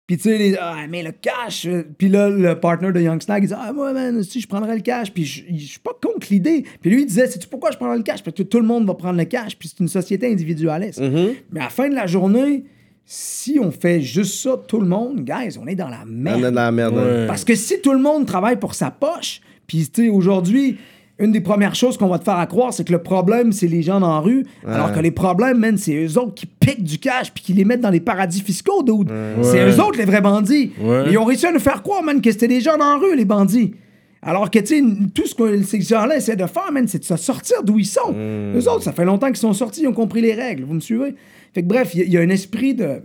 Puis 0.07 0.19
tu 0.19 0.25
sais, 0.25 0.37
les- 0.37 0.57
ah, 0.61 0.77
mais 0.89 1.03
le 1.03 1.13
cash. 1.13 1.65
euh, 1.67 1.83
Puis 1.97 2.09
là, 2.11 2.29
le 2.29 2.61
partner 2.61 2.93
de 2.93 3.01
Young 3.01 3.23
Snag, 3.23 3.43
il 3.43 3.47
dit 3.49 3.55
Ah, 3.57 3.73
moi, 3.73 3.93
man, 3.95 4.23
si 4.23 4.41
je 4.41 4.47
prendrais 4.47 4.75
le 4.75 4.83
cash. 4.83 5.11
Puis 5.13 5.25
je 5.25 5.43
je 5.57 5.65
suis 5.65 5.79
pas 5.79 5.93
contre 6.03 6.27
l'idée. 6.31 6.65
Puis 6.83 6.91
lui, 6.91 7.03
il 7.03 7.07
disait 7.07 7.27
Sais-tu 7.27 7.49
pourquoi 7.49 7.71
je 7.71 7.77
prendrais 7.79 7.97
le 7.97 8.03
cash? 8.03 8.23
Parce 8.23 8.37
que 8.37 8.43
tout 8.43 8.61
le 8.61 8.67
monde 8.67 8.87
va 8.87 8.95
prendre 8.95 9.19
le 9.19 9.25
cash. 9.25 9.57
Puis 9.59 9.69
c'est 9.69 9.81
une 9.81 9.89
société 9.89 10.31
individualiste. 10.31 11.01
Mais 11.01 11.61
à 11.61 11.65
la 11.65 11.69
fin 11.71 11.89
de 11.89 11.95
la 11.95 12.07
journée, 12.07 12.65
si 13.07 13.59
on 13.61 13.71
fait 13.71 14.01
juste 14.03 14.35
ça, 14.43 14.57
tout 14.69 14.81
le 14.81 14.87
monde, 14.87 15.25
guys, 15.25 15.59
on 15.61 15.67
est 15.67 15.75
dans 15.75 15.89
la 15.89 16.03
On 16.05 16.11
merde. 16.11 16.39
est 16.41 16.51
dans 16.53 16.63
la 16.63 16.73
merde. 16.73 16.99
hein. 16.99 17.05
Ouais. 17.23 17.27
Parce 17.27 17.45
que 17.45 17.55
si 17.55 17.81
tout 17.81 17.93
le 17.93 18.01
monde 18.01 18.27
travaille 18.27 18.57
pour 18.59 18.75
sa 18.75 18.91
poche, 18.91 19.41
puis 19.67 19.89
tu 19.91 20.05
sais, 20.05 20.09
aujourd'hui, 20.11 20.77
une 21.19 21.31
des 21.33 21.41
premières 21.41 21.75
choses 21.77 21.97
qu'on 21.97 22.09
va 22.09 22.19
te 22.19 22.25
faire 22.25 22.39
à 22.39 22.47
croire, 22.47 22.73
c'est 22.75 22.85
que 22.85 22.91
le 22.93 23.03
problème, 23.03 23.53
c'est 23.53 23.69
les 23.69 23.83
gens 23.83 24.01
dans 24.01 24.13
la 24.15 24.19
rue, 24.21 24.45
alors 24.67 24.93
que 24.93 24.99
les 25.01 25.13
problèmes, 25.13 25.59
man, 25.59 25.77
c'est 25.79 25.95
eux 26.05 26.19
autres 26.19 26.35
qui 26.35 26.47
piquent 26.47 26.83
du 26.83 26.99
cash 26.99 27.33
puis 27.33 27.45
qui 27.45 27.53
les 27.53 27.65
mettent 27.65 27.83
dans 27.83 27.91
les 27.91 28.01
paradis 28.01 28.41
fiscaux, 28.41 28.83
dude. 28.83 29.11
C'est 29.43 29.65
eux 29.65 29.81
autres 29.81 29.99
les 29.99 30.05
vrais 30.07 30.21
bandits. 30.21 30.73
Ouais. 30.81 31.05
Ils 31.11 31.19
ont 31.19 31.25
réussi 31.25 31.47
à 31.47 31.53
nous 31.53 31.61
faire 31.61 31.83
croire, 31.83 32.03
man, 32.03 32.21
que 32.21 32.31
c'était 32.33 32.49
des 32.49 32.61
gens 32.61 32.77
dans 32.77 32.91
la 32.91 32.97
rue, 32.97 33.15
les 33.17 33.25
bandits. 33.25 33.75
Alors 34.23 34.51
que, 34.51 34.59
tu 34.59 34.67
sais, 34.67 34.83
tout 35.15 35.27
ce 35.27 35.35
que 35.35 35.63
ces 35.63 35.83
gens-là 35.83 36.17
essaient 36.17 36.35
de 36.35 36.47
faire, 36.47 36.73
man, 36.73 36.89
c'est 36.89 36.99
de 36.99 37.05
se 37.05 37.17
sortir 37.17 37.63
d'où 37.63 37.79
ils 37.79 37.85
sont. 37.87 38.13
Eux 38.57 38.69
autres, 38.69 38.83
ça 38.83 38.93
fait 38.93 39.05
longtemps 39.05 39.27
qu'ils 39.29 39.37
sont 39.37 39.53
sortis, 39.53 39.83
ils 39.83 39.87
ont 39.89 39.93
compris 39.93 40.23
les 40.23 40.33
règles. 40.35 40.65
Vous 40.65 40.75
me 40.75 40.81
suivez? 40.81 41.15
Fait 41.53 41.63
que 41.63 41.69
bref, 41.69 41.91
il 41.95 42.01
y, 42.01 42.03
a- 42.03 42.07
il 42.07 42.13
y 42.13 42.17
a 42.17 42.21
un 42.23 42.31
esprit 42.31 42.75
de. 42.75 43.03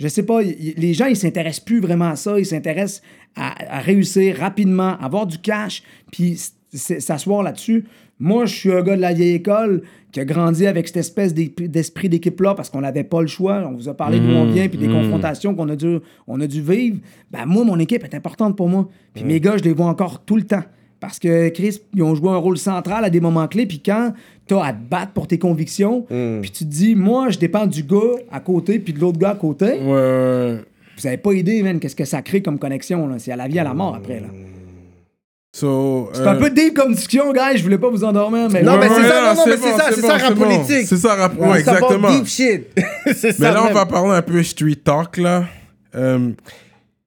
Je 0.00 0.08
sais 0.08 0.24
pas, 0.24 0.40
les 0.42 0.94
gens, 0.94 1.06
ils 1.06 1.16
s'intéressent 1.16 1.64
plus 1.64 1.78
vraiment 1.78 2.08
à 2.08 2.16
ça. 2.16 2.38
Ils 2.40 2.46
s'intéressent 2.46 3.02
à, 3.36 3.76
à 3.76 3.80
réussir 3.80 4.36
rapidement, 4.38 4.96
à 4.98 5.04
avoir 5.04 5.26
du 5.26 5.38
cash, 5.38 5.82
puis 6.10 6.40
s'asseoir 6.72 7.42
là-dessus. 7.42 7.84
Moi, 8.18 8.46
je 8.46 8.54
suis 8.54 8.72
un 8.72 8.82
gars 8.82 8.96
de 8.96 9.00
la 9.00 9.12
vieille 9.12 9.34
école 9.34 9.82
qui 10.12 10.20
a 10.20 10.24
grandi 10.24 10.66
avec 10.66 10.86
cette 10.86 10.98
espèce 10.98 11.34
d'esprit 11.34 12.08
d'équipe-là 12.08 12.54
parce 12.54 12.70
qu'on 12.70 12.82
n'avait 12.82 13.02
pas 13.04 13.20
le 13.20 13.26
choix. 13.26 13.64
On 13.68 13.72
vous 13.74 13.88
a 13.88 13.94
parlé 13.94 14.20
d'où 14.20 14.28
on 14.28 14.44
vient, 14.46 14.68
puis 14.68 14.78
des 14.78 14.86
confrontations 14.88 15.54
qu'on 15.54 15.68
a 15.70 15.76
dû, 15.76 15.98
on 16.28 16.40
a 16.40 16.46
dû 16.46 16.60
vivre. 16.62 16.98
Ben, 17.30 17.46
moi, 17.46 17.64
mon 17.64 17.78
équipe 17.78 18.04
est 18.04 18.14
importante 18.14 18.56
pour 18.56 18.68
moi. 18.68 18.88
Puis 19.14 19.24
mes 19.24 19.40
gars, 19.40 19.56
je 19.56 19.64
les 19.64 19.72
vois 19.72 19.86
encore 19.86 20.20
tout 20.24 20.36
le 20.36 20.42
temps. 20.42 20.62
Parce 21.00 21.18
que 21.18 21.48
Chris, 21.48 21.80
ils 21.94 22.02
ont 22.04 22.14
joué 22.14 22.28
un 22.28 22.36
rôle 22.36 22.58
central 22.58 23.04
à 23.04 23.10
des 23.10 23.18
moments 23.20 23.48
clés. 23.48 23.66
Puis 23.66 23.80
quand 23.80 24.12
tu 24.46 24.54
as 24.54 24.62
à 24.66 24.72
te 24.72 24.78
battre 24.88 25.12
pour 25.12 25.26
tes 25.26 25.38
convictions, 25.38 26.02
puis 26.42 26.50
tu 26.52 26.64
te 26.64 26.70
dis, 26.70 26.94
moi, 26.94 27.30
je 27.30 27.38
dépends 27.40 27.66
du 27.66 27.82
gars 27.82 27.98
à 28.30 28.38
côté, 28.38 28.78
puis 28.78 28.92
de 28.92 29.00
l'autre 29.00 29.18
gars 29.18 29.30
à 29.30 29.34
côté, 29.34 29.80
Ouais, 29.80 30.58
vous 30.96 31.06
avez 31.06 31.16
pas 31.16 31.32
idée, 31.32 31.60
man, 31.64 31.80
qu'est-ce 31.80 31.96
que 31.96 32.04
ça 32.04 32.22
crée 32.22 32.42
comme 32.42 32.58
connexion. 32.60 33.08
C'est 33.18 33.32
à 33.32 33.36
la 33.36 33.48
vie, 33.48 33.58
à 33.58 33.64
la 33.64 33.74
mort 33.74 33.96
après. 33.96 34.20
là. 34.20 34.28
So, 35.54 36.08
C'est 36.14 36.26
un 36.26 36.36
peu 36.36 36.48
deep 36.48 36.74
comme 36.74 36.94
discussion, 36.94 37.30
gars. 37.32 37.54
Je 37.54 37.62
voulais 37.62 37.76
pas 37.76 37.90
vous 37.90 38.02
endormir, 38.04 38.48
mais. 38.48 38.62
Non, 38.62 38.78
mais 38.78 38.88
c'est 38.88 39.06
ça, 39.06 39.34
non, 39.34 39.34
non, 39.34 39.42
mais 39.46 39.56
bon, 39.56 39.62
c'est 39.62 39.72
ça, 39.76 39.90
c'est 39.92 40.00
bon, 40.00 40.06
ça, 40.08 40.16
rap 40.16 40.34
bon. 40.34 40.44
politique. 40.44 40.86
C'est 40.88 40.96
ça, 40.96 41.14
rap, 41.14 41.38
ouais, 41.38 41.62
Ça 41.62 41.72
va 41.72 41.78
exactement. 41.78 42.10
deep 42.10 42.26
shit. 42.26 42.66
c'est 43.14 43.32
ça. 43.32 43.36
Mais 43.38 43.52
là, 43.52 43.60
on 43.62 43.64
même. 43.66 43.74
va 43.74 43.84
parler 43.84 44.12
un 44.12 44.22
peu 44.22 44.42
street 44.42 44.76
talk, 44.82 45.18
là. 45.18 45.44
Euh, 45.94 46.30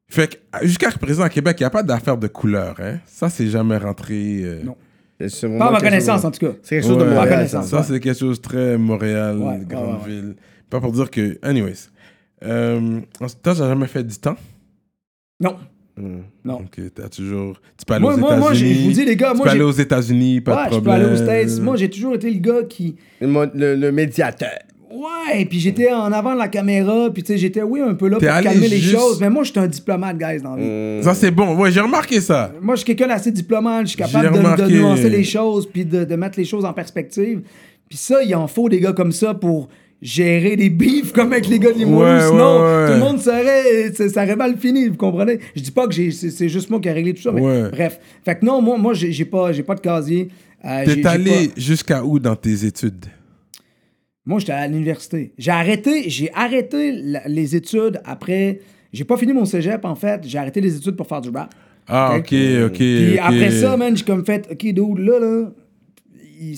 fait 0.08 0.40
que 0.60 0.66
jusqu'à 0.68 0.92
présent, 0.92 1.24
à 1.24 1.30
Québec, 1.30 1.58
il 1.60 1.64
n'y 1.64 1.68
a 1.68 1.70
pas 1.72 1.82
d'affaire 1.82 2.18
de 2.18 2.28
couleur, 2.28 2.76
hein. 2.80 3.00
Ça, 3.08 3.30
c'est 3.30 3.48
jamais 3.48 3.78
rentré. 3.78 4.42
euh, 4.44 4.64
Non. 4.64 4.76
C'est 5.28 5.48
Pas 5.58 5.68
à 5.68 5.72
ma 5.72 5.80
connaissance, 5.80 6.18
chose- 6.22 6.26
en 6.26 6.32
tout 6.32 6.46
cas. 6.46 6.52
C'est 6.62 6.76
quelque 6.76 6.88
chose 6.88 6.98
de 6.98 7.04
Ouais, 7.04 7.10
Montréal, 7.16 7.30
connaissance. 7.30 7.68
ça. 7.68 7.78
Ça, 7.78 7.84
c'est 7.84 8.00
quelque 8.00 8.20
chose 8.20 8.38
de 8.40 8.42
très 8.48 8.78
Montréal, 8.78 9.38
Ouais, 9.40 9.60
grande 9.68 9.86
ouais, 9.88 9.94
ouais. 9.94 10.08
ville. 10.08 10.36
Pas 10.70 10.80
pour 10.80 10.92
dire 10.92 11.10
que. 11.10 11.40
Anyways. 11.42 11.88
Euh, 12.44 13.00
toi, 13.18 13.54
j'ai 13.54 13.64
jamais 13.64 13.88
fait 13.88 14.04
du 14.04 14.16
temps? 14.18 14.36
Non. 15.40 15.56
Hmm. 15.98 16.22
Non. 16.44 16.58
Donc, 16.58 16.80
t'as 16.94 17.08
toujours. 17.10 17.60
Tu 17.78 17.86
peux 17.86 17.94
aller 17.94 18.02
Moi, 18.02 18.16
aux 18.16 18.18
moi, 18.18 18.36
moi, 18.38 18.54
j'ai- 18.54 18.66
États-Unis. 18.66 18.82
je 18.82 18.86
vous 18.90 18.92
dis, 18.96 19.06
les 19.06 19.16
gars, 19.16 19.32
tu 19.32 19.38
moi, 19.38 19.46
peux 19.46 19.52
aller 19.52 19.62
aux 19.64 19.72
États-Unis, 19.72 20.42
pas 20.42 20.52
ouais, 20.64 20.70
de 20.70 20.74
je 20.74 20.80
peux 20.80 20.84
problème. 20.84 21.06
aller 21.08 21.14
aux 21.14 21.24
States. 21.24 21.62
Moi, 21.64 21.76
j'ai 21.78 21.90
toujours 21.90 22.16
été 22.16 22.30
le 22.30 22.40
gars 22.40 22.64
qui. 22.68 22.96
Le, 23.22 23.28
mo- 23.28 23.46
le- 23.54 23.76
le 23.76 23.92
médiateur. 23.92 24.50
Ouais, 24.92 25.46
puis 25.46 25.60
j'étais 25.60 25.92
en 25.92 26.12
avant 26.12 26.34
de 26.34 26.40
la 26.40 26.48
caméra, 26.48 27.10
puis 27.14 27.22
tu 27.24 27.34
sais, 27.34 27.38
j'étais, 27.38 27.62
oui, 27.62 27.82
un 27.82 27.96
peu 27.96 28.08
là 28.08 28.18
pour 28.18 28.28
calmer 28.28 28.68
les 28.68 28.78
juste- 28.78 28.96
choses. 28.96 29.20
Mais 29.20 29.30
moi, 29.30 29.44
je 29.44 29.52
suis 29.52 29.60
un 29.60 29.68
diplomate, 29.68 30.18
guys, 30.18 30.42
dans 30.42 30.56
la 30.56 30.62
vie. 30.98 31.04
Ça, 31.04 31.14
c'est 31.14 31.32
bon. 31.32 31.56
Ouais, 31.58 31.72
j'ai 31.72 31.82
remarqué 31.82 32.22
ça. 32.22 32.52
Moi, 32.62 32.76
je 32.76 32.80
suis 32.80 32.86
quelqu'un 32.96 33.08
d'assez 33.14 33.32
diplomate. 33.32 33.84
Je 33.84 33.88
suis 33.90 33.98
capable 33.98 34.32
de, 34.32 34.64
de 34.64 34.72
nuancer 34.72 35.10
les 35.10 35.24
choses, 35.24 35.66
puis 35.68 35.86
de, 35.86 36.04
de 36.06 36.16
mettre 36.16 36.38
les 36.38 36.46
choses 36.46 36.64
en 36.66 36.72
perspective. 36.74 37.42
Puis 37.90 37.98
ça, 37.98 38.24
il 38.24 38.34
en 38.36 38.48
faut 38.48 38.70
des 38.70 38.80
gars 38.80 38.94
comme 38.94 39.12
ça 39.12 39.34
pour 39.34 39.70
gérer 40.06 40.56
des 40.56 40.69
bifs 40.69 41.11
comme 41.14 41.34
avec 41.34 41.48
les 41.48 41.57
gars 41.57 41.72
de 41.73 41.80
Limoilou. 41.80 42.15
Ouais, 42.19 42.27
Sinon, 42.27 42.60
ouais, 42.61 42.76
ouais. 42.76 42.88
tout 42.88 42.94
le 42.94 42.99
monde 42.99 43.19
serait, 43.19 43.91
ça 44.10 44.23
aurait 44.23 44.36
mal 44.36 44.56
fini, 44.57 44.88
vous 44.88 44.98
comprenez? 44.98 45.40
Je 45.56 45.61
dis 45.61 45.72
pas 45.72 45.88
que 45.88 45.95
c'est 46.11 46.48
juste 46.49 46.69
moi 46.69 46.80
qui 46.80 46.88
ai 46.88 46.91
réglé 46.91 47.14
tout 47.15 47.23
ça, 47.23 47.32
mais 47.32 47.41
bref. 47.69 47.99
Fait 48.23 48.36
que 48.38 48.45
non, 48.45 48.61
moi, 48.61 48.77
moi 48.77 48.94
j'ai 48.94 49.26
pas, 49.26 49.52
pas 49.52 49.76
de 49.76 49.80
casier. 49.82 50.30
Euh, 50.64 50.86
T'es 50.86 51.06
allé 51.07 51.48
pas- 51.48 51.53
jusqu'à 51.60 52.03
où 52.03 52.19
dans 52.19 52.36
tes 52.36 52.65
études? 52.65 53.06
Moi, 54.27 54.40
j'étais 54.40 54.53
à 54.53 54.68
l'université. 54.68 55.34
J'ai 55.38 55.52
arrêté, 55.52 56.10
j'ai 56.10 56.32
arrêté 56.34 56.91
les 57.27 57.56
études 57.56 57.99
après. 58.06 58.60
J'ai 58.94 59.03
pas 59.03 59.18
fini 59.18 59.34
mon 59.34 59.45
cégep, 59.45 59.84
en 59.86 59.95
fait. 59.95 60.22
J'ai 60.26 60.38
arrêté 60.38 60.61
les 60.61 60.76
études 60.77 60.95
pour 60.95 61.07
faire 61.07 61.22
du 61.22 61.30
rap. 61.30 61.53
Ah, 61.88 62.15
ok, 62.18 62.34
ok. 62.65 62.77
Puis 62.77 63.19
après 63.19 63.52
ça, 63.52 63.76
man, 63.77 63.95
j'ai 63.98 64.03
comme 64.03 64.26
fait, 64.26 64.48
OK, 64.52 64.57
dude, 64.65 64.98
là, 64.99 65.19
là, 65.19 65.52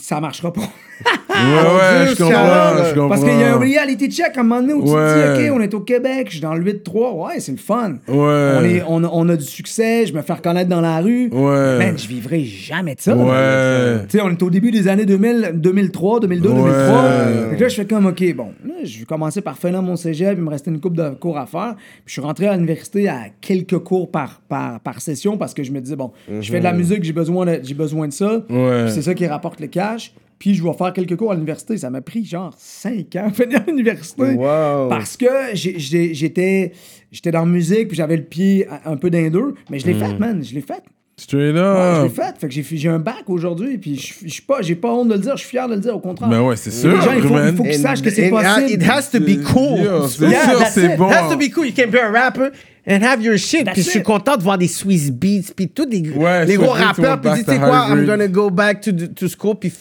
ça 0.01 0.21
marchera 0.21 0.53
pas. 0.53 0.69
Ouais, 1.05 1.43
ouais, 1.43 2.05
Dieu, 2.05 2.15
je 2.17 2.23
comprends, 2.23 2.83
je 2.83 2.93
comprends. 2.95 3.09
Parce 3.09 3.23
qu'il 3.23 3.39
y 3.39 3.43
a 3.43 3.53
un 3.53 3.59
reality 3.59 4.09
check 4.09 4.35
à 4.35 4.39
un 4.39 4.43
moment 4.43 4.61
donné 4.61 4.73
où 4.73 4.83
tu 4.83 4.89
Ouais. 4.89 5.35
te 5.35 5.37
dis, 5.41 5.49
OK, 5.49 5.55
on 5.55 5.61
est 5.61 5.73
au 5.75 5.81
Québec, 5.81 6.25
je 6.27 6.31
suis 6.33 6.39
dans 6.41 6.55
le 6.55 6.63
8-3, 6.63 7.11
ouais, 7.27 7.39
c'est 7.39 7.51
le 7.51 7.57
fun. 7.59 7.91
Ouais. 8.07 8.15
On, 8.57 8.63
est, 8.63 8.83
on, 8.87 9.03
a, 9.03 9.09
on 9.13 9.29
a 9.29 9.35
du 9.35 9.45
succès, 9.45 10.07
je 10.07 10.13
me 10.13 10.21
fais 10.23 10.33
reconnaître 10.33 10.69
dans 10.69 10.81
la 10.81 10.99
rue. 10.99 11.29
Ouais. 11.31 11.77
Man, 11.77 11.97
je 11.97 12.07
vivrai 12.07 12.43
jamais 12.43 12.95
de 12.95 13.01
ça. 13.01 13.15
Ouais. 13.15 13.99
Tu 14.09 14.17
sais, 14.17 14.23
on 14.23 14.29
est 14.31 14.41
au 14.41 14.49
début 14.49 14.71
des 14.71 14.87
années 14.87 15.05
2000, 15.05 15.51
2003, 15.55 16.21
2002, 16.21 16.49
Ouais. 16.49 16.55
2003. 16.55 17.03
Fait 17.51 17.55
que 17.55 17.61
là, 17.61 17.67
je 17.67 17.75
fais 17.75 17.85
comme, 17.85 18.05
OK, 18.07 18.35
bon, 18.35 18.47
là, 18.65 18.73
je 18.83 18.99
vais 18.99 19.05
commencer 19.05 19.41
par 19.41 19.57
finir 19.59 19.81
mon 19.83 19.95
cégep, 19.95 20.33
il 20.37 20.43
me 20.43 20.49
restait 20.49 20.71
une 20.71 20.79
couple 20.79 20.97
de 20.97 21.09
cours 21.11 21.37
à 21.37 21.45
faire. 21.45 21.75
Puis 21.77 22.03
je 22.07 22.11
suis 22.13 22.21
rentré 22.21 22.47
à 22.47 22.53
l'université 22.55 23.07
à 23.09 23.25
quelques 23.41 23.77
cours 23.79 24.09
par, 24.09 24.41
par, 24.49 24.79
par 24.79 25.01
session 25.01 25.37
parce 25.37 25.53
que 25.53 25.61
je 25.63 25.71
me 25.71 25.79
disais, 25.81 25.95
bon, 25.95 26.11
je 26.41 26.49
fais 26.51 26.59
de 26.59 26.63
la 26.63 26.73
musique, 26.73 27.03
j'ai 27.03 27.13
besoin 27.13 27.45
de, 27.45 27.73
besoin 27.75 28.07
de 28.07 28.13
ça. 28.13 28.41
Ouais. 28.49 28.85
C'est 28.89 29.03
ça 29.03 29.13
qui 29.13 29.27
rapporte 29.27 29.59
le 29.59 29.67
cash. 29.67 30.13
Puis 30.39 30.53
je 30.55 30.63
vais 30.63 30.73
faire 30.73 30.93
quelques 30.93 31.15
cours 31.15 31.31
à 31.31 31.35
l'université. 31.35 31.77
Ça 31.77 31.89
m'a 31.89 32.01
pris 32.01 32.23
genre 32.25 32.53
5 32.57 33.15
ans 33.15 33.27
à 33.27 33.31
finir 33.31 33.61
à 33.61 33.69
l'université. 33.69 34.33
Wow. 34.33 34.87
Parce 34.89 35.17
que 35.17 35.25
j'ai- 35.53 35.79
j'ai- 35.79 36.13
j'étais 36.13 36.71
j'étais 37.11 37.31
dans 37.31 37.39
la 37.39 37.45
musique, 37.45 37.87
puis 37.89 37.97
j'avais 37.97 38.17
le 38.17 38.23
pied 38.23 38.67
un 38.85 38.97
peu 38.97 39.09
d'un 39.09 39.29
deux. 39.29 39.55
Mais 39.71 39.79
je 39.79 39.87
l'ai 39.87 39.93
fait, 39.95 40.17
man. 40.19 40.43
Je 40.43 40.53
l'ai 40.53 40.61
fait. 40.61 40.83
Straight 41.19 41.55
Ouais, 41.55 41.61
je 41.95 42.01
l'ai 42.03 42.07
up. 42.09 42.11
fait. 42.15 42.39
Fait 42.39 42.47
que 42.47 42.75
j'ai 42.77 42.89
un 42.89 42.99
bac 42.99 43.23
aujourd'hui, 43.25 43.79
puis 43.79 43.95
je 43.95 44.27
suis 44.29 44.43
pas, 44.43 44.61
j'ai 44.61 44.75
pas 44.75 44.93
honte 44.93 45.07
de 45.07 45.13
le 45.15 45.19
dire, 45.19 45.31
je 45.35 45.39
suis 45.41 45.49
fier 45.49 45.67
de 45.67 45.73
le 45.73 45.79
dire, 45.79 45.95
au 45.95 45.99
contraire. 45.99 46.29
Ben 46.29 46.41
ouais, 46.43 46.55
c'est 46.55 46.69
sûr, 46.69 46.91
Les 46.91 47.01
gens, 47.01 47.13
il 47.15 47.23
faut, 47.23 47.55
faut 47.57 47.63
qu'ils 47.63 47.73
sachent 47.73 48.03
que 48.03 48.11
c'est 48.11 48.29
possible. 48.29 48.69
It 48.69 48.83
has 48.87 49.09
to 49.11 49.19
be 49.19 49.41
cool. 49.41 49.79
Yo, 49.79 50.07
c'est 50.07 50.29
Yeah, 50.29 50.43
sûr, 50.51 50.67
c'est 50.67 50.93
it. 50.93 50.97
bon. 50.97 51.07
It 51.09 51.13
has 51.15 51.29
to 51.31 51.37
be 51.37 51.49
cool. 51.51 51.65
You 51.65 51.73
can 51.75 51.89
be 51.89 51.95
a 51.95 52.11
rapper 52.11 52.49
and 52.87 53.03
have 53.03 53.21
your 53.21 53.37
shit. 53.37 53.65
That's 53.65 53.73
Puis 53.75 53.83
je 53.83 53.89
suis 53.89 54.03
content 54.03 54.37
de 54.37 54.43
voir 54.43 54.57
des 54.57 54.67
Swiss 54.67 55.11
Beats, 55.11 55.51
puis 55.55 55.67
tous 55.67 55.83
Ouais, 55.83 56.45
les 56.45 56.55
Swiss 56.55 56.57
gros 56.57 56.71
rappeurs. 56.71 57.19
Puis 57.21 57.31
dis, 57.33 57.43
tu 57.43 57.51
sais 57.51 57.57
quoi, 57.59 57.87
I'm 57.89 58.05
gonna 58.05 58.27
go 58.27 58.49
back 58.49 58.81
to, 58.81 58.91
the- 58.91 59.13
to 59.13 59.27
school, 59.27 59.55
puis 59.59 59.71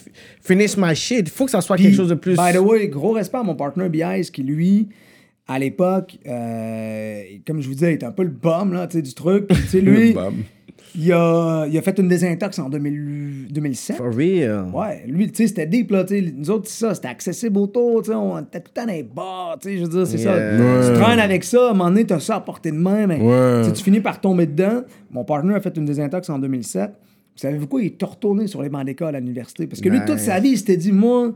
finish 0.42 0.76
my 0.76 0.94
shit. 0.94 1.20
Il 1.20 1.30
faut 1.30 1.44
que 1.44 1.50
ça 1.50 1.60
soit 1.60 1.76
Puis, 1.76 1.84
quelque 1.86 1.96
chose 1.96 2.08
de 2.08 2.14
plus. 2.14 2.36
By 2.36 2.52
the 2.52 2.58
way, 2.60 2.88
gros 2.88 3.12
respect 3.12 3.38
à 3.38 3.42
mon 3.42 3.54
partner 3.54 3.88
B.I.S. 3.88 4.30
qui, 4.30 4.42
lui, 4.42 4.88
à 5.48 5.58
l'époque, 5.58 6.18
euh, 6.26 7.20
comme 7.46 7.62
je 7.62 7.68
vous 7.68 7.74
disais, 7.74 7.92
il 7.92 7.94
était 7.94 8.06
un 8.06 8.10
peu 8.12 8.24
le 8.24 8.30
bum 8.30 8.72
là, 8.72 8.86
tu 8.88 8.96
sais, 8.96 9.02
du 9.02 9.14
truc. 9.14 9.46
Puis, 9.46 9.80
lui, 9.80 10.14
il 10.94 11.12
a, 11.12 11.66
il 11.66 11.76
a 11.76 11.82
fait 11.82 11.98
une 11.98 12.08
désintox 12.08 12.58
en 12.58 12.68
2000 12.68 13.48
2007. 13.50 13.96
For 13.96 14.14
real? 14.14 14.66
Ouais, 14.72 15.04
lui, 15.06 15.28
tu 15.30 15.36
sais, 15.42 15.46
c'était 15.48 15.66
deep, 15.66 15.90
là, 15.90 16.04
tu 16.04 16.14
sais. 16.18 16.32
Nous 16.36 16.50
autres, 16.50 16.68
c'est 16.68 16.86
ça, 16.86 16.94
c'était 16.94 17.08
accessible 17.08 17.58
autour, 17.58 18.02
tu 18.02 18.10
sais, 18.10 18.14
on 18.16 18.38
était 18.38 18.60
tout 18.60 18.70
le 18.74 18.80
temps 18.80 18.86
dans 18.86 18.92
les 18.92 19.02
bars, 19.02 19.56
tu 19.60 19.68
sais, 19.68 19.76
je 19.78 19.82
veux 19.82 19.88
dire, 19.88 20.06
c'est 20.06 20.18
Yeah. 20.18 20.58
ça. 20.58 20.88
Ouais. 20.90 20.94
Tu 20.94 21.00
traînes 21.02 21.18
avec 21.20 21.44
ça, 21.44 21.68
à 21.68 21.70
un 21.70 21.74
moment 21.74 21.90
donné, 21.90 22.04
t'as 22.06 22.20
ça 22.20 22.36
à 22.36 22.40
portée 22.40 22.70
de 22.70 22.76
main, 22.76 23.06
mais 23.06 23.20
Ouais. 23.20 23.72
tu 23.72 23.82
finis 23.82 24.00
par 24.00 24.20
tomber 24.20 24.46
dedans. 24.46 24.82
Mon 25.10 25.24
partner 25.24 25.54
a 25.54 25.60
fait 25.60 25.76
une 25.76 25.84
désintox 25.84 26.28
en 26.30 26.38
2007. 26.38 26.90
Vous 26.90 27.40
savez-vous 27.40 27.66
quoi? 27.66 27.82
Il 27.82 27.86
est 27.88 28.02
retourné 28.04 28.46
sur 28.46 28.62
les 28.62 28.68
bancs 28.70 28.84
d'école 28.86 29.14
à 29.14 29.20
l'université. 29.20 29.66
Parce 29.66 29.80
que 29.82 29.88
lui, 29.90 29.98
toute 30.06 30.18
sa 30.18 30.40
vie, 30.40 30.50
il 30.50 30.58
s'était 30.58 30.78
dit, 30.78 30.90
moi, 30.92 31.32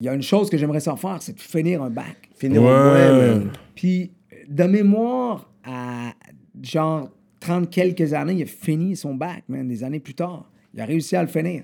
il 0.00 0.06
y 0.06 0.08
a 0.08 0.14
une 0.14 0.22
chose 0.22 0.50
que 0.50 0.56
j'aimerais 0.56 0.80
ça 0.80 0.96
faire, 0.96 1.18
c'est 1.20 1.34
de 1.36 1.40
finir 1.40 1.80
un 1.82 1.90
bac. 1.90 2.16
Finir 2.34 2.60
Ouais. 2.62 2.68
moins, 2.68 3.12
man. 3.18 3.50
Puis, 3.76 4.10
de 4.48 4.64
mémoire, 4.64 5.48
à 5.64 6.10
genre 6.60 7.08
30 7.42 7.68
quelques 7.70 8.12
années, 8.14 8.34
il 8.34 8.42
a 8.42 8.46
fini 8.46 8.96
son 8.96 9.14
bac, 9.14 9.42
man, 9.48 9.66
des 9.68 9.84
années 9.84 10.00
plus 10.00 10.14
tard. 10.14 10.50
Il 10.74 10.80
a 10.80 10.84
réussi 10.84 11.16
à 11.16 11.22
le 11.22 11.28
finir. 11.28 11.62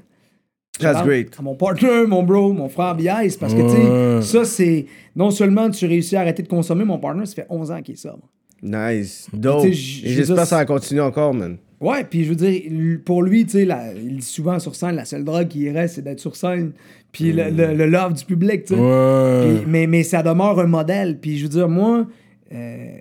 That's 0.81 1.03
great. 1.05 1.35
À 1.39 1.43
mon 1.43 1.57
partner, 1.57 2.07
mon 2.07 2.23
bro, 2.23 2.53
mon 2.53 2.69
frère 2.69 2.95
Bias, 2.95 3.37
parce 3.41 3.53
que, 3.55 3.61
Ouais. 3.63 4.21
tu 4.21 4.27
sais, 4.27 4.33
ça, 4.39 4.45
c'est. 4.45 4.87
Non 5.17 5.31
seulement 5.31 5.69
tu 5.71 5.87
réussis 5.87 6.15
à 6.15 6.21
arrêter 6.21 6.43
de 6.45 6.49
consommer, 6.49 6.85
mon 6.85 6.99
partner, 6.99 7.27
ça 7.27 7.35
fait 7.35 7.47
11 7.49 7.71
ans 7.73 7.83
qu'il 7.83 7.95
est 7.95 7.99
sobre. 7.99 8.29
Nice. 8.63 9.29
Dope. 9.33 9.65
Et 9.65 9.73
j'espère 9.73 10.37
je- 10.37 10.43
que 10.43 10.47
ça 10.49 10.57
va 10.57 10.65
continuer 10.65 11.01
encore, 11.01 11.35
man. 11.35 11.57
Ouais, 11.81 12.05
puis 12.05 12.25
je 12.25 12.31
veux 12.31 12.35
dire, 12.37 12.99
pour 13.05 13.23
lui, 13.23 13.45
tu 13.45 13.53
sais, 13.53 13.69
il 13.97 14.17
dit 14.17 14.23
souvent 14.27 14.59
sur 14.59 14.75
scène, 14.75 14.97
la 14.97 15.05
seule 15.05 15.25
drogue 15.25 15.47
qui 15.49 15.61
irait, 15.61 15.87
c'est 15.89 16.03
d'être 16.03 16.19
sur 16.21 16.35
scène. 16.37 16.73
Puis 17.13 17.33
le, 17.33 17.51
le- 17.51 17.75
le 17.75 17.87
love 17.87 18.15
du 18.15 18.25
public, 18.25 18.65
tu 18.65 18.75
sais. 18.75 18.81
Ouais. 18.81 19.63
Mais, 19.67 19.87
mais 19.87 20.03
ça 20.03 20.23
demeure 20.23 20.59
un 20.61 20.67
modèle. 20.67 21.19
Puis 21.21 21.39
je 21.39 21.45
veux 21.45 21.49
dire, 21.49 21.69
moi, 21.69 22.07
euh, 22.53 22.97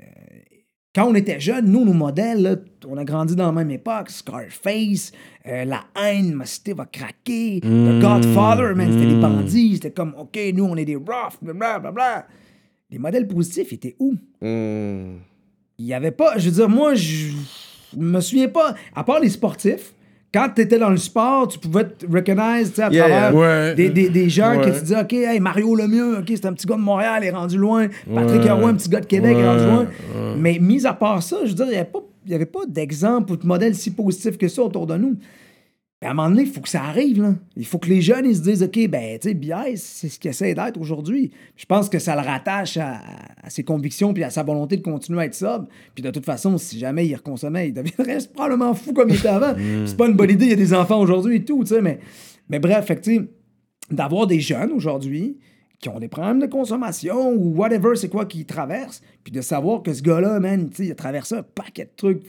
quand 0.97 1.05
on 1.05 1.13
était 1.13 1.39
jeunes, 1.39 1.69
nous, 1.69 1.85
nos 1.85 1.93
modèles, 1.93 2.41
là, 2.41 2.55
on 2.87 2.97
a 2.97 3.03
grandi 3.03 3.35
dans 3.35 3.45
la 3.45 3.51
même 3.51 3.69
époque. 3.69 4.09
Scarface, 4.09 5.11
euh, 5.45 5.63
La 5.63 5.83
haine, 5.95 6.33
ma 6.33 6.45
cité 6.45 6.73
va 6.73 6.87
craquer. 6.87 7.59
The 7.61 8.01
Godfather, 8.01 8.73
man, 8.75 8.91
c'était 8.91 9.05
des 9.05 9.21
bandits. 9.21 9.75
C'était 9.75 9.91
comme, 9.91 10.15
OK, 10.17 10.39
nous, 10.55 10.63
on 10.63 10.75
est 10.75 10.85
des 10.85 10.95
rough, 10.95 11.37
blablabla. 11.39 12.25
Les 12.89 12.97
modèles 12.97 13.27
positifs 13.27 13.71
étaient 13.73 13.95
où? 13.99 14.15
Hmm. 14.41 15.19
il 15.77 15.85
y 15.85 15.93
avait 15.93 16.09
pas. 16.09 16.39
Je 16.39 16.49
veux 16.49 16.55
dire, 16.55 16.69
moi, 16.69 16.95
je 16.95 17.27
me 17.95 18.19
souviens 18.19 18.47
pas. 18.47 18.73
À 18.95 19.03
part 19.03 19.19
les 19.19 19.29
sportifs, 19.29 19.93
quand 20.33 20.49
tu 20.55 20.61
étais 20.61 20.77
dans 20.77 20.89
le 20.89 20.97
sport, 20.97 21.47
tu 21.47 21.57
pouvais 21.57 21.85
te 21.85 22.05
recognize 22.05 22.77
à 22.79 22.89
Yeah, 22.89 23.07
travers. 23.07 23.35
Ouais. 23.35 23.75
des, 23.75 23.89
des, 23.89 24.09
des 24.09 24.29
gens 24.29 24.57
Ouais. 24.57 24.71
tu 24.73 24.81
disais, 24.81 24.99
OK, 24.99 25.13
hey, 25.13 25.39
Mario 25.39 25.73
Lemieux, 25.75 26.17
OK, 26.19 26.25
c'est 26.27 26.45
un 26.45 26.53
petit 26.53 26.67
gars 26.67 26.75
de 26.75 26.81
Montréal, 26.81 27.21
il 27.23 27.27
est 27.27 27.31
rendu 27.31 27.57
loin. 27.57 27.87
Patrick 28.13 28.43
Ouais. 28.43 28.49
Un 28.49 28.73
petit 28.75 28.89
gars 28.89 28.99
de 28.99 29.05
Québec, 29.05 29.35
il 29.37 29.43
est 29.43 29.47
rendu 29.47 29.65
loin. 29.65 29.87
Mais 30.37 30.59
mis 30.59 30.85
à 30.85 30.93
part 30.93 31.23
ça, 31.23 31.37
je 31.43 31.49
veux 31.49 31.55
dire, 31.55 31.65
il 31.67 31.71
n'y 31.71 31.75
avait 31.77 31.85
pas, 31.85 31.99
y 32.27 32.33
avait 32.35 32.45
pas 32.45 32.59
d'exemple 32.67 33.31
ou 33.33 33.37
de 33.37 33.45
modèle 33.47 33.73
si 33.75 33.91
positif 33.91 34.37
que 34.37 34.47
ça 34.47 34.61
autour 34.63 34.85
de 34.85 34.97
nous. 34.97 35.15
À 36.01 36.11
un 36.11 36.13
moment 36.13 36.29
donné, 36.29 36.43
il 36.43 36.49
faut 36.49 36.61
que 36.61 36.69
ça 36.69 36.83
arrive. 36.83 37.23
Là. 37.23 37.33
Il 37.55 37.65
faut 37.65 37.79
que 37.79 37.89
les 37.89 38.01
jeunes 38.01 38.25
ils 38.25 38.35
se 38.35 38.41
disent 38.41 38.61
OK, 38.61 38.87
ben, 38.87 39.17
tu 39.17 39.31
sais, 39.31 39.75
c'est 39.77 40.09
ce 40.09 40.19
qu'il 40.19 40.29
essaie 40.29 40.53
d'être 40.53 40.79
aujourd'hui. 40.79 41.31
Je 41.55 41.65
pense 41.65 41.89
que 41.89 41.97
ça 41.97 42.15
le 42.15 42.21
rattache 42.21 42.77
à, 42.77 43.01
à 43.41 43.49
ses 43.49 43.63
convictions 43.63 44.13
puis 44.13 44.23
à 44.23 44.29
sa 44.29 44.43
volonté 44.43 44.77
de 44.77 44.83
continuer 44.83 45.21
à 45.21 45.25
être 45.25 45.33
sobre. 45.33 45.67
Puis 45.95 46.03
de 46.03 46.11
toute 46.11 46.25
façon, 46.25 46.55
si 46.59 46.77
jamais 46.77 47.07
il 47.07 47.15
reconsommait, 47.15 47.69
il 47.69 47.73
deviendrait 47.73 48.19
probablement 48.33 48.75
fou 48.75 48.93
comme 48.93 49.09
il 49.09 49.15
était 49.15 49.27
avant. 49.27 49.55
C'est 49.87 49.97
pas 49.97 50.07
une 50.07 50.15
bonne 50.15 50.29
idée, 50.29 50.45
il 50.45 50.51
y 50.51 50.53
a 50.53 50.57
des 50.57 50.73
enfants 50.73 50.99
aujourd'hui 50.99 51.37
et 51.37 51.45
tout, 51.45 51.63
tu 51.63 51.73
sais. 51.73 51.81
Mais, 51.81 51.99
mais 52.47 52.59
bref, 52.59 52.85
fait 52.85 53.09
d'avoir 53.89 54.27
des 54.27 54.39
jeunes 54.39 54.71
aujourd'hui 54.73 55.39
qui 55.79 55.89
ont 55.89 55.99
des 55.99 56.07
problèmes 56.07 56.39
de 56.39 56.47
consommation 56.47 57.31
ou 57.31 57.55
whatever, 57.55 57.95
c'est 57.95 58.09
quoi 58.09 58.25
qu'ils 58.25 58.45
traversent, 58.45 59.01
puis 59.23 59.31
de 59.31 59.41
savoir 59.41 59.81
que 59.83 59.93
ce 59.93 60.01
gars-là, 60.01 60.39
man, 60.39 60.69
tu 60.69 60.75
sais, 60.75 60.85
il 60.85 60.91
a 60.91 60.95
traversé 60.95 61.35
un 61.35 61.43
paquet 61.43 61.85
de 61.85 61.91
trucs 61.95 62.23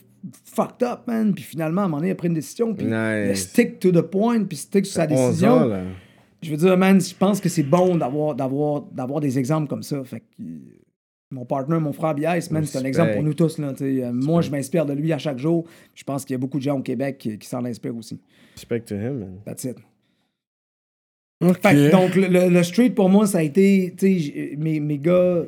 fucked 0.45 0.83
up, 0.87 1.01
man, 1.07 1.35
puis 1.35 1.45
finalement, 1.45 1.83
à 1.83 1.85
un 1.85 1.89
moment 1.89 1.99
donné, 1.99 2.09
il 2.09 2.13
a 2.13 2.15
pris 2.17 2.29
une 2.29 2.35
décision, 2.35 2.75
puis 2.75 2.87
il 2.87 2.93
a 2.95 3.29
Nice. 3.29 3.49
stick 3.49 3.79
to 3.81 3.91
the 3.93 4.03
point, 4.03 4.45
puis 4.45 4.57
stick 4.57 4.87
sur 4.87 4.95
sa 4.95 5.05
11 5.05 5.09
décision. 5.31 5.53
ans. 5.73 5.83
Je 6.43 6.51
veux 6.51 6.57
dire, 6.57 6.77
man, 6.79 7.01
je 7.01 7.15
pense 7.15 7.41
que 7.41 7.49
c'est 7.49 7.63
bon 7.65 7.97
d'avoir, 7.97 8.35
d'avoir, 8.35 8.83
d'avoir 8.83 9.21
des 9.21 9.39
exemples 9.39 9.69
comme 9.69 9.83
ça. 9.83 10.03
Fait 10.05 10.21
que, 10.21 10.25
mon 11.31 11.45
partner, 11.45 11.79
mon 11.81 11.93
frère 11.93 12.15
Bias, 12.15 12.49
man, 12.51 12.65
c'est 12.65 12.79
un 12.79 12.85
exemple 12.85 13.15
pour 13.15 13.23
nous 13.23 13.35
tous. 13.35 13.59
Là. 13.59 13.73
Euh, 13.81 14.13
moi, 14.13 14.41
je 14.41 14.51
m'inspire 14.51 14.87
de 14.87 14.93
lui 14.93 15.13
à 15.13 15.19
chaque 15.19 15.39
jour. 15.39 15.65
Je 15.95 16.05
pense 16.05 16.25
qu'il 16.25 16.35
y 16.35 16.37
a 16.37 16.39
beaucoup 16.39 16.59
de 16.59 16.63
gens 16.63 16.79
au 16.79 16.83
Québec 16.83 17.19
qui, 17.19 17.39
qui 17.39 17.47
s'en 17.49 17.65
inspirent 17.65 17.97
aussi. 17.97 18.21
Respect 18.55 18.81
to 18.83 18.95
him, 18.95 19.19
man. 19.19 19.39
That's 19.45 19.65
it. 19.65 19.77
Fait 21.41 21.53
que, 21.75 21.91
donc, 21.93 22.15
le, 22.17 22.63
street, 22.65 22.91
pour 22.91 23.09
moi, 23.09 23.27
ça 23.27 23.39
a 23.39 23.43
été, 23.43 23.95
tu 23.97 24.07
sais, 24.07 24.19
j- 24.19 24.57
mes, 24.59 24.81
mes 24.81 24.99
gars, 24.99 25.43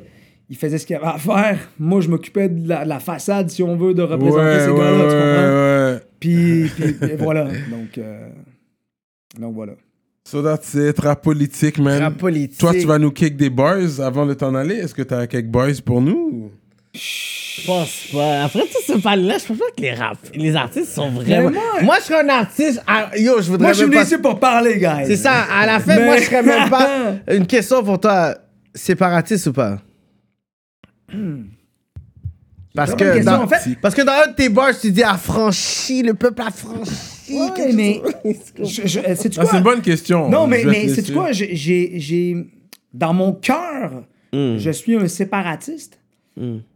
ils 0.51 0.57
faisaient 0.57 0.77
ce 0.77 0.85
qu'ils 0.85 0.97
avaient 0.97 1.05
à 1.07 1.17
faire. 1.17 1.57
Moi, 1.79 2.01
je 2.01 2.09
m'occupais 2.09 2.49
de 2.49 2.67
la, 2.67 2.83
de 2.83 2.89
la 2.89 2.99
façade, 2.99 3.49
si 3.49 3.63
on 3.63 3.77
veut, 3.77 3.93
de 3.93 4.01
représenter 4.03 4.43
Ouais, 4.43 4.59
ces 4.59 4.69
ouais, 4.69 4.77
gars-là, 4.79 5.07
tu 5.07 5.99
comprends? 6.01 6.07
Puis, 6.19 6.69
puis, 6.75 7.09
et 7.09 7.15
voilà. 7.15 7.45
Donc, 7.45 7.97
euh, 7.97 8.27
donc 9.39 9.55
voilà. 9.55 9.73
So 10.29 10.43
that's 10.43 10.73
it, 10.75 10.99
rap 10.99 11.23
politique, 11.23 11.77
man. 11.79 12.01
Rap 12.03 12.17
politique. 12.17 12.59
Toi, 12.59 12.73
tu 12.73 12.85
vas 12.85 12.99
nous 12.99 13.11
kick 13.11 13.37
des 13.37 13.49
bars 13.49 13.77
avant 14.01 14.25
de 14.25 14.33
t'en 14.33 14.53
aller. 14.53 14.75
Est-ce 14.75 14.93
que 14.93 15.01
tu 15.03 15.13
as 15.13 15.25
quelques 15.25 15.47
bars 15.47 15.67
pour 15.85 16.01
nous? 16.01 16.51
Je 16.93 17.65
pense 17.65 18.07
pas. 18.13 18.43
Après 18.43 18.59
tout 18.61 18.81
ce 18.93 18.99
panel-là, 19.01 19.37
je 19.39 19.45
pense 19.47 19.57
pas 19.57 19.65
que 19.75 19.81
les 19.81 19.93
rap, 19.93 20.17
les 20.35 20.53
artistes 20.55 20.91
sont 20.91 21.09
vraiment. 21.11 21.49
Mais 21.49 21.53
moi- 21.55 21.81
moi, 21.83 21.95
je 21.99 22.03
serais 22.05 22.23
un 22.25 22.29
artiste. 22.29 22.83
ah, 22.85 23.09
yo, 23.17 23.41
je 23.41 23.49
voudrais 23.49 23.67
Moi, 23.67 23.71
je 23.73 23.77
suis 23.77 23.85
venu 23.85 23.95
pas. 23.95 24.03
ici 24.03 24.17
pour 24.17 24.37
parler, 24.39 24.77
guys. 24.77 25.05
C'est 25.07 25.15
ça. 25.15 25.45
À 25.49 25.65
la 25.65 25.79
fin, 25.79 25.95
Mais- 25.95 26.05
moi, 26.05 26.17
je 26.17 26.23
serais 26.23 26.43
même 26.43 26.69
pas. 26.69 27.13
Une 27.33 27.47
question 27.47 27.81
pour 27.83 27.99
toi. 28.01 28.35
Séparatiste 28.75 29.47
ou 29.47 29.53
pas? 29.53 29.79
Parce 32.73 32.91
que, 32.95 33.03
question, 33.15 33.31
dans, 33.33 33.43
en 33.43 33.47
fait. 33.47 33.75
parce 33.81 33.93
que 33.93 34.01
dans 34.01 34.13
un 34.13 34.31
de 34.31 34.35
tes 34.35 34.47
bars, 34.47 34.77
tu 34.79 34.91
dis 34.91 35.03
affranchi, 35.03 36.03
le 36.03 36.13
peuple 36.13 36.41
affranchi. 36.41 37.33
Ouais, 37.33 37.73
mais. 37.73 38.01
sais-tu 38.63 39.39
Ah, 39.39 39.43
quoi? 39.43 39.51
c'est 39.51 39.57
une 39.57 39.63
bonne 39.63 39.81
question. 39.81 40.29
Non, 40.29 40.47
mais, 40.47 40.63
mais 40.63 40.87
c'est 40.87 41.11
quoi? 41.13 41.31
J'ai- 41.33 42.47
Dans 42.93 43.13
mon 43.13 43.33
cœur, 43.33 44.03
Hmm. 44.33 44.57
je 44.57 44.71
suis 44.71 44.95
un 44.95 45.07
séparatiste. 45.09 45.99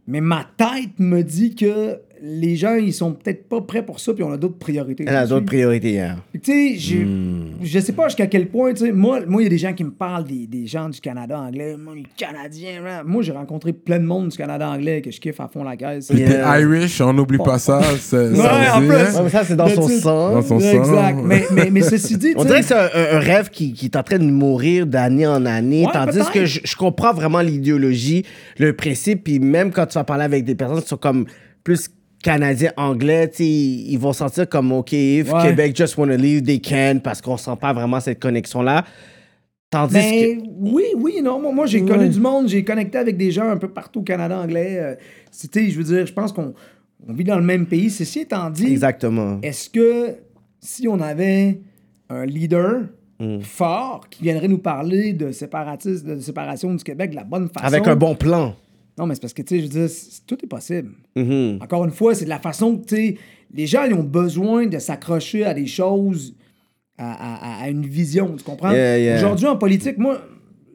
Mais 0.06 0.20
ma 0.20 0.46
tête 0.58 0.98
me 0.98 1.22
dit 1.22 1.54
que 1.54 1.98
les 2.22 2.56
gens, 2.56 2.74
ils 2.76 2.92
sont 2.92 3.12
peut-être 3.12 3.48
pas 3.48 3.60
prêts 3.60 3.84
pour 3.84 4.00
ça, 4.00 4.12
puis 4.14 4.22
on 4.22 4.32
a 4.32 4.36
d'autres 4.36 4.58
priorités. 4.58 5.04
Elle 5.06 5.16
a 5.16 5.26
d'autres 5.26 5.46
priorités, 5.46 6.00
hein. 6.00 6.16
Tu 6.42 6.78
sais, 6.78 6.96
Hmm. 7.04 7.50
je 7.62 7.78
sais 7.78 7.92
pas 7.92 8.08
jusqu'à 8.08 8.26
quel 8.26 8.48
point, 8.48 8.72
tu 8.72 8.86
sais, 8.86 8.92
moi, 8.92 9.20
moi, 9.26 9.42
il 9.42 9.44
y 9.44 9.46
a 9.46 9.50
des 9.50 9.58
gens 9.58 9.72
qui 9.72 9.84
me 9.84 9.90
parlent 9.90 10.24
des, 10.24 10.46
des 10.46 10.66
gens 10.66 10.88
du 10.88 11.00
Canada 11.00 11.38
anglais, 11.38 11.76
moi, 11.76 11.94
les 11.94 12.06
Canadiens, 12.16 12.80
là. 12.82 13.02
moi, 13.04 13.22
j'ai 13.22 13.32
rencontré 13.32 13.72
plein 13.72 13.98
de 13.98 14.04
monde 14.04 14.28
du 14.28 14.36
Canada 14.36 14.68
anglais 14.68 15.02
que 15.02 15.10
je 15.10 15.20
kiffe 15.20 15.40
à 15.40 15.48
fond 15.48 15.62
la 15.64 15.76
caisse. 15.76 16.08
Puis 16.08 16.18
t'es 16.24 16.30
Yeah. 16.30 16.60
Irish, 16.60 17.00
on 17.00 17.12
n'oublie 17.12 17.38
pas 17.38 17.58
ça. 17.58 17.80
c'est- 17.98 18.30
Ouais, 18.30 18.36
ça 18.36 18.76
en 18.76 18.78
aussi, 18.78 18.88
plus. 18.88 18.96
hein. 18.96 19.22
Ouais, 19.24 19.30
ça, 19.30 19.44
c'est 19.44 19.56
dans 19.56 19.68
son 19.68 19.88
sang. 19.88 20.32
Dans 20.32 20.42
son 20.42 20.60
sang. 20.60 20.66
Exact. 20.72 21.18
Mais, 21.24 21.44
mais, 21.54 21.70
mais 21.70 21.80
ceci 21.82 22.16
dit, 22.16 22.32
On 22.36 22.44
dirait 22.44 22.60
que 22.60 22.66
c'est 22.66 22.74
un, 22.74 23.18
rêve 23.18 23.50
qui, 23.50 23.72
qui 23.72 23.86
est 23.86 23.96
en 23.96 24.02
train 24.02 24.18
de 24.18 24.24
mourir 24.30 24.86
d'année 24.86 25.26
en 25.26 25.44
année, 25.46 25.84
Ouais, 25.86 25.92
tandis 25.92 26.20
que 26.32 26.44
je, 26.46 26.60
je 26.64 26.76
comprends 26.76 27.12
vraiment 27.12 27.40
l'idéologie, 27.40 28.24
le 28.58 28.74
principe, 28.74 29.24
puis 29.24 29.38
même 29.38 29.70
quand 29.72 29.86
tu 29.86 29.94
vas 29.94 30.04
parler 30.04 30.24
avec 30.24 30.44
des 30.44 30.54
personnes 30.54 30.82
qui 30.82 30.88
sont 30.88 30.96
comme 30.96 31.26
plus 31.64 31.88
canadiens, 32.26 32.72
anglais, 32.76 33.30
ils 33.38 33.96
vont 33.98 34.12
sentir 34.12 34.48
comme, 34.48 34.72
OK, 34.72 34.92
if 34.92 35.32
Ouais. 35.32 35.42
Québec 35.48 35.76
just 35.76 35.96
wanna 35.96 36.16
leave, 36.16 36.42
they 36.42 36.60
can, 36.60 36.98
parce 37.02 37.20
qu'on 37.20 37.36
sent 37.36 37.56
pas 37.60 37.72
vraiment 37.72 38.00
cette 38.00 38.20
connexion-là. 38.20 38.84
Tandis 39.70 39.94
Ben, 39.94 40.38
que... 40.40 40.44
oui, 40.72 40.84
oui, 40.96 41.20
non. 41.22 41.40
Moi, 41.40 41.52
moi 41.52 41.66
j'ai 41.66 41.80
Ouais. 41.82 41.88
connu 41.88 42.08
du 42.08 42.20
monde, 42.20 42.48
j'ai 42.48 42.64
connecté 42.64 42.98
avec 42.98 43.16
des 43.16 43.30
gens 43.30 43.48
un 43.48 43.56
peu 43.56 43.68
partout 43.68 44.00
au 44.00 44.02
Canada 44.04 44.38
anglais. 44.40 44.76
Euh, 44.78 44.94
C'était, 45.30 45.68
je 45.70 45.76
veux 45.78 45.84
dire, 45.84 46.06
je 46.06 46.12
pense 46.12 46.32
qu'on 46.32 46.54
on 47.08 47.12
vit 47.12 47.24
dans 47.24 47.36
le 47.38 47.44
même 47.44 47.66
pays. 47.66 47.90
Ceci 47.90 48.20
étant 48.20 48.48
dit, 48.50 48.66
Exactement. 48.72 49.38
est-ce 49.42 49.68
que 49.70 50.16
si 50.60 50.88
on 50.88 51.00
avait 51.00 51.60
un 52.08 52.24
leader 52.26 52.82
Mm. 53.18 53.40
fort 53.40 54.08
qui 54.10 54.24
viendrait 54.24 54.46
nous 54.46 54.58
parler 54.58 55.14
de 55.14 55.30
séparatisme, 55.32 56.16
de 56.16 56.20
séparation 56.20 56.74
du 56.74 56.84
Québec 56.84 57.12
de 57.12 57.16
la 57.16 57.24
bonne 57.24 57.48
façon. 57.48 57.64
Avec 57.66 57.86
un 57.88 57.96
bon 57.96 58.14
plan. 58.14 58.54
Non, 58.98 59.06
mais 59.06 59.14
c'est 59.14 59.20
parce 59.20 59.34
que, 59.34 59.42
tu 59.42 59.56
sais, 59.56 59.60
je 59.66 59.68
veux 59.72 59.86
dire, 59.86 59.96
tout 60.26 60.38
est 60.42 60.48
possible. 60.48 60.92
Mhm. 61.16 61.58
Encore 61.60 61.84
une 61.84 61.90
fois, 61.90 62.14
c'est 62.14 62.24
de 62.24 62.30
la 62.30 62.38
façon 62.38 62.78
que, 62.78 62.86
tu 62.86 62.96
sais, 62.96 63.16
les 63.54 63.66
gens, 63.66 63.84
ils 63.84 63.94
ont 63.94 64.02
besoin 64.02 64.66
de 64.66 64.78
s'accrocher 64.78 65.44
à 65.44 65.52
des 65.54 65.66
choses, 65.66 66.34
à, 66.98 67.60
à- 67.60 67.64
à 67.64 67.68
une 67.68 67.86
vision, 67.86 68.34
tu 68.36 68.42
comprends? 68.44 68.72
Yeah, 68.72 68.98
yeah. 68.98 69.16
Aujourd'hui, 69.16 69.46
en 69.46 69.56
politique, 69.56 69.98
moi, 69.98 70.22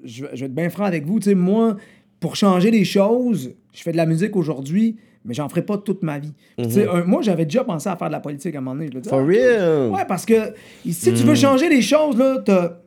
je, 0.04 0.24
vais- 0.26 0.30
je 0.34 0.40
vais 0.42 0.46
être 0.46 0.54
bien 0.56 0.70
franc 0.70 0.86
avec 0.86 1.06
vous, 1.06 1.20
tu 1.20 1.30
sais, 1.30 1.36
moi, 1.36 1.78
pour 2.20 2.36
changer 2.36 2.70
les 2.70 2.86
choses, 2.86 3.54
je 3.74 3.82
fais 3.82 3.92
de 3.92 3.98
la 3.98 4.06
musique 4.06 4.36
aujourd'hui, 4.36 4.98
mais 5.26 5.34
j'en 5.34 5.50
ferai 5.50 5.64
pas 5.64 5.78
toute 5.80 6.04
ma 6.04 6.20
vie. 6.20 6.34
Sais, 6.70 6.88
un- 6.88 7.04
moi, 7.06 7.22
j'avais 7.24 7.46
déjà 7.46 7.64
pensé 7.64 7.90
à 7.90 7.96
faire 7.96 8.08
de 8.08 8.14
la 8.14 8.20
politique 8.20 8.54
à 8.54 8.60
un 8.60 8.62
moment 8.62 8.76
donné. 8.76 8.88
Je 8.90 8.94
le 8.96 9.02
dis, 9.02 9.10
Mm-hmm. 9.10 9.12
For 9.12 9.20
ah, 9.20 9.26
real? 9.26 9.90
Mm. 9.90 9.94
Ouais, 9.96 10.06
parce 10.08 10.26
que 10.28 10.54
si 10.88 11.14
tu 11.14 11.24
veux 11.24 11.36
changer 11.36 11.70
les 11.70 11.82
choses, 11.82 12.18
là, 12.18 12.38
t'as... 12.46 12.78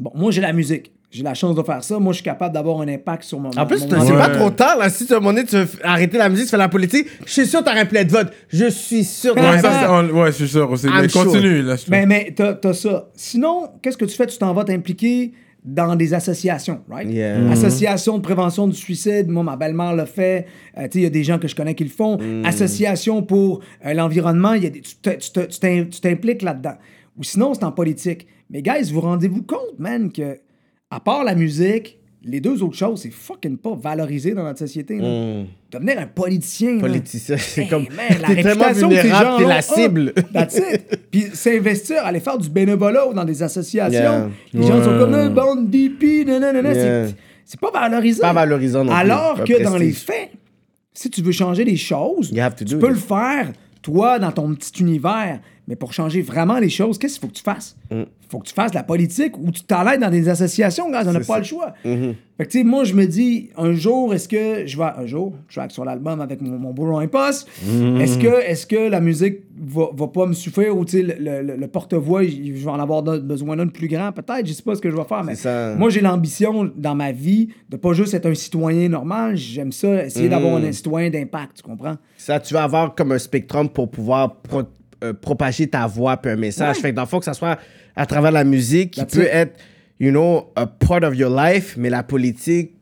Bon, 0.00 0.10
moi, 0.16 0.30
j'ai 0.32 0.40
la 0.40 0.52
musique. 0.52 0.92
J'ai 1.10 1.22
la 1.22 1.32
chance 1.32 1.54
de 1.56 1.62
faire 1.62 1.82
ça. 1.82 1.98
Moi, 1.98 2.12
je 2.12 2.16
suis 2.16 2.24
capable 2.24 2.52
d'avoir 2.52 2.80
un 2.82 2.88
impact 2.88 3.22
sur 3.24 3.40
mon 3.40 3.48
En 3.56 3.64
plus, 3.66 3.86
mon- 3.86 4.04
c'est 4.04 4.12
pas 4.12 4.28
trop 4.28 4.50
tard, 4.50 4.76
là. 4.76 4.90
Si 4.90 5.06
tu 5.06 5.14
as 5.14 5.16
un 5.16 5.20
moment 5.20 5.32
donné, 5.32 5.46
tu 5.46 5.56
veux 5.56 5.66
arrêter 5.82 6.18
la 6.18 6.28
musique, 6.28 6.44
tu 6.44 6.50
fais 6.50 6.56
la 6.58 6.68
politique, 6.68 7.06
je 7.24 7.32
suis 7.32 7.46
sûr 7.46 7.60
que 7.60 7.64
t'aurais 7.64 7.88
plein 7.88 8.04
de 8.04 8.10
votes. 8.10 8.30
Je 8.50 8.68
suis 8.68 9.04
sûr 9.04 9.34
que 9.34 9.40
Ouais, 9.40 9.58
ça, 9.58 9.72
c'est- 9.80 9.86
de 9.86 10.12
on- 10.12 10.20
ouais, 10.20 10.26
je 10.32 10.36
suis 10.36 10.48
sûr 10.48 10.70
aussi. 10.70 10.86
I'm 10.86 11.00
Mais 11.00 11.08
sure. 11.08 11.24
continue, 11.24 11.62
là. 11.62 11.76
Mais, 11.88 12.04
mais 12.04 12.32
t'as, 12.36 12.52
t'as 12.54 12.74
ça. 12.74 13.08
Sinon, 13.14 13.70
qu'est-ce 13.80 13.96
que 13.96 14.04
tu 14.04 14.14
fais? 14.14 14.26
Tu 14.26 14.36
t'en 14.36 14.52
vas 14.52 14.64
t'impliquer 14.64 15.32
dans 15.64 15.96
des 15.96 16.12
associations, 16.12 16.80
right? 16.90 17.10
Yeah. 17.10 17.38
Mm-hmm. 17.40 17.52
Association 17.52 18.18
de 18.18 18.22
prévention 18.22 18.68
du 18.68 18.76
suicide, 18.76 19.28
moi, 19.28 19.42
ma 19.42 19.56
belle-mère 19.56 19.94
le 19.96 20.04
fait. 20.04 20.46
Euh, 20.76 20.82
tu 20.82 20.88
sais, 20.92 20.98
il 20.98 21.02
y 21.02 21.06
a 21.06 21.10
des 21.10 21.24
gens 21.24 21.38
que 21.38 21.48
je 21.48 21.54
connais 21.56 21.74
qui 21.74 21.84
le 21.84 21.90
font. 21.90 22.18
Mm. 22.18 22.44
Association 22.44 23.22
pour 23.22 23.60
euh, 23.86 23.94
l'environnement, 23.94 24.52
il 24.52 24.64
y 24.64 24.66
a 24.66 24.70
des- 24.70 24.82
tu, 24.82 24.94
te- 24.96 25.10
tu 25.16 25.30
te- 25.32 25.40
tu 25.40 25.58
t'im- 25.58 25.86
tu 25.90 26.00
t'impliques 26.02 26.42
là-dedans. 26.42 26.74
Ou 27.18 27.22
sinon, 27.24 27.54
c'est 27.54 27.64
en 27.64 27.72
politique. 27.72 28.26
Mais, 28.50 28.60
guys, 28.62 28.92
vous 28.92 29.00
rendez-vous 29.00 29.42
compte, 29.42 29.78
man, 29.78 30.12
que 30.12 30.38
à 30.90 31.00
part 31.00 31.24
la 31.24 31.34
musique, 31.34 31.98
les 32.24 32.40
deux 32.40 32.62
autres 32.62 32.76
choses, 32.76 33.02
c'est 33.02 33.10
fucking 33.12 33.56
pas 33.58 33.74
valorisé 33.80 34.32
dans 34.34 34.42
notre 34.42 34.58
société. 34.58 34.98
là. 34.98 35.44
Devenir 35.70 35.98
un 36.00 36.06
politicien. 36.06 36.72
Mm. 36.74 36.80
Politicien, 36.80 37.36
c'est 37.38 37.62
Hey, 37.62 37.68
comme. 37.68 37.84
man, 37.84 38.18
la 38.20 38.28
réputation 38.28 38.88
t'es 38.88 39.44
la 39.46 39.62
cible. 39.62 40.12
That's 40.32 40.56
it. 40.58 40.98
Puis 41.10 41.26
s'investir, 41.32 42.04
aller 42.04 42.20
faire 42.20 42.36
du 42.38 42.50
bénévolat 42.50 43.06
dans 43.14 43.24
des 43.24 43.42
associations. 43.42 43.90
Yeah. 44.00 44.30
Les 44.52 44.62
gens 44.66 44.82
sont 44.82 44.98
comme 44.98 45.14
une 45.14 45.32
bande 45.34 45.70
d'hippies, 45.70 46.24
nanana. 46.24 46.72
Yeah. 46.72 47.06
C'est- 47.08 47.14
C'est 47.44 47.60
pas 47.60 47.70
valorisé. 47.70 48.20
Pas 48.20 48.32
valorisant 48.34 48.84
non 48.84 48.92
plus. 48.92 49.00
Alors 49.00 49.42
que 49.44 49.62
dans 49.62 49.76
les 49.78 49.92
faits, 49.92 50.30
si 50.92 51.08
tu 51.08 51.22
veux 51.22 51.32
changer 51.32 51.64
les 51.64 51.76
choses, 51.76 52.30
tu 52.30 52.64
peux 52.76 52.88
it. 52.88 52.92
le 52.92 52.94
faire, 52.96 53.52
toi, 53.80 54.18
dans 54.18 54.32
ton 54.32 54.54
petit 54.54 54.82
univers. 54.82 55.40
Mais 55.68 55.76
pour 55.76 55.92
changer 55.92 56.22
vraiment 56.22 56.58
les 56.58 56.70
choses, 56.70 56.98
qu'est-ce 56.98 57.14
qu'il 57.20 57.20
faut 57.20 57.28
que 57.28 57.36
tu 57.36 57.42
fasses? 57.44 57.76
Il 57.90 58.06
faut 58.30 58.38
que 58.40 58.46
tu 58.48 58.54
fasses 58.54 58.70
de 58.72 58.76
la 58.76 58.82
politique 58.82 59.36
ou 59.38 59.50
tu 59.50 59.62
t'enlèves 59.62 60.00
dans 60.00 60.10
des 60.10 60.28
associations, 60.28 60.90
gars, 60.90 61.02
on 61.06 61.12
n'a 61.12 61.20
pas 61.20 61.38
le 61.38 61.44
choix. 61.44 61.74
Fait 62.38 62.46
que, 62.46 62.50
tu 62.50 62.58
sais, 62.58 62.64
moi, 62.64 62.84
je 62.84 62.94
me 62.94 63.06
dis, 63.06 63.50
un 63.56 63.72
jour, 63.74 64.14
est-ce 64.14 64.28
que 64.28 64.66
je 64.66 64.76
vais. 64.78 64.84
Un 64.96 65.06
jour, 65.06 65.34
je 65.48 65.56
track 65.56 65.70
sur 65.72 65.84
l'album 65.84 66.20
avec 66.20 66.40
mon, 66.40 66.58
mon 66.58 66.72
beau 66.72 66.84
Roy 66.90 67.06
Post. 67.08 67.48
Est-ce 68.00 68.16
que, 68.18 68.26
est 68.50 68.66
que 68.68 68.88
la 68.88 69.00
musique 69.00 69.38
va, 69.58 69.86
va 69.94 70.06
pas 70.08 70.24
me 70.26 70.32
suffire 70.34 70.76
ou, 70.76 70.84
tu 70.84 70.98
sais, 70.98 71.02
le, 71.02 71.42
le- 71.42 71.56
le 71.56 71.66
porte-voix, 71.68 72.22
je 72.24 72.52
vais 72.52 72.70
en 72.70 72.78
avoir 72.80 73.02
besoin 73.02 73.56
d'un 73.56 73.66
plus 73.68 73.88
grand, 73.88 74.12
peut-être, 74.12 74.46
je 74.46 74.52
sais 74.52 74.62
pas 74.62 74.74
ce 74.74 74.80
que 74.80 74.90
je 74.90 74.96
vais 74.96 75.04
faire, 75.04 75.24
mais 75.24 75.34
ça. 75.34 75.74
moi, 75.76 75.90
j'ai 75.90 76.00
l'ambition 76.00 76.70
dans 76.76 76.94
ma 76.94 77.12
vie 77.12 77.48
de 77.68 77.76
pas 77.76 77.92
juste 77.92 78.14
être 78.14 78.26
un 78.26 78.34
citoyen 78.34 78.88
normal, 78.88 79.36
j'aime 79.36 79.72
ça, 79.72 80.04
essayer 80.04 80.28
d'avoir 80.30 80.56
un 80.56 80.72
citoyen 80.72 81.10
d'impact, 81.10 81.56
tu 81.58 81.62
comprends? 81.62 81.96
Ça, 82.16 82.38
tu 82.40 82.54
vas 82.54 82.62
avoir 82.64 82.94
comme 82.94 83.12
un 83.12 83.18
spectrum 83.18 83.68
pour 83.68 83.90
pouvoir 83.90 84.36
pro- 84.36 84.62
euh, 85.04 85.12
propager 85.12 85.66
ta 85.68 85.86
voix 85.86 86.16
puis 86.16 86.30
un 86.32 86.36
message. 86.36 86.76
Ouais. 86.76 86.82
Fait 86.82 86.90
que 86.90 86.96
dans 86.96 87.02
le 87.02 87.08
fond, 87.08 87.18
que 87.18 87.24
ça 87.24 87.34
soit 87.34 87.58
à 87.96 88.06
travers 88.06 88.32
la 88.32 88.44
musique, 88.44 88.92
qui 88.92 89.00
That's 89.00 89.14
peut 89.14 89.28
être, 89.30 89.58
you 90.00 90.10
know, 90.10 90.50
a 90.56 90.66
part 90.66 91.02
of 91.02 91.14
your 91.16 91.30
life, 91.34 91.76
mais 91.76 91.90
la 91.90 92.02
politique, 92.02 92.72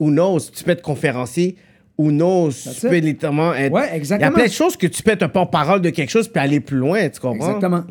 who 0.00 0.10
knows, 0.10 0.40
tu 0.54 0.64
peux 0.64 0.72
être 0.72 0.82
conférencier 0.82 1.56
Who 2.00 2.10
knows? 2.12 2.50
Tu 2.62 2.68
it. 2.68 2.80
peux 2.90 2.96
littéralement 2.98 3.52
être. 3.54 3.72
Ouais, 3.72 3.86
Il 3.86 3.88
y 3.88 3.92
a 3.92 3.96
exactement. 3.96 4.30
plein 4.30 4.46
de 4.46 4.50
choses 4.52 4.76
que 4.76 4.86
tu 4.86 5.02
peux 5.02 5.10
être 5.10 5.24
un 5.24 5.28
porte-parole 5.28 5.80
de 5.80 5.90
quelque 5.90 6.10
chose 6.10 6.28
puis 6.28 6.40
aller 6.40 6.60
plus 6.60 6.76
loin, 6.76 7.08
tu 7.08 7.18
comprends? 7.18 7.56
Exactement. 7.56 7.82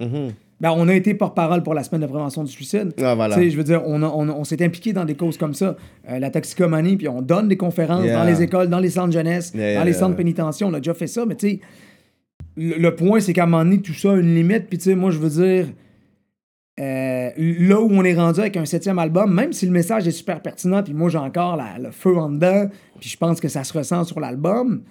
Ben, 0.62 0.72
on 0.72 0.88
a 0.88 0.94
été 0.96 1.14
porte-parole 1.14 1.62
pour 1.62 1.74
la 1.76 1.84
semaine 1.84 2.02
de 2.02 2.08
prévention 2.08 2.44
du 2.44 2.52
suicide. 2.52 2.94
Ah, 3.04 3.14
voilà. 3.16 3.36
Tu 3.36 3.42
sais, 3.44 3.50
je 3.52 3.58
veux 3.58 3.66
dire, 3.66 3.84
on, 3.86 4.02
on, 4.02 4.30
on 4.30 4.44
s'est 4.46 4.64
impliqué 4.64 4.92
dans 4.94 5.04
des 5.06 5.14
causes 5.16 5.38
comme 5.38 5.54
ça. 5.54 5.76
Euh, 6.10 6.18
la 6.20 6.32
toxicomanie, 6.32 6.96
puis 6.96 7.08
on 7.10 7.22
donne 7.22 7.48
des 7.50 7.58
conférences 7.58 8.06
Yeah. 8.06 8.18
dans 8.18 8.24
les 8.24 8.42
écoles, 8.42 8.68
dans 8.70 8.80
les 8.80 8.90
centres 8.90 9.12
jeunesse, 9.12 9.52
Yeah, 9.54 9.62
dans 9.74 9.80
yeah, 9.82 9.84
les 9.84 9.94
centres 9.94 10.16
pénitentiaires. 10.16 10.70
On 10.70 10.74
a 10.74 10.80
déjà 10.80 10.94
fait 10.96 11.06
ça, 11.08 11.26
mais 11.28 11.36
tu 11.36 11.50
sais, 11.50 11.60
le, 12.58 12.76
le 12.78 12.96
point, 12.96 13.20
c'est 13.20 13.32
qu'à 13.34 13.44
un 13.44 13.46
moment 13.48 13.64
donné, 13.64 13.82
tout 13.82 13.94
ça 13.94 14.12
a 14.12 14.16
une 14.18 14.36
limite. 14.36 14.68
Puis 14.68 14.78
tu 14.80 14.86
sais, 14.86 14.96
moi, 14.96 15.12
je 15.12 15.20
veux 15.20 15.30
dire, 15.30 15.68
euh, 16.80 17.30
là 17.38 17.82
où 17.82 17.90
on 17.92 18.04
est 18.04 18.14
rendu 18.14 18.40
avec 18.40 18.56
un 18.58 18.66
septième 18.66 19.00
album, 19.00 19.34
même 19.34 19.52
si 19.54 19.66
le 19.66 19.72
message 19.72 20.08
est 20.08 20.12
super 20.12 20.42
pertinent, 20.42 20.84
puis 20.84 20.94
moi, 20.94 21.10
j'ai 21.10 21.18
encore 21.18 21.56
la- 21.56 21.80
le 21.80 21.92
feu 21.92 22.16
en 22.18 22.30
dedans, 22.30 22.68
puis 23.00 23.10
je 23.10 23.18
pense 23.18 23.40
que 23.40 23.48
ça 23.48 23.64
se 23.64 23.74
ressent 23.76 24.04
sur 24.04 24.20
l'album. 24.20 24.84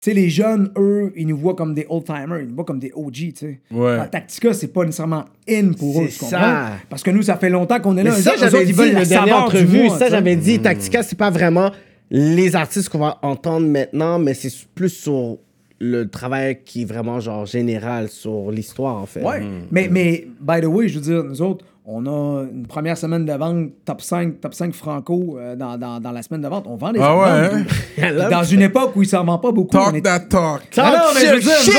Tu 0.00 0.10
sais, 0.10 0.14
les 0.14 0.28
jeunes, 0.30 0.70
eux, 0.76 1.12
ils 1.16 1.26
nous 1.26 1.36
voient 1.36 1.56
comme 1.56 1.74
des 1.74 1.84
old-timers, 1.88 2.38
ils 2.38 2.46
nous 2.48 2.54
voient 2.54 2.64
comme 2.64 2.78
des 2.78 2.92
OG, 2.94 3.12
tu 3.12 3.32
sais. 3.34 3.60
Ouais. 3.72 3.96
La 3.96 4.06
Tactica, 4.06 4.52
c'est 4.54 4.68
pas 4.72 4.84
nécessairement 4.84 5.24
in 5.50 5.72
pour 5.72 6.02
eux, 6.02 6.06
C'est 6.08 6.18
tu 6.18 6.20
comprends? 6.20 6.38
ça. 6.40 6.72
Parce 6.88 7.02
que 7.02 7.10
nous, 7.10 7.22
ça 7.22 7.36
fait 7.36 7.50
longtemps 7.50 7.80
qu'on 7.80 7.96
est 7.96 8.04
là. 8.04 8.12
Mais 8.14 8.22
ça, 8.22 8.34
j'avais 8.38 8.64
dit 8.64 8.72
la 8.92 9.04
du 9.04 9.32
entrevue. 9.32 9.82
mois, 9.86 9.98
ça, 9.98 10.08
j'avais 10.08 10.36
dit, 10.36 10.60
Tactica, 10.60 11.02
c'est 11.02 11.18
pas 11.18 11.30
vraiment 11.30 11.72
les 12.12 12.54
artistes 12.54 12.88
qu'on 12.90 13.00
va 13.00 13.18
entendre 13.22 13.66
maintenant, 13.66 14.20
mais 14.20 14.34
c'est 14.34 14.52
plus 14.72 14.88
sur 14.90 15.38
le 15.80 16.08
travail 16.08 16.58
qui 16.64 16.82
est 16.82 16.84
vraiment 16.84 17.20
genre 17.20 17.46
général 17.46 18.08
sur 18.08 18.50
l'histoire, 18.50 18.96
en 18.96 19.06
fait. 19.06 19.22
Ouais. 19.24 19.42
Mais, 19.70 19.88
mais, 19.90 20.26
by 20.40 20.60
the 20.60 20.66
way, 20.66 20.88
je 20.88 20.98
veux 20.98 21.04
dire, 21.04 21.24
nous 21.24 21.40
autres, 21.42 21.64
on 21.90 22.04
a 22.06 22.44
une 22.52 22.66
première 22.66 22.98
semaine 22.98 23.24
de 23.24 23.32
vente 23.32 23.70
top 23.86 24.02
5, 24.02 24.40
top 24.42 24.52
5 24.52 24.74
franco 24.74 25.36
euh, 25.38 25.56
dans, 25.56 25.78
dans, 25.78 26.00
dans 26.00 26.12
la 26.12 26.20
semaine 26.22 26.42
de 26.42 26.48
vente. 26.48 26.64
On 26.66 26.76
vend 26.76 26.92
des 26.92 27.00
Ah 27.02 27.16
ouais, 27.16 27.64
hein? 28.02 28.28
Dans 28.30 28.42
une 28.44 28.60
époque 28.60 28.94
où 28.96 29.02
il 29.02 29.08
s'en 29.08 29.24
vend 29.24 29.38
pas 29.38 29.52
beaucoup. 29.52 29.74
on 29.76 29.84
Talk 29.84 29.94
est- 29.94 30.02
that 30.02 30.20
talk. 30.28 30.62
Ah 30.76 30.92
non, 30.98 31.14
mais 31.14 31.26
je 31.26 31.34
veux 31.34 31.40
dire, 31.40 31.50
nous 31.50 31.64
shit! 31.72 31.74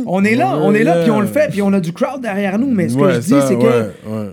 autres, 0.00 0.04
on 0.08 0.24
est 0.24 0.34
là, 0.34 0.56
on 0.60 0.74
est 0.74 0.82
là, 0.82 1.02
puis 1.02 1.10
on 1.12 1.20
le 1.20 1.28
fait, 1.28 1.48
puis 1.50 1.62
on 1.62 1.72
a 1.74 1.78
du 1.80 1.92
crowd 1.92 2.20
derrière 2.20 2.58
nous. 2.58 2.70
Mais 2.70 2.88
ce 2.88 2.96
que 2.96 3.02
Ouais, 3.02 3.14
je 3.14 3.18
dis, 3.20 3.34
c'est 3.46 3.56
que 3.56 3.64
ouais. 4.08 4.30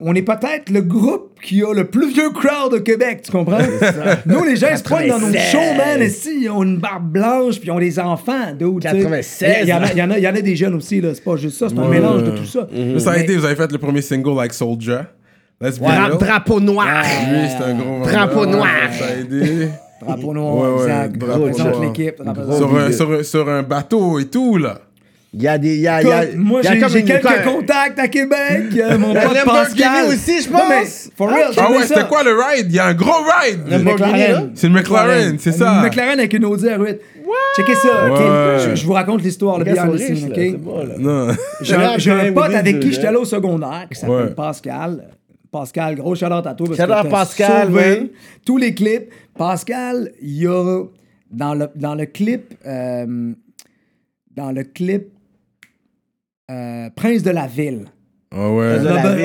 On 0.00 0.14
est 0.14 0.22
peut-être 0.22 0.70
le 0.70 0.80
groupe 0.82 1.38
qui 1.42 1.62
a 1.62 1.72
le 1.72 1.84
plus 1.84 2.12
vieux 2.12 2.30
crowd 2.30 2.74
au 2.74 2.80
Québec, 2.80 3.22
tu 3.24 3.30
comprends? 3.32 3.58
Nous, 4.26 4.42
les 4.44 4.56
gens, 4.56 4.66
ils 4.72 4.78
se 4.78 4.82
pointent 4.82 5.06
dans 5.06 5.18
nos 5.20 5.30
96. 5.32 5.52
shows, 5.52 5.74
man, 5.76 6.02
ici, 6.02 6.30
ils 6.42 6.50
ont 6.50 6.62
une 6.64 6.78
barbe 6.78 7.10
blanche, 7.12 7.60
puis 7.60 7.68
ils 7.68 7.70
ont 7.70 7.78
des 7.78 7.98
enfants, 8.00 8.52
d'où, 8.58 8.80
tu 8.80 8.88
sais. 8.88 8.94
96, 8.96 9.54
Il 9.62 9.68
y, 9.68 9.72
en 9.72 9.82
a- 9.82 9.92
il 9.92 9.98
y 9.98 10.02
en 10.02 10.10
a- 10.10 10.18
il 10.18 10.24
y 10.24 10.28
en 10.28 10.34
a 10.34 10.40
des 10.40 10.56
jeunes 10.56 10.74
aussi, 10.74 11.00
là, 11.00 11.10
c'est 11.14 11.22
pas 11.24 11.36
juste 11.36 11.58
ça, 11.58 11.68
c'est 11.68 11.78
un 11.78 11.88
mélange 11.88 12.24
de 12.24 12.30
tout 12.32 12.44
ça. 12.44 12.66
Ça 12.98 13.12
a 13.12 13.18
été, 13.18 13.36
vous 13.36 13.44
avez 13.44 13.56
fait 13.56 13.70
le 13.70 13.78
premier 13.78 14.02
single 14.02 14.36
like 14.36 14.52
Soldier. 14.52 15.00
Let's 15.60 15.78
be 15.78 15.82
Dra- 15.84 16.06
real. 16.08 16.18
drapeau 16.18 16.58
noir. 16.60 17.04
Lui, 17.30 17.48
c'est 17.48 17.64
un 17.64 17.74
gros 17.74 18.04
Drapeau 18.04 18.46
noir. 18.46 18.68
Ça 18.98 19.04
a 19.06 19.20
aidé. 19.20 19.68
Drapeau 20.04 20.34
noir, 20.34 20.54
Ouais, 20.56 20.68
ouais, 20.76 20.82
exact. 20.82 21.16
drapeau 21.18 21.42
Représente 21.44 21.68
noir. 21.68 21.82
l'équipe. 21.82 22.92
Sur 22.96 23.24
sur 23.24 23.48
un 23.48 23.62
bateau 23.62 24.18
et 24.18 24.26
tout, 24.26 24.56
là. 24.58 24.80
Il 25.36 25.42
y 25.42 25.48
a 25.48 25.58
des. 25.58 25.74
Il 25.74 25.80
y 25.80 25.88
a, 25.88 26.00
il 26.00 26.06
y 26.08 26.12
a- 26.12 26.26
moi, 26.36 26.60
il 26.62 26.78
y 26.78 26.84
a 26.84 26.88
j'ai 26.88 27.02
quelques 27.02 27.22
quoi, 27.22 27.38
contacts 27.38 27.98
à 27.98 28.06
Québec. 28.06 28.66
euh, 28.78 28.96
mon 28.98 29.12
pote 29.12 29.44
Pascal. 29.44 30.06
aussi, 30.06 30.42
je 30.42 30.48
Non, 30.48 30.60
mais, 30.68 30.82
pense. 30.82 31.10
for 31.16 31.28
real, 31.28 31.50
Ah 31.56 31.70
ouais, 31.72 31.82
c'était 31.86 32.04
quoi 32.06 32.22
le 32.22 32.30
ride? 32.30 32.66
Il 32.68 32.74
y 32.76 32.78
a 32.78 32.86
un 32.86 32.94
gros 32.94 33.10
ride. 33.24 33.60
Le 33.66 33.78
Lamborghini, 33.78 34.18
là? 34.20 34.44
C'est 34.54 34.68
le 34.68 34.74
McLaren, 34.74 35.36
c'est 35.40 35.50
ça. 35.50 35.72
Une 35.72 35.82
McLaren 35.82 36.18
avec 36.20 36.32
une 36.34 36.44
Audi 36.44 36.66
R8. 36.66 36.98
Checkez 37.56 37.74
ça, 37.74 38.06
OK? 38.12 38.18
Ouais. 38.20 38.56
Je, 38.70 38.74
je 38.76 38.86
vous 38.86 38.92
raconte 38.92 39.22
l'histoire, 39.22 39.58
le 39.58 39.64
behind 39.64 39.92
the 39.92 39.98
scene, 39.98 40.26
OK? 40.28 40.34
c'est 40.36 40.50
bon. 40.52 41.28
J'ai 41.98 42.10
un, 42.12 42.32
pote 42.32 42.54
avec 42.54 42.78
qui 42.78 42.92
j'étais 42.92 43.08
allé 43.08 43.16
au 43.16 43.24
secondaire 43.24 43.86
qui 43.92 43.98
s'appelle 43.98 44.16
Ouais. 44.16 44.34
Pascal. 44.34 45.08
Pascal, 45.50 45.94
gros 45.96 46.14
shout 46.14 46.26
out 46.26 46.46
à 46.46 46.54
toi. 46.54 46.66
parce 46.76 47.02
que 47.04 47.08
Pascal, 47.10 47.70
man. 47.70 48.08
Tous 48.46 48.56
les 48.56 48.72
clips. 48.74 49.10
Pascal, 49.36 50.12
il 50.22 50.42
y 50.42 50.46
a 50.46 50.82
dans 51.30 51.54
le, 51.54 51.68
dans 51.74 51.96
le 51.96 52.06
clip, 52.06 52.54
euh, 52.66 53.32
dans 54.36 54.52
le 54.52 54.62
clip 54.62 55.08
euh, 56.50 56.90
Prince 56.94 57.22
de 57.22 57.30
la 57.30 57.46
Ville. 57.46 57.86
Ah 58.34 58.50
ouais. 58.50 58.76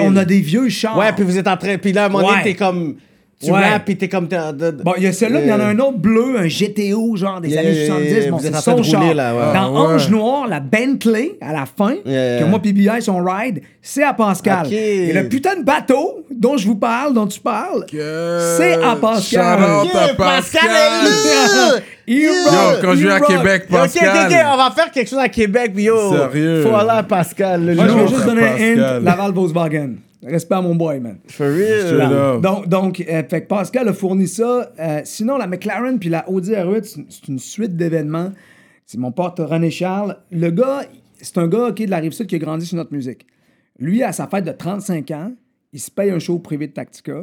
On 0.06 0.16
a, 0.16 0.22
on 0.22 0.26
des 0.26 0.40
vieux 0.42 0.70
chars. 0.70 0.98
Ouais, 0.98 1.12
puis 1.14 1.24
vous 1.24 1.38
êtes 1.38 1.48
en 1.48 1.58
train. 1.58 1.78
Puis 1.78 1.92
là, 1.94 2.04
à 2.04 2.06
un 2.06 2.10
moment 2.10 2.28
donné, 2.28 2.38
Ouais. 2.38 2.44
t'es 2.44 2.56
comme. 2.56 2.96
Tu 3.42 3.52
Ouais. 3.54 3.70
rappes, 3.70 3.86
puis 3.86 3.96
t'es 3.96 4.10
comme. 4.10 4.28
Bon, 4.28 4.94
il 4.98 5.04
y 5.04 5.08
a 5.08 5.14
celui-là, 5.14 5.40
mais 5.40 5.46
il 5.46 5.50
y 5.50 5.54
en 5.54 5.62
a 5.62 5.64
Euh, 5.64 5.70
un 5.70 5.80
autre 5.80 5.98
bleu, 5.98 6.36
un 6.40 6.48
GTO, 6.48 7.16
genre 7.16 7.40
des 7.40 7.48
Yeah, 7.48 7.62
années 7.62 7.72
yeah, 7.74 7.86
70. 7.88 8.10
yeah, 8.12 8.32
Bon, 8.32 8.36
vous 8.38 8.44
c'est 8.44 8.54
son 8.60 8.84
char. 8.84 9.14
là, 9.14 9.34
ouais. 9.34 9.54
Dans 9.54 9.72
ouais. 9.88 9.94
Ange 9.94 10.10
Noir, 10.10 10.48
la 10.50 10.60
Bentley, 10.60 11.38
à 11.40 11.54
la 11.54 11.66
fin, 11.66 11.94
Yeah. 12.06 12.40
que 12.42 12.44
moi, 12.44 12.60
PBI, 12.60 13.02
son 13.02 13.24
ride, 13.24 13.62
c'est 13.82 14.04
à 14.04 14.12
Pascal. 14.14 14.68
Et 14.74 15.14
le 15.14 15.30
putain 15.30 15.56
de 15.58 15.64
bateau 15.64 16.26
dont 16.30 16.58
je 16.58 16.68
vous 16.68 16.76
parle, 16.76 17.14
dont 17.14 17.28
tu 17.28 17.40
parles, 17.40 17.86
c'est 17.90 18.74
à 18.84 18.98
Pascal. 18.98 19.60
Yeah, 19.60 20.04
à 20.04 20.14
Pascal 20.16 20.16
Pascal. 20.18 21.82
Yo, 22.08 22.32
quand 22.82 22.96
je 22.96 23.08
vais 23.08 23.14
à. 23.14 23.20
Québec, 23.22 23.68
Yo, 23.70 23.78
Ok, 23.78 23.84
ok, 23.86 23.94
Pascal. 24.02 24.28
ok, 24.32 24.38
on 24.54 24.58
va 24.58 24.72
faire 24.76 24.92
quelque 24.92 25.10
chose 25.10 25.20
à 25.20 25.30
Québec, 25.30 25.72
yo. 25.78 26.12
Sérieux? 26.12 26.64
Faut 26.64 26.76
aller 26.76 26.90
à 26.90 27.04
Pascal. 27.04 27.66
le 27.68 27.76
Moi, 27.76 27.86
je 27.88 27.94
vais 27.94 28.08
juste 28.10 28.26
donner 28.26 28.44
un 28.48 28.56
hint. 28.98 29.02
Laval 29.04 29.32
Volkswagen. 29.32 29.90
Respect 30.26 30.56
à 30.56 30.62
mon 30.62 30.76
boy, 30.76 31.00
man. 31.00 31.18
For 31.28 31.48
real. 31.48 32.42
Donc, 32.42 32.68
donc 32.68 33.00
euh, 33.08 33.24
fait 33.30 33.42
que 33.44 33.48
Pascal 33.48 33.88
a 33.88 33.94
fourni 33.94 34.28
ça. 34.28 34.72
Euh, 34.80 35.02
sinon, 35.06 35.38
la 35.38 35.48
McLaren 35.48 35.98
puis 35.98 36.10
la 36.10 36.30
Audi 36.30 36.52
R8, 36.52 36.84
c'est 36.84 36.96
une- 37.00 37.06
c'est 37.10 37.28
une 37.30 37.40
suite 37.40 37.78
d'événements. 37.78 38.32
C'est 38.86 38.98
mon 38.98 39.12
pote 39.12 39.40
René 39.40 39.72
Charles. 39.72 40.18
Le 40.32 40.50
gars, 40.52 40.82
c'est 41.22 41.38
un 41.38 41.48
gars 41.48 41.72
qui 41.74 41.84
est 41.84 41.86
de 41.86 41.92
la 41.92 42.00
Rive-Sud 42.00 42.28
qui 42.28 42.36
a 42.36 42.40
grandi 42.40 42.66
sur 42.66 42.76
notre 42.76 42.92
musique. 42.94 43.26
Lui, 43.80 44.04
à 44.04 44.12
sa 44.12 44.28
fête 44.28 44.44
de 44.44 44.52
35 44.52 45.10
ans, 45.12 45.32
il 45.72 45.80
se 45.80 45.90
paye 45.92 46.10
un 46.12 46.20
show 46.20 46.38
privé 46.40 46.68
de 46.68 46.74
Tactica. 46.74 47.22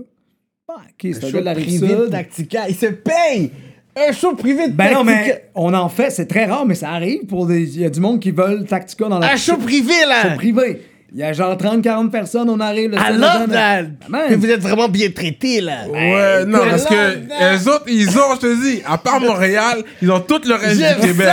Ah, 0.68 0.74
OK, 0.78 1.12
c'est 1.12 1.24
un, 1.24 1.28
Un 1.28 1.30
gars 1.32 1.40
de 1.40 1.44
la 1.44 1.54
show 1.54 1.60
privé 1.60 1.78
de 1.88 1.92
Rive-Sud. 1.94 2.10
Tactica. 2.12 2.68
Il 2.68 2.74
se 2.76 2.86
paye! 2.86 3.50
Un 3.98 4.12
show 4.12 4.34
privé 4.34 4.68
de 4.68 4.72
Ben 4.72 4.84
Tactica. 4.90 4.98
non, 4.98 5.04
mais 5.04 5.44
on 5.54 5.74
en 5.74 5.88
fait, 5.88 6.10
c'est 6.10 6.26
très 6.26 6.44
rare, 6.46 6.64
mais 6.66 6.74
ça 6.74 6.90
arrive 6.92 7.26
pour 7.26 7.46
des. 7.46 7.76
Il 7.76 7.80
y 7.82 7.84
a 7.84 7.90
du 7.90 8.00
monde 8.00 8.20
qui 8.20 8.30
veulent 8.30 8.64
Tactica 8.64 9.08
dans 9.08 9.18
la 9.18 9.32
Un 9.32 9.36
show 9.36 9.56
privé, 9.58 9.92
là! 10.08 10.22
show 10.30 10.36
privé. 10.36 10.82
Il 11.12 11.20
y 11.20 11.22
a 11.22 11.32
genre 11.32 11.56
30-40 11.56 12.10
personnes, 12.10 12.50
on 12.50 12.58
arrive. 12.58 12.90
le 12.90 12.96
I 12.96 13.12
love 13.12 13.48
that! 13.50 13.84
Que 14.28 14.34
vous 14.34 14.50
êtes 14.50 14.60
vraiment 14.60 14.88
bien 14.88 15.08
traités, 15.10 15.60
là. 15.60 15.86
Ouais, 15.88 16.44
non, 16.44 16.58
parce 16.68 16.84
que 16.84 16.94
les 16.94 17.68
autres, 17.68 17.84
ils 17.86 18.08
ont, 18.18 18.34
je 18.34 18.40
te 18.40 18.62
dis, 18.62 18.82
à 18.84 18.98
part 18.98 19.20
Montréal, 19.20 19.82
ils 20.02 20.10
ont 20.10 20.20
tout 20.20 20.40
le 20.44 20.54
reste 20.54 20.78
du 20.78 21.06
Québec. 21.06 21.28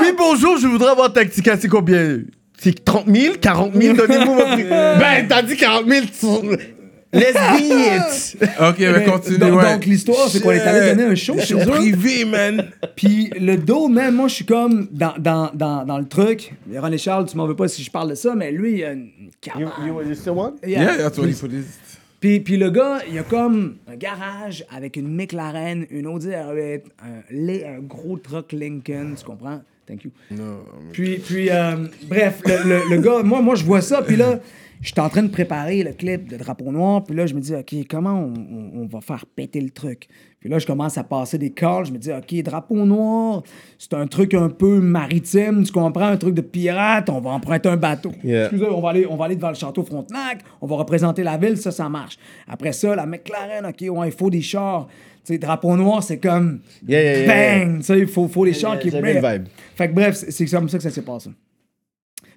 Oui, 0.00 0.08
bonjour, 0.16 0.58
je 0.58 0.66
voudrais 0.66 0.90
avoir 0.90 1.12
Tactica. 1.12 1.56
C'est 1.58 1.68
combien? 1.68 2.20
C'est 2.58 2.84
30 2.84 3.04
000? 3.06 3.34
40 3.40 3.74
000? 3.74 3.96
Donnez-moi 3.96 4.34
mon 4.34 4.52
prix. 4.52 4.64
ben, 4.70 5.26
t'as 5.28 5.42
dit 5.42 5.56
40 5.56 5.86
000. 5.86 6.06
Let's 7.12 7.34
be 7.34 7.62
it! 7.62 8.36
Ok, 8.60 8.76
mais 8.80 8.92
Mais, 8.92 9.04
continue, 9.04 9.38
donc, 9.38 9.54
ouais. 9.62 9.72
donc, 9.72 9.84
l'histoire, 9.86 10.28
c'est 10.28 10.40
qu'on 10.40 10.50
est 10.50 10.60
allé 10.60 10.94
donner 10.94 11.10
un 11.10 11.14
show 11.14 11.38
chez 11.38 11.54
eux. 11.54 11.64
privé, 11.66 12.24
man. 12.24 12.70
Puis 12.96 13.30
le 13.40 13.56
dos, 13.56 13.88
même, 13.88 14.14
moi, 14.16 14.28
je 14.28 14.34
suis 14.34 14.44
comme 14.44 14.88
dans, 14.90 15.14
dans, 15.18 15.50
dans, 15.54 15.84
dans 15.84 15.98
le 15.98 16.06
truc. 16.06 16.52
Et 16.72 16.78
René 16.78 16.98
Charles, 16.98 17.26
tu 17.26 17.36
m'en 17.36 17.46
veux 17.46 17.56
pas 17.56 17.68
si 17.68 17.82
je 17.82 17.90
parle 17.90 18.10
de 18.10 18.14
ça, 18.16 18.34
mais 18.34 18.50
lui, 18.52 18.78
il 18.78 18.84
a 18.84 18.92
une 18.92 19.10
cabane. 19.40 19.70
Yeah. 20.66 20.80
Yeah, 20.80 20.96
that's 20.98 21.16
what 21.18 21.26
he 21.28 21.34
put 21.34 21.52
it. 21.52 21.64
Puis, 22.18 22.40
puis 22.40 22.56
le 22.56 22.70
gars, 22.70 22.98
il 23.10 23.18
a 23.18 23.22
comme 23.22 23.76
un 23.90 23.94
garage 23.96 24.64
avec 24.74 24.96
une 24.96 25.14
McLaren, 25.14 25.86
une 25.90 26.06
Audi 26.06 26.28
R8, 26.28 26.80
un, 27.02 27.78
gros 27.80 28.16
truck 28.18 28.52
Lincoln, 28.52 29.14
tu 29.18 29.24
comprends? 29.24 29.60
Thank 29.86 30.04
you. 30.04 30.10
Puis, 30.92 31.18
puis 31.18 31.48
euh, 31.50 31.76
bref, 32.08 32.40
le, 32.44 32.68
le- 32.68 32.82
le 32.96 33.00
gars, 33.00 33.22
moi, 33.22 33.40
moi, 33.42 33.54
je 33.54 33.64
vois 33.64 33.80
ça, 33.82 34.02
puis 34.02 34.16
là, 34.16 34.40
j'étais 34.80 35.00
en 35.00 35.08
train 35.08 35.22
de 35.22 35.28
préparer 35.28 35.82
le 35.82 35.92
clip 35.92 36.28
de 36.28 36.36
Drapeau 36.36 36.70
Noir, 36.72 37.04
puis 37.04 37.16
là, 37.16 37.26
je 37.26 37.34
me 37.34 37.40
dis, 37.40 37.54
OK, 37.54 37.74
comment 37.88 38.12
on, 38.14 38.34
on- 38.34 38.82
on 38.82 38.86
va 38.86 39.00
faire 39.00 39.24
péter 39.26 39.60
le 39.60 39.70
truc? 39.70 40.08
Puis 40.40 40.50
là, 40.50 40.58
je 40.58 40.66
commence 40.66 40.96
à 40.98 41.02
passer 41.02 41.38
des 41.38 41.50
calls, 41.50 41.86
je 41.86 41.92
me 41.92 41.98
dis, 41.98 42.10
OK, 42.12 42.42
Drapeau 42.42 42.84
Noir, 42.86 43.42
c'est 43.78 43.94
un 43.94 44.06
truc 44.06 44.34
un 44.34 44.48
peu 44.48 44.80
maritime, 44.80 45.64
tu 45.64 45.72
comprends? 45.72 46.06
Un 46.06 46.16
truc 46.16 46.34
de 46.34 46.40
pirate, 46.42 47.08
on 47.10 47.20
va 47.20 47.30
emprunter 47.30 47.68
un 47.68 47.76
bateau. 47.76 48.12
Yeah. 48.22 48.44
Excusez, 48.44 48.66
on 48.70 48.80
va, 48.80 48.90
aller, 48.90 49.06
on 49.08 49.16
va 49.16 49.24
aller 49.24 49.36
devant 49.36 49.48
le 49.48 49.54
château 49.54 49.82
Frontenac, 49.82 50.40
on 50.60 50.66
va 50.66 50.76
représenter 50.76 51.22
la 51.22 51.36
ville, 51.36 51.56
ça, 51.56 51.70
ça 51.72 51.88
marche. 51.88 52.16
Après 52.46 52.72
ça, 52.72 52.94
la 52.94 53.06
McLaren, 53.06 53.66
OK, 53.66 53.84
ouais, 53.90 54.08
il 54.08 54.12
faut 54.12 54.30
des 54.30 54.42
chars. 54.42 54.86
Tu 55.24 55.32
sais, 55.32 55.38
drapeau 55.38 55.74
noir, 55.76 56.04
c'est 56.04 56.18
comme 56.18 56.60
Yeah, 56.86 57.26
bang, 57.26 57.78
tu 57.78 57.82
sais, 57.82 57.98
il 57.98 58.06
faut, 58.06 58.28
faut 58.28 58.44
des 58.44 58.52
chars 58.52 58.78
qui 58.78 58.90
vibe. 58.90 59.02
Fait 59.74 59.88
que 59.88 59.92
bref, 59.94 60.14
c'est 60.28 60.46
comme 60.46 60.68
ça 60.68 60.76
que 60.76 60.84
ça 60.84 60.90
s'est 60.90 61.02
passé. 61.02 61.30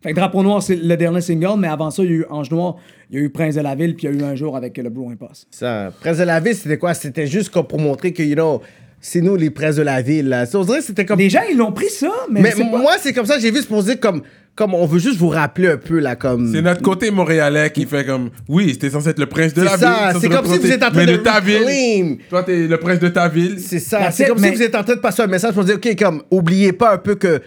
Fait 0.01 0.11
que 0.11 0.15
Drapeau 0.15 0.43
Noir, 0.43 0.63
c'est 0.63 0.75
le 0.77 0.95
dernier 0.95 1.21
single, 1.21 1.59
mais 1.59 1.67
avant 1.67 1.91
ça, 1.91 2.03
il 2.03 2.09
y 2.09 2.13
a 2.13 2.15
eu 2.17 2.25
Ange 2.29 2.49
Noir, 2.51 2.75
il 3.11 3.17
y 3.19 3.21
a 3.21 3.25
eu 3.25 3.29
Prince 3.29 3.55
de 3.55 3.61
la 3.61 3.75
Ville, 3.75 3.95
puis 3.95 4.07
il 4.07 4.15
y 4.15 4.23
a 4.23 4.25
eu 4.27 4.31
un 4.31 4.35
jour 4.35 4.55
avec 4.55 4.77
le 4.77 4.89
Blue 4.89 5.11
Impasse. 5.11 5.45
Ça, 5.51 5.91
Presse 5.99 6.19
de 6.19 6.23
la 6.23 6.39
ville, 6.39 6.55
c'était 6.55 6.77
quoi? 6.77 6.93
C'était 6.93 7.27
juste 7.27 7.49
comme 7.49 7.67
pour 7.67 7.79
montrer 7.79 8.13
que, 8.13 8.23
you 8.23 8.35
know, 8.35 8.61
c'est 9.01 9.19
nous 9.21 9.35
les 9.35 9.49
presses 9.49 9.75
de 9.77 9.81
la 9.81 10.01
ville, 10.01 10.29
là. 10.29 10.45
On 10.53 10.63
dirait 10.63 10.79
que 10.79 10.83
c'était 10.85 11.05
comme. 11.05 11.19
Les 11.19 11.29
gens, 11.29 11.41
ils 11.51 11.57
l'ont 11.57 11.71
pris 11.73 11.89
ça, 11.89 12.11
mais, 12.31 12.41
Mais 12.41 12.51
pas- 12.51 12.63
moi, 12.77 12.93
c'est 13.01 13.13
comme 13.13 13.25
ça, 13.25 13.39
j'ai 13.39 13.51
vu, 13.51 13.57
c'est 13.59 13.67
pour 13.67 13.83
dire 13.83 13.99
comme, 13.99 14.21
comme 14.55 14.73
on 14.73 14.85
veut 14.85 14.99
juste 14.99 15.17
vous 15.17 15.29
rappeler 15.29 15.69
un 15.69 15.77
peu, 15.77 15.99
là, 15.99 16.15
comme. 16.15 16.51
C'est 16.53 16.61
notre 16.61 16.81
côté 16.81 17.11
montréalais 17.11 17.69
qui 17.71 17.85
fait 17.85 18.05
comme, 18.05 18.29
oui, 18.47 18.69
c'était 18.71 18.89
censé 18.89 19.09
être 19.09 19.19
le 19.19 19.25
prince 19.25 19.53
de 19.53 19.63
la 19.63 19.77
ça, 19.77 20.11
ville. 20.11 20.21
c'est 20.21 20.29
comme 20.29 20.45
si 20.45 20.57
vous 20.59 20.71
êtes 20.71 20.83
en 20.83 20.91
train 20.91 20.99
mais 21.05 21.05
de 21.07 21.11
de 21.13 21.17
ta 21.17 21.39
ville. 21.41 22.17
Toi, 22.29 22.43
t'es 22.43 22.67
le 22.67 22.77
prince 22.77 22.99
de 22.99 23.07
ta 23.09 23.27
ville. 23.27 23.59
C'est 23.59 23.79
ça. 23.79 24.11
C'est 24.11 24.27
comme 24.27 24.39
mais- 24.39 24.49
si 24.51 24.55
vous 24.55 24.63
êtes 24.63 24.75
en 24.75 24.83
train 24.83 24.95
de 24.95 25.01
passer 25.01 25.21
un 25.23 25.27
message 25.27 25.53
pour 25.53 25.63
dire, 25.65 25.75
OK, 25.75 25.95
comme, 25.97 26.23
oubliez 26.31 26.71
pas 26.73 26.93
un 26.93 26.97
peu 26.97 27.15
que 27.15 27.41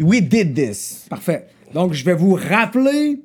we 0.00 0.20
did 0.22 0.54
this. 0.54 1.06
Parfait. 1.10 1.46
Donc, 1.74 1.92
je 1.92 2.04
vais 2.04 2.14
vous 2.14 2.34
rappeler 2.34 3.20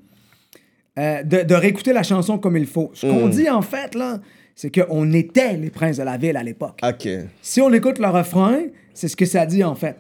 euh, 1.00 1.24
de, 1.24 1.44
de 1.44 1.56
réécouter 1.56 1.94
la 1.94 2.04
chanson 2.04 2.38
comme 2.38 2.58
il 2.58 2.66
faut. 2.68 2.92
Ce 2.94 3.06
Mm. 3.08 3.10
qu'on 3.10 3.28
dit, 3.30 3.50
en 3.50 3.62
fait, 3.62 3.96
là, 3.96 4.20
c'est 4.56 4.70
qu'on 4.74 5.12
était 5.14 5.58
les 5.58 5.70
princes 5.72 5.98
de 5.98 6.04
la 6.04 6.18
ville 6.18 6.38
à 6.38 6.44
l'époque. 6.44 6.80
Ok. 6.88 7.08
Si 7.42 7.60
on 7.62 7.72
écoute 7.74 7.98
le 8.00 8.08
refrain, 8.08 8.60
c'est 8.94 9.08
ce 9.08 9.16
que 9.16 9.26
ça 9.26 9.46
dit 9.48 9.64
en 9.64 9.74
fait. 9.74 9.96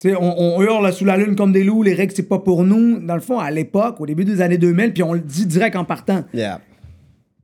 Tu 0.00 0.08
sais, 0.10 0.16
on, 0.16 0.56
on 0.56 0.60
hurle 0.62 0.92
sous 0.92 1.04
la 1.04 1.16
lune 1.16 1.36
comme 1.36 1.52
des 1.52 1.62
loups, 1.62 1.82
les 1.84 1.94
règles 1.94 2.12
c'est 2.16 2.28
pas 2.28 2.38
pour 2.40 2.64
nous. 2.64 2.98
Dans 2.98 3.14
le 3.14 3.20
fond, 3.20 3.38
à 3.38 3.50
l'époque, 3.52 4.00
au 4.00 4.06
début 4.06 4.24
des 4.24 4.40
années 4.40 4.58
2000, 4.58 4.92
puis 4.94 5.02
on 5.04 5.12
le 5.12 5.20
dit 5.20 5.46
direct 5.46 5.76
en 5.76 5.84
partant. 5.84 6.24
Yeah. 6.34 6.60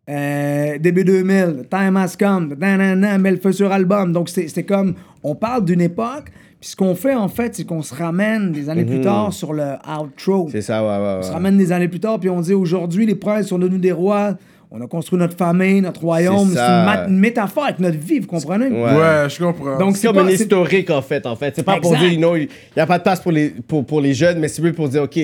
Euh, 0.09 0.79
début 0.79 1.05
2000, 1.05 1.65
Time 1.71 1.97
Has 1.97 2.17
Come, 2.19 2.55
nanana, 2.59 3.19
met 3.19 3.31
le 3.33 3.37
feu 3.39 3.53
sur 3.53 3.71
album. 3.73 4.13
Donc 4.13 4.29
c'est 4.29 4.63
comme, 4.65 4.95
on 5.23 5.35
parle 5.35 5.65
d'une 5.65 5.81
époque, 5.81 6.31
puis 6.61 6.71
ce 6.71 6.77
qu'on 6.77 6.95
fait 6.95 7.15
en 7.15 7.29
fait, 7.29 7.55
c'est 7.55 7.65
qu'on 7.65 7.83
se 7.83 7.95
ramène 7.95 8.53
des 8.53 8.69
années 8.71 8.85
plus 8.85 9.01
tard 9.01 9.33
sur 9.33 9.53
le 9.53 9.75
outro. 10.01 10.45
Mhm. 10.45 10.51
C'est 10.53 10.63
ça, 10.63 10.83
ouais, 10.83 10.89
ouais, 10.89 11.17
On 11.19 11.23
se 11.23 11.33
ramène 11.33 11.59
des 11.59 11.73
années 11.73 11.89
plus 11.89 12.01
tard, 12.01 12.19
puis 12.19 12.31
on 12.31 12.41
dit 12.41 12.55
aujourd'hui, 12.55 13.07
les 13.07 13.15
princes 13.15 13.49
sont 13.49 13.59
devenus 13.59 13.81
des 13.81 13.93
rois. 13.93 14.35
On 14.71 14.81
a 14.81 14.89
construit 14.89 15.19
notre 15.19 15.37
famille, 15.37 15.81
notre 15.81 16.01
royaume. 16.01 16.51
C'est 16.53 16.59
une, 16.59 17.19
métaphore 17.19 17.65
avec 17.65 17.79
notre 17.79 17.99
vie, 17.99 18.19
vous 18.19 18.27
comprenez? 18.27 18.67
Ouais. 18.67 18.97
Ouais, 18.97 19.29
je 19.29 19.39
comprends. 19.39 19.79
Donc, 19.79 19.97
C'est 19.97 20.09
comme 20.09 20.17
pas. 20.17 20.25
un 20.25 20.29
historique, 20.29 20.91
en 20.91 21.03
fait, 21.03 21.25
en 21.25 21.37
fait. 21.37 21.55
C'est 21.55 21.63
pas 21.63 21.79
pour 21.81 21.97
dire, 21.97 22.13
you 22.13 22.19
know, 22.19 22.35
il 22.35 22.49
n'y 22.77 22.83
a 22.83 22.87
pas 22.87 22.99
de 22.99 23.03
place 23.05 23.21
pour 23.21 23.31
les, 23.31 23.51
pour, 23.51 23.87
pour 23.87 24.01
les 24.01 24.13
jeunes, 24.13 24.41
mais 24.41 24.49
c'est 24.49 24.61
plus 24.61 24.73
pour 24.73 24.89
dire, 24.89 25.05
OK, 25.05 25.19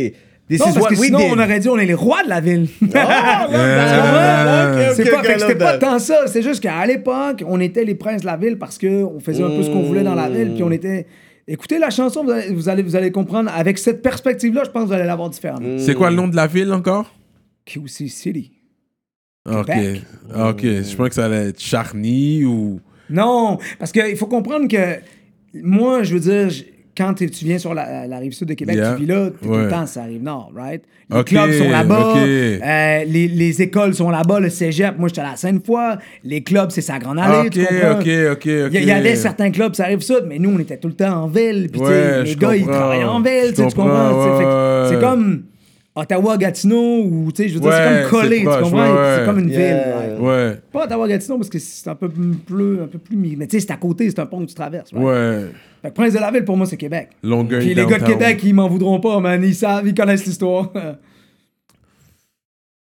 this 0.48 0.60
Non, 0.60 0.66
is 0.66 0.73
parce 0.74 0.77
what 0.85 0.89
que 0.90 0.94
we 1.01 1.06
sinon, 1.06 1.19
did. 1.19 1.28
on 1.32 1.39
aurait 1.39 1.60
dit 1.60 1.69
on 1.69 1.78
est 1.78 1.86
les 1.86 1.94
rois 1.94 2.23
de 2.24 2.28
la 2.28 2.40
ville. 2.40 2.69
Ah, 2.94 3.48
c'est 4.94 5.10
pas, 5.10 5.23
c'était 5.39 5.55
pas 5.56 5.78
tant 5.78 5.98
ça. 5.98 6.27
C'est 6.27 6.43
juste 6.43 6.62
qu'à 6.62 6.85
l'époque, 6.86 7.43
on 7.47 7.60
était 7.60 7.85
les 7.85 7.94
princes 7.94 8.23
de 8.23 8.27
la 8.27 8.36
ville 8.36 8.59
parce 8.59 8.78
qu'on 8.78 9.20
faisait 9.20 9.43
un 9.43 9.51
peu 9.51 9.62
ce 9.62 9.70
qu'on 9.70 9.82
voulait 9.82 10.02
dans 10.02 10.14
la 10.14 10.28
ville. 10.28 10.52
Puis 10.55 10.62
on 10.62 10.70
était. 10.70 11.06
Écoutez 11.48 11.78
la 11.78 11.90
chanson, 11.90 12.24
vous 12.24 12.31
allez, 12.31 12.52
vous 12.52 12.69
allez, 12.69 12.82
vous 12.82 12.94
allez 12.97 13.10
comprendre. 13.10 13.51
Avec 13.55 13.77
cette 13.78 14.01
perspective-là, 14.02 14.62
je 14.64 14.70
pense 14.70 14.82
que 14.85 14.89
vous 14.89 14.93
allez 14.94 15.05
l'avoir 15.06 15.28
différemment. 15.31 15.77
C'est 15.78 15.94
quoi 15.94 16.10
le 16.10 16.16
nom 16.16 16.28
de 16.28 16.36
la 16.36 16.47
ville 16.47 16.73
encore? 16.73 17.12
QC 17.64 18.09
City. 18.09 18.52
Ok. 19.48 19.66
Québec. 19.66 20.02
Ok. 20.36 20.60
Je 20.62 20.97
pense 20.97 21.09
que 21.09 21.14
ça 21.16 21.24
allait 21.24 21.48
être 21.48 21.60
Charny 21.60 22.44
ou. 22.44 22.81
Non, 23.10 23.59
parce 23.78 23.90
qu'il 23.93 24.16
faut 24.16 24.27
comprendre 24.28 24.69
que 24.69 24.98
moi, 25.55 26.02
je 26.05 26.14
veux 26.14 26.20
dire, 26.20 26.48
je- 26.51 26.62
quand 26.97 27.14
tu 27.14 27.27
viens 27.44 27.59
sur 27.59 27.73
la, 27.74 28.06
la 28.06 28.19
rive 28.19 28.32
sud 28.32 28.48
de 28.48 28.55
Québec, 28.55 28.77
Yeah. 28.77 28.94
tu 28.94 29.01
vis 29.02 29.06
là, 29.06 29.31
tout 29.43 29.51
le 29.52 29.69
temps 29.69 29.86
sur 29.86 30.01
la 30.02 30.06
rive 30.09 30.23
nord, 30.23 30.51
right? 30.55 30.82
Les 31.14 31.24
clubs 31.24 31.52
sont 31.52 31.69
là-bas, 31.70 32.14
euh, 32.16 33.05
les, 33.06 33.28
les 33.28 33.62
écoles 33.62 33.94
sont 33.94 34.09
là-bas, 34.10 34.40
le 34.40 34.48
cégep, 34.48 34.98
moi 34.98 35.09
j'étais 35.09 35.20
à 35.20 35.31
la 35.32 35.36
Sainte-Foy, 35.36 35.97
les 36.24 36.43
clubs 36.43 36.70
c'est 36.70 36.81
sa 36.81 36.98
grande 36.98 37.19
allée, 37.19 37.48
Ok, 37.48 37.51
tu 37.52 37.60
comprends? 37.64 37.90
ok, 38.01 38.09
ok, 38.32 38.48
ok. 38.66 38.70
Il 38.74 38.85
y, 38.85 38.90
avait 38.90 39.16
certains 39.16 39.51
clubs, 39.51 39.74
ça 39.74 39.85
arrive 39.85 40.01
sud, 40.01 40.24
mais 40.27 40.39
nous 40.39 40.51
on 40.55 40.59
était 40.59 40.77
tout 40.78 40.89
le 40.89 40.94
temps 40.94 41.24
en 41.24 41.27
ville, 41.28 41.69
puis 41.70 41.81
Ouais, 41.81 42.24
les 42.24 42.35
gars 42.36 42.55
ils 42.56 42.62
comprends. 42.64 42.78
travaillaient 42.78 43.05
en 43.05 43.20
ville, 43.20 43.52
tu 43.55 43.62
comprends, 43.62 44.39
ouais. 44.39 44.89
C'est 44.90 45.01
comme 45.01 45.43
Ottawa-Gatineau, 45.94 47.02
ou 47.05 47.31
tu 47.32 47.43
sais, 47.43 47.48
je 47.51 47.55
veux 47.55 47.60
dire, 47.60 47.69
Ouais, 47.70 47.77
c'est 48.05 48.10
comme 48.10 48.20
collé, 48.23 48.36
c'est 48.36 48.43
tu 48.43 48.47
proche, 48.48 48.62
comprends? 48.62 48.78
ouais, 48.94 48.98
ouais. 49.01 49.16
C'est 49.19 49.24
comme 49.27 49.39
une 49.40 49.48
Yeah. 49.51 49.85
ville. 50.14 50.20
Ouais, 50.20 50.59
Pas 50.73 50.85
Ottawa-Gatineau 50.85 51.36
parce 51.36 51.51
que 51.51 51.59
c'est 51.59 51.89
un 51.90 51.94
peu 51.94 52.09
plus, 52.09 52.81
un 52.81 52.86
peu 52.86 52.98
plus 52.98 53.16
Mais 53.36 53.47
tu 53.47 53.59
sais, 53.60 53.66
c'est 53.66 53.73
à 53.73 53.77
côté, 53.77 54.09
c'est 54.09 54.19
un 54.19 54.27
pont 54.27 54.40
que 54.40 54.47
tu 54.48 54.55
traverses. 54.55 54.90
ouais. 54.93 55.47
Fait 55.82 55.89
que 55.90 55.94
Prince 55.94 56.14
de 56.14 56.19
la 56.20 56.31
Ville, 56.31 56.44
pour 56.44 56.56
moi, 56.56 56.64
c'est 56.66 56.77
Québec. 56.77 57.09
Longueuil. 57.23 57.66
Puis 57.66 57.74
les 57.74 57.85
gars 57.86 57.98
de. 57.98 58.05
Québec, 58.06 58.40
ils 58.44 58.55
m'en 58.55 58.69
voudront 58.69 59.01
pas, 59.01 59.19
man. 59.20 59.43
Ils 59.44 59.55
savent, 59.55 59.86
ils 59.86 59.93
connaissent 59.94 60.24
l'histoire. 60.24 60.70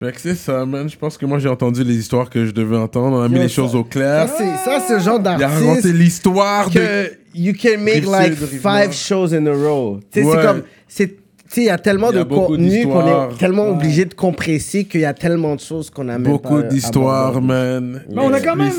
Fait 0.02 0.12
que 0.12 0.20
c'est 0.20 0.34
ça, 0.34 0.66
man. 0.66 0.88
Je 0.90 0.96
pense 0.98 1.16
que 1.16 1.24
moi 1.24 1.38
j'ai 1.38 1.48
entendu 1.48 1.82
les 1.82 1.96
histoires 1.96 2.28
que 2.28 2.44
je 2.44 2.50
devais 2.50 2.76
entendre. 2.76 3.16
On 3.16 3.22
a 3.22 3.28
mis 3.28 3.38
les 3.38 3.48
ça- 3.48 3.54
choses 3.54 3.74
au 3.74 3.82
clair. 3.84 4.28
Ça, 4.28 4.34
c'est- 4.36 4.56
Ça, 4.64 4.80
c'est 4.86 4.94
le 4.94 5.00
genre 5.00 5.20
Il 5.22 5.26
a 5.26 5.48
raconté 5.48 5.64
d'artiste 5.66 5.94
l'histoire 5.94 6.68
de. 6.70 7.10
you 7.34 7.54
can 7.54 7.78
make 7.80 8.04
Rive-Sud, 8.06 8.40
like 8.40 8.60
five 8.60 8.92
shows 8.92 9.32
in 9.34 9.46
a 9.46 9.52
row. 9.54 10.00
Tu 10.12 10.20
sais, 10.20 10.26
Ouais. 10.26 10.36
c'est 10.36 10.46
comme... 10.46 10.62
c'est- 10.86 11.16
il 11.56 11.64
y 11.64 11.70
a 11.70 11.78
tellement 11.78 12.10
Il 12.10 12.16
y 12.16 12.20
a 12.20 12.24
de 12.24 12.28
contenu 12.28 12.86
qu'on 12.86 13.06
est 13.32 13.36
tellement 13.38 13.68
obligé 13.68 14.04
de 14.04 14.14
compresser 14.14 14.84
qu'il 14.84 15.00
y 15.00 15.04
a 15.04 15.14
tellement 15.14 15.54
de 15.54 15.60
choses 15.60 15.90
qu'on 15.90 16.08
a 16.08 16.18
même 16.18 16.22
Beaucoup 16.24 16.62
d'histoires, 16.62 17.40
man. 17.40 18.02
Mais 18.10 18.20
on 18.22 18.32
a 18.32 18.40
quand 18.40 18.56
même. 18.56 18.72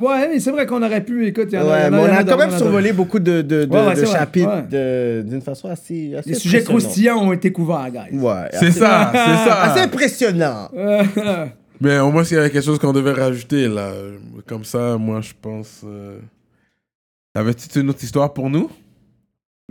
Ouais, 0.00 0.28
mais 0.28 0.40
c'est 0.40 0.50
vrai 0.50 0.66
qu'on 0.66 0.82
aurait 0.82 1.04
pu. 1.04 1.26
Écoute, 1.28 1.48
il 1.52 1.54
y 1.54 1.58
en 1.58 1.60
a. 1.60 1.64
il 1.64 1.68
y 1.68 1.70
Ouais, 1.70 1.82
en 1.82 1.86
a- 1.86 1.90
mais 1.90 1.96
il 1.96 2.00
y 2.00 2.10
on 2.10 2.12
en 2.14 2.16
a 2.16 2.24
quand 2.24 2.36
même 2.38 2.50
survolé 2.58 2.92
beaucoup 2.92 3.20
de, 3.20 3.40
de, 3.42 3.64
de, 3.66 3.70
Ouais, 3.72 3.86
ouais, 3.86 3.94
de 3.94 4.00
c'est 4.00 4.06
vrai, 4.06 4.18
chapitres 4.18 4.62
d'une 5.22 5.40
façon 5.42 5.68
assez, 5.68 6.14
assez 6.16 6.30
Les 6.30 6.34
sujets 6.34 6.64
croustillants 6.64 7.18
ont 7.22 7.32
été 7.32 7.52
couverts, 7.52 7.88
guys. 7.92 8.18
Ouais. 8.18 8.48
C'est 8.52 8.72
ça, 8.72 9.12
c'est 9.12 9.48
ça. 9.48 9.62
Assez 9.62 9.80
impressionnant. 9.82 10.68
Mais 11.80 11.98
au 12.00 12.10
moins, 12.10 12.24
s'il 12.24 12.36
y 12.36 12.40
avait 12.40 12.50
quelque 12.50 12.64
chose 12.64 12.78
qu'on 12.80 12.92
devait 12.92 13.12
rajouter, 13.12 13.68
là. 13.68 13.92
Comme 14.46 14.64
ça, 14.64 14.96
moi, 14.98 15.20
je 15.20 15.32
pense. 15.40 15.82
Euh... 15.84 16.18
T'avais-tu 17.34 17.80
une 17.80 17.90
autre 17.90 18.02
histoire 18.02 18.32
pour 18.32 18.50
nous? 18.50 18.70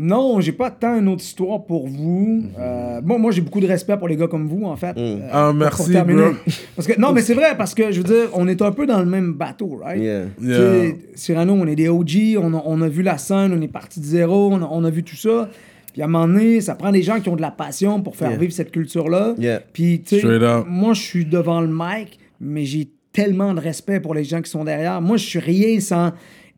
Non, 0.04 0.42
j'ai 0.42 0.52
pas 0.52 0.72
tant 0.72 0.98
une 0.98 1.08
autre 1.08 1.22
histoire 1.24 1.64
pour 1.64 1.88
vous. 1.88 2.44
Euh, 2.60 3.02
moi, 3.04 3.20
moi 3.20 3.32
j'ai 3.32 3.42
beaucoup 3.42 3.60
de 3.60 3.68
respect 3.68 3.96
pour 3.98 4.08
les 4.08 4.16
gars 4.16 4.28
comme 4.28 4.48
vous, 4.48 4.66
en 4.66 4.76
fait. 4.76 4.98
Euh, 4.98 5.20
Ah, 5.32 5.52
merci, 5.56 5.84
pour 5.84 5.92
terminer. 5.92 6.22
bro. 6.32 6.34
Parce 6.76 6.88
que, 6.88 7.00
non, 7.00 7.12
mais 7.14 7.22
c'est 7.22 7.36
vrai, 7.36 7.56
parce 7.56 7.76
que 7.76 7.92
je 7.92 7.98
veux 8.02 8.04
dire, 8.08 8.30
on 8.34 8.48
est 8.48 8.62
un 8.64 8.72
peu 8.72 8.88
dans 8.88 9.00
le 9.00 9.06
même 9.06 9.34
bateau, 9.34 9.80
right? 9.84 10.02
Yeah. 10.02 10.24
Yeah. 10.42 10.94
Cyrano, 11.14 11.54
on 11.54 11.68
est 11.68 11.76
des 11.76 11.88
OG, 11.88 12.38
on 12.42 12.54
a, 12.56 12.64
on 12.66 12.82
a 12.82 12.90
vu 12.90 13.04
la 13.04 13.18
scène, 13.20 13.54
on 13.56 13.62
est 13.62 13.68
parti 13.68 14.00
de 14.00 14.06
zéro, 14.06 14.50
on 14.52 14.62
a, 14.64 14.68
on 14.72 14.84
a 14.84 14.90
vu 14.90 15.04
tout 15.04 15.16
ça. 15.16 15.50
Puis 15.94 16.02
à 16.02 16.06
un 16.06 16.08
moment 16.08 16.28
donné, 16.28 16.62
ça 16.62 16.74
prend 16.76 16.92
des 16.92 17.04
gens 17.04 17.20
qui 17.20 17.30
ont 17.30 17.36
de 17.36 17.42
la 17.42 17.52
passion 17.52 18.02
pour 18.02 18.16
faire 18.16 18.30
Yeah. 18.30 18.40
vivre 18.40 18.54
cette 18.54 18.72
culture-là. 18.72 19.36
Yeah. 19.38 19.62
Puis, 19.74 20.02
tu 20.02 20.20
sais, 20.22 20.40
moi, 20.68 20.94
je 20.94 21.02
suis 21.02 21.26
devant 21.26 21.62
le 21.62 21.68
mic, 21.70 22.18
mais 22.40 22.66
j'ai 22.66 22.90
tellement 23.14 23.54
de 23.54 23.60
respect 23.60 24.00
pour 24.00 24.14
les 24.16 24.24
gens 24.24 24.42
qui 24.42 24.50
sont 24.50 24.64
derrière. 24.64 25.00
Moi, 25.02 25.18
je 25.18 25.26
suis 25.26 25.40
rien 25.40 25.80
sans 25.82 26.12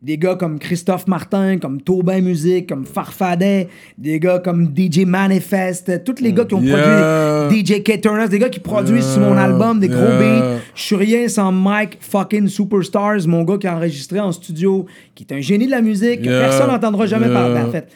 des 0.04 0.18
gars 0.18 0.34
comme 0.34 0.58
Christophe 0.58 1.06
Martin, 1.06 1.56
comme 1.58 1.80
Taubin 1.80 2.20
Musique, 2.20 2.68
comme 2.68 2.84
Farfadet, 2.84 3.68
des 3.96 4.20
gars 4.20 4.38
comme 4.38 4.70
DJ 4.76 5.06
Manifest, 5.06 6.04
tous 6.04 6.20
les 6.20 6.32
gars 6.34 6.44
qui 6.44 6.54
ont 6.54 6.60
Yeah. 6.60 7.46
produit 7.48 7.64
DJ 7.64 7.82
K. 7.82 8.00
Turner, 8.02 8.28
des 8.28 8.38
gars 8.38 8.50
qui 8.50 8.60
produisent 8.60 9.10
sur 9.14 9.22
mon 9.22 9.36
album 9.36 9.80
des 9.80 9.88
gros 9.88 10.00
beats. 10.18 10.58
Je 10.74 10.82
suis 10.82 10.96
rien 10.96 11.26
sans 11.28 11.50
Mike 11.52 11.96
fucking 12.00 12.48
Superstars, 12.48 13.26
mon 13.26 13.44
gars 13.44 13.56
qui 13.56 13.66
a 13.66 13.74
enregistré 13.76 14.20
en 14.20 14.30
studio, 14.30 14.84
qui 15.14 15.24
est 15.28 15.34
un 15.34 15.40
génie 15.40 15.66
de 15.66 15.70
la 15.70 15.80
musique, 15.80 16.20
que 16.22 16.28
personne 16.28 16.68
n'entendra 16.68 17.06
jamais 17.06 17.28
parler, 17.32 17.60
en 17.62 17.70
fait. 17.70 17.88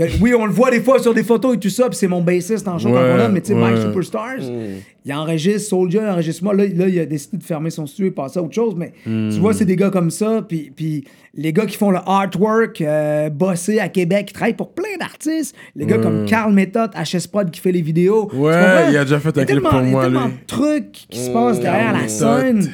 A- 0.00 0.06
oui, 0.20 0.34
on 0.34 0.44
le 0.44 0.52
voit 0.52 0.70
des 0.72 0.80
fois 0.80 0.98
sur 0.98 1.14
des 1.14 1.22
photos 1.22 1.54
et 1.54 1.58
tout 1.60 1.70
ça, 1.70 1.88
puis 1.88 1.96
c'est 1.96 2.08
mon 2.08 2.20
bassiste 2.20 2.66
en 2.66 2.78
show 2.78 2.88
Ouais, 2.88 2.94
qu'on 2.94 3.20
a, 3.20 3.28
mais 3.28 3.40
tu 3.40 3.48
sais, 3.48 3.54
Mike. 3.54 3.78
Superstars, 3.80 4.38
il 5.04 5.12
enregistre 5.14 5.68
Soldier, 5.68 6.00
il 6.02 6.08
enregistre 6.08 6.42
moi. 6.42 6.52
Là, 6.54 6.64
là, 6.64 6.88
il 6.88 6.98
a 6.98 7.06
décidé 7.06 7.36
de 7.36 7.44
fermer 7.44 7.70
son 7.70 7.86
studio 7.86 8.06
et 8.06 8.10
passer 8.10 8.40
à 8.40 8.42
autre 8.42 8.54
chose, 8.54 8.74
mais 8.76 8.92
tu 9.04 9.38
vois, 9.38 9.54
c'est 9.54 9.64
des 9.64 9.76
gars 9.76 9.90
comme 9.90 10.10
ça, 10.10 10.44
puis, 10.48 10.72
puis 10.74 11.04
les 11.36 11.52
gars 11.52 11.66
qui 11.66 11.76
font 11.76 11.90
le 11.92 11.98
artwork, 12.04 12.80
euh, 12.80 13.30
bossé 13.30 13.78
à 13.78 13.88
Québec, 13.88 14.26
qui 14.26 14.32
travaillent 14.32 14.54
pour 14.54 14.72
plein 14.72 14.96
d'artistes, 14.98 15.54
les 15.76 15.86
gars 15.86 15.98
comme 15.98 16.24
Carl 16.26 16.52
Method, 16.52 16.90
HS 16.94 17.28
Prod 17.28 17.50
qui 17.52 17.60
fait 17.60 17.72
les 17.72 17.82
vidéos. 17.82 18.28
Ouais, 18.34 18.90
il 18.90 18.96
a 18.96 19.04
déjà 19.04 19.20
fait 19.20 19.36
un 19.38 19.44
clip 19.44 19.62
pour 19.62 19.80
il 19.80 19.84
y 19.84 19.88
a 19.88 19.90
moi, 19.92 20.02
tellement 20.04 20.26
de 20.26 20.32
trucs 20.46 20.92
qui 21.08 21.18
se 21.20 21.30
passent 21.30 21.60
derrière 21.60 21.92
la 21.92 22.08
scène, 22.08 22.72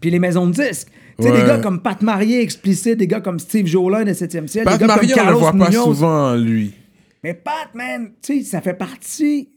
puis 0.00 0.10
les 0.10 0.18
maisons 0.18 0.46
de 0.48 0.52
disques. 0.54 0.88
Tu 1.18 1.24
sais, 1.24 1.32
Ouais. 1.32 1.40
des 1.40 1.46
gars 1.48 1.58
comme 1.58 1.80
Pat 1.82 2.00
Marié, 2.02 2.40
explicite, 2.42 2.96
des 2.96 3.06
gars 3.08 3.20
comme 3.20 3.38
Steve 3.40 3.66
Jolin 3.66 4.04
de 4.04 4.12
7e 4.12 4.46
ciel, 4.46 4.64
Pat 4.64 4.78
des 4.78 4.86
gars 4.86 4.94
comme 4.96 5.26
on 5.26 5.30
le 5.30 5.36
voit 5.36 5.52
pas 5.52 5.68
Munoz. 5.70 5.84
souvent, 5.84 6.34
lui. 6.36 6.72
Mais 7.24 7.34
Pat, 7.34 7.74
man, 7.74 8.12
tu 8.22 8.38
sais, 8.38 8.44
ça 8.44 8.60
fait 8.60 8.74
partie. 8.74 9.48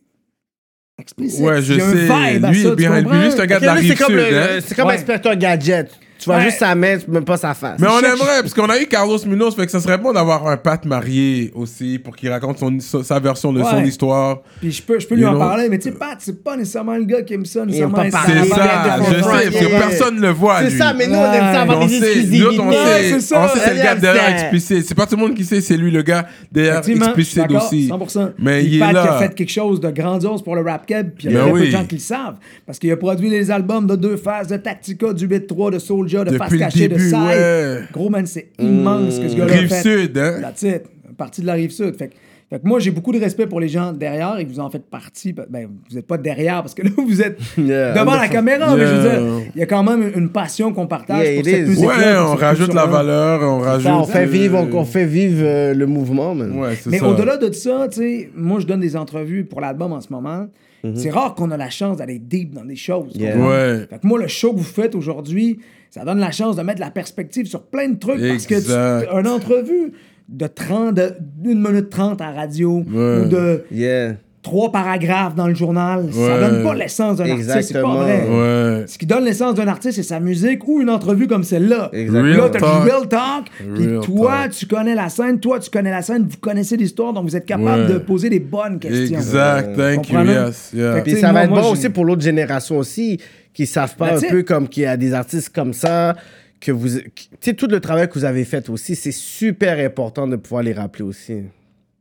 Explicite. 1.00 1.42
Ouais, 1.42 1.62
je 1.62 1.74
Il 1.74 1.80
y 1.80 1.82
a 1.82 1.86
un 1.86 1.92
sais. 1.92 1.98
vibe 2.34 2.46
à 2.46 2.52
Lui, 2.52 2.64
ça, 2.64 2.70
tu 2.72 2.76
bien, 2.76 2.96
lui, 2.96 3.04
comprends? 3.04 3.22
lui, 3.22 3.32
c'est 3.32 3.40
un 3.42 3.46
gars 3.46 3.60
de 3.60 3.66
la 3.66 3.74
rive 3.74 3.90
c'est 3.92 3.96
comme, 3.98 4.08
sud, 4.08 4.16
le- 4.18 4.38
hein? 4.38 4.48
c'est 4.66 4.76
comme 4.76 4.88
Ouais. 4.88 4.96
Inspecteur 4.96 5.36
Gadget. 5.36 6.00
Tu 6.22 6.26
vois 6.30 6.38
Ouais. 6.38 6.44
juste 6.44 6.60
sa 6.60 6.76
main, 6.76 6.98
même 7.08 7.26
pas 7.26 7.38
sa 7.38 7.54
face. 7.56 7.80
Mais 7.80 7.88
on 7.88 7.98
aimerait, 8.00 8.42
parce 8.42 8.54
qu'on 8.54 8.70
a 8.70 8.80
eu 8.80 8.86
Carlos 8.86 9.18
Munoz, 9.26 9.56
fait 9.56 9.66
que 9.66 9.72
ça 9.72 9.80
serait 9.80 9.98
bon 9.98 10.14
d'avoir 10.14 10.48
un 10.48 10.56
Pat 10.56 10.86
marié 10.86 11.52
aussi 11.56 11.98
pour 11.98 12.16
qu'il 12.16 12.30
raconte 12.30 12.60
son, 12.60 12.78
sa 13.04 13.20
version 13.20 13.52
de 13.52 13.64
son 13.64 13.78
Ouais. 13.78 13.88
histoire. 13.88 14.42
Puis 14.60 14.72
je 14.72 14.84
peux, 14.84 15.00
je 15.00 15.08
peux 15.08 15.16
lui 15.16 15.24
You 15.24 15.30
en 15.30 15.32
know? 15.32 15.40
parler, 15.40 15.68
mais 15.70 15.80
tu 15.80 15.90
sais, 15.90 15.96
Pat, 15.98 16.16
c'est 16.20 16.44
pas 16.44 16.56
nécessairement 16.56 16.96
le 16.96 17.06
gars 17.06 17.24
qui 17.24 17.34
aime 17.34 17.46
ça, 17.46 17.66
nécessairement. 17.66 17.96
pas 17.96 18.06
être 18.06 18.12
parler. 18.12 18.34
C'est 18.44 18.50
ça, 18.50 19.00
je 19.00 19.14
sais, 19.14 19.22
parce 19.52 19.66
que 19.66 19.80
personne 19.80 20.20
le 20.22 20.30
voit, 20.30 20.60
C'est 20.62 20.78
ça, 20.78 20.94
mais 20.94 21.08
nous, 21.08 21.16
on 21.16 21.34
aime 21.34 21.54
ça 21.54 21.62
avoir 21.62 21.88
des 21.88 21.96
exclusivités. 21.98 22.60
on 22.60 22.72
sait, 22.72 23.04
c'est 23.10 23.20
ça. 23.22 23.42
on 23.44 23.48
sait 23.48 23.60
c'est 23.66 23.74
le 23.74 23.82
gars 23.84 23.96
derrière 23.96 24.30
explicite. 24.30 24.86
C'est 24.88 24.96
pas 24.96 25.06
tout 25.08 25.16
le 25.16 25.22
monde 25.22 25.34
qui 25.34 25.44
sait, 25.44 25.62
c'est 25.62 25.78
lui 25.78 25.90
le 25.92 26.02
gars 26.04 26.28
derrière 26.52 26.78
explicite 26.88 27.52
aussi. 27.52 27.88
100%. 27.90 28.34
Mais 28.38 28.64
il 28.64 28.76
est 28.76 28.80
Pat 28.80 28.92
qui 28.92 28.98
a 28.98 29.04
là. 29.06 29.18
fait 29.20 29.34
quelque 29.36 29.52
chose 29.52 29.80
de 29.80 29.90
grandiose 29.90 30.44
pour 30.44 30.56
le 30.56 30.62
rap 30.62 30.86
cab, 30.86 31.10
puis 31.18 31.28
il 31.28 31.34
y 31.34 31.38
a 31.38 31.44
Ben 31.46 31.52
très 31.52 31.60
peu 31.60 31.66
de 31.66 31.72
gens 31.72 31.86
qui 31.86 31.96
le 31.96 32.02
savent. 32.02 32.36
Parce 32.66 32.78
qu'il 32.80 32.92
a 32.92 32.98
produit 32.98 33.30
les 33.30 33.50
albums 33.52 33.88
de 33.88 33.96
Deux 33.96 34.18
Phases, 34.18 34.48
de 34.48 34.58
Tactica, 34.58 35.14
du 35.14 35.28
Beat 35.28 35.48
3, 35.48 35.72
de 35.72 35.80
Soulja, 36.12 36.24
de 36.26 36.30
Depuis 36.32 36.38
Face 36.40 36.52
le 36.52 36.58
Cachée, 36.60 36.88
de 36.88 36.96
début, 36.96 37.10
Sai. 37.10 37.18
ouais. 37.18 37.80
Gros 37.92 38.10
man, 38.10 38.26
c'est 38.26 38.50
immense 38.60 39.16
ce 39.16 39.22
que 39.22 39.30
ce 39.30 39.36
gars-là 39.38 39.54
a 39.54 39.58
Rive 39.58 39.70
fait. 39.70 39.82
Sud, 39.82 40.18
hein? 40.18 40.34
That's 40.42 40.62
it. 40.64 40.84
Partie 41.18 41.42
de 41.42 41.48
la 41.48 41.54
rive 41.54 41.72
sud. 41.72 41.96
Fait, 41.98 42.08
que- 42.08 42.14
fait 42.50 42.60
que 42.60 42.68
moi, 42.68 42.80
j'ai 42.80 42.90
beaucoup 42.92 43.12
de 43.14 43.20
respect 43.20 43.46
pour 43.48 43.60
les 43.62 43.68
gens 43.70 43.94
derrière 43.94 44.38
et 44.40 44.46
que 44.46 44.50
vous 44.52 44.60
en 44.60 44.70
faites 44.70 44.90
partie. 44.90 45.32
Ben, 45.34 45.68
vous 45.90 45.96
n'êtes 45.96 46.08
pas 46.08 46.18
derrière 46.18 46.62
parce 46.64 46.74
que 46.74 46.82
là, 46.82 46.90
vous 46.98 47.22
êtes 47.22 47.38
Yeah. 47.58 47.94
devant 47.94 48.16
la 48.16 48.28
caméra. 48.28 48.76
Mais 48.76 48.86
je 48.88 48.94
veux 48.94 49.02
dire, 49.10 49.22
il 49.56 49.60
y 49.60 49.64
a 49.64 49.66
quand 49.68 49.84
même 49.84 50.12
une 50.16 50.30
passion 50.30 50.74
qu'on 50.74 50.88
partage 50.88 51.26
Yeah, 51.28 51.40
pour 51.42 51.48
it 51.48 51.56
cette 51.68 51.78
is. 51.78 51.86
Ouais, 51.86 51.94
on 52.18 52.36
rajoute 52.36 52.74
la 52.74 52.82
culture-là. 52.84 52.86
valeur, 52.88 53.42
on 53.44 53.60
rajoute. 53.60 53.84
Ça, 53.88 53.98
on 53.98 54.04
fait 54.06 54.24
euh, 54.24 54.26
vivre, 54.26 54.58
on, 54.74 54.78
on 54.80 54.86
fait 54.86 55.06
vivre 55.06 55.44
euh, 55.46 55.74
le 55.74 55.86
mouvement, 55.86 56.34
man. 56.34 56.52
Ouais, 56.60 56.76
c'est 56.76 56.90
Mais 56.90 57.00
ça. 57.00 57.08
au-delà 57.08 57.38
de 57.38 57.52
ça, 57.54 57.88
tu 57.90 58.00
sais, 58.00 58.30
moi, 58.36 58.60
je 58.60 58.66
donne 58.66 58.80
des 58.82 58.96
entrevues 58.98 59.46
pour 59.46 59.62
l'album 59.62 59.94
en 59.94 60.02
ce 60.02 60.12
moment. 60.12 60.48
C'est 60.96 61.12
rare 61.12 61.36
qu'on 61.36 61.52
a 61.52 61.58
la 61.58 61.70
chance 61.70 61.98
d'aller 61.98 62.18
deep 62.18 62.56
dans 62.56 62.66
des 62.66 62.76
choses. 62.76 63.14
Yeah. 63.16 63.38
Ouais. 63.38 63.86
Fait 63.88 64.00
que 64.00 64.08
moi, 64.08 64.18
le 64.20 64.28
show 64.28 64.52
que 64.54 64.58
vous 64.58 64.64
faites 64.64 64.96
aujourd'hui, 64.96 65.60
ça 65.92 66.04
donne 66.06 66.20
la 66.20 66.32
chance 66.32 66.56
de 66.56 66.62
mettre 66.64 66.80
de 66.80 66.86
la 66.86 66.90
perspective 66.92 67.46
sur 67.46 67.62
plein 67.64 67.90
de 67.90 68.00
trucs 68.00 68.20
parce 68.20 68.48
que 68.48 68.56
tu, 68.60 69.20
une 69.20 69.28
entrevue 69.28 69.92
de 70.30 70.48
30, 70.48 70.96
de 70.96 71.14
1 71.46 71.56
minute 71.56 71.90
30 71.90 72.22
à 72.22 72.32
radio 72.32 72.84
Ouais. 72.92 73.22
ou 73.22 73.26
de 73.28 73.64
Yeah. 73.72 74.14
trois 74.42 74.72
paragraphes 74.72 75.36
dans 75.36 75.48
le 75.48 75.54
journal. 75.54 76.06
Ça 76.12 76.20
Ouais. 76.20 76.40
donne 76.40 76.64
pas 76.64 76.74
l'essence 76.74 77.18
d'un 77.18 77.30
artiste, 77.30 77.62
c'est 77.64 77.82
pas 77.82 77.94
vrai. 77.96 78.26
Ouais. 78.30 78.86
Ce 78.88 78.98
qui 78.98 79.06
donne 79.06 79.26
l'essence 79.26 79.54
d'un 79.56 79.68
artiste, 79.68 79.98
c'est 79.98 80.04
sa 80.04 80.20
musique 80.22 80.66
ou 80.68 80.82
une 80.82 80.90
entrevue 80.90 81.28
comme 81.28 81.44
celle-là. 81.44 81.90
Exactement. 81.94 82.38
Là, 82.46 82.50
t'as 82.50 82.60
du 82.60 82.90
real 82.90 83.08
talk. 83.10 83.46
Puis 83.76 83.88
toi, 84.04 84.32
talk. 84.44 84.52
tu 84.54 84.66
connais 84.68 84.96
la 84.96 85.10
scène. 85.10 85.40
Toi, 85.42 85.60
tu 85.60 85.70
connais 85.70 85.92
la 85.92 86.02
scène. 86.02 86.26
Vous 86.30 86.38
connaissez 86.40 86.78
l'histoire. 86.78 87.12
Donc, 87.14 87.26
vous 87.26 87.36
êtes 87.36 87.46
capable 87.46 87.84
Ouais. 87.84 87.94
de 87.94 87.98
poser 88.00 88.30
des 88.30 88.40
bonnes 88.40 88.80
questions. 88.80 89.18
Exact, 89.18 89.76
thank 89.76 90.10
you, 90.10 90.20
yes. 90.24 90.72
Yeah. 90.74 91.04
Fait 91.04 91.16
ça 91.18 91.28
moi- 91.28 91.34
va 91.34 91.44
être 91.44 91.50
moi, 91.52 91.62
bon 91.62 91.72
aussi 91.74 91.90
pour 91.90 92.06
l'autre 92.06 92.22
génération 92.24 92.78
aussi, 92.78 93.20
qui 93.54 93.66
savent 93.66 93.96
pas 93.96 94.10
That's 94.10 94.24
un 94.24 94.28
it. 94.28 94.32
peu 94.32 94.44
comme 94.44 94.68
qu'il 94.68 94.84
y 94.84 94.86
a 94.86 94.98
des 94.98 95.14
artistes 95.14 95.50
comme 95.50 95.74
ça, 95.74 96.16
que 96.60 96.72
vous... 96.72 97.00
Tu 97.00 97.28
sais, 97.42 97.54
tout 97.54 97.68
le 97.68 97.80
travail 97.80 98.08
que 98.08 98.14
vous 98.14 98.26
avez 98.26 98.46
fait 98.46 98.70
aussi, 98.70 98.96
c'est 98.96 99.12
super 99.12 99.84
important 99.84 100.28
de 100.28 100.36
pouvoir 100.36 100.64
les 100.64 100.74
rappeler 100.74 101.04
aussi. 101.04 101.44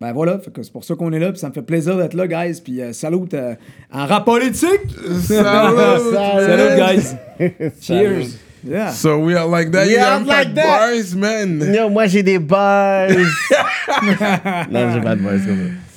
Ben 0.00 0.14
voilà, 0.14 0.40
c'est 0.42 0.72
pour 0.72 0.82
ça 0.82 0.94
qu'on 0.94 1.12
est 1.12 1.18
là. 1.18 1.30
Puis 1.30 1.40
ça 1.40 1.50
me 1.50 1.52
fait 1.52 1.60
plaisir 1.60 1.94
d'être 1.98 2.14
là, 2.14 2.26
guys. 2.26 2.62
Puis 2.64 2.80
euh, 2.80 2.94
salut 2.94 3.18
euh, 3.34 3.54
en 3.92 4.06
rap 4.06 4.24
politique. 4.24 4.80
Salut. 5.24 6.14
Salut, 6.14 6.76
guys. 6.78 7.16
Cheers. 7.82 8.38
Yeah. 8.66 8.92
So 8.92 9.18
we 9.18 9.34
are 9.36 9.46
like 9.46 9.70
that. 9.72 9.88
Yeah, 9.88 10.18
you 10.18 10.24
like 10.24 10.48
like 10.48 10.54
that. 10.54 10.64
bars, 10.64 11.14
man. 11.14 11.58
Non, 11.58 11.90
moi 11.90 12.06
j'ai 12.06 12.22
des 12.22 12.38
bars. 12.38 13.08
non, 14.70 14.92
j'ai 14.92 15.00
pas 15.00 15.16
de 15.16 15.22
bars 15.22 15.32
comme 15.32 15.56
ça. 15.56 15.89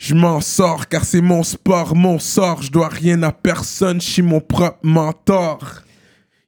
Je 0.00 0.14
m'en 0.14 0.40
sors 0.40 0.88
car 0.88 1.04
c'est 1.04 1.20
mon 1.20 1.42
sport, 1.42 1.94
mon 1.94 2.18
sort. 2.18 2.62
Je 2.62 2.70
dois 2.70 2.88
rien 2.88 3.22
à 3.22 3.32
personne, 3.32 4.00
je 4.00 4.06
suis 4.08 4.22
mon 4.22 4.40
propre 4.40 4.78
mentor. 4.82 5.82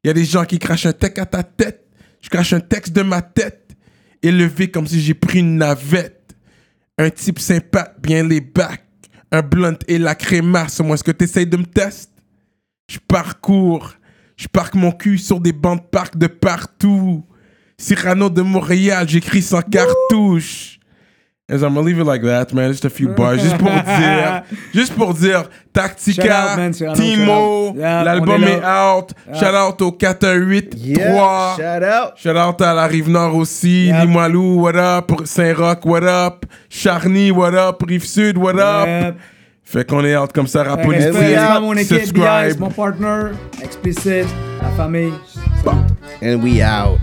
Y 0.02 0.08
a 0.08 0.14
des 0.14 0.24
gens 0.24 0.46
qui 0.46 0.58
crachent 0.58 0.86
un 0.86 0.94
texte 0.94 1.18
à 1.18 1.26
ta 1.26 1.42
tête. 1.42 1.86
Je 2.22 2.30
crache 2.30 2.54
un 2.54 2.60
texte 2.60 2.94
de 2.94 3.02
ma 3.02 3.20
tête. 3.20 3.76
Élevé 4.22 4.70
comme 4.70 4.86
si 4.86 5.02
j'ai 5.02 5.12
pris 5.12 5.40
une 5.40 5.58
navette. 5.58 6.34
Un 6.96 7.10
type 7.10 7.38
sympa, 7.38 7.94
bien 8.00 8.26
les 8.26 8.40
bacs. 8.40 8.86
Un 9.30 9.42
blunt 9.42 9.78
et 9.86 9.98
la 9.98 10.14
crémasse. 10.14 10.80
Moi, 10.80 10.94
est-ce 10.94 11.04
que 11.04 11.10
t'essayes 11.10 11.46
de 11.46 11.58
me 11.58 11.66
tester? 11.66 12.10
Je 12.88 12.98
parcours. 13.06 13.92
Je 14.38 14.48
parque 14.48 14.74
mon 14.76 14.92
cul 14.92 15.18
sur 15.18 15.40
des 15.40 15.52
bancs 15.52 15.78
de 15.78 15.88
parc 15.88 16.16
de 16.16 16.26
partout. 16.26 17.26
Cyrano 17.76 18.30
de 18.30 18.40
Montréal, 18.40 19.06
j'écris 19.10 19.42
sans 19.42 19.60
cartouche. 19.60 20.78
And 21.48 21.60
I'm 21.62 21.74
gonna 21.74 21.80
leave 21.86 21.98
it 21.98 22.04
like 22.04 22.22
that, 22.22 22.54
man. 22.54 22.70
Just 22.70 22.84
a 22.84 22.90
few 22.90 23.08
bars. 23.08 23.42
Juste 23.42 23.58
pour 23.58 23.68
dire. 23.84 24.42
Juste 24.72 24.94
pour 24.94 25.12
dire. 25.12 25.48
Tactica, 25.72 26.52
out, 26.52 26.56
man, 26.56 26.72
Cyrano, 26.72 26.94
Timo. 26.96 27.74
Yeah, 27.76 28.04
l'album 28.04 28.44
est 28.44 28.62
out. 28.64 29.12
Shout 29.34 29.54
out 29.54 29.82
au 29.82 29.90
418 29.92 30.74
Yeah, 30.78 31.12
3. 31.12 31.56
shout 31.56 31.82
out. 31.82 32.12
Shout 32.16 32.36
out 32.36 32.60
à 32.62 32.74
la 32.74 32.86
Rive-Nord 32.86 33.34
aussi. 33.36 33.90
Limoilou, 33.92 34.60
what 34.62 34.76
up? 34.76 35.12
Saint-Roch, 35.26 35.84
what 35.84 36.04
up? 36.04 36.46
Charny, 36.70 37.30
what 37.32 37.54
up? 37.54 37.82
Rive-Sud, 37.86 38.38
what 38.38 38.54
up? 38.58 39.16
Fait 39.64 39.84
qu'on 39.88 40.04
est 40.04 40.14
out 40.16 40.32
comme 40.32 40.46
ça, 40.46 40.62
rap 40.62 40.82
politique. 40.82 41.12
Mon 41.60 41.72
équipe, 41.74 41.98
Subscribe. 42.04 42.58
Mon 42.60 42.70
partner, 42.70 43.32
Explicit, 43.62 44.26
la 44.62 44.70
famille. 44.76 45.12
And 46.22 46.40
we 46.42 46.62
out. 46.62 46.98